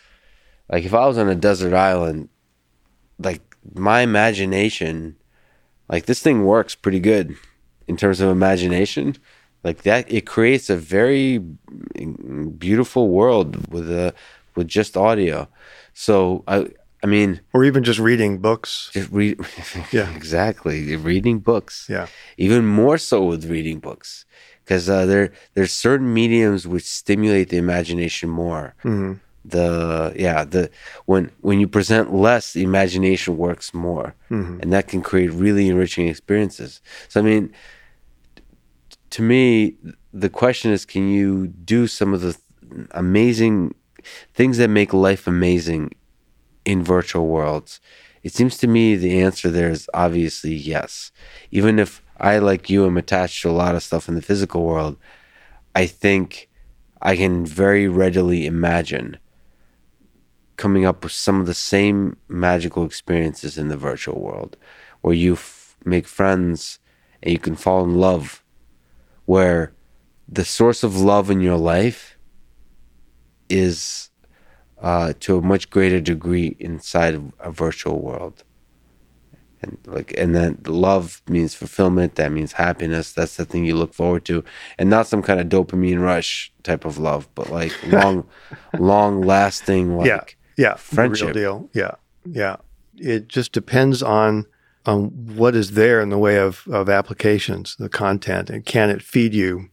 Like 0.70 0.84
if 0.84 0.94
I 0.94 1.06
was 1.06 1.18
on 1.18 1.28
a 1.28 1.34
desert 1.34 1.72
island, 1.72 2.28
like 3.18 3.42
my 3.74 4.00
imagination, 4.00 5.16
like 5.88 6.06
this 6.06 6.20
thing 6.20 6.44
works 6.44 6.74
pretty 6.74 7.00
good 7.00 7.36
in 7.86 7.96
terms 7.96 8.20
of 8.20 8.28
imagination. 8.28 9.16
Like 9.62 9.82
that, 9.82 10.10
it 10.10 10.26
creates 10.26 10.70
a 10.70 10.76
very 10.76 11.38
beautiful 11.38 13.08
world 13.08 13.72
with 13.72 13.90
a 13.90 14.14
with 14.54 14.68
just 14.68 14.96
audio. 14.96 15.48
So 15.92 16.44
I, 16.46 16.68
I 17.04 17.06
mean, 17.06 17.40
Or 17.52 17.64
even 17.64 17.84
just 17.84 17.98
reading 18.00 18.38
books. 18.38 18.90
just 18.92 19.10
read. 19.18 19.38
Yeah. 19.92 20.10
exactly. 20.16 20.96
Reading 20.96 21.38
books 21.40 21.86
Yeah. 21.88 22.06
even 22.38 22.66
more 22.66 22.98
so 22.98 23.24
with 23.24 23.44
reading 23.50 23.78
books 23.80 24.24
because 24.64 24.88
uh, 24.90 25.06
there 25.06 25.32
there's 25.54 25.72
certain 25.72 26.12
mediums 26.12 26.66
which 26.66 26.84
stimulate 26.84 27.48
the 27.50 27.56
imagination 27.58 28.28
more 28.30 28.74
hmm 28.82 29.12
the 29.48 30.12
yeah 30.16 30.42
the 30.44 30.68
when 31.04 31.30
when 31.40 31.60
you 31.60 31.68
present 31.68 32.12
less 32.12 32.52
the 32.52 32.64
imagination 32.64 33.36
works 33.36 33.72
more 33.72 34.14
hmm 34.28 34.58
and 34.60 34.72
that 34.72 34.88
can 34.88 35.00
create 35.00 35.30
really 35.30 35.68
enriching 35.68 36.08
experiences 36.08 36.80
so 37.08 37.20
i 37.20 37.22
mean 37.22 37.44
t- 38.90 38.96
to 39.10 39.22
me 39.22 39.76
the 40.12 40.28
question 40.28 40.72
is 40.72 40.84
can 40.84 41.08
you 41.08 41.46
do 41.46 41.86
some 41.86 42.12
of 42.12 42.20
the 42.22 42.32
th- 42.32 42.88
amazing 42.90 43.72
things 44.34 44.58
that 44.58 44.68
make 44.68 44.92
life 44.92 45.28
amazing 45.28 45.92
in 46.66 46.82
virtual 46.84 47.26
worlds? 47.26 47.80
It 48.22 48.34
seems 48.34 48.58
to 48.58 48.66
me 48.66 48.96
the 48.96 49.22
answer 49.22 49.50
there 49.50 49.70
is 49.70 49.88
obviously 49.94 50.52
yes. 50.54 51.12
Even 51.50 51.78
if 51.78 52.02
i 52.18 52.38
like 52.38 52.70
you 52.70 52.86
am 52.86 52.96
attached 52.96 53.42
to 53.42 53.50
a 53.50 53.52
lot 53.52 53.74
of 53.74 53.82
stuff 53.82 54.08
in 54.08 54.14
the 54.14 54.22
physical 54.22 54.64
world 54.64 54.96
i 55.74 55.86
think 55.86 56.48
i 57.02 57.16
can 57.16 57.44
very 57.44 57.88
readily 57.88 58.46
imagine 58.46 59.18
coming 60.56 60.86
up 60.86 61.02
with 61.02 61.12
some 61.12 61.40
of 61.40 61.46
the 61.46 61.54
same 61.54 62.16
magical 62.28 62.84
experiences 62.84 63.58
in 63.58 63.68
the 63.68 63.76
virtual 63.76 64.20
world 64.20 64.56
where 65.02 65.14
you 65.14 65.34
f- 65.34 65.76
make 65.84 66.06
friends 66.06 66.78
and 67.22 67.32
you 67.32 67.38
can 67.38 67.54
fall 67.54 67.84
in 67.84 67.94
love 67.94 68.42
where 69.26 69.74
the 70.28 70.44
source 70.44 70.82
of 70.82 70.98
love 70.98 71.30
in 71.30 71.40
your 71.40 71.58
life 71.58 72.16
is 73.48 74.10
uh, 74.80 75.12
to 75.20 75.38
a 75.38 75.42
much 75.42 75.70
greater 75.70 76.00
degree 76.00 76.56
inside 76.58 77.14
of 77.14 77.32
a 77.40 77.50
virtual 77.50 78.00
world 78.00 78.44
and 79.62 79.78
like 79.86 80.12
and 80.18 80.34
then 80.34 80.60
love 80.66 81.22
means 81.28 81.54
fulfillment 81.54 82.16
that 82.16 82.30
means 82.30 82.52
happiness 82.52 83.12
that's 83.12 83.36
the 83.36 83.44
thing 83.46 83.64
you 83.64 83.74
look 83.74 83.94
forward 83.94 84.22
to 84.22 84.44
and 84.78 84.90
not 84.90 85.06
some 85.06 85.22
kind 85.22 85.40
of 85.40 85.48
dopamine 85.48 86.02
rush 86.02 86.52
type 86.62 86.84
of 86.84 86.98
love 86.98 87.26
but 87.34 87.48
like 87.50 87.72
long 87.86 88.26
long 88.78 89.22
lasting 89.22 89.96
like 89.96 90.06
yeah. 90.06 90.24
Yeah. 90.56 90.74
friendship. 90.74 91.34
Real 91.34 91.34
deal. 91.34 91.70
Yeah. 91.72 91.94
Yeah. 92.24 92.56
It 92.96 93.28
just 93.28 93.52
depends 93.52 94.02
on 94.02 94.46
on 94.84 95.06
what 95.36 95.56
is 95.56 95.72
there 95.72 96.00
in 96.00 96.08
the 96.08 96.18
way 96.18 96.38
of 96.38 96.66
of 96.68 96.88
applications, 96.88 97.76
the 97.76 97.88
content, 97.88 98.50
and 98.50 98.64
can 98.64 98.90
it 98.90 99.02
feed 99.02 99.34
you 99.34 99.68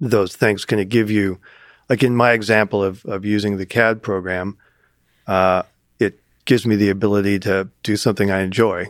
those 0.00 0.36
things? 0.36 0.64
Can 0.64 0.78
it 0.78 0.88
give 0.88 1.10
you, 1.10 1.38
like 1.88 2.02
in 2.02 2.14
my 2.16 2.32
example 2.32 2.82
of 2.82 3.04
of 3.06 3.24
using 3.24 3.56
the 3.56 3.66
CAD 3.66 4.02
program, 4.02 4.56
uh, 5.26 5.62
it 5.98 6.20
gives 6.44 6.66
me 6.66 6.76
the 6.76 6.90
ability 6.90 7.38
to 7.40 7.68
do 7.82 7.96
something 7.96 8.30
I 8.30 8.40
enjoy, 8.40 8.86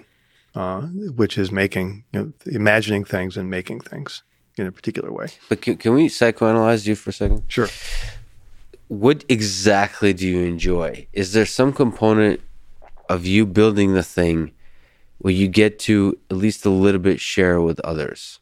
uh, 0.55 0.83
which 1.17 1.39
is 1.39 1.51
making, 1.53 2.05
you 2.13 2.21
know, 2.21 2.33
imagining 2.47 3.05
things 3.05 3.37
and 3.37 3.49
making 3.51 3.81
things 3.81 4.23
in 4.57 4.67
a 4.67 4.73
particular 4.73 5.11
way. 5.13 5.27
but 5.49 5.61
can, 5.63 5.77
can 5.77 5.95
we 5.95 6.09
psychoanalyze 6.09 6.87
you 6.87 6.95
for 6.95 7.11
a 7.11 7.13
second 7.13 7.43
Sure. 7.49 7.69
what 8.89 9.25
exactly 9.29 10.13
do 10.13 10.29
you 10.29 10.41
enjoy? 10.47 11.07
Is 11.13 11.33
there 11.33 11.47
some 11.47 11.73
component 11.73 12.41
of 13.09 13.27
you 13.27 13.47
building 13.47 13.95
the 13.95 14.03
thing 14.05 14.53
where 15.19 15.33
you 15.35 15.49
get 15.49 15.79
to 15.81 16.17
at 16.31 16.37
least 16.37 16.65
a 16.65 16.71
little 16.71 17.01
bit 17.01 17.19
share 17.21 17.61
with 17.61 17.81
others? 17.81 18.39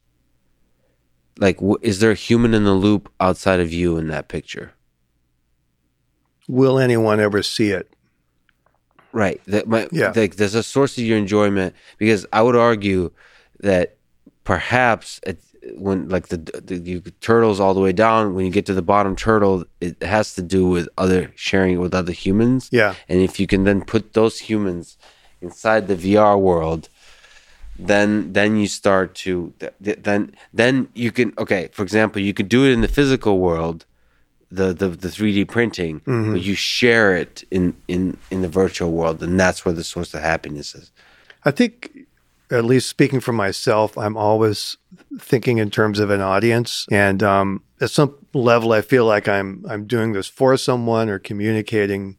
Like, 1.39 1.59
wh- 1.61 1.81
is 1.83 2.01
there 2.01 2.11
a 2.11 2.15
human 2.15 2.55
in 2.55 2.65
the 2.65 2.75
loop 2.75 3.11
outside 3.21 3.61
of 3.61 3.73
you 3.73 3.97
in 3.97 4.09
that 4.09 4.29
picture? 4.29 4.73
Will 6.49 6.79
anyone 6.79 7.21
ever 7.21 7.43
see 7.43 7.71
it? 7.71 7.89
Right. 9.13 9.41
That 9.47 9.69
my, 9.69 9.89
Yeah. 9.93 10.13
Like, 10.15 10.37
there's 10.37 10.55
a 10.55 10.63
source 10.63 10.99
of 10.99 11.05
your 11.05 11.19
enjoyment 11.19 11.75
because 11.99 12.27
I 12.33 12.43
would 12.43 12.57
argue 12.57 13.11
that 13.61 13.97
perhaps 14.45 15.21
it, 15.27 15.41
when 15.77 16.09
like 16.09 16.29
the, 16.29 16.39
the 16.39 16.77
you 16.79 17.01
turtles 17.21 17.61
all 17.61 17.75
the 17.75 17.81
way 17.81 17.93
down, 17.93 18.35
when 18.35 18.45
you 18.45 18.51
get 18.51 18.67
to 18.67 18.75
the 18.75 18.83
bottom 18.83 19.15
turtle, 19.15 19.65
it 19.81 20.03
has 20.03 20.35
to 20.35 20.43
do 20.43 20.67
with 20.67 20.89
other 20.99 21.33
sharing 21.37 21.75
it 21.75 21.79
with 21.79 21.95
other 21.95 22.13
humans. 22.13 22.69
Yeah. 22.73 22.95
And 23.09 23.21
if 23.21 23.39
you 23.39 23.47
can 23.47 23.65
then 23.65 23.83
put 23.83 24.15
those 24.15 24.41
humans 24.41 24.99
inside 25.41 25.87
the 25.89 25.95
VR 25.97 26.41
world, 26.41 26.89
then 27.79 28.33
then 28.33 28.57
you 28.57 28.67
start 28.69 29.15
to 29.15 29.53
th- 29.59 29.73
th- 29.83 29.99
then 30.03 30.35
then 30.53 30.89
you 30.95 31.11
can 31.13 31.33
okay. 31.39 31.69
For 31.73 31.83
example, 31.83 32.21
you 32.23 32.35
could 32.35 32.49
do 32.49 32.65
it 32.67 32.73
in 32.73 32.81
the 32.83 32.89
physical 32.89 33.39
world, 33.39 33.87
the 34.51 34.73
the 34.73 34.89
the 34.91 35.11
three 35.11 35.33
D 35.33 35.45
printing, 35.45 36.01
Mm-hmm. 36.01 36.33
but 36.33 36.43
you 36.43 36.55
share 36.55 37.17
it 37.17 37.45
in 37.51 37.75
in 37.89 38.17
in 38.31 38.43
the 38.43 38.49
virtual 38.49 38.93
world, 38.93 39.23
and 39.23 39.39
that's 39.41 39.65
where 39.65 39.75
the 39.75 39.85
source 39.85 40.13
of 40.15 40.21
happiness 40.23 40.75
is. 40.75 40.93
I 41.45 41.51
think, 41.51 41.91
at 42.51 42.65
least 42.65 42.89
speaking 42.89 43.21
for 43.21 43.33
myself, 43.33 43.97
I'm 43.99 44.17
always 44.17 44.77
thinking 45.19 45.59
in 45.59 45.71
terms 45.71 45.99
of 45.99 46.11
an 46.11 46.21
audience, 46.21 46.87
and 46.91 47.23
um, 47.23 47.63
at 47.81 47.91
some 47.91 48.15
level, 48.35 48.73
I 48.73 48.83
feel 48.83 49.07
like 49.07 49.27
I'm 49.29 49.65
I'm 49.69 49.87
doing 49.87 50.13
this 50.13 50.29
for 50.29 50.57
someone 50.57 51.09
or 51.09 51.19
communicating 51.19 52.17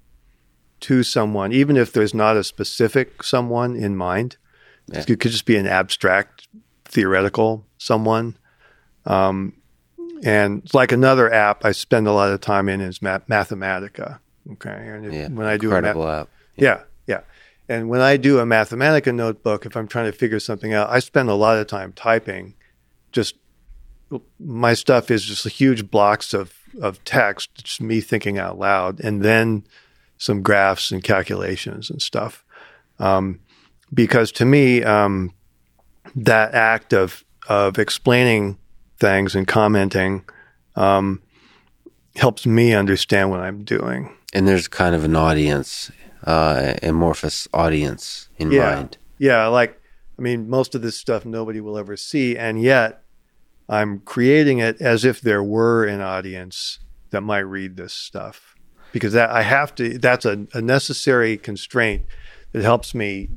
to 0.82 1.04
someone, 1.04 1.54
even 1.54 1.78
if 1.78 1.94
there's 1.94 2.14
not 2.14 2.36
a 2.36 2.44
specific 2.44 3.24
someone 3.24 3.76
in 3.76 3.96
mind. 3.96 4.36
Yeah. 4.88 5.04
It 5.08 5.20
could 5.20 5.32
just 5.32 5.46
be 5.46 5.56
an 5.58 5.68
abstract, 5.68 6.48
theoretical 6.86 7.66
someone. 7.78 8.38
Um, 9.06 9.54
and 10.24 10.68
like 10.74 10.92
another 10.92 11.32
app 11.34 11.66
I 11.66 11.72
spend 11.74 12.08
a 12.08 12.12
lot 12.14 12.32
of 12.32 12.42
time 12.42 12.70
in 12.70 12.82
is 12.82 13.02
Math- 13.02 13.28
Mathematica. 13.28 14.20
Okay, 14.54 14.70
and 14.72 15.06
if, 15.06 15.14
Yeah, 15.14 15.28
when 15.30 15.48
I 15.48 15.58
do 15.58 15.68
a 15.70 15.72
math- 15.72 15.78
incredible 15.96 16.08
app. 16.10 16.30
yeah, 16.56 16.82
yeah. 17.08 17.22
And 17.70 17.88
when 17.90 18.02
I 18.02 18.18
do 18.18 18.40
a 18.40 18.44
Mathematica 18.46 19.14
notebook, 19.16 19.66
if 19.66 19.76
I'm 19.78 19.88
trying 19.88 20.06
to 20.12 20.18
figure 20.18 20.40
something 20.40 20.74
out, 20.74 20.90
I 20.90 21.00
spend 21.00 21.30
a 21.30 21.34
lot 21.34 21.58
of 21.58 21.68
time 21.68 21.94
typing. 21.94 22.56
Just 23.14 23.36
my 24.40 24.74
stuff 24.74 25.10
is 25.10 25.24
just 25.26 25.48
huge 25.48 25.90
blocks 25.90 26.34
of 26.34 26.54
of 26.82 27.04
text, 27.06 27.54
just 27.64 27.82
me 27.82 28.02
thinking 28.02 28.38
out 28.38 28.58
loud, 28.60 29.00
and 29.00 29.22
then 29.22 29.64
some 30.18 30.42
graphs 30.42 30.92
and 30.92 31.04
calculations 31.04 31.90
and 31.90 32.02
stuff. 32.02 32.44
Um, 33.00 33.40
because 33.94 34.32
to 34.34 34.46
me, 34.46 34.84
um, 34.84 35.34
that 36.16 36.54
act 36.54 36.94
of 36.94 37.24
of 37.48 37.78
explaining 37.78 38.58
things 39.00 39.36
and 39.36 39.48
commenting 39.48 40.24
um, 40.76 41.22
helps 42.16 42.46
me 42.46 42.74
understand 42.74 43.30
what 43.30 43.42
I'm 43.42 43.64
doing. 43.64 44.16
And 44.34 44.48
there's 44.48 44.68
kind 44.70 44.96
of 44.96 45.04
an 45.04 45.16
audience, 45.16 45.92
uh, 46.26 46.76
amorphous 46.82 47.48
audience 47.54 48.30
in 48.38 48.52
Yeah. 48.52 48.76
mind. 48.76 48.98
Yeah, 49.18 49.48
like 49.48 49.80
I 50.18 50.22
mean, 50.22 50.50
most 50.50 50.76
of 50.76 50.82
this 50.82 50.98
stuff 50.98 51.26
nobody 51.26 51.60
will 51.60 51.78
ever 51.78 51.98
see, 51.98 52.38
and 52.38 52.62
yet 52.62 53.04
I'm 53.68 54.00
creating 54.00 54.60
it 54.60 54.80
as 54.82 55.06
if 55.06 55.22
there 55.22 55.44
were 55.44 55.86
an 55.86 56.02
audience 56.02 56.80
that 57.10 57.22
might 57.22 57.40
read 57.40 57.78
this 57.78 57.94
stuff 57.94 58.56
because 58.92 59.14
that 59.14 59.30
I 59.30 59.42
have 59.44 59.74
to. 59.76 59.98
That's 59.98 60.26
a, 60.26 60.46
a 60.54 60.62
necessary 60.62 61.38
constraint 61.38 62.04
that 62.52 62.64
helps 62.64 62.94
me 62.94 63.30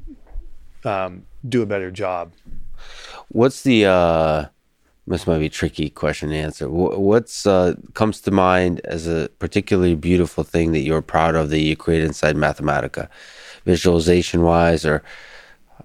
um, 0.86 1.26
do 1.48 1.62
a 1.62 1.66
better 1.66 1.90
job. 1.90 2.32
What's 3.28 3.62
the 3.62 3.86
uh 3.86 4.46
this 5.06 5.26
might 5.26 5.38
be 5.38 5.46
a 5.46 5.50
tricky 5.50 5.88
question 5.88 6.30
to 6.30 6.36
answer. 6.36 6.68
What's 6.68 7.46
uh, 7.46 7.74
comes 7.94 8.20
to 8.22 8.32
mind 8.32 8.80
as 8.84 9.06
a 9.06 9.28
particularly 9.38 9.94
beautiful 9.94 10.42
thing 10.42 10.72
that 10.72 10.80
you're 10.80 11.02
proud 11.02 11.36
of 11.36 11.50
that 11.50 11.60
you 11.60 11.76
created 11.76 12.06
inside 12.06 12.34
Mathematica, 12.34 13.08
visualization 13.64 14.42
wise, 14.42 14.84
or 14.84 15.04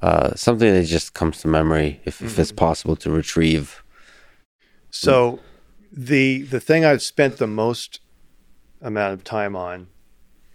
uh, 0.01 0.33
something 0.33 0.73
that 0.73 0.85
just 0.85 1.13
comes 1.13 1.39
to 1.41 1.47
memory, 1.47 2.01
if, 2.03 2.15
mm-hmm. 2.15 2.25
if 2.25 2.39
it's 2.39 2.51
mm-hmm. 2.51 2.57
possible 2.57 2.95
to 2.95 3.11
retrieve. 3.11 3.83
So, 4.89 5.39
the 5.91 6.41
the 6.41 6.59
thing 6.59 6.83
I've 6.83 7.03
spent 7.03 7.37
the 7.37 7.47
most 7.47 7.99
amount 8.81 9.13
of 9.13 9.23
time 9.23 9.55
on 9.55 9.87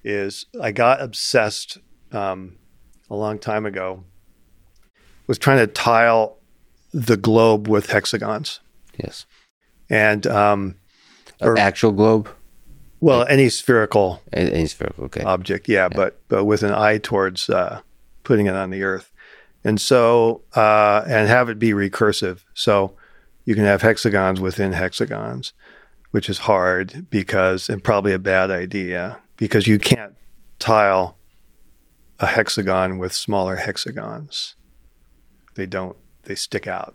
is 0.02 0.46
I 0.60 0.72
got 0.72 1.00
obsessed 1.00 1.78
um, 2.10 2.56
a 3.08 3.14
long 3.14 3.38
time 3.38 3.64
ago. 3.64 4.04
Was 5.26 5.38
trying 5.38 5.58
to 5.58 5.66
tile 5.66 6.38
the 6.92 7.16
globe 7.16 7.68
with 7.68 7.90
hexagons. 7.90 8.60
Yes. 8.96 9.26
And 9.90 10.26
um, 10.26 10.76
or, 11.40 11.58
actual 11.58 11.92
globe. 11.92 12.28
Well, 13.00 13.26
any 13.28 13.48
spherical, 13.50 14.22
any 14.32 14.66
spherical 14.66 15.04
okay. 15.04 15.22
object, 15.22 15.68
yeah, 15.68 15.82
yeah, 15.82 15.88
but 15.88 16.20
but 16.28 16.44
with 16.44 16.62
an 16.62 16.72
eye 16.72 16.98
towards 16.98 17.50
uh, 17.50 17.80
putting 18.24 18.46
it 18.46 18.54
on 18.54 18.70
the 18.70 18.82
Earth, 18.82 19.12
and 19.62 19.80
so 19.80 20.42
uh, 20.54 21.04
and 21.06 21.28
have 21.28 21.48
it 21.48 21.58
be 21.58 21.70
recursive. 21.70 22.40
So 22.54 22.96
you 23.44 23.54
can 23.54 23.64
have 23.64 23.82
hexagons 23.82 24.40
within 24.40 24.72
hexagons, 24.72 25.52
which 26.10 26.28
is 26.28 26.38
hard 26.38 27.06
because 27.10 27.68
and 27.68 27.84
probably 27.84 28.12
a 28.12 28.18
bad 28.18 28.50
idea 28.50 29.18
because 29.36 29.66
you 29.66 29.78
can't 29.78 30.14
tile 30.58 31.18
a 32.18 32.26
hexagon 32.26 32.98
with 32.98 33.12
smaller 33.12 33.56
hexagons. 33.56 34.55
They 35.56 35.66
don't 35.66 35.96
they 36.24 36.34
stick 36.34 36.66
out. 36.66 36.94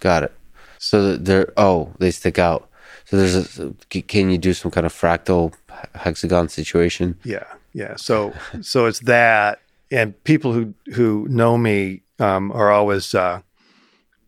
Got 0.00 0.24
it. 0.24 0.32
So 0.78 1.16
they're 1.16 1.52
oh 1.56 1.92
they 1.98 2.10
stick 2.10 2.38
out. 2.38 2.68
So 3.06 3.16
there's 3.16 3.58
a 3.58 3.74
can 4.02 4.30
you 4.30 4.38
do 4.38 4.54
some 4.54 4.70
kind 4.70 4.86
of 4.86 4.92
fractal 4.92 5.52
hexagon 5.94 6.48
situation? 6.48 7.18
Yeah, 7.24 7.44
yeah. 7.72 7.96
So 7.96 8.32
so 8.60 8.86
it's 8.86 9.00
that, 9.00 9.60
and 9.90 10.22
people 10.24 10.52
who 10.52 10.74
who 10.94 11.26
know 11.28 11.58
me 11.58 12.02
um, 12.18 12.52
are 12.52 12.70
always 12.70 13.14
uh, 13.14 13.40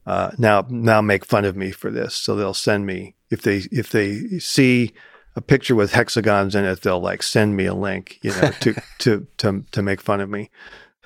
uh, 0.07 0.31
now 0.39 0.66
now 0.69 1.01
make 1.01 1.25
fun 1.25 1.45
of 1.45 1.57
me 1.57 1.71
for 1.71 1.91
this. 1.91 2.15
So 2.15 2.37
they'll 2.37 2.55
send 2.55 2.87
me 2.87 3.15
if 3.31 3.43
they 3.43 3.62
if 3.71 3.91
they 3.91 4.39
see 4.39 4.93
a 5.37 5.41
picture 5.41 5.75
with 5.75 5.93
hexagons 5.93 6.55
in 6.55 6.65
it, 6.65 6.83
they'll 6.83 7.01
like 7.01 7.23
send 7.23 7.57
me 7.57 7.66
a 7.66 7.75
link, 7.75 8.19
you 8.23 8.31
know, 8.31 8.51
to 8.61 8.75
to 8.99 9.27
to 9.39 9.65
to 9.73 9.83
make 9.83 10.01
fun 10.01 10.21
of 10.21 10.31
me. 10.31 10.51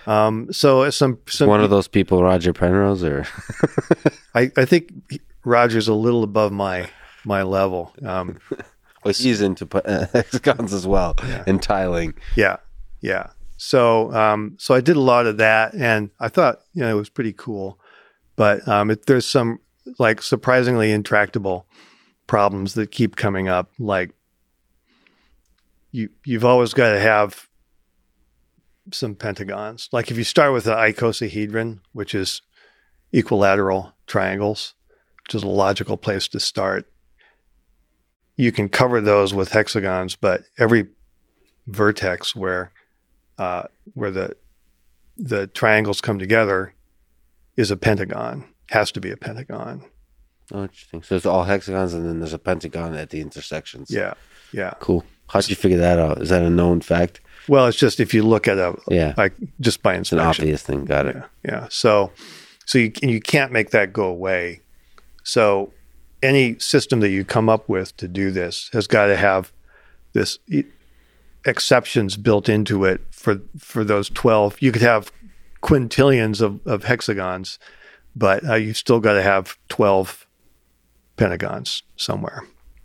Um, 0.07 0.53
so 0.53 0.89
some, 0.91 1.19
some 1.29 1.49
one 1.49 1.63
of 1.63 1.71
those 1.71 1.89
people, 1.89 2.23
Roger 2.23 2.53
Penrose, 2.53 3.05
or 3.05 3.27
I, 4.35 4.51
I 4.57 4.65
think 4.65 4.93
Roger's 5.45 5.89
a 5.89 5.95
little 5.95 6.23
above 6.23 6.53
my 6.53 6.89
my 7.25 7.43
level. 7.43 7.93
Um, 8.05 8.39
well, 9.05 9.15
he's 9.15 9.41
into 9.41 9.69
uh, 9.77 10.07
hexagons 10.13 10.73
as 10.73 10.87
well 10.87 11.15
yeah. 11.27 11.45
and 11.47 11.63
tiling. 11.63 12.15
Yeah, 12.37 12.57
yeah. 13.01 13.29
So 13.57 14.13
um, 14.13 14.57
so 14.59 14.75
I 14.75 14.81
did 14.81 14.97
a 14.97 15.01
lot 15.01 15.27
of 15.27 15.39
that, 15.39 15.75
and 15.75 16.11
I 16.21 16.29
thought 16.29 16.61
you 16.75 16.83
know 16.83 16.91
it 16.91 16.99
was 16.99 17.11
pretty 17.11 17.33
cool. 17.33 17.79
But 18.37 18.67
um, 18.69 18.91
it, 18.91 19.07
there's 19.07 19.27
some 19.27 19.59
like 19.99 20.23
surprisingly 20.23 20.93
intractable 20.93 21.67
problems 22.27 22.75
that 22.75 22.91
keep 22.91 23.17
coming 23.17 23.49
up. 23.49 23.73
Like 23.79 24.13
you 25.91 26.11
you've 26.25 26.45
always 26.45 26.73
got 26.73 26.93
to 26.93 27.01
have 27.01 27.48
some 28.93 29.15
pentagons. 29.15 29.89
Like 29.93 30.11
if 30.11 30.19
you 30.19 30.25
start 30.25 30.53
with 30.53 30.65
the 30.65 30.75
icosahedron, 30.75 31.81
which 31.93 32.15
is 32.15 32.43
equilateral 33.13 33.95
triangles, 34.07 34.75
which 35.25 35.35
is 35.35 35.43
a 35.43 35.49
logical 35.49 35.97
place 35.97 36.29
to 36.29 36.41
start, 36.41 36.91
you 38.37 38.53
can 38.53 38.69
cover 38.69 39.01
those 39.01 39.35
with 39.35 39.53
hexagons, 39.53 40.15
but 40.15 40.45
every 40.59 40.87
vertex 41.67 42.35
where 42.35 42.73
uh, 43.37 43.65
where 43.95 44.11
the 44.11 44.37
the 45.17 45.47
triangles 45.49 46.01
come 46.01 46.19
together 46.19 46.75
is 47.57 47.71
a 47.71 47.77
pentagon. 47.77 48.45
Has 48.71 48.93
to 48.93 49.01
be 49.01 49.11
a 49.11 49.17
pentagon. 49.17 49.83
Oh, 50.53 50.63
interesting. 50.63 51.03
So 51.03 51.17
it's 51.17 51.27
all 51.27 51.45
hexagons, 51.45 51.95
and 51.95 52.07
then 52.07 52.21
there's 52.21 52.33
a 52.33 52.39
pentagon 52.39 52.95
at 52.95 53.11
the 53.11 53.21
intersections. 53.21 53.91
Yeah, 53.91 54.15
yeah. 54.53 54.75
Cool. 54.79 55.05
How'd 55.29 55.49
you 55.49 55.57
figure 55.57 55.79
that 55.79 55.99
out? 55.99 56.23
Is 56.23 56.31
that 56.31 56.43
a 56.43 56.51
known 56.51 56.81
fact? 56.81 57.21
Well, 57.49 57.67
it's 57.67 57.79
just 57.79 58.01
if 58.01 58.13
you 58.13 58.23
look 58.23 58.47
at 58.47 58.59
a 58.59 58.77
yeah, 58.89 59.15
like 59.17 59.33
just 59.61 59.83
by 59.83 59.95
inspection, 59.95 60.21
an 60.21 60.27
obvious 60.27 60.63
thing. 60.63 60.85
Got 60.85 61.07
it. 61.07 61.17
Yeah, 61.17 61.25
yeah. 61.45 61.67
So, 61.71 62.13
so 62.67 62.79
you 62.79 62.93
you 63.03 63.21
can't 63.21 63.53
make 63.53 63.71
that 63.71 63.93
go 63.93 64.05
away. 64.05 64.61
So, 65.25 65.73
any 66.23 66.59
system 66.59 67.01
that 67.01 67.11
you 67.11 67.25
come 67.25 67.49
up 67.49 67.69
with 67.69 67.97
to 67.99 68.09
do 68.09 68.31
this 68.31 68.71
has 68.73 68.87
got 68.87 69.07
to 69.07 69.17
have 69.17 69.53
this 70.13 70.39
exceptions 71.47 72.17
built 72.17 72.49
into 72.49 72.85
it 72.85 73.01
for 73.11 73.41
for 73.59 73.85
those 73.85 74.11
twelve. 74.11 74.61
You 74.61 74.73
could 74.73 74.83
have 74.83 75.11
quintillions 75.63 76.41
of, 76.41 76.65
of 76.67 76.85
hexagons, 76.85 77.59
but 78.15 78.49
uh, 78.49 78.55
you've 78.55 78.77
still 78.77 79.01
got 79.01 79.15
to 79.15 79.23
have 79.23 79.57
twelve 79.69 80.27
pentagons 81.17 81.83
somewhere. 81.97 82.45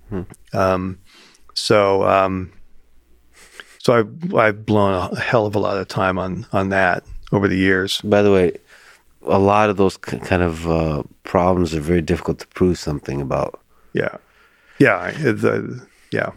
Hmm. 0.09 0.21
Um, 0.53 0.99
so 1.53 2.07
um, 2.07 2.51
so 3.83 3.93
I've, 3.93 4.33
I've 4.33 4.65
blown 4.65 4.93
a 4.93 5.19
hell 5.19 5.45
of 5.45 5.55
a 5.55 5.59
lot 5.59 5.75
of 5.75 5.89
time 5.89 6.17
on, 6.17 6.47
on 6.53 6.69
that 6.69 7.03
over 7.33 7.49
the 7.49 7.57
years. 7.57 7.99
By 7.99 8.21
the 8.21 8.31
way, 8.31 8.55
a 9.23 9.37
lot 9.37 9.69
of 9.69 9.75
those 9.75 9.97
kind 9.97 10.41
of 10.41 10.65
uh, 10.69 11.03
problems 11.23 11.75
are 11.75 11.81
very 11.81 12.01
difficult 12.01 12.39
to 12.39 12.47
prove 12.47 12.79
something 12.79 13.19
about. 13.19 13.59
Yeah. 13.91 14.15
Yeah. 14.79 15.11
The, 15.11 15.85
yeah. 16.13 16.31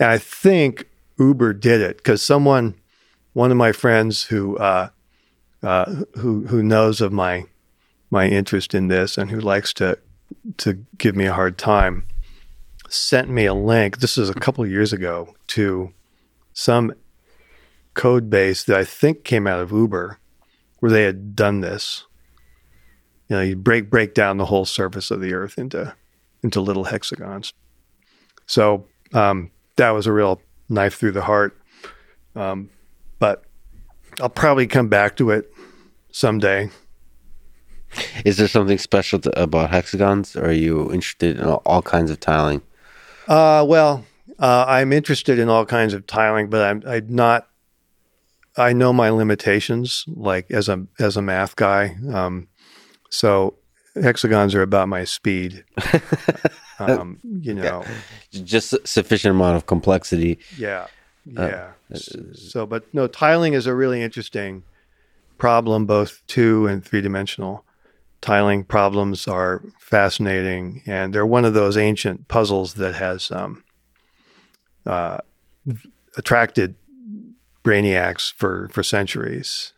And 0.00 0.08
I 0.08 0.16
think 0.16 0.88
Uber 1.18 1.52
did 1.52 1.82
it 1.82 1.98
because 1.98 2.22
someone, 2.22 2.74
one 3.34 3.50
of 3.50 3.58
my 3.58 3.72
friends 3.72 4.22
who, 4.24 4.56
uh, 4.56 4.88
uh, 5.62 6.04
who, 6.14 6.46
who 6.46 6.62
knows 6.62 7.02
of 7.02 7.12
my, 7.12 7.44
my 8.10 8.26
interest 8.28 8.74
in 8.74 8.88
this 8.88 9.18
and 9.18 9.30
who 9.30 9.40
likes 9.40 9.74
to, 9.74 9.98
to 10.56 10.82
give 10.96 11.16
me 11.16 11.26
a 11.26 11.34
hard 11.34 11.58
time 11.58 12.06
sent 12.88 13.28
me 13.28 13.44
a 13.44 13.52
link. 13.52 13.98
This 13.98 14.16
is 14.16 14.30
a 14.30 14.34
couple 14.34 14.66
years 14.66 14.94
ago 14.94 15.34
to 15.48 15.92
some 16.52 16.92
code 17.94 18.30
base 18.30 18.64
that 18.64 18.76
I 18.76 18.84
think 18.84 19.24
came 19.24 19.46
out 19.46 19.60
of 19.60 19.72
Uber 19.72 20.18
where 20.80 20.90
they 20.90 21.04
had 21.04 21.36
done 21.36 21.60
this. 21.60 22.06
You 23.28 23.36
know, 23.36 23.42
you 23.42 23.56
break 23.56 23.90
break 23.90 24.14
down 24.14 24.36
the 24.36 24.46
whole 24.46 24.64
surface 24.64 25.10
of 25.10 25.20
the 25.20 25.34
earth 25.34 25.58
into 25.58 25.94
into 26.42 26.60
little 26.60 26.84
hexagons. 26.84 27.52
So 28.46 28.86
um, 29.12 29.50
that 29.76 29.90
was 29.90 30.06
a 30.06 30.12
real 30.12 30.40
knife 30.68 30.96
through 30.96 31.12
the 31.12 31.22
heart. 31.22 31.56
Um, 32.34 32.70
but 33.18 33.44
I'll 34.20 34.28
probably 34.28 34.66
come 34.66 34.88
back 34.88 35.16
to 35.16 35.30
it 35.30 35.52
someday. 36.10 36.70
Is 38.24 38.38
there 38.38 38.48
something 38.48 38.78
special 38.78 39.18
to, 39.20 39.42
about 39.42 39.70
hexagons, 39.70 40.34
or 40.34 40.46
are 40.46 40.52
you 40.52 40.92
interested 40.92 41.38
in 41.38 41.44
all, 41.44 41.62
all 41.66 41.82
kinds 41.82 42.10
of 42.10 42.20
tiling? 42.20 42.62
Uh, 43.28 43.64
well, 43.68 44.04
uh, 44.42 44.64
I'm 44.66 44.92
interested 44.92 45.38
in 45.38 45.48
all 45.48 45.64
kinds 45.64 45.94
of 45.94 46.04
tiling, 46.04 46.50
but 46.50 46.62
I'm, 46.62 46.82
I'm 46.84 47.06
not. 47.08 47.46
I 48.56 48.74
know 48.74 48.92
my 48.92 49.08
limitations, 49.08 50.04
like 50.08 50.50
as 50.50 50.68
a 50.68 50.84
as 50.98 51.16
a 51.16 51.22
math 51.22 51.54
guy. 51.54 51.96
Um, 52.12 52.48
so 53.08 53.54
hexagons 53.94 54.54
are 54.56 54.62
about 54.62 54.88
my 54.88 55.04
speed. 55.04 55.64
um, 56.80 57.20
you 57.22 57.54
know, 57.54 57.84
yeah. 58.32 58.42
just 58.42 58.74
sufficient 58.86 59.36
amount 59.36 59.56
of 59.56 59.66
complexity. 59.66 60.40
Yeah, 60.58 60.88
uh, 61.38 61.46
yeah. 61.46 61.70
Uh, 61.94 61.98
so, 62.32 62.66
but 62.66 62.92
no, 62.92 63.06
tiling 63.06 63.54
is 63.54 63.68
a 63.68 63.74
really 63.76 64.02
interesting 64.02 64.64
problem, 65.38 65.86
both 65.86 66.20
two 66.26 66.66
and 66.66 66.84
three 66.84 67.00
dimensional. 67.00 67.64
Tiling 68.20 68.64
problems 68.64 69.28
are 69.28 69.62
fascinating, 69.78 70.82
and 70.84 71.14
they're 71.14 71.24
one 71.24 71.44
of 71.44 71.54
those 71.54 71.76
ancient 71.76 72.26
puzzles 72.26 72.74
that 72.74 72.96
has 72.96 73.30
um, 73.30 73.62
uh, 74.86 75.18
attracted 76.16 76.74
brainiacs 77.64 78.32
for 78.32 78.68
for 78.72 78.82
centuries. 78.82 79.72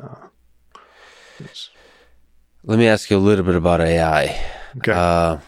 Uh, 0.00 0.28
Let 2.64 2.78
me 2.78 2.88
ask 2.88 3.10
you 3.10 3.16
a 3.16 3.20
little 3.20 3.44
bit 3.44 3.54
about 3.54 3.80
AI. 3.80 4.40
Okay. 4.78 4.92
Uh, 4.92 5.38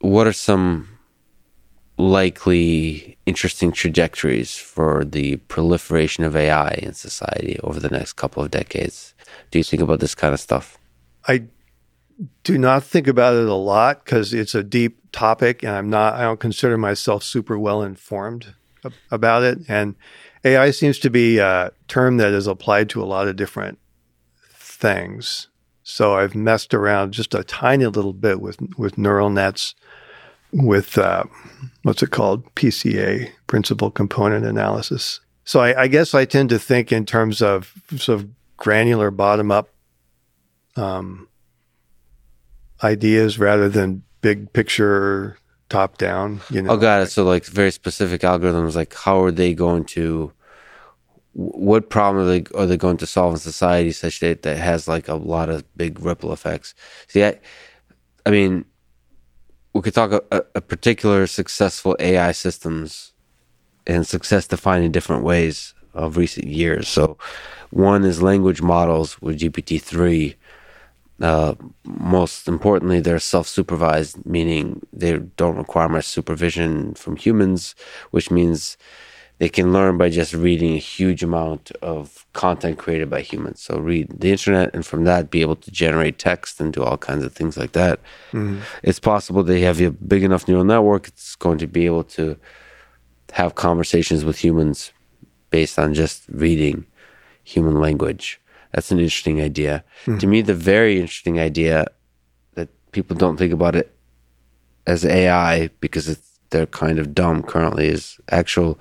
what 0.00 0.26
are 0.26 0.32
some 0.32 0.88
likely 1.96 3.16
interesting 3.26 3.72
trajectories 3.72 4.56
for 4.56 5.04
the 5.04 5.36
proliferation 5.48 6.24
of 6.24 6.34
AI 6.36 6.70
in 6.82 6.92
society 6.92 7.58
over 7.62 7.78
the 7.80 7.88
next 7.88 8.14
couple 8.14 8.42
of 8.42 8.50
decades? 8.50 9.14
Do 9.50 9.58
you 9.58 9.64
think 9.64 9.82
about 9.82 10.00
this 10.00 10.14
kind 10.14 10.34
of 10.34 10.40
stuff? 10.40 10.78
I 11.26 11.44
do 12.42 12.58
not 12.58 12.84
think 12.84 13.06
about 13.06 13.34
it 13.34 13.48
a 13.48 13.54
lot 13.54 14.04
because 14.04 14.32
it's 14.32 14.54
a 14.54 14.62
deep 14.62 14.98
topic 15.12 15.62
and 15.62 15.72
I'm 15.72 15.90
not, 15.90 16.14
I 16.14 16.22
don't 16.22 16.40
consider 16.40 16.78
myself 16.78 17.22
super 17.22 17.58
well 17.58 17.82
informed 17.82 18.54
about 19.10 19.42
it. 19.42 19.58
And 19.68 19.94
AI 20.44 20.70
seems 20.70 20.98
to 21.00 21.10
be 21.10 21.38
a 21.38 21.72
term 21.88 22.18
that 22.18 22.32
is 22.32 22.46
applied 22.46 22.88
to 22.90 23.02
a 23.02 23.06
lot 23.06 23.28
of 23.28 23.36
different 23.36 23.78
things. 24.52 25.48
So 25.82 26.14
I've 26.16 26.34
messed 26.34 26.74
around 26.74 27.12
just 27.12 27.34
a 27.34 27.44
tiny 27.44 27.86
little 27.86 28.12
bit 28.14 28.40
with 28.40 28.58
with 28.78 28.96
neural 28.96 29.28
nets, 29.28 29.74
with 30.52 30.96
uh, 30.96 31.24
what's 31.82 32.02
it 32.02 32.10
called, 32.10 32.54
PCA, 32.54 33.30
principal 33.46 33.90
component 33.90 34.46
analysis. 34.46 35.20
So 35.44 35.60
I, 35.60 35.82
I, 35.82 35.88
guess 35.88 36.14
I 36.14 36.24
tend 36.24 36.48
to 36.50 36.58
think 36.58 36.90
in 36.90 37.04
terms 37.04 37.42
of 37.42 37.74
sort 37.96 38.20
of 38.20 38.30
granular 38.56 39.10
bottom 39.10 39.50
up 39.50 39.68
um, 40.74 41.28
ideas 42.82 43.38
rather 43.38 43.68
than 43.68 44.02
big 44.20 44.52
picture 44.52 45.36
top 45.68 45.98
down. 45.98 46.40
You 46.50 46.62
know. 46.62 46.72
Oh, 46.72 46.76
got 46.76 47.02
it. 47.02 47.10
So 47.10 47.24
like 47.24 47.44
very 47.44 47.70
specific 47.70 48.22
algorithms, 48.22 48.74
like 48.74 48.94
how 48.94 49.22
are 49.22 49.32
they 49.32 49.54
going 49.54 49.84
to? 49.96 50.32
What 51.32 51.90
problem 51.90 52.24
are 52.24 52.28
they 52.28 52.44
are 52.54 52.66
they 52.66 52.76
going 52.76 52.96
to 52.98 53.06
solve 53.06 53.34
in 53.34 53.38
society 53.38 53.90
such 53.90 54.20
that 54.20 54.42
that 54.42 54.56
has 54.56 54.86
like 54.86 55.08
a 55.08 55.14
lot 55.14 55.48
of 55.48 55.64
big 55.76 56.00
ripple 56.00 56.32
effects? 56.32 56.74
See, 57.08 57.24
I, 57.24 57.40
I 58.24 58.30
mean, 58.30 58.64
we 59.72 59.82
could 59.82 59.94
talk 59.94 60.12
a, 60.12 60.44
a 60.54 60.60
particular 60.60 61.26
successful 61.26 61.96
AI 61.98 62.30
systems 62.32 63.12
and 63.86 64.06
success 64.06 64.46
defined 64.46 64.84
in 64.84 64.92
different 64.92 65.24
ways 65.24 65.74
of 65.92 66.16
recent 66.16 66.46
years. 66.46 66.86
So, 66.88 67.18
one 67.70 68.04
is 68.04 68.22
language 68.22 68.62
models 68.62 69.20
with 69.20 69.40
GPT 69.40 69.82
three 69.82 70.36
uh, 71.20 71.54
most 71.84 72.48
importantly, 72.48 73.00
they're 73.00 73.18
self 73.18 73.46
supervised, 73.46 74.24
meaning 74.26 74.84
they 74.92 75.18
don't 75.18 75.56
require 75.56 75.88
much 75.88 76.06
supervision 76.06 76.94
from 76.94 77.16
humans, 77.16 77.74
which 78.10 78.30
means 78.30 78.76
they 79.38 79.48
can 79.48 79.72
learn 79.72 79.98
by 79.98 80.08
just 80.08 80.32
reading 80.32 80.74
a 80.74 80.78
huge 80.78 81.22
amount 81.22 81.70
of 81.82 82.26
content 82.32 82.78
created 82.78 83.10
by 83.10 83.20
humans. 83.20 83.60
So, 83.62 83.78
read 83.78 84.08
the 84.20 84.32
internet 84.32 84.74
and 84.74 84.84
from 84.84 85.04
that 85.04 85.30
be 85.30 85.40
able 85.40 85.56
to 85.56 85.70
generate 85.70 86.18
text 86.18 86.60
and 86.60 86.72
do 86.72 86.82
all 86.82 86.98
kinds 86.98 87.24
of 87.24 87.32
things 87.32 87.56
like 87.56 87.72
that. 87.72 88.00
Mm-hmm. 88.32 88.60
It's 88.82 89.00
possible 89.00 89.42
they 89.42 89.60
have 89.60 89.80
a 89.80 89.90
big 89.90 90.24
enough 90.24 90.48
neural 90.48 90.64
network, 90.64 91.08
it's 91.08 91.36
going 91.36 91.58
to 91.58 91.68
be 91.68 91.86
able 91.86 92.04
to 92.04 92.36
have 93.32 93.54
conversations 93.54 94.24
with 94.24 94.38
humans 94.38 94.92
based 95.50 95.78
on 95.78 95.94
just 95.94 96.24
reading 96.28 96.86
human 97.44 97.80
language. 97.80 98.40
That's 98.74 98.90
an 98.90 98.98
interesting 98.98 99.40
idea. 99.40 99.84
Mm-hmm. 100.04 100.18
To 100.18 100.26
me, 100.26 100.42
the 100.42 100.54
very 100.54 100.98
interesting 101.00 101.38
idea 101.38 101.86
that 102.54 102.68
people 102.90 103.16
don't 103.16 103.36
think 103.36 103.52
about 103.52 103.76
it 103.76 103.96
as 104.84 105.04
AI 105.04 105.68
because 105.78 106.08
it's, 106.08 106.40
they're 106.50 106.66
kind 106.66 106.98
of 106.98 107.14
dumb 107.14 107.44
currently 107.44 107.86
is 107.86 108.18
actual 108.30 108.80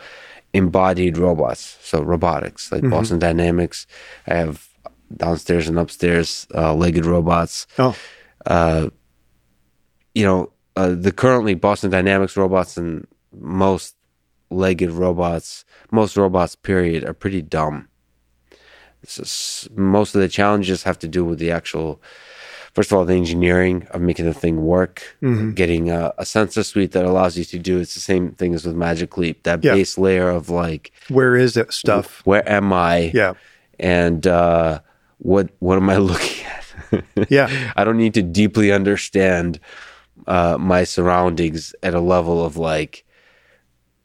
embodied 0.51 1.17
robots. 1.17 1.77
So 1.81 2.01
robotics, 2.01 2.71
like 2.71 2.81
mm-hmm. 2.81 2.89
Boston 2.89 3.19
Dynamics. 3.19 3.85
I 4.25 4.33
have 4.33 4.67
downstairs 5.15 5.67
and 5.67 5.77
upstairs 5.77 6.47
uh, 6.55 6.73
legged 6.73 7.05
robots. 7.05 7.67
Oh. 7.77 7.95
Uh, 8.47 8.89
you 10.15 10.25
know, 10.25 10.51
uh, 10.75 10.95
the 10.95 11.11
currently 11.11 11.53
Boston 11.53 11.91
Dynamics 11.91 12.35
robots 12.35 12.77
and 12.77 13.05
most 13.31 13.95
legged 14.49 14.89
robots, 14.89 15.65
most 15.91 16.17
robots, 16.17 16.55
period, 16.55 17.03
are 17.03 17.13
pretty 17.13 17.43
dumb 17.43 17.89
most 19.75 20.15
of 20.15 20.21
the 20.21 20.27
challenges 20.27 20.83
have 20.83 20.99
to 20.99 21.07
do 21.07 21.25
with 21.25 21.39
the 21.39 21.51
actual 21.51 22.01
first 22.73 22.91
of 22.91 22.97
all 22.97 23.05
the 23.05 23.13
engineering 23.13 23.87
of 23.91 24.01
making 24.01 24.25
the 24.25 24.33
thing 24.33 24.63
work 24.63 25.15
mm-hmm. 25.21 25.51
getting 25.51 25.91
a, 25.91 26.13
a, 26.17 26.25
sensor 26.25 26.63
suite 26.63 26.91
that 26.91 27.05
allows 27.05 27.37
you 27.37 27.43
to 27.43 27.59
do 27.59 27.79
it's 27.79 27.93
the 27.93 27.99
same 27.99 28.31
thing 28.31 28.53
as 28.53 28.65
with 28.65 28.75
magic 28.75 29.17
leap 29.17 29.43
that 29.43 29.63
yeah. 29.63 29.73
base 29.73 29.97
layer 29.97 30.29
of 30.29 30.49
like 30.49 30.91
where 31.09 31.35
is 31.35 31.53
that 31.53 31.73
stuff. 31.73 32.25
Where 32.25 32.47
am 32.49 32.73
i? 32.73 33.11
Yeah. 33.13 33.33
And 33.79 34.25
uh, 34.25 34.79
what 35.19 35.49
what 35.59 35.77
am 35.77 35.89
i 35.89 35.97
looking 36.11 36.45
at? 36.45 37.29
Yeah. 37.29 37.73
I 37.75 37.83
don't 37.83 37.97
need 37.97 38.13
to 38.15 38.21
deeply 38.21 38.71
understand 38.71 39.59
uh, 40.27 40.57
my 40.59 40.83
surroundings 40.83 41.75
at 41.83 41.93
a 41.93 41.99
level 41.99 42.43
of 42.43 42.57
like 42.57 43.05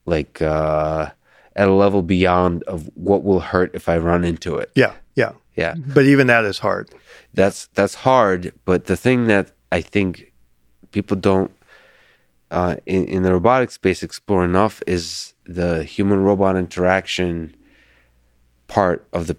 like 0.05 0.41
uh 0.41 1.11
at 1.59 1.69
a 1.69 1.75
level 1.75 2.03
beyond 2.03 2.63
of 2.63 2.89
what 2.95 3.25
will 3.25 3.41
hurt 3.41 3.75
if 3.75 3.89
I 3.89 3.99
run 3.99 4.25
into 4.25 4.57
it. 4.57 4.71
Yeah, 4.77 4.95
yeah, 5.17 5.33
yeah. 5.57 5.75
But 5.77 6.05
even 6.05 6.29
that 6.29 6.45
is 6.45 6.61
hard. 6.61 6.89
That's 7.35 7.67
that's 7.75 7.97
hard. 7.97 8.55
But 8.65 8.85
the 8.85 8.97
thing 8.97 9.27
that 9.27 9.51
I 9.73 9.81
think 9.81 10.33
people 10.93 11.17
don't 11.17 11.51
uh, 12.53 12.77
in 12.87 13.05
in 13.07 13.25
the 13.25 13.33
robotic 13.33 13.73
space 13.73 14.05
explore 14.05 14.45
enough 14.45 14.83
is 14.87 15.35
the 15.45 15.83
human 15.83 16.21
robot 16.21 16.57
interaction 16.57 17.57
part 18.69 19.05
of 19.13 19.27
the 19.27 19.37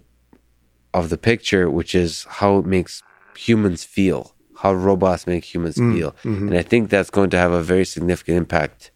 of 0.93 1.09
the 1.09 1.17
picture, 1.17 1.69
which 1.69 1.95
is 1.95 2.25
how 2.25 2.57
it 2.57 2.65
makes 2.65 3.01
humans 3.37 3.85
feel, 3.85 4.35
how 4.57 4.73
robots 4.73 5.25
make 5.25 5.45
humans 5.45 5.77
mm, 5.77 5.95
feel, 5.95 6.11
mm-hmm. 6.23 6.49
and 6.49 6.57
I 6.57 6.63
think 6.63 6.89
that's 6.89 7.09
going 7.09 7.29
to 7.29 7.37
have 7.37 7.53
a 7.53 7.63
very 7.63 7.85
significant 7.85 8.37
impact 8.37 8.91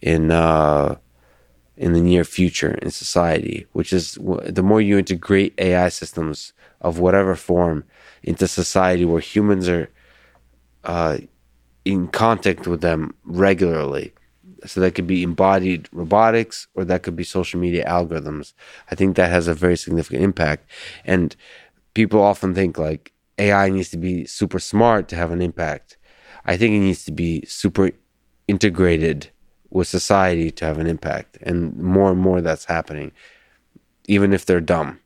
in. 0.00 0.30
Uh, 0.30 0.96
in 1.78 1.92
the 1.92 2.00
near 2.00 2.24
future 2.24 2.72
in 2.82 2.90
society, 2.90 3.66
which 3.72 3.92
is 3.92 4.18
the 4.46 4.62
more 4.62 4.80
you 4.80 4.98
integrate 4.98 5.54
AI 5.58 5.88
systems 5.88 6.52
of 6.80 6.98
whatever 6.98 7.36
form 7.36 7.84
into 8.22 8.48
society 8.48 9.04
where 9.04 9.20
humans 9.20 9.68
are 9.68 9.88
uh, 10.84 11.18
in 11.84 12.08
contact 12.08 12.66
with 12.66 12.80
them 12.80 13.14
regularly. 13.24 14.12
So 14.66 14.80
that 14.80 14.96
could 14.96 15.06
be 15.06 15.22
embodied 15.22 15.88
robotics 15.92 16.66
or 16.74 16.84
that 16.84 17.04
could 17.04 17.14
be 17.14 17.22
social 17.22 17.60
media 17.60 17.86
algorithms. 17.86 18.54
I 18.90 18.96
think 18.96 19.14
that 19.14 19.30
has 19.30 19.46
a 19.46 19.54
very 19.54 19.76
significant 19.76 20.24
impact. 20.24 20.68
And 21.04 21.36
people 21.94 22.20
often 22.20 22.54
think 22.54 22.76
like 22.76 23.12
AI 23.38 23.68
needs 23.68 23.90
to 23.90 23.96
be 23.96 24.26
super 24.26 24.58
smart 24.58 25.06
to 25.08 25.16
have 25.16 25.30
an 25.30 25.40
impact. 25.40 25.96
I 26.44 26.56
think 26.56 26.74
it 26.74 26.80
needs 26.80 27.04
to 27.04 27.12
be 27.12 27.44
super 27.46 27.92
integrated 28.48 29.30
with 29.70 29.88
society 29.88 30.50
to 30.50 30.64
have 30.64 30.78
an 30.78 30.86
impact. 30.86 31.38
And 31.42 31.76
more 31.76 32.10
and 32.10 32.20
more 32.20 32.40
that's 32.40 32.64
happening, 32.64 33.12
even 34.06 34.32
if 34.32 34.46
they're 34.46 34.60
dumb. 34.60 35.00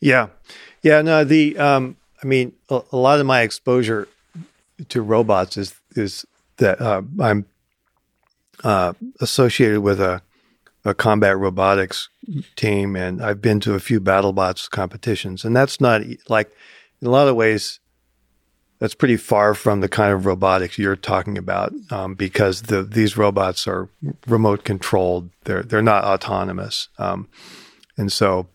Yeah. 0.00 0.28
Yeah. 0.82 1.02
No, 1.02 1.24
the, 1.24 1.58
um, 1.58 1.96
I 2.22 2.26
mean, 2.26 2.52
a, 2.68 2.80
a 2.92 2.96
lot 2.96 3.20
of 3.20 3.26
my 3.26 3.42
exposure 3.42 4.08
to 4.88 5.02
robots 5.02 5.56
is, 5.56 5.74
is 5.96 6.24
that 6.56 6.80
uh, 6.80 7.02
I'm 7.20 7.46
uh, 8.64 8.92
associated 9.20 9.80
with 9.80 10.00
a, 10.00 10.22
a 10.84 10.94
combat 10.94 11.36
robotics 11.36 12.08
team 12.56 12.96
and 12.96 13.22
I've 13.22 13.42
been 13.42 13.60
to 13.60 13.74
a 13.74 13.80
few 13.80 14.00
BattleBots 14.00 14.70
competitions. 14.70 15.44
And 15.44 15.54
that's 15.54 15.80
not 15.80 16.02
like, 16.28 16.50
in 17.00 17.08
a 17.08 17.10
lot 17.10 17.28
of 17.28 17.36
ways, 17.36 17.80
that's 18.78 18.94
pretty 18.94 19.16
far 19.16 19.54
from 19.54 19.80
the 19.80 19.88
kind 19.88 20.12
of 20.12 20.24
robotics 20.24 20.78
you're 20.78 20.96
talking 20.96 21.36
about 21.36 21.72
um, 21.90 22.14
because 22.14 22.62
the, 22.62 22.82
these 22.82 23.16
robots 23.16 23.66
are 23.66 23.88
remote 24.26 24.64
controlled. 24.64 25.30
They're 25.44 25.62
they're 25.62 25.82
not 25.82 26.04
autonomous, 26.04 26.88
um, 26.98 27.28
and 27.96 28.12
so 28.12 28.48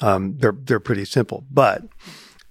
um, 0.00 0.38
they're 0.38 0.56
they're 0.64 0.80
pretty 0.80 1.04
simple. 1.04 1.44
But 1.50 1.82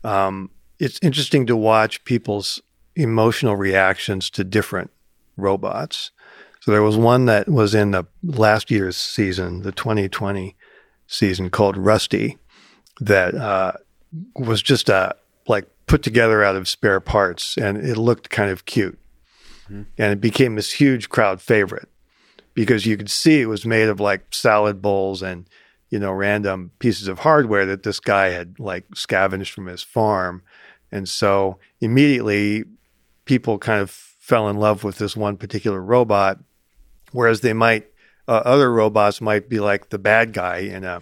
um, 0.04 0.52
it's 0.80 1.00
interesting 1.02 1.46
to 1.48 1.56
watch 1.56 2.04
people's 2.06 2.62
emotional 2.96 3.56
reactions 3.56 4.30
to 4.32 4.44
different 4.44 4.92
robots. 5.36 6.12
So 6.60 6.72
there 6.72 6.84
was 6.84 6.96
one 6.96 7.26
that 7.26 7.50
was 7.50 7.74
in 7.76 7.92
the 7.92 8.06
last 8.24 8.72
year's 8.72 8.96
season, 8.96 9.64
the 9.64 9.72
2020 9.72 10.56
season, 11.08 11.50
called 11.50 11.76
Rusty, 11.76 12.38
that 13.02 13.36
uh, 13.36 13.74
was 14.36 14.62
just 14.62 14.88
a 14.90 15.16
like 15.48 15.68
put 15.88 16.04
together 16.04 16.44
out 16.44 16.56
of 16.56 16.68
spare 16.68 17.00
parts 17.00 17.58
and 17.58 17.78
it 17.78 17.98
looked 17.98 18.30
kind 18.30 18.50
of 18.50 18.66
cute. 18.66 19.00
Mm-hmm. 19.66 19.84
And 19.98 20.14
it 20.14 20.22
became 20.22 20.56
this 20.56 20.74
huge 20.74 21.10
crowd 21.10 21.42
favorite 21.42 21.90
because 22.54 22.86
you 22.86 22.98
could 22.98 23.10
see 23.10 23.42
it 23.42 23.48
was 23.48 23.66
made 23.66 23.90
of 23.90 24.00
like 24.00 24.34
salad 24.34 24.82
bowls 24.82 25.22
and, 25.22 25.48
you 25.90 26.00
know, 26.00 26.12
random 26.12 26.72
pieces 26.80 27.08
of 27.08 27.20
hardware 27.20 27.66
that 27.66 27.84
this 27.84 28.00
guy 28.00 28.28
had 28.28 28.60
like 28.60 28.86
scavenged 28.96 29.52
from 29.52 29.68
his 29.68 29.82
farm. 29.82 30.44
And 30.92 31.08
so 31.08 31.58
immediately 31.82 32.64
people 33.26 33.58
kind 33.58 33.82
of 33.82 33.90
fell 33.90 34.50
in 34.50 34.58
love 34.58 34.84
with 34.84 34.98
this 34.98 35.18
one 35.18 35.38
particular 35.38 35.82
robot, 35.82 36.40
whereas 37.12 37.42
they 37.42 37.54
might, 37.54 37.88
uh, 38.28 38.42
other 38.46 38.72
robots 38.72 39.20
might 39.20 39.50
be 39.50 39.60
like 39.60 39.90
the 39.90 40.00
bad 40.00 40.34
guy 40.34 40.60
in 40.60 40.84
a, 40.84 41.02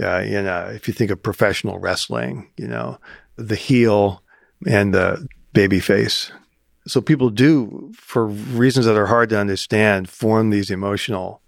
uh, 0.00 0.20
in 0.20 0.46
a, 0.46 0.72
if 0.74 0.88
you 0.88 0.94
think 0.94 1.10
of 1.10 1.22
professional 1.22 1.78
wrestling, 1.78 2.50
you 2.56 2.68
know, 2.68 2.98
the 3.36 3.56
heel 3.56 4.22
and 4.66 4.94
the 4.94 5.26
baby 5.52 5.80
face. 5.80 6.32
So 6.86 7.00
people 7.00 7.30
do, 7.30 7.92
for 7.96 8.26
reasons 8.26 8.86
that 8.86 8.96
are 8.96 9.06
hard 9.06 9.28
to 9.30 9.38
understand, 9.38 10.08
form 10.08 10.50
these 10.50 10.70
emotional 10.70 11.40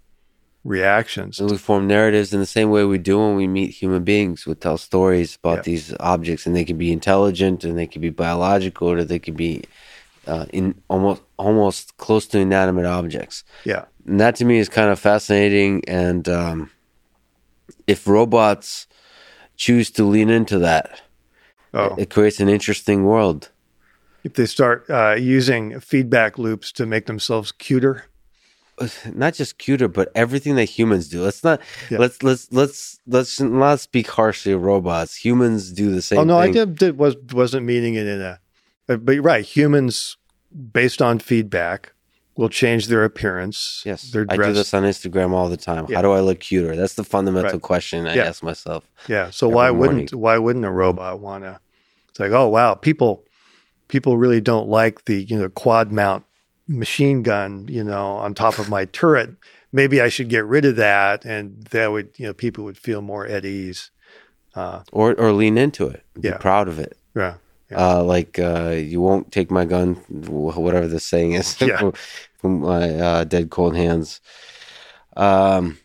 reactions. 0.63 1.39
And 1.39 1.49
we 1.49 1.57
form 1.57 1.87
narratives 1.87 2.33
in 2.33 2.39
the 2.39 2.45
same 2.45 2.69
way 2.69 2.83
we 2.83 2.97
do 2.97 3.17
when 3.19 3.35
we 3.35 3.47
meet 3.47 3.71
human 3.71 4.03
beings. 4.03 4.45
We 4.45 4.55
tell 4.55 4.77
stories 4.77 5.37
about 5.41 5.57
yeah. 5.57 5.61
these 5.63 5.93
objects, 5.99 6.45
and 6.45 6.55
they 6.55 6.65
can 6.65 6.77
be 6.77 6.91
intelligent, 6.91 7.63
and 7.63 7.77
they 7.77 7.87
can 7.87 8.01
be 8.01 8.09
biological, 8.09 8.89
or 8.89 9.03
they 9.03 9.19
can 9.19 9.35
be 9.35 9.63
uh, 10.27 10.45
in 10.51 10.75
almost 10.89 11.21
almost 11.37 11.95
close 11.97 12.27
to 12.27 12.39
inanimate 12.39 12.85
objects. 12.85 13.43
Yeah, 13.63 13.85
and 14.05 14.19
that 14.19 14.35
to 14.37 14.45
me 14.45 14.59
is 14.59 14.67
kind 14.67 14.89
of 14.89 14.99
fascinating. 14.99 15.83
And 15.87 16.27
um, 16.27 16.71
if 17.87 18.07
robots 18.07 18.87
choose 19.55 19.89
to 19.91 20.03
lean 20.03 20.29
into 20.29 20.59
that 20.59 21.01
Oh. 21.73 21.95
It, 21.95 22.03
it 22.03 22.09
creates 22.09 22.39
an 22.39 22.49
interesting 22.49 23.03
world. 23.05 23.49
If 24.23 24.33
they 24.33 24.45
start 24.45 24.89
uh, 24.89 25.15
using 25.19 25.79
feedback 25.79 26.37
loops 26.37 26.71
to 26.73 26.85
make 26.85 27.05
themselves 27.05 27.51
cuter, 27.51 28.05
not 29.13 29.33
just 29.33 29.57
cuter, 29.57 29.87
but 29.87 30.11
everything 30.15 30.55
that 30.55 30.65
humans 30.65 31.07
do. 31.09 31.21
Let's 31.23 31.43
not 31.43 31.61
Yeah. 31.89 31.99
let's 31.99 32.21
let's 32.23 32.51
let's 32.51 32.99
let's 33.07 33.39
not 33.39 33.79
speak 33.79 34.07
harshly 34.07 34.51
of 34.53 34.63
robots. 34.63 35.15
Humans 35.15 35.71
do 35.71 35.91
the 35.91 36.01
same. 36.01 36.19
oh 36.19 36.23
no, 36.23 36.39
thing. 36.41 36.49
I 36.49 36.51
did, 36.51 36.77
did 36.77 36.97
was 36.97 37.15
wasn't 37.31 37.65
meaning 37.65 37.95
it 37.95 38.07
in 38.07 38.21
a. 38.21 38.39
uh, 38.89 38.97
But 38.97 39.13
you're 39.13 39.23
right, 39.23 39.45
humans 39.45 40.17
based 40.73 41.01
on 41.01 41.19
feedback 41.19 41.93
will 42.39 42.49
change 42.49 42.87
their 42.87 43.03
appearance. 43.03 43.83
Yes, 43.85 44.11
their 44.11 44.25
I 44.29 44.37
do 44.37 44.53
this 44.53 44.73
on 44.73 44.83
Instagram 44.83 45.31
all 45.31 45.49
the 45.49 45.57
time. 45.57 45.85
Yeah. 45.89 45.97
How 45.97 46.01
do 46.03 46.11
I 46.11 46.21
look 46.21 46.39
cuter? 46.39 46.73
That's 46.75 46.93
the 46.93 47.03
fundamental 47.03 47.51
Right. 47.59 47.61
question 47.61 48.07
I 48.07 48.15
Yeah. 48.15 48.25
ask 48.29 48.41
myself. 48.41 48.81
Yeah. 49.07 49.29
So 49.29 49.49
why 49.49 49.69
morning. 49.71 49.79
wouldn't 49.79 50.13
why 50.25 50.37
wouldn't 50.37 50.63
a 50.65 50.71
robot 50.71 51.19
want 51.19 51.43
to? 51.43 51.59
It's 52.09 52.19
like, 52.19 52.31
oh 52.31 52.47
wow, 52.47 52.75
people 52.75 53.25
people 53.89 54.17
really 54.17 54.39
don't 54.39 54.69
like 54.69 55.05
the 55.05 55.17
you 55.29 55.37
know 55.37 55.49
quad 55.49 55.91
mount 55.91 56.23
machine 56.67 57.23
gun, 57.23 57.65
you 57.67 57.83
know, 57.83 58.05
on 58.23 58.33
top 58.33 58.57
of 58.57 58.69
my 58.69 58.85
turret. 58.85 59.31
Maybe 59.73 59.99
I 60.01 60.07
should 60.09 60.29
get 60.29 60.45
rid 60.45 60.65
of 60.65 60.77
that, 60.77 61.25
and 61.25 61.63
that 61.71 61.91
would 61.91 62.09
you 62.17 62.25
know 62.27 62.33
people 62.33 62.63
would 62.63 62.77
feel 62.77 63.01
more 63.01 63.25
at 63.27 63.43
ease. 63.45 63.91
Uh, 64.55 64.79
Or 64.91 65.13
or 65.15 65.31
lean 65.33 65.57
into 65.57 65.87
it. 65.87 66.03
Be 66.19 66.29
Yeah. 66.29 66.37
proud 66.37 66.67
of 66.69 66.79
it. 66.79 66.97
yeah. 67.15 67.35
Uh, 67.75 68.03
like 68.03 68.39
uh, 68.39 68.69
you 68.71 68.99
won't 68.99 69.31
take 69.31 69.51
my 69.51 69.65
gun, 69.65 69.95
whatever 70.27 70.87
the 70.87 70.99
saying 70.99 71.33
is, 71.33 71.55
Yeah. 71.61 71.77
from, 71.77 71.93
from 72.39 72.59
my 72.61 72.89
uh, 72.95 73.23
dead 73.25 73.49
cold 73.51 73.75
hands. 73.75 74.21
Um, 75.15 75.77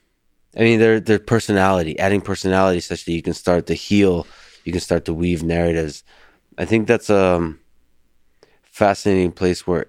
I 0.57 0.61
mean, 0.61 0.79
their 0.81 1.01
their 1.01 1.19
personality, 1.19 1.99
adding 1.99 2.21
personality 2.21 2.81
such 2.81 3.05
that 3.05 3.13
you 3.13 3.23
can 3.23 3.35
start 3.35 3.67
to 3.67 3.75
heal, 3.75 4.27
you 4.65 4.73
can 4.73 4.81
start 4.81 5.05
to 5.07 5.15
weave 5.15 5.43
narratives. 5.43 6.05
I 6.57 6.65
think 6.65 6.87
that's 6.87 7.11
a 7.11 7.35
um, 7.37 7.61
fascinating 8.63 9.33
place 9.33 9.67
where 9.67 9.87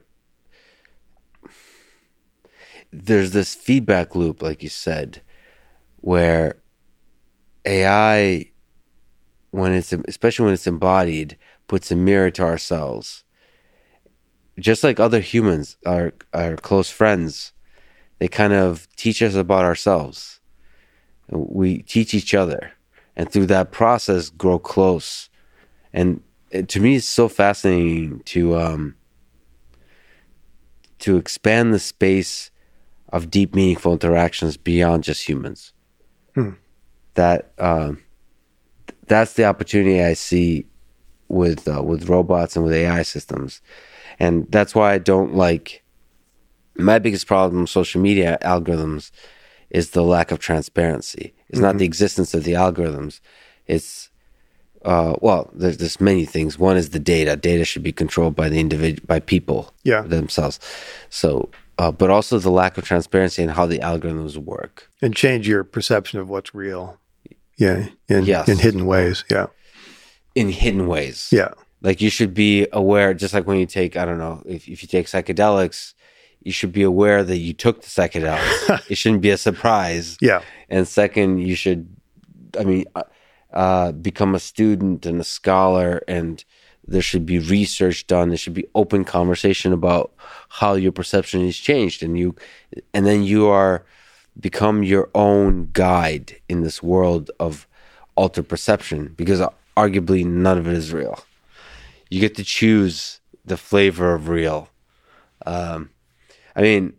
there's 2.92 3.32
this 3.32 3.54
feedback 3.54 4.16
loop, 4.16 4.42
like 4.42 4.64
you 4.64 4.70
said, 4.70 5.22
where 5.98 6.58
AI, 7.66 8.52
when 9.52 9.74
it's 9.74 9.94
especially 9.94 10.46
when 10.46 10.54
it's 10.54 10.68
embodied, 10.68 11.38
puts 11.68 11.92
a 11.92 11.96
mirror 11.96 12.32
to 12.32 12.44
ourselves. 12.44 13.24
Just 14.58 14.84
like 14.84 15.00
other 15.00 15.20
humans, 15.20 15.78
our 15.86 16.14
our 16.34 16.56
close 16.56 16.90
friends, 16.90 17.52
they 18.20 18.28
kind 18.28 18.54
of 18.54 18.88
teach 18.96 19.22
us 19.22 19.36
about 19.36 19.66
ourselves. 19.66 20.40
We 21.30 21.82
teach 21.82 22.14
each 22.14 22.34
other, 22.34 22.72
and 23.16 23.30
through 23.30 23.48
that 23.48 23.72
process, 23.72 24.30
grow 24.30 24.60
close. 24.60 25.30
And 25.92 26.22
to 26.68 26.80
me, 26.80 26.96
it's 26.96 27.06
so 27.06 27.28
fascinating 27.28 28.22
to 28.26 28.58
um, 28.58 28.96
to 31.00 31.18
expand 31.18 31.74
the 31.74 31.80
space 31.80 32.52
of 33.10 33.30
deep, 33.30 33.54
meaningful 33.54 33.94
interactions 33.94 34.58
beyond 34.58 35.04
just 35.04 35.28
humans. 35.28 35.74
Hmm. 36.34 36.52
That 37.16 37.52
um, 37.58 38.04
that's 39.08 39.34
the 39.34 39.46
opportunity 39.46 40.02
I 40.02 40.14
see 40.14 40.66
with 41.28 41.68
uh, 41.68 41.82
with 41.84 42.10
robots 42.10 42.56
and 42.56 42.64
with 42.66 42.74
AI 42.74 43.02
systems, 43.04 43.62
and 44.20 44.46
that's 44.52 44.76
why 44.76 44.94
I 44.94 44.98
don't 44.98 45.36
like. 45.36 45.84
My 46.78 47.00
biggest 47.00 47.26
problem 47.28 47.62
with 47.62 47.70
social 47.70 48.02
media 48.02 48.38
algorithms 48.42 49.12
is 49.70 49.92
the 49.92 50.04
lack 50.04 50.32
of 50.32 50.40
transparency. 50.40 51.34
It's 51.50 51.60
not 51.60 51.78
the 51.78 51.86
existence 51.86 52.34
of 52.34 52.44
the 52.44 52.54
algorithms. 52.54 53.22
It's 53.66 54.10
uh, 54.84 55.16
well, 55.22 55.50
there's, 55.54 55.78
there's 55.78 56.00
many 56.02 56.26
things. 56.26 56.60
One 56.60 56.78
is 56.78 56.90
the 56.92 57.00
data. 57.00 57.36
Data 57.36 57.66
should 57.66 57.82
be 57.82 57.92
controlled 57.92 58.36
by 58.36 58.50
the 58.50 58.60
individual, 58.60 59.06
by 59.08 59.20
people 59.20 59.74
Yeah. 59.84 60.02
themselves. 60.02 60.60
So, 61.10 61.50
uh, 61.80 61.92
but 61.92 62.10
also 62.12 62.38
the 62.40 62.52
lack 62.52 62.78
of 62.78 62.84
transparency 62.84 63.42
in 63.42 63.50
how 63.50 63.66
the 63.66 63.80
algorithms 63.80 64.38
work. 64.38 64.92
And 65.02 65.16
change 65.16 65.48
your 65.48 65.64
perception 65.64 66.20
of 66.20 66.30
what's 66.30 66.54
real. 66.54 67.00
Yeah. 67.58 67.88
In 68.10 68.26
Yes. 68.26 68.48
in 68.48 68.60
hidden 68.60 68.86
ways. 68.86 69.24
Yeah. 69.32 69.48
In 70.36 70.50
hidden 70.50 70.88
ways. 70.88 71.30
Yeah. 71.32 71.52
Like 71.82 72.02
you 72.02 72.10
should 72.10 72.34
be 72.34 72.68
aware, 72.72 73.14
just 73.14 73.34
like 73.34 73.48
when 73.48 73.60
you 73.60 73.66
take, 73.66 73.96
I 73.96 74.06
don't 74.06 74.18
know, 74.18 74.44
if, 74.46 74.68
if 74.68 74.82
you 74.82 74.88
take 74.88 75.08
psychedelics, 75.08 75.94
you 76.42 76.52
should 76.52 76.72
be 76.72 76.84
aware 76.84 77.24
that 77.24 77.38
you 77.38 77.54
took 77.54 77.82
the 77.82 77.88
psychedelics. 77.88 78.82
it 78.90 78.96
shouldn't 78.96 79.22
be 79.22 79.32
a 79.32 79.38
surprise. 79.38 80.18
Yeah. 80.22 80.42
And 80.70 80.88
second, 80.88 81.40
you 81.40 81.56
should, 81.56 81.88
I 82.60 82.64
mean, 82.64 82.86
uh, 82.96 83.04
uh, 83.54 83.92
become 83.94 84.36
a 84.36 84.40
student 84.40 85.06
and 85.06 85.22
a 85.22 85.24
scholar, 85.24 86.04
and 86.08 86.44
there 86.86 87.02
should 87.02 87.26
be 87.26 87.40
research 87.40 88.06
done. 88.06 88.30
There 88.30 88.38
should 88.38 88.54
be 88.54 88.68
open 88.76 89.06
conversation 89.06 89.72
about 89.72 90.14
how 90.50 90.74
your 90.74 90.92
perception 90.92 91.42
is 91.42 91.58
changed, 91.58 92.04
and 92.04 92.18
you, 92.18 92.36
and 92.94 93.06
then 93.06 93.24
you 93.24 93.48
are 93.48 93.86
become 94.40 94.84
your 94.84 95.10
own 95.16 95.70
guide 95.72 96.36
in 96.50 96.62
this 96.62 96.84
world 96.84 97.32
of 97.40 97.68
altered 98.16 98.50
perception 98.50 99.14
because 99.16 99.42
arguably 99.76 100.26
none 100.26 100.58
of 100.58 100.68
it 100.68 100.74
is 100.74 100.94
real. 100.94 101.24
You 102.10 102.20
get 102.20 102.36
to 102.36 102.44
choose 102.44 103.20
the 103.44 103.58
flavor 103.58 104.14
of 104.14 104.30
real. 104.30 104.70
Um, 105.46 105.92
I 106.56 106.62
mean, 106.62 106.94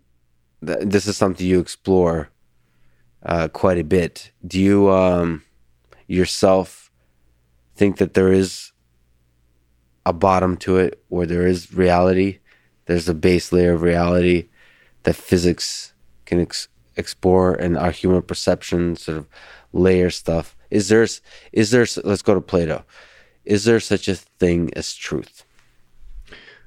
th- 0.64 0.80
this 0.82 1.06
is 1.06 1.16
something 1.16 1.46
you 1.46 1.60
explore 1.60 2.30
uh, 3.24 3.48
quite 3.48 3.78
a 3.78 3.84
bit. 3.84 4.30
Do 4.46 4.60
you 4.60 4.90
um, 4.90 5.42
yourself 6.06 6.90
think 7.74 7.98
that 7.98 8.14
there 8.14 8.32
is 8.32 8.72
a 10.04 10.12
bottom 10.12 10.56
to 10.58 10.76
it, 10.76 11.02
where 11.08 11.26
there 11.26 11.46
is 11.46 11.74
reality? 11.74 12.38
There's 12.86 13.08
a 13.08 13.14
base 13.14 13.50
layer 13.52 13.74
of 13.74 13.82
reality 13.82 14.48
that 15.02 15.16
physics 15.16 15.92
can 16.24 16.40
ex- 16.40 16.68
explore, 16.96 17.54
and 17.54 17.76
our 17.76 17.90
human 17.90 18.22
perception 18.22 18.96
sort 18.96 19.18
of 19.18 19.28
layer 19.72 20.10
stuff. 20.10 20.55
Is 20.70 20.88
there? 20.88 21.06
Is 21.52 21.70
there? 21.70 21.86
Let's 22.04 22.22
go 22.22 22.34
to 22.34 22.40
Plato. 22.40 22.84
Is 23.44 23.64
there 23.64 23.80
such 23.80 24.08
a 24.08 24.16
thing 24.16 24.70
as 24.74 24.94
truth? 24.94 25.44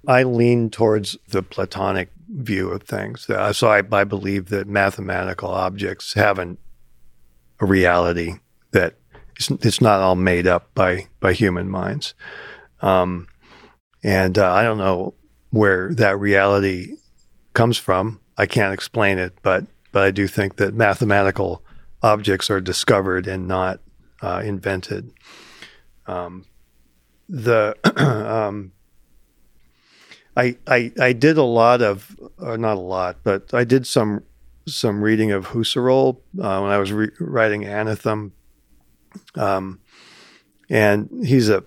I 0.08 0.24
lean 0.24 0.70
towards 0.70 1.18
the 1.28 1.44
Platonic 1.44 2.10
view 2.30 2.70
of 2.70 2.84
things. 2.84 3.30
Uh, 3.30 3.52
so 3.52 3.68
I, 3.68 3.84
I 3.92 4.04
believe 4.06 4.50
that 4.50 4.68
mathematical 4.68 5.50
objects 5.50 6.14
have 6.14 6.40
an, 6.40 6.58
a 7.60 7.66
reality 7.66 8.36
that 8.72 8.96
it's, 9.36 9.50
it's 9.52 9.82
not 9.82 10.00
all 10.00 10.16
made 10.16 10.48
up 10.48 10.74
by, 10.74 11.08
by 11.20 11.34
human 11.34 11.70
minds. 11.70 12.14
Um, 12.82 13.28
and 14.04 14.38
uh, 14.38 14.52
I 14.52 14.64
don't 14.64 14.78
know 14.78 15.16
where 15.50 15.94
that 15.96 16.18
reality 16.18 16.96
comes 17.54 17.78
from. 17.78 18.22
I 18.38 18.46
can't 18.46 18.74
explain 18.74 19.18
it, 19.18 19.34
but 19.42 19.66
but 19.92 20.04
I 20.04 20.12
do 20.12 20.28
think 20.28 20.58
that 20.58 20.74
mathematical 20.74 21.64
objects 22.02 22.50
are 22.50 22.62
discovered 22.62 23.28
and 23.28 23.48
not 23.48 23.80
uh, 24.22 24.42
invented. 24.44 25.12
Um, 26.08 26.46
the 27.28 27.76
um, 27.98 28.72
I, 30.36 30.58
I 30.68 30.92
I 31.00 31.14
did 31.14 31.38
a 31.38 31.44
lot 31.44 31.82
of, 31.82 32.18
or 32.38 32.58
not 32.58 32.78
a 32.78 32.82
lot, 32.82 33.18
but 33.24 33.54
I 33.54 33.64
did 33.64 33.86
some 33.86 34.24
some 34.66 35.02
reading 35.02 35.32
of 35.32 35.48
Husserl 35.48 36.18
uh, 36.42 36.60
when 36.60 36.72
I 36.72 36.78
was 36.78 36.92
re- 36.92 37.12
writing 37.20 37.64
Anathem, 37.64 38.32
um, 39.36 39.80
and 40.70 41.10
he's 41.26 41.50
a 41.50 41.64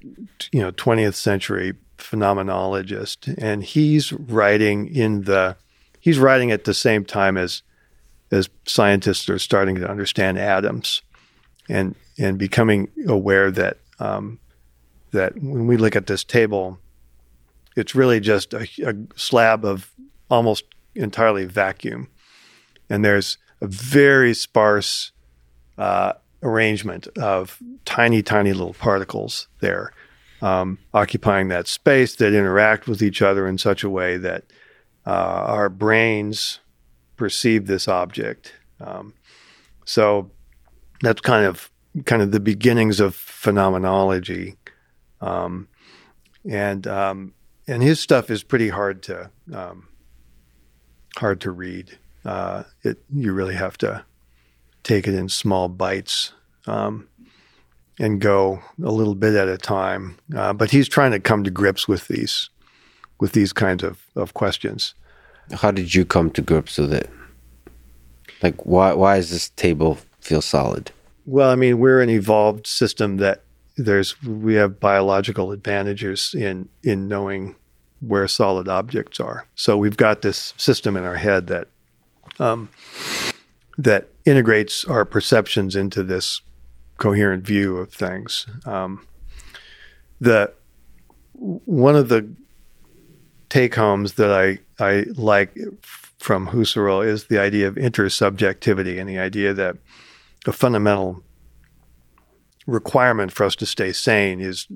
you 0.00 0.60
know 0.60 0.72
20th 0.72 1.14
century 1.14 1.74
phenomenologist, 1.98 3.34
and 3.38 3.62
he's 3.62 4.12
writing 4.12 4.94
in 4.94 5.22
the 5.22 5.56
he's 5.98 6.18
writing 6.18 6.50
at 6.50 6.64
the 6.64 6.74
same 6.74 7.04
time 7.04 7.36
as 7.36 7.62
as 8.30 8.48
scientists 8.66 9.28
are 9.28 9.38
starting 9.38 9.76
to 9.76 9.88
understand 9.88 10.38
atoms, 10.38 11.02
and 11.68 11.94
and 12.18 12.38
becoming 12.38 12.88
aware 13.06 13.50
that 13.50 13.78
um, 13.98 14.38
that 15.12 15.34
when 15.36 15.66
we 15.66 15.76
look 15.76 15.96
at 15.96 16.06
this 16.06 16.24
table 16.24 16.78
it's 17.76 17.94
really 17.94 18.20
just 18.20 18.52
a, 18.54 18.68
a, 18.84 18.94
slab 19.16 19.64
of 19.64 19.92
almost 20.30 20.64
entirely 20.94 21.44
vacuum. 21.44 22.08
And 22.88 23.04
there's 23.04 23.38
a 23.60 23.66
very 23.66 24.34
sparse 24.34 25.12
uh, 25.78 26.14
arrangement 26.42 27.06
of 27.18 27.58
tiny, 27.84 28.22
tiny 28.22 28.52
little 28.52 28.74
particles 28.74 29.48
there, 29.60 29.92
um, 30.42 30.78
occupying 30.92 31.48
that 31.48 31.66
space 31.66 32.16
that 32.16 32.34
interact 32.34 32.86
with 32.86 33.02
each 33.02 33.22
other 33.22 33.46
in 33.46 33.58
such 33.58 33.82
a 33.82 33.90
way 33.90 34.16
that 34.16 34.44
uh, 35.06 35.10
our 35.10 35.68
brains 35.68 36.60
perceive 37.16 37.66
this 37.66 37.88
object. 37.88 38.52
Um, 38.80 39.14
so 39.84 40.30
that's 41.02 41.20
kind 41.20 41.44
of 41.44 41.70
kind 42.06 42.22
of 42.22 42.32
the 42.32 42.40
beginnings 42.40 43.00
of 43.00 43.14
phenomenology. 43.14 44.56
Um, 45.20 45.68
and 46.48 46.86
um, 46.86 47.34
and 47.68 47.82
his 47.82 48.00
stuff 48.00 48.30
is 48.30 48.42
pretty 48.42 48.68
hard 48.68 49.02
to 49.04 49.30
um, 49.52 49.88
hard 51.16 51.40
to 51.42 51.50
read. 51.50 51.98
Uh, 52.24 52.64
it 52.82 52.98
you 53.12 53.32
really 53.32 53.54
have 53.54 53.76
to 53.78 54.04
take 54.82 55.06
it 55.06 55.14
in 55.14 55.28
small 55.28 55.68
bites. 55.68 56.32
Um, 56.66 57.08
and 57.98 58.20
go 58.20 58.60
a 58.82 58.90
little 58.90 59.14
bit 59.14 59.34
at 59.34 59.48
a 59.48 59.58
time. 59.58 60.18
Uh, 60.34 60.52
but 60.52 60.70
he's 60.70 60.88
trying 60.88 61.12
to 61.12 61.20
come 61.20 61.44
to 61.44 61.50
grips 61.50 61.86
with 61.86 62.08
these 62.08 62.50
with 63.20 63.32
these 63.32 63.52
kinds 63.52 63.84
of, 63.84 64.04
of 64.16 64.34
questions. 64.34 64.94
How 65.52 65.70
did 65.70 65.94
you 65.94 66.04
come 66.04 66.30
to 66.30 66.42
grips 66.42 66.78
with 66.78 66.92
it? 66.92 67.08
Like 68.42 68.66
why 68.66 68.92
why 68.94 69.16
does 69.16 69.30
this 69.30 69.50
table 69.50 69.98
feel 70.22 70.40
solid? 70.40 70.90
Well, 71.26 71.50
I 71.50 71.54
mean, 71.54 71.78
we're 71.78 72.00
an 72.00 72.10
evolved 72.10 72.66
system 72.66 73.18
that 73.18 73.42
there's 73.76 74.20
we 74.22 74.54
have 74.54 74.80
biological 74.80 75.52
advantages 75.52 76.34
in 76.34 76.68
in 76.82 77.08
knowing 77.08 77.56
where 78.00 78.26
solid 78.26 78.68
objects 78.68 79.20
are. 79.20 79.46
So 79.54 79.76
we've 79.76 79.96
got 79.96 80.22
this 80.22 80.54
system 80.56 80.96
in 80.96 81.04
our 81.04 81.16
head 81.16 81.46
that 81.46 81.68
um, 82.38 82.68
that 83.78 84.08
integrates 84.24 84.84
our 84.84 85.04
perceptions 85.04 85.76
into 85.76 86.02
this 86.02 86.40
coherent 86.98 87.44
view 87.44 87.78
of 87.78 87.92
things. 87.92 88.46
Um, 88.66 89.06
the 90.20 90.52
one 91.34 91.96
of 91.96 92.08
the 92.08 92.28
take 93.48 93.74
homes 93.74 94.14
that 94.14 94.30
I 94.30 94.58
I 94.84 95.06
like 95.14 95.56
from 96.18 96.48
Husserl 96.48 97.04
is 97.04 97.24
the 97.24 97.38
idea 97.38 97.68
of 97.68 97.74
intersubjectivity 97.74 99.00
and 99.00 99.08
the 99.08 99.18
idea 99.18 99.52
that 99.54 99.76
a 100.46 100.52
fundamental 100.52 101.22
requirement 102.66 103.32
for 103.32 103.44
us 103.44 103.56
to 103.56 103.66
stay 103.66 103.92
sane 103.92 104.40
is 104.40 104.66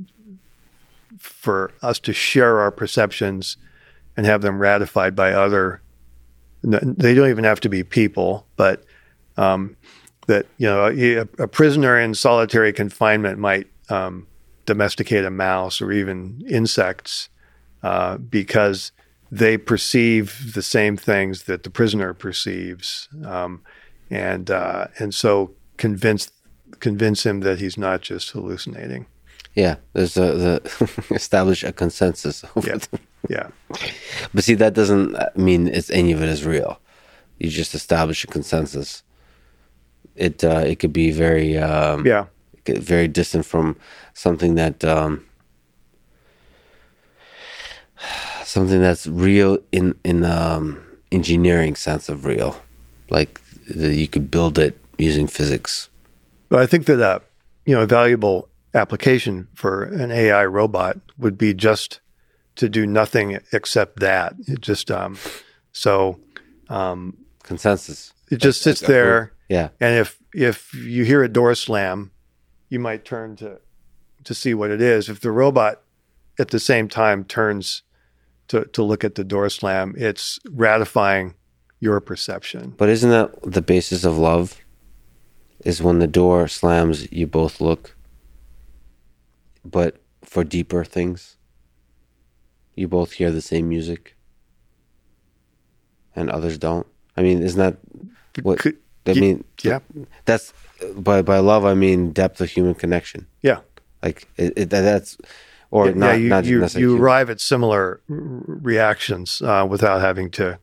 for 1.19 1.73
us 1.83 1.99
to 2.01 2.13
share 2.13 2.59
our 2.61 2.71
perceptions 2.71 3.57
and 4.17 4.27
have 4.27 4.43
them 4.43 4.59
ratified 4.59 5.15
by 5.15 5.33
other. 5.33 5.81
They 6.63 7.15
don't 7.15 7.31
even 7.31 7.45
have 7.45 7.61
to 7.61 7.69
be 7.69 7.85
people, 7.85 8.47
but 8.57 8.85
um, 9.37 9.77
that 10.27 10.47
you 10.59 10.67
know 10.67 10.89
a, 10.89 11.19
a, 11.39 11.49
prisoner 11.49 11.99
in 11.99 12.15
solitary 12.15 12.73
confinement 12.73 13.39
might 13.39 13.69
um, 13.89 14.27
domesticate 14.65 15.25
a 15.25 15.31
mouse 15.31 15.81
or 15.81 15.93
even 15.93 16.45
insects 16.49 17.29
uh, 17.83 18.17
because 18.17 18.93
they 19.31 19.57
perceive 19.57 20.55
the 20.55 20.63
same 20.63 20.97
things 20.97 21.45
that 21.45 21.63
the 21.63 21.71
prisoner 21.71 22.15
perceives, 22.15 23.09
um, 23.25 23.63
and 24.11 24.51
uh, 24.51 24.87
and 24.99 25.15
so 25.15 25.53
convince 25.77 26.31
convince 26.81 27.25
him 27.25 27.41
that 27.41 27.59
he's 27.61 27.79
not 27.79 28.03
just 28.03 28.31
hallucinating. 28.31 29.07
Yeah, 29.55 29.77
there's 29.93 30.17
a 30.17 30.35
the 30.35 31.05
establish 31.15 31.65
a 31.65 31.73
consensus. 31.73 32.45
yeah, 32.63 32.79
yeah. 33.29 33.49
But 34.35 34.45
see, 34.45 34.55
that 34.55 34.75
doesn't 34.75 35.17
mean 35.37 35.69
it's 35.69 35.91
any 35.91 36.13
of 36.13 36.23
it 36.23 36.29
is 36.29 36.45
real. 36.45 36.81
You 37.39 37.51
just 37.51 37.75
establish 37.75 38.25
a 38.25 38.27
consensus. 38.27 39.03
It 40.15 40.45
uh, 40.45 40.65
it 40.67 40.79
could 40.79 40.93
be 40.93 41.11
very 41.11 41.57
um, 41.59 42.07
yeah 42.07 42.27
very 42.67 43.09
distant 43.09 43.47
from 43.47 43.77
something 44.15 44.57
that 44.57 44.85
um, 44.85 45.25
something 48.45 48.81
that's 48.81 49.07
real 49.07 49.59
in 49.73 49.95
in 50.05 50.25
um, 50.25 50.83
engineering 51.13 51.77
sense 51.77 52.09
of 52.09 52.25
real, 52.25 52.61
like 53.11 53.41
you 53.75 54.09
could 54.09 54.31
build 54.31 54.59
it 54.59 54.79
using 54.99 55.27
physics. 55.27 55.89
But 56.49 56.61
I 56.61 56.67
think 56.67 56.87
that 56.87 57.01
uh, 57.01 57.19
you 57.65 57.75
know 57.75 57.83
a 57.83 57.87
valuable 57.87 58.49
application 58.75 59.49
for 59.55 59.85
an 59.85 60.11
AI 60.11 60.45
robot 60.45 60.99
would 61.19 61.39
be 61.39 61.55
just 61.55 62.01
to 62.57 62.69
do 62.69 62.87
nothing 62.87 63.39
except 63.53 64.01
that. 64.01 64.35
It 64.47 64.61
just 64.61 64.91
um, 64.91 65.17
so 65.73 66.21
um, 66.69 67.17
consensus. 67.43 68.13
It 68.31 68.37
just 68.37 68.63
sits 68.63 68.81
there. 68.81 69.33
Yeah. 69.49 69.69
And 69.81 69.97
if 69.97 70.19
if 70.35 70.75
you 70.75 71.05
hear 71.05 71.23
a 71.23 71.29
door 71.29 71.55
slam, 71.55 72.11
you 72.69 72.79
might 72.81 73.05
turn 73.05 73.37
to 73.37 73.61
to 74.25 74.35
see 74.35 74.55
what 74.55 74.71
it 74.71 74.81
is. 74.81 75.09
If 75.09 75.21
the 75.21 75.31
robot 75.31 75.83
at 76.39 76.49
the 76.49 76.59
same 76.59 76.89
time 76.89 77.25
turns 77.25 77.83
to 78.49 78.65
to 78.67 78.83
look 78.83 79.05
at 79.05 79.15
the 79.15 79.25
door 79.25 79.49
slam, 79.49 79.95
it's 79.97 80.39
ratifying 80.51 81.35
your 81.81 82.01
perception. 82.01 82.75
But 82.77 82.89
isn't 82.89 83.11
that 83.11 83.43
the 83.43 83.63
basis 83.63 84.05
of 84.05 84.19
love? 84.19 84.59
Is 85.65 85.83
when 85.83 85.99
the 85.99 86.07
door 86.07 86.49
slams, 86.49 87.11
you 87.11 87.27
both 87.27 87.61
look 87.61 87.97
but 89.71 89.97
for 90.23 90.45
deeper 90.45 90.85
things, 90.85 91.37
you 92.75 92.89
both 92.89 93.13
hear 93.13 93.31
the 93.31 93.41
same 93.41 93.69
music 93.69 94.17
and 96.15 96.31
others 96.31 96.57
don't. 96.57 96.87
I 97.17 97.23
mean, 97.23 97.43
isn't 97.43 97.59
that 97.59 97.77
what 98.45 98.59
Could, 98.59 98.77
I 99.07 99.15
mean? 99.15 99.45
Yeah, 99.63 99.81
that's 100.25 100.53
by 100.95 101.23
by 101.23 101.39
love. 101.39 101.65
I 101.65 101.75
mean 101.75 102.13
depth 102.13 102.41
of 102.41 102.51
human 102.51 102.75
connection. 102.75 103.27
Yeah, 103.43 103.61
like 104.03 104.29
it, 104.37 104.53
it, 104.57 104.71
that's 104.71 105.17
or 105.71 105.89
yeah, 105.89 105.95
not. 105.95 106.07
Yeah, 106.21 106.41
you 106.41 106.61
not 106.61 106.75
you, 106.75 106.81
you 106.81 107.03
arrive 107.03 107.31
at 107.31 107.41
similar 107.41 108.01
reactions 108.09 109.43
uh, 109.43 109.67
without 109.69 110.01
having 110.01 110.31
to 110.33 110.59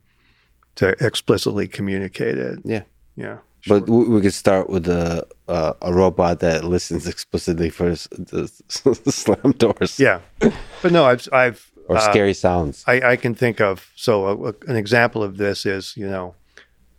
to 0.76 0.90
explicitly 1.06 1.68
communicate 1.68 2.38
it. 2.38 2.60
Yeah, 2.64 2.84
yeah. 3.16 3.40
Sure. 3.64 3.80
But 3.80 3.90
we 3.90 4.20
could 4.20 4.34
start 4.34 4.70
with 4.70 4.90
a 4.90 5.26
uh, 5.48 5.72
a 5.82 5.94
robot 5.94 6.42
that 6.42 6.66
listens 6.66 7.08
explicitly 7.08 7.70
for 7.70 7.92
the 7.92 8.52
slam 9.10 9.54
doors. 9.54 9.98
Yeah, 9.98 10.20
but 10.40 10.92
no, 10.92 11.06
I've 11.06 11.30
I've 11.32 11.72
or 11.88 11.96
uh, 11.96 12.02
scary 12.02 12.34
sounds. 12.34 12.84
I, 12.88 13.12
I, 13.12 13.16
can 13.16 13.34
think 13.34 13.62
of 13.62 13.90
so 13.96 14.28
a, 14.28 14.50
a, 14.50 14.54
an 14.68 14.76
example 14.76 15.24
of 15.24 15.38
this 15.38 15.66
is 15.66 15.96
you 15.96 16.06
know, 16.06 16.36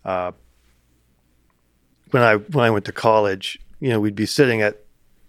uh, 0.06 0.32
when 2.12 2.22
I 2.22 2.36
when 2.36 2.64
I 2.64 2.70
went 2.70 2.86
to 2.86 2.92
college, 2.92 3.58
you 3.80 3.90
know, 3.90 4.00
we'd 4.00 4.14
be 4.14 4.24
sitting 4.24 4.62
at 4.62 4.80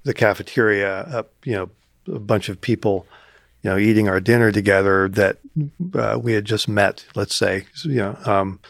the 0.03 0.14
cafeteria, 0.14 0.99
up 1.02 1.34
you 1.44 1.52
know, 1.52 1.70
a 2.16 2.20
bunch 2.20 2.48
of 2.48 2.62
people, 2.62 3.07
you 3.62 3.72
know, 3.72 3.78
eating 3.78 4.07
our 4.07 4.22
dinner 4.22 4.53
together 4.53 5.10
that 5.10 5.40
uh, 5.95 6.18
we 6.18 6.32
had 6.32 6.45
just 6.45 6.70
met. 6.70 7.03
Let's 7.14 7.36
say, 7.36 7.66
you 7.84 7.95
know, 7.95 8.18
um, 8.24 8.62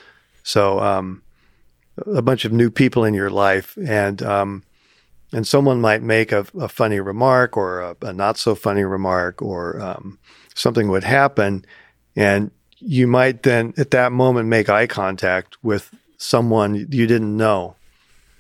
so. 0.42 0.80
Um, 0.80 1.22
a 2.06 2.22
bunch 2.22 2.46
of 2.46 2.52
new 2.52 2.70
people 2.70 3.04
in 3.04 3.14
your 3.14 3.30
life, 3.30 3.78
and 3.78 4.22
um, 4.22 4.64
and 5.32 5.48
someone 5.48 5.82
might 5.82 6.02
make 6.02 6.32
a, 6.32 6.46
a 6.60 6.68
funny 6.68 7.00
remark 7.00 7.58
or 7.58 7.82
a, 7.82 7.96
a, 8.02 8.14
not 8.14 8.38
so 8.38 8.56
funny 8.56 8.84
remark, 8.84 9.42
or 9.42 9.80
um, 9.82 10.20
something 10.54 10.90
would 10.90 11.04
happen, 11.04 11.66
and 12.16 12.52
you 12.80 13.08
might 13.08 13.44
then 13.44 13.74
at 13.78 13.92
that 13.92 14.12
moment 14.12 14.50
make 14.50 14.70
eye 14.70 14.88
contact 14.88 15.58
with 15.64 15.94
someone 16.18 16.76
you 16.76 17.08
didn't 17.08 17.36
know 17.36 17.76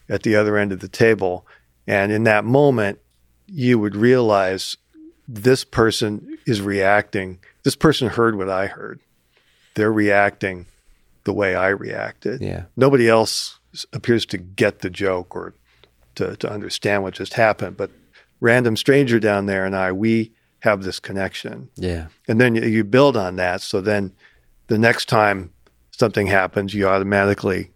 at 0.10 0.24
the 0.24 0.36
other 0.36 0.58
end 0.58 0.72
of 0.72 0.80
the 0.82 0.88
table, 0.88 1.46
and 1.88 2.12
in 2.12 2.24
that 2.24 2.46
moment, 2.46 3.00
you 3.48 3.80
would 3.80 3.96
realize 3.96 4.78
this 5.28 5.64
person 5.64 6.38
is 6.46 6.62
reacting. 6.62 7.40
This 7.64 7.76
person 7.76 8.10
heard 8.10 8.38
what 8.38 8.50
I 8.50 8.68
heard. 8.68 9.00
They're 9.74 9.92
reacting 9.92 10.68
the 11.26 11.34
way 11.34 11.56
I 11.56 11.70
reacted. 11.70 12.42
Yeah. 12.42 12.66
Nobody 12.78 13.10
else 13.10 13.60
appears 13.92 14.26
to 14.28 14.38
get 14.38 14.80
the 14.80 14.90
joke 14.90 15.36
or 15.36 15.54
to, 16.16 16.38
to 16.38 16.50
understand 16.50 17.04
what 17.04 17.14
just 17.14 17.34
happened. 17.34 17.76
But 17.76 17.92
random 18.40 18.78
stranger 18.78 19.20
down 19.20 19.48
there 19.48 19.66
and 19.66 19.76
I, 19.76 19.92
we 19.92 20.32
have 20.60 20.84
this 20.84 21.00
connection. 21.00 21.70
Yeah. 21.76 22.08
And 22.28 22.40
then 22.40 22.56
you, 22.56 22.84
build 22.84 23.18
on 23.18 23.36
that. 23.36 23.62
So 23.62 23.82
then 23.82 24.14
the 24.68 24.78
next 24.78 25.10
time 25.10 25.52
something 25.92 26.28
happens, 26.28 26.74
you 26.74 26.88
automatically 26.88 27.72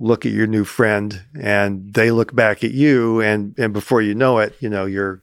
look 0.00 0.26
at 0.26 0.32
your 0.32 0.46
new 0.46 0.64
friend 0.64 1.22
and 1.38 1.92
they 1.92 2.10
look 2.10 2.34
back 2.34 2.64
at 2.64 2.72
you 2.72 3.20
and, 3.20 3.54
and 3.58 3.72
before 3.72 4.02
you 4.02 4.14
know 4.14 4.38
it, 4.38 4.56
you 4.60 4.68
know, 4.68 4.86
you're 4.86 5.22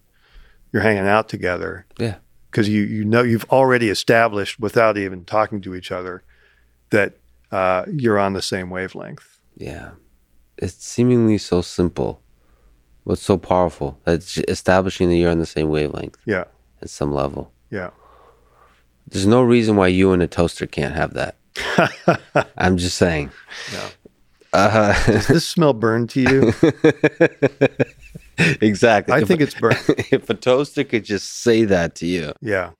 you're 0.71 0.81
hanging 0.81 1.07
out 1.07 1.29
together. 1.29 1.85
Yeah. 1.99 2.15
Because 2.49 2.67
you 2.67 2.83
you 2.83 3.05
know 3.05 3.21
you've 3.21 3.45
already 3.45 3.89
established 3.89 4.59
without 4.59 4.97
even 4.97 5.23
talking 5.23 5.61
to 5.61 5.75
each 5.75 5.91
other 5.91 6.23
that 6.89 7.13
uh, 7.53 7.85
you're 7.87 8.17
on 8.17 8.33
the 8.33 8.41
same 8.41 8.71
wavelength. 8.71 9.39
Yeah. 9.55 9.91
It's 10.57 10.83
seemingly 10.83 11.37
so 11.37 11.61
simple, 11.61 12.19
but 13.05 13.19
so 13.19 13.37
powerful. 13.37 13.99
That's 14.05 14.37
establishing 14.47 15.09
that 15.09 15.15
you're 15.15 15.29
on 15.29 15.37
the 15.37 15.45
same 15.45 15.69
wavelength. 15.69 16.17
Yeah. 16.25 16.45
At 16.81 16.89
some 16.89 17.13
level. 17.13 17.51
Yeah. 17.69 17.91
There's 19.07 19.27
no 19.27 19.43
reason 19.43 19.75
why 19.75 19.87
you 19.87 20.13
and 20.13 20.23
a 20.23 20.27
toaster 20.27 20.65
can't 20.65 20.95
have 20.95 21.13
that. 21.13 21.37
I'm 22.57 22.77
just 22.77 22.97
saying. 22.97 23.29
Yeah. 23.71 23.89
Uh, 24.53 25.05
Does 25.05 25.27
this 25.27 25.47
smell 25.47 25.73
burned 25.73 26.09
to 26.11 26.21
you? 26.21 26.53
exactly. 28.61 29.13
I 29.13 29.19
if 29.19 29.27
think 29.27 29.41
it's 29.41 29.53
burned. 29.53 29.77
If 30.11 30.27
a 30.29 30.33
toaster 30.33 30.83
could 30.83 31.05
just 31.05 31.41
say 31.41 31.65
that 31.65 31.93
to 31.95 32.07
you. 32.07 32.33
Yeah. 32.41 32.71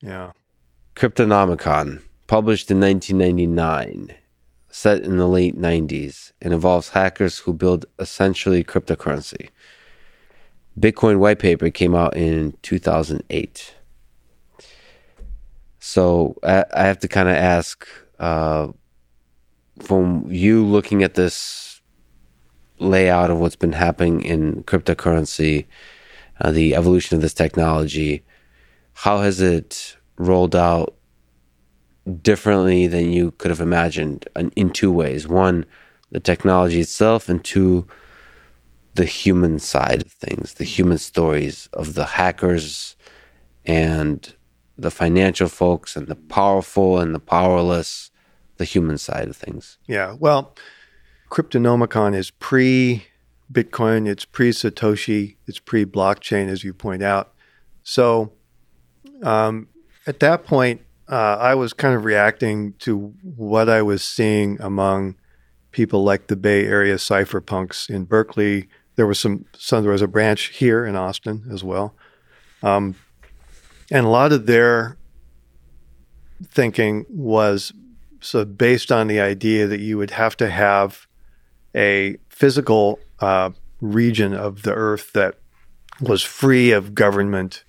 Yeah. 0.00 0.32
Cryptonomicon, 0.94 2.02
published 2.28 2.70
in 2.70 2.80
1999 2.80 4.16
set 4.70 5.02
in 5.02 5.16
the 5.16 5.26
late 5.26 5.58
90s 5.58 6.32
and 6.40 6.54
involves 6.54 6.90
hackers 6.90 7.38
who 7.38 7.52
build 7.52 7.86
essentially 7.98 8.64
cryptocurrency. 8.64 9.50
Bitcoin 10.78 11.18
white 11.18 11.38
paper 11.38 11.70
came 11.70 11.94
out 11.94 12.16
in 12.16 12.56
2008. 12.62 13.74
So 15.80 16.36
I, 16.42 16.64
I 16.72 16.84
have 16.84 17.00
to 17.00 17.08
kind 17.08 17.28
of 17.28 17.34
ask 17.34 17.86
uh, 18.18 18.68
from 19.80 20.26
you 20.28 20.64
looking 20.64 21.02
at 21.02 21.14
this 21.14 21.80
layout 22.78 23.30
of 23.30 23.38
what's 23.38 23.56
been 23.56 23.72
happening 23.72 24.22
in 24.22 24.62
cryptocurrency 24.64 25.66
uh, 26.40 26.50
the 26.50 26.74
evolution 26.74 27.16
of 27.16 27.22
this 27.22 27.34
technology. 27.34 28.22
How 28.94 29.18
has 29.18 29.40
it 29.40 29.96
rolled 30.16 30.56
out 30.56 30.94
differently 32.16 32.86
than 32.86 33.12
you 33.12 33.32
could 33.32 33.50
have 33.50 33.60
imagined 33.60 34.28
in 34.56 34.70
two 34.70 34.92
ways? 34.92 35.26
One, 35.28 35.66
the 36.10 36.20
technology 36.20 36.80
itself, 36.80 37.28
and 37.28 37.44
two, 37.44 37.86
the 38.94 39.04
human 39.04 39.58
side 39.58 40.02
of 40.02 40.12
things, 40.12 40.54
the 40.54 40.64
human 40.64 40.98
stories 40.98 41.68
of 41.72 41.94
the 41.94 42.04
hackers 42.06 42.96
and 43.64 44.34
the 44.76 44.90
financial 44.90 45.48
folks 45.48 45.96
and 45.96 46.06
the 46.08 46.16
powerful 46.16 46.98
and 46.98 47.14
the 47.14 47.20
powerless, 47.20 48.10
the 48.56 48.64
human 48.64 48.98
side 48.98 49.28
of 49.28 49.36
things. 49.36 49.78
Yeah. 49.86 50.16
Well, 50.18 50.54
Cryptonomicon 51.30 52.14
is 52.14 52.30
pre 52.30 53.04
Bitcoin, 53.52 54.08
it's 54.08 54.24
pre 54.24 54.50
Satoshi, 54.50 55.36
it's 55.46 55.58
pre 55.58 55.84
blockchain, 55.84 56.48
as 56.48 56.64
you 56.64 56.72
point 56.72 57.02
out. 57.02 57.34
So 57.82 58.32
um, 59.22 59.68
at 60.06 60.20
that 60.20 60.44
point, 60.44 60.82
uh, 61.10 61.36
I 61.40 61.54
was 61.56 61.72
kind 61.72 61.94
of 61.94 62.04
reacting 62.04 62.74
to 62.80 63.12
what 63.22 63.68
I 63.68 63.82
was 63.82 64.02
seeing 64.02 64.60
among 64.60 65.16
people 65.72 66.04
like 66.04 66.28
the 66.28 66.36
Bay 66.36 66.64
Area 66.64 66.94
cypherpunks 66.96 67.90
in 67.90 68.04
Berkeley. 68.04 68.68
There 68.94 69.06
was 69.06 69.18
some, 69.18 69.44
some 69.56 69.82
there 69.82 69.92
was 69.92 70.02
a 70.02 70.08
branch 70.08 70.46
here 70.56 70.86
in 70.86 70.94
Austin 70.94 71.46
as 71.52 71.64
well. 71.64 71.94
Um, 72.62 72.94
and 73.90 74.06
a 74.06 74.08
lot 74.08 74.32
of 74.32 74.46
their 74.46 74.96
thinking 76.48 77.06
was 77.08 77.72
so 78.20 78.44
based 78.44 78.92
on 78.92 79.08
the 79.08 79.20
idea 79.20 79.66
that 79.66 79.80
you 79.80 79.98
would 79.98 80.12
have 80.12 80.36
to 80.36 80.48
have 80.48 81.08
a 81.74 82.18
physical 82.28 83.00
uh, 83.18 83.50
region 83.80 84.32
of 84.32 84.62
the 84.62 84.74
earth 84.74 85.12
that 85.14 85.38
was 86.00 86.22
free 86.22 86.70
of 86.70 86.94
government 86.94 87.64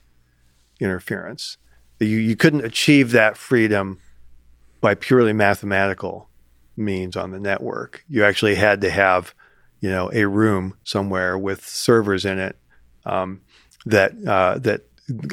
interference. 0.80 1.58
You, 2.06 2.18
you 2.18 2.36
couldn't 2.36 2.66
achieve 2.66 3.12
that 3.12 3.38
freedom 3.38 4.00
by 4.80 4.96
purely 4.96 5.34
mathematical 5.34 6.30
means 6.76 7.16
on 7.16 7.32
the 7.32 7.40
network. 7.40 8.04
You 8.10 8.24
actually 8.24 8.56
had 8.56 8.82
to 8.82 8.90
have, 8.90 9.34
you 9.80 9.90
know, 9.90 10.10
a 10.14 10.26
room 10.26 10.76
somewhere 10.84 11.38
with 11.38 11.66
servers 11.66 12.26
in 12.26 12.40
it 12.40 12.58
um, 13.06 13.42
that 13.86 14.14
uh, 14.26 14.58
that 14.60 14.82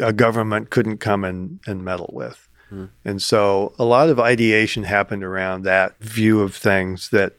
a 0.02 0.12
government 0.12 0.70
couldn't 0.70 0.98
come 0.98 1.24
and, 1.24 1.60
and 1.66 1.84
meddle 1.84 2.10
with. 2.12 2.48
Hmm. 2.68 2.86
And 3.04 3.22
so 3.22 3.74
a 3.78 3.84
lot 3.84 4.08
of 4.08 4.20
ideation 4.20 4.84
happened 4.84 5.24
around 5.24 5.62
that 5.62 5.98
view 6.00 6.40
of 6.40 6.54
things 6.54 7.10
that 7.10 7.38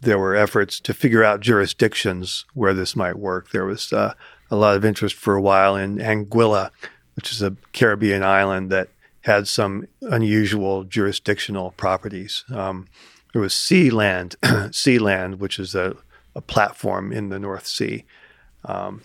there 0.00 0.18
were 0.18 0.34
efforts 0.34 0.80
to 0.80 0.94
figure 0.94 1.24
out 1.24 1.40
jurisdictions 1.40 2.44
where 2.54 2.74
this 2.74 2.94
might 2.96 3.18
work. 3.18 3.50
There 3.50 3.64
was 3.64 3.92
uh, 3.92 4.14
a 4.50 4.56
lot 4.56 4.76
of 4.76 4.84
interest 4.84 5.14
for 5.14 5.34
a 5.34 5.42
while 5.42 5.76
in 5.76 5.98
Anguilla, 5.98 6.70
which 7.14 7.32
is 7.32 7.42
a 7.42 7.56
Caribbean 7.72 8.22
island 8.22 8.70
that 8.70 8.88
had 9.22 9.48
some 9.48 9.86
unusual 10.02 10.84
jurisdictional 10.84 11.70
properties. 11.72 12.44
Um, 12.52 12.86
there 13.32 13.42
was 13.42 13.54
Sealand, 13.54 14.36
Sealand, 14.70 15.38
which 15.38 15.58
is 15.58 15.74
a, 15.74 15.96
a, 16.36 16.40
platform 16.40 17.12
in 17.12 17.30
the 17.30 17.38
North 17.38 17.66
Sea. 17.66 18.04
Um, 18.64 19.02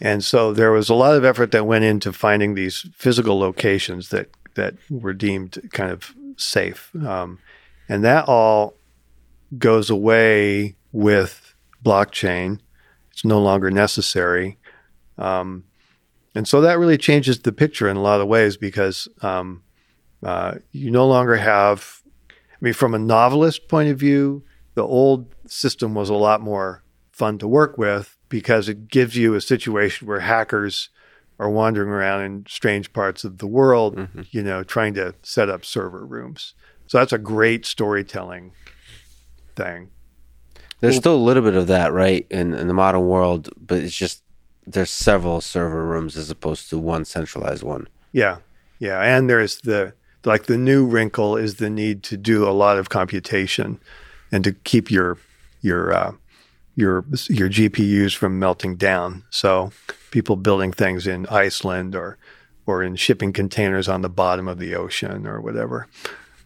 and 0.00 0.24
so 0.24 0.52
there 0.52 0.72
was 0.72 0.88
a 0.88 0.94
lot 0.94 1.14
of 1.14 1.24
effort 1.24 1.52
that 1.52 1.66
went 1.66 1.84
into 1.84 2.12
finding 2.12 2.54
these 2.54 2.86
physical 2.96 3.38
locations 3.38 4.08
that 4.08 4.30
that 4.54 4.74
were 4.88 5.12
deemed 5.12 5.58
kind 5.72 5.90
of 5.90 6.14
safe. 6.36 6.90
Um, 7.06 7.38
and 7.88 8.02
that 8.04 8.28
all 8.28 8.74
goes 9.56 9.90
away 9.90 10.76
with 10.92 11.54
blockchain. 11.84 12.58
It's 13.12 13.24
no 13.24 13.40
longer 13.40 13.70
necessary. 13.70 14.58
Um, 15.18 15.64
and 16.34 16.46
so 16.46 16.60
that 16.60 16.78
really 16.78 16.98
changes 16.98 17.40
the 17.40 17.52
picture 17.52 17.88
in 17.88 17.96
a 17.96 18.02
lot 18.02 18.20
of 18.20 18.28
ways 18.28 18.56
because 18.56 19.08
um, 19.22 19.62
uh, 20.22 20.56
you 20.70 20.90
no 20.90 21.06
longer 21.06 21.36
have, 21.36 22.02
I 22.28 22.56
mean, 22.60 22.74
from 22.74 22.94
a 22.94 22.98
novelist 22.98 23.68
point 23.68 23.90
of 23.90 23.98
view, 23.98 24.44
the 24.74 24.84
old 24.84 25.34
system 25.46 25.94
was 25.94 26.08
a 26.08 26.14
lot 26.14 26.40
more 26.40 26.82
fun 27.10 27.38
to 27.38 27.48
work 27.48 27.76
with 27.76 28.16
because 28.28 28.68
it 28.68 28.88
gives 28.88 29.16
you 29.16 29.34
a 29.34 29.40
situation 29.40 30.06
where 30.06 30.20
hackers 30.20 30.90
are 31.40 31.50
wandering 31.50 31.88
around 31.88 32.22
in 32.22 32.44
strange 32.46 32.92
parts 32.92 33.24
of 33.24 33.38
the 33.38 33.46
world, 33.46 33.96
mm-hmm. 33.96 34.22
you 34.30 34.42
know, 34.42 34.62
trying 34.62 34.94
to 34.94 35.14
set 35.22 35.48
up 35.48 35.64
server 35.64 36.06
rooms. 36.06 36.54
So 36.86 36.98
that's 36.98 37.12
a 37.12 37.18
great 37.18 37.66
storytelling 37.66 38.52
thing. 39.56 39.90
There's 40.80 40.94
well, 40.94 41.00
still 41.00 41.16
a 41.16 41.16
little 41.16 41.42
bit 41.42 41.54
of 41.54 41.66
that, 41.66 41.92
right, 41.92 42.26
in, 42.30 42.54
in 42.54 42.68
the 42.68 42.74
modern 42.74 43.06
world, 43.06 43.48
but 43.58 43.78
it's 43.78 43.96
just 43.96 44.22
there's 44.72 44.90
several 44.90 45.40
server 45.40 45.84
rooms 45.84 46.16
as 46.16 46.30
opposed 46.30 46.68
to 46.70 46.78
one 46.78 47.04
centralized 47.04 47.62
one. 47.62 47.88
Yeah, 48.12 48.38
yeah, 48.78 49.00
and 49.02 49.28
there's 49.28 49.60
the 49.60 49.94
like 50.24 50.44
the 50.44 50.58
new 50.58 50.86
wrinkle 50.86 51.36
is 51.36 51.56
the 51.56 51.70
need 51.70 52.02
to 52.04 52.16
do 52.16 52.46
a 52.46 52.50
lot 52.50 52.78
of 52.78 52.88
computation 52.88 53.80
and 54.32 54.44
to 54.44 54.52
keep 54.52 54.90
your 54.90 55.18
your 55.60 55.92
uh, 55.92 56.12
your 56.76 57.04
your 57.28 57.48
GPUs 57.48 58.14
from 58.14 58.38
melting 58.38 58.76
down. 58.76 59.24
So 59.30 59.72
people 60.10 60.36
building 60.36 60.72
things 60.72 61.06
in 61.06 61.26
Iceland 61.26 61.94
or 61.94 62.18
or 62.66 62.82
in 62.82 62.96
shipping 62.96 63.32
containers 63.32 63.88
on 63.88 64.02
the 64.02 64.08
bottom 64.08 64.48
of 64.48 64.58
the 64.58 64.74
ocean 64.74 65.26
or 65.26 65.40
whatever. 65.40 65.88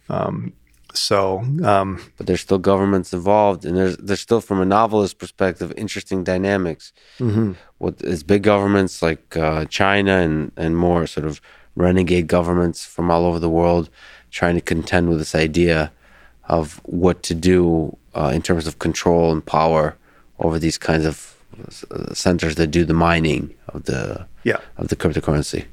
Um, 0.09 0.53
so, 0.97 1.41
um, 1.63 2.01
but 2.17 2.27
there's 2.27 2.41
still 2.41 2.59
governments 2.59 3.13
involved, 3.13 3.65
and 3.65 3.77
there's 3.77 3.97
there's 3.97 4.21
still, 4.21 4.41
from 4.41 4.61
a 4.61 4.65
novelist 4.65 5.19
perspective, 5.19 5.73
interesting 5.77 6.25
dynamics. 6.25 6.93
Mm-hmm. 7.19 7.53
What 7.79 8.01
is 8.03 8.23
big 8.23 8.43
governments 8.43 9.03
like 9.03 9.37
uh, 9.37 9.65
China 9.67 10.19
and 10.19 10.53
and 10.57 10.77
more 10.77 11.07
sort 11.07 11.27
of 11.27 11.41
renegade 11.77 12.29
governments 12.29 12.85
from 12.85 13.11
all 13.11 13.27
over 13.27 13.39
the 13.39 13.51
world 13.51 13.91
trying 14.31 14.55
to 14.55 14.61
contend 14.61 15.09
with 15.09 15.19
this 15.19 15.35
idea 15.35 15.93
of 16.49 16.81
what 16.85 17.23
to 17.23 17.35
do 17.35 17.97
uh, 18.15 18.31
in 18.35 18.43
terms 18.43 18.67
of 18.67 18.79
control 18.79 19.33
and 19.33 19.45
power 19.45 19.97
over 20.39 20.59
these 20.59 20.79
kinds 20.79 21.05
of 21.05 21.37
uh, 21.91 22.13
centers 22.15 22.57
that 22.57 22.69
do 22.69 22.85
the 22.85 22.95
mining 22.95 23.55
of 23.69 23.85
the 23.85 24.27
yeah. 24.45 24.59
of 24.77 24.89
the 24.89 24.97
cryptocurrency. 24.97 25.67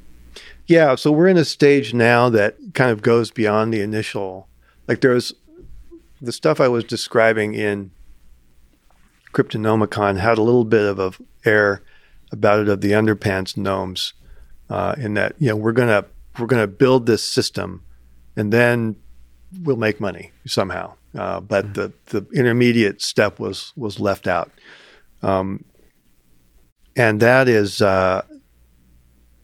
Yeah, 0.67 0.95
so 0.95 1.11
we're 1.11 1.27
in 1.27 1.37
a 1.37 1.45
stage 1.45 1.93
now 1.93 2.29
that 2.29 2.55
kind 2.73 2.91
of 2.91 3.01
goes 3.01 3.31
beyond 3.31 3.73
the 3.73 3.81
initial 3.81 4.47
like 4.91 4.99
there's 4.99 5.33
the 6.21 6.33
stuff 6.33 6.59
I 6.59 6.67
was 6.67 6.83
describing 6.83 7.53
in 7.53 7.91
Cryptonomicon 9.31 10.19
had 10.19 10.37
a 10.37 10.41
little 10.41 10.65
bit 10.65 10.83
of 10.83 10.99
a 10.99 11.13
air 11.49 11.81
about 12.29 12.59
it 12.59 12.67
of 12.67 12.81
the 12.81 12.91
underpants 12.91 13.55
gnomes, 13.55 14.11
uh, 14.69 14.93
in 14.97 15.13
that 15.13 15.35
you 15.39 15.47
know 15.47 15.55
we're 15.55 15.71
gonna 15.71 16.03
we're 16.37 16.45
gonna 16.45 16.67
build 16.67 17.05
this 17.05 17.23
system, 17.23 17.85
and 18.35 18.51
then 18.51 18.97
we'll 19.61 19.77
make 19.77 20.01
money 20.01 20.33
somehow. 20.45 20.93
Uh, 21.17 21.39
but 21.39 21.71
mm-hmm. 21.71 21.93
the 22.09 22.19
the 22.19 22.27
intermediate 22.37 23.01
step 23.01 23.39
was 23.39 23.71
was 23.77 23.97
left 23.97 24.27
out, 24.27 24.51
um, 25.21 25.63
and 26.97 27.21
that 27.21 27.47
is 27.47 27.81
uh, 27.81 28.23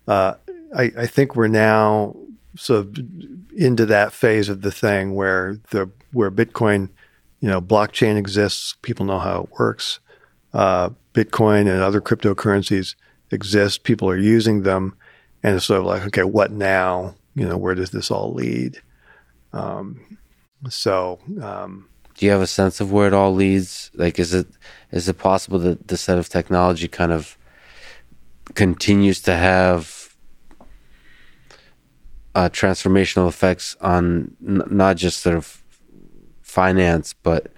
uh 0.10 0.34
I, 0.76 0.92
I 0.98 1.08
think 1.08 1.38
we're 1.38 1.48
now 1.48 2.18
sort 2.58 2.82
of 2.82 2.98
into 3.58 3.88
that 3.88 4.14
phase 4.14 4.48
of 4.50 4.62
the 4.62 4.72
thing 4.72 5.16
where 5.16 5.60
the 5.72 5.90
where 6.14 6.32
Bitcoin, 6.32 6.90
you 7.42 7.50
know, 7.50 7.60
blockchain 7.60 8.16
exists, 8.16 8.76
people 8.84 9.06
know 9.06 9.20
how 9.20 9.42
it 9.42 9.50
works. 9.60 10.00
Uh, 10.54 10.92
Bitcoin 11.14 11.62
and 11.62 11.82
other 11.82 12.00
cryptocurrencies 12.00 12.96
exist, 13.32 13.84
people 13.84 14.08
are 14.10 14.18
using 14.18 14.62
them, 14.62 14.96
and 15.44 15.56
it's 15.56 15.66
sort 15.66 15.82
of 15.82 15.88
like, 15.88 16.04
okay, 16.04 16.24
what 16.24 16.52
now? 16.52 17.16
You 17.36 17.48
know, 17.48 17.58
where 17.58 17.76
does 17.76 17.92
this 17.92 18.10
all 18.10 18.34
lead? 18.34 18.82
Um, 19.54 20.18
so, 20.70 21.20
um, 21.42 21.90
do 22.16 22.26
you 22.26 22.32
have 22.32 22.42
a 22.42 22.48
sense 22.48 22.80
of 22.80 22.92
where 22.92 23.08
it 23.08 23.14
all 23.14 23.34
leads? 23.34 23.92
Like, 23.96 24.20
is 24.20 24.34
it 24.34 24.48
is 24.92 25.10
it 25.10 25.18
possible 25.18 25.60
that 25.60 25.88
the 25.88 25.98
set 25.98 26.20
of 26.20 26.30
technology 26.30 26.88
kind 26.88 27.12
of 27.12 27.38
continues 28.54 29.20
to 29.22 29.36
have 29.36 29.97
uh, 32.38 32.50
transformational 32.50 33.28
effects 33.28 33.76
on 33.82 34.36
n- 34.48 34.62
not 34.70 34.96
just 34.96 35.22
sort 35.22 35.36
of 35.36 35.64
finance, 36.44 37.14
but 37.24 37.52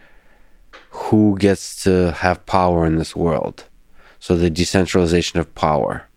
who 0.91 1.38
gets 1.38 1.84
to 1.84 2.14
have 2.14 2.45
power 2.45 2.85
in 2.85 2.95
this 2.95 3.14
world. 3.14 3.65
So 4.19 4.38
the 4.38 4.49
decentralization 4.49 5.38
of 5.38 5.53
power. 5.53 6.07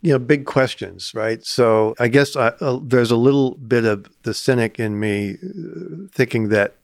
You 0.00 0.12
know, 0.12 0.18
big 0.18 0.46
questions, 0.46 1.12
right? 1.14 1.44
So 1.44 1.94
I 2.00 2.08
guess 2.08 2.36
I, 2.36 2.48
uh, 2.62 2.80
there's 2.82 3.10
a 3.10 3.16
little 3.16 3.56
bit 3.56 3.84
of 3.84 4.06
the 4.22 4.32
cynic 4.32 4.80
in 4.80 4.98
me 4.98 5.32
uh, 5.34 6.08
thinking 6.10 6.48
that 6.48 6.76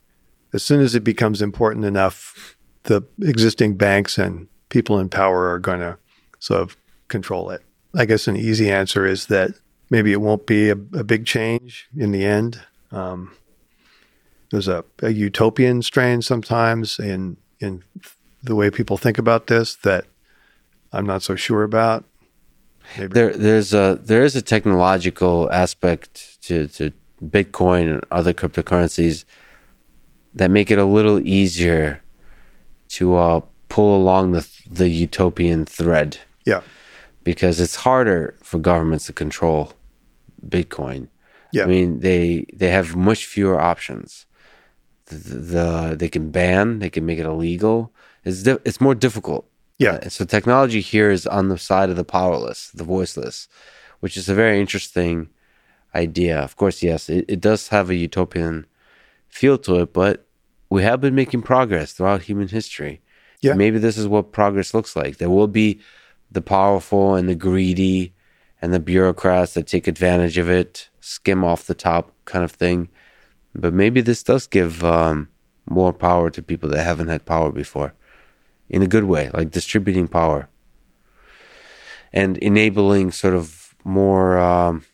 as 0.52 0.62
soon 0.62 0.82
as 0.82 0.94
it 0.94 1.02
becomes 1.02 1.40
important 1.40 1.86
enough, 1.86 2.58
the 2.82 3.00
existing 3.22 3.76
banks 3.76 4.18
and 4.18 4.48
people 4.68 4.98
in 4.98 5.08
power 5.08 5.48
are 5.48 5.58
going 5.58 5.80
to 5.80 5.96
sort 6.40 6.60
of 6.60 6.76
control 7.08 7.48
it. 7.48 7.62
I 7.94 8.04
guess 8.04 8.28
an 8.28 8.36
easy 8.36 8.70
answer 8.70 9.06
is 9.06 9.26
that 9.26 9.52
maybe 9.90 10.12
it 10.12 10.20
won't 10.20 10.46
be 10.46 10.70
a, 10.70 10.72
a 10.72 11.04
big 11.04 11.26
change 11.26 11.88
in 11.96 12.12
the 12.12 12.24
end. 12.24 12.60
Um, 12.90 13.34
there's 14.50 14.68
a, 14.68 14.84
a, 15.02 15.10
utopian 15.10 15.82
strain 15.82 16.22
sometimes 16.22 16.98
in 16.98 17.36
in 17.58 17.82
the 18.42 18.54
way 18.54 18.70
people 18.70 18.96
think 18.96 19.18
about 19.18 19.48
this 19.48 19.74
that 19.76 20.06
I'm 20.92 21.06
not 21.06 21.22
so 21.22 21.34
sure 21.34 21.64
about. 21.64 22.04
maybe. 22.96 23.12
There, 23.12 23.32
there's 23.32 23.74
a 23.74 23.98
there 24.02 24.24
is 24.24 24.36
a 24.36 24.42
technological 24.42 25.50
aspect 25.50 26.40
to 26.42 26.68
to 26.68 26.92
Bitcoin 27.22 27.90
and 27.90 28.04
other 28.10 28.32
cryptocurrencies 28.32 29.24
that 30.34 30.50
make 30.50 30.70
it 30.70 30.78
a 30.78 30.84
little 30.84 31.18
easier 31.26 32.02
to 32.88 33.16
uh, 33.16 33.40
pull 33.68 33.96
along 33.96 34.32
the 34.32 34.48
the 34.70 34.88
utopian 34.88 35.64
thread. 35.64 36.18
Yeah. 36.44 36.62
Because 37.26 37.56
it's 37.64 37.74
harder 37.88 38.20
for 38.48 38.58
governments 38.70 39.06
to 39.06 39.12
control 39.12 39.72
Bitcoin. 40.54 41.08
Yeah. 41.52 41.64
I 41.64 41.66
mean, 41.66 42.00
they 42.06 42.46
they 42.60 42.70
have 42.70 42.94
much 42.94 43.26
fewer 43.26 43.58
options. 43.72 44.26
The, 45.06 45.16
the 45.52 45.96
they 46.00 46.08
can 46.08 46.30
ban, 46.30 46.78
they 46.78 46.90
can 46.94 47.04
make 47.04 47.18
it 47.18 47.26
illegal. 47.26 47.92
It's 48.24 48.42
di- 48.46 48.64
it's 48.64 48.80
more 48.80 48.94
difficult. 48.94 49.44
Yeah. 49.78 49.96
Uh, 50.04 50.08
so 50.08 50.24
technology 50.24 50.80
here 50.80 51.10
is 51.10 51.26
on 51.26 51.48
the 51.48 51.58
side 51.58 51.90
of 51.90 51.96
the 51.96 52.04
powerless, 52.04 52.70
the 52.80 52.84
voiceless, 52.84 53.48
which 54.02 54.16
is 54.16 54.28
a 54.28 54.34
very 54.42 54.60
interesting 54.60 55.28
idea. 55.94 56.38
Of 56.38 56.54
course, 56.54 56.78
yes, 56.90 57.08
it, 57.08 57.24
it 57.28 57.40
does 57.40 57.68
have 57.68 57.90
a 57.90 57.94
utopian 58.08 58.66
feel 59.28 59.58
to 59.58 59.72
it, 59.82 59.92
but 59.92 60.26
we 60.70 60.82
have 60.82 61.00
been 61.00 61.14
making 61.14 61.42
progress 61.42 61.92
throughout 61.92 62.22
human 62.22 62.48
history. 62.48 63.00
Yeah. 63.42 63.54
Maybe 63.54 63.78
this 63.78 63.98
is 63.98 64.06
what 64.06 64.32
progress 64.32 64.74
looks 64.74 64.94
like. 64.94 65.18
There 65.18 65.34
will 65.36 65.48
be 65.48 65.80
the 66.30 66.42
powerful 66.42 67.14
and 67.14 67.28
the 67.28 67.34
greedy 67.34 68.12
and 68.60 68.72
the 68.72 68.80
bureaucrats 68.80 69.54
that 69.54 69.66
take 69.66 69.86
advantage 69.86 70.38
of 70.38 70.48
it, 70.48 70.88
skim 71.00 71.44
off 71.44 71.66
the 71.66 71.74
top 71.74 72.12
kind 72.24 72.44
of 72.44 72.52
thing. 72.52 72.88
But 73.54 73.72
maybe 73.72 74.00
this 74.00 74.22
does 74.22 74.46
give 74.46 74.84
um, 74.84 75.28
more 75.68 75.92
power 75.92 76.30
to 76.30 76.42
people 76.42 76.68
that 76.70 76.82
haven't 76.82 77.08
had 77.08 77.24
power 77.24 77.52
before 77.52 77.94
in 78.68 78.82
a 78.82 78.86
good 78.86 79.04
way, 79.04 79.30
like 79.32 79.50
distributing 79.50 80.08
power 80.08 80.48
and 82.12 82.38
enabling 82.38 83.12
sort 83.12 83.34
of 83.34 83.74
more 83.84 84.38
um, 84.38 84.84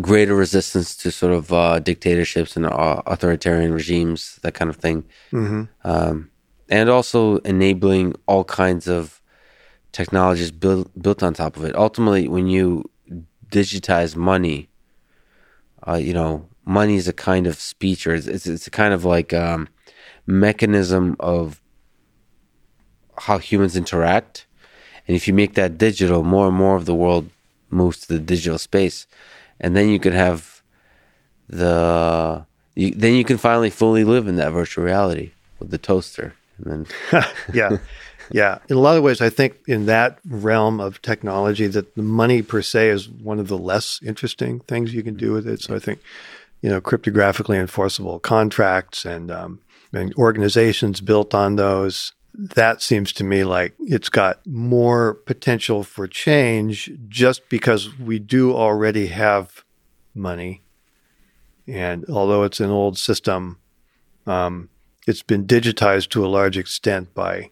greater 0.00 0.34
resistance 0.34 0.96
to 0.96 1.10
sort 1.10 1.32
of 1.32 1.52
uh, 1.52 1.78
dictatorships 1.80 2.56
and 2.56 2.66
uh, 2.66 3.02
authoritarian 3.06 3.72
regimes, 3.72 4.38
that 4.42 4.54
kind 4.54 4.68
of 4.68 4.76
thing. 4.76 5.04
hmm 5.30 5.64
Um, 5.84 6.30
and 6.68 6.90
also 6.90 7.36
enabling 7.38 8.14
all 8.26 8.44
kinds 8.44 8.88
of 8.88 9.15
technologies 9.96 10.50
built 10.50 10.90
built 11.00 11.22
on 11.22 11.32
top 11.32 11.56
of 11.56 11.64
it. 11.64 11.74
Ultimately, 11.74 12.28
when 12.28 12.46
you 12.46 12.90
digitize 13.48 14.14
money, 14.14 14.68
uh, 15.88 15.94
you 15.94 16.12
know, 16.12 16.46
money 16.66 16.96
is 16.96 17.08
a 17.08 17.14
kind 17.14 17.46
of 17.46 17.56
speech, 17.56 18.06
or 18.06 18.14
it's 18.14 18.26
it's, 18.26 18.46
it's 18.46 18.66
a 18.66 18.70
kind 18.70 18.92
of 18.92 19.04
like 19.06 19.32
um, 19.32 19.68
mechanism 20.26 21.16
of 21.18 21.62
how 23.26 23.38
humans 23.38 23.74
interact. 23.74 24.46
And 25.08 25.16
if 25.16 25.26
you 25.26 25.32
make 25.32 25.54
that 25.54 25.78
digital, 25.78 26.22
more 26.22 26.48
and 26.48 26.56
more 26.56 26.76
of 26.76 26.84
the 26.84 26.94
world 26.94 27.30
moves 27.70 28.00
to 28.00 28.08
the 28.14 28.18
digital 28.18 28.58
space, 28.58 29.06
and 29.58 29.74
then 29.74 29.88
you 29.88 29.98
can 29.98 30.12
have 30.12 30.62
the 31.48 32.44
you, 32.74 32.90
then 32.90 33.14
you 33.14 33.24
can 33.24 33.38
finally 33.38 33.70
fully 33.70 34.04
live 34.04 34.28
in 34.28 34.36
that 34.36 34.52
virtual 34.52 34.84
reality 34.84 35.30
with 35.58 35.70
the 35.70 35.78
toaster, 35.78 36.34
and 36.58 36.66
then 36.70 37.24
yeah. 37.54 37.78
Yeah. 38.30 38.58
In 38.68 38.76
a 38.76 38.80
lot 38.80 38.96
of 38.96 39.02
ways, 39.02 39.20
I 39.20 39.30
think 39.30 39.56
in 39.66 39.86
that 39.86 40.18
realm 40.28 40.80
of 40.80 41.00
technology, 41.02 41.66
that 41.68 41.94
the 41.94 42.02
money 42.02 42.42
per 42.42 42.62
se 42.62 42.88
is 42.90 43.08
one 43.08 43.38
of 43.38 43.48
the 43.48 43.58
less 43.58 44.00
interesting 44.02 44.60
things 44.60 44.94
you 44.94 45.02
can 45.02 45.14
do 45.14 45.32
with 45.32 45.46
it. 45.46 45.60
So 45.60 45.74
I 45.74 45.78
think, 45.78 46.00
you 46.62 46.70
know, 46.70 46.80
cryptographically 46.80 47.58
enforceable 47.58 48.18
contracts 48.18 49.04
and, 49.04 49.30
um, 49.30 49.60
and 49.92 50.14
organizations 50.14 51.00
built 51.00 51.34
on 51.34 51.56
those, 51.56 52.12
that 52.34 52.82
seems 52.82 53.12
to 53.14 53.24
me 53.24 53.44
like 53.44 53.74
it's 53.80 54.08
got 54.08 54.46
more 54.46 55.14
potential 55.14 55.82
for 55.82 56.06
change 56.06 56.92
just 57.08 57.48
because 57.48 57.98
we 57.98 58.18
do 58.18 58.54
already 58.54 59.06
have 59.06 59.64
money. 60.14 60.62
And 61.66 62.04
although 62.08 62.42
it's 62.42 62.60
an 62.60 62.70
old 62.70 62.98
system, 62.98 63.58
um, 64.26 64.68
it's 65.06 65.22
been 65.22 65.46
digitized 65.46 66.10
to 66.10 66.26
a 66.26 66.28
large 66.28 66.58
extent 66.58 67.14
by 67.14 67.50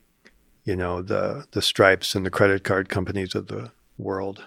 you 0.64 0.76
know 0.76 1.02
the 1.02 1.46
the 1.52 1.62
Stripes 1.62 2.14
and 2.14 2.24
the 2.24 2.30
credit 2.30 2.64
card 2.64 2.88
companies 2.88 3.34
of 3.34 3.46
the 3.46 3.70
world 3.98 4.44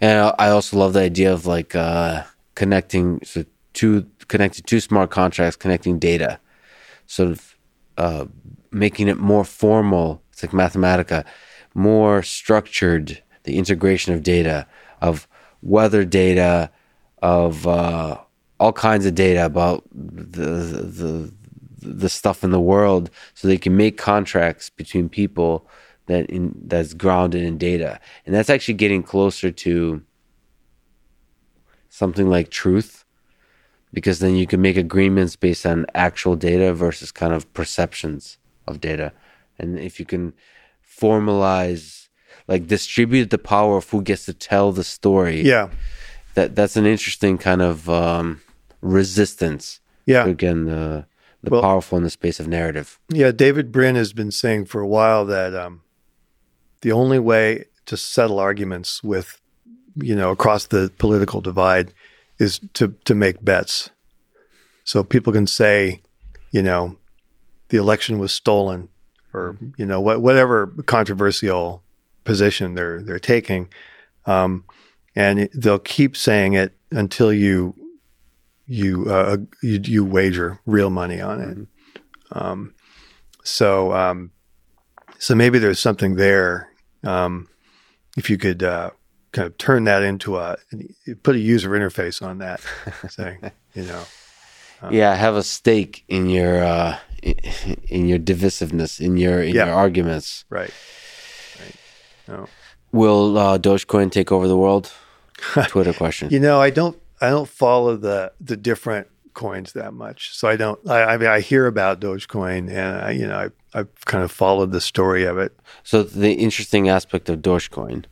And 0.00 0.32
I 0.38 0.48
also 0.48 0.78
love 0.78 0.94
the 0.94 1.00
idea 1.00 1.32
of 1.32 1.44
like 1.46 1.74
uh, 1.74 2.24
connecting 2.54 3.20
so 3.22 3.44
two 3.74 4.06
connecting 4.28 4.64
two 4.64 4.80
smart 4.80 5.10
contracts, 5.10 5.56
connecting 5.56 5.98
data, 5.98 6.40
sort 7.06 7.30
of 7.30 7.56
uh, 7.98 8.24
making 8.70 9.08
it 9.08 9.18
more 9.18 9.44
formal. 9.44 10.22
It's 10.32 10.42
like 10.42 10.52
Mathematica, 10.52 11.24
more 11.74 12.22
structured. 12.22 13.22
The 13.44 13.58
integration 13.58 14.14
of 14.14 14.22
data, 14.22 14.66
of 15.00 15.26
weather 15.62 16.04
data, 16.04 16.70
of 17.22 17.66
uh, 17.66 18.18
all 18.58 18.72
kinds 18.72 19.06
of 19.06 19.14
data 19.14 19.44
about 19.44 19.84
the 19.92 20.50
the 21.00 21.32
the 21.80 22.08
stuff 22.08 22.44
in 22.44 22.50
the 22.50 22.60
world, 22.60 23.10
so 23.34 23.48
they 23.48 23.58
can 23.58 23.76
make 23.76 23.96
contracts 23.96 24.70
between 24.70 25.08
people 25.08 25.66
that 26.06 26.28
in 26.30 26.54
that's 26.66 26.94
grounded 26.94 27.42
in 27.42 27.58
data, 27.58 28.00
and 28.26 28.34
that's 28.34 28.50
actually 28.50 28.74
getting 28.74 29.02
closer 29.02 29.50
to 29.50 30.02
something 31.88 32.28
like 32.28 32.50
truth, 32.50 33.04
because 33.92 34.18
then 34.18 34.36
you 34.36 34.46
can 34.46 34.60
make 34.60 34.76
agreements 34.76 35.36
based 35.36 35.66
on 35.66 35.86
actual 35.94 36.36
data 36.36 36.72
versus 36.74 37.10
kind 37.12 37.32
of 37.32 37.52
perceptions 37.54 38.38
of 38.66 38.80
data, 38.80 39.12
and 39.58 39.78
if 39.78 39.98
you 39.98 40.06
can 40.06 40.32
formalize, 41.00 42.08
like 42.46 42.66
distribute 42.66 43.30
the 43.30 43.38
power 43.38 43.78
of 43.78 43.88
who 43.90 44.02
gets 44.02 44.26
to 44.26 44.34
tell 44.34 44.72
the 44.72 44.84
story, 44.84 45.42
yeah. 45.42 45.68
that 46.34 46.54
that's 46.54 46.76
an 46.76 46.86
interesting 46.86 47.38
kind 47.38 47.62
of 47.62 47.88
um, 47.88 48.40
resistance 48.80 49.80
yeah. 50.06 50.26
again 50.26 50.64
the 50.64 51.06
the 51.42 51.50
Well- 51.50 51.62
powerful 51.62 51.96
in 51.98 52.04
the 52.04 52.10
space 52.10 52.38
of 52.40 52.46
narrative. 52.48 52.98
yeah 53.08 53.30
David 53.32 53.72
Brin 53.72 53.96
has 53.96 54.12
been 54.12 54.30
saying 54.30 54.66
for 54.66 54.80
a 54.80 54.88
while 54.88 55.24
that 55.26 55.54
um, 55.54 55.82
the 56.82 56.92
only 56.92 57.18
way 57.18 57.64
to 57.86 57.96
settle 57.96 58.38
arguments 58.38 59.02
with 59.02 59.40
you 59.96 60.14
know 60.14 60.30
across 60.30 60.66
the 60.66 60.92
political 60.98 61.40
divide 61.40 61.92
is 62.38 62.60
to 62.74 62.94
to 63.04 63.14
make 63.14 63.44
bets 63.44 63.90
so 64.84 65.02
people 65.02 65.32
can 65.32 65.46
say 65.46 66.00
you 66.52 66.62
know 66.62 66.96
the 67.70 67.76
election 67.78 68.18
was 68.18 68.32
stolen 68.32 68.88
or 69.32 69.56
you 69.76 69.86
know 69.86 70.00
what, 70.00 70.20
whatever 70.22 70.66
controversial 70.86 71.82
position 72.24 72.74
they're 72.74 73.02
they're 73.02 73.18
taking 73.18 73.68
um, 74.26 74.64
and 75.16 75.40
it, 75.40 75.50
they'll 75.54 75.78
keep 75.78 76.16
saying 76.16 76.52
it 76.52 76.76
until 76.92 77.32
you 77.32 77.74
you 78.70 79.10
uh, 79.10 79.36
you, 79.64 79.80
you 79.82 80.04
wager 80.04 80.60
real 80.64 80.90
money 80.90 81.20
on 81.20 81.40
it. 81.40 81.58
Um, 82.30 82.72
so 83.42 83.92
um, 83.92 84.30
so 85.18 85.34
maybe 85.34 85.58
there's 85.58 85.80
something 85.80 86.14
there. 86.14 86.70
Um, 87.02 87.48
if 88.16 88.30
you 88.30 88.38
could 88.38 88.62
uh, 88.62 88.90
kind 89.32 89.46
of 89.46 89.58
turn 89.58 89.84
that 89.84 90.02
into 90.04 90.36
a 90.38 90.56
put 91.24 91.34
a 91.34 91.40
user 91.40 91.70
interface 91.70 92.22
on 92.24 92.38
that, 92.38 92.60
saying 93.10 93.50
you 93.74 93.82
know 93.82 94.04
yeah, 94.90 95.14
have 95.16 95.34
a 95.34 95.42
stake 95.42 96.04
in 96.08 96.28
your 96.30 96.62
uh, 96.62 96.98
in 97.88 98.06
your 98.06 98.18
divisiveness, 98.20 99.00
in 99.00 99.16
your 99.16 99.42
in 99.42 99.54
Yeah. 99.54 99.66
your 99.66 99.74
arguments. 99.74 100.44
right 100.48 100.72
right. 101.60 101.76
No. 102.28 102.46
Will 102.92 103.36
uh, 103.36 103.58
Dogecoin 103.58 104.10
take 104.12 104.30
over 104.30 104.46
the 104.46 104.56
world? 104.56 104.92
Twitter 105.68 105.92
question. 105.92 106.28
You 106.30 106.38
know, 106.40 106.60
I 106.60 106.70
don't 106.70 106.99
I 107.20 107.30
don't 107.30 107.48
follow 107.48 107.96
the 107.96 108.32
the 108.40 108.56
different 108.56 109.08
coins 109.34 109.72
that 109.74 109.94
much. 109.94 110.36
So 110.36 110.48
I 110.48 110.56
don't 110.56 110.88
I 110.88 111.02
I, 111.02 111.16
mean, 111.16 111.28
I 111.28 111.40
hear 111.40 111.66
about 111.66 112.00
Dogecoin 112.00 112.70
and 112.70 113.02
I, 113.02 113.10
you 113.12 113.26
know 113.26 113.36
I 113.36 113.78
I've 113.78 114.04
kind 114.06 114.24
of 114.24 114.32
followed 114.32 114.72
the 114.72 114.80
story 114.80 115.24
of 115.24 115.38
it. 115.38 115.56
So 115.84 116.02
the 116.02 116.32
interesting 116.32 116.88
aspect 116.88 117.28
of 117.28 117.40
Dogecoin 117.40 118.04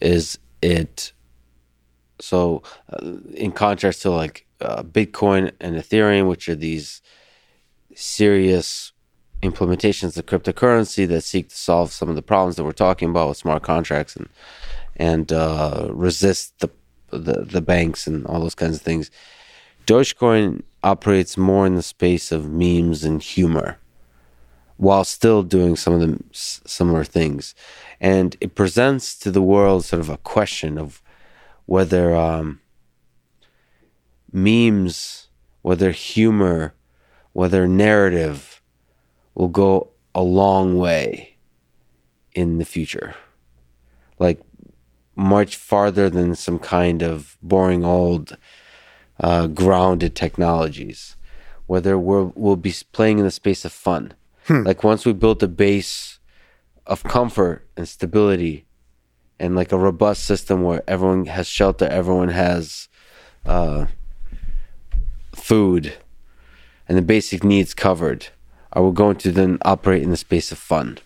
is 0.00 0.38
it. 0.62 1.12
So, 2.20 2.62
uh, 2.92 3.16
in 3.34 3.52
contrast 3.52 4.02
to 4.02 4.10
like 4.10 4.46
uh, 4.60 4.82
Bitcoin 4.82 5.50
and 5.60 5.76
Ethereum, 5.76 6.28
which 6.28 6.48
are 6.48 6.54
these 6.54 7.02
serious 7.94 8.92
implementations 9.42 10.16
of 10.16 10.26
cryptocurrency 10.26 11.06
that 11.08 11.22
seek 11.22 11.48
to 11.48 11.56
solve 11.56 11.92
some 11.92 12.08
of 12.08 12.16
the 12.16 12.22
problems 12.22 12.56
that 12.56 12.64
we're 12.64 12.72
talking 12.72 13.10
about 13.10 13.28
with 13.28 13.36
smart 13.36 13.62
contracts 13.62 14.16
and 14.16 14.28
and 14.96 15.32
uh, 15.32 15.88
resist 15.90 16.60
the, 16.60 16.70
the 17.18 17.44
the 17.44 17.62
banks 17.62 18.06
and 18.06 18.26
all 18.26 18.40
those 18.40 18.54
kinds 18.54 18.76
of 18.76 18.82
things. 18.82 19.10
Dogecoin 19.86 20.62
operates 20.82 21.36
more 21.36 21.66
in 21.66 21.74
the 21.74 21.82
space 21.82 22.32
of 22.32 22.50
memes 22.50 23.04
and 23.04 23.22
humor 23.22 23.78
while 24.76 25.04
still 25.04 25.42
doing 25.42 25.76
some 25.76 25.94
of 25.94 26.00
the 26.00 26.18
similar 26.32 27.04
things. 27.04 27.54
And 28.00 28.36
it 28.40 28.54
presents 28.54 29.16
to 29.20 29.30
the 29.30 29.42
world 29.42 29.84
sort 29.84 30.00
of 30.00 30.10
a 30.10 30.18
question 30.18 30.78
of 30.78 31.02
whether 31.66 32.14
um, 32.14 32.60
memes, 34.32 35.28
whether 35.62 35.92
humor, 35.92 36.74
whether 37.32 37.68
narrative 37.68 38.60
will 39.34 39.48
go 39.48 39.90
a 40.14 40.22
long 40.22 40.76
way 40.78 41.36
in 42.34 42.58
the 42.58 42.64
future. 42.64 43.14
like 44.18 44.40
much 45.16 45.56
farther 45.56 46.10
than 46.10 46.34
some 46.34 46.58
kind 46.58 47.02
of 47.02 47.36
boring 47.42 47.84
old 47.84 48.36
uh, 49.20 49.46
grounded 49.46 50.14
technologies. 50.14 51.16
Whether 51.66 51.98
we're, 51.98 52.24
we'll 52.34 52.56
be 52.56 52.74
playing 52.92 53.18
in 53.18 53.24
the 53.24 53.30
space 53.30 53.64
of 53.64 53.72
fun. 53.72 54.12
Like 54.64 54.84
once 54.84 55.06
we 55.06 55.12
build 55.12 55.42
a 55.42 55.48
base 55.48 56.18
of 56.86 57.02
comfort 57.02 57.66
and 57.76 57.88
stability 57.88 58.66
and 59.38 59.56
like 59.56 59.72
a 59.72 59.78
robust 59.78 60.24
system 60.24 60.62
where 60.62 60.82
everyone 60.86 61.26
has 61.26 61.46
shelter, 61.46 61.86
everyone 61.86 62.28
has 62.28 62.88
uh, 63.46 63.86
food 65.34 65.94
and 66.88 66.98
the 66.98 67.02
basic 67.02 67.42
needs 67.42 67.72
covered, 67.72 68.28
are 68.72 68.82
we 68.82 68.92
going 68.92 69.16
to 69.16 69.32
then 69.32 69.58
operate 69.62 70.02
in 70.02 70.10
the 70.10 70.16
space 70.16 70.52
of 70.52 70.58
fun? 70.58 70.98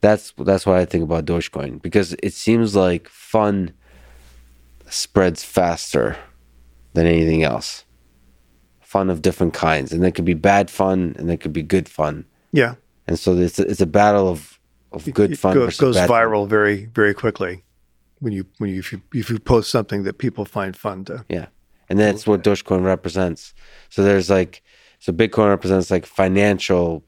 That's 0.00 0.32
that's 0.38 0.64
why 0.64 0.80
I 0.80 0.84
think 0.86 1.04
about 1.04 1.26
Dogecoin 1.26 1.82
because 1.82 2.14
it 2.22 2.32
seems 2.32 2.74
like 2.74 3.08
fun 3.08 3.72
spreads 4.88 5.44
faster 5.44 6.16
than 6.94 7.06
anything 7.06 7.42
else. 7.42 7.84
Fun 8.80 9.08
of 9.10 9.22
different 9.22 9.54
kinds, 9.54 9.92
and 9.92 10.02
there 10.02 10.10
could 10.10 10.24
be 10.24 10.34
bad 10.34 10.68
fun, 10.70 11.14
and 11.18 11.28
there 11.28 11.36
could 11.36 11.52
be 11.52 11.62
good 11.62 11.88
fun, 11.88 12.24
Yeah. 12.50 12.74
and 13.06 13.16
so 13.16 13.36
it's 13.36 13.60
a, 13.60 13.62
it's 13.70 13.80
a 13.80 13.86
battle 13.86 14.28
of 14.28 14.58
of 14.90 15.04
good 15.14 15.32
it 15.32 15.38
fun 15.38 15.54
goes, 15.54 15.76
goes 15.76 15.94
bad 15.94 16.08
fun. 16.08 16.16
viral 16.26 16.48
very 16.48 16.86
very 16.86 17.14
quickly 17.14 17.62
when 18.18 18.32
you 18.32 18.46
when 18.58 18.68
you 18.70 18.80
if, 18.80 18.90
you 18.92 19.00
if 19.14 19.30
you 19.30 19.38
post 19.38 19.70
something 19.70 20.02
that 20.02 20.18
people 20.18 20.44
find 20.44 20.76
fun 20.76 21.04
to. 21.04 21.24
Yeah. 21.28 21.46
And 21.88 21.98
that's 21.98 22.24
what 22.26 22.42
Dogecoin 22.44 22.84
represents. 22.84 23.52
So 23.88 24.02
there's 24.04 24.30
like, 24.30 24.62
so 25.00 25.12
Bitcoin 25.12 25.48
represents 25.48 25.90
like 25.90 26.06
financial, 26.06 27.02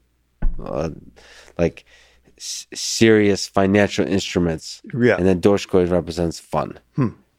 uh, 0.61 0.89
like 1.57 1.85
s- 2.43 2.67
serious 2.73 3.47
financial 3.47 4.05
instruments. 4.07 4.81
Yeah. 4.93 5.15
And 5.17 5.25
then 5.25 5.39
Dogecoin 5.41 5.89
represents 5.89 6.39
fun. 6.39 6.77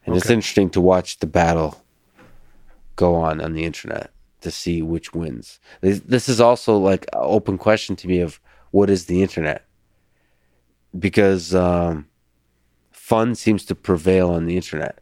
And 0.06 0.16
it's 0.16 0.30
interesting 0.30 0.70
to 0.70 0.80
watch 0.80 1.18
the 1.18 1.26
battle 1.26 1.82
go 2.96 3.14
on 3.14 3.40
on 3.40 3.52
the 3.54 3.64
internet 3.64 4.10
to 4.42 4.50
see 4.50 4.82
which 4.82 5.14
wins. 5.14 5.58
This, 5.80 6.00
this 6.00 6.28
is 6.28 6.40
also 6.40 6.76
like 6.76 7.04
an 7.12 7.20
open 7.22 7.56
question 7.58 7.96
to 7.96 8.08
me 8.08 8.20
of 8.20 8.40
what 8.70 8.90
is 8.90 9.06
the 9.06 9.22
internet? 9.22 9.64
Because 10.98 11.54
um, 11.54 12.06
fun 12.92 13.34
seems 13.34 13.64
to 13.66 13.74
prevail 13.74 14.30
on 14.30 14.46
the 14.46 14.56
internet. 14.56 14.98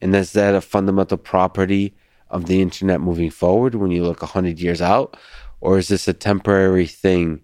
And 0.00 0.14
is 0.14 0.32
that 0.32 0.54
a 0.54 0.60
fundamental 0.60 1.16
property 1.16 1.94
of 2.30 2.46
the 2.46 2.60
internet 2.60 3.00
moving 3.00 3.30
forward 3.30 3.74
when 3.74 3.90
you 3.90 4.04
look 4.04 4.22
100 4.22 4.60
years 4.60 4.80
out? 4.82 5.16
Or 5.60 5.78
is 5.78 5.88
this 5.88 6.06
a 6.06 6.12
temporary 6.12 6.86
thing 6.86 7.40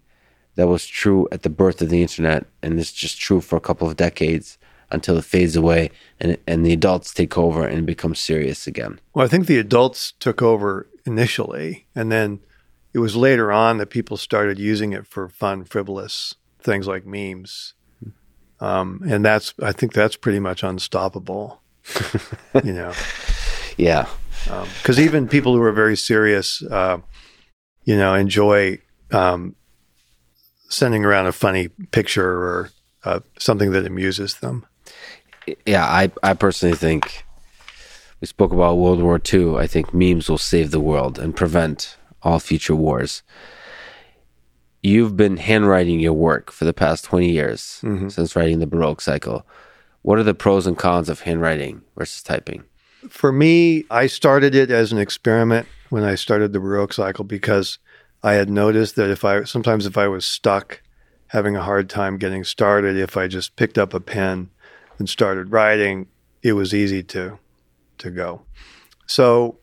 that 0.55 0.67
was 0.67 0.85
true 0.85 1.27
at 1.31 1.43
the 1.43 1.49
birth 1.49 1.81
of 1.81 1.89
the 1.89 2.01
internet 2.01 2.45
and 2.61 2.79
is 2.79 2.91
just 2.91 3.19
true 3.19 3.41
for 3.41 3.55
a 3.55 3.61
couple 3.61 3.87
of 3.87 3.95
decades 3.97 4.57
until 4.91 5.17
it 5.17 5.25
fades 5.25 5.55
away 5.55 5.89
and, 6.19 6.37
and 6.47 6.65
the 6.65 6.71
adults 6.73 7.13
take 7.13 7.37
over 7.37 7.65
and 7.65 7.85
become 7.85 8.15
serious 8.15 8.67
again? 8.67 8.99
Well, 9.13 9.25
I 9.25 9.27
think 9.27 9.47
the 9.47 9.57
adults 9.57 10.13
took 10.19 10.41
over 10.41 10.87
initially, 11.05 11.87
and 11.95 12.11
then 12.11 12.39
it 12.93 12.99
was 12.99 13.15
later 13.15 13.51
on 13.51 13.77
that 13.79 13.89
people 13.89 14.15
started 14.17 14.57
using 14.59 14.93
it 14.93 15.05
for 15.07 15.27
fun, 15.27 15.65
frivolous 15.65 16.35
things 16.61 16.87
like 16.87 17.05
memes. 17.05 17.73
Um, 18.59 19.01
and 19.07 19.23
that's 19.25 19.53
I 19.61 19.71
think 19.73 19.91
that's 19.93 20.15
pretty 20.15 20.39
much 20.39 20.63
unstoppable. 20.63 21.61
you 22.63 22.73
know, 22.73 22.93
Yeah. 23.77 24.07
because 24.81 24.99
even 24.99 25.27
people 25.27 25.53
who 25.55 25.61
are 25.61 25.71
very 25.73 25.97
serious, 25.97 26.63
uh, 26.63 26.99
you 27.83 27.97
know, 27.97 28.13
enjoy 28.15 28.79
um, 29.11 29.55
sending 30.69 31.05
around 31.05 31.27
a 31.27 31.31
funny 31.31 31.69
picture 31.91 32.29
or 32.29 32.69
uh, 33.03 33.19
something 33.39 33.71
that 33.71 33.85
amuses 33.85 34.35
them. 34.35 34.65
Yeah, 35.65 35.85
I, 35.85 36.11
I 36.23 36.33
personally 36.33 36.75
think 36.75 37.23
we 38.19 38.27
spoke 38.27 38.51
about 38.51 38.77
World 38.77 39.01
War 39.01 39.21
II. 39.31 39.57
I 39.57 39.67
think 39.67 39.93
memes 39.93 40.29
will 40.29 40.37
save 40.37 40.71
the 40.71 40.79
world 40.79 41.19
and 41.19 41.35
prevent 41.35 41.97
all 42.23 42.39
future 42.39 42.75
wars. 42.75 43.21
You've 44.81 45.15
been 45.15 45.37
handwriting 45.37 45.99
your 45.99 46.13
work 46.13 46.51
for 46.51 46.65
the 46.65 46.73
past 46.73 47.05
20 47.05 47.29
years 47.29 47.61
since 48.09 48.35
writing 48.35 48.59
the 48.59 48.67
Baroque 48.67 49.01
cycle. 49.01 49.45
What 50.01 50.19
are 50.19 50.23
the 50.23 50.35
pros 50.35 50.67
and 50.67 50.77
cons 50.77 51.09
of 51.09 51.21
handwriting 51.21 51.81
versus 51.97 52.21
typing? 52.21 52.63
For 53.09 53.31
me, 53.31 53.85
I 53.89 54.07
started 54.07 54.53
it 54.53 54.71
as 54.71 54.91
an 54.91 54.97
experiment 54.99 55.67
when 55.89 56.03
I 56.03 56.15
started 56.15 56.53
the 56.53 56.59
Baroque 56.59 56.93
cycle 56.93 57.23
because 57.23 57.79
I 58.25 58.33
had 58.33 58.49
noticed 58.49 58.95
that 58.95 59.11
if 59.11 59.23
I 59.23 59.43
sometimes 59.43 59.85
if 59.85 59.99
I 59.99 60.07
was 60.07 60.25
stuck 60.25 60.81
having 61.27 61.55
a 61.55 61.61
hard 61.61 61.91
time 61.91 62.17
getting 62.17 62.43
started, 62.43 62.97
if 62.97 63.15
I 63.17 63.27
just 63.27 63.55
picked 63.55 63.77
up 63.77 63.93
a 63.93 63.99
pen 63.99 64.49
and 64.97 65.07
started 65.07 65.51
writing, 65.51 66.07
it 66.41 66.53
was 66.53 66.73
easy 66.73 67.03
to 67.03 67.37
to 67.99 68.09
go. 68.09 68.41
So 69.05 69.59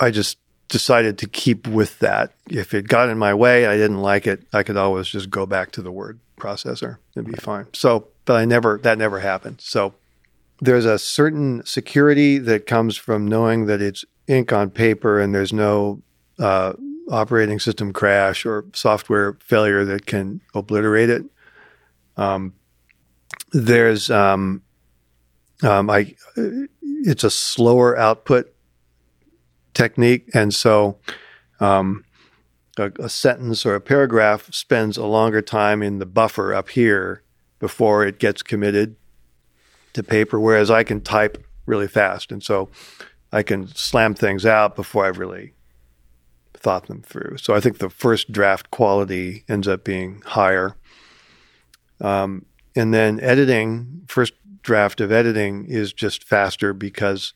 I 0.00 0.12
just 0.12 0.38
decided 0.68 1.18
to 1.18 1.26
keep 1.26 1.66
with 1.66 1.98
that. 1.98 2.32
If 2.48 2.74
it 2.74 2.86
got 2.86 3.08
in 3.08 3.18
my 3.18 3.34
way, 3.34 3.66
I 3.66 3.76
didn't 3.76 4.02
like 4.02 4.28
it, 4.28 4.44
I 4.52 4.62
could 4.62 4.76
always 4.76 5.08
just 5.08 5.28
go 5.28 5.44
back 5.44 5.72
to 5.72 5.82
the 5.82 5.90
word 5.90 6.20
processor 6.38 6.98
and 7.16 7.26
be 7.26 7.34
fine. 7.34 7.66
So, 7.72 8.06
but 8.24 8.36
I 8.36 8.44
never 8.44 8.78
that 8.84 8.98
never 8.98 9.18
happened. 9.18 9.60
So 9.60 9.94
there's 10.60 10.84
a 10.84 10.96
certain 10.96 11.66
security 11.66 12.38
that 12.38 12.68
comes 12.68 12.96
from 12.96 13.26
knowing 13.26 13.66
that 13.66 13.82
it's 13.82 14.04
ink 14.28 14.52
on 14.52 14.70
paper 14.70 15.18
and 15.20 15.34
there's 15.34 15.52
no 15.52 16.02
uh, 16.38 16.74
operating 17.10 17.58
system 17.58 17.92
crash 17.92 18.46
or 18.46 18.64
software 18.72 19.36
failure 19.40 19.84
that 19.84 20.06
can 20.06 20.40
obliterate 20.54 21.10
it. 21.10 21.24
Um, 22.16 22.54
there's 23.52 24.10
um, 24.10 24.62
um, 25.62 25.90
I 25.90 26.14
it's 26.82 27.24
a 27.24 27.30
slower 27.30 27.98
output 27.98 28.54
technique, 29.74 30.30
and 30.34 30.54
so 30.54 30.98
um, 31.60 32.04
a, 32.78 32.90
a 33.00 33.08
sentence 33.08 33.66
or 33.66 33.74
a 33.74 33.80
paragraph 33.80 34.52
spends 34.52 34.96
a 34.96 35.04
longer 35.04 35.42
time 35.42 35.82
in 35.82 35.98
the 35.98 36.06
buffer 36.06 36.54
up 36.54 36.70
here 36.70 37.22
before 37.58 38.04
it 38.04 38.18
gets 38.18 38.42
committed 38.42 38.96
to 39.92 40.02
paper, 40.02 40.40
whereas 40.40 40.70
I 40.70 40.82
can 40.82 41.00
type 41.00 41.44
really 41.66 41.88
fast, 41.88 42.32
and 42.32 42.42
so 42.42 42.70
I 43.32 43.42
can 43.42 43.68
slam 43.68 44.14
things 44.14 44.44
out 44.44 44.76
before 44.76 45.06
I've 45.06 45.18
really 45.18 45.54
thought 46.64 46.86
them 46.86 47.02
through. 47.02 47.36
So 47.36 47.54
I 47.54 47.60
think 47.60 47.78
the 47.78 47.90
first 47.90 48.32
draft 48.32 48.70
quality 48.70 49.44
ends 49.48 49.68
up 49.68 49.84
being 49.84 50.22
higher. 50.24 50.74
Um, 52.00 52.46
and 52.74 52.92
then 52.92 53.20
editing, 53.20 54.02
first 54.08 54.32
draft 54.62 55.00
of 55.00 55.12
editing 55.12 55.66
is 55.66 55.92
just 55.92 56.24
faster 56.24 56.72
because 56.72 57.34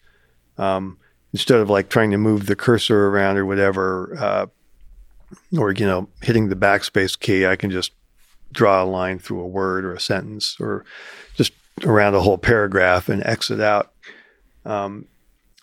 um, 0.57 0.99
instead 1.33 1.61
of 1.61 1.69
like 1.71 1.91
trying 1.91 2.11
to 2.11 2.19
move 2.19 2.47
the 2.47 2.57
cursor 2.57 3.09
around 3.09 3.37
or 3.37 3.45
whatever, 3.45 4.17
uh, 4.19 4.47
or 5.57 5.73
you 5.73 5.87
know 5.87 6.09
hitting 6.23 6.49
the 6.49 6.57
backspace 6.57 7.17
key, 7.19 7.47
I 7.47 7.55
can 7.55 7.71
just 7.71 7.93
draw 8.53 8.83
a 8.83 8.87
line 8.87 9.19
through 9.19 9.41
a 9.41 9.47
word 9.47 9.85
or 9.85 9.93
a 9.93 10.01
sentence 10.01 10.57
or 10.59 10.87
just 11.35 11.53
around 11.85 12.15
a 12.15 12.21
whole 12.21 12.39
paragraph 12.39 13.11
and 13.11 13.23
exit 13.25 13.61
out. 13.61 13.93
Um, 14.65 15.07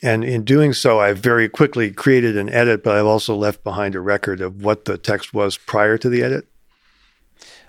and 0.06 0.24
in 0.24 0.44
doing 0.44 0.72
so, 0.72 1.00
I 1.00 1.14
very 1.14 1.50
quickly 1.50 1.90
created 1.90 2.38
an 2.38 2.48
edit, 2.50 2.84
but 2.84 2.96
I've 2.96 3.08
also 3.08 3.36
left 3.36 3.64
behind 3.64 3.96
a 3.96 4.00
record 4.00 4.40
of 4.40 4.64
what 4.64 4.86
the 4.86 5.00
text 5.00 5.34
was 5.34 5.58
prior 5.58 5.98
to 5.98 6.10
the 6.10 6.22
edit. 6.22 6.48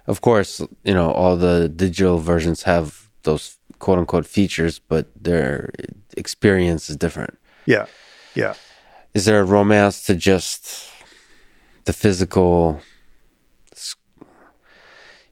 Of 0.07 0.21
course, 0.21 0.61
you 0.85 0.93
know, 0.93 1.11
all 1.11 1.37
the 1.37 1.69
digital 1.69 2.19
versions 2.19 2.65
have 2.65 3.09
those 3.23 3.57
quote 3.79 3.99
unquote 3.99 4.27
features, 4.27 4.79
but 4.79 5.09
their 5.19 5.71
experience 6.17 6.91
is 6.91 6.97
different. 6.97 7.39
Yeah, 7.65 7.87
yeah. 8.35 8.55
Is 9.15 9.25
there 9.25 9.41
a 9.41 9.45
romance 9.45 10.05
to 10.05 10.15
just 10.15 10.91
the 11.87 11.95
physical, 11.95 12.81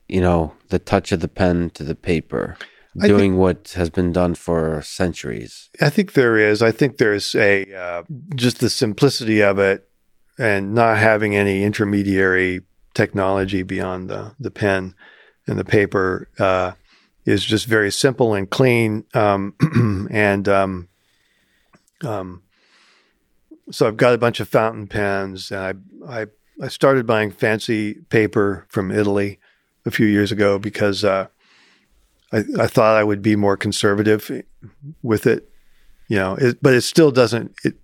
you 0.09 0.21
know, 0.21 0.53
the 0.69 0.79
touch 0.79 1.11
of 1.11 1.19
the 1.19 1.27
pen 1.27 1.69
to 1.75 1.83
the 1.83 1.95
paper, 1.95 2.57
Doing 2.97 3.35
what 3.37 3.73
has 3.75 3.89
been 3.89 4.13
done 4.13 4.35
for 4.35 4.81
centuries? 4.81 5.69
I 5.81 5.89
think 5.89 6.13
there 6.13 6.37
is. 6.37 6.61
I 6.61 6.71
think 6.71 6.97
there's 6.97 7.35
a 7.35 7.73
uh, 7.73 8.03
just 8.35 8.61
the 8.61 8.69
simplicity 8.69 9.41
of 9.41 9.59
it, 9.59 9.89
and 10.39 10.73
not 10.73 10.97
having 10.97 11.35
any 11.35 11.63
intermediary 11.63 12.61
technology 12.93 13.63
beyond 13.63 14.09
the 14.09 14.33
the 14.39 14.51
pen 14.51 14.95
and 15.45 15.59
the 15.59 15.65
paper 15.65 16.29
uh, 16.39 16.71
is 17.25 17.43
just 17.43 17.65
very 17.65 17.91
simple 17.91 18.33
and 18.33 18.49
clean. 18.49 19.03
Um, 19.13 19.55
and 20.09 20.47
um, 20.47 20.87
um, 22.03 22.43
so 23.71 23.87
I've 23.87 23.97
got 23.97 24.13
a 24.13 24.17
bunch 24.17 24.39
of 24.39 24.47
fountain 24.47 24.87
pens, 24.87 25.51
and 25.51 25.59
I 26.07 26.21
I 26.21 26.25
I 26.61 26.67
started 26.69 27.05
buying 27.05 27.31
fancy 27.31 27.95
paper 28.09 28.65
from 28.69 28.89
Italy 28.89 29.39
a 29.85 29.91
few 29.91 30.07
years 30.07 30.31
ago 30.31 30.57
because 30.57 31.03
uh, 31.03 31.27
I, 32.31 32.43
I 32.59 32.67
thought 32.67 32.95
I 32.97 33.03
would 33.03 33.21
be 33.21 33.35
more 33.35 33.57
conservative 33.57 34.29
with 35.03 35.25
it 35.27 35.49
you 36.07 36.17
know 36.17 36.35
it, 36.35 36.57
but 36.61 36.73
it 36.73 36.81
still 36.81 37.11
doesn't 37.11 37.53
it 37.63 37.75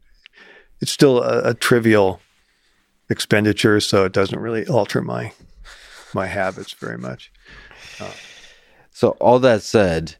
it's 0.81 0.91
still 0.91 1.21
a, 1.23 1.49
a 1.49 1.53
trivial 1.53 2.19
expenditure 3.09 3.79
so 3.79 4.05
it 4.05 4.13
doesn't 4.13 4.39
really 4.39 4.65
alter 4.67 5.01
my 5.01 5.31
my 6.13 6.27
habits 6.27 6.73
very 6.73 6.97
much 6.97 7.31
uh, 7.99 8.11
So 8.91 9.09
all 9.19 9.39
that 9.39 9.61
said, 9.61 10.15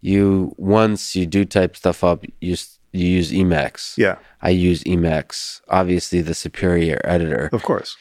you 0.00 0.54
once 0.56 1.14
you 1.14 1.26
do 1.26 1.44
type 1.44 1.76
stuff 1.76 2.02
up, 2.02 2.24
you 2.40 2.56
you 2.92 3.06
use 3.06 3.32
Emacs. 3.32 3.96
Yeah, 3.98 4.16
I 4.40 4.50
use 4.50 4.82
Emacs, 4.84 5.60
obviously 5.68 6.20
the 6.22 6.34
superior 6.34 7.00
editor. 7.04 7.48
of 7.52 7.62
course. 7.62 7.96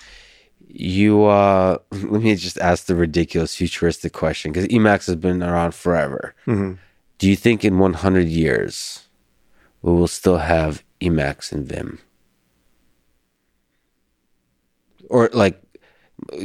You 0.75 1.25
uh 1.25 1.77
let 1.91 2.21
me 2.23 2.35
just 2.35 2.57
ask 2.57 2.87
the 2.87 2.95
ridiculous 2.95 3.55
futuristic 3.55 4.11
question 4.11 4.51
because 4.51 4.67
Emacs 4.69 5.05
has 5.05 5.15
been 5.15 5.41
around 5.43 5.73
forever. 5.75 6.33
hmm 6.45 6.73
Do 7.19 7.29
you 7.29 7.35
think 7.35 7.63
in 7.63 7.77
100 7.77 8.27
years 8.27 9.07
we 9.83 9.93
will 9.93 10.07
still 10.07 10.37
have 10.39 10.83
Emacs 10.99 11.51
and 11.51 11.67
Vim? 11.67 11.99
Or 15.09 15.29
like 15.33 15.61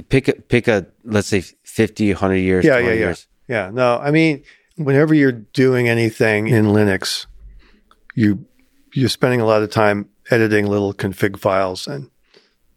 pick 0.08 0.28
a 0.28 0.32
pick 0.34 0.68
a 0.68 0.86
let's 1.04 1.28
say 1.28 1.40
50 1.40 2.10
100 2.12 2.34
years 2.36 2.64
Yeah, 2.64 2.80
20 2.80 2.86
yeah, 2.86 2.92
yeah. 2.92 2.98
years. 2.98 3.26
Yeah, 3.48 3.70
no, 3.72 3.96
I 3.98 4.10
mean, 4.10 4.42
whenever 4.76 5.14
you're 5.14 5.32
doing 5.32 5.88
anything 5.88 6.48
in 6.48 6.66
Linux, 6.66 7.24
you 8.14 8.44
you're 8.92 9.08
spending 9.08 9.40
a 9.40 9.46
lot 9.46 9.62
of 9.62 9.70
time 9.70 10.10
editing 10.30 10.66
little 10.66 10.92
config 10.92 11.38
files 11.38 11.86
and 11.86 12.10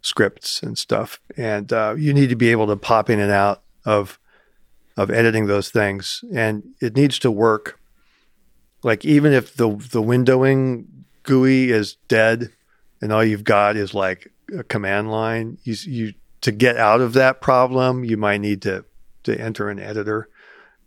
scripts 0.02 0.62
and 0.64 0.78
stuff, 0.78 1.20
and 1.38 1.72
uh, 1.72 1.96
you 1.98 2.14
need 2.14 2.30
to 2.30 2.36
be 2.36 2.50
able 2.50 2.68
to 2.68 2.76
pop 2.76 3.10
in 3.10 3.20
and 3.20 3.32
out 3.32 3.64
of 3.86 4.20
of 4.98 5.10
editing 5.10 5.48
those 5.48 5.70
things, 5.70 6.24
and 6.34 6.64
it 6.82 6.96
needs 6.96 7.20
to 7.20 7.32
work. 7.32 7.80
Like 8.84 9.06
even 9.06 9.34
if 9.34 9.56
the 9.56 9.70
the 9.70 10.02
windowing 10.02 10.86
GUI 11.24 11.72
is 11.72 11.96
dead, 12.08 12.52
and 13.02 13.14
all 13.14 13.24
you've 13.24 13.44
got 13.44 13.76
is 13.76 13.94
like 13.94 14.32
a 14.58 14.64
command 14.64 15.12
line, 15.12 15.58
you 15.64 15.76
you 15.86 16.14
to 16.42 16.52
get 16.52 16.78
out 16.78 17.02
of 17.02 17.14
that 17.14 17.42
problem, 17.42 18.04
you 18.04 18.18
might 18.18 18.42
need 18.42 18.62
to 18.64 18.86
to 19.24 19.40
enter 19.40 19.70
an 19.70 19.80
editor 19.80 20.30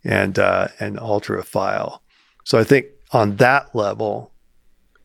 and 0.05 0.39
uh, 0.39 0.69
and 0.81 0.99
alter 0.99 1.37
a 1.39 1.45
file. 1.45 2.03
So 2.45 2.59
I 2.59 2.65
think 2.65 2.87
on 3.13 3.37
that 3.37 3.75
level, 3.75 4.33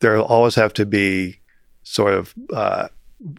there'll 0.00 0.26
always 0.26 0.56
have 0.56 0.74
to 0.74 0.86
be 0.86 1.40
sort 1.82 2.14
of 2.14 2.34
uh, 2.52 2.88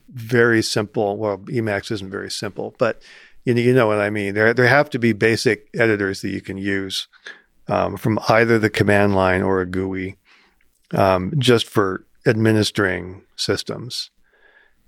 very 0.09 0.61
simple. 0.61 1.17
Well, 1.17 1.39
Emacs 1.39 1.91
isn't 1.91 2.11
very 2.11 2.31
simple, 2.31 2.75
but 2.77 3.01
you 3.45 3.53
know, 3.53 3.61
you 3.61 3.73
know 3.73 3.87
what 3.87 3.99
I 3.99 4.09
mean. 4.09 4.33
There 4.33 4.53
there 4.53 4.67
have 4.67 4.89
to 4.91 4.99
be 4.99 5.13
basic 5.13 5.67
editors 5.73 6.21
that 6.21 6.29
you 6.29 6.41
can 6.41 6.57
use 6.57 7.07
um, 7.67 7.97
from 7.97 8.19
either 8.29 8.59
the 8.59 8.69
command 8.69 9.15
line 9.15 9.41
or 9.41 9.61
a 9.61 9.65
GUI, 9.65 10.17
um, 10.93 11.33
just 11.37 11.67
for 11.67 12.05
administering 12.25 13.23
systems. 13.35 14.11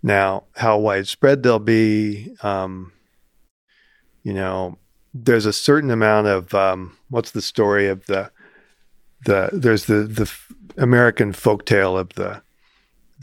Now, 0.03 0.43
how 0.55 0.77
widespread 0.77 1.43
they'll 1.43 1.59
be, 1.59 2.35
um, 2.43 2.91
you 4.21 4.33
know, 4.33 4.77
there's 5.13 5.45
a 5.45 5.53
certain 5.53 5.91
amount 5.91 6.27
of 6.27 6.53
um, 6.53 6.97
what's 7.09 7.31
the 7.31 7.41
story 7.41 7.87
of 7.87 8.05
the 8.05 8.31
the 9.25 9.49
there's 9.53 9.85
the 9.85 10.03
the 10.03 10.31
American 10.77 11.31
folktale 11.31 11.99
of 11.99 12.09
the 12.09 12.41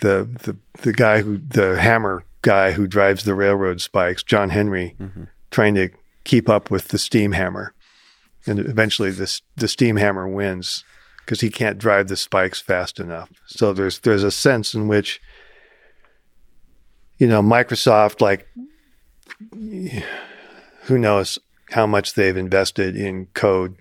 the 0.00 0.28
the 0.42 0.56
the 0.82 0.92
guy 0.92 1.22
who 1.22 1.38
the 1.38 1.80
hammer 1.80 2.24
guy 2.42 2.72
who 2.72 2.86
drives 2.86 3.24
the 3.24 3.34
railroad 3.34 3.80
spikes, 3.80 4.22
John 4.22 4.50
Henry, 4.50 4.96
Mhm. 5.00 5.28
trying 5.50 5.74
to 5.74 5.90
keep 6.24 6.48
up 6.48 6.70
with 6.70 6.88
the 6.88 6.98
steam 6.98 7.32
hammer, 7.32 7.74
and 8.46 8.58
eventually 8.58 9.10
this 9.10 9.42
the 9.56 9.68
steam 9.68 9.96
hammer 9.96 10.26
wins 10.28 10.84
because 11.18 11.40
he 11.40 11.50
can't 11.50 11.78
drive 11.78 12.08
the 12.08 12.16
spikes 12.16 12.60
fast 12.60 12.98
enough. 12.98 13.30
So 13.46 13.72
there's 13.72 13.98
there's 14.00 14.24
a 14.24 14.30
sense 14.30 14.74
in 14.74 14.88
which 14.88 15.20
you 17.18 17.26
know 17.26 17.42
Microsoft 17.42 18.20
like 18.20 18.46
who 20.84 20.98
knows 20.98 21.38
how 21.70 21.86
much 21.86 22.14
they've 22.14 22.36
invested 22.36 22.96
in 22.96 23.26
code, 23.34 23.76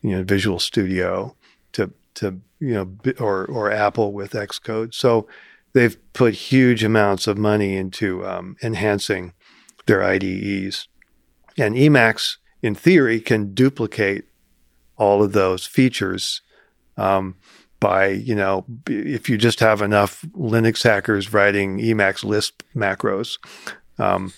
you 0.00 0.10
know, 0.16 0.22
Visual 0.22 0.58
Studio 0.58 1.34
to 1.72 1.90
to 2.14 2.38
you 2.60 2.74
know 2.74 2.96
or 3.18 3.46
or 3.46 3.70
Apple 3.70 4.12
with 4.12 4.32
Xcode. 4.32 4.94
So 4.94 5.26
they've 5.72 5.96
put 6.12 6.34
huge 6.34 6.84
amounts 6.84 7.26
of 7.26 7.38
money 7.38 7.76
into 7.76 8.26
um, 8.26 8.56
enhancing 8.62 9.32
their 9.86 10.02
IDEs, 10.02 10.88
and 11.58 11.74
Emacs, 11.74 12.36
in 12.62 12.74
theory, 12.74 13.20
can 13.20 13.54
duplicate 13.54 14.24
all 14.96 15.22
of 15.22 15.32
those 15.32 15.66
features 15.66 16.42
um, 16.96 17.36
by 17.80 18.06
you 18.06 18.34
know 18.34 18.64
if 18.88 19.28
you 19.28 19.36
just 19.36 19.60
have 19.60 19.82
enough 19.82 20.22
Linux 20.36 20.84
hackers 20.84 21.32
writing 21.32 21.78
Emacs 21.78 22.24
Lisp 22.24 22.62
macros. 22.74 23.38
Um, 23.98 24.32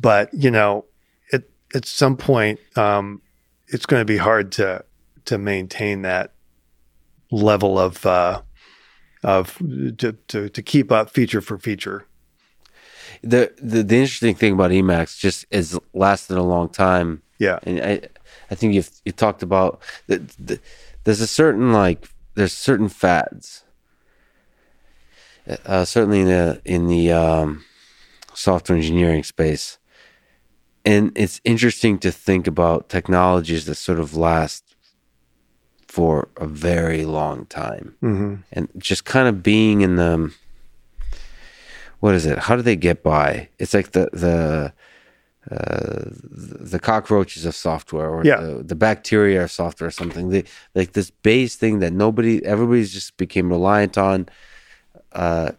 but 0.00 0.32
you 0.32 0.50
know, 0.50 0.86
at 1.32 1.44
at 1.74 1.84
some 1.84 2.16
point, 2.16 2.60
um, 2.76 3.20
it's 3.68 3.86
going 3.86 4.00
to 4.00 4.04
be 4.06 4.16
hard 4.16 4.52
to 4.52 4.84
to 5.26 5.38
maintain 5.38 6.02
that 6.02 6.32
level 7.30 7.78
of 7.78 8.04
uh, 8.06 8.40
of 9.22 9.58
to, 9.98 10.12
to 10.28 10.48
to 10.48 10.62
keep 10.62 10.92
up 10.92 11.10
feature 11.10 11.40
for 11.40 11.58
feature. 11.58 12.06
The, 13.22 13.52
the 13.56 13.82
the 13.82 13.96
interesting 13.96 14.34
thing 14.34 14.52
about 14.54 14.70
Emacs 14.70 15.18
just 15.18 15.46
is 15.50 15.78
lasted 15.92 16.36
a 16.36 16.42
long 16.42 16.68
time 16.68 17.22
Yeah, 17.38 17.58
and 17.62 17.80
I, 17.80 18.00
I 18.50 18.54
think 18.54 18.74
you've 18.74 18.90
you 19.04 19.12
talked 19.12 19.42
about 19.42 19.80
the, 20.06 20.18
the, 20.38 20.60
there's 21.04 21.20
a 21.20 21.26
certain 21.26 21.72
like 21.72 22.08
there's 22.34 22.52
certain 22.52 22.88
fads. 22.88 23.64
Uh, 25.64 25.84
certainly 25.84 26.20
in 26.20 26.26
the 26.26 26.60
in 26.64 26.88
the 26.88 27.10
um, 27.10 27.64
software 28.34 28.76
engineering 28.76 29.24
space, 29.24 29.78
and 30.84 31.10
it's 31.16 31.40
interesting 31.42 31.98
to 31.98 32.12
think 32.12 32.46
about 32.46 32.90
technologies 32.90 33.64
that 33.64 33.76
sort 33.76 33.98
of 33.98 34.14
last 34.14 34.67
for 35.88 36.28
a 36.36 36.46
very 36.46 37.04
long 37.04 37.46
time, 37.46 37.96
hmm 38.00 38.34
and 38.52 38.68
just 38.78 39.04
kind 39.04 39.26
of 39.28 39.42
being 39.42 39.80
in 39.80 39.96
the 39.96 40.32
what 42.00 42.14
is 42.14 42.24
it? 42.26 42.38
How 42.38 42.54
do 42.56 42.62
they 42.62 42.76
get 42.76 43.02
by? 43.02 43.48
It's 43.58 43.74
like 43.74 43.90
the 43.92 44.08
the 44.12 44.72
uh, 45.50 46.04
the 46.72 46.78
cockroaches 46.78 47.46
of 47.46 47.54
software 47.56 48.08
or 48.10 48.22
Yeah. 48.24 48.40
the, 48.40 48.62
the 48.62 48.74
bacteria 48.74 49.44
of 49.44 49.50
software 49.50 49.88
or 49.88 49.90
something. 49.90 50.28
They, 50.28 50.44
like 50.74 50.92
this 50.92 51.10
base 51.10 51.56
thing 51.56 51.78
that 51.78 51.92
nobody, 51.92 52.44
everybody's 52.44 52.92
just 52.92 53.16
became 53.16 53.48
reliant 53.48 53.96
on, 53.96 54.28
uh, 55.12 55.52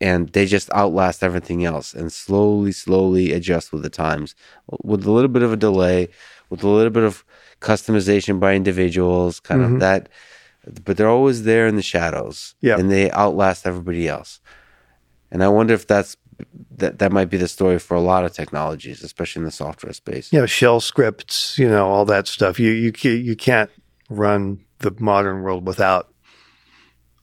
and 0.00 0.30
they 0.30 0.46
just 0.46 0.72
outlast 0.72 1.22
everything 1.22 1.64
else 1.66 1.92
and 1.92 2.10
slowly, 2.10 2.72
slowly 2.72 3.32
adjust 3.32 3.70
with 3.72 3.82
the 3.82 3.90
times, 3.90 4.34
with 4.82 5.04
a 5.06 5.10
little 5.12 5.28
bit 5.28 5.42
of 5.42 5.52
a 5.52 5.56
delay, 5.56 6.08
with 6.48 6.62
a 6.62 6.68
little 6.68 6.90
bit 6.92 7.04
of 7.04 7.22
customization 7.60 8.38
by 8.40 8.54
individuals, 8.54 9.40
kind 9.40 9.60
Mhm. 9.62 9.74
of 9.74 9.80
that. 9.80 10.08
But 10.84 10.96
they're 10.96 11.08
always 11.08 11.44
there 11.44 11.66
in 11.66 11.76
the 11.76 11.82
shadows, 11.82 12.54
Yeah. 12.60 12.78
and 12.78 12.90
they 12.90 13.10
outlast 13.12 13.66
everybody 13.66 14.06
else. 14.08 14.40
And 15.30 15.42
I 15.42 15.48
wonder 15.48 15.74
if 15.74 15.86
that's 15.86 16.16
that 16.76 17.00
that 17.00 17.10
might 17.10 17.28
be 17.30 17.36
the 17.36 17.48
story 17.48 17.78
for 17.80 17.96
a 17.96 18.00
lot 18.00 18.24
of 18.24 18.32
technologies, 18.32 19.02
especially 19.02 19.40
in 19.40 19.44
the 19.46 19.50
software 19.50 19.92
space. 19.92 20.32
you 20.32 20.38
know, 20.38 20.46
shell 20.46 20.78
scripts, 20.80 21.58
you 21.58 21.68
know, 21.68 21.88
all 21.88 22.04
that 22.04 22.28
stuff. 22.28 22.60
You 22.60 22.70
you 22.70 22.92
you 23.10 23.34
can't 23.36 23.70
run 24.08 24.60
the 24.78 24.94
modern 25.00 25.42
world 25.42 25.66
without 25.66 26.12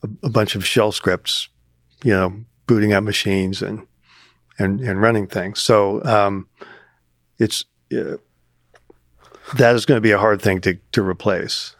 a, 0.02 0.08
a 0.24 0.28
bunch 0.28 0.54
of 0.54 0.66
shell 0.66 0.92
scripts, 0.92 1.48
you 2.04 2.10
know, 2.12 2.44
booting 2.66 2.92
up 2.92 3.04
machines 3.04 3.62
and 3.62 3.86
and 4.58 4.80
and 4.80 5.00
running 5.00 5.26
things. 5.26 5.62
So 5.62 6.04
um, 6.04 6.46
it's 7.38 7.64
uh, 7.96 8.16
that 9.54 9.74
is 9.74 9.86
going 9.86 9.96
to 9.96 10.02
be 10.02 10.10
a 10.10 10.18
hard 10.18 10.42
thing 10.42 10.60
to 10.62 10.78
to 10.92 11.02
replace. 11.02 11.74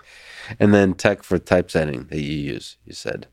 And 0.61 0.73
then 0.73 0.95
TeX 0.95 1.25
for 1.25 1.39
typesetting 1.39 2.05
that 2.05 2.21
you 2.21 2.37
use, 2.37 2.77
you 2.85 2.93
said. 2.93 3.27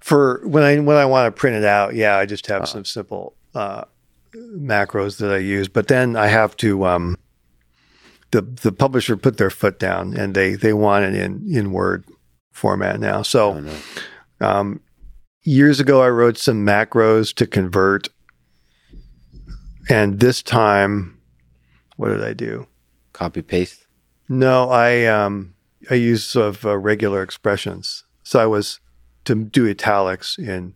For 0.00 0.46
when 0.46 0.62
I 0.62 0.78
when 0.78 0.96
I 0.96 1.06
want 1.06 1.34
to 1.34 1.38
print 1.38 1.56
it 1.56 1.64
out, 1.64 1.94
yeah, 1.94 2.16
I 2.16 2.26
just 2.26 2.46
have 2.46 2.68
some 2.68 2.84
simple 2.84 3.34
uh, 3.54 3.84
macros 4.34 5.18
that 5.18 5.32
I 5.32 5.38
use. 5.38 5.68
But 5.68 5.88
then 5.88 6.14
I 6.16 6.26
have 6.26 6.56
to 6.58 6.84
um, 6.86 7.16
the 8.30 8.42
the 8.42 8.72
publisher 8.72 9.16
put 9.16 9.38
their 9.38 9.50
foot 9.50 9.78
down 9.78 10.16
and 10.16 10.34
they 10.34 10.54
they 10.54 10.72
want 10.72 11.06
it 11.06 11.14
in 11.14 11.46
in 11.50 11.72
Word 11.72 12.04
format 12.52 13.00
now. 13.00 13.22
So 13.22 13.64
um, 14.40 14.80
years 15.42 15.80
ago, 15.80 16.02
I 16.02 16.08
wrote 16.08 16.36
some 16.36 16.66
macros 16.66 17.34
to 17.36 17.46
convert, 17.46 18.08
and 19.88 20.20
this 20.20 20.42
time, 20.42 21.18
what 21.96 22.08
did 22.08 22.22
I 22.22 22.32
do? 22.32 22.66
Copy 23.16 23.40
paste. 23.40 23.86
No, 24.28 24.68
I 24.68 25.06
um 25.06 25.54
I 25.90 25.94
use 25.94 26.22
sort 26.22 26.48
of 26.48 26.66
uh, 26.66 26.76
regular 26.76 27.22
expressions. 27.22 28.04
So 28.22 28.38
I 28.40 28.44
was 28.44 28.78
to 29.24 29.34
do 29.34 29.66
italics 29.66 30.36
in, 30.38 30.74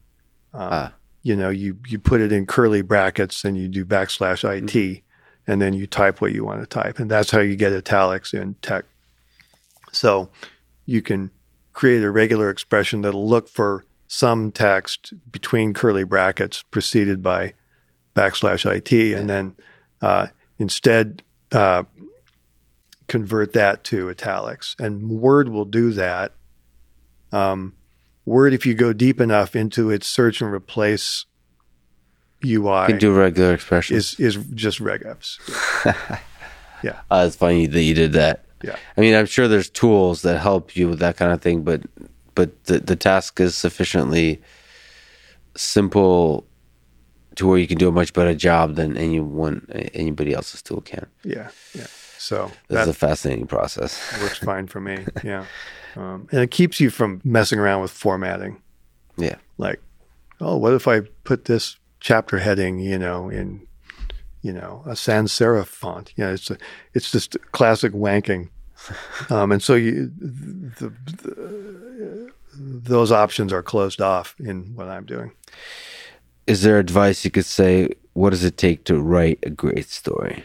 uh, 0.55 0.69
Ah. 0.73 0.95
you 1.23 1.37
know, 1.37 1.51
you 1.51 1.77
you 1.87 1.99
put 1.99 2.23
it 2.23 2.33
in 2.33 2.47
curly 2.47 2.81
brackets 2.81 3.45
and 3.45 3.59
you 3.59 3.69
do 3.69 3.85
backslash 3.85 4.43
it, 4.43 5.03
and 5.47 5.61
then 5.61 5.75
you 5.75 5.87
type 5.87 6.23
what 6.23 6.33
you 6.33 6.43
want 6.43 6.61
to 6.63 6.67
type, 6.67 6.99
and 6.99 7.11
that's 7.11 7.31
how 7.31 7.41
you 7.41 7.57
get 7.57 7.75
italics 7.75 8.33
in 8.33 8.55
TeX. 8.63 8.85
So 9.93 10.31
you 10.87 11.03
can 11.03 11.31
create 11.75 12.03
a 12.03 12.11
regular 12.11 12.49
expression 12.49 13.03
that'll 13.03 13.29
look 13.29 13.49
for 13.51 13.85
some 14.09 14.51
text 14.51 15.13
between 15.31 15.75
curly 15.75 16.05
brackets 16.05 16.63
preceded 16.71 17.23
by 17.23 17.53
backslash 18.15 18.65
it, 18.65 19.15
and 19.19 19.29
then 19.29 19.57
uh, 20.01 20.29
instead 20.59 21.23
uh, 21.53 21.83
convert 23.11 23.53
that 23.53 23.85
to 23.85 24.09
italics, 24.09 24.75
and 24.79 25.11
Word 25.11 25.49
will 25.51 25.65
do 25.67 25.91
that. 25.93 26.33
Um, 27.33 27.75
Word, 28.25 28.53
if 28.55 28.65
you 28.65 28.75
go 28.75 28.93
deep 28.93 29.21
enough 29.21 29.55
into 29.57 29.91
its 29.91 30.07
search 30.07 30.41
and 30.41 30.53
replace 30.53 31.27
UI, 32.45 32.83
You 32.83 32.87
can 32.87 32.99
do 32.99 33.13
regular 33.13 33.53
expressions. 33.53 34.15
is 34.19 34.37
is 34.37 34.45
just 34.55 34.79
regex. 34.81 35.39
Uh, 37.11 37.25
it's 37.27 37.37
funny 37.37 37.67
that 37.67 37.83
you 37.83 37.93
did 37.93 38.13
that. 38.13 38.47
Yeah. 38.65 38.75
I 38.97 39.01
mean, 39.03 39.15
I'm 39.15 39.27
sure 39.27 39.47
there's 39.49 39.69
tools 39.69 40.23
that 40.23 40.39
help 40.41 40.75
you 40.75 40.89
with 40.89 40.99
that 41.01 41.19
kind 41.19 41.31
of 41.31 41.43
thing, 41.43 41.63
but 41.63 41.83
but 42.35 42.65
the 42.65 42.79
the 42.79 42.97
task 42.97 43.39
is 43.39 43.55
sufficiently 43.55 44.41
simple 45.57 46.47
to 47.37 47.47
where 47.47 47.59
you 47.59 47.67
can 47.67 47.77
do 47.77 47.89
a 47.89 47.93
much 47.93 48.15
better 48.15 48.35
job 48.35 48.77
than 48.77 48.97
anyone 48.97 49.67
anybody 49.93 50.33
else's 50.33 50.63
tool 50.63 50.81
can. 50.81 51.07
Yeah, 51.23 51.51
yeah. 51.75 51.87
So 52.21 52.53
is 52.69 52.87
a 52.87 52.93
fascinating 52.93 53.47
process. 53.47 53.99
works 54.21 54.39
fine 54.45 54.67
for 54.67 54.79
me. 54.79 55.07
Yeah, 55.25 55.47
um, 55.97 56.29
and 56.31 56.43
it 56.43 56.51
keeps 56.51 56.79
you 56.79 56.91
from 56.91 57.23
messing 57.25 57.59
around 57.59 57.81
with 57.81 57.91
formatting. 57.91 58.61
Yeah. 59.17 59.37
Like, 59.57 59.81
oh, 60.39 60.59
what 60.59 60.75
if 60.75 60.87
I 60.87 61.01
put 61.25 61.47
this 61.47 61.79
chapter 61.99 62.39
heading, 62.39 62.79
you 62.79 62.99
know, 62.99 63.31
in 63.31 63.67
you 64.43 64.53
know 64.53 64.83
a 64.85 64.97
sans 64.97 65.33
serif 65.33 65.65
font? 65.65 66.13
You 66.17 66.25
know, 66.25 66.35
it's 66.35 66.51
a, 66.51 66.59
it's 66.93 67.11
just 67.11 67.39
classic 67.53 67.93
wanking. 67.93 68.51
Um, 69.29 69.53
and 69.53 69.63
so 69.63 69.75
you, 69.75 70.11
the, 70.19 70.91
the, 71.05 72.33
those 72.55 73.13
options 73.13 73.53
are 73.53 73.63
closed 73.63 74.01
off 74.01 74.35
in 74.41 74.75
what 74.75 74.89
I'm 74.89 75.05
doing. 75.05 75.33
Is 76.47 76.63
there 76.63 76.79
advice 76.79 77.23
you 77.23 77.31
could 77.31 77.45
say? 77.45 77.91
What 78.15 78.31
does 78.31 78.43
it 78.43 78.57
take 78.57 78.85
to 78.85 78.99
write 78.99 79.39
a 79.43 79.51
great 79.51 79.91
story? 79.91 80.45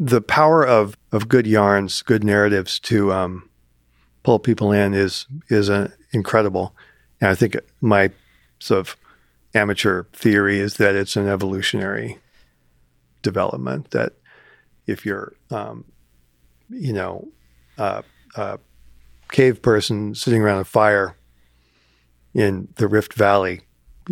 The 0.00 0.22
power 0.22 0.66
of 0.66 0.96
of 1.12 1.28
good 1.28 1.46
yarns, 1.46 2.00
good 2.00 2.24
narratives 2.24 2.80
to 2.80 3.12
um, 3.12 3.48
pull 4.22 4.38
people 4.38 4.72
in 4.72 4.94
is 4.94 5.26
is 5.48 5.68
uh, 5.68 5.90
incredible. 6.10 6.74
And 7.20 7.30
I 7.30 7.34
think 7.34 7.56
my 7.82 8.10
sort 8.58 8.80
of 8.80 8.96
amateur 9.54 10.04
theory 10.14 10.58
is 10.58 10.78
that 10.78 10.94
it's 10.94 11.16
an 11.16 11.28
evolutionary 11.28 12.18
development. 13.20 13.90
That 13.90 14.14
if 14.86 15.04
you're, 15.04 15.34
um, 15.50 15.84
you 16.70 16.94
know, 16.94 17.28
a 17.76 18.02
cave 19.30 19.60
person 19.60 20.14
sitting 20.14 20.40
around 20.40 20.60
a 20.60 20.64
fire 20.64 21.16
in 22.32 22.68
the 22.76 22.88
Rift 22.88 23.12
Valley 23.12 23.60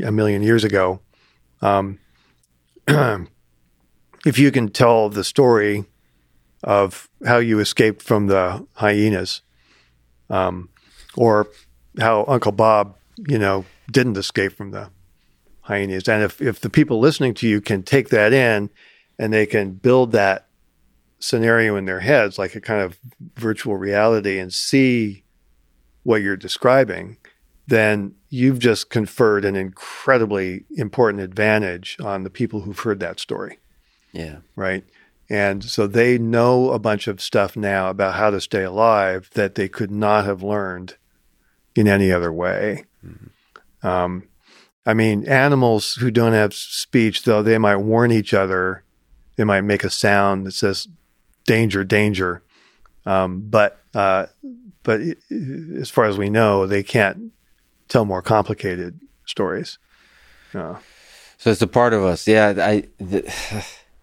a 0.05 0.13
million 0.13 0.43
years 0.43 0.65
ago. 0.65 1.01
Um, 1.63 1.99
if 4.27 4.39
you 4.39 4.51
can 4.51 4.69
tell 4.69 5.09
the 5.09 5.25
story 5.25 5.85
of 6.65 7.09
how 7.27 7.39
you 7.39 7.61
escaped 7.61 8.03
from 8.03 8.27
the 8.27 8.67
hyenas, 8.75 9.43
um, 10.31 10.69
or 11.17 11.49
how 11.99 12.25
Uncle 12.29 12.53
Bob, 12.53 12.97
you 13.17 13.39
know, 13.39 13.65
didn't 13.91 14.17
escape 14.17 14.53
from 14.53 14.73
the 14.73 14.91
hyenas, 15.63 16.09
and 16.09 16.23
if 16.23 16.41
if 16.43 16.61
the 16.61 16.71
people 16.71 16.99
listening 16.99 17.35
to 17.35 17.49
you 17.49 17.61
can 17.61 17.83
take 17.83 18.09
that 18.09 18.33
in, 18.33 18.71
and 19.19 19.33
they 19.33 19.47
can 19.47 19.73
build 19.73 20.13
that 20.13 20.49
scenario 21.21 21.77
in 21.77 21.85
their 21.85 22.01
heads 22.01 22.39
like 22.39 22.55
a 22.55 22.61
kind 22.61 22.81
of 22.81 22.99
virtual 23.35 23.77
reality 23.77 24.39
and 24.39 24.53
see 24.53 25.25
what 26.05 26.23
you're 26.23 26.37
describing, 26.37 27.17
then 27.67 28.15
you've 28.29 28.61
just 28.61 28.89
conferred 28.89 29.45
an 29.45 29.57
incredibly 29.57 30.65
important 30.77 31.23
advantage 31.23 31.97
on 32.01 32.23
the 32.23 32.31
people 32.31 32.61
who've 32.61 32.79
heard 32.79 33.01
that 33.01 33.19
story 33.19 33.59
Yeah. 34.19 34.39
right? 34.57 34.85
And 35.31 35.63
so 35.63 35.87
they 35.87 36.19
know 36.19 36.71
a 36.73 36.79
bunch 36.79 37.07
of 37.07 37.21
stuff 37.21 37.57
now 37.57 37.91
about 37.91 38.15
how 38.15 38.31
to 38.31 38.41
stay 38.41 38.63
alive 38.65 39.31
that 39.35 39.55
they 39.55 39.69
could 39.69 39.91
not 39.91 40.25
have 40.25 40.43
learned 40.43 40.97
in 41.77 41.87
any 41.87 42.11
other 42.11 42.33
way. 42.33 42.85
Um, 43.83 44.25
I 44.87 44.95
mean, 44.95 45.27
animals 45.29 45.95
who 46.01 46.11
don't 46.11 46.33
have 46.33 46.55
speech, 46.55 47.25
though, 47.25 47.43
they 47.43 47.59
might 47.59 47.77
warn 47.77 48.11
each 48.11 48.33
other. 48.35 48.85
They 49.37 49.45
might 49.45 49.61
make 49.61 49.85
a 49.85 49.91
sound 49.91 50.47
that 50.47 50.53
says 50.53 50.89
"danger, 51.45 51.85
danger," 51.85 52.43
um, 53.07 53.43
but 53.49 53.79
uh, 53.95 54.27
but 54.83 55.01
i- 55.01 55.15
i- 55.31 55.79
as 55.81 55.91
far 55.91 56.07
as 56.07 56.17
we 56.19 56.31
know, 56.31 56.67
they 56.67 56.83
can't 56.83 57.33
tell 57.89 58.05
more 58.05 58.23
complicated 58.23 58.99
stories. 59.27 59.79
Uh, 60.55 60.77
So 61.37 61.51
it's 61.51 61.63
a 61.63 61.67
part 61.69 61.93
of 61.93 62.03
us. 62.03 62.27
Yeah, 62.27 62.55
I 62.59 62.85
the, 62.99 63.23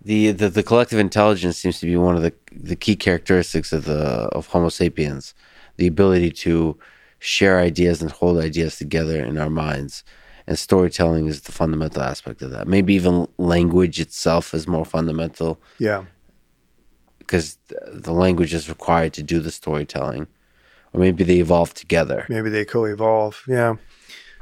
the 0.06 0.32
the 0.32 0.50
the 0.50 0.64
collective 0.64 1.00
intelligence 1.00 1.58
seems 1.58 1.80
to 1.80 1.88
be 1.88 1.98
one 1.98 2.16
of 2.16 2.22
the 2.22 2.34
the 2.51 2.75
key 2.75 2.95
characteristics 2.95 3.74
of 3.74 3.85
the 3.85 4.30
of 4.38 4.48
Homo 4.48 4.69
sapiens, 4.69 5.34
the 5.77 5.88
ability 5.88 6.32
to 6.45 6.77
share 7.19 7.59
ideas 7.59 8.01
and 8.03 8.11
hold 8.11 8.38
ideas 8.38 8.77
together 8.77 9.19
in 9.24 9.38
our 9.38 9.50
minds. 9.50 10.03
And 10.48 10.59
storytelling 10.59 11.25
is 11.25 11.42
the 11.42 11.51
fundamental 11.51 12.03
aspect 12.03 12.43
of 12.43 12.51
that. 12.51 12.67
Maybe 12.67 12.93
even 12.93 13.27
language 13.40 14.00
itself 14.00 14.53
is 14.53 14.67
more 14.67 14.85
fundamental 14.85 15.59
yeah, 15.80 16.06
because 17.17 17.58
the 17.92 18.14
language 18.14 18.53
is 18.53 18.69
required 18.69 19.11
to 19.14 19.24
do 19.24 19.40
the 19.40 19.50
storytelling, 19.50 20.27
or 20.93 21.00
maybe 21.00 21.24
they 21.24 21.40
evolve 21.40 21.74
together. 21.74 22.27
maybe 22.30 22.51
they 22.51 22.64
co-evolve 22.64 23.42
yeah 23.48 23.75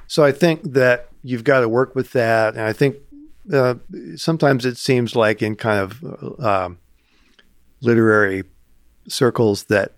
so 0.08 0.26
i 0.26 0.32
think 0.32 0.62
that 0.74 1.08
you've 1.24 1.46
got 1.46 1.62
to 1.62 1.70
work 1.70 1.96
with 1.96 2.12
that 2.12 2.54
and 2.54 2.64
i 2.64 2.74
think 2.74 2.98
uh, 3.52 3.76
sometimes 4.16 4.66
it 4.66 4.78
seems 4.78 5.16
like 5.16 5.42
in 5.42 5.56
kind 5.56 5.80
of 5.80 6.40
uh, 6.40 6.70
literary 7.82 8.44
circles 9.08 9.66
that 9.66 9.94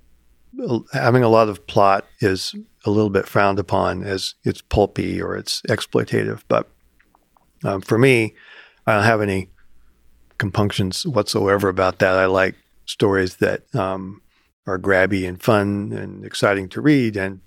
having 0.93 1.21
a 1.21 1.29
lot 1.29 1.49
of 1.49 1.67
plot 1.67 2.05
is 2.21 2.55
a 2.85 2.89
little 2.89 3.09
bit 3.09 3.27
frowned 3.27 3.59
upon 3.59 4.03
as 4.03 4.35
it's 4.43 4.61
pulpy 4.61 5.21
or 5.21 5.35
it's 5.35 5.61
exploitative 5.63 6.43
but 6.47 6.69
um, 7.65 7.81
for 7.81 7.97
me 7.97 8.33
i 8.87 8.93
don't 8.93 9.03
have 9.03 9.21
any 9.21 9.49
compunctions 10.37 11.05
whatsoever 11.05 11.67
about 11.67 11.99
that 11.99 12.17
i 12.17 12.25
like 12.25 12.55
stories 12.85 13.35
that 13.37 13.63
um, 13.75 14.21
are 14.67 14.79
grabby 14.79 15.27
and 15.27 15.41
fun 15.41 15.91
and 15.91 16.25
exciting 16.25 16.69
to 16.69 16.81
read. 16.81 17.17
And 17.17 17.41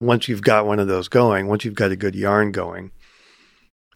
once 0.00 0.28
you've 0.28 0.42
got 0.42 0.66
one 0.66 0.78
of 0.78 0.88
those 0.88 1.08
going, 1.08 1.46
once 1.46 1.64
you've 1.64 1.74
got 1.74 1.92
a 1.92 1.96
good 1.96 2.14
yarn 2.14 2.52
going 2.52 2.92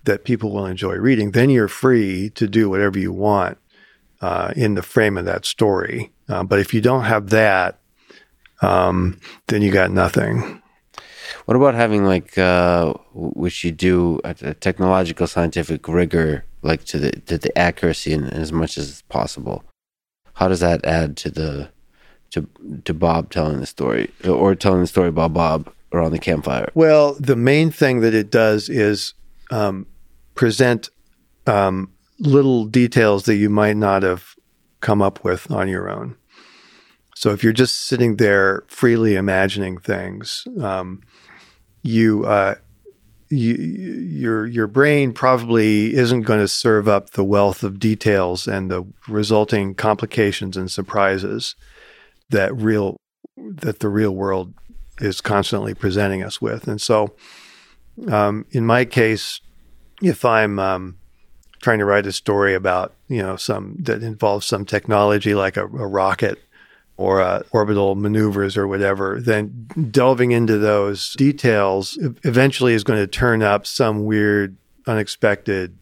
that 0.05 0.25
people 0.25 0.51
will 0.51 0.67
enjoy 0.67 0.95
reading, 0.95 1.33
then 1.33 1.51
you're 1.51 1.69
free 1.69 2.31
to 2.31 2.47
do 2.47 2.71
whatever 2.71 2.99
you 2.99 3.13
want 3.13 3.59
uh, 4.21 4.53
in 4.57 4.75
the 4.75 4.83
frame 4.83 5.19
of 5.19 5.25
that 5.25 5.45
story. 5.45 6.13
Uh, 6.29 6.43
but 6.43 6.59
if 6.59 6.73
you 6.73 6.81
don't 6.81 7.05
have 7.05 7.31
that, 7.31 7.79
um, 8.63 9.19
then 9.49 9.63
you 9.63 9.71
got 9.71 9.91
nothing. 9.91 10.63
What 11.45 11.57
about 11.57 11.75
having 11.75 12.05
like 12.05 12.37
uh, 12.39 12.93
which 13.15 13.65
you 13.65 13.73
do 13.73 14.21
a, 14.25 14.35
a 14.43 14.55
technological 14.55 15.27
scientific 15.27 15.87
rigor, 15.89 16.45
like 16.63 16.85
to 16.85 16.99
the 16.99 17.13
to 17.13 17.39
the 17.39 17.57
accuracy 17.57 18.13
in, 18.13 18.25
as 18.25 18.53
much 18.53 18.77
as 18.77 19.03
possible? 19.09 19.65
How 20.35 20.49
does 20.49 20.61
that 20.61 20.85
add 20.85 21.17
to 21.19 21.31
the 21.31 21.71
to 22.33 22.49
to 22.85 22.95
Bob 22.95 23.31
telling 23.31 23.61
the 23.61 23.67
story 23.67 24.11
or 24.29 24.55
telling 24.55 24.81
the 24.81 24.87
story 24.87 25.09
about 25.09 25.35
Bob 25.35 25.73
around 25.93 26.13
the 26.13 26.19
campfire? 26.19 26.71
Well, 26.75 27.15
the 27.15 27.37
main 27.37 27.71
thing 27.71 28.01
that 28.01 28.15
it 28.15 28.31
does 28.31 28.69
is 28.69 29.15
um, 29.51 29.87
present 30.35 30.91
um, 31.47 31.93
little 32.19 32.65
details 32.65 33.25
that 33.25 33.37
you 33.37 33.51
might 33.51 33.77
not 33.77 34.03
have 34.03 34.35
come 34.81 35.03
up 35.03 35.25
with 35.25 35.51
on 35.51 35.69
your 35.69 35.91
own. 35.91 36.17
So 37.15 37.31
if 37.31 37.45
you're 37.45 37.53
just 37.53 37.85
sitting 37.85 38.17
there 38.17 38.65
freely 38.69 39.15
imagining 39.15 39.79
things, 39.79 40.47
um, 40.61 41.03
you, 41.83 42.25
uh, 42.25 42.55
you 43.29 43.55
your 43.55 44.45
your 44.45 44.67
brain 44.67 45.13
probably 45.13 45.95
isn't 45.95 46.23
going 46.23 46.41
to 46.41 46.49
serve 46.49 46.89
up 46.89 47.11
the 47.11 47.23
wealth 47.23 47.63
of 47.63 47.79
details 47.79 48.49
and 48.49 48.71
the 48.71 48.85
resulting 49.07 49.75
complications 49.75 50.57
and 50.57 50.69
surprises 50.69 51.55
that 52.31 52.55
real 52.57 52.97
that 53.37 53.79
the 53.79 53.89
real 53.89 54.11
world 54.13 54.53
is 55.01 55.21
constantly 55.21 55.75
presenting 55.75 56.23
us 56.23 56.41
with. 56.41 56.67
And 56.67 56.81
so, 56.81 57.15
um, 58.09 58.47
in 58.51 58.67
my 58.67 58.85
case, 58.85 59.41
if 60.03 60.25
I'm 60.25 60.59
um, 60.59 60.99
trying 61.61 61.79
to 61.79 61.85
write 61.85 62.07
a 62.07 62.13
story 62.13 62.55
about 62.55 62.95
you 63.09 63.19
know 63.19 63.37
some 63.37 63.77
that 63.81 64.03
involves 64.03 64.47
some 64.47 64.65
technology 64.65 65.35
like 65.35 65.57
a, 65.57 65.63
a 65.63 65.87
rocket 65.87 66.39
or 66.97 67.23
uh, 67.23 67.43
orbital 67.53 67.95
maneuvers 67.95 68.59
or 68.59 68.69
whatever, 68.69 69.19
then 69.21 69.67
delving 69.91 70.33
into 70.33 70.59
those 70.59 71.15
details 71.15 71.99
eventually 72.25 72.75
is 72.75 72.85
going 72.85 72.99
to 72.99 73.07
turn 73.07 73.43
up 73.43 73.67
some 73.67 74.05
weird, 74.05 74.55
unexpected, 74.87 75.75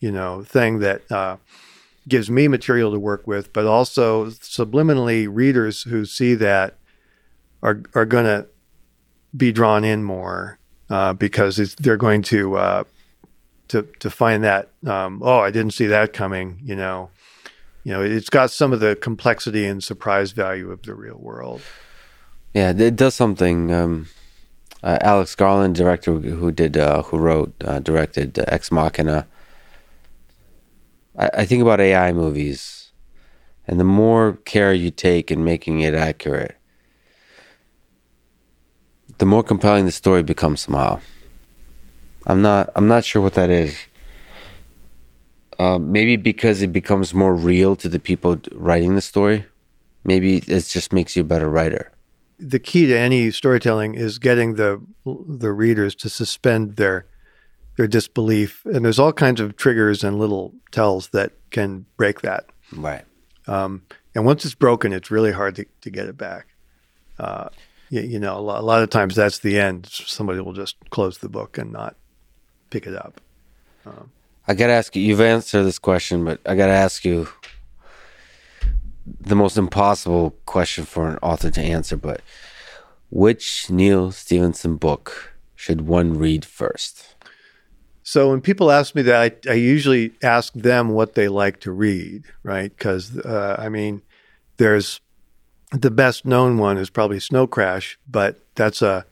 you 0.00 0.10
know, 0.10 0.42
thing 0.42 0.80
that 0.80 1.00
uh, 1.12 1.36
gives 2.08 2.28
me 2.28 2.48
material 2.48 2.90
to 2.90 2.98
work 2.98 3.24
with, 3.24 3.52
but 3.52 3.66
also 3.66 4.26
subliminally 4.26 5.28
readers 5.30 5.82
who 5.84 6.04
see 6.04 6.34
that 6.34 6.76
are 7.62 7.82
are 7.94 8.04
going 8.04 8.24
to 8.24 8.46
be 9.36 9.52
drawn 9.52 9.84
in 9.84 10.02
more 10.02 10.58
uh, 10.90 11.12
because 11.12 11.74
they're 11.76 11.96
going 11.96 12.22
to 12.22 12.56
uh, 12.56 12.84
to 13.68 13.82
to 14.00 14.10
find 14.10 14.44
that 14.44 14.70
um, 14.86 15.20
oh 15.24 15.38
I 15.40 15.50
didn't 15.50 15.72
see 15.72 15.86
that 15.86 16.12
coming, 16.12 16.60
you 16.62 16.76
know, 16.76 17.10
you 17.84 17.92
know, 17.92 18.02
it's 18.02 18.30
got 18.30 18.50
some 18.50 18.72
of 18.72 18.80
the 18.80 18.96
complexity 18.96 19.66
and 19.66 19.84
surprise 19.84 20.32
value 20.32 20.70
of 20.70 20.82
the 20.82 20.94
real 20.94 21.18
world. 21.18 21.60
Yeah, 22.54 22.70
it 22.70 22.96
does 22.96 23.14
something. 23.14 23.72
Um, 23.72 24.08
uh, 24.82 24.98
Alex 25.00 25.34
Garland, 25.34 25.74
director 25.74 26.12
who 26.12 26.52
did, 26.52 26.76
uh, 26.76 27.02
who 27.02 27.18
wrote, 27.18 27.54
uh, 27.64 27.80
directed 27.80 28.38
uh, 28.38 28.44
Ex 28.48 28.70
Machina. 28.70 29.26
I, 31.18 31.30
I 31.38 31.44
think 31.46 31.62
about 31.62 31.80
AI 31.80 32.12
movies, 32.12 32.92
and 33.66 33.80
the 33.80 33.84
more 33.84 34.34
care 34.44 34.72
you 34.72 34.90
take 34.90 35.30
in 35.30 35.42
making 35.42 35.80
it 35.80 35.94
accurate, 35.94 36.56
the 39.18 39.26
more 39.26 39.42
compelling 39.42 39.86
the 39.86 39.92
story 39.92 40.22
becomes 40.22 40.62
somehow. 40.62 41.00
I'm 42.26 42.42
not. 42.42 42.70
I'm 42.74 42.88
not 42.88 43.04
sure 43.04 43.22
what 43.22 43.34
that 43.34 43.50
is. 43.50 43.76
Uh, 45.58 45.78
maybe 45.78 46.16
because 46.16 46.62
it 46.62 46.72
becomes 46.72 47.14
more 47.14 47.34
real 47.34 47.76
to 47.76 47.88
the 47.88 48.00
people 48.00 48.40
writing 48.52 48.94
the 48.94 49.00
story. 49.00 49.44
Maybe 50.04 50.38
it 50.38 50.64
just 50.64 50.92
makes 50.92 51.16
you 51.16 51.22
a 51.22 51.24
better 51.24 51.48
writer. 51.48 51.92
The 52.38 52.58
key 52.58 52.86
to 52.86 52.98
any 52.98 53.30
storytelling 53.30 53.94
is 53.94 54.18
getting 54.18 54.54
the 54.54 54.80
the 55.04 55.52
readers 55.52 55.94
to 55.96 56.08
suspend 56.08 56.76
their 56.76 57.06
their 57.76 57.86
disbelief, 57.86 58.64
and 58.66 58.84
there's 58.84 58.98
all 58.98 59.12
kinds 59.12 59.40
of 59.40 59.56
triggers 59.56 60.02
and 60.04 60.18
little 60.18 60.54
tells 60.70 61.08
that 61.08 61.32
can 61.50 61.86
break 61.96 62.22
that. 62.22 62.46
Right. 62.72 63.04
Um, 63.46 63.82
and 64.14 64.24
once 64.24 64.44
it's 64.44 64.54
broken, 64.54 64.92
it's 64.92 65.10
really 65.10 65.32
hard 65.32 65.56
to, 65.56 65.66
to 65.82 65.90
get 65.90 66.06
it 66.06 66.16
back. 66.16 66.46
Uh, 67.18 67.48
you, 67.94 68.00
you, 68.02 68.18
know, 68.18 68.36
a 68.36 68.40
lot, 68.40 68.60
a 68.60 68.64
lot 68.64 68.82
of 68.82 68.90
times 68.90 69.14
that's 69.14 69.38
the 69.38 69.58
end. 69.58 69.86
Somebody 69.86 70.40
will 70.40 70.52
just 70.52 70.76
close 70.90 71.18
the 71.18 71.28
book 71.28 71.58
and 71.58 71.72
not 71.72 71.96
pick 72.70 72.86
it 72.86 72.94
up. 72.94 73.20
Um, 73.86 74.10
I 74.48 74.54
gotta 74.54 74.72
ask 74.72 74.94
you. 74.96 75.02
You've 75.02 75.20
answered 75.20 75.62
this 75.62 75.78
question, 75.78 76.24
but 76.24 76.40
I 76.44 76.56
gotta 76.56 76.72
ask 76.72 77.04
you 77.04 77.28
the 79.20 79.36
most 79.36 79.56
impossible 79.56 80.34
question 80.44 80.84
for 80.84 81.08
an 81.08 81.18
author 81.22 81.50
to 81.50 81.60
answer. 81.60 81.96
But 81.96 82.20
which 83.10 83.70
Neal 83.70 84.10
Stephenson 84.10 84.76
book 84.76 85.34
should 85.54 85.82
one 85.82 86.18
read 86.18 86.44
first? 86.44 87.14
So 88.02 88.30
when 88.30 88.42
people 88.42 88.70
ask 88.70 88.94
me 88.94 89.02
that, 89.02 89.46
I, 89.46 89.50
I 89.50 89.54
usually 89.54 90.12
ask 90.22 90.52
them 90.52 90.90
what 90.90 91.14
they 91.14 91.28
like 91.28 91.60
to 91.60 91.72
read, 91.72 92.24
right? 92.42 92.76
Because 92.76 93.16
uh, 93.18 93.56
I 93.58 93.70
mean, 93.70 94.02
there's 94.58 95.00
the 95.74 95.90
best 95.90 96.24
known 96.24 96.58
one 96.58 96.78
is 96.78 96.90
probably 96.90 97.20
Snow 97.20 97.46
Crash, 97.46 97.98
but 98.08 98.40
that's 98.54 98.82
a 98.82 99.06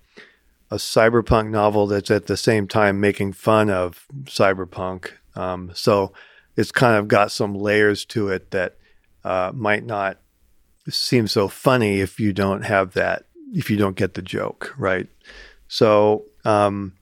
a 0.71 0.77
cyberpunk 0.77 1.51
novel 1.51 1.87
that's 1.87 2.11
at 2.11 2.29
the 2.29 2.37
same 2.37 2.67
time 2.67 2.99
making 2.99 3.35
fun 3.35 3.69
of 3.69 4.07
cyberpunk. 4.25 5.11
Um, 5.37 5.71
so 5.75 6.15
it's 6.57 6.73
kind 6.73 6.97
of 6.97 7.09
got 7.09 7.31
some 7.31 7.55
layers 7.55 8.07
to 8.07 8.31
it 8.31 8.53
that 8.53 8.79
uh, 9.23 9.53
might 9.55 9.85
not 9.85 10.17
seem 10.89 11.29
so 11.29 11.47
funny 11.47 12.01
if 12.01 12.19
you 12.19 12.33
don't 12.33 12.63
have 12.63 12.95
that, 12.95 13.27
if 13.53 13.71
you 13.71 13.77
don't 13.77 13.97
get 13.97 14.15
the 14.15 14.23
joke, 14.23 14.75
right? 14.79 15.09
So 15.69 16.25
um, 16.47 16.95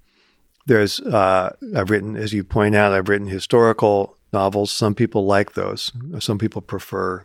there's, 0.67 0.99
uh, 1.01 1.55
I've 1.77 1.91
written, 1.91 2.17
as 2.17 2.33
you 2.33 2.43
point 2.43 2.75
out, 2.75 2.93
I've 2.93 3.09
written 3.09 3.29
historical 3.29 4.17
novels. 4.33 4.73
Some 4.73 4.97
people 4.97 5.27
like 5.27 5.53
those, 5.53 5.93
some 6.19 6.39
people 6.39 6.61
prefer 6.61 7.25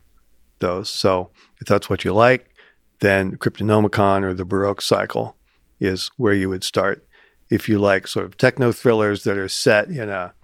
those. 0.59 0.91
So 0.91 1.31
if 1.65 1.69
that's 1.69 1.89
what 1.89 2.05
you 2.05 2.13
like, 2.13 2.53
then 2.99 3.37
Cryptonomicon 3.37 4.21
or 4.21 4.35
the 4.35 4.45
Baroque 4.45 4.83
cycle 4.83 5.35
is 5.79 6.11
where 6.15 6.33
you 6.33 6.47
would 6.47 6.63
start. 6.63 7.07
If 7.49 7.67
you 7.67 7.79
like 7.79 8.07
sort 8.07 8.27
of 8.27 8.37
techno 8.37 8.71
thrillers 8.71 9.23
that 9.23 9.35
are 9.35 9.49
set 9.49 9.87
in 9.87 10.09
a 10.09 10.35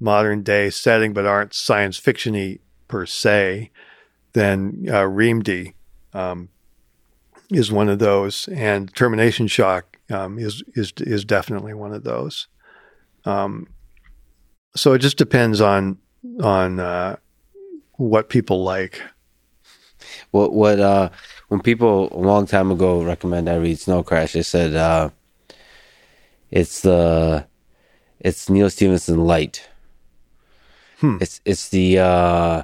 modern 0.00 0.42
day 0.42 0.70
setting 0.70 1.12
but 1.12 1.26
aren't 1.26 1.52
science 1.52 2.00
fictiony 2.00 2.60
per 2.88 3.04
se, 3.04 3.70
then 4.32 4.86
uh, 4.90 6.18
um, 6.18 6.48
is 7.50 7.70
one 7.70 7.90
of 7.90 7.98
those, 7.98 8.48
and 8.48 8.94
Termination 8.94 9.48
Shock 9.48 9.98
um, 10.08 10.38
is 10.38 10.62
is 10.74 10.94
is 10.96 11.26
definitely 11.26 11.74
one 11.74 11.92
of 11.92 12.04
those. 12.04 12.48
Um, 13.26 13.66
so 14.74 14.94
it 14.94 15.00
just 15.00 15.18
depends 15.18 15.60
on 15.60 15.98
on 16.42 16.80
uh, 16.80 17.16
what 17.96 18.30
people 18.30 18.64
like. 18.64 19.02
What 20.30 20.52
what 20.52 20.78
uh 20.80 21.10
when 21.48 21.60
people 21.60 22.08
a 22.12 22.18
long 22.18 22.46
time 22.46 22.70
ago 22.70 23.02
recommend 23.02 23.48
I 23.48 23.56
read 23.56 23.78
Snow 23.78 24.02
Crash, 24.02 24.34
they 24.34 24.42
said 24.42 24.74
uh, 24.74 25.10
it's 26.50 26.82
the 26.82 27.46
it's 28.20 28.48
Neal 28.48 28.70
Stephenson 28.70 29.24
light. 29.24 29.68
Hmm. 30.98 31.18
It's 31.20 31.40
it's 31.44 31.70
the 31.70 31.98
uh, 31.98 32.62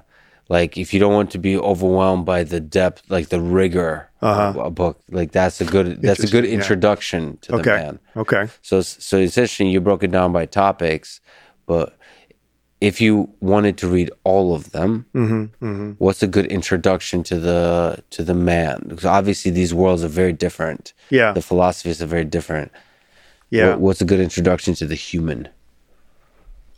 like 0.48 0.78
if 0.78 0.94
you 0.94 1.00
don't 1.00 1.14
want 1.14 1.30
to 1.32 1.38
be 1.38 1.56
overwhelmed 1.56 2.26
by 2.26 2.44
the 2.44 2.60
depth, 2.60 3.02
like 3.08 3.28
the 3.30 3.40
rigor 3.40 4.08
uh-huh. 4.20 4.48
of 4.50 4.56
a 4.56 4.70
book, 4.70 5.00
like 5.10 5.32
that's 5.32 5.60
a 5.60 5.64
good 5.64 6.02
that's 6.02 6.22
a 6.22 6.28
good 6.28 6.44
introduction 6.44 7.30
yeah. 7.30 7.36
to 7.42 7.54
okay. 7.54 7.62
the 7.62 7.70
man. 7.70 7.98
Okay. 8.16 8.48
So 8.62 8.82
so 8.82 9.18
essentially 9.18 9.70
you 9.70 9.80
broke 9.80 10.04
it 10.04 10.12
down 10.12 10.32
by 10.32 10.46
topics, 10.46 11.20
but 11.66 11.95
if 12.80 13.00
you 13.00 13.30
wanted 13.40 13.78
to 13.78 13.88
read 13.88 14.10
all 14.24 14.54
of 14.54 14.72
them, 14.72 15.06
mm-hmm, 15.14 15.64
mm-hmm. 15.64 15.92
what's 15.92 16.22
a 16.22 16.26
good 16.26 16.46
introduction 16.46 17.22
to 17.24 17.38
the 17.38 18.02
to 18.10 18.22
the 18.22 18.34
man? 18.34 18.84
Because 18.86 19.04
obviously 19.04 19.50
these 19.50 19.72
worlds 19.72 20.04
are 20.04 20.08
very 20.08 20.32
different. 20.32 20.92
Yeah, 21.10 21.32
the 21.32 21.42
philosophies 21.42 22.02
are 22.02 22.06
very 22.06 22.24
different. 22.24 22.70
Yeah, 23.50 23.70
what, 23.70 23.80
what's 23.80 24.00
a 24.00 24.04
good 24.04 24.20
introduction 24.20 24.74
to 24.74 24.86
the 24.86 24.94
human? 24.94 25.48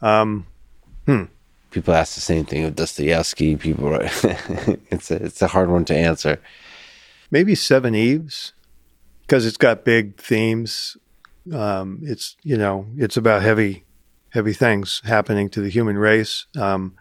Um, 0.00 0.46
hmm. 1.06 1.24
People 1.70 1.94
ask 1.94 2.14
the 2.14 2.20
same 2.20 2.44
thing 2.44 2.64
of 2.64 2.76
Dostoevsky. 2.76 3.56
People, 3.56 3.90
right? 3.90 4.24
it's 4.90 5.10
a 5.10 5.16
it's 5.16 5.42
a 5.42 5.48
hard 5.48 5.68
one 5.68 5.84
to 5.86 5.96
answer. 5.96 6.40
Maybe 7.30 7.54
Seveneves, 7.54 8.52
because 9.22 9.44
it's 9.44 9.56
got 9.56 9.84
big 9.84 10.16
themes. 10.16 10.96
Um, 11.52 12.00
it's 12.02 12.36
you 12.44 12.56
know 12.56 12.86
it's 12.96 13.16
about 13.16 13.42
heavy 13.42 13.84
heavy 14.30 14.52
things 14.52 15.00
happening 15.04 15.48
to 15.50 15.60
the 15.60 15.70
human 15.70 15.98
race. 15.98 16.46
Um, 16.56 16.96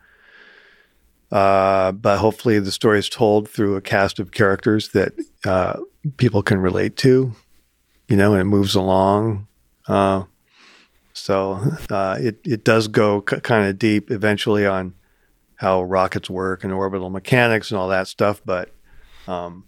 uh, 1.31 1.91
but 1.91 2.19
hopefully, 2.19 2.59
the 2.59 2.71
story 2.71 2.99
is 2.99 3.09
told 3.09 3.49
through 3.49 3.75
a 3.75 3.81
cast 3.81 4.19
of 4.19 4.31
characters 4.31 4.89
that 4.89 5.13
uh, 5.45 5.79
people 6.15 6.41
can 6.41 6.59
relate 6.59 6.95
to, 6.97 7.33
you 8.07 8.15
know, 8.15 8.31
and 8.31 8.41
it 8.41 8.45
moves 8.45 8.75
along. 8.75 9.47
Uh, 9.87 10.23
so 11.13 11.59
uh, 11.89 12.17
it 12.19 12.39
it 12.45 12.63
does 12.63 12.87
go 12.87 13.23
c- 13.29 13.41
kind 13.41 13.67
of 13.67 13.77
deep 13.77 14.09
eventually 14.11 14.65
on 14.65 14.93
how 15.55 15.83
rockets 15.83 16.29
work 16.29 16.63
and 16.63 16.71
orbital 16.71 17.09
mechanics 17.09 17.71
and 17.71 17.79
all 17.79 17.89
that 17.89 18.07
stuff, 18.07 18.41
but 18.45 18.71
um, 19.27 19.65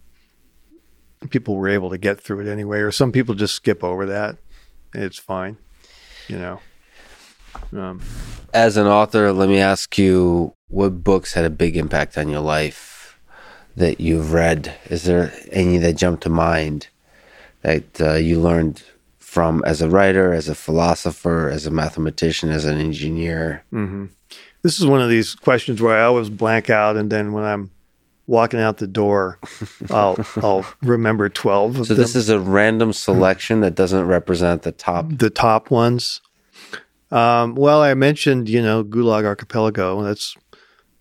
people 1.28 1.56
were 1.56 1.68
able 1.68 1.90
to 1.90 1.98
get 1.98 2.20
through 2.20 2.40
it 2.40 2.50
anyway, 2.50 2.78
or 2.78 2.92
some 2.92 3.12
people 3.12 3.34
just 3.34 3.54
skip 3.54 3.84
over 3.84 4.06
that. 4.06 4.38
It's 4.94 5.18
fine, 5.18 5.58
you 6.28 6.38
know. 6.38 6.60
Um, 7.72 8.00
As 8.52 8.76
an 8.76 8.86
author, 8.86 9.32
let 9.32 9.48
me 9.48 9.58
ask 9.58 9.96
you 9.98 10.54
what 10.68 11.04
books 11.04 11.34
had 11.34 11.44
a 11.44 11.50
big 11.50 11.76
impact 11.76 12.18
on 12.18 12.28
your 12.28 12.40
life 12.40 13.18
that 13.76 14.00
you've 14.00 14.32
read? 14.32 14.74
Is 14.88 15.04
there 15.04 15.32
any 15.50 15.78
that 15.78 15.94
jump 15.94 16.20
to 16.20 16.28
mind 16.28 16.88
that 17.62 18.00
uh, 18.00 18.14
you 18.14 18.40
learned 18.40 18.82
from 19.18 19.62
as 19.64 19.80
a 19.80 19.88
writer, 19.88 20.32
as 20.32 20.48
a 20.48 20.54
philosopher, 20.54 21.48
as 21.48 21.66
a 21.66 21.70
mathematician, 21.70 22.50
as 22.50 22.64
an 22.64 22.78
engineer? 22.78 23.64
Mm-hmm. 23.72 24.06
This 24.62 24.78
is 24.78 24.86
one 24.86 25.00
of 25.00 25.08
these 25.08 25.34
questions 25.34 25.80
where 25.80 25.96
I 25.96 26.02
always 26.04 26.28
blank 26.28 26.68
out, 26.68 26.96
and 26.96 27.10
then 27.10 27.32
when 27.32 27.44
I'm 27.44 27.70
walking 28.26 28.60
out 28.60 28.78
the 28.78 28.86
door, 28.86 29.38
I'll 29.90 30.18
I'll 30.36 30.66
remember 30.82 31.28
twelve. 31.28 31.86
so 31.86 31.94
this 31.94 32.14
is 32.14 32.28
a 32.28 32.38
random 32.38 32.92
selection 32.92 33.60
that 33.60 33.74
doesn't 33.74 34.06
represent 34.06 34.62
the 34.62 34.72
top 34.72 35.06
the 35.08 35.30
top 35.30 35.70
ones. 35.70 36.20
Um, 37.10 37.54
well, 37.54 37.82
I 37.82 37.94
mentioned, 37.94 38.48
you 38.48 38.62
know, 38.62 38.84
Gulag 38.84 39.24
Archipelago. 39.24 40.02
That's 40.02 40.36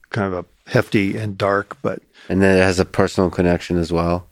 kind 0.10 0.34
of 0.34 0.46
a 0.46 0.70
hefty 0.72 1.18
and 1.18 1.38
dark, 1.38 1.78
but 1.82 2.02
and 2.30 2.42
then 2.42 2.58
it 2.58 2.62
has 2.62 2.80
a 2.80 2.86
personal 2.86 3.30
connection 3.30 3.78
as 3.78 3.92
well. 3.92 4.28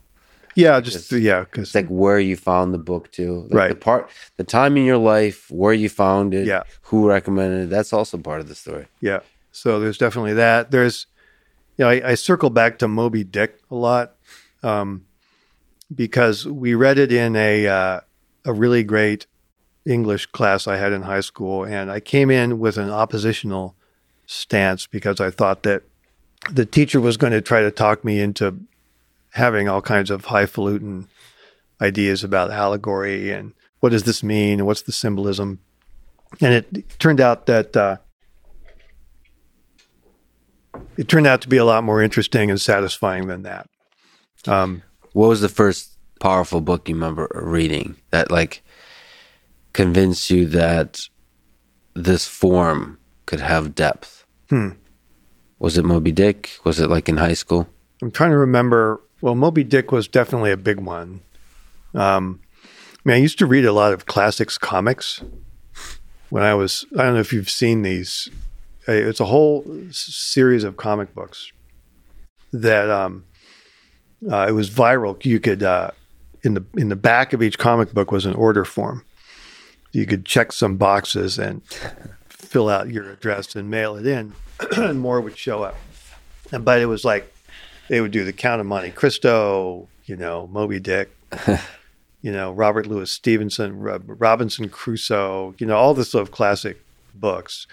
Yeah, 0.54 0.80
just 0.80 1.12
it's, 1.12 1.22
yeah, 1.22 1.40
because 1.40 1.72
like 1.74 1.86
where 1.86 2.18
you 2.18 2.36
found 2.36 2.74
the 2.74 2.78
book 2.78 3.12
too, 3.12 3.42
like 3.42 3.54
right? 3.54 3.68
The 3.68 3.76
part, 3.76 4.10
the 4.38 4.44
time 4.44 4.76
in 4.76 4.84
your 4.84 4.96
life, 4.96 5.48
where 5.50 5.72
you 5.72 5.88
found 5.88 6.34
it, 6.34 6.46
yeah, 6.46 6.64
who 6.82 7.08
recommended 7.08 7.64
it. 7.64 7.70
That's 7.70 7.92
also 7.92 8.18
part 8.18 8.40
of 8.40 8.48
the 8.48 8.56
story. 8.56 8.86
Yeah, 9.00 9.20
so 9.52 9.78
there's 9.78 9.98
definitely 9.98 10.34
that. 10.34 10.72
There's, 10.72 11.06
you 11.76 11.84
know, 11.84 11.90
I, 11.90 12.10
I 12.10 12.14
circle 12.14 12.50
back 12.50 12.78
to 12.80 12.88
Moby 12.88 13.22
Dick 13.22 13.60
a 13.70 13.76
lot 13.76 14.16
um, 14.64 15.06
because 15.94 16.44
we 16.44 16.74
read 16.74 16.98
it 16.98 17.12
in 17.12 17.36
a 17.36 17.68
uh, 17.68 18.00
a 18.44 18.52
really 18.52 18.82
great 18.82 19.26
English 19.86 20.26
class 20.26 20.66
I 20.66 20.76
had 20.76 20.92
in 20.92 21.02
high 21.02 21.20
school, 21.20 21.64
and 21.64 21.90
I 21.90 22.00
came 22.00 22.30
in 22.30 22.58
with 22.58 22.76
an 22.76 22.90
oppositional 22.90 23.74
stance 24.26 24.86
because 24.86 25.20
I 25.20 25.30
thought 25.30 25.62
that 25.62 25.82
the 26.50 26.66
teacher 26.66 27.00
was 27.00 27.16
going 27.16 27.32
to 27.32 27.40
try 27.40 27.62
to 27.62 27.70
talk 27.70 28.04
me 28.04 28.20
into 28.20 28.60
having 29.32 29.68
all 29.68 29.82
kinds 29.82 30.10
of 30.10 30.26
highfalutin 30.26 31.08
ideas 31.80 32.24
about 32.24 32.50
allegory 32.50 33.30
and 33.30 33.52
what 33.80 33.90
does 33.90 34.02
this 34.02 34.22
mean 34.22 34.58
and 34.58 34.66
what's 34.66 34.82
the 34.82 34.92
symbolism. 34.92 35.60
And 36.40 36.54
it 36.54 36.98
turned 36.98 37.20
out 37.20 37.46
that 37.46 37.76
uh, 37.76 37.96
it 40.96 41.08
turned 41.08 41.26
out 41.26 41.40
to 41.42 41.48
be 41.48 41.56
a 41.56 41.64
lot 41.64 41.84
more 41.84 42.02
interesting 42.02 42.50
and 42.50 42.60
satisfying 42.60 43.28
than 43.28 43.42
that. 43.42 43.68
Um, 44.46 44.82
what 45.12 45.28
was 45.28 45.40
the 45.40 45.48
first 45.48 45.96
powerful 46.20 46.60
book 46.60 46.88
you 46.88 46.94
remember 46.94 47.30
reading 47.34 47.96
that 48.10 48.30
like 48.30 48.62
convinced 49.72 50.30
you 50.30 50.46
that 50.46 51.08
this 51.94 52.26
form 52.26 52.98
could 53.26 53.40
have 53.40 53.74
depth? 53.74 54.24
Hmm. 54.48 54.70
Was 55.58 55.76
it 55.76 55.84
Moby 55.84 56.12
Dick? 56.12 56.50
Was 56.64 56.80
it 56.80 56.88
like 56.88 57.08
in 57.08 57.16
high 57.16 57.34
school? 57.34 57.68
I'm 58.02 58.10
trying 58.10 58.30
to 58.30 58.38
remember. 58.38 59.00
Well, 59.20 59.34
Moby 59.34 59.64
Dick 59.64 59.90
was 59.90 60.06
definitely 60.06 60.52
a 60.52 60.56
big 60.56 60.80
one. 60.80 61.20
Um, 61.94 62.40
I 62.64 63.00
mean, 63.04 63.16
I 63.16 63.20
used 63.20 63.38
to 63.40 63.46
read 63.46 63.64
a 63.64 63.72
lot 63.72 63.92
of 63.92 64.06
classics 64.06 64.56
comics 64.56 65.22
when 66.30 66.42
I 66.42 66.54
was. 66.54 66.84
I 66.96 67.04
don't 67.04 67.14
know 67.14 67.20
if 67.20 67.32
you've 67.32 67.50
seen 67.50 67.82
these. 67.82 68.28
It's 68.86 69.20
a 69.20 69.26
whole 69.26 69.64
series 69.90 70.64
of 70.64 70.76
comic 70.76 71.14
books 71.14 71.52
that 72.52 72.88
um, 72.88 73.24
uh, 74.30 74.46
it 74.48 74.52
was 74.52 74.70
viral. 74.70 75.22
You 75.24 75.40
could 75.40 75.62
uh, 75.62 75.90
in 76.42 76.54
the 76.54 76.64
in 76.76 76.88
the 76.88 76.96
back 76.96 77.32
of 77.32 77.42
each 77.42 77.58
comic 77.58 77.92
book 77.92 78.12
was 78.12 78.26
an 78.26 78.34
order 78.34 78.64
form. 78.64 79.04
You 79.92 80.06
could 80.06 80.24
check 80.24 80.52
some 80.52 80.76
boxes 80.76 81.38
and 81.38 81.62
fill 82.28 82.68
out 82.68 82.90
your 82.90 83.10
address 83.10 83.54
and 83.56 83.70
mail 83.70 83.96
it 83.96 84.06
in, 84.06 84.34
and 84.76 85.00
more 85.00 85.20
would 85.20 85.36
show 85.36 85.62
up. 85.62 85.76
And, 86.52 86.64
but 86.64 86.80
it 86.80 86.86
was 86.86 87.04
like 87.04 87.34
they 87.88 88.00
would 88.00 88.10
do 88.10 88.24
the 88.24 88.32
Count 88.32 88.60
of 88.60 88.66
Monte 88.66 88.90
Cristo, 88.92 89.88
you 90.04 90.16
know, 90.16 90.46
Moby 90.48 90.80
Dick, 90.80 91.10
you 92.22 92.32
know, 92.32 92.52
Robert 92.52 92.86
Louis 92.86 93.10
Stevenson, 93.10 93.78
Robinson 93.78 94.68
Crusoe, 94.68 95.54
you 95.58 95.66
know, 95.66 95.76
all 95.76 95.94
the 95.94 96.04
sort 96.04 96.22
of 96.22 96.30
classic 96.30 96.82
books 97.14 97.66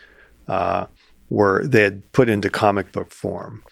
uh, 0.48 0.88
were 1.30 1.66
they 1.66 1.84
had 1.84 2.12
put 2.12 2.30
into 2.30 2.50
comic 2.50 2.92
book 2.92 3.12
form. 3.12 3.64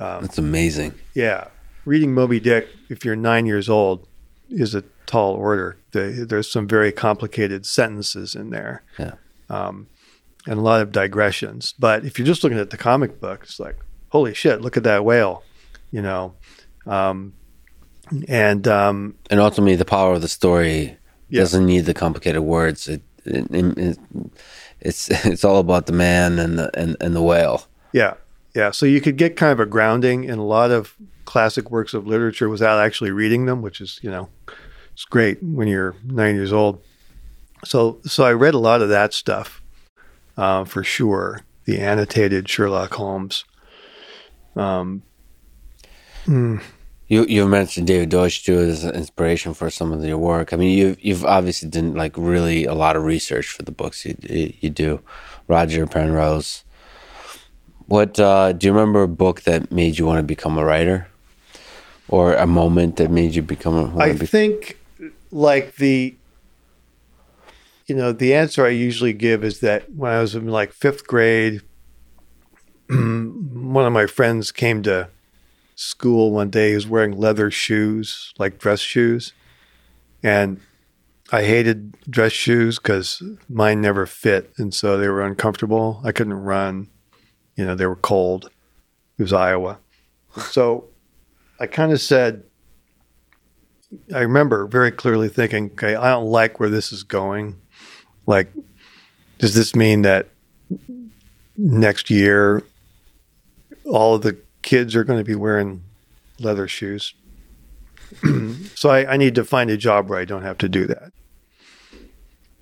Um, 0.00 0.22
That's 0.22 0.38
amazing. 0.38 0.94
Yeah, 1.14 1.48
reading 1.84 2.14
Moby 2.14 2.40
Dick 2.40 2.68
if 2.88 3.04
you're 3.04 3.16
nine 3.16 3.46
years 3.46 3.68
old 3.68 4.06
is 4.50 4.74
a 4.74 4.84
tall 5.08 5.34
order. 5.34 5.78
The, 5.90 6.26
there's 6.28 6.50
some 6.50 6.68
very 6.68 6.92
complicated 6.92 7.66
sentences 7.66 8.36
in 8.36 8.50
there. 8.50 8.84
Yeah. 8.98 9.14
Um, 9.50 9.88
and 10.46 10.58
a 10.58 10.62
lot 10.62 10.80
of 10.80 10.92
digressions. 10.92 11.74
But 11.78 12.04
if 12.04 12.18
you're 12.18 12.26
just 12.26 12.44
looking 12.44 12.58
at 12.58 12.70
the 12.70 12.76
comic 12.76 13.20
book, 13.20 13.40
it's 13.42 13.58
like, 13.58 13.76
holy 14.10 14.34
shit, 14.34 14.60
look 14.60 14.76
at 14.76 14.84
that 14.84 15.04
whale, 15.04 15.42
you 15.90 16.00
know. 16.00 16.34
Um, 16.86 17.34
and 18.28 18.66
um, 18.66 19.16
and 19.30 19.40
ultimately, 19.40 19.76
the 19.76 19.84
power 19.84 20.14
of 20.14 20.22
the 20.22 20.28
story 20.28 20.96
yeah. 21.28 21.40
doesn't 21.40 21.66
need 21.66 21.80
the 21.80 21.92
complicated 21.92 22.42
words. 22.42 22.88
It, 22.88 23.02
it, 23.26 23.46
it, 23.50 23.98
it's 24.80 25.10
it's 25.26 25.44
all 25.44 25.58
about 25.58 25.86
the 25.86 25.92
man 25.92 26.38
and 26.38 26.58
the 26.58 26.70
and, 26.78 26.96
and 27.00 27.14
the 27.14 27.22
whale. 27.22 27.64
Yeah, 27.92 28.14
yeah. 28.54 28.70
So 28.70 28.86
you 28.86 29.00
could 29.00 29.18
get 29.18 29.36
kind 29.36 29.52
of 29.52 29.60
a 29.60 29.66
grounding 29.66 30.24
in 30.24 30.38
a 30.38 30.44
lot 30.44 30.70
of 30.70 30.94
classic 31.26 31.70
works 31.70 31.92
of 31.92 32.06
literature 32.06 32.48
without 32.48 32.80
actually 32.80 33.10
reading 33.10 33.44
them, 33.44 33.60
which 33.60 33.80
is 33.80 34.00
you 34.02 34.10
know, 34.10 34.30
it's 34.98 35.04
great 35.04 35.40
when 35.40 35.68
you're 35.68 35.94
nine 36.04 36.34
years 36.34 36.52
old. 36.52 36.82
So 37.64 38.00
so 38.02 38.24
I 38.24 38.32
read 38.32 38.54
a 38.54 38.58
lot 38.58 38.82
of 38.82 38.88
that 38.88 39.14
stuff 39.14 39.62
uh, 40.36 40.64
for 40.64 40.82
sure. 40.82 41.42
The 41.66 41.78
annotated 41.78 42.48
Sherlock 42.48 42.94
Holmes. 42.94 43.44
Um, 44.56 45.04
mm. 46.26 46.60
You 47.06 47.24
you 47.26 47.46
mentioned 47.46 47.86
David 47.86 48.08
Deutsch 48.08 48.44
too 48.44 48.58
as 48.58 48.82
an 48.82 48.96
inspiration 48.96 49.54
for 49.54 49.70
some 49.70 49.92
of 49.92 50.04
your 50.04 50.18
work. 50.18 50.52
I 50.52 50.56
mean, 50.56 50.76
you've 50.76 51.00
you've 51.00 51.24
obviously 51.24 51.68
done 51.68 51.94
like 51.94 52.16
really 52.16 52.64
a 52.64 52.74
lot 52.74 52.96
of 52.96 53.04
research 53.04 53.46
for 53.46 53.62
the 53.62 53.70
books 53.70 54.04
you 54.04 54.16
you 54.60 54.68
do. 54.68 55.00
Roger 55.46 55.86
Penrose. 55.86 56.64
What 57.86 58.18
uh, 58.18 58.50
do 58.50 58.66
you 58.66 58.72
remember 58.72 59.04
a 59.04 59.08
book 59.08 59.42
that 59.42 59.70
made 59.70 59.96
you 59.96 60.06
want 60.06 60.18
to 60.18 60.24
become 60.24 60.58
a 60.58 60.64
writer, 60.64 61.06
or 62.08 62.34
a 62.34 62.48
moment 62.48 62.96
that 62.96 63.12
made 63.12 63.36
you 63.36 63.42
become 63.42 63.76
a? 63.76 63.96
I 63.96 64.12
be- 64.14 64.26
think 64.26 64.78
like 65.30 65.76
the 65.76 66.16
you 67.88 67.94
know, 67.94 68.12
the 68.12 68.34
answer 68.34 68.66
I 68.66 68.70
usually 68.70 69.14
give 69.14 69.42
is 69.42 69.60
that 69.60 69.90
when 69.94 70.12
I 70.12 70.20
was 70.20 70.34
in 70.34 70.46
like 70.46 70.72
fifth 70.72 71.06
grade, 71.06 71.62
one 72.90 73.86
of 73.86 73.92
my 73.94 74.06
friends 74.06 74.52
came 74.52 74.82
to 74.82 75.08
school 75.74 76.32
one 76.32 76.50
day. 76.50 76.70
He 76.70 76.74
was 76.74 76.86
wearing 76.86 77.16
leather 77.18 77.50
shoes, 77.50 78.34
like 78.38 78.58
dress 78.58 78.80
shoes. 78.80 79.32
And 80.22 80.60
I 81.32 81.44
hated 81.44 81.96
dress 82.10 82.32
shoes 82.32 82.78
because 82.78 83.22
mine 83.48 83.80
never 83.80 84.04
fit. 84.04 84.52
And 84.58 84.74
so 84.74 84.98
they 84.98 85.08
were 85.08 85.24
uncomfortable. 85.24 86.02
I 86.04 86.12
couldn't 86.12 86.34
run. 86.34 86.88
You 87.56 87.64
know, 87.64 87.74
they 87.74 87.86
were 87.86 87.96
cold. 87.96 88.50
It 89.18 89.22
was 89.22 89.32
Iowa. 89.32 89.78
So 90.36 90.88
I 91.58 91.66
kind 91.66 91.92
of 91.92 92.00
said, 92.02 92.44
I 94.14 94.20
remember 94.20 94.66
very 94.66 94.90
clearly 94.90 95.28
thinking, 95.28 95.70
okay, 95.72 95.94
I 95.94 96.10
don't 96.10 96.26
like 96.26 96.60
where 96.60 96.68
this 96.68 96.92
is 96.92 97.02
going. 97.02 97.60
Like, 98.26 98.52
does 99.38 99.54
this 99.54 99.74
mean 99.74 100.02
that 100.02 100.28
next 101.56 102.10
year 102.10 102.62
all 103.86 104.16
of 104.16 104.22
the 104.22 104.36
kids 104.62 104.94
are 104.94 105.04
going 105.04 105.18
to 105.18 105.24
be 105.24 105.34
wearing 105.34 105.82
leather 106.38 106.68
shoes? 106.68 107.14
so 108.74 108.90
I, 108.90 109.14
I 109.14 109.16
need 109.16 109.34
to 109.36 109.44
find 109.44 109.70
a 109.70 109.76
job 109.76 110.08
where 110.08 110.18
I 110.18 110.24
don't 110.24 110.42
have 110.42 110.58
to 110.58 110.68
do 110.68 110.86
that. 110.86 111.12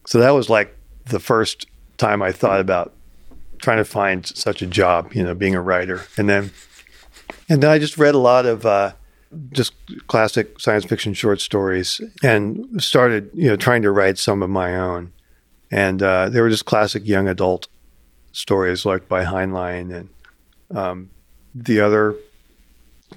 So 0.07 0.21
that 0.21 0.31
was 0.31 0.49
like 0.49 0.77
the 1.07 1.21
first 1.21 1.67
time 1.99 2.23
I 2.23 2.31
thought 2.31 2.61
about 2.61 2.93
trying 3.61 3.79
to 3.79 3.85
find 3.85 4.25
such 4.27 4.63
a 4.63 4.67
job, 4.67 5.13
you 5.13 5.25
know, 5.25 5.35
being 5.35 5.55
a 5.55 5.61
writer. 5.61 6.03
And 6.17 6.29
then, 6.29 6.53
and 7.49 7.63
then 7.63 7.71
I 7.71 7.79
just 7.79 7.99
read 7.99 8.15
a 8.15 8.19
lot 8.19 8.47
of 8.47 8.65
uh, 8.65 8.93
just 9.53 9.73
classic 10.07 10.61
science 10.61 10.85
fiction 10.85 11.15
short 11.15 11.41
stories 11.41 12.01
and 12.23 12.83
started, 12.83 13.31
you 13.35 13.49
know, 13.49 13.57
trying 13.57 13.83
to 13.83 13.91
write 13.91 14.19
some 14.19 14.43
of 14.43 14.51
my 14.51 14.77
own. 14.77 15.13
And 15.71 16.03
uh, 16.03 16.29
they 16.29 16.41
were 16.41 16.51
just 16.51 16.65
classic 16.65 17.07
young 17.07 17.29
adult 17.29 17.69
stories 18.33 18.85
like 18.85 19.09
by 19.09 19.25
Heinlein 19.25 19.95
and 19.95 20.09
um, 20.77 21.11
the 21.55 21.81
other 21.81 22.15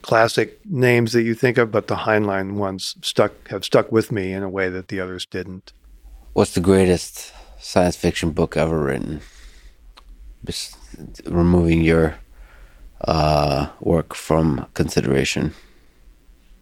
classic 0.01 0.59
names 0.65 1.13
that 1.13 1.23
you 1.23 1.33
think 1.33 1.57
of, 1.57 1.71
but 1.71 1.87
the 1.87 1.95
Heinlein 1.95 2.53
ones 2.53 2.95
stuck 3.01 3.47
have 3.49 3.65
stuck 3.65 3.91
with 3.91 4.11
me 4.11 4.31
in 4.31 4.43
a 4.43 4.49
way 4.49 4.69
that 4.69 4.87
the 4.87 4.99
others 4.99 5.25
didn't. 5.25 5.73
What's 6.33 6.53
the 6.53 6.61
greatest 6.61 7.33
science 7.59 7.95
fiction 7.95 8.31
book 8.31 8.55
ever 8.55 8.79
written? 8.79 9.21
Just 10.45 10.77
removing 11.25 11.81
your 11.81 12.15
uh, 13.01 13.69
work 13.81 14.15
from 14.15 14.67
consideration. 14.73 15.53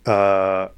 Uh, 0.08 0.70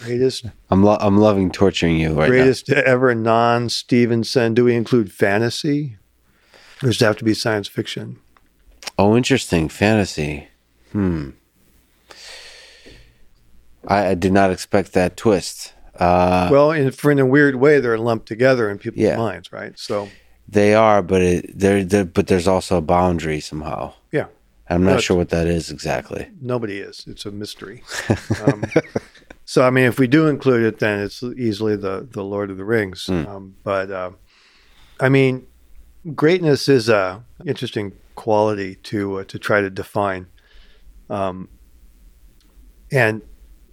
Greatest. 0.00 0.46
I'm 0.70 0.82
lo- 0.82 0.96
I'm 1.00 1.18
loving 1.18 1.50
torturing 1.50 1.98
you 1.98 2.14
right 2.14 2.28
greatest 2.28 2.70
now. 2.70 2.82
ever 2.84 3.14
non 3.14 3.68
Stephenson. 3.68 4.54
Do 4.54 4.64
we 4.64 4.74
include 4.74 5.12
fantasy? 5.12 5.96
Or 6.82 6.86
does 6.86 7.02
it 7.02 7.04
have 7.04 7.16
to 7.18 7.24
be 7.24 7.34
science 7.34 7.68
fiction? 7.68 8.18
Oh, 8.98 9.16
interesting. 9.16 9.68
Fantasy. 9.68 10.48
Hmm. 10.92 11.30
I, 13.86 14.08
I 14.08 14.14
did 14.14 14.32
not 14.32 14.50
expect 14.50 14.92
that 14.92 15.16
twist. 15.16 15.74
Uh, 15.98 16.48
well, 16.50 16.70
in, 16.70 16.90
for 16.92 17.10
in 17.10 17.18
a 17.18 17.26
weird 17.26 17.56
way, 17.56 17.80
they're 17.80 17.98
lumped 17.98 18.26
together 18.26 18.70
in 18.70 18.78
people's 18.78 19.02
yeah. 19.02 19.16
minds, 19.16 19.52
right? 19.52 19.78
So 19.78 20.08
they 20.46 20.74
are, 20.74 21.02
but 21.02 21.20
it, 21.20 21.58
they're, 21.58 21.84
they're, 21.84 22.04
but 22.04 22.28
there's 22.28 22.48
also 22.48 22.78
a 22.78 22.82
boundary 22.82 23.40
somehow. 23.40 23.94
I'm 24.70 24.84
not 24.84 25.02
sure 25.02 25.16
what 25.16 25.30
that 25.30 25.46
is 25.46 25.70
exactly. 25.70 26.28
Nobody 26.40 26.78
is. 26.78 27.04
It's 27.06 27.24
a 27.24 27.30
mystery. 27.30 27.82
Um, 28.44 28.64
so, 29.44 29.64
I 29.64 29.70
mean, 29.70 29.86
if 29.86 29.98
we 29.98 30.06
do 30.06 30.26
include 30.26 30.64
it, 30.64 30.78
then 30.78 31.00
it's 31.00 31.22
easily 31.22 31.76
the 31.76 32.06
the 32.10 32.22
Lord 32.22 32.50
of 32.50 32.56
the 32.56 32.64
Rings. 32.64 33.06
Mm. 33.06 33.26
Um, 33.26 33.56
but 33.64 33.90
uh, 33.90 34.10
I 35.00 35.08
mean, 35.08 35.46
greatness 36.14 36.68
is 36.68 36.88
a 36.88 37.24
interesting 37.46 37.92
quality 38.14 38.74
to 38.74 39.20
uh, 39.20 39.24
to 39.24 39.38
try 39.38 39.60
to 39.60 39.70
define. 39.70 40.26
Um, 41.08 41.48
and 42.90 43.22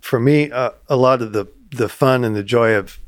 for 0.01 0.19
me, 0.19 0.51
uh, 0.51 0.71
a 0.87 0.95
lot 0.95 1.21
of 1.21 1.33
the 1.33 1.47
the 1.71 1.89
fun 1.89 2.23
and 2.23 2.35
the 2.35 2.43
joy 2.43 2.75
of, 2.75 2.99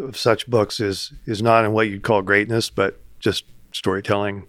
of 0.00 0.16
such 0.16 0.46
books 0.48 0.78
is 0.78 1.12
is 1.26 1.42
not 1.42 1.64
in 1.64 1.72
what 1.72 1.88
you'd 1.88 2.02
call 2.02 2.22
greatness, 2.22 2.70
but 2.70 3.00
just 3.18 3.44
storytelling. 3.72 4.46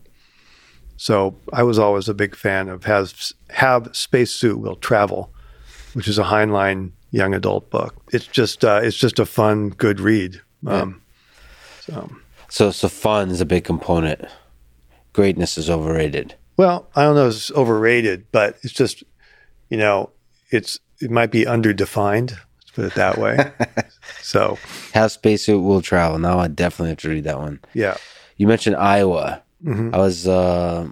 So 0.99 1.33
I 1.53 1.63
was 1.63 1.79
always 1.79 2.09
a 2.09 2.13
big 2.13 2.35
fan 2.35 2.67
of 2.67 2.83
have 2.83 3.13
have 3.51 3.87
spacesuit 3.95 4.59
will 4.59 4.75
travel, 4.75 5.33
which 5.93 6.09
is 6.09 6.19
a 6.19 6.23
Heinlein 6.23 6.91
young 7.11 7.33
adult 7.33 7.69
book. 7.69 7.95
It's 8.11 8.27
just 8.27 8.65
uh, 8.65 8.81
it's 8.83 8.97
just 8.97 9.17
a 9.17 9.25
fun, 9.25 9.69
good 9.69 10.01
read. 10.01 10.41
Um, 10.67 11.01
yeah. 11.87 11.95
So. 11.95 12.11
so 12.49 12.71
so 12.71 12.89
fun 12.89 13.29
is 13.29 13.39
a 13.39 13.45
big 13.45 13.63
component. 13.63 14.25
Greatness 15.13 15.57
is 15.57 15.69
overrated. 15.69 16.35
Well, 16.57 16.89
I 16.97 17.03
don't 17.03 17.15
know 17.15 17.29
if 17.29 17.35
it's 17.35 17.51
overrated, 17.51 18.25
but 18.33 18.57
it's 18.61 18.73
just 18.73 19.01
you 19.69 19.77
know 19.77 20.09
it's 20.51 20.79
it 20.99 21.09
might 21.09 21.31
be 21.31 21.45
underdefined. 21.45 22.31
Let's 22.31 22.71
put 22.73 22.83
it 22.83 22.95
that 22.95 23.17
way. 23.17 23.37
so 24.21 24.59
how 24.93 25.07
spacesuit 25.07 25.63
will 25.63 25.81
travel. 25.81 26.19
Now 26.19 26.39
I 26.39 26.49
definitely 26.49 26.89
have 26.89 26.97
to 26.99 27.09
read 27.09 27.23
that 27.23 27.39
one. 27.39 27.61
Yeah. 27.73 27.95
You 28.35 28.47
mentioned 28.47 28.75
Iowa. 28.75 29.43
Mm-hmm. 29.63 29.93
I 29.93 29.97
was 29.97 30.27
uh, 30.27 30.87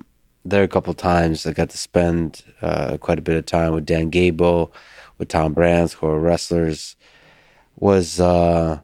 there 0.45 0.63
a 0.63 0.67
couple 0.67 0.93
times. 0.93 1.45
I 1.45 1.53
got 1.53 1.69
to 1.69 1.77
spend 1.77 2.43
uh, 2.61 2.97
quite 2.97 3.19
a 3.19 3.21
bit 3.21 3.37
of 3.37 3.45
time 3.45 3.73
with 3.73 3.85
Dan 3.85 4.09
Gable, 4.09 4.73
with 5.17 5.29
Tom 5.29 5.53
Brands, 5.53 5.93
who 5.93 6.07
are 6.07 6.19
wrestlers. 6.19 6.95
Was 7.77 8.19
uh, 8.19 8.79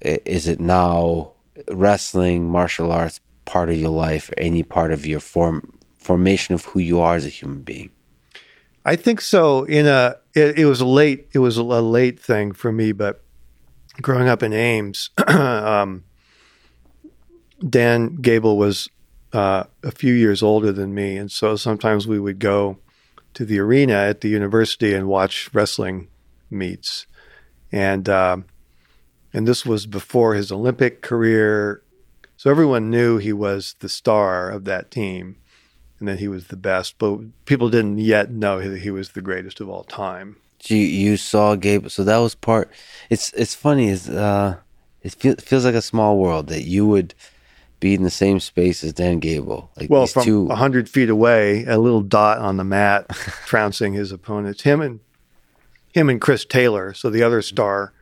is 0.00 0.46
it 0.46 0.60
now 0.60 1.32
wrestling, 1.70 2.48
martial 2.48 2.92
arts 2.92 3.20
part 3.44 3.68
of 3.68 3.76
your 3.76 3.90
life, 3.90 4.30
any 4.38 4.62
part 4.62 4.92
of 4.92 5.04
your 5.06 5.20
form 5.20 5.78
formation 5.98 6.54
of 6.54 6.64
who 6.64 6.80
you 6.80 7.00
are 7.00 7.16
as 7.16 7.26
a 7.26 7.28
human 7.28 7.62
being? 7.62 7.90
I 8.84 8.96
think 8.96 9.20
so. 9.20 9.64
In 9.64 9.86
a, 9.86 10.16
it, 10.34 10.60
it 10.60 10.64
was 10.64 10.80
a 10.80 10.86
late, 10.86 11.28
it 11.32 11.40
was 11.40 11.56
a 11.56 11.62
late 11.62 12.18
thing 12.18 12.52
for 12.52 12.72
me, 12.72 12.92
but 12.92 13.22
growing 14.00 14.28
up 14.28 14.42
in 14.42 14.52
Ames, 14.52 15.10
um, 15.26 16.04
Dan 17.66 18.16
Gable 18.16 18.56
was 18.56 18.88
uh, 19.32 19.64
a 19.82 19.90
few 19.90 20.12
years 20.12 20.42
older 20.42 20.72
than 20.72 20.94
me, 20.94 21.16
and 21.16 21.30
so 21.30 21.56
sometimes 21.56 22.06
we 22.06 22.18
would 22.18 22.38
go 22.38 22.78
to 23.34 23.44
the 23.44 23.58
arena 23.58 23.94
at 23.94 24.22
the 24.22 24.28
university 24.28 24.94
and 24.94 25.06
watch 25.06 25.50
wrestling 25.52 26.08
meets, 26.50 27.06
and 27.70 28.08
um, 28.08 28.46
and 29.32 29.46
this 29.46 29.64
was 29.64 29.86
before 29.86 30.34
his 30.34 30.50
Olympic 30.50 31.02
career, 31.02 31.82
so 32.36 32.50
everyone 32.50 32.90
knew 32.90 33.18
he 33.18 33.32
was 33.32 33.76
the 33.80 33.88
star 33.88 34.50
of 34.50 34.64
that 34.64 34.90
team, 34.90 35.36
and 35.98 36.08
that 36.08 36.18
he 36.18 36.28
was 36.28 36.48
the 36.48 36.56
best, 36.56 36.98
but 36.98 37.18
people 37.44 37.68
didn't 37.68 37.98
yet 37.98 38.30
know 38.30 38.60
that 38.68 38.80
he 38.80 38.90
was 38.90 39.10
the 39.10 39.22
greatest 39.22 39.60
of 39.60 39.68
all 39.68 39.84
time. 39.84 40.36
You 40.64 40.76
you 40.76 41.16
saw 41.16 41.54
Gable, 41.54 41.90
so 41.90 42.04
that 42.04 42.18
was 42.18 42.34
part. 42.34 42.70
It's 43.10 43.32
it's 43.34 43.54
funny. 43.54 43.88
Is 43.88 44.08
uh, 44.08 44.56
it 45.02 45.14
feel, 45.14 45.36
feels 45.36 45.64
like 45.64 45.74
a 45.74 45.82
small 45.82 46.18
world 46.18 46.48
that 46.48 46.62
you 46.62 46.86
would 46.86 47.14
be 47.80 47.94
in 47.94 48.02
the 48.02 48.10
same 48.10 48.38
space 48.38 48.84
as 48.84 48.92
Dan 48.92 49.18
Gable. 49.18 49.70
Like 49.76 49.90
well, 49.90 50.06
from 50.06 50.24
two... 50.24 50.48
hundred 50.48 50.88
feet 50.88 51.08
away, 51.08 51.64
a 51.64 51.78
little 51.78 52.02
dot 52.02 52.38
on 52.38 52.58
the 52.58 52.64
mat, 52.64 53.08
trouncing 53.46 53.94
his 53.94 54.12
opponents. 54.12 54.62
Him 54.62 54.80
and 54.80 55.00
him 55.92 56.08
and 56.08 56.20
Chris 56.20 56.44
Taylor. 56.44 56.92
So 56.94 57.10
the 57.10 57.22
other 57.22 57.42
star 57.42 57.92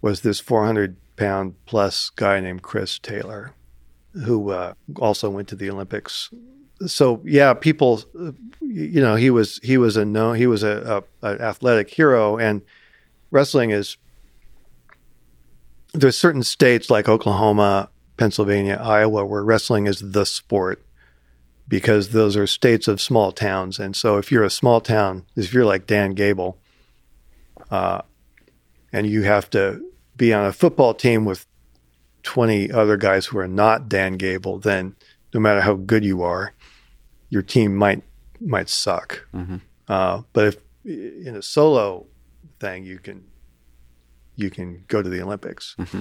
was 0.00 0.22
this 0.22 0.40
four 0.40 0.64
hundred 0.64 0.96
pound 1.16 1.54
plus 1.66 2.10
guy 2.10 2.40
named 2.40 2.62
Chris 2.62 2.98
Taylor, 2.98 3.52
who 4.12 4.50
uh, 4.50 4.74
also 4.96 5.28
went 5.28 5.48
to 5.48 5.56
the 5.56 5.68
Olympics. 5.68 6.30
So 6.86 7.20
yeah, 7.24 7.52
people, 7.52 8.02
you 8.60 9.02
know, 9.02 9.16
he 9.16 9.28
was 9.28 9.58
he 9.62 9.76
was 9.76 9.96
a 9.96 10.04
no, 10.04 10.32
he 10.32 10.46
was 10.46 10.62
a, 10.62 11.04
a, 11.22 11.28
a 11.28 11.40
athletic 11.42 11.90
hero, 11.90 12.38
and 12.38 12.62
wrestling 13.30 13.70
is. 13.70 13.96
There's 15.92 16.16
certain 16.16 16.44
states 16.44 16.88
like 16.88 17.08
Oklahoma 17.08 17.89
Pennsylvania, 18.20 18.78
Iowa, 18.78 19.24
where 19.24 19.42
wrestling 19.42 19.86
is 19.86 20.12
the 20.12 20.26
sport 20.26 20.84
because 21.66 22.10
those 22.10 22.36
are 22.36 22.46
states 22.46 22.86
of 22.86 23.00
small 23.00 23.32
towns. 23.32 23.78
And 23.78 23.96
so 23.96 24.18
if 24.18 24.30
you're 24.30 24.44
a 24.44 24.50
small 24.50 24.82
town, 24.82 25.24
if 25.36 25.54
you're 25.54 25.64
like 25.64 25.86
Dan 25.86 26.10
Gable, 26.10 26.58
uh, 27.70 28.02
and 28.92 29.06
you 29.06 29.22
have 29.22 29.48
to 29.50 29.82
be 30.18 30.34
on 30.34 30.44
a 30.44 30.52
football 30.52 30.92
team 30.92 31.24
with 31.24 31.46
20 32.24 32.70
other 32.70 32.98
guys 32.98 33.24
who 33.24 33.38
are 33.38 33.48
not 33.48 33.88
Dan 33.88 34.18
Gable, 34.18 34.58
then 34.58 34.96
no 35.32 35.40
matter 35.40 35.62
how 35.62 35.72
good 35.72 36.04
you 36.04 36.22
are, 36.22 36.52
your 37.30 37.40
team 37.40 37.74
might 37.74 38.02
might 38.38 38.68
suck. 38.68 39.26
Mm-hmm. 39.32 39.56
Uh, 39.88 40.24
but 40.34 40.44
if 40.44 40.56
in 40.84 41.36
a 41.36 41.42
solo 41.42 42.06
thing, 42.58 42.84
you 42.84 42.98
can 42.98 43.24
you 44.36 44.50
can 44.50 44.84
go 44.88 45.00
to 45.00 45.08
the 45.08 45.22
Olympics. 45.22 45.74
Mm-hmm 45.78 46.00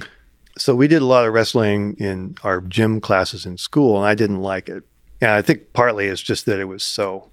so 0.60 0.76
we 0.76 0.88
did 0.88 1.02
a 1.02 1.06
lot 1.06 1.26
of 1.26 1.34
wrestling 1.34 1.96
in 2.00 2.36
our 2.44 2.62
gym 2.62 3.02
classes 3.02 3.46
in 3.46 3.58
school, 3.58 3.98
and 3.98 4.06
I 4.06 4.16
didn't 4.16 4.42
like 4.42 4.70
it. 4.70 4.84
And 5.22 5.32
I 5.32 5.42
think 5.42 5.74
partly 5.74 6.08
it's 6.08 6.22
just 6.22 6.46
that 6.46 6.60
it 6.60 6.66
was 6.66 6.84
so 6.84 7.32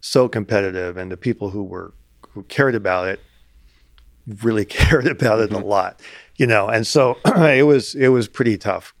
so 0.00 0.28
competitive, 0.28 0.96
and 0.96 1.10
the 1.10 1.16
people 1.16 1.50
who 1.50 1.64
were 1.64 1.94
who 2.30 2.42
cared 2.44 2.74
about 2.74 3.08
it 3.08 3.20
really 4.42 4.64
cared 4.64 5.06
about 5.06 5.40
it 5.40 5.50
mm-hmm. 5.50 5.62
a 5.62 5.66
lot, 5.66 6.00
you 6.36 6.46
know. 6.46 6.68
And 6.68 6.86
so 6.86 7.18
it 7.26 7.66
was 7.66 7.94
it 7.94 8.08
was 8.08 8.28
pretty 8.28 8.58
tough. 8.58 8.94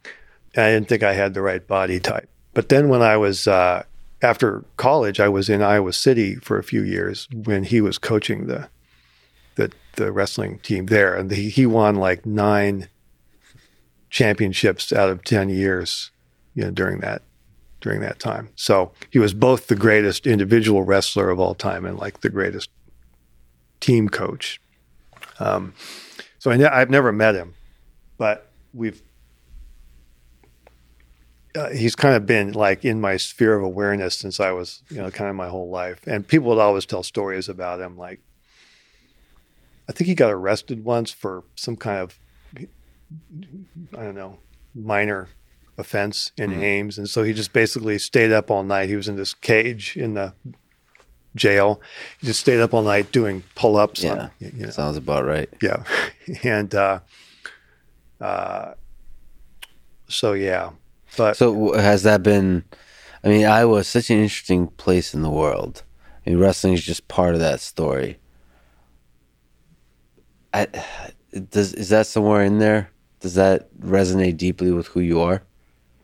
I 0.56 0.70
didn't 0.70 0.88
think 0.88 1.02
I 1.02 1.14
had 1.14 1.34
the 1.34 1.42
right 1.42 1.66
body 1.66 1.98
type. 1.98 2.28
But 2.52 2.68
then 2.68 2.88
when 2.88 3.02
I 3.02 3.16
was 3.16 3.48
uh, 3.48 3.82
after 4.22 4.64
college, 4.76 5.18
I 5.18 5.28
was 5.28 5.48
in 5.48 5.62
Iowa 5.62 5.92
City 5.92 6.36
for 6.36 6.58
a 6.58 6.62
few 6.62 6.82
years 6.82 7.28
when 7.32 7.64
he 7.64 7.80
was 7.80 7.98
coaching 7.98 8.46
the 8.46 8.68
the, 9.56 9.70
the 9.96 10.10
wrestling 10.10 10.58
team 10.60 10.86
there, 10.86 11.14
and 11.14 11.30
the, 11.30 11.36
he 11.36 11.64
won 11.66 11.94
like 11.94 12.26
nine 12.26 12.88
championships 14.14 14.92
out 14.92 15.10
of 15.10 15.24
10 15.24 15.48
years 15.48 16.12
you 16.54 16.62
know, 16.62 16.70
during 16.70 17.00
that 17.00 17.22
during 17.80 18.00
that 18.00 18.20
time. 18.20 18.48
So 18.54 18.92
he 19.10 19.18
was 19.18 19.34
both 19.34 19.66
the 19.66 19.74
greatest 19.74 20.24
individual 20.24 20.84
wrestler 20.84 21.30
of 21.30 21.40
all 21.40 21.54
time 21.54 21.84
and 21.84 21.98
like 21.98 22.20
the 22.20 22.30
greatest 22.30 22.70
team 23.80 24.08
coach. 24.08 24.60
Um, 25.40 25.74
so 26.38 26.52
I 26.52 26.80
I've 26.80 26.90
never 26.90 27.10
met 27.10 27.34
him, 27.34 27.54
but 28.16 28.52
we've 28.72 29.02
uh, 31.56 31.70
he's 31.70 31.96
kind 31.96 32.14
of 32.14 32.24
been 32.24 32.52
like 32.52 32.84
in 32.84 33.00
my 33.00 33.16
sphere 33.16 33.56
of 33.56 33.64
awareness 33.64 34.14
since 34.14 34.38
I 34.38 34.52
was, 34.52 34.82
you 34.90 34.98
know, 34.98 35.10
kind 35.10 35.28
of 35.28 35.34
my 35.34 35.48
whole 35.48 35.70
life. 35.70 36.06
And 36.06 36.26
people 36.26 36.50
would 36.50 36.58
always 36.58 36.86
tell 36.86 37.02
stories 37.02 37.48
about 37.48 37.80
him. 37.80 37.98
Like, 37.98 38.20
I 39.88 39.92
think 39.92 40.06
he 40.06 40.14
got 40.14 40.30
arrested 40.30 40.84
once 40.84 41.10
for 41.10 41.42
some 41.56 41.76
kind 41.76 41.98
of 41.98 42.18
I 43.96 44.02
don't 44.02 44.14
know, 44.14 44.38
minor 44.74 45.28
offense 45.78 46.32
in 46.36 46.50
mm-hmm. 46.50 46.62
Ames. 46.62 46.98
And 46.98 47.08
so 47.08 47.22
he 47.22 47.32
just 47.32 47.52
basically 47.52 47.98
stayed 47.98 48.32
up 48.32 48.50
all 48.50 48.62
night. 48.62 48.88
He 48.88 48.96
was 48.96 49.08
in 49.08 49.16
this 49.16 49.34
cage 49.34 49.96
in 49.96 50.14
the 50.14 50.32
jail. 51.34 51.80
He 52.20 52.26
just 52.28 52.40
stayed 52.40 52.60
up 52.60 52.74
all 52.74 52.82
night 52.82 53.12
doing 53.12 53.42
pull 53.54 53.76
ups. 53.76 54.02
Yeah. 54.02 54.30
you 54.38 54.52
know. 54.52 54.70
Sounds 54.70 54.96
about 54.96 55.24
right. 55.24 55.48
Yeah. 55.60 55.84
and, 56.42 56.74
uh, 56.74 57.00
uh, 58.20 58.74
so 60.08 60.32
yeah. 60.32 60.70
But 61.16 61.36
so 61.36 61.72
has 61.74 62.02
that 62.02 62.22
been, 62.22 62.64
I 63.22 63.28
mean, 63.28 63.46
Iowa 63.46 63.78
is 63.78 63.88
such 63.88 64.10
an 64.10 64.18
interesting 64.18 64.68
place 64.68 65.14
in 65.14 65.22
the 65.22 65.30
world. 65.30 65.82
I 66.26 66.30
mean, 66.30 66.38
wrestling 66.38 66.72
is 66.72 66.82
just 66.82 67.08
part 67.08 67.34
of 67.34 67.40
that 67.40 67.60
story. 67.60 68.18
I, 70.52 70.66
does, 71.50 71.74
is 71.74 71.88
that 71.88 72.06
somewhere 72.06 72.44
in 72.44 72.58
there? 72.58 72.90
Does 73.24 73.36
that 73.36 73.74
resonate 73.80 74.36
deeply 74.36 74.70
with 74.70 74.88
who 74.88 75.00
you 75.00 75.18
are? 75.18 75.44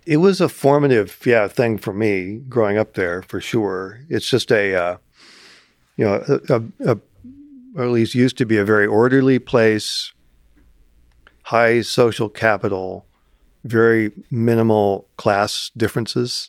It 0.07 0.17
was 0.17 0.41
a 0.41 0.49
formative, 0.49 1.21
yeah, 1.27 1.49
thing 1.49 1.77
for 1.77 1.93
me 1.93 2.41
growing 2.49 2.79
up 2.79 2.95
there 2.95 3.21
for 3.21 3.43
sure. 3.43 4.01
It's 4.09 4.27
just 4.27 4.51
a, 4.51 4.75
uh, 4.75 4.97
you 5.99 6.07
know, 6.07 6.25
a, 6.27 6.55
a, 6.55 6.93
a, 6.93 6.99
or 7.77 7.85
at 7.85 7.91
least 7.91 8.15
used 8.15 8.39
to 8.39 8.47
be 8.47 8.57
a 8.57 8.65
very 8.65 8.87
orderly 8.87 9.39
place, 9.39 10.15
high 11.43 11.83
social 11.83 12.31
capital, 12.31 13.05
very 13.65 14.13
minimal 14.31 15.07
class 15.19 15.71
differences. 15.77 16.49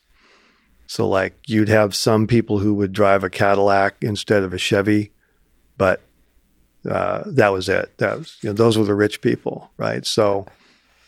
So, 0.86 1.06
like, 1.06 1.34
you'd 1.46 1.68
have 1.68 1.94
some 1.94 2.26
people 2.26 2.60
who 2.60 2.72
would 2.72 2.94
drive 2.94 3.24
a 3.24 3.28
Cadillac 3.28 3.96
instead 4.00 4.42
of 4.42 4.54
a 4.54 4.58
Chevy, 4.58 5.12
but 5.76 6.00
uh, 6.88 7.24
that 7.26 7.52
was 7.52 7.68
it. 7.68 7.98
That 7.98 8.20
was, 8.20 8.38
you 8.40 8.48
know, 8.48 8.54
those 8.54 8.78
were 8.78 8.86
the 8.86 8.94
rich 8.94 9.20
people, 9.20 9.70
right? 9.76 10.06
So, 10.06 10.46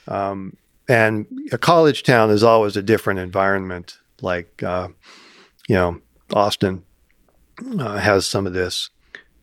um, 0.09 0.57
and 0.89 1.27
a 1.53 1.59
college 1.59 2.03
town 2.03 2.31
is 2.31 2.43
always 2.43 2.77
a 2.77 2.83
different 2.83 3.21
environment. 3.21 3.99
Like, 4.21 4.63
uh, 4.63 4.89
you 5.69 5.75
know, 5.75 6.01
Austin 6.33 6.85
uh, 7.79 7.99
has 7.99 8.27
some 8.27 8.47
of 8.47 8.53
this. 8.53 8.91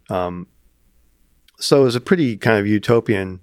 Um, 0.10 0.48
so 1.60 1.82
it 1.82 1.86
was 1.86 1.96
a 1.96 2.02
pretty 2.02 2.38
kind 2.38 2.60
of 2.60 2.68
utopian, 2.68 3.40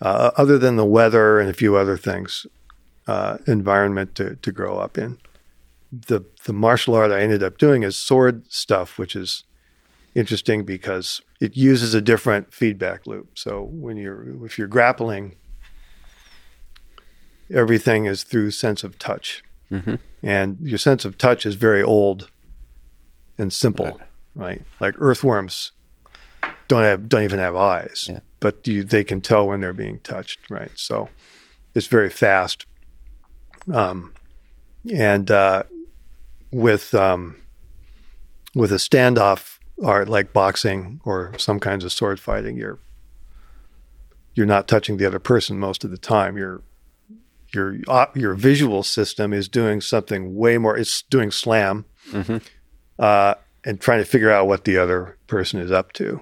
uh, 0.00 0.30
other 0.36 0.58
than 0.58 0.76
the 0.76 0.84
weather 0.84 1.38
and 1.38 1.50
a 1.50 1.54
few 1.54 1.76
other 1.76 1.96
things, 1.96 2.46
uh, 3.06 3.38
environment 3.46 4.14
to, 4.16 4.36
to 4.36 4.52
grow 4.52 4.78
up 4.78 4.96
in. 4.96 5.18
The 5.92 6.24
the 6.44 6.54
martial 6.54 6.94
art 6.94 7.12
I 7.12 7.20
ended 7.20 7.42
up 7.42 7.58
doing 7.58 7.82
is 7.82 7.96
sword 7.96 8.50
stuff, 8.50 8.98
which 8.98 9.14
is 9.14 9.44
interesting 10.14 10.64
because 10.64 11.20
it 11.38 11.54
uses 11.54 11.92
a 11.92 12.00
different 12.00 12.54
feedback 12.54 13.06
loop. 13.06 13.36
So 13.36 13.68
when 13.70 13.98
you're 13.98 14.46
if 14.46 14.56
you're 14.56 14.68
grappling, 14.68 15.36
everything 17.52 18.06
is 18.06 18.22
through 18.22 18.50
sense 18.50 18.84
of 18.84 18.98
touch. 18.98 19.42
Mm-hmm. 19.70 19.94
And 20.22 20.58
your 20.60 20.78
sense 20.78 21.04
of 21.04 21.18
touch 21.18 21.46
is 21.46 21.54
very 21.54 21.82
old 21.82 22.30
and 23.38 23.52
simple, 23.52 23.86
right? 23.86 24.00
right? 24.34 24.62
Like 24.80 24.94
earthworms 24.98 25.72
don't 26.68 26.84
have 26.84 27.08
don't 27.08 27.22
even 27.22 27.38
have 27.38 27.56
eyes, 27.56 28.06
yeah. 28.08 28.20
but 28.40 28.66
you, 28.66 28.84
they 28.84 29.04
can 29.04 29.20
tell 29.20 29.46
when 29.46 29.60
they're 29.60 29.72
being 29.72 29.98
touched, 30.00 30.50
right? 30.50 30.70
So 30.74 31.08
it's 31.74 31.86
very 31.86 32.10
fast. 32.10 32.66
Um, 33.72 34.12
and 34.92 35.30
uh, 35.30 35.64
with 36.50 36.94
um, 36.94 37.36
with 38.54 38.72
a 38.72 38.76
standoff 38.76 39.58
art 39.82 40.08
like 40.08 40.32
boxing 40.32 41.00
or 41.04 41.32
some 41.38 41.58
kinds 41.58 41.84
of 41.84 41.92
sword 41.92 42.20
fighting, 42.20 42.56
you're 42.56 42.78
you're 44.34 44.46
not 44.46 44.68
touching 44.68 44.96
the 44.96 45.06
other 45.06 45.18
person 45.18 45.58
most 45.58 45.84
of 45.84 45.90
the 45.90 45.98
time. 45.98 46.36
You're 46.36 46.62
your 47.54 47.76
uh, 47.88 48.06
your 48.14 48.34
visual 48.34 48.82
system 48.82 49.32
is 49.32 49.48
doing 49.48 49.80
something 49.80 50.34
way 50.34 50.58
more. 50.58 50.76
It's 50.76 51.02
doing 51.02 51.30
slam, 51.30 51.84
hmm 52.10 52.38
uh, 52.98 53.34
and 53.64 53.80
trying 53.80 53.98
to 54.00 54.04
figure 54.04 54.30
out 54.30 54.46
what 54.46 54.64
the 54.64 54.76
other 54.76 55.16
person 55.26 55.60
is 55.60 55.70
up 55.70 55.92
to. 55.94 56.20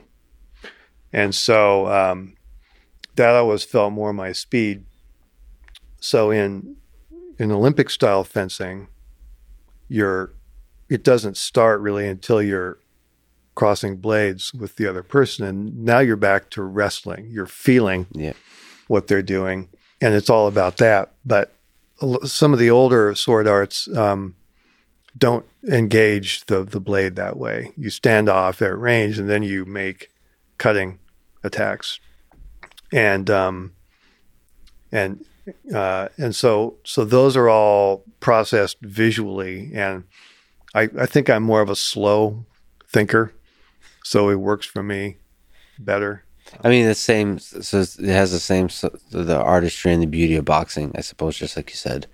And 1.13 1.35
so 1.35 1.87
um, 1.89 2.37
that 3.17 3.35
always 3.35 3.65
felt 3.65 3.93
more 3.93 4.13
my 4.13 4.33
speed. 4.33 4.85
So 6.01 6.31
in 6.31 6.77
in 7.39 7.51
Olympic 7.51 7.91
style 7.91 8.25
fencing, 8.25 8.89
you're 9.89 10.33
it 10.89 11.03
doesn't 11.05 11.37
start 11.37 11.81
really 11.81 12.09
until 12.09 12.43
you're 12.43 12.79
crossing 13.55 13.97
blades 13.97 14.53
with 14.55 14.77
the 14.77 14.87
other 14.87 15.03
person, 15.03 15.45
and 15.47 15.85
now 15.85 15.99
you're 15.99 16.17
back 16.17 16.51
to 16.51 16.63
wrestling. 16.63 17.29
You're 17.31 17.47
feeling 17.47 18.07
Yeah. 18.13 18.33
what 18.89 19.07
they're 19.07 19.23
doing, 19.23 19.69
and 20.01 20.15
it's 20.15 20.31
all 20.31 20.47
about 20.47 20.79
that. 20.79 21.13
But 21.25 21.53
some 22.25 22.53
of 22.53 22.59
the 22.59 22.71
older 22.71 23.15
sword 23.15 23.47
arts 23.47 23.89
um, 23.97 24.35
don't 25.17 25.45
engage 25.69 26.45
the 26.47 26.65
the 26.65 26.81
blade 26.81 27.17
that 27.17 27.37
way. 27.37 27.73
You 27.77 27.91
stand 27.91 28.29
off 28.29 28.63
at 28.63 28.79
range, 28.79 29.19
and 29.19 29.29
then 29.29 29.43
you 29.43 29.65
make 29.65 30.11
cutting 30.59 30.99
attacks, 31.43 32.01
and 32.93 33.29
um, 33.29 33.73
and 34.93 35.25
uh, 35.75 36.09
and 36.17 36.35
so 36.35 36.77
so 36.85 37.05
those 37.05 37.37
are 37.37 37.49
all 37.49 38.05
processed 38.21 38.79
visually, 38.81 39.71
and 39.75 40.05
I 40.75 40.89
I 40.99 41.07
think 41.07 41.29
I'm 41.29 41.43
more 41.43 41.61
of 41.61 41.71
a 41.71 41.77
slow 41.77 42.47
thinker, 42.89 43.33
so 44.05 44.31
it 44.31 44.37
works 44.37 44.67
for 44.67 44.83
me 44.83 45.17
better. 45.79 46.25
I 46.63 46.69
mean, 46.69 46.87
the 46.87 46.95
same. 46.95 47.39
So 47.39 47.81
it 47.81 47.99
has 47.99 48.33
the 48.33 48.41
same. 48.41 48.69
So 48.69 48.91
the 49.11 49.41
artistry 49.41 49.93
and 49.93 50.03
the 50.03 50.07
beauty 50.07 50.37
of 50.37 50.45
boxing, 50.45 50.93
I 50.95 51.01
suppose, 51.01 51.37
just 51.39 51.57
like 51.57 51.71
you 51.71 51.77
said, 51.77 52.07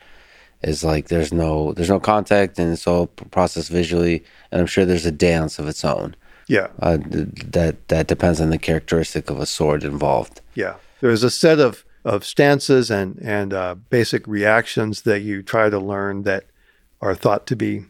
is 0.62 0.84
like 0.84 1.08
there's 1.08 1.32
no 1.32 1.72
there's 1.72 1.90
no 1.90 2.00
contact 2.00 2.58
and 2.58 2.72
it's 2.72 2.86
all 2.86 3.06
processed 3.06 3.70
visually, 3.70 4.24
and 4.50 4.60
I'm 4.60 4.66
sure 4.66 4.84
there's 4.84 5.06
a 5.06 5.12
dance 5.12 5.58
of 5.58 5.68
its 5.68 5.84
own. 5.84 6.16
Yeah, 6.48 6.68
Uh, 6.78 6.98
that 7.08 7.88
that 7.88 8.06
depends 8.06 8.40
on 8.40 8.50
the 8.50 8.58
characteristic 8.58 9.30
of 9.30 9.40
a 9.40 9.46
sword 9.46 9.82
involved. 9.82 10.40
Yeah, 10.54 10.74
there's 11.00 11.24
a 11.24 11.30
set 11.30 11.58
of 11.58 11.84
of 12.04 12.24
stances 12.24 12.90
and 12.90 13.18
and 13.20 13.52
uh, 13.52 13.74
basic 13.90 14.26
reactions 14.28 15.02
that 15.02 15.22
you 15.22 15.42
try 15.42 15.70
to 15.70 15.78
learn 15.78 16.22
that 16.22 16.44
are 17.00 17.16
thought 17.16 17.46
to 17.48 17.56
be 17.56 17.84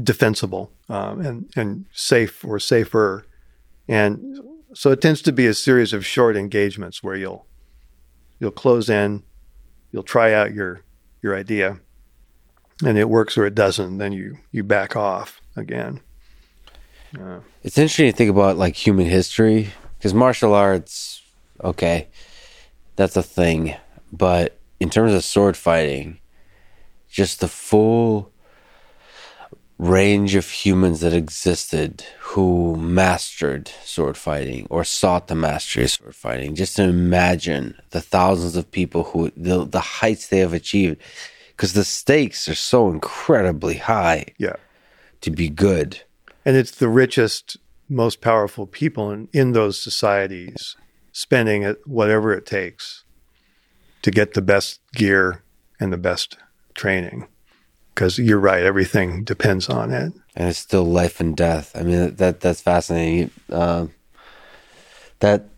defensible 0.00 0.70
um, 0.88 1.20
and 1.20 1.50
and 1.56 1.86
safe 1.92 2.44
or 2.44 2.60
safer, 2.60 3.26
and 3.88 4.40
so 4.74 4.90
it 4.90 5.00
tends 5.00 5.22
to 5.22 5.32
be 5.32 5.46
a 5.46 5.54
series 5.54 5.92
of 5.92 6.06
short 6.06 6.36
engagements 6.36 7.02
where 7.02 7.16
you'll 7.16 7.46
you'll 8.38 8.50
close 8.50 8.88
in, 8.88 9.22
you'll 9.92 10.02
try 10.02 10.32
out 10.32 10.52
your 10.52 10.82
your 11.22 11.36
idea, 11.36 11.80
and 12.84 12.96
it 12.98 13.08
works 13.08 13.36
or 13.36 13.46
it 13.46 13.54
doesn't. 13.54 13.98
Then 13.98 14.12
you 14.12 14.38
you 14.50 14.62
back 14.64 14.96
off 14.96 15.40
again. 15.56 16.00
Uh, 17.18 17.40
It's 17.62 17.76
interesting 17.76 18.10
to 18.10 18.16
think 18.16 18.30
about 18.30 18.56
like 18.56 18.74
human 18.76 19.06
history 19.06 19.70
because 19.98 20.14
martial 20.14 20.54
arts, 20.54 21.22
okay, 21.62 22.08
that's 22.96 23.16
a 23.16 23.22
thing, 23.22 23.74
but 24.12 24.58
in 24.78 24.90
terms 24.90 25.12
of 25.12 25.24
sword 25.24 25.56
fighting, 25.56 26.20
just 27.08 27.40
the 27.40 27.48
full 27.48 28.29
range 29.80 30.34
of 30.34 30.46
humans 30.46 31.00
that 31.00 31.14
existed 31.14 32.04
who 32.20 32.76
mastered 32.76 33.68
sword 33.82 34.14
fighting 34.14 34.66
or 34.68 34.84
sought 34.84 35.26
to 35.26 35.34
master 35.34 35.88
sword 35.88 36.14
fighting. 36.14 36.54
Just 36.54 36.76
to 36.76 36.82
imagine 36.82 37.74
the 37.88 38.02
thousands 38.02 38.56
of 38.56 38.70
people 38.70 39.04
who 39.04 39.32
the 39.36 39.64
the 39.64 39.80
heights 39.80 40.26
they 40.26 40.40
have 40.40 40.52
achieved, 40.52 41.00
because 41.48 41.72
the 41.72 41.84
stakes 41.84 42.46
are 42.46 42.54
so 42.54 42.90
incredibly 42.90 43.76
high 43.76 44.26
yeah. 44.36 44.56
to 45.22 45.30
be 45.30 45.48
good. 45.48 46.02
and 46.44 46.56
it's 46.56 46.72
the 46.72 46.88
richest, 46.88 47.56
most 47.88 48.20
powerful 48.20 48.66
people 48.66 49.10
in, 49.10 49.28
in 49.32 49.52
those 49.52 49.80
societies 49.80 50.76
spending 51.12 51.62
it 51.62 51.78
whatever 51.86 52.32
it 52.32 52.44
takes 52.44 53.04
to 54.02 54.10
get 54.10 54.34
the 54.34 54.42
best 54.42 54.80
gear 54.92 55.42
and 55.80 55.90
the 55.90 55.98
best 55.98 56.36
training. 56.74 57.26
Because 58.00 58.18
you're 58.18 58.38
right, 58.38 58.62
everything 58.62 59.24
depends 59.24 59.68
on 59.68 59.92
it. 59.92 60.14
and 60.34 60.48
it's 60.48 60.58
still 60.58 60.84
life 60.84 61.20
and 61.20 61.36
death. 61.36 61.70
I 61.74 61.82
mean 61.82 62.14
that 62.14 62.40
that's 62.40 62.62
fascinating. 62.62 63.30
Um, 63.50 63.92
that 65.18 65.50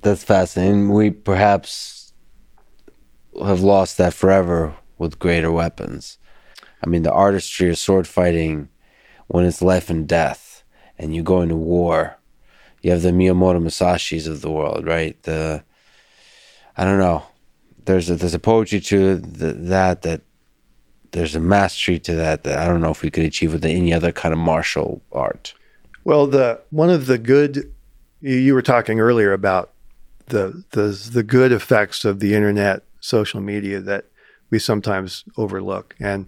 that's 0.00 0.24
fascinating. 0.24 0.88
We 0.88 1.10
perhaps 1.10 2.14
have 3.44 3.60
lost 3.60 3.98
that 3.98 4.14
forever 4.14 4.74
with 4.96 5.18
greater 5.18 5.52
weapons. 5.52 6.16
I 6.82 6.88
mean, 6.88 7.02
the 7.02 7.12
artistry 7.12 7.68
of 7.68 7.76
sword 7.76 8.08
fighting, 8.08 8.70
when 9.26 9.44
it's 9.44 9.60
life 9.60 9.90
and 9.90 10.08
death, 10.08 10.64
and 10.96 11.14
you 11.14 11.22
go 11.22 11.42
into 11.42 11.56
war, 11.56 12.16
you 12.80 12.90
have 12.90 13.02
the 13.02 13.10
Miyamoto 13.10 13.62
Musashis 13.62 14.26
of 14.26 14.40
the 14.40 14.50
world, 14.50 14.86
right? 14.86 15.22
The 15.24 15.62
I 16.74 16.84
don't 16.86 16.98
know. 16.98 17.24
There's 17.84 18.08
a 18.08 18.16
there's 18.16 18.32
a 18.32 18.38
poetry 18.38 18.80
to 18.80 19.16
the, 19.16 19.52
that 19.52 20.00
that 20.00 20.22
there's 21.16 21.34
a 21.34 21.40
mastery 21.40 21.98
to 22.00 22.14
that 22.14 22.44
that 22.44 22.58
I 22.58 22.66
don't 22.66 22.80
know 22.80 22.90
if 22.90 23.02
we 23.02 23.10
could 23.10 23.24
achieve 23.24 23.52
with 23.52 23.64
any 23.64 23.92
other 23.92 24.12
kind 24.12 24.32
of 24.32 24.38
martial 24.38 25.00
art. 25.12 25.54
Well, 26.04 26.26
the 26.26 26.60
one 26.70 26.90
of 26.90 27.06
the 27.06 27.18
good 27.18 27.72
you, 28.20 28.36
you 28.36 28.54
were 28.54 28.62
talking 28.62 29.00
earlier 29.00 29.32
about 29.32 29.72
the 30.26 30.64
the 30.70 30.88
the 31.12 31.22
good 31.22 31.52
effects 31.52 32.04
of 32.04 32.20
the 32.20 32.34
internet, 32.34 32.82
social 33.00 33.40
media 33.40 33.80
that 33.80 34.04
we 34.50 34.58
sometimes 34.58 35.24
overlook, 35.36 35.96
and 35.98 36.26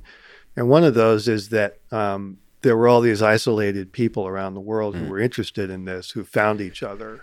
and 0.56 0.68
one 0.68 0.84
of 0.84 0.94
those 0.94 1.28
is 1.28 1.50
that 1.50 1.78
um, 1.92 2.38
there 2.62 2.76
were 2.76 2.88
all 2.88 3.00
these 3.00 3.22
isolated 3.22 3.92
people 3.92 4.26
around 4.26 4.54
the 4.54 4.60
world 4.60 4.96
who 4.96 5.08
were 5.08 5.20
interested 5.20 5.70
in 5.70 5.84
this, 5.84 6.10
who 6.10 6.24
found 6.24 6.60
each 6.60 6.82
other, 6.82 7.22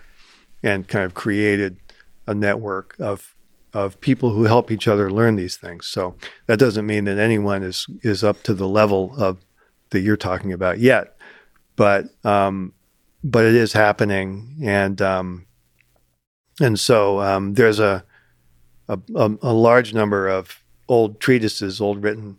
and 0.62 0.88
kind 0.88 1.04
of 1.04 1.14
created 1.14 1.76
a 2.26 2.34
network 2.34 2.96
of 2.98 3.35
of 3.76 4.00
people 4.00 4.30
who 4.30 4.44
help 4.44 4.70
each 4.70 4.88
other 4.88 5.10
learn 5.10 5.36
these 5.36 5.58
things. 5.58 5.86
So 5.86 6.16
that 6.46 6.58
doesn't 6.58 6.86
mean 6.86 7.04
that 7.04 7.18
anyone 7.18 7.62
is 7.62 7.86
is 8.02 8.24
up 8.24 8.42
to 8.44 8.54
the 8.54 8.66
level 8.66 9.14
of 9.18 9.44
that 9.90 10.00
you're 10.00 10.16
talking 10.16 10.50
about 10.50 10.78
yet, 10.78 11.18
but 11.76 12.06
um, 12.24 12.72
but 13.22 13.44
it 13.44 13.54
is 13.54 13.74
happening, 13.74 14.56
and 14.62 15.02
um, 15.02 15.46
and 16.58 16.80
so 16.80 17.20
um, 17.20 17.52
there's 17.52 17.78
a, 17.78 18.02
a 18.88 18.98
a 19.18 19.52
large 19.52 19.92
number 19.92 20.26
of 20.26 20.62
old 20.88 21.20
treatises, 21.20 21.78
old 21.78 22.02
written 22.02 22.38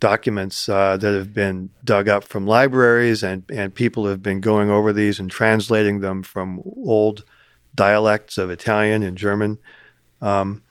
documents 0.00 0.70
uh, 0.70 0.96
that 0.96 1.14
have 1.14 1.34
been 1.34 1.68
dug 1.84 2.08
up 2.08 2.24
from 2.24 2.46
libraries, 2.46 3.22
and 3.22 3.44
and 3.50 3.74
people 3.74 4.06
have 4.06 4.22
been 4.22 4.40
going 4.40 4.70
over 4.70 4.90
these 4.90 5.20
and 5.20 5.30
translating 5.30 6.00
them 6.00 6.22
from 6.22 6.62
old 6.64 7.24
dialects 7.74 8.38
of 8.38 8.48
Italian 8.50 9.02
and 9.02 9.18
German 9.18 9.58
um, 10.22 10.62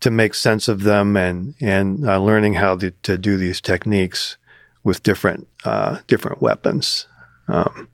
to 0.00 0.10
make 0.10 0.32
sense 0.34 0.66
of 0.68 0.82
them 0.82 1.16
and 1.16 1.54
and 1.60 2.06
uh, 2.08 2.18
learning 2.18 2.54
how 2.54 2.76
to, 2.78 2.90
to 3.02 3.18
do 3.18 3.36
these 3.36 3.60
techniques 3.60 4.36
with 4.84 5.02
different 5.02 5.46
uh, 5.64 5.98
different 6.06 6.40
weapons. 6.40 7.06
Um, 7.48 7.88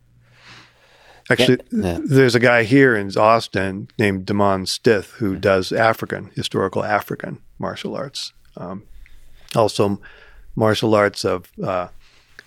actually, 1.31 1.59
Yeah. 1.73 1.99
there's 2.05 2.35
a 2.35 2.41
guy 2.41 2.63
here 2.65 2.95
in 2.97 3.11
Austin 3.17 3.89
named 3.99 4.27
Damon 4.27 4.67
Stith 4.67 5.11
who 5.19 5.37
does 5.37 5.73
African 5.73 6.31
historical 6.35 6.85
African 6.85 7.39
martial 7.59 7.97
arts. 7.97 8.33
Um, 8.57 8.85
also, 9.55 10.01
martial 10.55 10.95
arts 10.95 11.25
of 11.25 11.51
uh, 11.63 11.89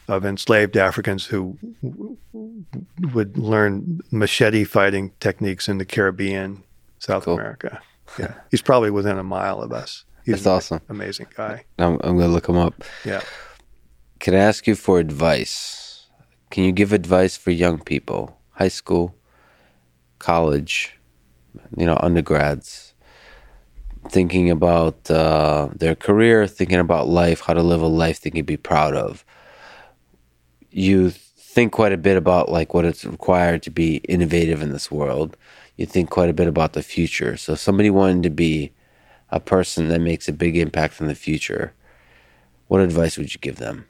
of 0.08 0.26
enslaved 0.26 0.76
Africans 0.78 1.26
who 1.28 1.58
w- 1.84 2.18
w- 2.34 2.66
would 3.14 3.38
learn 3.38 4.02
machete 4.12 4.64
fighting 4.66 5.12
techniques 5.20 5.68
in 5.70 5.78
the 5.78 5.86
Caribbean, 5.86 6.64
South 7.00 7.26
Cool. 7.26 7.36
America. 7.36 7.82
Yeah, 8.20 8.34
he's 8.50 8.62
probably 8.62 8.92
within 8.92 9.18
a 9.18 9.24
mile 9.24 9.62
of 9.62 9.72
us. 9.72 10.06
He's 10.26 10.44
That's 10.44 10.48
awesome. 10.48 10.82
amazing 10.90 11.28
guy. 11.36 11.66
I'm, 11.80 11.94
I'm 12.04 12.18
going 12.18 12.20
to 12.20 12.28
look 12.28 12.48
him 12.48 12.58
up. 12.58 12.84
Yeah. 13.06 13.22
Can 14.20 14.36
I 14.36 14.38
ask 14.38 14.68
you 14.68 14.76
for 14.76 15.00
advice? 15.00 16.08
Can 16.52 16.64
you 16.64 16.72
give 16.72 16.94
advice 16.94 17.38
for 17.38 17.50
young 17.52 17.80
people, 17.80 18.38
high 18.52 18.68
school, 18.68 19.16
college, 20.20 21.00
you 21.76 21.86
know, 21.86 21.98
undergrads, 22.02 22.94
thinking 24.10 24.52
about 24.52 25.10
uh, 25.10 25.70
their 25.74 25.96
career, 25.96 26.46
thinking 26.46 26.80
about 26.80 27.08
life, 27.08 27.42
how 27.42 27.54
to 27.54 27.64
live 27.64 27.82
a 27.82 27.88
life 27.88 28.22
they 28.22 28.30
can 28.30 28.46
be 28.46 28.58
proud 28.58 28.96
of? 28.96 29.26
You 30.70 31.10
think 31.10 31.72
quite 31.74 31.92
a 31.92 31.98
bit 31.98 32.16
about 32.16 32.50
like 32.50 32.74
what 32.74 32.86
it's 32.86 33.04
required 33.04 33.64
to 33.64 33.72
be 33.72 33.98
innovative 34.08 34.62
in 34.62 34.72
this 34.72 34.92
world. 34.92 35.36
You 35.82 35.88
think 35.88 36.12
quite 36.12 36.30
a 36.30 36.34
bit 36.34 36.48
about 36.48 36.74
the 36.74 36.84
future. 36.84 37.36
So, 37.38 37.56
somebody 37.56 37.90
wanted 37.90 38.22
to 38.22 38.30
be 38.30 38.72
a 39.32 39.40
person 39.40 39.88
that 39.88 40.00
makes 40.00 40.28
a 40.28 40.34
big 40.34 40.56
impact 40.56 41.02
in 41.02 41.08
the 41.08 41.16
future, 41.16 41.74
what 42.68 42.82
advice 42.82 43.18
would 43.18 43.34
you 43.34 43.40
give 43.40 43.56
them? 43.56 43.86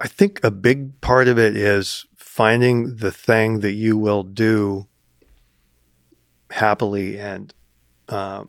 I 0.00 0.08
think 0.08 0.42
a 0.42 0.50
big 0.50 1.00
part 1.00 1.28
of 1.28 1.38
it 1.38 1.56
is 1.56 2.06
finding 2.16 2.96
the 2.96 3.12
thing 3.12 3.60
that 3.60 3.74
you 3.74 3.96
will 3.96 4.24
do 4.24 4.88
happily 6.50 7.20
and 7.20 7.54
uh, 8.08 8.44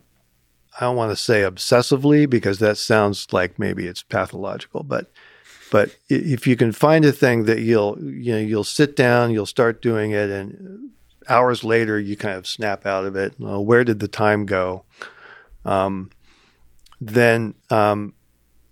I 0.78 0.80
don't 0.80 0.96
want 0.96 1.12
to 1.12 1.16
say 1.16 1.42
obsessively 1.42 2.28
because 2.28 2.58
that 2.58 2.78
sounds 2.78 3.32
like 3.32 3.58
maybe 3.58 3.86
it's 3.86 4.02
pathological, 4.02 4.82
but 4.82 5.12
but 5.70 5.96
if 6.08 6.46
you 6.46 6.56
can 6.56 6.72
find 6.72 7.04
a 7.04 7.12
thing 7.12 7.44
that 7.44 7.60
you'll 7.60 7.98
you 8.00 8.32
know 8.32 8.38
you'll 8.38 8.64
sit 8.64 8.96
down, 8.96 9.30
you'll 9.30 9.46
start 9.46 9.82
doing 9.82 10.12
it, 10.12 10.30
and 10.30 10.90
hours 11.28 11.64
later 11.64 11.98
you 11.98 12.16
kind 12.16 12.36
of 12.36 12.46
snap 12.46 12.86
out 12.86 13.04
of 13.04 13.16
it. 13.16 13.34
Where 13.38 13.84
did 13.84 14.00
the 14.00 14.08
time 14.08 14.46
go? 14.46 14.84
Um, 15.64 16.10
then 17.00 17.54
um, 17.70 18.14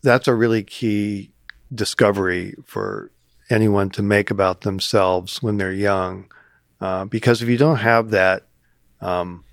that's 0.02 0.28
a 0.28 0.34
really 0.34 0.62
key 0.62 1.32
discovery 1.74 2.54
for 2.64 3.10
anyone 3.50 3.90
to 3.90 4.02
make 4.02 4.30
about 4.30 4.62
themselves 4.62 5.42
when 5.42 5.56
they're 5.56 5.72
young. 5.72 6.30
Uh, 6.80 7.04
because 7.04 7.42
if 7.42 7.48
you 7.48 7.58
don't 7.58 7.78
have 7.78 8.10
that, 8.10 8.46
um, 9.00 9.44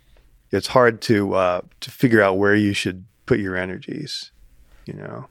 it's 0.52 0.68
hard 0.68 1.02
to 1.04 1.34
uh, 1.34 1.62
to 1.82 1.92
figure 1.92 2.22
out 2.22 2.38
where 2.38 2.56
you 2.56 2.74
should 2.74 3.06
put 3.26 3.40
your 3.40 3.56
energies. 3.56 4.32
You 4.86 4.94
know, 4.94 5.28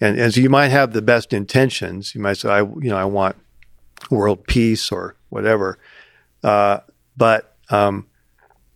and 0.00 0.18
as 0.18 0.36
you 0.36 0.50
might 0.50 0.68
have 0.68 0.92
the 0.92 1.02
best 1.02 1.32
intentions, 1.32 2.14
you 2.14 2.20
might 2.20 2.36
say, 2.38 2.48
"I, 2.48 2.60
you 2.62 2.90
know, 2.90 2.96
I 2.96 3.04
want 3.04 3.36
world 4.10 4.46
peace 4.46 4.90
or 4.90 5.14
whatever," 5.28 5.78
uh, 6.42 6.80
but 7.20 7.54
um, 7.68 8.06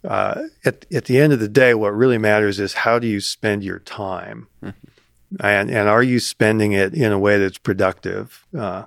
uh, 0.06 0.42
at 0.66 0.84
at 0.92 1.06
the 1.06 1.18
end 1.18 1.32
of 1.32 1.40
the 1.40 1.48
day, 1.48 1.72
what 1.72 1.96
really 1.96 2.18
matters 2.18 2.60
is 2.60 2.74
how 2.74 2.98
do 2.98 3.06
you 3.06 3.18
spend 3.18 3.64
your 3.64 3.78
time, 3.78 4.48
mm-hmm. 4.62 5.36
and 5.40 5.70
and 5.70 5.88
are 5.88 6.02
you 6.02 6.20
spending 6.20 6.72
it 6.72 6.92
in 6.92 7.10
a 7.10 7.18
way 7.18 7.38
that's 7.38 7.56
productive, 7.56 8.44
uh, 8.56 8.84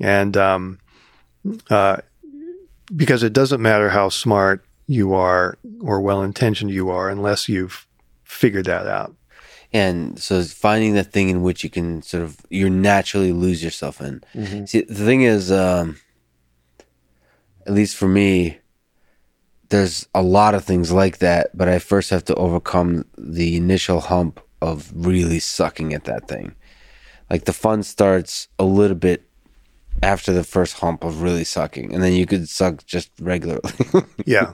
and 0.00 0.36
um, 0.36 0.80
uh, 1.70 1.98
because 2.94 3.22
it 3.22 3.32
doesn't 3.32 3.62
matter 3.62 3.90
how 3.90 4.08
smart 4.08 4.64
you 4.88 5.14
are 5.14 5.58
or 5.80 6.00
well 6.00 6.22
intentioned 6.22 6.72
you 6.72 6.90
are 6.90 7.08
unless 7.08 7.48
you've 7.48 7.86
figured 8.24 8.66
that 8.66 8.88
out. 8.88 9.14
And 9.72 10.18
so 10.18 10.42
finding 10.42 10.94
the 10.94 11.04
thing 11.04 11.28
in 11.28 11.42
which 11.42 11.62
you 11.62 11.70
can 11.70 12.02
sort 12.02 12.24
of 12.24 12.36
you 12.50 12.68
naturally 12.68 13.32
lose 13.32 13.62
yourself 13.62 14.00
in. 14.00 14.24
Mm-hmm. 14.34 14.64
See, 14.64 14.80
the 14.80 15.04
thing 15.04 15.22
is, 15.22 15.52
um, 15.52 16.00
at 17.64 17.74
least 17.74 17.94
for 17.94 18.08
me, 18.08 18.57
there's 19.68 20.08
a 20.14 20.22
lot 20.22 20.54
of 20.54 20.64
things 20.64 20.92
like 20.92 21.18
that, 21.18 21.56
but 21.56 21.68
I 21.68 21.78
first 21.78 22.10
have 22.10 22.24
to 22.26 22.34
overcome 22.36 23.04
the 23.16 23.56
initial 23.56 24.00
hump 24.00 24.40
of 24.60 24.90
really 24.94 25.38
sucking 25.38 25.92
at 25.92 26.04
that 26.04 26.26
thing. 26.28 26.54
Like 27.30 27.44
the 27.44 27.52
fun 27.52 27.82
starts 27.82 28.48
a 28.58 28.64
little 28.64 28.96
bit 28.96 29.28
after 30.02 30.32
the 30.32 30.44
first 30.44 30.78
hump 30.78 31.04
of 31.04 31.22
really 31.22 31.44
sucking, 31.44 31.92
and 31.92 32.02
then 32.02 32.14
you 32.14 32.24
could 32.24 32.48
suck 32.48 32.84
just 32.86 33.10
regularly. 33.20 33.70
yeah. 34.24 34.52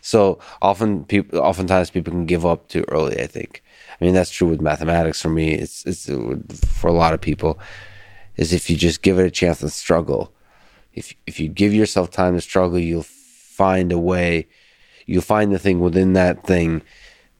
So 0.00 0.38
often 0.62 1.04
people, 1.04 1.40
oftentimes 1.40 1.90
people 1.90 2.12
can 2.12 2.26
give 2.26 2.46
up 2.46 2.68
too 2.68 2.84
early. 2.88 3.20
I 3.20 3.26
think. 3.26 3.62
I 4.00 4.04
mean 4.04 4.14
that's 4.14 4.30
true 4.30 4.48
with 4.48 4.60
mathematics 4.60 5.20
for 5.20 5.28
me. 5.28 5.52
It's 5.52 5.84
it's 5.84 6.06
for 6.66 6.88
a 6.88 6.92
lot 6.92 7.14
of 7.14 7.20
people. 7.20 7.58
Is 8.36 8.52
if 8.52 8.70
you 8.70 8.76
just 8.76 9.02
give 9.02 9.18
it 9.18 9.26
a 9.26 9.30
chance 9.30 9.60
and 9.60 9.72
struggle. 9.72 10.32
If 10.94 11.14
if 11.26 11.40
you 11.40 11.48
give 11.48 11.74
yourself 11.74 12.10
time 12.10 12.34
to 12.34 12.40
struggle, 12.40 12.78
you'll 12.78 13.02
find 13.60 13.92
a 13.92 13.98
way. 13.98 14.48
You'll 15.04 15.20
find 15.36 15.52
the 15.52 15.58
thing 15.58 15.80
within 15.80 16.14
that 16.14 16.46
thing 16.46 16.80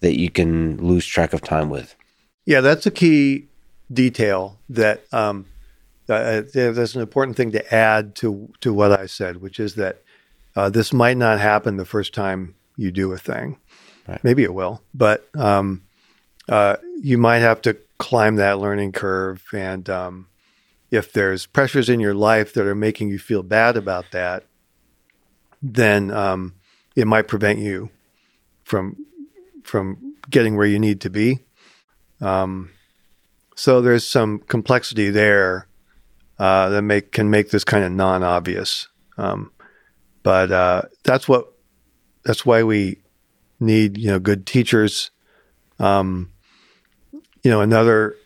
that 0.00 0.18
you 0.18 0.30
can 0.30 0.76
lose 0.76 1.06
track 1.06 1.32
of 1.32 1.40
time 1.40 1.70
with. 1.70 1.96
Yeah, 2.44 2.60
that's 2.60 2.84
a 2.84 2.90
key 2.90 3.46
detail 3.90 4.58
that 4.68 5.02
um, 5.14 5.46
uh, 6.10 6.42
that's 6.52 6.94
an 6.94 7.00
important 7.00 7.38
thing 7.38 7.52
to 7.52 7.74
add 7.74 8.14
to 8.16 8.52
to 8.60 8.74
what 8.74 8.92
I 8.92 9.06
said, 9.06 9.40
which 9.40 9.58
is 9.58 9.76
that 9.76 10.02
uh, 10.56 10.68
this 10.68 10.92
might 10.92 11.16
not 11.16 11.40
happen 11.40 11.78
the 11.78 11.86
first 11.96 12.12
time 12.12 12.54
you 12.76 12.90
do 12.90 13.12
a 13.12 13.18
thing. 13.18 13.56
Right. 14.06 14.22
Maybe 14.22 14.42
it 14.42 14.52
will, 14.52 14.82
but 14.92 15.28
um, 15.36 15.82
uh, 16.48 16.76
you 17.00 17.16
might 17.16 17.38
have 17.38 17.62
to 17.62 17.78
climb 17.98 18.36
that 18.36 18.58
learning 18.58 18.92
curve. 18.92 19.42
And 19.52 19.88
um, 19.88 20.28
if 20.90 21.12
there's 21.12 21.46
pressures 21.46 21.88
in 21.88 22.00
your 22.00 22.14
life 22.14 22.52
that 22.54 22.66
are 22.66 22.74
making 22.74 23.08
you 23.08 23.18
feel 23.18 23.42
bad 23.42 23.76
about 23.76 24.10
that, 24.10 24.44
then 25.62 26.10
um, 26.10 26.54
it 26.96 27.06
might 27.06 27.28
prevent 27.28 27.58
you 27.58 27.90
from 28.64 28.96
from 29.64 30.14
getting 30.28 30.56
where 30.56 30.66
you 30.66 30.78
need 30.78 31.00
to 31.02 31.10
be. 31.10 31.40
Um, 32.20 32.70
so 33.54 33.80
there's 33.80 34.06
some 34.06 34.38
complexity 34.38 35.10
there 35.10 35.66
uh, 36.38 36.70
that 36.70 36.82
make 36.82 37.12
can 37.12 37.30
make 37.30 37.50
this 37.50 37.64
kind 37.64 37.84
of 37.84 37.92
non-obvious. 37.92 38.88
Um, 39.18 39.52
but 40.22 40.50
uh, 40.50 40.82
that's 41.04 41.28
what 41.28 41.52
that's 42.24 42.46
why 42.46 42.62
we 42.62 42.98
need 43.58 43.98
you 43.98 44.08
know 44.08 44.18
good 44.18 44.46
teachers. 44.46 45.10
Um, 45.78 46.32
you 47.42 47.50
know 47.50 47.60
another 47.60 48.16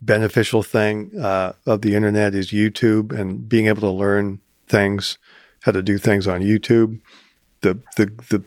beneficial 0.00 0.62
thing 0.62 1.12
uh, 1.20 1.52
of 1.64 1.82
the 1.82 1.94
internet 1.94 2.34
is 2.34 2.50
YouTube 2.50 3.16
and 3.16 3.48
being 3.48 3.68
able 3.68 3.82
to 3.82 3.90
learn 3.90 4.40
things, 4.66 5.18
how 5.62 5.72
to 5.72 5.82
do 5.82 5.98
things 5.98 6.28
on 6.28 6.40
YouTube. 6.40 7.00
The 7.62 7.78
the 7.96 8.06
the 8.28 8.44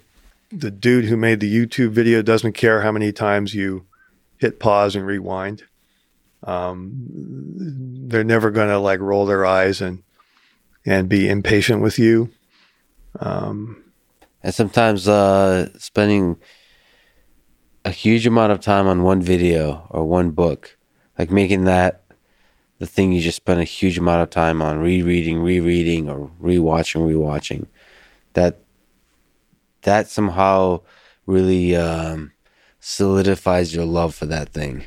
the 0.51 0.71
dude 0.71 1.05
who 1.05 1.17
made 1.17 1.39
the 1.39 1.53
YouTube 1.53 1.89
video 1.89 2.21
doesn't 2.21 2.53
care 2.53 2.81
how 2.81 2.91
many 2.91 3.11
times 3.11 3.53
you 3.53 3.85
hit 4.37 4.59
pause 4.59 4.95
and 4.95 5.05
rewind. 5.05 5.63
Um, 6.43 6.91
they're 8.07 8.23
never 8.23 8.51
going 8.51 8.67
to 8.67 8.77
like 8.77 8.99
roll 8.99 9.25
their 9.25 9.45
eyes 9.45 9.81
and 9.81 10.03
and 10.85 11.09
be 11.09 11.27
impatient 11.27 11.81
with 11.81 11.97
you. 11.97 12.29
Um, 13.19 13.83
and 14.43 14.53
sometimes 14.53 15.07
uh, 15.07 15.69
spending 15.79 16.37
a 17.83 17.89
huge 17.89 18.27
amount 18.27 18.51
of 18.51 18.59
time 18.59 18.87
on 18.87 19.03
one 19.03 19.21
video 19.21 19.87
or 19.89 20.05
one 20.05 20.31
book, 20.31 20.77
like 21.17 21.31
making 21.31 21.63
that 21.63 22.03
the 22.79 22.85
thing 22.85 23.11
you 23.11 23.21
just 23.21 23.37
spend 23.37 23.61
a 23.61 23.65
huge 23.65 23.97
amount 23.97 24.23
of 24.23 24.29
time 24.29 24.61
on, 24.61 24.79
rereading, 24.79 25.39
rereading, 25.39 26.09
or 26.09 26.29
rewatching, 26.41 27.07
rewatching. 27.07 27.67
That 28.33 28.59
that 29.83 30.09
somehow 30.09 30.81
really 31.25 31.75
um, 31.75 32.33
solidifies 32.79 33.73
your 33.73 33.85
love 33.85 34.13
for 34.13 34.25
that 34.25 34.49
thing 34.49 34.85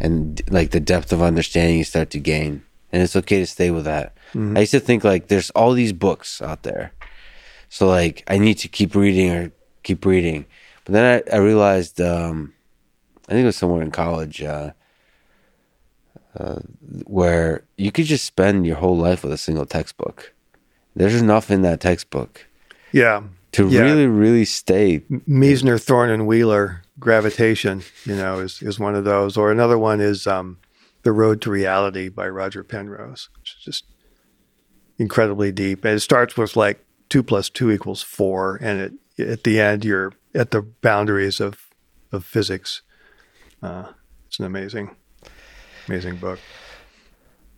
and 0.00 0.42
like 0.50 0.70
the 0.70 0.80
depth 0.80 1.12
of 1.12 1.22
understanding 1.22 1.78
you 1.78 1.84
start 1.84 2.10
to 2.10 2.18
gain. 2.18 2.62
And 2.92 3.02
it's 3.02 3.16
okay 3.16 3.38
to 3.38 3.46
stay 3.46 3.70
with 3.70 3.84
that. 3.84 4.14
Mm-hmm. 4.32 4.56
I 4.56 4.60
used 4.60 4.72
to 4.72 4.80
think 4.80 5.04
like 5.04 5.28
there's 5.28 5.50
all 5.50 5.72
these 5.72 5.92
books 5.92 6.40
out 6.40 6.62
there. 6.62 6.92
So 7.68 7.86
like 7.86 8.22
I 8.28 8.38
need 8.38 8.54
to 8.54 8.68
keep 8.68 8.94
reading 8.94 9.30
or 9.30 9.52
keep 9.82 10.04
reading. 10.04 10.46
But 10.84 10.92
then 10.92 11.22
I, 11.30 11.36
I 11.36 11.38
realized 11.38 12.00
um, 12.00 12.54
I 13.28 13.32
think 13.32 13.42
it 13.42 13.46
was 13.46 13.56
somewhere 13.56 13.82
in 13.82 13.90
college 13.90 14.42
uh, 14.42 14.72
uh, 16.38 16.60
where 17.04 17.64
you 17.76 17.90
could 17.90 18.04
just 18.06 18.24
spend 18.24 18.66
your 18.66 18.76
whole 18.76 18.96
life 18.96 19.22
with 19.22 19.32
a 19.32 19.38
single 19.38 19.66
textbook. 19.66 20.32
There's 20.94 21.20
enough 21.20 21.50
in 21.50 21.62
that 21.62 21.80
textbook. 21.80 22.46
Yeah. 22.92 23.22
To 23.52 23.68
yeah. 23.68 23.80
really, 23.80 24.06
really 24.06 24.44
stay. 24.44 25.00
Misner, 25.10 25.82
Thorne, 25.82 26.10
and 26.10 26.26
Wheeler 26.26 26.82
Gravitation, 26.98 27.82
you 28.04 28.14
know, 28.14 28.40
is 28.40 28.62
is 28.62 28.78
one 28.78 28.94
of 28.94 29.04
those. 29.04 29.36
Or 29.36 29.50
another 29.50 29.78
one 29.78 30.00
is 30.00 30.26
um, 30.26 30.58
The 31.02 31.12
Road 31.12 31.40
to 31.42 31.50
Reality 31.50 32.08
by 32.08 32.28
Roger 32.28 32.62
Penrose, 32.62 33.28
which 33.38 33.56
is 33.56 33.64
just 33.64 33.84
incredibly 34.98 35.52
deep. 35.52 35.84
And 35.84 35.94
it 35.94 36.00
starts 36.00 36.36
with 36.36 36.56
like 36.56 36.84
two 37.08 37.22
plus 37.22 37.48
two 37.48 37.70
equals 37.70 38.02
four, 38.02 38.56
and 38.60 38.80
it, 39.16 39.30
at 39.30 39.44
the 39.44 39.60
end 39.60 39.84
you're 39.84 40.12
at 40.34 40.50
the 40.50 40.62
boundaries 40.62 41.40
of 41.40 41.68
of 42.12 42.24
physics. 42.24 42.82
Uh, 43.62 43.92
it's 44.26 44.38
an 44.38 44.44
amazing, 44.44 44.94
amazing 45.88 46.16
book. 46.16 46.38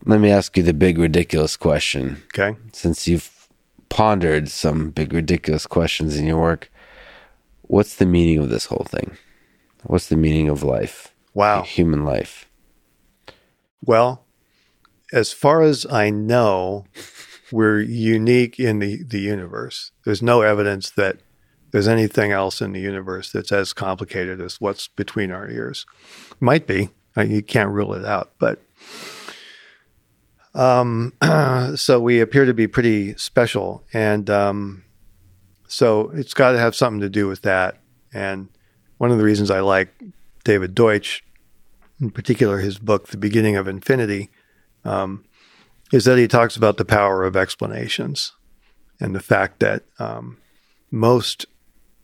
Let 0.06 0.20
me 0.20 0.30
ask 0.30 0.56
you 0.56 0.62
the 0.62 0.72
big 0.72 0.98
ridiculous 0.98 1.56
question. 1.56 2.22
Okay. 2.34 2.58
Since 2.72 3.06
you've 3.06 3.48
pondered 3.88 4.48
some 4.48 4.90
big 4.90 5.12
ridiculous 5.12 5.66
questions 5.66 6.16
in 6.16 6.26
your 6.26 6.40
work, 6.40 6.70
what's 7.62 7.96
the 7.96 8.06
meaning 8.06 8.38
of 8.38 8.48
this 8.48 8.66
whole 8.66 8.86
thing? 8.88 9.16
What's 9.84 10.08
the 10.08 10.16
meaning 10.16 10.48
of 10.48 10.62
life? 10.62 11.14
Wow. 11.34 11.62
Human 11.62 12.04
life. 12.04 12.48
Well, 13.84 14.24
as 15.12 15.32
far 15.32 15.62
as 15.62 15.86
I 15.90 16.10
know, 16.10 16.84
we're 17.52 17.80
unique 17.80 18.58
in 18.58 18.78
the, 18.78 19.02
the 19.02 19.20
universe. 19.20 19.92
There's 20.04 20.22
no 20.22 20.42
evidence 20.42 20.90
that 20.90 21.18
there's 21.72 21.88
anything 21.88 22.32
else 22.32 22.60
in 22.60 22.72
the 22.72 22.80
universe 22.80 23.30
that's 23.32 23.52
as 23.52 23.72
complicated 23.72 24.40
as 24.40 24.60
what's 24.60 24.88
between 24.88 25.30
our 25.30 25.48
ears. 25.48 25.86
Might 26.40 26.66
be. 26.66 26.90
You 27.16 27.42
can't 27.42 27.70
rule 27.70 27.94
it 27.94 28.04
out, 28.04 28.32
but 28.38 28.62
um, 30.54 31.12
so 31.76 32.00
we 32.00 32.20
appear 32.20 32.44
to 32.44 32.54
be 32.54 32.66
pretty 32.66 33.16
special, 33.16 33.84
and 33.92 34.28
um, 34.30 34.84
so 35.68 36.10
it's 36.10 36.34
got 36.34 36.52
to 36.52 36.58
have 36.58 36.74
something 36.74 37.00
to 37.00 37.08
do 37.08 37.28
with 37.28 37.42
that. 37.42 37.78
And 38.12 38.48
one 38.98 39.10
of 39.10 39.18
the 39.18 39.24
reasons 39.24 39.50
I 39.50 39.60
like 39.60 39.88
David 40.44 40.74
Deutsch, 40.74 41.22
in 42.00 42.10
particular 42.10 42.58
his 42.58 42.78
book, 42.78 43.08
The 43.08 43.16
Beginning 43.16 43.56
of 43.56 43.68
Infinity, 43.68 44.30
um, 44.84 45.24
is 45.92 46.04
that 46.04 46.18
he 46.18 46.28
talks 46.28 46.56
about 46.56 46.76
the 46.76 46.84
power 46.84 47.24
of 47.24 47.36
explanations 47.36 48.32
and 49.00 49.14
the 49.14 49.20
fact 49.20 49.60
that 49.60 49.84
um, 49.98 50.38
most 50.90 51.46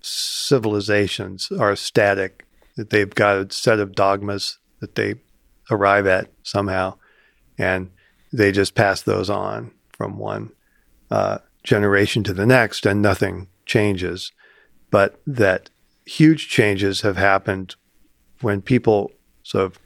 civilizations 0.01 1.51
are 1.51 1.75
static 1.75 2.45
that 2.77 2.91
they've 2.91 3.15
got 3.15 3.37
a 3.37 3.53
set 3.53 3.81
of 3.81 3.95
dogmas 3.95 4.59
that 4.87 4.95
they 4.95 5.17
arrive 5.71 6.07
at 6.07 6.31
somehow, 6.45 6.95
and 7.59 7.91
they 8.33 8.53
just 8.53 8.75
pass 8.75 9.03
those 9.03 9.29
on 9.29 9.73
from 9.91 10.17
one 10.19 10.53
uh, 11.11 11.39
generation 11.65 12.23
to 12.23 12.33
the 12.33 12.47
next, 12.47 12.87
and 12.87 13.03
nothing 13.03 13.49
changes. 13.65 14.33
But 14.91 15.21
that 15.27 15.71
huge 16.05 16.49
changes 16.49 17.01
have 17.01 17.17
happened 17.17 17.75
when 18.41 18.63
people 18.63 19.11
sort 19.43 19.65
of 19.65 19.79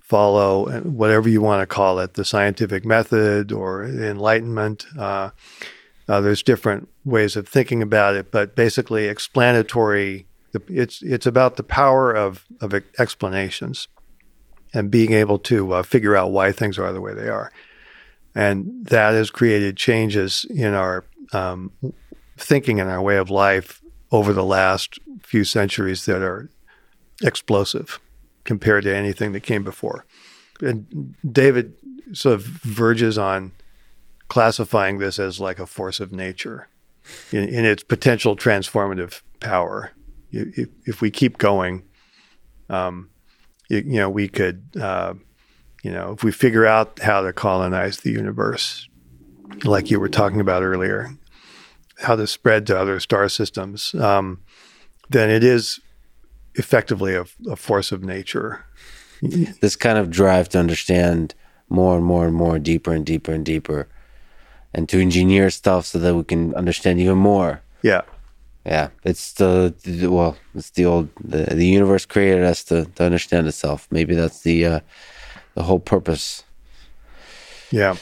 follow 0.00 0.80
whatever 0.80 1.28
you 1.28 1.40
want 1.40 1.62
to 1.62 1.72
call 1.72 2.00
it, 2.00 2.14
the 2.14 2.24
scientific 2.24 2.84
method 2.84 3.52
or 3.52 3.84
enlightenment. 3.84 4.84
Uh, 4.98 5.30
uh, 6.08 6.20
there's 6.20 6.42
different 6.42 6.88
ways 7.04 7.36
of 7.36 7.46
thinking 7.46 7.82
about 7.82 8.16
it, 8.16 8.32
but 8.32 8.56
basically 8.56 9.06
explanatory. 9.06 10.26
It's 10.66 11.00
it's 11.02 11.26
about 11.26 11.56
the 11.56 11.62
power 11.62 12.12
of 12.12 12.44
of 12.60 12.74
explanations 12.98 13.86
and 14.72 14.90
being 14.90 15.12
able 15.12 15.38
to 15.38 15.72
uh, 15.72 15.82
figure 15.82 16.16
out 16.16 16.30
why 16.30 16.52
things 16.52 16.78
are 16.78 16.92
the 16.92 17.00
way 17.00 17.14
they 17.14 17.28
are, 17.28 17.52
and 18.34 18.86
that 18.86 19.12
has 19.12 19.30
created 19.30 19.76
changes 19.76 20.46
in 20.50 20.74
our 20.74 21.04
um, 21.32 21.72
thinking 22.36 22.80
and 22.80 22.90
our 22.90 23.02
way 23.02 23.16
of 23.16 23.30
life 23.30 23.82
over 24.12 24.32
the 24.32 24.44
last 24.44 24.98
few 25.22 25.44
centuries 25.44 26.06
that 26.06 26.22
are 26.22 26.48
explosive 27.22 28.00
compared 28.44 28.84
to 28.84 28.94
anything 28.94 29.32
that 29.32 29.40
came 29.40 29.62
before. 29.62 30.04
And 30.60 31.14
David 31.30 31.74
sort 32.12 32.34
of 32.34 32.42
verges 32.42 33.18
on 33.18 33.52
classifying 34.28 34.98
this 34.98 35.18
as 35.18 35.40
like 35.40 35.58
a 35.58 35.66
force 35.66 36.00
of 36.00 36.12
nature 36.12 36.68
in, 37.32 37.48
in 37.48 37.64
its 37.64 37.82
potential 37.82 38.36
transformative 38.36 39.22
power. 39.40 39.92
If, 40.32 40.68
if 40.86 41.00
we 41.00 41.10
keep 41.10 41.38
going, 41.38 41.82
um, 42.68 43.09
you, 43.70 43.78
you, 43.78 44.00
know, 44.00 44.10
we 44.10 44.28
could, 44.28 44.62
uh, 44.78 45.14
you 45.82 45.90
know, 45.90 46.12
if 46.12 46.22
we 46.22 46.32
figure 46.32 46.66
out 46.66 46.98
how 46.98 47.22
to 47.22 47.32
colonize 47.32 47.98
the 47.98 48.10
universe, 48.10 48.88
like 49.64 49.90
you 49.90 49.98
were 49.98 50.08
talking 50.08 50.40
about 50.40 50.62
earlier, 50.62 51.10
how 51.98 52.16
to 52.16 52.26
spread 52.26 52.66
to 52.66 52.78
other 52.78 53.00
star 53.00 53.28
systems, 53.28 53.94
um, 53.94 54.40
then 55.08 55.30
it 55.30 55.44
is 55.44 55.80
effectively 56.54 57.14
a, 57.14 57.24
a 57.48 57.56
force 57.56 57.92
of 57.92 58.02
nature. 58.02 58.64
This 59.22 59.76
kind 59.76 59.98
of 59.98 60.10
drive 60.10 60.48
to 60.50 60.58
understand 60.58 61.34
more 61.68 61.96
and 61.96 62.04
more 62.04 62.26
and 62.26 62.34
more, 62.34 62.58
deeper 62.58 62.92
and 62.92 63.06
deeper 63.06 63.32
and 63.32 63.44
deeper, 63.44 63.88
and 64.74 64.88
to 64.88 65.00
engineer 65.00 65.50
stuff 65.50 65.86
so 65.86 65.98
that 65.98 66.14
we 66.14 66.24
can 66.24 66.54
understand 66.54 67.00
even 67.00 67.18
more. 67.18 67.62
Yeah. 67.82 68.02
Yeah, 68.64 68.90
it's 69.04 69.32
the, 69.32 69.74
the 69.84 70.08
well, 70.08 70.36
it's 70.54 70.70
the 70.70 70.84
old 70.84 71.08
the, 71.22 71.54
the 71.54 71.66
universe 71.66 72.04
created 72.04 72.44
us 72.44 72.62
to, 72.64 72.84
to 72.84 73.04
understand 73.04 73.46
itself. 73.46 73.88
Maybe 73.90 74.14
that's 74.14 74.42
the 74.42 74.66
uh, 74.66 74.80
the 75.54 75.62
whole 75.62 75.80
purpose. 75.80 76.44
Yeah, 77.70 77.96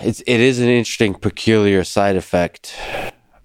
it's 0.00 0.20
it 0.26 0.40
is 0.40 0.58
an 0.58 0.68
interesting, 0.68 1.14
peculiar 1.14 1.84
side 1.84 2.16
effect 2.16 2.76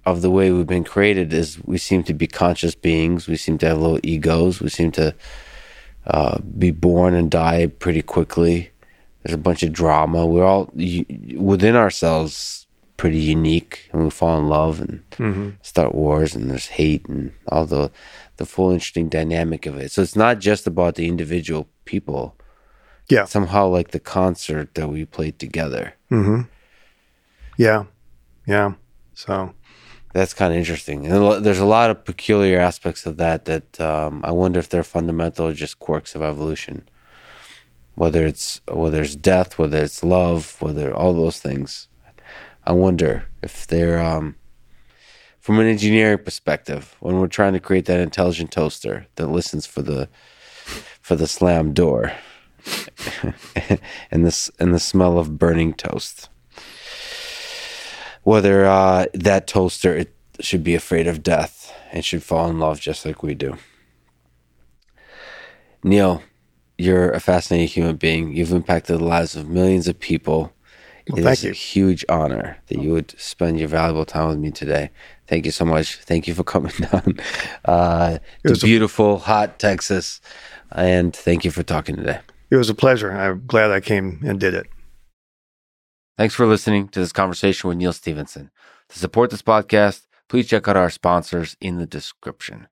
of 0.06 0.22
the 0.22 0.32
way 0.32 0.52
we've 0.52 0.66
been 0.66 0.84
created 0.84 1.34
is 1.34 1.60
we 1.66 1.78
seem 1.78 2.04
to 2.04 2.14
be 2.14 2.26
conscious 2.26 2.74
beings. 2.74 3.28
We 3.28 3.38
seem 3.38 3.60
to 3.60 3.68
have 3.68 3.80
little 3.80 4.00
egos. 4.02 4.60
We 4.60 4.70
seem 4.70 4.92
to 4.94 5.14
uh, 6.08 6.40
be 6.58 6.72
born 6.72 7.14
and 7.14 7.30
die 7.30 7.68
pretty 7.68 8.02
quickly. 8.02 8.72
There's 9.22 9.36
a 9.36 9.38
bunch 9.38 9.62
of 9.62 9.72
drama. 9.72 10.26
We're 10.26 10.46
all 10.46 10.72
within 10.74 11.76
ourselves 11.76 12.66
pretty 13.00 13.18
unique, 13.18 13.90
and 13.94 14.04
we 14.04 14.10
fall 14.10 14.38
in 14.38 14.50
love 14.50 14.82
and 14.82 15.10
mm-hmm. 15.12 15.50
start 15.62 15.96
wars, 15.96 16.36
and 16.36 16.52
there's 16.52 16.68
hate 16.68 17.06
and 17.08 17.32
all 17.48 17.66
the 17.66 17.90
the 18.36 18.46
full 18.46 18.72
interesting 18.72 19.10
dynamic 19.10 19.66
of 19.66 19.78
it. 19.78 19.92
So 19.92 20.02
it's 20.02 20.16
not 20.16 20.40
just 20.40 20.68
about 20.68 20.96
the 20.96 21.08
individual 21.08 21.68
people. 21.86 22.36
Yeah. 23.10 23.26
Somehow 23.26 23.68
like 23.68 23.90
the 23.92 24.00
concert 24.00 24.76
that 24.76 24.88
we 24.90 25.04
played 25.06 25.40
together. 25.40 25.96
Mm-hmm. 26.12 26.42
Yeah. 27.58 27.86
Yeah. 28.46 28.74
So 29.14 29.54
that's 30.14 30.34
kind 30.34 30.54
of 30.54 30.60
interesting. 30.60 31.08
And 31.08 31.44
there's 31.44 31.60
a 31.60 31.66
lot 31.66 31.90
of 31.90 32.06
peculiar 32.06 32.60
aspects 32.60 33.06
of 33.06 33.18
that 33.18 33.46
that 33.46 33.82
um, 33.82 34.22
I 34.24 34.32
wonder 34.32 34.60
if 34.60 34.70
they're 34.70 34.84
fundamental 34.84 35.48
or 35.48 35.54
just 35.54 35.80
quirks 35.80 36.16
of 36.16 36.22
evolution. 36.22 36.88
Whether 37.96 38.26
it's 38.26 38.62
whether 38.68 39.02
it's 39.02 39.16
death, 39.16 39.60
whether 39.60 39.80
it's 39.84 40.04
love, 40.04 40.62
whether 40.62 40.94
all 40.94 41.14
those 41.14 41.40
things, 41.40 41.89
I 42.70 42.72
wonder 42.72 43.26
if 43.42 43.68
they're 43.68 44.00
um, 44.00 44.36
from 45.40 45.60
an 45.60 45.68
engineering 45.68 46.20
perspective. 46.24 46.96
When 47.00 47.20
we're 47.20 47.28
trying 47.28 47.54
to 47.54 47.60
create 47.60 47.86
that 47.86 48.00
intelligent 48.00 48.52
toaster 48.52 49.08
that 49.16 49.28
listens 49.28 49.66
for 49.66 49.82
the 49.82 50.08
for 51.02 51.16
the 51.16 51.28
slam 51.28 51.74
door 51.74 52.14
and 54.12 54.26
this 54.26 54.52
and 54.60 54.74
the 54.74 54.80
smell 54.80 55.18
of 55.18 55.40
burning 55.40 55.74
toast 55.74 56.30
whether 58.24 58.66
uh, 58.66 59.06
that 59.16 59.48
toaster 59.48 60.06
should 60.40 60.64
be 60.64 60.76
afraid 60.76 61.08
of 61.08 61.24
death 61.24 61.74
and 61.92 62.06
should 62.06 62.22
fall 62.22 62.48
in 62.48 62.60
love 62.60 62.80
just 62.80 63.04
like 63.06 63.24
we 63.24 63.34
do. 63.34 63.58
Neal, 65.84 66.22
you're 66.78 67.12
a 67.12 67.20
fascinating 67.20 67.68
human 67.68 67.96
being. 67.96 68.36
You've 68.36 68.52
impacted 68.52 69.00
the 69.00 69.04
lives 69.04 69.36
of 69.36 69.50
millions 69.50 69.88
of 69.88 70.00
people. 70.00 70.54
Well, 71.10 71.28
it 71.28 71.32
is 71.32 71.44
you. 71.44 71.52
a 71.52 71.54
huge 71.54 72.06
honor 72.10 72.58
that 72.68 72.80
you 72.80 72.92
would 72.92 73.20
spend 73.20 73.60
your 73.60 73.68
valuable 73.68 74.06
time 74.06 74.30
with 74.30 74.38
me 74.40 74.52
today. 74.52 74.92
Thank 75.28 75.46
you 75.46 75.52
so 75.52 75.66
much. 75.66 75.96
Thank 75.98 76.28
you 76.28 76.34
for 76.34 76.44
coming 76.44 76.72
down 76.92 77.20
uh, 77.66 78.20
to 78.46 78.56
beautiful, 78.56 79.16
a- 79.16 79.20
hot 79.20 79.60
Texas. 79.60 80.22
And 80.72 81.16
thank 81.16 81.44
you 81.44 81.52
for 81.52 81.64
talking 81.64 81.96
today. 81.96 82.20
It 82.52 82.56
was 82.56 82.70
a 82.70 82.76
pleasure. 82.76 83.12
I'm 83.12 83.46
glad 83.46 83.72
I 83.72 83.80
came 83.80 84.22
and 84.26 84.40
did 84.40 84.54
it. 84.54 84.68
Thanks 86.18 86.36
for 86.36 86.46
listening 86.46 86.90
to 86.90 87.00
this 87.00 87.14
conversation 87.14 87.68
with 87.68 87.78
Neal 87.78 87.94
Stephenson. 87.94 88.52
To 88.90 89.00
support 89.00 89.30
this 89.30 89.42
podcast, 89.42 90.06
please 90.28 90.48
check 90.48 90.68
out 90.68 90.76
our 90.76 90.90
sponsors 90.90 91.56
in 91.62 91.78
the 91.78 91.86
description. 91.86 92.68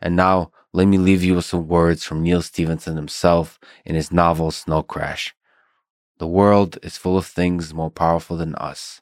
And 0.00 0.16
now, 0.16 0.50
let 0.72 0.86
me 0.86 0.98
leave 0.98 1.22
you 1.22 1.34
with 1.34 1.44
some 1.44 1.68
words 1.68 2.04
from 2.04 2.22
Neal 2.22 2.42
Stephenson 2.42 2.96
himself 2.96 3.58
in 3.84 3.94
his 3.94 4.10
novel 4.10 4.50
Snow 4.50 4.82
Crash. 4.82 5.34
The 6.20 6.26
world 6.26 6.76
is 6.82 6.98
full 6.98 7.16
of 7.16 7.24
things 7.24 7.72
more 7.72 7.90
powerful 7.90 8.36
than 8.36 8.54
us. 8.56 9.00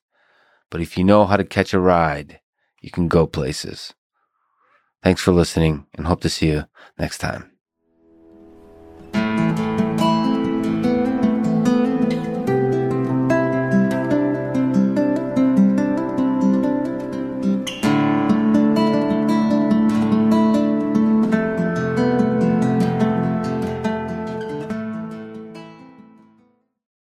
But 0.71 0.81
if 0.81 0.97
you 0.97 1.03
know 1.03 1.27
how 1.27 1.37
to 1.37 1.43
catch 1.43 1.75
a 1.75 1.81
ride, 1.81 2.39
you 2.81 2.93
can 2.93 3.09
go 3.09 3.27
places. 3.27 3.93
Thanks 5.03 5.21
for 5.21 5.33
listening 5.33 5.87
and 5.97 6.07
hope 6.07 6.21
to 6.21 6.29
see 6.29 6.47
you 6.47 6.67
next 6.97 7.19
time. 7.19 7.58